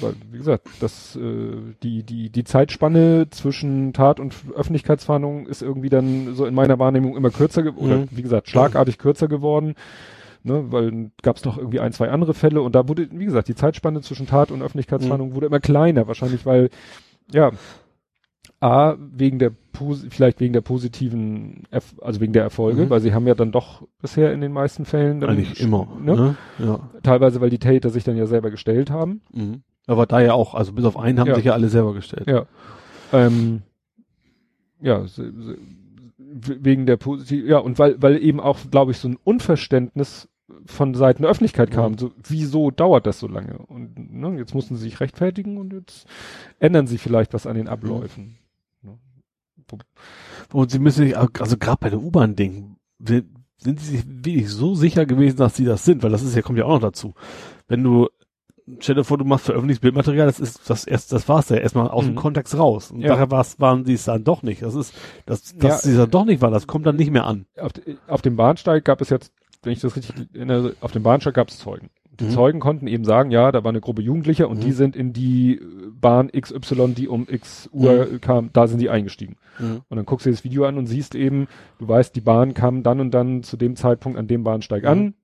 weil, 0.00 0.14
wie 0.32 0.38
gesagt, 0.38 0.66
das, 0.80 1.14
äh, 1.14 1.52
die, 1.84 2.02
die, 2.02 2.30
die 2.30 2.44
Zeitspanne 2.44 3.28
zwischen 3.30 3.92
Tat 3.92 4.18
und 4.18 4.34
Öffentlichkeitsfahndung 4.56 5.46
ist 5.46 5.62
irgendwie 5.62 5.88
dann 5.88 6.34
so 6.34 6.46
in 6.46 6.54
meiner 6.54 6.80
Wahrnehmung 6.80 7.16
immer 7.16 7.30
kürzer 7.30 7.62
ge- 7.62 7.72
oder 7.76 7.98
Mhm. 7.98 8.08
wie 8.10 8.22
gesagt, 8.22 8.48
schlagartig 8.48 8.98
kürzer 8.98 9.28
geworden. 9.28 9.74
Ne, 10.42 10.72
weil 10.72 11.10
gab 11.22 11.36
es 11.36 11.44
noch 11.44 11.58
irgendwie 11.58 11.80
ein, 11.80 11.92
zwei 11.92 12.08
andere 12.10 12.32
Fälle 12.32 12.62
und 12.62 12.74
da 12.74 12.88
wurde, 12.88 13.08
wie 13.12 13.26
gesagt, 13.26 13.48
die 13.48 13.54
Zeitspanne 13.54 14.00
zwischen 14.00 14.26
Tat 14.26 14.50
und 14.50 14.62
Öffentlichkeitsfahndung 14.62 15.34
wurde 15.34 15.46
immer 15.46 15.60
kleiner, 15.60 16.06
wahrscheinlich 16.08 16.46
weil, 16.46 16.70
ja, 17.30 17.50
A, 18.60 18.96
wegen 18.98 19.38
der, 19.38 19.52
vielleicht 20.10 20.38
wegen 20.40 20.52
der 20.52 20.60
positiven, 20.60 21.62
Erf 21.70 21.94
also 22.02 22.20
wegen 22.20 22.34
der 22.34 22.42
Erfolge, 22.42 22.82
Mhm. 22.84 22.90
weil 22.90 23.00
sie 23.00 23.14
haben 23.14 23.26
ja 23.26 23.34
dann 23.34 23.52
doch 23.52 23.86
bisher 24.02 24.32
in 24.34 24.42
den 24.42 24.52
meisten 24.52 24.84
Fällen 24.84 25.20
dann, 25.20 25.30
Eigentlich 25.30 25.60
immer. 25.60 25.88
ne? 25.98 26.14
Ne? 26.14 26.36
Ja. 26.58 26.90
teilweise, 27.02 27.40
weil 27.40 27.48
die 27.50 27.58
Täter 27.58 27.88
sich 27.88 28.04
dann 28.04 28.16
ja 28.18 28.26
selber 28.26 28.50
gestellt 28.50 28.90
haben. 28.90 29.22
Mhm. 29.32 29.62
Aber 29.86 30.04
da 30.06 30.20
ja 30.20 30.34
auch, 30.34 30.54
also 30.54 30.72
bis 30.72 30.84
auf 30.84 30.98
einen 30.98 31.18
haben 31.18 31.28
Ja. 31.28 31.34
sich 31.36 31.44
ja 31.46 31.52
alle 31.54 31.68
selber 31.70 31.94
gestellt. 31.94 32.26
Ja. 32.28 32.44
Ähm, 33.12 33.62
ja, 34.82 35.04
wegen 36.18 36.86
der 36.86 36.96
positiv, 36.96 37.46
ja, 37.46 37.58
und 37.58 37.78
weil, 37.78 38.00
weil 38.02 38.22
eben 38.22 38.40
auch, 38.40 38.58
glaube 38.70 38.92
ich, 38.92 38.98
so 38.98 39.08
ein 39.08 39.18
Unverständnis 39.24 40.28
von 40.66 40.94
Seiten 40.94 41.22
der 41.22 41.30
Öffentlichkeit 41.30 41.70
kam. 41.70 41.92
Mhm. 41.92 41.98
So, 41.98 42.10
wieso 42.28 42.70
dauert 42.70 43.06
das 43.06 43.18
so 43.20 43.26
lange? 43.26 43.58
Und 43.58 44.12
ne, 44.12 44.36
jetzt 44.38 44.54
mussten 44.54 44.76
sie 44.76 44.82
sich 44.82 45.00
rechtfertigen 45.00 45.56
und 45.58 45.72
jetzt 45.72 46.06
ändern 46.58 46.86
sie 46.86 46.98
vielleicht 46.98 47.32
was 47.34 47.46
an 47.46 47.56
den 47.56 47.68
Abläufen. 47.68 48.36
Und 50.52 50.70
sie 50.70 50.78
müssen 50.78 51.04
sich, 51.04 51.16
also 51.16 51.56
gerade 51.58 51.78
bei 51.80 51.90
der 51.90 52.00
U-Bahn-Ding, 52.00 52.76
sind 52.98 53.26
sind 53.62 53.78
sie 53.78 53.98
sich 53.98 54.06
wirklich 54.06 54.48
so 54.48 54.74
sicher 54.74 55.04
gewesen, 55.04 55.36
dass 55.36 55.54
sie 55.54 55.66
das 55.66 55.84
sind, 55.84 56.02
weil 56.02 56.10
das 56.10 56.22
ist 56.22 56.34
ja, 56.34 56.40
kommt 56.40 56.58
ja 56.58 56.64
auch 56.64 56.70
noch 56.70 56.80
dazu. 56.80 57.12
Wenn 57.68 57.82
du, 57.84 58.08
stell 58.78 58.94
dir 58.94 59.04
vor, 59.04 59.18
du 59.18 59.26
machst 59.26 59.44
veröffentlichtes 59.44 59.82
Bildmaterial, 59.82 60.26
das 60.26 60.40
ist 60.40 60.70
das 60.70 60.84
erst, 60.86 61.12
das 61.12 61.28
war's 61.28 61.50
ja 61.50 61.56
erstmal 61.56 61.88
aus 61.88 62.06
dem 62.06 62.14
Mhm. 62.14 62.18
Kontext 62.18 62.56
raus. 62.56 62.90
Und 62.90 63.02
Ja. 63.02 63.08
daher 63.08 63.30
war's, 63.30 63.60
waren 63.60 63.84
sie 63.84 63.92
es 63.92 64.04
dann 64.06 64.24
doch 64.24 64.42
nicht. 64.42 64.62
Das 64.62 64.74
ist, 64.74 64.94
das, 65.26 65.54
dass 65.56 65.70
Ja. 65.72 65.78
sie 65.78 65.90
es 65.90 65.98
dann 65.98 66.10
doch 66.10 66.24
nicht 66.24 66.40
war, 66.40 66.50
das 66.50 66.66
kommt 66.66 66.86
dann 66.86 66.96
nicht 66.96 67.10
mehr 67.10 67.26
an. 67.26 67.44
Auf, 67.58 67.72
auf 68.08 68.22
dem 68.22 68.36
Bahnsteig 68.36 68.82
gab 68.82 69.02
es 69.02 69.10
jetzt, 69.10 69.30
wenn 69.62 69.74
ich 69.74 69.80
das 69.80 69.94
richtig 69.94 70.34
erinnere, 70.34 70.74
auf 70.80 70.92
dem 70.92 71.02
Bahnsteig 71.02 71.34
gab 71.34 71.48
es 71.48 71.58
Zeugen. 71.58 71.90
Die 72.20 72.24
Mhm. 72.24 72.30
Zeugen 72.30 72.60
konnten 72.60 72.86
eben 72.86 73.04
sagen, 73.04 73.30
ja, 73.30 73.50
da 73.50 73.64
war 73.64 73.70
eine 73.70 73.80
Gruppe 73.80 74.02
Jugendlicher 74.02 74.48
und 74.48 74.58
Mhm. 74.58 74.60
die 74.62 74.72
sind 74.72 74.94
in 74.94 75.12
die 75.12 75.54
äh, 75.56 75.60
Bahn 76.00 76.30
XY, 76.30 76.94
die 76.94 77.08
um 77.08 77.26
X 77.28 77.68
Uhr 77.72 78.18
kam, 78.20 78.50
da 78.52 78.66
sind 78.68 78.80
die 78.80 78.88
eingestiegen. 78.90 79.36
Und 79.58 79.96
dann 79.96 80.06
guckst 80.06 80.24
du 80.24 80.30
dir 80.30 80.34
das 80.36 80.44
Video 80.44 80.64
an 80.64 80.78
und 80.78 80.86
siehst 80.86 81.14
eben, 81.14 81.46
du 81.78 81.86
weißt, 81.88 82.14
die 82.16 82.22
Bahn 82.22 82.54
kam 82.54 82.82
dann 82.82 83.00
und 83.00 83.10
dann 83.12 83.42
zu 83.42 83.56
dem 83.58 83.76
Zeitpunkt 83.76 84.18
an 84.18 84.26
dem 84.26 84.42
Bahnsteig 84.44 84.84
an. 84.84 85.14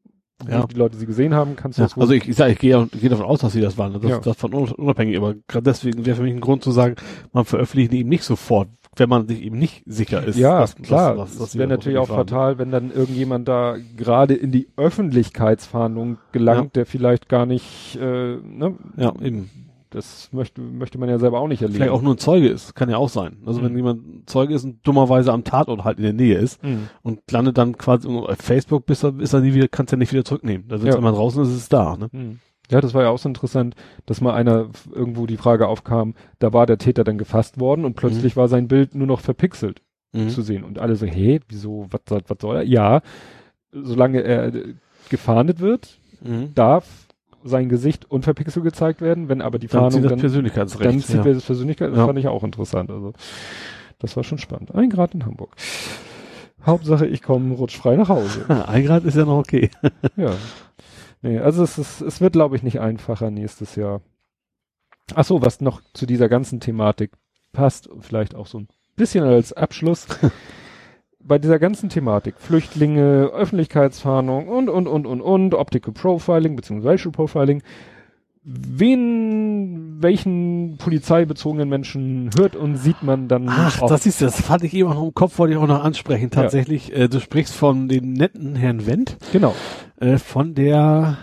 Ja. 0.48 0.66
die 0.66 0.74
Leute 0.76 0.96
sie 0.98 1.06
gesehen 1.06 1.34
haben, 1.34 1.56
kannst 1.56 1.78
du 1.78 1.82
Ja, 1.82 1.88
das 1.88 1.96
also 1.98 2.12
ich, 2.12 2.28
ich 2.28 2.36
sage, 2.36 2.52
ich 2.52 2.58
gehe, 2.58 2.86
gehe 2.88 3.08
davon 3.08 3.24
aus, 3.24 3.40
dass 3.40 3.52
sie 3.54 3.60
das 3.62 3.78
waren. 3.78 3.94
Das, 3.94 4.02
Ja. 4.04 4.18
das 4.18 4.36
von 4.36 4.52
un- 4.54 4.70
unabhängig, 4.72 5.16
aber 5.16 5.34
gerade 5.48 5.64
deswegen 5.64 6.04
wäre 6.04 6.16
für 6.16 6.22
mich 6.22 6.34
ein 6.34 6.40
Grund 6.40 6.62
zu 6.62 6.72
sagen, 6.72 6.96
man 7.32 7.46
veröffentlicht 7.46 7.92
die 7.92 8.00
eben 8.00 8.10
nicht 8.10 8.22
sofort, 8.22 8.68
wenn 8.96 9.08
man 9.08 9.26
sich 9.26 9.42
eben 9.42 9.58
nicht 9.58 9.82
sicher 9.86 10.22
ist. 10.24 10.36
ja, 10.38 10.60
dass- 10.60 10.76
klar. 10.76 11.16
dass- 11.16 11.38
dass- 11.38 11.52
sie 11.52 11.58
wäre 11.58 11.68
das 11.70 11.78
natürlich 11.78 11.98
auch 11.98 12.08
fatal, 12.08 12.58
wenn 12.58 12.70
dann 12.70 12.90
irgendjemand 12.92 13.48
da 13.48 13.76
gerade 13.96 14.34
in 14.34 14.52
die 14.52 14.68
Öffentlichkeitsfahndung 14.76 16.18
gelangt, 16.32 16.76
der 16.76 16.86
vielleicht 16.86 17.28
gar 17.28 17.46
nicht, 17.46 17.96
äh, 17.96 18.36
ne? 18.36 18.74
Ja, 18.96 19.14
eben. 19.22 19.50
Das 19.96 20.28
möchte, 20.30 20.60
möchte 20.60 20.98
man 20.98 21.08
ja 21.08 21.18
selber 21.18 21.40
auch 21.40 21.48
nicht 21.48 21.62
erleben. 21.62 21.76
Vielleicht 21.76 21.92
auch 21.92 22.02
nur 22.02 22.14
ein 22.14 22.18
Zeuge 22.18 22.48
ist, 22.48 22.74
kann 22.74 22.90
ja 22.90 22.98
auch 22.98 23.08
sein. 23.08 23.38
Also 23.46 23.62
wenn 23.62 23.70
Mhm. 23.72 23.76
jemand 23.78 24.28
Zeuge 24.28 24.52
ist 24.52 24.62
und 24.64 24.86
dummerweise 24.86 25.32
am 25.32 25.42
Tatort 25.42 25.84
halt 25.84 25.96
in 25.96 26.04
der 26.04 26.12
Nähe 26.12 26.36
ist 26.36 26.62
Mhm. 26.62 26.88
und 27.02 27.20
landet 27.30 27.56
dann 27.56 27.78
quasi 27.78 28.06
auf 28.06 28.36
Facebook, 28.36 28.84
bis 28.84 29.02
er, 29.02 29.18
ist 29.18 29.32
er 29.32 29.40
nie 29.40 29.54
wieder, 29.54 29.68
kannst 29.68 29.92
ja 29.92 29.96
nicht 29.96 30.12
wieder 30.12 30.24
zurücknehmen. 30.24 30.68
Da 30.68 30.82
wird 30.82 30.92
Ja. 30.92 30.96
einmal 30.98 31.14
draußen, 31.14 31.42
ist 31.42 31.48
es 31.48 31.70
da, 31.70 31.96
ne? 31.96 32.08
Hm. 32.12 32.40
Ja, 32.70 32.82
das 32.82 32.92
war 32.92 33.04
ja 33.04 33.08
auch 33.08 33.18
so 33.18 33.28
interessant, 33.28 33.74
dass 34.04 34.20
mal 34.20 34.34
einer 34.34 34.68
irgendwo 34.92 35.24
die 35.26 35.38
Frage 35.38 35.66
aufkam, 35.66 36.14
da 36.40 36.52
war 36.52 36.66
der 36.66 36.76
Täter 36.76 37.02
dann 37.04 37.16
gefasst 37.16 37.58
worden 37.58 37.86
und 37.86 37.94
plötzlich 37.94 38.36
war 38.36 38.48
sein 38.48 38.68
Bild 38.68 38.94
nur 38.94 39.06
noch 39.06 39.20
verpixelt 39.20 39.80
Mhm. 40.12 40.28
zu 40.28 40.42
sehen. 40.42 40.62
Und 40.62 40.78
alle 40.78 40.96
so, 40.96 41.06
hey, 41.06 41.40
wieso, 41.48 41.86
was, 41.90 42.00
soll- 42.06 42.22
was 42.28 42.38
soll 42.40 42.56
er? 42.56 42.62
Ja, 42.64 43.00
solange 43.72 44.20
er 44.22 44.54
äh, 44.54 44.74
gefahndet 45.08 45.60
wird, 45.60 45.98
Mhm. 46.22 46.54
darf 46.54 47.05
sein 47.44 47.68
Gesicht 47.68 48.10
unverpixelt 48.10 48.64
gezeigt 48.64 49.00
werden, 49.00 49.28
wenn 49.28 49.40
aber 49.42 49.58
die 49.58 49.66
Dann 49.68 49.80
Fahndung 49.82 49.92
zieht 50.00 50.04
das 50.04 50.10
dann, 50.10 50.20
Persönlichkeitsrecht. 50.20 50.84
dann 50.90 51.00
zieht 51.00 51.24
ja. 51.24 51.32
das 51.32 51.44
Persönlichkeit, 51.44 51.90
das 51.90 51.98
Ja. 51.98 52.06
fand 52.06 52.18
ich 52.18 52.28
auch 52.28 52.42
interessant. 52.44 52.90
Also 52.90 53.12
das 53.98 54.16
war 54.16 54.24
schon 54.24 54.38
spannend. 54.38 54.74
Ein 54.74 54.90
Grad 54.90 55.14
in 55.14 55.24
Hamburg. 55.24 55.54
Hauptsache, 56.64 57.06
ich 57.06 57.22
komme 57.22 57.54
rutschfrei 57.54 57.96
nach 57.96 58.08
Hause. 58.08 58.44
Ein 58.68 58.84
Grad 58.84 59.04
ist 59.04 59.16
ja 59.16 59.24
noch 59.24 59.38
okay. 59.38 59.70
Ja. 60.16 60.32
Nee, 61.22 61.38
also 61.38 61.62
es 61.62 61.78
ist, 61.78 62.02
es 62.02 62.20
wird, 62.20 62.34
glaube 62.34 62.56
ich, 62.56 62.62
nicht 62.62 62.80
einfacher 62.80 63.30
nächstes 63.30 63.74
Jahr. 63.74 64.00
Ach 65.14 65.24
so, 65.24 65.40
was 65.42 65.60
noch 65.60 65.80
zu 65.94 66.04
dieser 66.06 66.28
ganzen 66.28 66.60
Thematik 66.60 67.12
passt 67.52 67.88
vielleicht 68.00 68.34
auch 68.34 68.46
so 68.46 68.58
ein 68.58 68.68
bisschen 68.96 69.24
als 69.24 69.52
Abschluss. 69.52 70.06
Bei 71.26 71.38
dieser 71.38 71.58
ganzen 71.58 71.88
Thematik, 71.88 72.36
Flüchtlinge, 72.38 73.30
Öffentlichkeitsfahndung 73.34 74.46
und, 74.48 74.68
und, 74.68 74.86
und, 74.86 75.06
und, 75.06 75.20
und, 75.20 75.54
Optical 75.54 75.92
Profiling, 75.92 76.54
beziehungsweise 76.54 76.92
Racial 76.92 77.12
Profiling. 77.12 77.62
Wen, 78.44 79.96
welchen 80.00 80.76
polizeibezogenen 80.78 81.68
Menschen 81.68 82.30
hört 82.38 82.54
und 82.54 82.76
sieht 82.76 83.02
man 83.02 83.26
dann 83.26 83.48
Ach, 83.48 83.82
oft? 83.82 83.90
das 83.90 84.06
ist 84.06 84.22
das. 84.22 84.40
Fand 84.40 84.62
ich 84.62 84.72
eben 84.74 84.88
noch 84.88 85.02
im 85.02 85.14
Kopf, 85.14 85.38
wollte 85.40 85.54
ich 85.54 85.58
auch 85.58 85.66
noch 85.66 85.82
ansprechen. 85.82 86.30
Tatsächlich, 86.30 86.94
äh, 86.94 87.08
du 87.08 87.18
sprichst 87.20 87.54
von 87.54 87.88
dem 87.88 88.12
netten 88.12 88.54
Herrn 88.54 88.86
Wendt, 88.86 89.16
Genau. 89.32 89.52
äh, 89.98 90.18
von 90.18 90.54
der, 90.54 91.18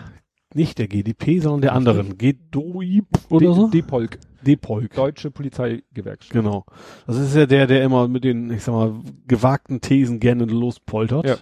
nicht 0.55 0.77
der 0.77 0.87
GDP, 0.87 1.39
sondern 1.39 1.61
der 1.61 1.73
anderen. 1.73 2.17
GDOIP 2.17 3.05
oder 3.29 3.47
Die- 3.49 3.53
so? 3.55 3.67
Die 3.69 3.81
Polk, 3.81 4.19
DEPOLK. 4.45 4.93
Deutsche 4.93 5.31
Polizeigewerkschaft. 5.31 6.31
Genau. 6.33 6.65
Das 7.07 7.17
ist 7.17 7.35
ja 7.35 7.45
der, 7.45 7.65
der 7.67 7.83
immer 7.83 8.07
mit 8.07 8.23
den, 8.23 8.51
ich 8.51 8.63
sag 8.63 8.73
mal, 8.73 8.93
gewagten 9.27 9.79
Thesen 9.81 10.19
gerne 10.19 10.45
lospoltert. 10.45 11.25
Ja. 11.25 11.35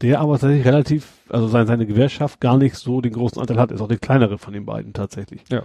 Der 0.00 0.20
aber 0.20 0.38
tatsächlich 0.38 0.64
relativ, 0.66 1.08
also 1.28 1.48
seine, 1.48 1.66
seine 1.66 1.84
Gewerkschaft 1.86 2.40
gar 2.40 2.56
nicht 2.56 2.76
so 2.76 3.00
den 3.00 3.12
großen 3.12 3.40
Anteil 3.40 3.58
hat, 3.58 3.72
ist 3.72 3.80
auch 3.80 3.88
der 3.88 3.98
kleinere 3.98 4.38
von 4.38 4.52
den 4.54 4.64
beiden 4.64 4.92
tatsächlich. 4.92 5.42
Ja. 5.50 5.64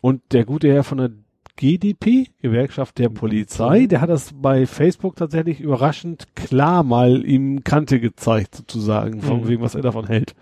Und 0.00 0.22
der 0.32 0.44
gute 0.44 0.68
Herr 0.72 0.84
von 0.84 0.98
der 0.98 1.10
GDP, 1.56 2.28
Gewerkschaft 2.42 2.98
der 2.98 3.08
Polizei, 3.10 3.86
der 3.86 4.00
hat 4.00 4.10
das 4.10 4.32
bei 4.34 4.66
Facebook 4.66 5.16
tatsächlich 5.16 5.60
überraschend 5.60 6.34
klar 6.34 6.82
mal 6.82 7.24
ihm 7.24 7.62
Kante 7.64 8.00
gezeigt, 8.00 8.54
sozusagen, 8.56 9.20
von 9.20 9.42
Mhm. 9.42 9.48
wegen, 9.48 9.62
was 9.62 9.74
er 9.74 9.82
davon 9.82 10.06
hält. 10.06 10.34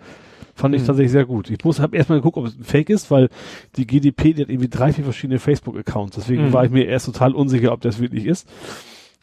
Fand 0.62 0.74
ich 0.76 0.82
Mhm. 0.82 0.86
tatsächlich 0.86 1.12
sehr 1.12 1.26
gut. 1.26 1.50
Ich 1.50 1.64
muss, 1.64 1.80
hab 1.80 1.92
erstmal 1.92 2.18
geguckt, 2.20 2.36
ob 2.38 2.46
es 2.46 2.56
ein 2.56 2.62
Fake 2.62 2.88
ist, 2.88 3.10
weil 3.10 3.28
die 3.76 3.86
GDP, 3.86 4.32
die 4.32 4.42
hat 4.42 4.48
irgendwie 4.48 4.68
drei, 4.68 4.92
vier 4.92 5.02
verschiedene 5.04 5.40
Facebook-Accounts. 5.40 6.14
Deswegen 6.16 6.46
Mhm. 6.46 6.52
war 6.52 6.64
ich 6.64 6.70
mir 6.70 6.86
erst 6.86 7.06
total 7.06 7.34
unsicher, 7.34 7.72
ob 7.72 7.80
das 7.80 8.00
wirklich 8.00 8.26
ist. 8.26 8.48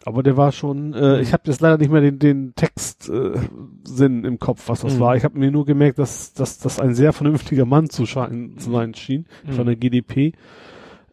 Aber 0.05 0.21
der 0.21 0.35
war 0.37 0.51
schon, 0.51 0.93
äh, 0.93 1.21
ich 1.21 1.31
habe 1.33 1.43
jetzt 1.47 1.61
leider 1.61 1.77
nicht 1.77 1.91
mehr 1.91 2.01
den, 2.01 2.19
den 2.19 2.53
Textsinn 2.55 3.15
äh, 3.35 3.39
Sinn 3.83 4.25
im 4.25 4.37
Kopf, 4.39 4.67
was 4.67 4.81
das 4.81 4.95
Mhm. 4.95 4.99
war. 4.99 5.15
Ich 5.15 5.23
habe 5.23 5.39
mir 5.39 5.49
nur 5.51 5.65
gemerkt, 5.65 5.97
dass, 5.99 6.33
dass 6.33 6.57
das 6.57 6.79
ein 6.79 6.93
sehr 6.93 7.13
vernünftiger 7.13 7.65
Mann 7.65 7.89
zu, 7.89 8.05
scheinen, 8.05 8.57
zu 8.57 8.71
sein 8.71 8.93
schien, 8.93 9.25
Mhm. 9.47 9.51
von 9.53 9.65
der 9.65 9.75
GDP, 9.77 10.33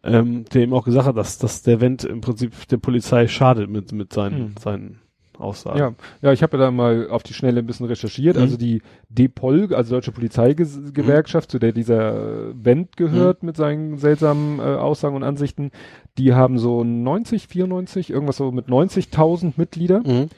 ähm, 0.03 0.43
der 0.53 0.63
ihm 0.63 0.73
auch 0.73 0.83
gesagt 0.85 1.07
hat, 1.07 1.17
dass, 1.17 1.37
dass 1.37 1.63
der 1.63 1.79
Wendt 1.81 2.03
im 2.03 2.21
Prinzip 2.21 2.51
der 2.67 2.77
Polizei 2.77 3.27
schadet 3.27 3.69
mit, 3.69 3.91
mit 3.93 4.11
seinen, 4.13 4.55
seinen 4.59 4.99
Aussagen. 5.39 5.77
Ja, 5.79 5.93
ja, 6.21 6.31
ich 6.33 6.43
habe 6.43 6.57
ja 6.57 6.63
da 6.65 6.71
mal 6.71 7.09
auf 7.09 7.23
die 7.23 7.33
Schnelle 7.33 7.59
ein 7.59 7.65
bisschen 7.67 7.85
recherchiert. 7.85 8.35
Mhm. 8.35 8.41
Also 8.41 8.57
die 8.57 8.81
DPOL, 9.09 9.73
also 9.73 9.95
Deutsche 9.95 10.11
Polizeigewerkschaft, 10.11 11.51
zu 11.51 11.59
der 11.59 11.71
dieser 11.71 12.53
Wendt 12.63 12.97
gehört 12.97 13.43
mit 13.43 13.55
seinen 13.57 13.97
seltsamen 13.97 14.59
äh, 14.59 14.63
Aussagen 14.63 15.15
und 15.15 15.23
Ansichten, 15.23 15.71
die 16.17 16.33
haben 16.33 16.57
so 16.59 16.83
90, 16.83 17.47
94, 17.47 18.09
irgendwas 18.09 18.37
so 18.37 18.51
mit 18.51 18.67
90.000 18.67 19.53
Mitglieder 19.57 19.99
Mhm. 19.99 20.29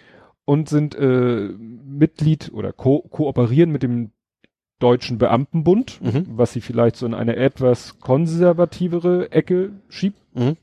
und 0.46 0.70
sind 0.70 0.96
äh, 0.96 1.50
Mitglied 1.58 2.52
oder 2.54 2.74
ko 2.74 3.00
kooperieren 3.10 3.72
mit 3.72 3.84
dem 3.84 4.12
Deutschen 4.80 5.18
Beamtenbund, 5.18 6.00
Mhm. 6.02 6.26
was 6.30 6.54
sie 6.54 6.62
vielleicht 6.62 6.96
so 6.96 7.06
in 7.06 7.14
eine 7.14 7.36
etwas 7.36 8.00
konservativere 8.00 9.32
Ecke 9.32 9.72
schiebt, 9.90 10.20
Mhm. 10.34 10.56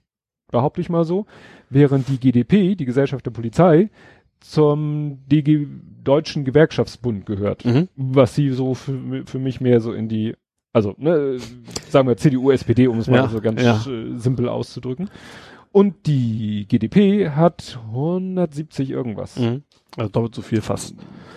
behaupte 0.50 0.80
ich 0.80 0.88
mal 0.88 1.04
so, 1.04 1.26
während 1.68 2.08
die 2.08 2.18
GDP, 2.18 2.74
die 2.76 2.84
Gesellschaft 2.86 3.26
der 3.26 3.30
Polizei, 3.32 3.90
zum 4.50 5.18
DG 5.26 5.66
Deutschen 6.04 6.44
Gewerkschaftsbund 6.44 7.26
gehört, 7.26 7.64
Mhm. 7.64 7.88
was 7.96 8.34
sie 8.34 8.50
so 8.50 8.74
für, 8.74 9.24
für 9.26 9.38
mich 9.38 9.60
mehr 9.60 9.80
so 9.80 9.92
in 9.92 10.08
die, 10.08 10.34
also 10.72 10.94
ne, 10.98 11.38
sagen 11.88 12.06
wir 12.08 12.16
CDU, 12.16 12.50
SPD, 12.52 12.86
um 12.86 12.98
es 12.98 13.08
mal 13.08 13.16
Ja, 13.16 13.28
so 13.28 13.40
ganz 13.40 13.60
ja. 13.62 13.74
äh, 13.86 14.14
simpel 14.16 14.48
auszudrücken. 14.48 15.10
Und 15.72 16.06
die 16.06 16.66
GDP 16.68 17.30
hat 17.30 17.78
170 17.88 18.90
irgendwas. 18.90 19.36
Mhm. 19.38 19.62
Also 19.96 20.10
doppelt 20.10 20.34
so 20.34 20.42
viel 20.42 20.60
fast. 20.60 20.94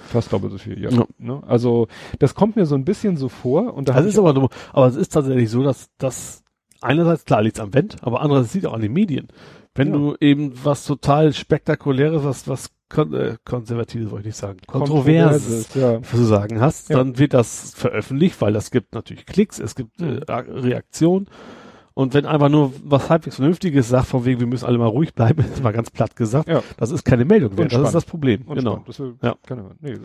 Fast 0.08 0.32
doppelt 0.32 0.52
so 0.52 0.58
viel, 0.58 0.82
ja. 0.82 0.90
Ja. 0.90 1.06
Ne? 1.18 1.42
Also 1.46 1.88
das 2.20 2.36
kommt 2.36 2.56
mir 2.56 2.66
so 2.66 2.76
ein 2.76 2.86
bisschen 2.86 3.18
so 3.18 3.28
vor 3.30 3.74
und 3.74 3.90
da 3.90 3.94
Das 3.94 4.06
ist 4.06 4.18
aber, 4.20 4.34
dumm. 4.34 4.50
aber 4.72 4.88
es 4.88 4.96
ist 4.96 5.10
tatsächlich 5.10 5.50
so, 5.50 5.64
dass 5.64 5.90
das 5.98 6.44
einerseits 6.82 7.26
klar 7.26 7.42
liegt 7.42 7.60
am 7.60 7.74
Vent, 7.74 7.98
aber 8.02 8.22
andererseits 8.22 8.54
liegt 8.54 8.66
auch 8.68 8.74
an 8.74 8.82
den 8.82 8.94
Medien. 8.94 9.28
Wenn 9.76 9.90
Ja. 9.90 9.94
du 9.94 10.16
eben 10.20 10.54
was 10.64 10.86
total 10.86 11.34
spektakuläres, 11.34 12.24
was, 12.24 12.48
was 12.48 12.72
kon 12.90 13.14
äh, 13.14 13.38
konservatives 13.46 14.10
wollte 14.12 14.22
ich 14.30 14.34
nicht 14.34 14.38
sagen, 14.38 14.60
kontroverses 14.68 15.74
ja. 15.76 16.02
zu 16.02 16.24
sagen 16.26 16.60
hast, 16.60 16.90
Ja. 16.90 16.98
dann 16.98 17.18
wird 17.18 17.34
das 17.34 17.74
veröffentlicht, 17.76 18.42
weil 18.42 18.54
das 18.54 18.72
gibt 18.72 18.94
natürlich 18.94 19.26
Klicks, 19.26 19.60
es 19.60 19.76
gibt 19.76 20.02
äh, 20.02 20.20
Reaktionen. 20.30 21.28
Und 21.96 22.14
wenn 22.14 22.26
einfach 22.26 22.48
nur 22.48 22.72
was 22.86 23.10
halbwegs 23.10 23.36
Vernünftiges 23.36 23.90
sagt, 23.90 24.08
von 24.08 24.24
wegen, 24.24 24.40
wir 24.40 24.48
müssen 24.48 24.64
alle 24.66 24.78
mal 24.78 24.86
ruhig 24.88 25.14
bleiben, 25.14 25.44
ist 25.54 25.62
mal 25.62 25.74
ganz 25.74 25.90
platt 25.92 26.16
gesagt, 26.16 26.48
Ja. 26.48 26.64
das 26.78 26.92
ist 26.92 27.04
keine 27.04 27.26
Meldung 27.26 27.54
mehr. 27.56 27.64
Und 27.64 27.74
Das 27.74 27.82
ist 27.88 27.94
das 27.96 28.06
Problem. 28.06 28.46
Genau. 28.48 28.82
Das 28.88 29.00
will, 29.00 29.16
Ja. 29.22 29.36
keine. 29.46 29.72
Nee. 29.82 29.96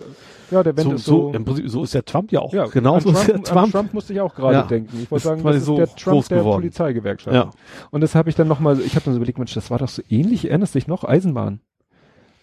Ja, 0.51 0.65
der 0.65 0.77
Wendt 0.77 0.91
So, 0.91 0.95
ist 0.97 1.05
so, 1.05 1.33
so. 1.33 1.45
Prinzip, 1.45 1.69
so 1.71 1.85
ist 1.85 1.95
der 1.95 2.05
Trump 2.05 2.33
ja 2.33 2.41
auch. 2.41 2.53
ja, 2.53 2.67
genau 2.67 2.99
so 2.99 3.11
ist 3.11 3.29
der 3.29 3.41
Trump, 3.45 3.71
Trump. 3.71 3.95
Musste 3.95 4.13
ich 4.13 4.21
auch 4.21 4.35
gerade 4.35 4.55
Ja. 4.55 4.63
denken. 4.65 4.99
Ich 5.05 5.11
wollte 5.11 5.25
sagen, 5.25 5.45
das 5.45 5.57
ist 5.57 5.67
so 5.67 5.77
der 5.77 5.87
Trump 5.87 6.17
groß 6.17 6.29
der 6.29 6.39
geworden. 6.39 6.57
Polizeigewerkschaft. 6.63 7.35
Ja. 7.35 7.51
Und 7.93 8.01
das 8.01 8.17
habe 8.17 8.29
ich 8.29 8.35
dann 8.35 8.49
nochmal, 8.49 8.81
ich 8.81 8.97
habe 8.97 9.05
dann 9.05 9.15
so 9.15 9.19
überlegt, 9.19 9.39
Mensch, 9.39 9.55
das 9.55 9.71
war 9.71 9.79
doch 9.79 9.89
so 9.89 10.03
ähnlich, 10.09 10.49
erinnerst 10.51 10.75
dich 10.75 10.89
noch? 10.89 11.05
Eisenbahn. 11.05 11.61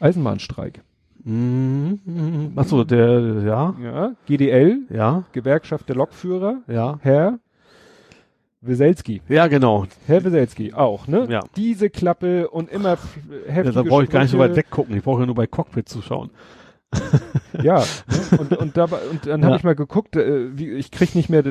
Eisenbahnstreik. 0.02 0.82
Mhm. 1.24 2.52
Achso, 2.56 2.84
der, 2.84 3.44
ja, 3.46 3.76
Ja, 3.82 4.12
GDL, 4.26 4.80
ja, 4.90 5.24
Gewerkschaft 5.32 5.88
der 5.88 5.96
Lokführer, 5.96 6.62
ja. 6.68 6.98
Herr 7.02 7.40
Weselski. 8.62 9.22
Ja, 9.28 9.48
genau. 9.48 9.86
Herr 10.08 10.24
Weselski 10.24 10.74
auch, 10.74 11.08
ne? 11.08 11.28
Ja. 11.30 11.42
Diese 11.56 11.90
Klappe 11.90 12.50
und 12.50 12.70
immer 12.72 12.94
f- 12.94 13.18
Ja, 13.48 13.54
heftige 13.54 13.74
da 13.76 13.84
brauche 13.84 14.04
ich 14.04 14.10
gar 14.10 14.22
nicht 14.22 14.32
so 14.32 14.38
weit 14.40 14.56
weggucken. 14.56 14.96
Ich 14.96 15.04
brauche 15.04 15.22
ja 15.22 15.26
nur 15.26 15.36
bei 15.36 15.48
Cockpit 15.48 15.88
zuschauen. 15.90 16.30
Ja, 17.64 17.80
ne? 17.80 18.38
und, 18.40 18.58
und, 18.58 18.78
dabei, 18.78 18.98
und 19.12 19.26
dann 19.28 19.42
Ja. 19.42 19.48
habe 19.48 19.58
ich 19.58 19.64
mal 19.64 19.76
geguckt, 19.76 20.16
äh, 20.16 20.58
wie, 20.58 20.70
ich 20.72 20.90
krieg 20.90 21.16
nicht 21.16 21.30
mehr, 21.30 21.44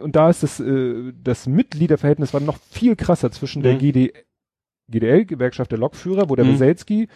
und 0.00 0.14
da 0.16 0.30
ist 0.30 0.42
das, 0.44 0.60
äh, 0.60 1.12
das 1.22 1.46
Mitgliederverhältnis 1.48 2.32
war 2.32 2.40
noch 2.40 2.56
viel 2.70 2.94
krasser 2.94 3.30
zwischen 3.32 3.62
der 3.62 3.74
Mhm. 3.74 3.78
GD, 3.78 4.12
GDL, 4.88 5.24
Gewerkschaft 5.26 5.72
der 5.72 5.78
Lokführer, 5.78 6.30
wo 6.30 6.36
der 6.36 6.44
Mhm. 6.44 6.52
Weselski, 6.54 7.08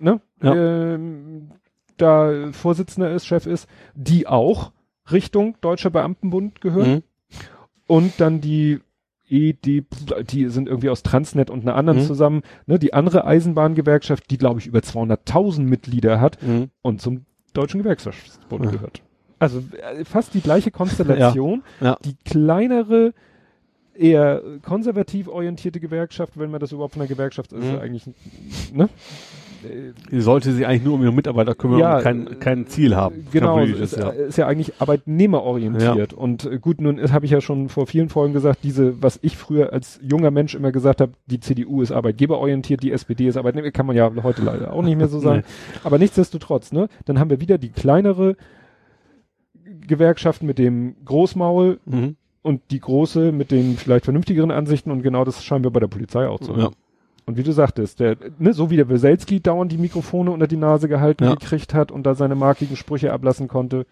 ne, 0.00 0.20
Ja. 0.42 0.54
ähm, 0.94 1.50
da 1.96 2.52
Vorsitzender 2.52 3.10
ist, 3.10 3.26
Chef 3.26 3.46
ist, 3.46 3.68
die 3.94 4.26
auch 4.26 4.72
Richtung 5.10 5.56
Deutscher 5.60 5.90
Beamtenbund 5.90 6.60
gehört 6.60 6.86
Mhm. 6.88 7.02
und 7.86 8.12
dann 8.18 8.40
die 8.40 8.80
ED, 9.28 9.84
die 10.30 10.48
sind 10.48 10.68
irgendwie 10.68 10.90
aus 10.90 11.02
Transnet 11.02 11.50
und 11.50 11.62
einer 11.62 11.74
anderen 11.74 12.00
Mhm. 12.00 12.04
zusammen, 12.04 12.42
ne, 12.66 12.78
die 12.78 12.94
andere 12.94 13.24
Eisenbahngewerkschaft, 13.24 14.30
die 14.30 14.38
glaube 14.38 14.60
ich 14.60 14.66
über 14.66 14.82
200.000 14.82 15.68
Mitglieder 15.68 16.20
hat, 16.20 16.40
Mhm. 16.42 16.70
und 16.82 17.00
zum 17.00 17.24
Deutschen 17.54 17.78
Gewerkschaftsbund 17.82 18.66
Ja. 18.66 18.70
gehört. 18.70 19.02
Also 19.38 19.62
äh, 19.98 20.04
fast 20.04 20.34
die 20.34 20.40
gleiche 20.40 20.70
Konstellation, 20.70 21.62
Ja. 21.80 21.96
die 22.04 22.14
kleinere, 22.24 23.14
eher 23.94 24.42
konservativ 24.62 25.26
orientierte 25.28 25.80
Gewerkschaft, 25.80 26.38
wenn 26.38 26.50
man 26.50 26.60
das 26.60 26.70
überhaupt 26.72 26.92
von 26.94 27.02
einer 27.02 27.08
Gewerkschaft 27.08 27.52
ist, 27.52 27.64
Mhm. 27.64 27.78
eigentlich, 27.78 28.06
ne? 28.72 28.88
Äh, 29.64 30.20
sollte 30.20 30.52
sich 30.52 30.66
eigentlich 30.66 30.84
nur 30.84 30.94
um 30.94 31.02
ihre 31.02 31.12
Mitarbeiter 31.12 31.54
kümmern 31.54 31.78
Ja, 31.78 31.96
und 31.96 32.02
kein, 32.02 32.38
kein 32.38 32.66
Ziel 32.66 32.94
haben. 32.96 33.26
Genau, 33.32 33.54
politisches, 33.54 33.92
ist, 33.92 33.98
ja. 33.98 34.10
ist 34.10 34.38
ja 34.38 34.46
eigentlich 34.46 34.80
arbeitnehmerorientiert. 34.80 36.12
Und 36.12 36.44
äh, 36.44 36.58
gut, 36.58 36.80
nun 36.80 37.00
habe 37.12 37.24
ich 37.24 37.32
ja 37.32 37.40
schon 37.40 37.68
vor 37.68 37.86
vielen 37.86 38.08
Folgen 38.08 38.32
gesagt, 38.32 38.60
diese, 38.62 39.02
was 39.02 39.18
ich 39.22 39.36
früher 39.36 39.72
als 39.72 39.98
junger 40.02 40.30
Mensch 40.30 40.54
immer 40.54 40.72
gesagt 40.72 41.00
habe, 41.00 41.12
die 41.26 41.40
CDU 41.40 41.82
ist 41.82 41.92
arbeitgeberorientiert, 41.92 42.82
die 42.82 42.92
SPD 42.92 43.26
ist 43.28 43.36
Arbeitnehmer, 43.36 43.70
kann 43.70 43.86
man 43.86 43.96
ja 43.96 44.10
heute 44.22 44.42
leider 44.42 44.72
auch 44.72 44.82
nicht 44.82 44.96
mehr 44.96 45.08
so 45.08 45.18
sagen. 45.20 45.42
Aber 45.84 45.98
nichtsdestotrotz, 45.98 46.72
ne, 46.72 46.88
dann 47.04 47.18
haben 47.18 47.30
wir 47.30 47.40
wieder 47.40 47.58
die 47.58 47.70
kleinere 47.70 48.36
Gewerkschaft 49.86 50.42
mit 50.42 50.58
dem 50.58 50.96
Großmaul 51.04 51.80
Mhm. 51.84 52.16
und 52.42 52.62
die 52.70 52.80
große 52.80 53.32
mit 53.32 53.50
den 53.50 53.76
vielleicht 53.76 54.04
vernünftigeren 54.04 54.50
Ansichten 54.50 54.90
und 54.90 55.02
genau 55.02 55.24
das 55.24 55.44
scheinen 55.44 55.64
wir 55.64 55.70
bei 55.70 55.80
der 55.80 55.88
Polizei 55.88 56.26
auch 56.28 56.40
zu 56.40 56.56
haben. 56.56 56.74
Und 57.28 57.36
wie 57.36 57.42
du 57.42 57.50
sagtest, 57.52 57.98
der, 57.98 58.16
ne, 58.38 58.52
so 58.52 58.70
wie 58.70 58.76
der 58.76 58.88
Weselski 58.88 59.40
dauernd 59.40 59.72
die 59.72 59.78
Mikrofone 59.78 60.30
unter 60.30 60.46
die 60.46 60.56
Nase 60.56 60.88
gehalten 60.88 61.24
Ja. 61.24 61.34
gekriegt 61.34 61.74
hat 61.74 61.90
und 61.90 62.04
da 62.04 62.14
seine 62.14 62.36
markigen 62.36 62.76
Sprüche 62.76 63.12
ablassen 63.12 63.48
konnte, 63.48 63.84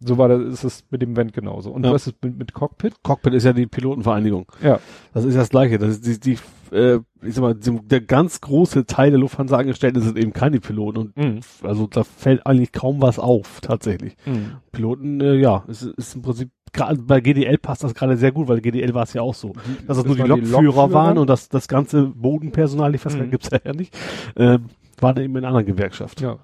so 0.00 0.16
war 0.18 0.28
das, 0.28 0.40
ist 0.42 0.64
es 0.64 0.84
mit 0.90 1.02
dem 1.02 1.16
Vent 1.16 1.32
genauso. 1.32 1.70
Und 1.70 1.84
Ja. 1.84 1.92
was 1.92 2.06
ist 2.06 2.16
mit, 2.24 2.38
mit 2.38 2.52
Cockpit? 2.54 3.02
Cockpit 3.02 3.34
ist 3.34 3.44
ja 3.44 3.52
die 3.52 3.66
Pilotenvereinigung. 3.66 4.46
Ja. 4.62 4.80
Das 5.12 5.24
ist 5.24 5.36
das 5.36 5.50
Gleiche. 5.50 5.78
Das 5.78 5.90
ist 5.98 6.06
die, 6.06 6.18
die 6.20 6.38
äh, 6.74 7.00
ich 7.22 7.34
sag 7.34 7.42
mal, 7.42 7.54
die, 7.54 7.78
der 7.82 8.00
ganz 8.00 8.40
große 8.40 8.86
Teil 8.86 9.10
der 9.10 9.18
Lufthansa-Angestellten 9.20 10.00
sind 10.00 10.16
eben 10.16 10.32
keine 10.32 10.60
Piloten 10.60 10.98
und 10.98 11.16
Mhm. 11.16 11.40
also 11.62 11.86
da 11.88 12.04
fällt 12.04 12.46
eigentlich 12.46 12.72
kaum 12.72 13.02
was 13.02 13.18
auf, 13.18 13.60
tatsächlich. 13.60 14.16
Mhm. 14.24 14.52
Piloten, 14.72 15.20
äh, 15.20 15.34
ja, 15.34 15.64
es 15.68 15.82
ist, 15.82 15.98
ist 15.98 16.14
im 16.14 16.22
Prinzip, 16.22 16.50
gerade 16.72 17.02
bei 17.02 17.20
GDL 17.20 17.58
passt 17.58 17.82
das 17.82 17.92
gerade 17.94 18.16
sehr 18.16 18.30
gut, 18.30 18.46
weil 18.46 18.60
GDL 18.60 18.94
war 18.94 19.02
es 19.02 19.12
ja 19.14 19.22
auch 19.22 19.34
so. 19.34 19.52
Dass 19.88 19.98
es 19.98 20.04
nur 20.04 20.14
die 20.14 20.22
waren 20.22 20.48
Lokführer, 20.48 20.92
waren 20.92 21.18
und 21.18 21.28
das, 21.28 21.48
das 21.48 21.66
ganze 21.66 22.04
Bodenpersonal, 22.06 22.94
ich 22.94 23.04
weiß 23.04 23.14
gar 23.14 23.22
nicht, 23.22 23.32
gibt's 23.32 23.50
ja 23.50 23.72
nicht, 23.72 23.92
äh, 24.36 24.58
war 25.00 25.12
dann 25.12 25.24
eben 25.24 25.34
in 25.34 25.38
einer 25.38 25.48
anderen 25.48 25.66
Gewerkschaft. 25.66 26.20
Ja. 26.20 26.38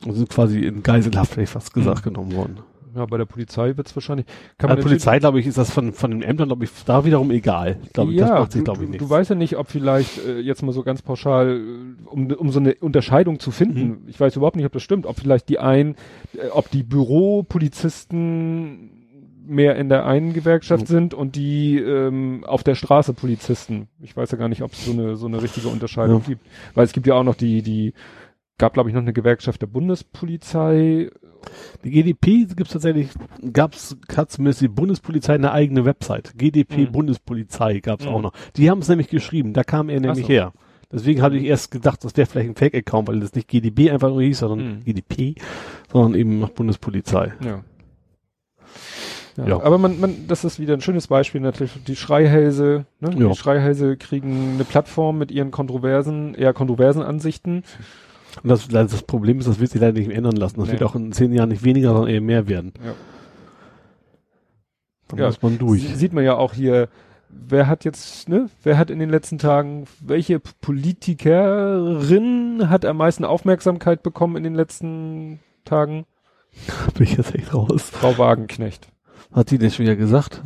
Sind 0.00 0.30
quasi 0.30 0.60
in 0.60 0.82
Geiselhaft, 0.82 1.32
hätte 1.32 1.42
ich 1.42 1.50
fast 1.50 1.74
gesagt, 1.74 2.06
Mhm. 2.06 2.14
genommen 2.14 2.32
worden. 2.34 2.56
ja, 2.96 3.04
bei 3.06 3.18
der 3.18 3.26
Polizei 3.26 3.76
wird's 3.76 3.94
wahrscheinlich. 3.94 4.26
Bei 4.56 4.74
der 4.74 4.82
Polizei, 4.82 5.18
glaube 5.20 5.38
ich, 5.38 5.46
ist 5.46 5.58
das 5.58 5.70
von, 5.70 5.92
von 5.92 6.10
den 6.10 6.22
Ämtern, 6.22 6.48
glaube 6.48 6.64
ich, 6.64 6.70
da 6.84 7.04
wiederum 7.04 7.30
egal. 7.30 7.76
Glaube 7.92 8.10
ich, 8.12 8.18
ja, 8.18 8.26
das 8.28 8.38
macht 8.40 8.52
sich, 8.52 8.64
glaube 8.64 8.80
ich, 8.80 8.86
du, 8.86 8.90
nichts. 8.92 9.04
du 9.06 9.10
weißt 9.10 9.30
ja 9.30 9.36
nicht, 9.36 9.56
ob 9.56 9.68
vielleicht 9.68 10.18
äh, 10.26 10.40
jetzt 10.40 10.62
mal 10.62 10.72
so 10.72 10.82
ganz 10.82 11.02
pauschal, 11.02 11.60
äh, 11.60 11.62
um, 12.08 12.26
um 12.32 12.50
so 12.50 12.58
eine 12.58 12.74
Unterscheidung 12.80 13.38
zu 13.40 13.50
finden, 13.52 13.88
Mhm. 13.88 13.98
ich 14.08 14.18
weiß 14.18 14.34
überhaupt 14.36 14.56
nicht, 14.56 14.66
ob 14.66 14.72
das 14.72 14.82
stimmt, 14.82 15.06
ob 15.06 15.16
vielleicht 15.20 15.48
die 15.48 15.58
einen, 15.60 15.94
äh, 16.34 16.48
ob 16.50 16.70
die 16.70 16.82
Büropolizisten 16.82 18.90
mehr 19.46 19.76
in 19.76 19.88
der 19.88 20.04
einen 20.04 20.34
Gewerkschaft 20.34 20.82
Mhm. 20.84 20.92
sind 20.92 21.14
und 21.14 21.36
die 21.36 21.78
ähm, 21.78 22.44
auf 22.46 22.62
der 22.64 22.74
Straße 22.74 23.14
Polizisten. 23.14 23.88
Ich 24.00 24.16
weiß 24.16 24.30
ja 24.30 24.38
gar 24.38 24.48
nicht, 24.48 24.62
ob 24.62 24.72
es 24.72 24.84
so 24.84 24.92
eine 24.92 25.16
so 25.16 25.26
eine 25.26 25.42
richtige 25.42 25.68
Unterscheidung 25.68 26.20
Ja. 26.22 26.28
gibt, 26.28 26.46
weil 26.74 26.84
es 26.84 26.92
gibt 26.92 27.06
ja 27.06 27.14
auch 27.14 27.24
noch 27.24 27.34
die 27.34 27.62
die 27.62 27.94
gab 28.58 28.74
glaube 28.74 28.88
ich 28.90 28.94
noch 28.94 29.02
eine 29.02 29.12
Gewerkschaft 29.12 29.62
der 29.62 29.66
Bundespolizei. 29.68 31.10
Die 31.84 31.90
GDP 31.90 32.46
gibt's 32.54 32.72
tatsächlich, 32.72 33.08
gab's, 33.52 33.96
hat 34.16 34.30
zumindest 34.30 34.60
die 34.60 34.68
Bundespolizei 34.68 35.34
eine 35.34 35.52
eigene 35.52 35.84
Website. 35.84 36.32
GDP 36.36 36.86
Mhm. 36.86 36.92
Bundespolizei 36.92 37.78
gab's 37.80 38.04
Mhm. 38.04 38.10
auch 38.10 38.20
noch. 38.22 38.32
Die 38.56 38.68
haben 38.70 38.80
es 38.80 38.88
nämlich 38.88 39.08
geschrieben, 39.08 39.52
da 39.52 39.62
kam 39.64 39.88
er 39.88 40.00
nämlich 40.00 40.26
so. 40.26 40.32
her. 40.32 40.52
Deswegen 40.90 41.20
hatte 41.22 41.36
ich 41.36 41.44
erst 41.44 41.70
gedacht, 41.70 42.02
das 42.04 42.16
wäre 42.16 42.26
vielleicht 42.26 42.48
ein 42.48 42.54
Fake-Account, 42.56 43.08
weil 43.08 43.20
das 43.20 43.34
nicht 43.34 43.46
GDB 43.46 43.90
einfach 43.90 44.08
nur 44.08 44.22
hieß, 44.22 44.38
sondern 44.40 44.78
Mhm. 44.78 44.84
GDP, 44.84 45.34
sondern 45.92 46.18
eben 46.18 46.38
nach 46.40 46.48
Bundespolizei. 46.50 47.32
Ja. 47.44 47.62
Ja, 49.36 49.46
Ja. 49.46 49.62
aber 49.62 49.78
man, 49.78 50.00
man, 50.00 50.26
das 50.26 50.44
ist 50.44 50.58
wieder 50.58 50.74
ein 50.74 50.80
schönes 50.80 51.06
Beispiel 51.06 51.40
natürlich. 51.40 51.72
Die 51.86 51.94
Schreihälse, 51.94 52.86
ne? 53.00 53.10
Ja. 53.16 53.28
Die 53.28 53.36
Schreihälse 53.36 53.96
kriegen 53.96 54.54
eine 54.54 54.64
Plattform 54.64 55.18
mit 55.18 55.30
ihren 55.30 55.52
kontroversen, 55.52 56.34
eher 56.34 56.52
kontroversen 56.52 57.02
Ansichten. 57.02 57.62
Und 58.42 58.50
das, 58.50 58.68
das 58.68 59.02
Problem 59.02 59.38
ist, 59.38 59.48
das 59.48 59.58
wird 59.60 59.70
sich 59.70 59.80
leider 59.80 59.98
nicht 59.98 60.08
mehr 60.08 60.16
ändern 60.16 60.36
lassen. 60.36 60.58
Das 60.58 60.66
Nee. 60.66 60.72
wird 60.74 60.82
auch 60.82 60.94
in 60.94 61.12
zehn 61.12 61.32
Jahren 61.32 61.48
nicht 61.48 61.64
weniger, 61.64 61.92
sondern 61.92 62.10
eher 62.12 62.20
mehr 62.20 62.46
werden. 62.48 62.72
Ja. 62.84 62.92
Dann 65.08 65.18
Ja. 65.20 65.26
muss 65.26 65.40
man 65.42 65.58
durch. 65.58 65.82
Sie- 65.88 65.94
Sieht 65.94 66.12
man 66.12 66.24
ja 66.24 66.34
auch 66.36 66.52
hier, 66.52 66.88
wer 67.30 67.66
hat 67.66 67.84
jetzt, 67.84 68.28
ne, 68.28 68.48
wer 68.62 68.76
hat 68.78 68.90
in 68.90 68.98
den 68.98 69.08
letzten 69.10 69.38
Tagen, 69.38 69.84
welche 70.00 70.40
Politikerin 71.48 72.68
hat 72.68 72.84
am 72.84 72.96
meisten 72.98 73.24
Aufmerksamkeit 73.24 74.02
bekommen 74.02 74.36
in 74.36 74.42
den 74.44 74.54
letzten 74.54 75.40
Tagen? 75.64 76.04
Bin 76.94 77.04
ich 77.04 77.16
jetzt 77.16 77.34
echt 77.34 77.54
raus. 77.54 77.82
Frau 77.90 78.16
Wagenknecht. 78.18 78.88
Hat 79.32 79.50
die 79.50 79.58
das 79.58 79.74
schon 79.76 79.84
wieder 79.84 79.96
gesagt? 79.96 80.40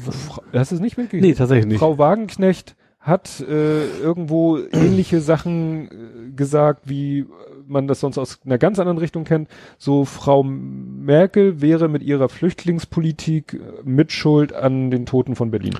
Hast 0.52 0.70
du 0.73 0.75
es 0.77 0.81
nicht 0.81 0.97
mitgekriegt? 0.97 1.25
Nee, 1.25 1.35
tatsächlich 1.35 1.67
nicht. 1.67 1.78
Frau 1.78 1.99
Wagenknecht 1.99 2.75
hat 2.99 3.41
äh, 3.41 3.86
irgendwo 3.99 4.59
ähnliche 4.59 5.20
Sachen 5.20 5.86
äh, 5.89 6.31
gesagt 6.35 6.89
wie, 6.89 7.27
man 7.73 7.89
das 7.89 8.01
sonst 8.01 8.18
aus 8.18 8.39
einer 8.44 8.59
ganz 8.59 8.78
anderen 8.78 8.99
Richtung 8.99 9.25
kennt, 9.25 9.49
so 9.78 10.05
Frau 10.05 10.42
Merkel 10.44 11.60
wäre 11.60 11.89
mit 11.89 12.02
ihrer 12.02 12.28
Flüchtlingspolitik 12.28 13.60
Mitschuld 13.84 14.52
an 14.52 14.91
den 14.91 15.07
Toten 15.07 15.34
von 15.34 15.51
Berlin. 15.51 15.75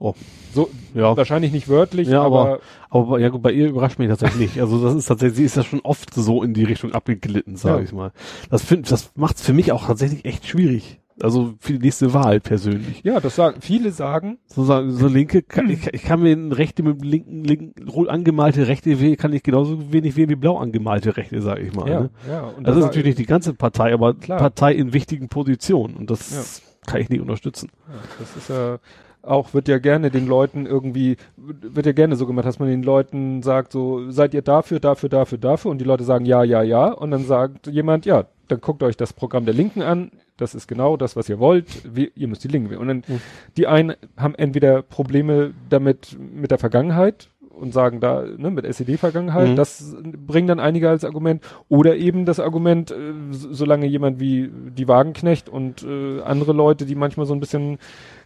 Oh. 0.00 0.14
So, 0.54 0.70
Ja. 0.94 1.16
wahrscheinlich 1.16 1.50
nicht 1.52 1.68
wörtlich, 1.68 2.08
Ja, 2.08 2.22
aber, 2.22 2.60
aber, 2.90 3.04
aber 3.06 3.18
ja, 3.18 3.28
gut, 3.30 3.42
bei 3.42 3.50
ihr 3.50 3.68
überrascht 3.68 3.98
mich 3.98 4.08
tatsächlich 4.08 4.38
nicht. 4.54 4.60
Also 4.60 4.82
das 4.82 4.94
ist 4.94 5.06
tatsächlich, 5.06 5.36
sie 5.38 5.44
ist 5.44 5.56
ja 5.56 5.64
schon 5.64 5.80
oft 5.80 6.14
so 6.14 6.42
in 6.44 6.54
die 6.54 6.64
Richtung 6.64 6.92
abgeglitten, 6.92 7.56
sage 7.56 7.78
Ja. 7.78 7.82
ich 7.84 7.92
mal. 7.92 8.12
Das 8.48 8.62
find, 8.62 8.90
das 8.90 9.10
macht's 9.16 9.42
für 9.42 9.52
mich 9.52 9.72
auch 9.72 9.86
tatsächlich 9.86 10.24
echt 10.24 10.46
schwierig. 10.46 11.00
Also 11.22 11.54
für 11.58 11.72
die 11.74 11.78
nächste 11.80 12.12
Wahl 12.14 12.40
persönlich. 12.40 13.02
ja, 13.02 13.18
das 13.20 13.34
sagen, 13.36 13.60
viele 13.60 13.90
sagen, 13.90 14.38
So, 14.46 14.64
sagen- 14.64 14.90
so 14.92 15.08
linke, 15.08 15.42
kann, 15.42 15.68
ich, 15.68 15.86
ich 15.92 16.02
kann 16.02 16.20
mir 16.22 16.56
Rechte 16.56 16.82
mit 16.82 17.04
linken, 17.04 17.44
linken, 17.44 17.88
rot 17.88 18.08
angemalte 18.08 18.68
Rechte 18.68 19.00
wählen, 19.00 19.16
kann 19.16 19.32
ich 19.32 19.42
genauso 19.42 19.92
wenig 19.92 20.16
wählen 20.16 20.28
wie 20.30 20.36
blau 20.36 20.58
angemalte 20.58 21.16
Rechte, 21.16 21.40
sage 21.42 21.62
ich 21.62 21.74
mal. 21.74 21.88
ja, 21.88 22.00
Ne? 22.02 22.10
ja, 22.28 22.42
und 22.56 22.66
Das 22.66 22.76
ist 22.76 22.80
da- 22.82 22.86
natürlich 22.86 23.06
nicht 23.06 23.18
die 23.18 23.26
ganze 23.26 23.54
Partei, 23.54 23.92
aber 23.92 24.14
Klar. 24.14 24.38
Partei 24.38 24.74
in 24.74 24.92
wichtigen 24.92 25.28
Positionen. 25.28 25.96
Und 25.96 26.10
das 26.10 26.62
kann 26.86 27.00
ich 27.00 27.08
nicht 27.10 27.20
unterstützen. 27.20 27.70
Ja, 27.88 27.94
das 28.20 28.36
ist 28.36 28.48
ja 28.48 28.78
auch, 29.22 29.52
wird 29.52 29.66
ja 29.68 29.78
gerne 29.78 30.10
den 30.12 30.26
Leuten 30.26 30.64
irgendwie, 30.64 31.16
wird 31.36 31.84
ja 31.84 31.92
gerne 31.92 32.14
so 32.16 32.24
gemacht, 32.26 32.46
dass 32.46 32.60
man 32.60 32.68
den 32.68 32.82
Leuten 32.84 33.42
sagt, 33.42 33.72
so, 33.72 34.10
seid 34.10 34.32
ihr 34.32 34.42
dafür, 34.42 34.78
dafür, 34.80 35.08
dafür, 35.08 35.36
dafür 35.38 35.70
und 35.72 35.78
die 35.78 35.84
Leute 35.84 36.04
sagen 36.04 36.24
ja, 36.24 36.44
ja, 36.44 36.62
ja 36.62 36.92
und 36.92 37.10
dann 37.10 37.24
sagt 37.24 37.66
jemand, 37.66 38.06
ja, 38.06 38.26
dann 38.46 38.60
guckt 38.60 38.82
euch 38.84 38.96
das 38.96 39.12
Programm 39.12 39.44
der 39.44 39.54
Linken 39.54 39.82
an, 39.82 40.12
das 40.38 40.54
ist 40.54 40.66
genau 40.68 40.96
das, 40.96 41.14
was 41.16 41.28
ihr 41.28 41.38
wollt, 41.38 41.66
wir, 41.94 42.08
ihr 42.16 42.28
müsst 42.28 42.42
die 42.44 42.48
Linken 42.48 42.70
wählen. 42.70 42.80
Und 42.80 42.88
dann, 42.88 43.04
Mhm. 43.06 43.20
die 43.58 43.66
einen 43.66 43.94
haben 44.16 44.34
entweder 44.34 44.80
Probleme 44.82 45.52
damit, 45.68 46.16
mit 46.18 46.50
der 46.50 46.58
Vergangenheit 46.58 47.28
und 47.50 47.74
sagen 47.74 47.98
da, 48.00 48.22
ne, 48.24 48.50
mit 48.52 48.64
SED-Vergangenheit, 48.64 49.48
Mhm. 49.48 49.56
das 49.56 49.96
bringen 50.26 50.46
dann 50.46 50.60
einige 50.60 50.88
als 50.88 51.04
Argument, 51.04 51.42
oder 51.68 51.96
eben 51.96 52.24
das 52.24 52.38
Argument, 52.38 52.90
äh, 52.92 52.94
so- 53.32 53.52
solange 53.52 53.86
jemand 53.86 54.20
wie 54.20 54.48
die 54.76 54.86
Wagenknecht 54.86 55.48
und 55.48 55.82
äh, 55.82 56.20
andere 56.22 56.52
Leute, 56.52 56.86
die 56.86 56.94
manchmal 56.94 57.26
so 57.26 57.34
ein 57.34 57.40
bisschen 57.40 57.78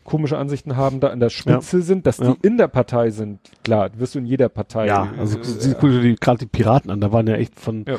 komische 0.04 0.36
Ansichten 0.38 0.76
haben, 0.76 1.00
da 1.00 1.08
an 1.08 1.20
der 1.20 1.30
Spitze 1.30 1.82
sind, 1.82 2.06
dass 2.06 2.18
Ja. 2.18 2.34
die 2.34 2.46
in 2.46 2.56
der 2.58 2.68
Partei 2.68 3.10
sind. 3.10 3.38
Klar, 3.64 3.90
wirst 3.96 4.14
du 4.14 4.18
in 4.18 4.26
jeder 4.26 4.48
Partei. 4.48 4.86
Ja, 4.86 5.12
also 5.18 5.38
äh, 5.38 6.14
gerade 6.20 6.38
die 6.38 6.46
Piraten 6.46 6.90
an, 6.90 7.00
da 7.00 7.12
waren 7.12 7.26
ja 7.26 7.34
echt 7.34 7.58
von, 7.58 7.84
Ja. 7.86 7.96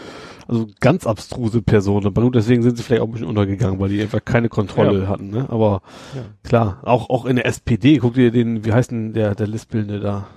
also 0.47 0.67
ganz 0.79 1.07
abstruse 1.07 1.61
Personen. 1.61 2.05
Aber 2.07 2.21
gut, 2.21 2.35
deswegen 2.35 2.61
sind 2.63 2.77
sie 2.77 2.83
vielleicht 2.83 3.01
auch 3.01 3.07
ein 3.07 3.11
bisschen 3.11 3.27
untergegangen, 3.27 3.79
weil 3.79 3.89
die 3.89 4.01
einfach 4.01 4.23
keine 4.23 4.49
Kontrolle 4.49 5.03
Ja. 5.03 5.07
hatten, 5.07 5.29
ne? 5.29 5.45
Aber 5.49 5.81
Ja. 6.15 6.21
klar, 6.43 6.79
auch, 6.83 7.09
auch 7.09 7.25
in 7.25 7.35
der 7.37 7.45
SPD, 7.45 7.97
guck 7.97 8.13
dir 8.15 8.31
den, 8.31 8.65
wie 8.65 8.73
heißt 8.73 8.91
denn 8.91 9.13
der, 9.13 9.35
der 9.35 9.47
Listbildende 9.47 9.99
da? 9.99 10.27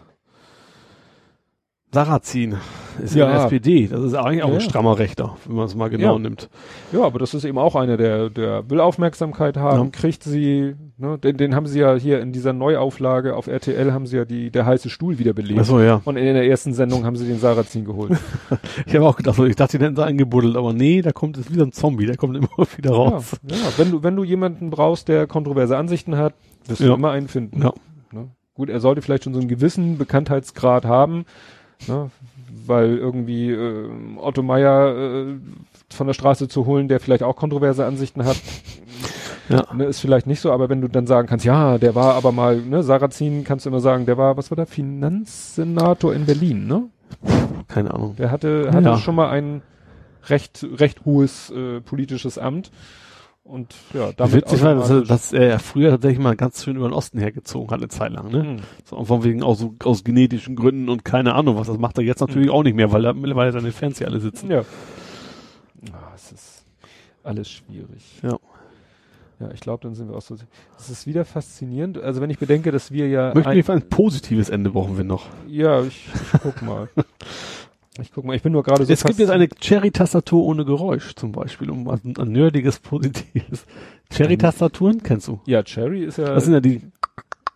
Sarrazin 1.92 2.56
ist 3.02 3.14
ja. 3.14 3.24
in 3.24 3.30
der 3.30 3.38
Ja. 3.38 3.44
SPD. 3.44 3.86
Das 3.88 4.02
ist 4.02 4.14
eigentlich 4.14 4.42
auch 4.42 4.48
Ja. 4.50 4.54
ein 4.56 4.60
strammer 4.60 4.98
Rechter, 4.98 5.36
wenn 5.46 5.56
man 5.56 5.64
es 5.66 5.74
mal 5.74 5.88
genau 5.88 6.14
Ja. 6.14 6.18
nimmt. 6.18 6.50
Ja, 6.92 7.02
aber 7.04 7.18
das 7.18 7.32
ist 7.32 7.44
eben 7.44 7.58
auch 7.58 7.74
einer, 7.74 7.96
der, 7.96 8.28
der 8.28 8.68
will 8.68 8.80
Aufmerksamkeit 8.80 9.56
haben, 9.56 9.84
Ja. 9.84 9.90
kriegt 9.92 10.22
sie, 10.22 10.74
ne, 10.98 11.18
den, 11.18 11.36
den 11.36 11.54
haben 11.54 11.66
sie 11.66 11.80
ja 11.80 11.94
hier 11.94 12.20
in 12.20 12.32
dieser 12.32 12.52
Neuauflage 12.52 13.34
auf 13.36 13.46
RTL 13.46 13.92
haben 13.92 14.06
sie 14.06 14.16
ja 14.16 14.24
die, 14.24 14.50
der 14.50 14.66
heiße 14.66 14.88
Stuhl 14.90 15.18
wiederbelebt. 15.18 15.58
Achso, 15.60 15.80
ja. 15.80 16.00
Und 16.04 16.16
in 16.16 16.24
der 16.34 16.46
ersten 16.48 16.72
Sendung 16.74 17.04
haben 17.04 17.16
sie 17.16 17.26
den 17.26 17.38
Sarrazin 17.38 17.84
geholt. 17.84 18.12
Ich 18.86 18.94
habe 18.94 19.06
auch 19.06 19.16
gedacht, 19.16 19.38
ich 19.40 19.56
dachte, 19.56 19.78
die 19.78 19.84
hätten 19.84 19.96
sie 19.96 20.04
eingebuddelt, 20.04 20.56
aber 20.56 20.72
nee, 20.72 21.02
da 21.02 21.12
kommt 21.12 21.36
es 21.38 21.50
wieder 21.50 21.64
ein 21.64 21.72
Zombie, 21.72 22.06
der 22.06 22.16
kommt 22.16 22.36
immer 22.36 22.48
wieder 22.76 22.90
ja, 22.90 22.96
raus. 22.96 23.36
ja, 23.48 23.56
wenn 23.76 23.90
du, 23.90 24.02
wenn 24.02 24.14
du 24.16 24.24
jemanden 24.24 24.70
brauchst, 24.70 25.08
der 25.08 25.26
kontroverse 25.26 25.76
Ansichten 25.76 26.16
hat, 26.16 26.34
wirst 26.66 26.80
du 26.80 26.84
Ja. 26.86 26.94
immer 26.94 27.10
einen 27.10 27.28
finden. 27.28 27.60
Ja. 27.62 27.72
Ne? 28.12 28.28
Gut, 28.54 28.68
er 28.70 28.80
sollte 28.80 29.02
vielleicht 29.02 29.24
schon 29.24 29.34
so 29.34 29.40
einen 29.40 29.48
gewissen 29.48 29.98
Bekanntheitsgrad 29.98 30.84
haben, 30.84 31.24
ne? 31.88 32.10
weil 32.66 32.96
irgendwie 32.96 33.50
äh, 33.50 33.88
Otto 34.18 34.42
Meier 34.42 34.96
äh, 34.96 35.34
von 35.90 36.06
der 36.06 36.14
Straße 36.14 36.48
zu 36.48 36.66
holen, 36.66 36.88
der 36.88 37.00
vielleicht 37.00 37.22
auch 37.22 37.36
kontroverse 37.36 37.84
Ansichten 37.86 38.24
hat, 38.24 38.36
Ja. 39.48 39.64
ne, 39.74 39.84
ist 39.84 40.00
vielleicht 40.00 40.26
nicht 40.26 40.40
so, 40.40 40.50
aber 40.52 40.68
wenn 40.68 40.80
du 40.80 40.88
dann 40.88 41.06
sagen 41.06 41.28
kannst, 41.28 41.44
ja, 41.44 41.78
der 41.78 41.94
war 41.94 42.14
aber 42.14 42.32
mal, 42.32 42.56
ne, 42.56 42.82
Sarrazin 42.82 43.44
kannst 43.44 43.64
du 43.64 43.70
immer 43.70 43.80
sagen, 43.80 44.04
der 44.06 44.18
war, 44.18 44.36
was 44.36 44.50
war 44.50 44.56
der, 44.56 44.66
Finanzsenator 44.66 46.14
in 46.14 46.26
Berlin, 46.26 46.66
ne? 46.66 46.84
Keine 47.68 47.92
Ahnung. 47.94 48.16
Der 48.16 48.30
hatte, 48.30 48.70
hatte 48.72 48.84
Ja. 48.88 48.98
schon 48.98 49.14
mal 49.14 49.28
ein 49.30 49.62
recht, 50.28 50.66
recht 50.78 51.04
hohes 51.04 51.50
äh, 51.50 51.80
politisches 51.80 52.38
Amt. 52.38 52.70
Und 53.44 53.76
ja, 53.94 54.10
damit 54.16 54.34
Witzig 54.34 54.62
war, 54.64 54.74
dass, 54.74 54.90
er- 54.90 55.02
dass 55.02 55.32
er 55.32 55.60
früher 55.60 55.90
tatsächlich 55.90 56.18
mal 56.18 56.34
ganz 56.34 56.64
schön 56.64 56.74
über 56.74 56.88
den 56.88 56.92
Osten 56.94 57.20
hergezogen 57.20 57.70
hat, 57.70 57.78
eine 57.78 57.86
Zeit 57.88 58.10
lang, 58.12 58.32
ne? 58.32 58.42
Hm. 58.42 58.56
So, 58.84 59.04
von 59.04 59.22
wegen 59.22 59.44
aus, 59.44 59.60
so, 59.60 59.72
aus 59.84 60.02
genetischen 60.02 60.56
Gründen 60.56 60.88
und 60.88 61.04
keine 61.04 61.34
Ahnung 61.34 61.56
was. 61.56 61.68
Das 61.68 61.78
macht 61.78 61.96
er 61.98 62.02
jetzt 62.02 62.18
natürlich 62.20 62.50
auch 62.50 62.64
nicht 62.64 62.74
mehr, 62.74 62.90
weil 62.90 63.02
da 63.02 63.12
mittlerweile 63.12 63.52
seine 63.52 63.70
Fans 63.70 63.98
hier 63.98 64.08
alle 64.08 64.18
sitzen. 64.18 64.50
Ja. 64.50 64.62
Ah, 65.92 66.10
es 66.16 66.32
ist 66.32 66.64
alles 67.22 67.48
schwierig. 67.48 68.18
Ja. 68.24 68.36
Ja, 69.38 69.50
ich 69.52 69.60
glaube, 69.60 69.82
dann 69.82 69.94
sind 69.94 70.08
wir 70.08 70.16
auch 70.16 70.22
so. 70.22 70.34
Es 70.78 70.88
ist 70.88 71.06
wieder 71.06 71.24
faszinierend. 71.26 71.98
Also 71.98 72.20
wenn 72.22 72.30
ich 72.30 72.38
bedenke, 72.38 72.72
dass 72.72 72.90
wir 72.90 73.06
ja. 73.08 73.34
Möchten 73.34 73.50
ein- 73.50 73.66
wir 73.66 73.74
ein 73.74 73.88
positives 73.88 74.48
Ende 74.48 74.70
brauchen 74.70 74.96
wir 74.96 75.04
noch. 75.04 75.26
ja, 75.46 75.82
ich, 75.82 76.08
ich 76.32 76.40
guck 76.42 76.62
mal. 76.62 76.88
ich 78.00 78.12
guck 78.12 78.24
mal. 78.24 78.34
Ich 78.34 78.42
bin 78.42 78.52
nur 78.52 78.62
gerade 78.62 78.86
so. 78.86 78.92
es 78.92 79.04
gibt 79.04 79.18
jetzt 79.18 79.28
eine 79.30 79.48
Cherry-Tastatur 79.48 80.42
ohne 80.42 80.64
Geräusch 80.64 81.14
zum 81.16 81.32
Beispiel, 81.32 81.70
um 81.70 81.84
was 81.84 82.02
ein, 82.04 82.16
ein 82.16 82.32
nerdiges, 82.32 82.78
positives. 82.78 83.66
Cherry-Tastaturen 84.10 85.02
kennst 85.02 85.28
du? 85.28 85.40
Ja, 85.46 85.62
Cherry 85.62 86.04
ist 86.04 86.18
ja. 86.18 86.32
Das 86.34 86.44
sind 86.44 86.54
ja 86.54 86.60
die, 86.60 86.80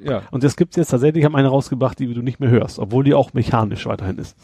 ja. 0.03 0.23
und 0.31 0.43
das 0.45 0.57
gibt's 0.57 0.77
jetzt 0.77 0.91
tatsächlich, 0.91 1.25
haben 1.25 1.37
eine 1.37 1.49
rausgebracht, 1.49 1.99
die 1.99 2.13
du 2.13 2.23
nicht 2.23 2.41
mehr 2.41 2.51
hörst, 2.51 2.79
obwohl 2.79 3.05
die 3.05 3.15
auch 3.15 3.33
mechanisch 3.33 3.87
weiterhin 3.87 4.19
ist. 4.19 4.37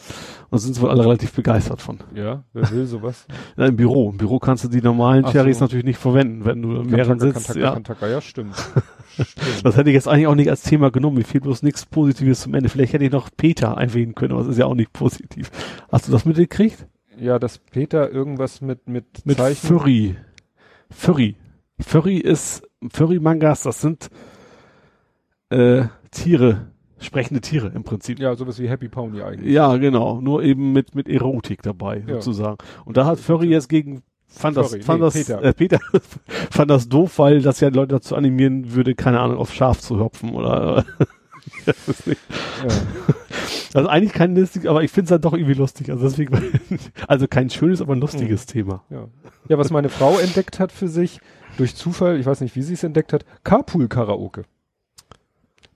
Und 0.51 0.59
sind 0.59 0.81
wohl 0.81 0.91
alle 0.91 1.05
relativ 1.05 1.33
begeistert 1.33 1.81
von. 1.83 1.99
Ja, 2.15 2.45
wer 2.53 2.71
will 2.71 2.87
sowas? 2.87 3.27
Ja, 3.57 3.67
Im 3.67 3.77
Büro. 3.77 4.11
Im 4.11 4.17
Büro 4.19 4.39
kannst 4.39 4.65
du 4.65 4.69
die 4.69 4.83
normalen 4.83 5.25
Ach 5.25 5.33
Cherries 5.33 5.59
so. 5.59 5.65
natürlich 5.65 5.85
nicht 5.85 5.99
verwenden, 5.99 6.45
wenn 6.45 6.63
du 6.63 6.69
mehreren 6.69 7.19
sitzt. 7.19 7.35
Kantaka, 7.47 7.59
Ja. 7.59 7.73
Kantaka, 7.73 8.07
ja, 8.09 8.21
stimmt. 8.21 8.55
stimmt. 9.13 9.65
Das 9.65 9.77
hätte 9.77 9.91
ich 9.91 9.95
jetzt 9.95 10.09
eigentlich 10.09 10.27
auch 10.27 10.35
nicht 10.35 10.51
als 10.51 10.63
Thema 10.63 10.91
genommen. 10.91 11.17
Mir 11.17 11.25
fehlt 11.25 11.45
bloß 11.45 11.63
nichts 11.63 11.87
Positives 11.87 12.41
zum 12.43 12.55
Ende. 12.55 12.69
Vielleicht 12.69 12.93
hätte 12.93 13.05
ich 13.05 13.13
noch 13.13 13.31
Peter 13.37 13.77
einwählen 13.77 14.15
können, 14.15 14.33
aber 14.33 14.43
das 14.43 14.53
ist 14.53 14.59
ja 14.59 14.67
auch 14.67 14.75
nicht 14.75 14.93
positiv. 14.93 15.51
Hast 15.91 16.07
du 16.09 16.13
das 16.13 16.25
mitgekriegt? 16.25 16.87
Ja, 17.19 17.39
dass 17.39 17.59
Peter 17.59 18.11
irgendwas 18.11 18.61
mit, 18.61 18.89
mit, 18.89 19.25
Mit 19.25 19.39
Zeichen. 19.39 19.67
Furry. 19.67 20.17
Furry. 20.91 21.37
Furry 21.81 22.19
ist, 22.19 22.63
Furry-Mangas, 22.91 23.63
das 23.63 23.81
sind 23.81 24.11
äh, 25.51 25.85
Tiere, 26.11 26.69
sprechende 26.99 27.41
Tiere 27.41 27.73
im 27.75 27.85
Prinzip. 27.85 28.19
Ja, 28.19 28.35
sowas 28.35 28.59
wie 28.59 28.69
Happy 28.69 28.89
Pony 28.89 29.23
eigentlich. 29.23 29.53
Ja, 29.53 29.77
genau. 29.77 30.21
Nur 30.21 30.43
eben 30.43 30.73
mit, 30.73 30.95
mit 30.95 31.09
Erotik 31.09 31.63
dabei, 31.63 32.05
Ja. 32.07 32.15
sozusagen. 32.15 32.59
Und 32.85 32.97
da 32.97 33.07
hat 33.07 33.19
Furry 33.19 33.49
jetzt 33.49 33.69
gegen, 33.69 34.03
fand 34.27 34.57
das, 34.57 34.71
Furry, 34.71 34.83
fand 34.83 35.01
nee, 35.01 35.07
das, 35.07 35.15
Peter. 35.15 35.43
Äh, 35.43 35.53
Peter, 35.53 35.79
fand 36.51 36.71
das 36.71 36.89
doof, 36.89 37.19
weil 37.19 37.43
das 37.43 37.61
ja 37.61 37.69
Leute 37.69 37.95
dazu 37.95 38.17
animieren 38.17 38.75
würde, 38.75 38.95
keine 38.95 39.21
Ahnung, 39.21 39.39
auf 39.39 39.53
Schaf 39.53 39.81
zu 39.81 39.99
hopfen 39.99 40.35
oder. 40.35 40.85
Ja. 40.99 41.07
Also 43.75 43.89
eigentlich 43.91 44.15
kein 44.15 44.35
lustig, 44.35 44.69
aber 44.69 44.83
ich 44.83 44.91
finde 44.91 45.05
es 45.05 45.11
dann 45.11 45.21
doch 45.21 45.35
irgendwie 45.35 45.53
lustig. 45.53 45.91
Also 45.91 46.05
deswegen, 46.09 46.39
also 47.07 47.29
kein 47.29 47.51
schönes, 47.51 47.83
aber 47.83 47.95
ein 47.95 48.01
lustiges 48.01 48.47
Thema. 48.47 48.83
Ja. 48.89 49.09
ja, 49.49 49.59
was 49.59 49.71
meine 49.71 49.91
Frau 49.91 50.19
entdeckt 50.19 50.59
hat 50.59 50.73
für 50.73 50.89
sich, 50.89 51.21
durch 51.59 51.75
Zufall, 51.77 52.19
ich 52.19 52.25
weiß 52.25 52.41
nicht, 52.41 52.57
wie 52.57 52.63
sie 52.63 52.73
es 52.73 52.85
entdeckt 52.85 53.13
hat, 53.13 53.27
Carpool-Karaoke. 53.45 54.45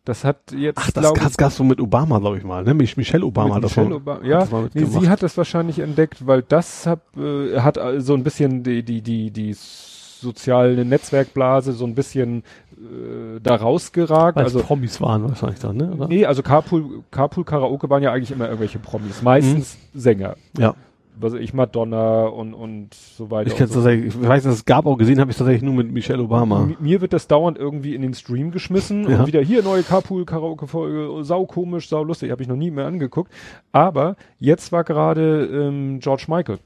Das 0.04 0.24
hat 0.24 0.52
jetzt, 0.52 0.78
Ach, 0.80 0.90
das, 0.90 1.12
das 1.12 1.36
gab's 1.36 1.56
so 1.56 1.64
mit 1.64 1.80
Obama, 1.80 2.18
glaube 2.18 2.38
ich 2.38 2.44
mal, 2.44 2.64
ne? 2.64 2.72
Mich- 2.74 2.96
Michelle 2.96 3.24
Obama 3.24 3.56
hat 3.56 3.64
das 3.64 3.76
Michelle 3.76 3.96
Obama. 3.96 4.20
hat 4.20 4.26
Ja, 4.26 4.46
mal 4.50 4.70
nee, 4.72 4.84
sie 4.86 5.08
hat 5.08 5.22
das 5.22 5.36
wahrscheinlich 5.36 5.78
entdeckt, 5.78 6.26
weil 6.26 6.42
das 6.42 6.86
hab, 6.86 7.16
äh, 7.18 7.60
hat 7.60 7.76
äh, 7.76 8.00
so 8.00 8.14
ein 8.14 8.24
bisschen 8.24 8.62
die, 8.62 8.82
die, 8.82 9.02
die, 9.02 9.30
die 9.30 9.54
soziale 9.54 10.84
Netzwerkblase 10.84 11.72
so 11.72 11.84
ein 11.84 11.94
bisschen 11.94 12.44
äh, 12.72 13.40
da 13.42 13.56
rausgeragt. 13.56 14.36
Weil 14.36 14.44
also 14.44 14.60
Promis 14.60 15.00
waren 15.00 15.28
wahrscheinlich 15.28 15.60
dann, 15.60 15.76
ne? 15.76 15.92
Oder? 15.92 16.08
Nee, 16.08 16.24
also 16.26 16.42
Carpool, 16.42 17.02
Carpool 17.10 17.44
Karaoke 17.44 17.88
waren 17.90 18.02
ja 18.02 18.12
eigentlich 18.12 18.30
immer 18.30 18.46
irgendwelche 18.46 18.78
Promis. 18.78 19.22
Meistens 19.22 19.76
Sänger. 19.94 20.36
Ja. 20.58 20.74
Also 21.22 21.36
ich 21.38 21.52
Madonna 21.54 22.26
und, 22.26 22.54
und 22.54 22.94
so 22.94 23.30
weiter. 23.30 23.48
Ich 23.50 23.56
kenne 23.56 23.68
und 23.68 23.72
so. 23.72 23.80
tatsächlich, 23.80 24.14
ich 24.14 24.28
weiß, 24.28 24.42
dass 24.44 24.54
es 24.54 24.64
gab 24.64 24.86
auch 24.86 24.96
gesehen, 24.96 25.20
habe 25.20 25.30
ich 25.30 25.36
tatsächlich 25.36 25.62
nur 25.62 25.74
mit 25.74 25.90
Michelle 25.92 26.22
Obama. 26.22 26.62
M- 26.64 26.76
Mir 26.80 27.00
wird 27.00 27.12
das 27.12 27.26
dauernd 27.28 27.58
irgendwie 27.58 27.94
in 27.94 28.02
den 28.02 28.14
Stream 28.14 28.50
geschmissen 28.50 29.08
Ja. 29.08 29.20
und 29.20 29.26
wieder 29.26 29.40
hier 29.40 29.62
neue 29.62 29.82
Carpool 29.82 30.24
Karaoke 30.24 30.66
Folge, 30.66 31.24
sau 31.24 31.46
komisch, 31.46 31.88
sau 31.88 32.02
lustig, 32.04 32.30
habe 32.30 32.42
ich 32.42 32.48
noch 32.48 32.56
nie 32.56 32.70
mehr 32.70 32.86
angeguckt. 32.86 33.32
Aber 33.72 34.16
jetzt 34.38 34.72
war 34.72 34.84
gerade 34.84 35.44
ähm, 35.46 36.00
George 36.00 36.24
Michael. 36.28 36.58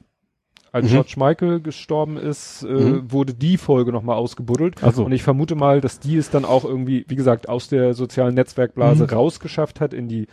Als 0.71 0.87
Mhm. 0.87 0.89
George 0.89 1.13
Michael 1.17 1.61
gestorben 1.61 2.17
ist, 2.17 2.63
äh, 2.63 2.67
Mhm. 2.73 3.11
wurde 3.11 3.33
die 3.33 3.55
Folge 3.57 3.93
nochmal 3.93 4.17
ausgebuddelt. 4.17 4.75
So. 4.93 5.05
Und 5.05 5.13
ich 5.13 5.23
vermute 5.23 5.55
mal, 5.55 5.79
dass 5.79 5.99
die 6.01 6.17
es 6.17 6.29
dann 6.29 6.43
auch 6.43 6.65
irgendwie, 6.65 7.05
wie 7.07 7.15
gesagt, 7.15 7.47
aus 7.47 7.69
der 7.69 7.93
sozialen 7.93 8.35
Netzwerkblase 8.35 9.03
Mhm. 9.05 9.09
rausgeschafft 9.09 9.79
hat 9.79 9.93
in 9.93 10.09
die 10.09 10.27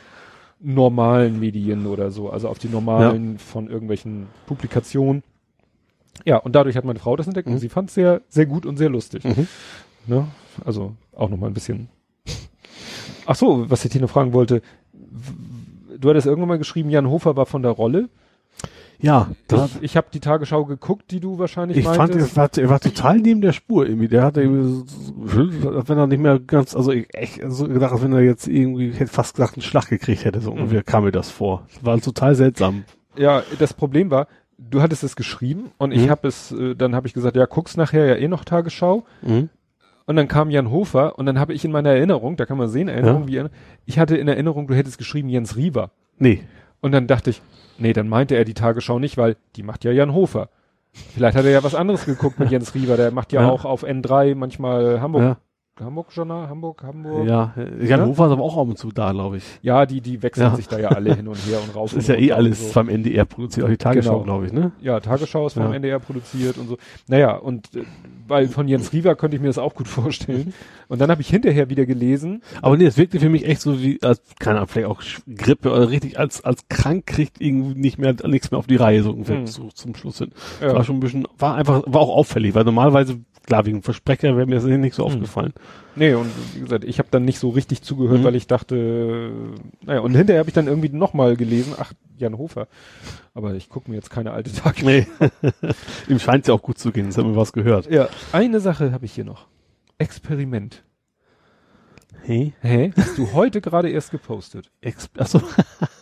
normalen 0.63 1.41
Medien 1.41 1.87
oder 1.87 2.11
so, 2.11 2.31
also 2.31 2.49
auf 2.49 2.59
die 2.59 2.69
normalen 2.69 3.39
von 3.39 3.69
irgendwelchen 3.69 4.27
Publikationen. 4.47 5.23
Ja, 6.25 6.37
und 6.37 6.55
dadurch 6.55 6.77
hat 6.77 6.85
meine 6.85 6.99
Frau 6.99 7.17
das 7.17 7.27
entdeckt 7.27 7.49
Mhm. 7.49 7.55
und 7.55 7.59
sie 7.61 7.69
fand 7.69 7.89
es 7.89 7.95
sehr, 7.95 8.21
sehr 8.29 8.47
gut 8.47 8.65
und 8.67 8.77
sehr 8.77 8.89
lustig. 8.91 9.25
Mhm. 9.25 9.49
Ne? 10.07 10.27
Also 10.65 10.95
auch 11.17 11.29
nochmal 11.29 11.51
ein 11.51 11.55
bisschen. 11.55 11.89
Ach 13.27 13.35
so, 13.35 13.69
was 13.71 13.85
ich 13.85 13.91
dir 13.93 14.01
noch 14.01 14.11
fragen 14.11 14.33
wollte. 14.33 14.63
Du 15.99 16.09
hattest 16.11 16.27
irgendwann 16.27 16.49
mal 16.49 16.59
geschrieben, 16.59 16.91
Jan 16.91 17.09
Hofer 17.09 17.37
war 17.37 17.47
von 17.47 17.63
der 17.63 17.71
Rolle. 17.73 18.09
Ja, 19.03 19.29
das, 19.49 19.77
Ich, 19.77 19.83
ich 19.83 19.97
habe 19.97 20.07
die 20.15 20.21
Tagesschau 20.21 20.65
geguckt, 20.65 21.11
die 21.11 21.19
du 21.21 21.39
wahrscheinlich 21.39 21.77
ich 21.79 21.85
fand, 21.85 21.99
meintest. 21.99 22.37
er 22.37 22.37
war, 22.37 22.51
er 22.57 22.71
war 22.71 22.81
total 22.81 23.19
neben 23.19 23.41
der 23.41 23.53
Spur 23.53 23.87
irgendwie. 23.87 24.09
Der 24.09 24.23
hatte 24.23 24.43
irgendwie 24.43 24.85
so, 25.27 25.89
wenn 25.89 25.99
er 25.99 26.07
nicht 26.07 26.21
mehr 26.23 26.39
ganz, 26.39 26.75
also 26.77 26.93
ich 26.93 27.13
echt 27.15 27.41
so 27.49 27.67
gedacht, 27.69 27.93
als 27.93 28.03
wenn 28.03 28.13
er 28.13 28.21
jetzt 28.21 28.47
irgendwie, 28.47 28.89
ich 28.91 29.01
hätte 29.01 29.11
fast 29.13 29.35
gesagt, 29.35 29.55
einen 29.57 29.63
Schlag 29.63 29.89
gekriegt 29.89 30.25
hätte, 30.25 30.41
so 30.41 30.53
ungefähr 30.53 30.83
kam 30.85 31.05
mir 31.05 31.13
das 31.13 31.31
vor. 31.31 31.67
War 31.83 32.01
total 32.01 32.35
seltsam. 32.37 32.85
Ja, 33.17 33.43
das 33.59 33.75
Problem 33.75 34.11
war, 34.11 34.29
du 34.57 34.81
hattest 34.81 35.03
es 35.03 35.17
geschrieben 35.17 35.73
und 35.79 35.93
ich 35.93 36.07
Mhm. 36.07 36.11
habe 36.11 36.29
es, 36.29 36.53
äh, 36.53 36.75
dann 36.77 36.95
habe 36.95 37.07
ich 37.09 37.13
gesagt, 37.13 37.35
ja, 37.37 37.45
guck's 37.47 37.77
nachher 37.77 38.07
ja 38.07 38.15
eh 38.15 38.29
noch 38.29 38.45
Tagesschau. 38.45 39.05
Und 40.05 40.17
dann 40.17 40.29
kam 40.29 40.51
Jan 40.51 40.71
Hofer 40.71 41.19
und 41.19 41.27
dann 41.27 41.39
habe 41.41 41.55
ich 41.55 41.65
in 41.65 41.73
meiner 41.73 41.91
Erinnerung, 41.91 42.37
da 42.37 42.45
kann 42.47 42.59
man 42.59 42.69
sehen, 42.69 42.89
Erinnerung, 42.89 43.27
wie, 43.29 43.43
ich 43.87 43.99
hatte 43.99 44.17
in 44.17 44.29
Erinnerung, 44.29 44.67
du 44.69 44.75
hättest 44.75 44.99
geschrieben 44.99 45.29
Jens 45.29 45.57
Rieber. 45.57 45.91
Nee. 46.19 46.43
Und 46.81 46.93
dann 46.93 47.07
dachte 47.07 47.31
ich, 47.31 47.41
nee, 47.79 47.93
dann 47.93 48.09
meinte 48.09 48.35
er 48.37 48.45
die 48.45 48.55
Tagesschau 48.55 48.99
nicht, 48.99 49.17
weil 49.17 49.37
die 49.57 49.63
macht 49.63 49.85
ja 49.85 49.93
Jan 49.93 50.15
Hofer. 50.15 50.49
Vielleicht 51.15 51.37
hat 51.37 51.45
er 51.45 51.51
ja 51.51 51.65
was 51.65 51.75
anderes 51.75 52.05
geguckt 52.05 52.39
mit 52.39 52.51
Jens 52.53 52.75
Rieber, 52.75 52.97
der 52.97 53.11
macht 53.11 53.33
ja, 53.33 53.43
Ja. 53.43 53.49
auch 53.51 53.65
auf 53.65 53.85
N3 53.85 54.35
manchmal 54.35 55.01
Hamburg, 55.01 55.23
Ja, 55.23 55.37
Hamburg 55.81 56.09
Journal, 56.15 56.49
Hamburg, 56.51 56.83
Hamburg. 56.83 57.27
ja. 57.27 57.55
Jan 57.81 58.01
Ja? 58.01 58.07
Hofer 58.07 58.27
ist 58.27 58.33
aber 58.33 58.43
auch 58.43 58.59
ab 58.59 58.69
und 58.69 58.77
zu 58.79 58.93
da, 58.93 59.11
glaube 59.13 59.39
ich. 59.39 59.45
Ja, 59.63 59.87
die, 59.87 60.03
die 60.03 60.23
wechseln 60.23 60.51
Ja. 60.51 60.55
sich 60.57 60.69
da 60.69 60.79
ja 60.79 60.89
alle 60.91 61.15
hin 61.17 61.27
und 61.27 61.37
her 61.47 61.59
und 61.67 61.75
raus. 61.75 61.93
Das 61.95 62.03
ist 62.05 62.09
ja 62.09 62.15
eh 62.17 62.31
alles 62.33 62.69
so. 62.69 62.75
beim 62.75 62.91
NDR 62.91 63.25
produziert, 63.25 63.65
auch 63.65 63.71
die 63.71 63.79
Tagesschau, 63.79 64.13
Genau. 64.21 64.25
glaube 64.25 64.47
ich, 64.47 64.53
ne? 64.53 64.73
Ja, 64.83 65.01
Tagesschau 65.01 65.47
ist 65.47 65.55
vom 65.55 65.63
Ja. 65.65 65.73
NDR 65.73 65.99
produziert 65.99 66.59
und 66.59 66.69
so. 66.69 66.77
Naja, 67.09 67.37
und 67.37 67.75
äh, 67.75 67.85
weil 68.29 68.49
von 68.49 68.69
Jens 68.69 68.93
Riewer 68.93 69.15
könnte 69.15 69.37
ich 69.37 69.41
mir 69.41 69.49
das 69.49 69.57
auch 69.59 69.75
gut 69.75 69.89
vorstellen. 69.89 70.53
Und 70.89 71.01
dann 71.01 71.11
habe 71.11 71.23
ich 71.23 71.29
hinterher 71.31 71.71
wieder 71.71 71.87
gelesen, 71.87 72.43
Aber 72.61 72.77
nee, 72.77 72.85
es 72.85 72.99
wirkte 72.99 73.19
für 73.19 73.31
mich 73.31 73.47
echt 73.47 73.63
so 73.63 73.81
wie, 73.81 73.99
als, 74.03 74.21
keine 74.39 74.57
Ahnung, 74.59 74.69
vielleicht 74.69 74.89
auch 74.89 75.01
Grippe 75.27 75.71
oder 75.73 75.89
richtig 75.89 76.19
als, 76.19 76.45
als 76.45 76.69
krank 76.69 77.07
kriegt 77.07 77.41
irgendwie 77.41 77.75
nicht 77.81 77.97
mehr, 77.97 78.15
nichts 78.27 78.51
mehr 78.51 78.59
auf 78.59 78.67
die 78.67 78.77
Reihe, 78.77 79.03
so 79.03 79.11
ungefähr 79.13 79.39
Hm. 79.39 79.47
zu, 79.47 79.69
zum 79.69 79.95
Schluss 79.95 80.19
hin. 80.19 80.33
Ja. 80.61 80.75
War 80.75 80.85
schon 80.85 80.97
ein 80.97 81.01
bisschen, 81.01 81.27
war 81.39 81.55
einfach, 81.55 81.83
war 81.87 82.03
auch 82.03 82.15
auffällig, 82.15 82.55
weil 82.55 82.65
normalerweise, 82.65 83.21
klar, 83.47 83.67
wegen 83.67 83.83
Versprecher 83.83 84.37
wäre 84.37 84.47
mir 84.47 84.55
das 84.57 84.65
nicht 84.65 84.95
so 84.95 85.05
Hm. 85.07 85.13
aufgefallen. 85.15 85.53
nee, 85.97 86.15
und 86.15 86.31
wie 86.55 86.61
gesagt, 86.61 86.85
ich 86.85 86.99
habe 86.99 87.09
dann 87.11 87.25
nicht 87.25 87.39
so 87.39 87.51
richtig 87.51 87.83
zugehört, 87.83 88.21
Mhm. 88.21 88.25
weil 88.25 88.35
ich 88.37 88.47
dachte, 88.47 88.77
äh, 88.77 89.85
naja, 89.87 90.01
und 90.01 90.15
hinterher 90.15 90.41
habe 90.41 90.49
ich 90.51 90.55
dann 90.55 90.67
irgendwie 90.69 90.89
nochmal 90.89 91.37
gelesen, 91.37 91.75
ach, 91.79 91.93
Jan 92.17 92.39
Hofer. 92.39 92.69
Aber 93.35 93.55
ich 93.55 93.69
gucke 93.69 93.91
mir 93.91 93.97
jetzt 93.97 94.11
keine 94.11 94.33
alte 94.33 94.53
Tage. 94.55 94.85
Nee. 94.85 95.07
Ihm 96.09 96.19
scheint 96.19 96.43
es 96.45 96.49
ja 96.49 96.55
auch 96.55 96.63
gut 96.63 96.79
zu 96.79 96.93
gehen, 96.93 97.07
jetzt 97.07 97.19
haben 97.19 97.31
wir 97.33 97.37
was 97.37 97.53
gehört. 97.53 97.91
Ja, 97.91 98.09
eine 98.33 98.61
Sache 98.61 98.93
habe 98.93 99.05
ich 99.05 99.13
hier 99.13 99.25
noch. 99.25 99.47
Experiment. 99.99 100.83
Hey? 102.25 102.55
Hä? 102.61 102.93
Hast 102.97 103.19
du 103.19 103.33
heute 103.33 103.61
gerade 103.61 103.91
erst 103.91 104.11
gepostet? 104.13 104.71
Ex 104.81 105.11
Achso. 105.19 105.41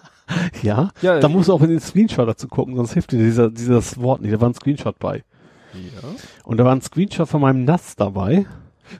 ja, 0.62 0.91
Ja, 1.02 1.19
da 1.19 1.28
musst 1.28 1.49
du 1.49 1.52
auch 1.55 1.62
in 1.62 1.70
den 1.70 1.81
Screenshot 1.81 2.28
dazu 2.28 2.47
gucken, 2.49 2.77
sonst 2.77 2.93
hilft 2.93 3.12
dir 3.12 3.19
dieser, 3.19 3.51
dieses 3.51 3.99
Wort 4.01 4.20
nicht. 4.20 4.33
Da 4.35 4.41
war 4.41 4.49
ein 4.51 4.55
Screenshot 4.55 4.99
bei. 4.99 5.25
Ja. 5.74 6.08
Und 6.44 6.57
da 6.58 6.65
war 6.65 6.73
ein 6.73 6.82
Screenshot 6.82 7.28
von 7.28 7.40
meinem 7.40 7.65
NAS 7.65 7.97
dabei. 7.97 8.47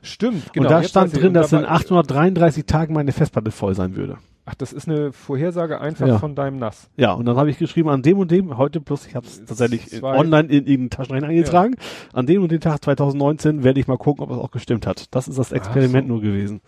Stimmt, 0.03 0.53
genau. 0.53 0.67
und 0.67 0.71
da 0.71 0.81
jetzt 0.81 0.91
stand 0.91 1.17
drin, 1.17 1.35
dass 1.35 1.53
in 1.53 1.63
war- 1.63 1.71
833 1.73 2.65
Tagen 2.65 2.95
meine 2.95 3.13
Festplatte 3.13 3.51
voll 3.51 3.75
sein 3.75 3.97
würde. 3.97 4.19
Ach, 4.47 4.55
das 4.55 4.73
ist 4.73 4.89
eine 4.89 5.13
Vorhersage 5.13 5.81
einfach 5.81 6.07
Ja. 6.07 6.19
von 6.19 6.35
deinem 6.35 6.59
NAS. 6.59 6.89
Ja, 6.97 7.13
und 7.13 7.27
dann 7.27 7.37
habe 7.37 7.51
ich 7.51 7.59
geschrieben, 7.59 7.89
an 7.89 8.03
dem 8.03 8.19
und 8.19 8.31
dem, 8.31 8.57
heute 8.57 8.81
plus, 8.81 9.07
ich 9.07 9.15
habe 9.15 9.27
es 9.27 9.45
tatsächlich 9.45 9.89
Zwei- 9.89 10.17
online 10.17 10.49
in 10.49 10.67
irgendeinen 10.67 10.91
Taschenrechner 10.91 11.29
eingetragen, 11.29 11.75
an 12.13 12.27
dem 12.27 12.43
und 12.43 12.51
dem 12.53 12.61
Tag 12.61 12.83
2019 12.85 13.65
werde 13.65 13.81
ich 13.81 13.87
mal 13.89 13.99
gucken, 13.99 14.25
ob 14.25 14.31
es 14.31 14.39
auch 14.39 14.51
gestimmt 14.51 14.87
hat. 14.87 15.15
Das 15.15 15.29
ist 15.29 15.39
das 15.39 15.53
Experiment 15.53 16.07
so. 16.07 16.15
nur 16.15 16.23
gewesen. 16.23 16.61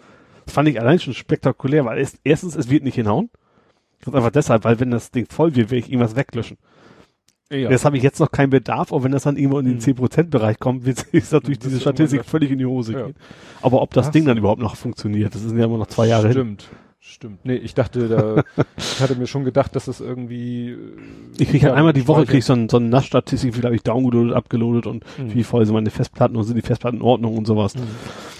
Das 0.44 0.54
fand 0.54 0.68
ich 0.68 0.80
allein 0.80 0.98
schon 0.98 1.14
spektakulär, 1.14 1.84
weil 1.84 1.98
es, 2.00 2.18
erstens, 2.24 2.56
es 2.56 2.68
wird 2.68 2.82
nicht 2.84 2.96
hinhauen. 2.96 3.30
Das 4.00 4.08
ist 4.08 4.14
einfach 4.16 4.30
deshalb, 4.32 4.64
weil 4.64 4.80
wenn 4.80 4.90
das 4.90 5.12
Ding 5.12 5.26
voll 5.30 5.54
wird, 5.54 5.70
werde 5.70 5.78
ich 5.84 5.88
irgendwas 5.92 6.16
weglöschen. 6.16 6.58
Ja. 7.52 7.70
Jetzt 7.70 7.84
habe 7.84 7.96
ich 7.96 8.02
jetzt 8.02 8.18
noch 8.18 8.30
keinen 8.32 8.50
Bedarf, 8.50 8.92
auch 8.92 9.04
wenn 9.04 9.12
das 9.12 9.24
dann 9.24 9.36
irgendwo 9.36 9.58
in 9.58 9.66
den 9.66 9.74
Hm. 9.74 9.94
10%-Bereich 9.96 10.58
kommt, 10.58 10.84
wird 10.86 11.02
ist 11.12 11.32
natürlich 11.32 11.58
Das 11.58 11.66
diese 11.68 11.76
ist 11.76 11.82
Statistik 11.82 12.24
völlig 12.24 12.50
in 12.50 12.58
die 12.58 12.66
Hose 12.66 12.92
Ja. 12.94 13.02
gehen. 13.06 13.14
Aber 13.60 13.82
ob 13.82 13.92
das 13.92 14.08
Ach 14.08 14.10
Ding 14.12 14.22
so. 14.22 14.28
dann 14.28 14.38
überhaupt 14.38 14.60
noch 14.60 14.76
funktioniert, 14.76 15.34
das 15.34 15.42
sind 15.42 15.58
ja 15.58 15.66
immer 15.66 15.78
noch 15.78 15.86
zwei 15.88 16.06
Jahre 16.06 16.28
hin. 16.28 16.56
Stimmt. 17.04 17.44
Nee, 17.44 17.56
ich 17.56 17.74
dachte, 17.74 18.08
da, 18.08 18.44
ich 18.76 19.00
hatte 19.00 19.16
mir 19.16 19.26
schon 19.26 19.42
gedacht, 19.44 19.74
dass 19.74 19.88
es 19.88 20.00
irgendwie. 20.00 20.70
äh, 20.70 20.76
Ich 21.36 21.48
kriege 21.48 21.64
halt 21.64 21.72
ja, 21.72 21.74
einmal 21.74 21.92
die 21.92 22.06
Woche 22.06 22.24
krieg 22.26 22.38
ich 22.38 22.44
so, 22.44 22.52
ein, 22.52 22.68
so 22.68 22.76
eine 22.76 22.86
Nassstatistik, 22.86 23.50
wie 23.50 23.56
viel 23.56 23.64
habe 23.64 23.74
ich 23.74 23.82
downgeloadet, 23.82 24.32
abgeloadet 24.34 24.86
und 24.86 25.04
Mhm. 25.18 25.34
wie 25.34 25.42
voll 25.42 25.66
sind 25.66 25.74
meine 25.74 25.90
Festplatten 25.90 26.36
und 26.36 26.44
sind 26.44 26.54
die 26.54 26.62
Festplatten 26.62 26.98
in 26.98 27.02
Ordnung 27.02 27.36
und 27.36 27.44
sowas. 27.46 27.74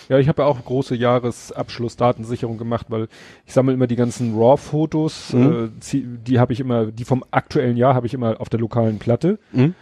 Ja, 0.09 0.19
ich 0.21 0.29
habe 0.29 0.43
ja 0.43 0.49
auch 0.49 0.65
große 0.65 0.95
Jahresabschlussdatensicherung 0.95 2.57
gemacht, 2.57 2.87
weil 2.89 3.09
ich 3.47 3.53
sammle 3.53 3.75
immer 3.75 3.89
die 3.89 3.97
ganzen 3.97 4.35
RAW-Fotos, 4.39 5.33
Mhm. 5.33 5.71
äh, 5.93 5.97
die 6.27 6.39
habe 6.39 6.53
ich 6.53 6.61
immer, 6.61 6.87
die 6.87 7.05
vom 7.05 7.25
aktuellen 7.33 7.77
Jahr 7.77 7.95
habe 7.95 8.07
ich 8.07 8.15
immer 8.15 8.41
auf 8.41 8.49
der 8.49 8.61
lokalen 8.61 8.99
Platte. 9.01 9.39
Mhm. 9.53 9.75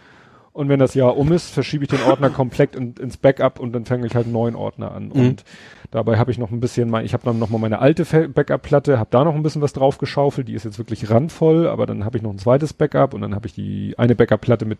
Und 0.53 0.67
wenn 0.67 0.79
das 0.79 0.95
Jahr 0.95 1.15
um 1.15 1.31
ist, 1.31 1.49
verschiebe 1.51 1.85
ich 1.85 1.89
den 1.89 2.01
Ordner 2.03 2.29
komplett 2.29 2.75
in, 2.75 2.93
ins 2.95 3.15
Backup 3.17 3.59
und 3.59 3.71
dann 3.73 3.85
fange 3.85 4.05
ich 4.05 4.15
halt 4.15 4.25
einen 4.25 4.33
neuen 4.33 4.55
Ordner 4.55 4.91
an. 4.91 5.05
Mhm. 5.05 5.11
Und 5.11 5.43
dabei 5.91 6.17
habe 6.17 6.29
ich 6.31 6.37
noch 6.37 6.51
ein 6.51 6.59
bisschen, 6.59 6.89
mein, 6.89 7.05
ich 7.05 7.13
habe 7.13 7.23
dann 7.23 7.39
noch 7.39 7.49
mal 7.49 7.57
meine 7.57 7.79
alte 7.79 8.03
Backup-Platte, 8.27 8.99
habe 8.99 9.09
da 9.11 9.23
noch 9.23 9.33
ein 9.33 9.43
bisschen 9.43 9.61
was 9.61 9.71
drauf 9.71 9.97
geschaufelt, 9.97 10.49
die 10.49 10.53
ist 10.53 10.65
jetzt 10.65 10.77
wirklich 10.77 11.09
randvoll, 11.09 11.67
aber 11.67 11.85
dann 11.85 12.03
habe 12.03 12.17
ich 12.17 12.23
noch 12.23 12.31
ein 12.31 12.37
zweites 12.37 12.73
Backup 12.73 13.13
und 13.13 13.21
dann 13.21 13.33
habe 13.33 13.47
ich 13.47 13.53
die 13.53 13.95
eine 13.97 14.13
Backup-Platte 14.13 14.65
mit, 14.65 14.79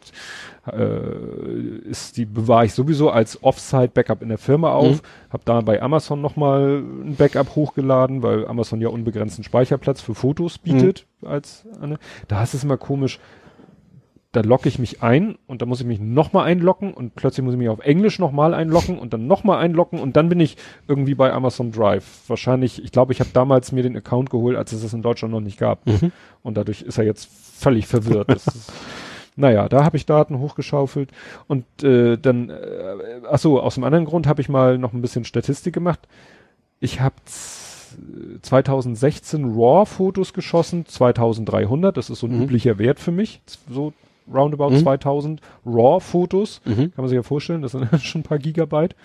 äh, 0.71 1.89
ist 1.89 2.17
die 2.17 2.25
bewahre 2.25 2.65
ich 2.65 2.73
sowieso 2.73 3.09
als 3.09 3.41
Offsite-Backup 3.43 4.21
in 4.21 4.29
der 4.29 4.37
Firma 4.37 4.71
auf, 4.73 5.01
Mhm. 5.01 5.33
habe 5.33 5.43
da 5.45 5.61
bei 5.61 5.81
Amazon 5.81 6.21
noch 6.21 6.35
mal 6.35 6.79
ein 6.79 7.15
Backup 7.15 7.55
hochgeladen, 7.55 8.23
weil 8.23 8.45
Amazon 8.47 8.81
ja 8.81 8.89
unbegrenzten 8.89 9.43
Speicherplatz 9.43 10.01
für 10.01 10.15
Fotos 10.15 10.57
bietet 10.57 11.05
als 11.23 11.65
eine. 11.81 11.97
Da 12.27 12.43
ist 12.43 12.53
es 12.53 12.63
immer 12.63 12.77
komisch, 12.77 13.19
da 14.33 14.41
logge 14.41 14.69
ich 14.69 14.79
mich 14.79 15.03
ein 15.03 15.37
und 15.45 15.61
dann 15.61 15.67
muss 15.67 15.81
ich 15.81 15.85
mich 15.85 15.99
nochmal 15.99 16.45
einloggen 16.47 16.93
und 16.93 17.15
plötzlich 17.15 17.43
muss 17.43 17.53
ich 17.53 17.57
mich 17.59 17.67
auf 17.67 17.79
Englisch 17.79 18.17
nochmal 18.17 18.53
einloggen 18.53 18.97
und 18.97 19.11
dann 19.13 19.27
nochmal 19.27 19.57
einloggen 19.59 19.99
und 19.99 20.15
dann 20.15 20.29
bin 20.29 20.39
ich 20.39 20.55
irgendwie 20.87 21.15
bei 21.15 21.33
Amazon 21.33 21.71
Drive. 21.73 22.05
Wahrscheinlich, 22.27 22.81
ich 22.81 22.91
glaube, 22.93 23.11
ich 23.11 23.19
habe 23.19 23.29
damals 23.33 23.73
mir 23.73 23.83
den 23.83 23.97
Account 23.97 24.29
geholt, 24.29 24.55
als 24.55 24.71
es 24.71 24.83
es 24.83 24.93
in 24.93 25.01
Deutschland 25.01 25.33
noch 25.33 25.41
nicht 25.41 25.57
gab. 25.59 25.85
Mhm. 25.85 26.13
Und 26.43 26.55
dadurch 26.55 26.81
ist 26.81 26.97
er 26.97 27.03
jetzt 27.03 27.29
völlig 27.29 27.87
verwirrt. 27.87 28.29
Das 28.29 28.47
ist, 28.47 28.71
naja, 29.35 29.67
da 29.67 29.83
habe 29.83 29.97
ich 29.97 30.05
Daten 30.05 30.39
hochgeschaufelt 30.39 31.09
und 31.47 31.65
äh, 31.83 32.17
dann, 32.17 32.49
äh, 32.49 33.21
ach 33.29 33.39
so, 33.39 33.59
aus 33.59 33.75
einem 33.77 33.83
anderen 33.83 34.05
Grund 34.05 34.27
habe 34.27 34.39
ich 34.41 34.47
mal 34.47 34.77
noch 34.77 34.93
ein 34.93 35.01
bisschen 35.01 35.25
Statistik 35.25 35.73
gemacht. 35.73 35.99
Ich 36.79 37.01
habe 37.01 37.15
2016 38.41 39.43
RAW-Fotos 39.55 40.33
geschossen, 40.33 40.85
2300, 40.85 41.95
das 41.97 42.09
ist 42.09 42.19
so 42.19 42.27
ein 42.27 42.37
Mhm. 42.37 42.43
üblicher 42.43 42.77
Wert 42.79 42.99
für 42.99 43.11
mich, 43.11 43.41
so 43.69 43.93
roundabout 44.33 44.71
Mhm. 44.71 44.79
2000 44.79 45.41
RAW-Fotos, 45.65 46.61
Mhm. 46.65 46.75
kann 46.75 46.91
man 46.97 47.07
sich 47.07 47.15
ja 47.15 47.23
vorstellen, 47.23 47.61
das 47.61 47.71
sind 47.73 47.87
schon 48.03 48.21
ein 48.21 48.23
paar 48.23 48.39
Gigabyte. 48.39 48.95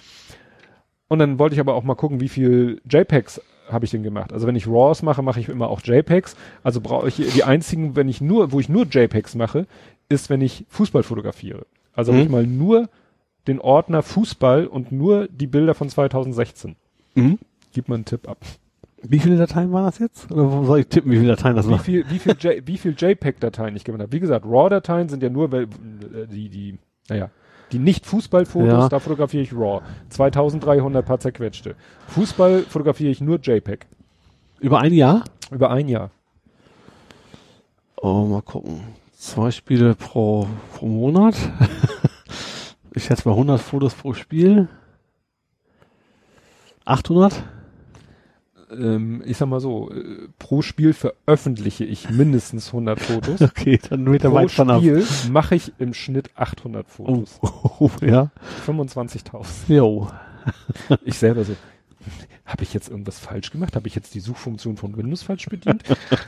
Und 1.08 1.18
dann 1.18 1.38
wollte 1.38 1.54
ich 1.54 1.60
aber 1.60 1.74
auch 1.74 1.84
mal 1.84 1.94
gucken, 1.94 2.20
wie 2.20 2.28
viel 2.28 2.80
JPEGs 2.90 3.40
habe 3.68 3.84
ich 3.84 3.90
denn 3.90 4.02
gemacht. 4.02 4.32
Also 4.32 4.46
wenn 4.46 4.56
ich 4.56 4.66
RAWs 4.66 5.02
mache, 5.02 5.22
mache 5.22 5.40
ich 5.40 5.48
immer 5.48 5.68
auch 5.68 5.80
JPEGs. 5.82 6.36
Also 6.62 6.80
brauche 6.80 7.08
ich 7.08 7.16
die 7.16 7.44
einzigen, 7.44 7.96
wenn 7.96 8.08
ich 8.08 8.20
nur, 8.20 8.52
wo 8.52 8.60
ich 8.60 8.68
nur 8.68 8.84
JPEGs 8.86 9.34
mache, 9.34 9.66
ist, 10.08 10.30
wenn 10.30 10.40
ich 10.40 10.64
Fußball 10.68 11.02
fotografiere. 11.02 11.66
Also 11.92 12.12
Mhm. 12.12 12.16
habe 12.16 12.24
ich 12.26 12.30
mal 12.32 12.46
nur 12.46 12.88
den 13.48 13.60
Ordner 13.60 14.02
Fußball 14.02 14.66
und 14.66 14.90
nur 14.92 15.28
die 15.28 15.46
Bilder 15.46 15.74
von 15.74 15.88
2016. 15.88 16.76
Mhm. 17.14 17.38
Gib 17.72 17.88
mal 17.88 17.96
einen 17.96 18.04
Tipp 18.04 18.28
ab. 18.28 18.38
Wie 19.08 19.18
viele 19.18 19.36
Dateien 19.36 19.72
waren 19.72 19.84
das 19.84 19.98
jetzt? 19.98 20.30
Oder 20.32 20.50
wo 20.52 20.64
soll 20.64 20.80
ich 20.80 20.86
tippen, 20.88 21.10
wie 21.12 21.16
viele 21.16 21.36
Dateien 21.36 21.56
das 21.56 21.66
Wie 21.66 21.72
waren? 21.72 21.80
viel, 21.80 22.04
wie 22.10 22.18
viel, 22.18 22.34
J, 22.38 22.66
wie 22.66 22.78
viel 22.78 22.94
JPEG-Dateien 22.96 23.76
ich 23.76 23.84
gemacht 23.84 24.02
habe. 24.02 24.12
Wie 24.12 24.20
gesagt, 24.20 24.44
RAW-Dateien 24.46 25.08
sind 25.08 25.22
ja 25.22 25.28
nur, 25.30 25.50
weil, 25.52 25.64
äh, 25.64 26.26
die, 26.28 26.48
die, 26.48 26.78
naja, 27.08 27.30
die 27.72 27.78
nicht 27.78 28.06
Fußballfotos, 28.06 28.68
Ja. 28.68 28.88
da 28.88 28.98
fotografiere 29.00 29.42
ich 29.42 29.52
RAW. 29.52 29.82
2300 30.10 31.04
paar 31.04 31.18
zerquetschte. 31.20 31.74
Fußball 32.08 32.62
fotografiere 32.62 33.10
ich 33.10 33.20
nur 33.20 33.38
JPEG. 33.40 33.86
Über 34.60 34.80
ein 34.80 34.92
Jahr? 34.92 35.24
Über 35.50 35.70
ein 35.70 35.88
Jahr. 35.88 36.10
Oh, 37.96 38.24
mal 38.24 38.42
gucken. 38.42 38.80
Zwei 39.12 39.50
Spiele 39.50 39.94
pro, 39.94 40.46
pro 40.74 40.86
Monat. 40.86 41.34
ich 42.94 43.04
schätze 43.04 43.28
mal 43.28 43.32
100 43.34 43.60
Fotos 43.60 43.94
pro 43.94 44.12
Spiel. 44.14 44.68
800? 46.84 47.42
Ähm, 48.70 49.22
ich 49.24 49.36
sag 49.36 49.48
mal 49.48 49.60
so, 49.60 49.90
äh, 49.90 50.28
pro 50.38 50.62
Spiel 50.62 50.92
veröffentliche 50.92 51.84
ich 51.84 52.10
mindestens 52.10 52.68
100 52.68 53.00
Fotos. 53.00 53.40
Okay, 53.46 53.78
dann 53.88 54.04
pro 54.04 54.32
weit 54.32 54.50
von 54.50 54.70
ab. 54.70 54.82
Spiel 54.82 55.04
mache 55.30 55.54
ich 55.54 55.72
im 55.78 55.94
Schnitt 55.94 56.30
800 56.34 56.86
Oh, 56.98 57.04
Fotos. 57.04 57.38
oh, 57.42 57.90
ja. 58.04 58.30
25.000. 58.66 59.44
Jo. 59.68 60.08
Ich 61.04 61.18
selber 61.18 61.44
so, 61.44 61.54
habe 62.44 62.62
ich 62.62 62.72
jetzt 62.74 62.88
irgendwas 62.88 63.18
falsch 63.18 63.50
gemacht? 63.50 63.74
Habe 63.76 63.88
ich 63.88 63.94
jetzt 63.94 64.14
die 64.14 64.20
Suchfunktion 64.20 64.76
von 64.76 64.96
Windows 64.96 65.22
falsch 65.22 65.46
bedient? 65.46 65.82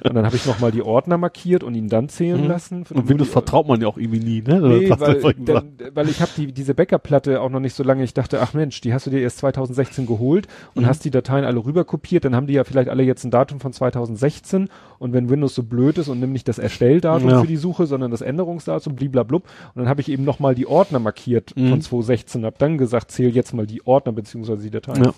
und 0.04 0.14
dann 0.14 0.24
habe 0.26 0.36
ich 0.36 0.46
nochmal 0.46 0.72
die 0.72 0.82
Ordner 0.82 1.18
markiert 1.18 1.62
und 1.62 1.74
ihn 1.74 1.88
dann 1.88 2.08
zählen 2.08 2.42
Mhm. 2.42 2.48
lassen. 2.48 2.84
Und 2.90 3.08
Windows 3.08 3.28
vertraut 3.28 3.68
man 3.68 3.80
ja 3.80 3.86
auch 3.88 3.96
irgendwie 3.98 4.20
nie, 4.20 4.42
ne? 4.42 4.60
Nee, 4.60 4.90
weil, 4.90 5.34
dann, 5.34 5.72
weil 5.94 6.08
ich 6.08 6.20
habe 6.20 6.30
die, 6.36 6.52
diese 6.52 6.74
Backup-Platte 6.74 7.40
auch 7.40 7.50
noch 7.50 7.60
nicht 7.60 7.74
so 7.74 7.82
lange. 7.84 8.02
Ich 8.04 8.14
dachte, 8.14 8.40
ach 8.40 8.54
Mensch, 8.54 8.80
die 8.80 8.92
hast 8.92 9.06
du 9.06 9.10
dir 9.10 9.20
erst 9.20 9.38
2016 9.38 10.06
geholt 10.06 10.48
und 10.74 10.82
Mhm. 10.82 10.86
hast 10.86 11.04
die 11.04 11.10
Dateien 11.10 11.44
alle 11.44 11.64
rüber 11.64 11.84
kopiert. 11.84 12.24
Dann 12.24 12.34
haben 12.34 12.46
die 12.46 12.54
ja 12.54 12.64
vielleicht 12.64 12.88
alle 12.88 13.02
jetzt 13.02 13.24
ein 13.24 13.30
Datum 13.30 13.60
von 13.60 13.72
2016. 13.72 14.68
Und 14.98 15.12
wenn 15.12 15.30
Windows 15.30 15.54
so 15.54 15.62
blöd 15.62 15.98
ist 15.98 16.08
und 16.08 16.18
nimmt 16.20 16.32
nicht 16.32 16.48
das 16.48 16.58
Erstelldatum 16.58 17.28
Ja. 17.30 17.40
für 17.40 17.46
die 17.46 17.56
Suche, 17.56 17.86
sondern 17.86 18.10
das 18.10 18.20
Änderungsdatum, 18.20 18.96
bliblablub. 18.96 19.44
Und 19.74 19.80
dann 19.80 19.88
habe 19.88 20.00
ich 20.00 20.08
eben 20.10 20.24
nochmal 20.24 20.54
die 20.54 20.66
Ordner 20.66 20.98
markiert 20.98 21.54
Mhm. 21.56 21.68
von 21.70 21.80
2016. 21.80 22.44
Hab 22.44 22.58
dann 22.58 22.78
gesagt, 22.78 23.10
zähl 23.12 23.30
jetzt 23.34 23.52
mal 23.54 23.66
die 23.66 23.86
Ordner 23.86 24.12
beziehungsweise 24.12 24.62
die 24.62 24.70
Dateien. 24.70 25.04
Ja. 25.04 25.14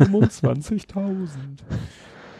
25.000. 0.00 1.26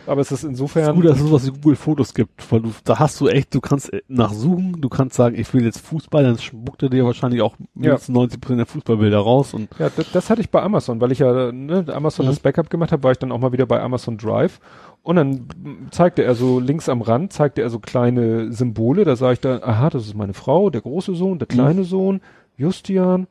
Aber 0.06 0.20
es 0.20 0.30
ist 0.30 0.40
Es 0.40 0.44
insofern. 0.44 0.90
ist 0.90 0.94
gut, 0.96 1.04
dass 1.06 1.18
es 1.18 1.26
sowas 1.26 1.46
wie 1.46 1.50
Google 1.52 1.76
Fotos 1.76 2.12
gibt, 2.12 2.52
weil 2.52 2.60
du, 2.60 2.72
da 2.84 2.98
hast 2.98 3.18
du 3.22 3.28
echt, 3.28 3.54
du 3.54 3.62
kannst 3.62 3.90
äh, 3.90 4.02
nachsuchen, 4.06 4.76
du 4.78 4.90
kannst 4.90 5.16
sagen, 5.16 5.34
ich 5.34 5.52
will 5.54 5.64
jetzt 5.64 5.78
Fußball, 5.80 6.22
dann 6.24 6.36
spuckt 6.36 6.82
er 6.82 6.90
dir 6.90 7.06
wahrscheinlich 7.06 7.40
auch 7.40 7.56
mindestens 7.74 8.10
90 8.14 8.38
Prozent 8.38 8.58
der 8.58 8.66
Fußballbilder 8.66 9.16
raus 9.18 9.54
und 9.54 9.70
Ja, 9.78 9.88
das, 9.88 10.12
das 10.12 10.28
hatte 10.28 10.42
ich 10.42 10.50
bei 10.50 10.60
Amazon, 10.62 11.00
weil 11.00 11.10
ich 11.10 11.20
ja 11.20 11.50
ne, 11.52 11.86
Amazon 11.88 12.26
Mhm. 12.26 12.30
das 12.30 12.40
Backup 12.40 12.68
gemacht 12.68 12.92
habe, 12.92 13.02
war 13.02 13.12
ich 13.12 13.18
dann 13.18 13.32
auch 13.32 13.38
mal 13.38 13.52
wieder 13.52 13.64
bei 13.64 13.80
Amazon 13.80 14.18
Drive. 14.18 14.60
Und 15.02 15.16
dann 15.16 15.46
zeigte 15.90 16.22
er 16.22 16.34
so 16.34 16.60
links 16.60 16.88
am 16.90 17.00
Rand, 17.00 17.32
zeigte 17.32 17.62
er 17.62 17.70
so 17.70 17.78
kleine 17.78 18.52
Symbole. 18.52 19.04
Da 19.04 19.16
sah 19.16 19.32
ich 19.32 19.40
dann, 19.40 19.62
aha, 19.62 19.88
das 19.90 20.06
ist 20.06 20.14
meine 20.14 20.32
Frau, 20.34 20.68
der 20.70 20.80
große 20.82 21.14
Sohn, 21.14 21.38
der 21.38 21.48
kleine 21.48 21.84
Sohn, 21.84 22.20
Justian. 22.58 23.26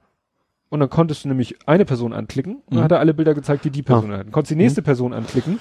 Und 0.74 0.80
dann 0.80 0.90
konntest 0.90 1.24
du 1.24 1.28
nämlich 1.28 1.56
eine 1.68 1.86
Person 1.86 2.14
anklicken 2.14 2.56
und 2.56 2.64
dann 2.72 2.80
Mhm. 2.80 2.84
hat 2.86 2.92
er 2.94 3.00
alle 3.00 3.14
Bilder 3.14 3.36
gezeigt, 3.36 3.64
die 3.64 3.70
die 3.70 3.84
Person 3.84 4.12
hatten. 4.12 4.32
Konntest 4.32 4.50
die 4.50 4.56
nächste 4.56 4.82
Person 4.82 5.14
anklicken, 5.14 5.60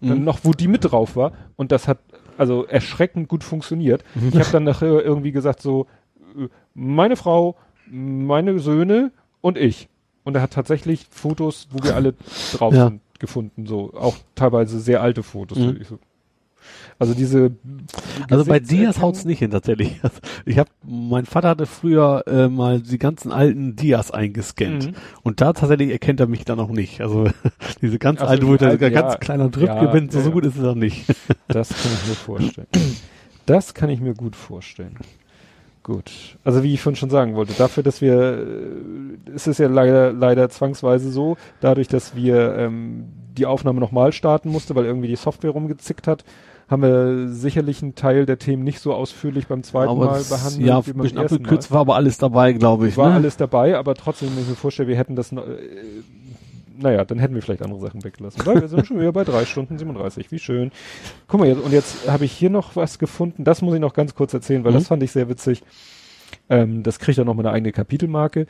dann 0.00 0.18
Mhm. 0.18 0.24
noch, 0.24 0.40
wo 0.42 0.50
die 0.50 0.66
mit 0.66 0.84
drauf 0.84 1.14
war. 1.14 1.30
Und 1.54 1.70
das 1.70 1.86
hat 1.86 1.98
also 2.38 2.64
erschreckend 2.64 3.28
gut 3.28 3.44
funktioniert. 3.44 4.02
Mhm. 4.16 4.30
Ich 4.30 4.34
habe 4.34 4.50
dann 4.50 4.64
nachher 4.64 4.88
irgendwie 5.04 5.30
gesagt 5.30 5.62
so, 5.62 5.86
äh, 6.36 6.48
meine 6.74 7.14
Frau, 7.14 7.54
meine 7.88 8.58
Söhne 8.58 9.12
und 9.40 9.56
ich. 9.56 9.88
Und 10.24 10.34
er 10.34 10.42
hat 10.42 10.54
tatsächlich 10.54 11.06
Fotos, 11.08 11.68
wo 11.70 11.84
wir 11.84 11.94
alle 11.94 12.14
drauf 12.54 12.74
Ja. 12.74 12.86
sind, 12.88 13.00
gefunden. 13.20 13.64
So 13.66 13.92
auch 13.94 14.16
teilweise 14.34 14.80
sehr 14.80 15.02
alte 15.02 15.22
Fotos. 15.22 15.56
Mhm. 15.58 15.78
so. 15.88 16.00
Also 16.98 17.14
diese 17.14 17.52
Also 18.30 18.44
bei 18.44 18.58
Dias 18.60 19.00
haut's 19.00 19.24
nicht 19.24 19.38
hin 19.38 19.50
tatsächlich. 19.50 20.00
Ich 20.44 20.58
habe, 20.58 20.70
mein 20.86 21.26
Vater 21.26 21.48
hatte 21.50 21.66
früher 21.66 22.24
äh, 22.26 22.48
mal 22.48 22.80
die 22.80 22.98
ganzen 22.98 23.32
alten 23.32 23.76
Dias 23.76 24.10
eingescannt 24.10 24.86
Mhm. 24.86 24.94
und 25.22 25.40
da 25.40 25.52
tatsächlich 25.52 25.90
erkennt 25.90 26.20
er 26.20 26.26
mich 26.26 26.44
dann 26.44 26.58
auch 26.60 26.70
nicht. 26.70 27.00
Also 27.00 27.28
diese 27.82 27.98
ganz 27.98 28.20
Ach 28.20 28.24
so, 28.26 28.30
alte, 28.30 28.46
wo 28.48 28.56
da 28.56 28.68
alten, 28.68 28.92
ganz 28.92 29.12
ja. 29.14 29.18
kleiner 29.18 29.48
Drück 29.48 29.66
Ja, 29.68 29.84
bin, 29.86 30.10
so, 30.10 30.18
ja, 30.18 30.24
so 30.24 30.30
ja. 30.30 30.34
gut 30.34 30.44
ist 30.46 30.56
es 30.56 30.64
auch 30.64 30.74
nicht. 30.74 31.04
Das 31.48 31.68
kann 31.70 31.92
ich 31.92 32.08
mir 32.08 32.14
vorstellen. 32.14 32.66
Das 33.46 33.74
kann 33.74 33.88
ich 33.90 34.00
mir 34.00 34.14
gut 34.14 34.36
vorstellen. 34.36 34.96
Gut. 35.82 36.36
Also 36.44 36.62
wie 36.62 36.74
ich 36.74 36.82
vorhin 36.82 36.96
schon 36.96 37.08
sagen 37.10 37.34
wollte, 37.34 37.54
dafür, 37.54 37.82
dass 37.82 38.02
wir, 38.02 38.14
äh, 39.26 39.30
es 39.34 39.46
ist 39.46 39.58
ja 39.58 39.68
leider, 39.68 40.12
leider 40.12 40.50
zwangsweise 40.50 41.10
so, 41.10 41.36
dadurch, 41.60 41.88
dass 41.88 42.14
wir 42.14 42.54
ähm, 42.56 43.06
die 43.38 43.46
Aufnahme 43.46 43.80
nochmal 43.80 44.12
starten 44.12 44.50
musste, 44.50 44.74
weil 44.74 44.84
irgendwie 44.84 45.08
die 45.08 45.16
Software 45.16 45.50
rumgezickt 45.52 46.06
hat, 46.06 46.24
haben 46.68 46.82
wir 46.82 47.28
sicherlich 47.28 47.82
einen 47.82 47.94
Teil 47.94 48.26
der 48.26 48.38
Themen 48.38 48.62
nicht 48.62 48.80
so 48.80 48.92
ausführlich 48.92 49.46
beim 49.46 49.62
zweiten 49.62 49.90
aber 49.90 50.06
Mal 50.06 50.22
behandelt, 50.22 50.66
ja, 50.66 50.86
wie 50.86 50.92
beim 50.92 51.02
bisschen 51.02 51.18
ersten 51.18 51.34
Mal. 51.36 51.40
abgekürzt 51.40 51.70
war 51.70 51.80
aber 51.80 51.96
alles 51.96 52.18
dabei, 52.18 52.52
glaube 52.52 52.88
ich. 52.88 52.96
War 52.96 53.08
ne? 53.10 53.14
alles 53.16 53.36
dabei, 53.36 53.76
aber 53.76 53.94
trotzdem, 53.94 54.28
wenn 54.34 54.42
ich 54.42 54.48
mir 54.50 54.54
vorstelle, 54.54 54.88
wir 54.88 54.96
hätten 54.96 55.16
das, 55.16 55.32
äh, 55.32 55.38
naja, 56.80 57.04
dann 57.04 57.18
hätten 57.18 57.34
wir 57.34 57.42
vielleicht 57.42 57.62
andere 57.62 57.80
Sachen 57.80 58.04
weggelassen. 58.04 58.44
Weil 58.44 58.60
wir 58.60 58.68
sind 58.68 58.86
schon 58.86 59.00
wieder 59.00 59.12
bei 59.12 59.24
drei 59.24 59.44
Stunden 59.46 59.78
37. 59.78 60.30
Wie 60.30 60.38
schön. 60.38 60.70
Guck 61.26 61.40
mal, 61.40 61.48
jetzt, 61.48 61.60
und 61.62 61.72
jetzt 61.72 62.08
habe 62.08 62.24
ich 62.24 62.32
hier 62.32 62.50
noch 62.50 62.76
was 62.76 62.98
gefunden. 62.98 63.44
Das 63.44 63.62
muss 63.62 63.74
ich 63.74 63.80
noch 63.80 63.94
ganz 63.94 64.14
kurz 64.14 64.34
erzählen, 64.34 64.62
weil 64.64 64.72
Mhm. 64.72 64.76
das 64.76 64.86
fand 64.88 65.02
ich 65.02 65.10
sehr 65.10 65.28
witzig. 65.28 65.62
Ähm, 66.50 66.82
das 66.82 66.98
kriegt 66.98 67.18
dann 67.18 67.26
noch 67.26 67.34
mal 67.34 67.46
eine 67.46 67.52
eigene 67.54 67.72
Kapitelmarke. 67.72 68.46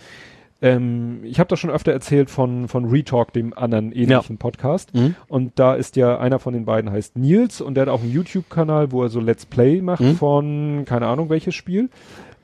Ähm, 0.61 1.20
ich 1.23 1.39
habe 1.39 1.49
doch 1.49 1.57
schon 1.57 1.70
öfter 1.70 1.93
erzählt 1.93 2.31
von, 2.31 2.67
von 2.67 2.87
Retalk, 2.87 3.33
dem 3.33 3.57
anderen 3.57 3.93
ähnlichen 3.93 4.39
Podcast. 4.39 4.93
Mhm. 4.95 5.15
Und 5.28 5.53
da 5.59 5.75
ist 5.75 5.95
ja 5.97 6.19
einer 6.19 6.39
von 6.41 6.53
den 6.53 6.65
beiden 6.65 6.91
heißt 6.91 7.17
Nils 7.17 7.61
und 7.61 7.75
der 7.75 7.83
hat 7.83 7.89
auch 7.89 8.03
einen 8.03 8.11
YouTube-Kanal, 8.12 8.91
wo 8.91 9.03
er 9.05 9.09
so 9.09 9.20
Let's 9.20 9.47
Play 9.47 9.81
macht 9.81 10.01
Mhm. 10.01 10.17
von, 10.17 10.83
keine 10.85 11.07
Ahnung 11.07 11.31
welches 11.31 11.55
Spiel. 11.55 11.91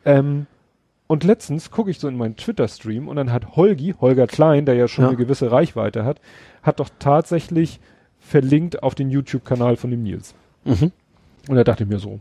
Ähm, 0.05 0.47
und 1.07 1.25
letztens 1.25 1.71
gucke 1.71 1.91
ich 1.91 1.99
so 1.99 2.07
in 2.09 2.17
meinen 2.17 2.37
Twitter-Stream 2.37 3.09
und 3.09 3.17
dann 3.17 3.33
hat 3.33 3.57
Holgi, 3.57 3.95
Holger 4.01 4.27
Klein, 4.27 4.65
der 4.65 4.75
ja 4.77 4.87
schon 4.89 5.05
Ja. 5.05 5.09
eine 5.09 5.17
gewisse 5.19 5.51
Reichweite 5.51 6.05
hat, 6.05 6.21
hat 6.63 6.79
doch 6.81 6.89
tatsächlich 6.99 7.81
verlinkt 8.21 8.83
auf 8.83 8.95
den 8.95 9.11
YouTube-Kanal 9.11 9.77
von 9.77 9.91
dem 9.91 10.03
Nils. 10.03 10.35
Mhm. 10.65 10.93
Und 11.49 11.57
da 11.57 11.65
dachte 11.65 11.83
ich 11.85 11.91
mir 11.91 11.99
so, 11.99 12.21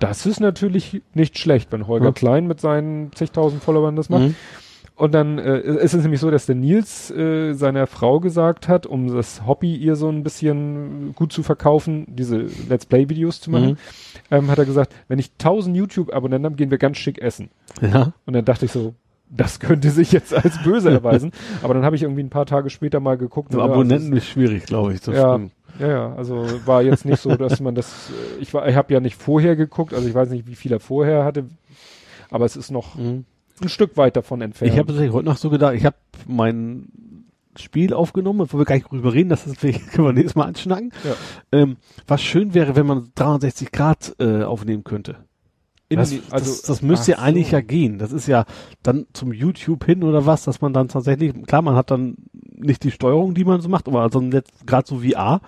das 0.00 0.24
ist 0.26 0.40
natürlich 0.40 1.02
nicht 1.14 1.38
schlecht, 1.38 1.70
wenn 1.72 1.86
Holger 1.86 2.06
Ja. 2.06 2.12
Klein 2.12 2.46
mit 2.46 2.58
seinen 2.60 3.12
zigtausend 3.12 3.62
Followern 3.62 3.94
das 3.96 4.08
macht. 4.08 4.22
Mhm. 4.22 4.34
Und 5.00 5.12
dann 5.12 5.38
äh, 5.38 5.60
ist 5.60 5.94
es 5.94 6.02
nämlich 6.02 6.20
so, 6.20 6.30
dass 6.30 6.44
der 6.44 6.56
Nils 6.56 7.10
äh, 7.10 7.54
seiner 7.54 7.86
Frau 7.86 8.20
gesagt 8.20 8.68
hat, 8.68 8.84
um 8.84 9.08
das 9.14 9.46
Hobby 9.46 9.74
ihr 9.74 9.96
so 9.96 10.10
ein 10.10 10.22
bisschen 10.22 11.14
gut 11.14 11.32
zu 11.32 11.42
verkaufen, 11.42 12.04
diese 12.08 12.46
Let's 12.68 12.84
Play-Videos 12.84 13.40
zu 13.40 13.50
machen, 13.50 13.70
Mhm. 13.70 13.76
ähm, 14.30 14.50
hat 14.50 14.58
er 14.58 14.66
gesagt, 14.66 14.94
wenn 15.08 15.18
ich 15.18 15.32
1000 15.38 15.74
YouTube-Abonnenten 15.74 16.44
habe, 16.44 16.56
gehen 16.56 16.70
wir 16.70 16.76
ganz 16.76 16.98
schick 16.98 17.18
essen. 17.18 17.48
Ja. 17.80 18.12
Und 18.26 18.34
dann 18.34 18.44
dachte 18.44 18.66
ich 18.66 18.72
so, 18.72 18.92
das 19.30 19.58
könnte 19.58 19.88
sich 19.90 20.12
jetzt 20.12 20.34
als 20.34 20.62
böse 20.62 20.90
erweisen. 20.90 21.32
Aber 21.62 21.72
dann 21.72 21.84
habe 21.84 21.96
ich 21.96 22.02
irgendwie 22.02 22.22
ein 22.22 22.28
paar 22.30 22.44
Tage 22.46 22.68
später 22.68 23.00
mal 23.00 23.16
geguckt. 23.16 23.52
So 23.52 23.58
ja, 23.58 23.64
also 23.64 23.74
Abonnenten 23.74 24.12
ist 24.14 24.26
schwierig, 24.26 24.64
glaube 24.66 24.92
ich. 24.92 25.00
Das 25.00 25.14
Ja. 25.14 25.34
stimmt. 25.34 25.52
ja, 25.78 25.88
ja, 25.88 26.14
also 26.14 26.46
war 26.66 26.82
jetzt 26.82 27.06
nicht 27.06 27.20
so, 27.22 27.36
dass 27.36 27.58
man 27.60 27.74
das, 27.74 28.10
äh, 28.38 28.42
ich 28.42 28.52
war, 28.52 28.68
ich 28.68 28.76
habe 28.76 28.92
ja 28.92 29.00
nicht 29.00 29.16
vorher 29.16 29.56
geguckt, 29.56 29.94
also 29.94 30.06
ich 30.06 30.14
weiß 30.14 30.28
nicht, 30.28 30.46
wie 30.46 30.56
viel 30.56 30.72
er 30.72 30.80
vorher 30.80 31.24
hatte, 31.24 31.44
aber 32.30 32.44
es 32.44 32.54
ist 32.56 32.70
noch 32.70 32.96
Mhm. 32.96 33.24
Ein 33.62 33.68
Stück 33.68 33.96
weit 33.96 34.16
davon 34.16 34.40
entfernt. 34.40 34.72
Ich 34.72 34.78
habe 34.78 34.88
tatsächlich 34.88 35.12
heute 35.12 35.26
noch 35.26 35.36
so 35.36 35.50
gedacht, 35.50 35.74
ich 35.74 35.84
habe 35.84 35.96
mein 36.26 36.88
Spiel 37.58 37.92
aufgenommen, 37.92 38.38
bevor 38.40 38.60
wir 38.60 38.64
gar 38.64 38.76
nicht 38.76 38.90
drüber 38.90 39.12
reden, 39.12 39.28
das 39.28 39.46
ist, 39.46 39.60
können 39.60 40.06
wir 40.06 40.12
nächstes 40.12 40.34
Mal 40.36 40.44
anschnacken. 40.46 40.92
Ja. 41.04 41.58
Ähm, 41.58 41.76
was 42.06 42.22
schön 42.22 42.54
wäre, 42.54 42.76
wenn 42.76 42.86
man 42.86 43.10
360 43.14 43.72
Grad 43.72 44.14
äh, 44.18 44.42
aufnehmen 44.42 44.84
könnte. 44.84 45.16
Das, 45.88 46.10
die- 46.10 46.22
das, 46.30 46.62
das 46.62 46.82
müsste 46.82 47.10
ja 47.12 47.16
ach 47.18 47.24
eigentlich 47.24 47.48
so. 47.48 47.56
ja 47.56 47.60
gehen. 47.62 47.98
Das 47.98 48.12
ist 48.12 48.28
ja 48.28 48.44
dann 48.84 49.06
zum 49.12 49.32
YouTube 49.32 49.84
hin 49.84 50.04
oder 50.04 50.24
was, 50.24 50.44
dass 50.44 50.60
man 50.60 50.72
dann 50.72 50.86
tatsächlich, 50.86 51.32
klar, 51.46 51.62
man 51.62 51.74
hat 51.74 51.90
dann 51.90 52.14
nicht 52.54 52.84
die 52.84 52.92
Steuerung, 52.92 53.34
die 53.34 53.44
man 53.44 53.60
so 53.60 53.68
macht, 53.68 53.88
aber 53.88 54.08
so 54.12 54.20
ein 54.20 54.30
Let's, 54.30 54.50
gerade 54.66 54.86
so 54.86 55.00
VR, 55.00 55.40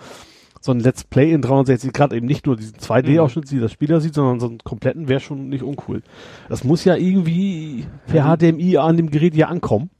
so 0.64 0.72
ein 0.72 0.80
Let's 0.80 1.04
Play 1.04 1.32
in 1.32 1.42
360 1.42 1.92
Grad, 1.92 2.12
eben 2.12 2.26
nicht 2.26 2.46
nur 2.46 2.56
diesen 2.56 2.76
2D-Ausschnitt, 2.76 3.50
wie 3.50 3.58
der 3.60 3.68
Spieler 3.68 4.00
sieht, 4.00 4.14
sondern 4.14 4.38
so 4.40 4.46
einen 4.46 4.58
kompletten 4.64 5.08
wäre 5.08 5.20
schon 5.20 5.48
nicht 5.48 5.62
uncool. 5.64 6.02
Das 6.48 6.62
muss 6.64 6.84
ja 6.84 6.94
irgendwie 6.96 7.84
per 8.06 8.24
HDMI 8.36 8.78
an 8.78 8.96
dem 8.96 9.10
Gerät 9.10 9.34
ja 9.34 9.48
ankommen. 9.48 9.90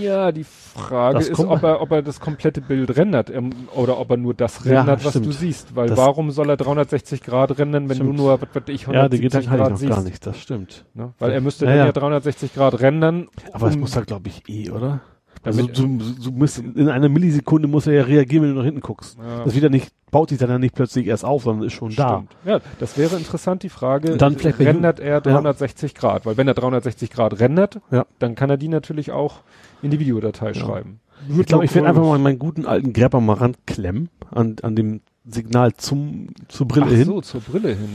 Ja, 0.00 0.30
die 0.30 0.44
Frage 0.44 1.16
Das 1.18 1.28
ist, 1.28 1.40
ob 1.40 1.62
er, 1.62 1.80
ob 1.80 1.90
er 1.90 2.02
das 2.02 2.20
komplette 2.20 2.60
Bild 2.60 2.96
rendert 2.98 3.30
ähm, 3.30 3.50
oder 3.74 3.98
ob 3.98 4.10
er 4.10 4.16
nur 4.18 4.34
das 4.34 4.62
Ja, 4.64 4.80
rendert, 4.80 5.04
was 5.04 5.12
stimmt. 5.12 5.26
du 5.26 5.32
siehst. 5.32 5.74
Weil 5.74 5.88
Das- 5.88 5.96
warum 5.96 6.30
soll 6.32 6.50
er 6.50 6.58
360 6.58 7.22
Grad 7.22 7.58
rendern, 7.58 7.88
wenn 7.88 7.96
Stimmt. 7.96 8.10
du 8.10 8.22
nur, 8.22 8.40
was 8.40 8.48
weiß 8.52 8.64
ich, 8.68 8.82
Ja, 8.82 8.88
170 8.88 9.20
die 9.20 9.22
Gedanken 9.26 9.50
hatte 9.50 9.56
ich 9.56 9.62
Grad 9.62 9.70
noch 9.70 9.78
siehst? 9.78 9.90
gar 9.92 10.02
nicht, 10.02 10.26
das 10.26 10.38
stimmt. 10.38 10.84
Ne? 10.92 11.14
Weil 11.18 11.30
er 11.30 11.40
müsste 11.40 11.64
Ja, 11.64 11.70
dann 11.70 11.78
ja. 11.78 11.86
ja 11.86 11.92
360 11.92 12.52
Grad 12.54 12.80
rendern. 12.80 13.28
Aber 13.52 13.68
es 13.68 13.74
um- 13.74 13.80
muss 13.80 13.96
halt, 13.96 14.06
glaube 14.08 14.28
ich, 14.28 14.42
eh, 14.48 14.70
oder? 14.70 15.00
Also 15.46 15.66
du, 15.66 15.98
du 16.22 16.30
musst 16.32 16.58
in 16.58 16.88
einer 16.88 17.08
Millisekunde 17.08 17.68
muss 17.68 17.86
er 17.86 17.92
ja 17.94 18.02
reagieren, 18.02 18.42
wenn 18.44 18.50
du 18.50 18.56
nach 18.58 18.64
hinten 18.64 18.80
guckst. 18.80 19.16
Ja. 19.18 19.44
Das 19.44 19.54
wieder 19.54 19.68
nicht, 19.70 19.90
baut 20.10 20.30
sich 20.30 20.38
dann 20.38 20.50
ja 20.50 20.58
nicht 20.58 20.74
plötzlich 20.74 21.06
erst 21.06 21.24
auf, 21.24 21.44
sondern 21.44 21.66
ist 21.66 21.72
schon 21.74 21.94
da. 21.94 22.24
Stimmt. 22.26 22.36
Ja, 22.44 22.60
das 22.78 22.98
wäre 22.98 23.16
interessant, 23.16 23.62
die 23.62 23.68
Frage. 23.68 24.12
Und 24.12 24.22
dann 24.22 24.36
vielleicht 24.36 24.58
rendert 24.58 25.00
er 25.00 25.20
360 25.20 25.94
Grad? 25.94 26.26
Weil 26.26 26.36
wenn 26.36 26.48
er 26.48 26.54
360 26.54 27.10
Grad 27.10 27.40
rendert, 27.40 27.80
Ja. 27.90 28.06
dann 28.18 28.34
kann 28.34 28.50
er 28.50 28.56
die 28.56 28.68
natürlich 28.68 29.12
auch 29.12 29.40
in 29.82 29.90
die 29.90 30.00
Videodatei 30.00 30.54
schreiben. 30.54 31.00
Ich 31.28 31.46
glaube, 31.46 31.64
ich 31.64 31.74
werde 31.74 31.88
einfach 31.88 32.02
mal 32.02 32.18
meinen 32.18 32.38
guten 32.38 32.66
alten 32.66 32.92
Grabber 32.92 33.20
mal 33.20 33.34
ranklemmen 33.34 34.10
an, 34.30 34.56
an 34.62 34.76
dem 34.76 35.00
Signal 35.24 35.74
zum, 35.74 36.28
zur 36.48 36.68
Brille 36.68 36.86
Ach 36.88 36.92
hin. 36.92 37.04
so, 37.06 37.20
zur 37.20 37.40
Brille 37.40 37.70
hin. 37.70 37.88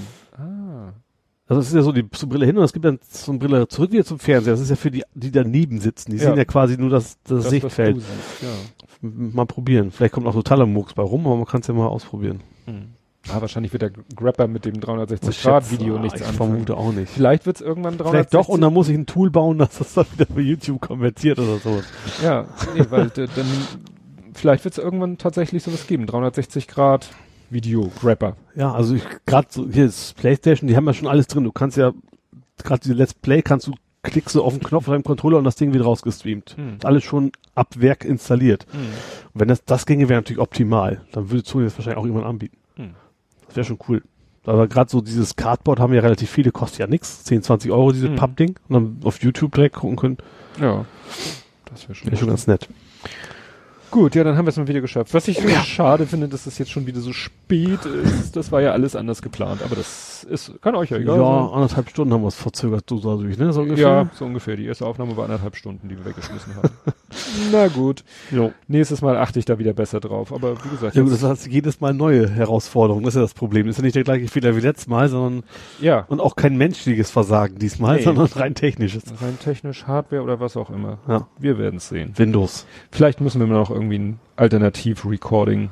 Ah. 1.52 1.56
Also 1.56 1.62
es 1.62 1.68
ist 1.68 1.74
ja 1.76 1.82
so 1.82 1.92
die 1.92 2.10
zur 2.10 2.30
Brille 2.30 2.46
hin 2.46 2.58
und 2.58 2.64
es 2.64 2.72
gibt 2.74 2.86
dann 2.86 3.00
zur 3.02 3.38
Brille 3.38 3.68
zurück 3.68 3.92
wieder 3.92 4.06
zum 4.06 4.20
Fernseher. 4.20 4.54
Das 4.54 4.62
ist 4.62 4.70
ja 4.70 4.76
für 4.76 4.90
die, 4.92 5.04
die 5.14 5.32
daneben 5.32 5.80
sitzen. 5.82 6.12
Die 6.12 6.18
Ja. 6.18 6.24
sehen 6.30 6.38
ja 6.38 6.46
quasi 6.46 6.78
nur 6.78 6.90
das, 6.90 7.18
das, 7.24 7.44
Das, 7.44 7.50
Sichtfeld. 7.50 7.98
siehst, 7.98 8.08
ja. 8.44 8.48
Mal 9.02 9.46
probieren. 9.46 9.92
Vielleicht 9.92 10.14
kommt 10.14 10.28
auch 10.28 10.34
totaler 10.34 10.66
Murks 10.66 10.94
bei 10.94 11.04
rum, 11.04 11.26
aber 11.26 11.36
man 11.36 11.46
kann 11.46 11.62
es 11.62 11.68
ja 11.68 11.74
mal 11.74 11.88
ausprobieren. 11.88 12.42
Ah, 13.30 13.40
wahrscheinlich 13.42 13.72
wird 13.74 13.82
der 13.84 13.92
Grapper 14.16 14.48
mit 14.48 14.66
dem 14.66 14.76
Ich 14.76 14.82
360-Grad-Video 14.82 15.96
schätze, 15.96 16.02
nichts 16.02 16.22
ah, 16.22 16.24
Ich 16.24 16.30
anfangen. 16.30 16.52
vermute 16.52 16.78
auch 16.78 16.92
nicht. 16.92 17.10
Vielleicht 17.12 17.46
wird 17.46 17.58
es 17.58 17.62
irgendwann 17.62 17.98
360. 17.98 18.12
Vielleicht 18.12 18.34
doch 18.34 18.48
und 18.50 18.62
dann 18.62 18.74
muss 18.74 18.90
ich 18.90 18.96
ein 18.98 19.06
Tool 19.06 19.30
bauen, 19.30 19.58
dass 19.60 19.78
das 19.78 19.94
dann 19.94 20.06
wieder 20.16 20.26
für 20.34 20.42
YouTube 20.42 20.82
konvertiert 20.82 21.38
oder 21.40 21.58
so. 21.58 21.82
Ja, 22.24 22.46
nee, 22.76 22.86
weil 22.90 23.10
dann 23.10 23.28
vielleicht 24.34 24.64
wird 24.64 24.78
es 24.78 24.84
irgendwann 24.84 25.18
tatsächlich 25.18 25.62
sowas 25.64 25.86
geben. 25.88 26.06
360 26.06 26.68
Grad 26.68 27.10
Video 27.52 27.92
Grapper. 28.00 28.36
Ja, 28.56 28.72
also 28.74 28.96
ich 28.96 29.04
gerade 29.26 29.48
so 29.50 29.70
hier 29.70 29.86
ist 29.86 30.16
PlayStation, 30.16 30.68
die 30.68 30.76
haben 30.76 30.86
ja 30.86 30.94
schon 30.94 31.08
alles 31.08 31.28
drin. 31.28 31.44
Du 31.44 31.52
kannst 31.52 31.78
ja 31.78 31.92
gerade 32.64 32.82
diese 32.82 32.96
Let's 32.96 33.14
Play 33.14 33.42
kannst 33.42 33.68
du 33.68 33.74
klickst 34.04 34.36
du 34.36 34.44
auf 34.44 34.54
den 34.54 34.64
Knopf 34.64 34.86
von 34.86 34.94
deinem 34.94 35.04
Controller 35.04 35.38
und 35.38 35.44
das 35.44 35.56
Ding 35.56 35.74
wird 35.74 35.86
rausgestreamt. 35.86 36.56
Hm. 36.58 36.76
Ist 36.78 36.86
alles 36.86 37.04
schon 37.04 37.32
ab 37.54 37.76
Werk 37.78 38.04
installiert. 38.04 38.66
Hm. 38.72 38.80
Wenn 39.34 39.48
das, 39.48 39.64
das 39.64 39.86
ginge, 39.86 40.10
wäre 40.10 40.20
natürlich 40.20 40.42
optimal. 40.42 41.02
Dann 41.12 41.30
würde 41.30 41.48
Sony 41.48 41.66
das 41.66 41.78
wahrscheinlich 41.78 42.00
auch 42.00 42.06
irgendwann 42.06 42.28
anbieten. 42.28 42.58
Hm. 42.76 42.96
Das 43.48 43.56
wäre 43.58 43.66
schon 43.66 43.80
cool. 43.88 44.02
Aber 44.46 44.68
gerade 44.68 44.90
so 44.90 45.02
dieses 45.02 45.36
Cardboard 45.36 45.80
haben 45.80 45.94
ja 45.94 46.02
relativ 46.02 46.32
viele, 46.32 46.52
kostet 46.52 46.80
ja 46.80 46.88
nix. 46.88 47.24
10, 47.26 47.44
20 47.44 47.72
Euro, 47.72 47.92
diese 47.92 48.08
Hm. 48.08 48.16
Pappding. 48.16 48.56
Und 48.70 48.74
dann 48.74 48.98
auf 49.04 49.22
YouTube 49.22 49.54
direkt 49.54 49.76
gucken 49.76 49.98
können. 49.98 50.18
Ja. 50.60 50.86
Das 51.66 51.84
wäre 51.84 51.94
schon. 51.94 52.08
Wäre 52.08 52.18
schon 52.18 52.30
ganz 52.30 52.48
nett. 52.48 52.68
Gut, 53.92 54.16
ja, 54.16 54.24
dann 54.24 54.38
haben 54.38 54.46
wir 54.46 54.50
es 54.50 54.58
mal 54.58 54.68
wieder 54.68 54.80
geschafft. 54.82 55.14
Was 55.14 55.28
ich 55.28 55.40
schade 55.66 56.08
finde, 56.08 56.28
dass 56.30 56.46
es 56.48 56.58
jetzt 56.58 56.72
schon 56.72 56.88
wieder 56.88 57.02
so 57.02 57.12
spät 57.12 57.86
ist. 57.86 58.36
Das 58.38 58.52
war 58.52 58.62
ja 58.62 58.72
alles 58.72 58.96
anders 58.96 59.22
geplant, 59.22 59.62
aber 59.64 59.76
das 59.76 60.24
ist, 60.24 60.54
kann 60.62 60.76
euch 60.76 60.92
ja 60.92 60.98
Ja, 60.98 61.04
egal 61.04 61.18
sein. 61.18 61.54
anderthalb 61.54 61.90
Stunden 61.90 62.14
haben 62.14 62.22
wir 62.22 62.30
es 62.30 62.36
verzögert, 62.36 62.86
so 62.90 63.00
dadurch, 63.00 63.38
ne? 63.38 63.52
So 63.52 63.62
ungefähr. 63.64 63.88
Ja, 63.88 64.10
so 64.14 64.26
ungefähr. 64.26 64.56
Die 64.56 64.66
erste 64.66 64.86
Aufnahme 64.86 65.18
war 65.18 65.26
anderthalb 65.26 65.56
Stunden, 65.58 65.90
die 65.90 65.98
wir 65.98 66.06
weggeschmissen 66.06 66.56
haben. 66.56 66.70
Na 67.52 67.68
gut. 67.68 68.04
Jo. 68.32 68.54
Nächstes 68.68 69.02
Mal 69.02 69.18
achte 69.18 69.40
ich 69.40 69.46
da 69.46 69.60
wieder 69.60 69.74
besser 69.74 70.00
drauf. 70.00 70.32
Aber 70.32 70.56
wie 70.64 70.70
gesagt, 70.70 70.96
Ja, 70.96 71.02
gut, 71.04 71.12
das 71.12 71.24
heißt 71.24 71.48
jedes 71.48 71.82
Mal 71.82 71.94
neue 71.94 72.30
Herausforderungen. 72.30 73.04
Das 73.04 73.16
ist 73.16 73.18
ja 73.18 73.22
das 73.24 73.34
Problem. 73.34 73.68
Das 73.68 73.74
ist 73.76 73.80
ja 73.80 73.84
nicht 73.84 73.96
der 73.96 74.04
gleiche 74.06 74.28
Fehler 74.30 74.56
wie 74.56 74.62
letztes 74.62 74.88
Mal, 74.88 75.10
sondern 75.10 75.44
ja, 75.82 76.06
und 76.08 76.22
auch 76.22 76.38
kein 76.38 76.56
menschliches 76.56 77.12
Versagen 77.12 77.60
diesmal, 77.60 77.98
Nee. 77.98 78.04
sondern 78.04 78.28
rein 78.28 78.56
technisches. 78.56 79.04
rein 79.22 79.38
technisch, 79.44 79.86
Hardware 79.86 80.22
oder 80.24 80.40
was 80.40 80.56
auch 80.56 80.70
immer. 80.70 81.00
Ja. 81.10 81.28
Wir 81.40 81.58
werden 81.58 81.78
es 81.78 81.90
sehen. 81.90 82.14
Windows. 82.16 82.66
Vielleicht 82.92 83.20
müssen 83.20 83.42
wir 83.42 83.48
noch 83.48 83.70
irgendwie 83.82 84.00
ein 84.00 84.20
Alternativ-Recording 84.36 85.70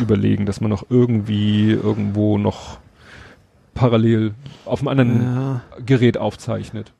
überlegen, 0.00 0.46
dass 0.46 0.60
man 0.60 0.70
noch 0.70 0.86
irgendwie 0.90 1.70
irgendwo 1.72 2.38
noch 2.38 2.78
parallel 3.74 4.34
auf 4.64 4.80
einem 4.80 4.88
anderen 4.88 5.22
Ja. 5.22 5.60
Gerät 5.84 6.18
aufzeichnet. 6.18 6.92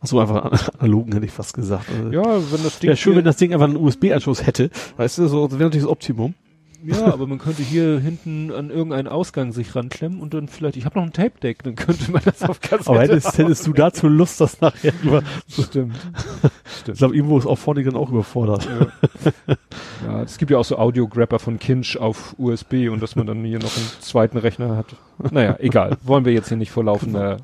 Achso, 0.00 0.20
einfach 0.20 0.70
analogen 0.78 1.12
hätte 1.12 1.24
ich 1.26 1.32
fast 1.32 1.54
gesagt. 1.54 1.86
Also, 1.90 2.10
Ja, 2.10 2.22
wenn 2.24 2.62
das 2.62 2.78
Ding 2.78 2.88
Wäre 2.88 2.96
schön, 2.96 3.16
wenn 3.16 3.24
das 3.24 3.36
Ding 3.36 3.52
einfach 3.52 3.66
einen 3.66 3.76
USB-Anschluss 3.76 4.46
hätte. 4.46 4.70
Weißt 4.96 5.18
du, 5.18 5.26
so 5.28 5.50
wäre 5.52 5.64
natürlich 5.64 5.84
das 5.84 5.90
Optimum. 5.90 6.34
Ja, 6.84 7.12
aber 7.12 7.26
man 7.26 7.38
könnte 7.38 7.62
hier 7.62 7.98
hinten 7.98 8.52
an 8.52 8.70
irgendeinen 8.70 9.08
Ausgang 9.08 9.52
sich 9.52 9.74
ranklemmen 9.74 10.20
und 10.20 10.34
dann 10.34 10.48
vielleicht, 10.48 10.76
ich 10.76 10.84
habe 10.84 10.98
noch 10.98 11.06
ein 11.06 11.12
Tape-Deck, 11.12 11.62
dann 11.62 11.74
könnte 11.74 12.10
man 12.10 12.22
das 12.24 12.42
auf 12.42 12.60
Kassette 12.60 12.90
Aber 12.90 13.00
hättest, 13.00 13.38
hättest 13.38 13.66
du 13.66 13.72
dazu 13.72 14.08
Lust, 14.08 14.40
das 14.40 14.60
nachher 14.60 14.92
über. 15.02 15.22
Stimmt. 15.48 15.96
Ich 16.86 16.94
glaube, 16.94 17.16
irgendwo 17.16 17.38
ist 17.38 17.46
auch 17.46 17.58
vorne 17.58 17.82
dann 17.82 17.96
auch 17.96 18.10
überfordert. 18.10 18.68
Ja, 20.06 20.22
es 20.22 20.38
gibt 20.38 20.50
ja 20.50 20.58
auch 20.58 20.64
so 20.64 20.78
Audio-Grapper 20.78 21.38
von 21.38 21.58
Kinch 21.58 21.96
auf 21.96 22.34
USB 22.38 22.88
und 22.90 23.02
dass 23.02 23.16
man 23.16 23.26
dann 23.26 23.44
hier 23.44 23.58
noch 23.58 23.76
einen 23.76 23.88
zweiten 24.00 24.38
Rechner 24.38 24.76
hat. 24.76 24.96
Naja, 25.32 25.56
egal. 25.58 25.96
Wollen 26.02 26.24
wir 26.24 26.32
jetzt 26.32 26.48
hier 26.48 26.56
nicht 26.56 26.70
vor 26.70 26.84
laufender 26.84 27.38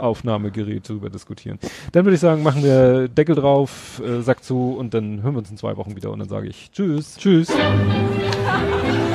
Aufnahmegerät 0.00 0.88
darüber 0.88 1.10
diskutieren. 1.10 1.58
Dann 1.92 2.04
würde 2.04 2.14
ich 2.14 2.20
sagen, 2.20 2.42
machen 2.42 2.62
wir 2.62 3.08
Deckel 3.08 3.34
drauf, 3.34 4.00
äh, 4.04 4.22
Sack 4.22 4.42
zu 4.44 4.76
und 4.78 4.94
dann 4.94 5.22
hören 5.22 5.34
wir 5.34 5.38
uns 5.38 5.50
in 5.50 5.56
zwei 5.56 5.76
Wochen 5.76 5.96
wieder 5.96 6.10
und 6.10 6.18
dann 6.18 6.28
sage 6.28 6.48
ich 6.48 6.70
Tschüss. 6.70 7.16
Tschüss. 7.16 7.48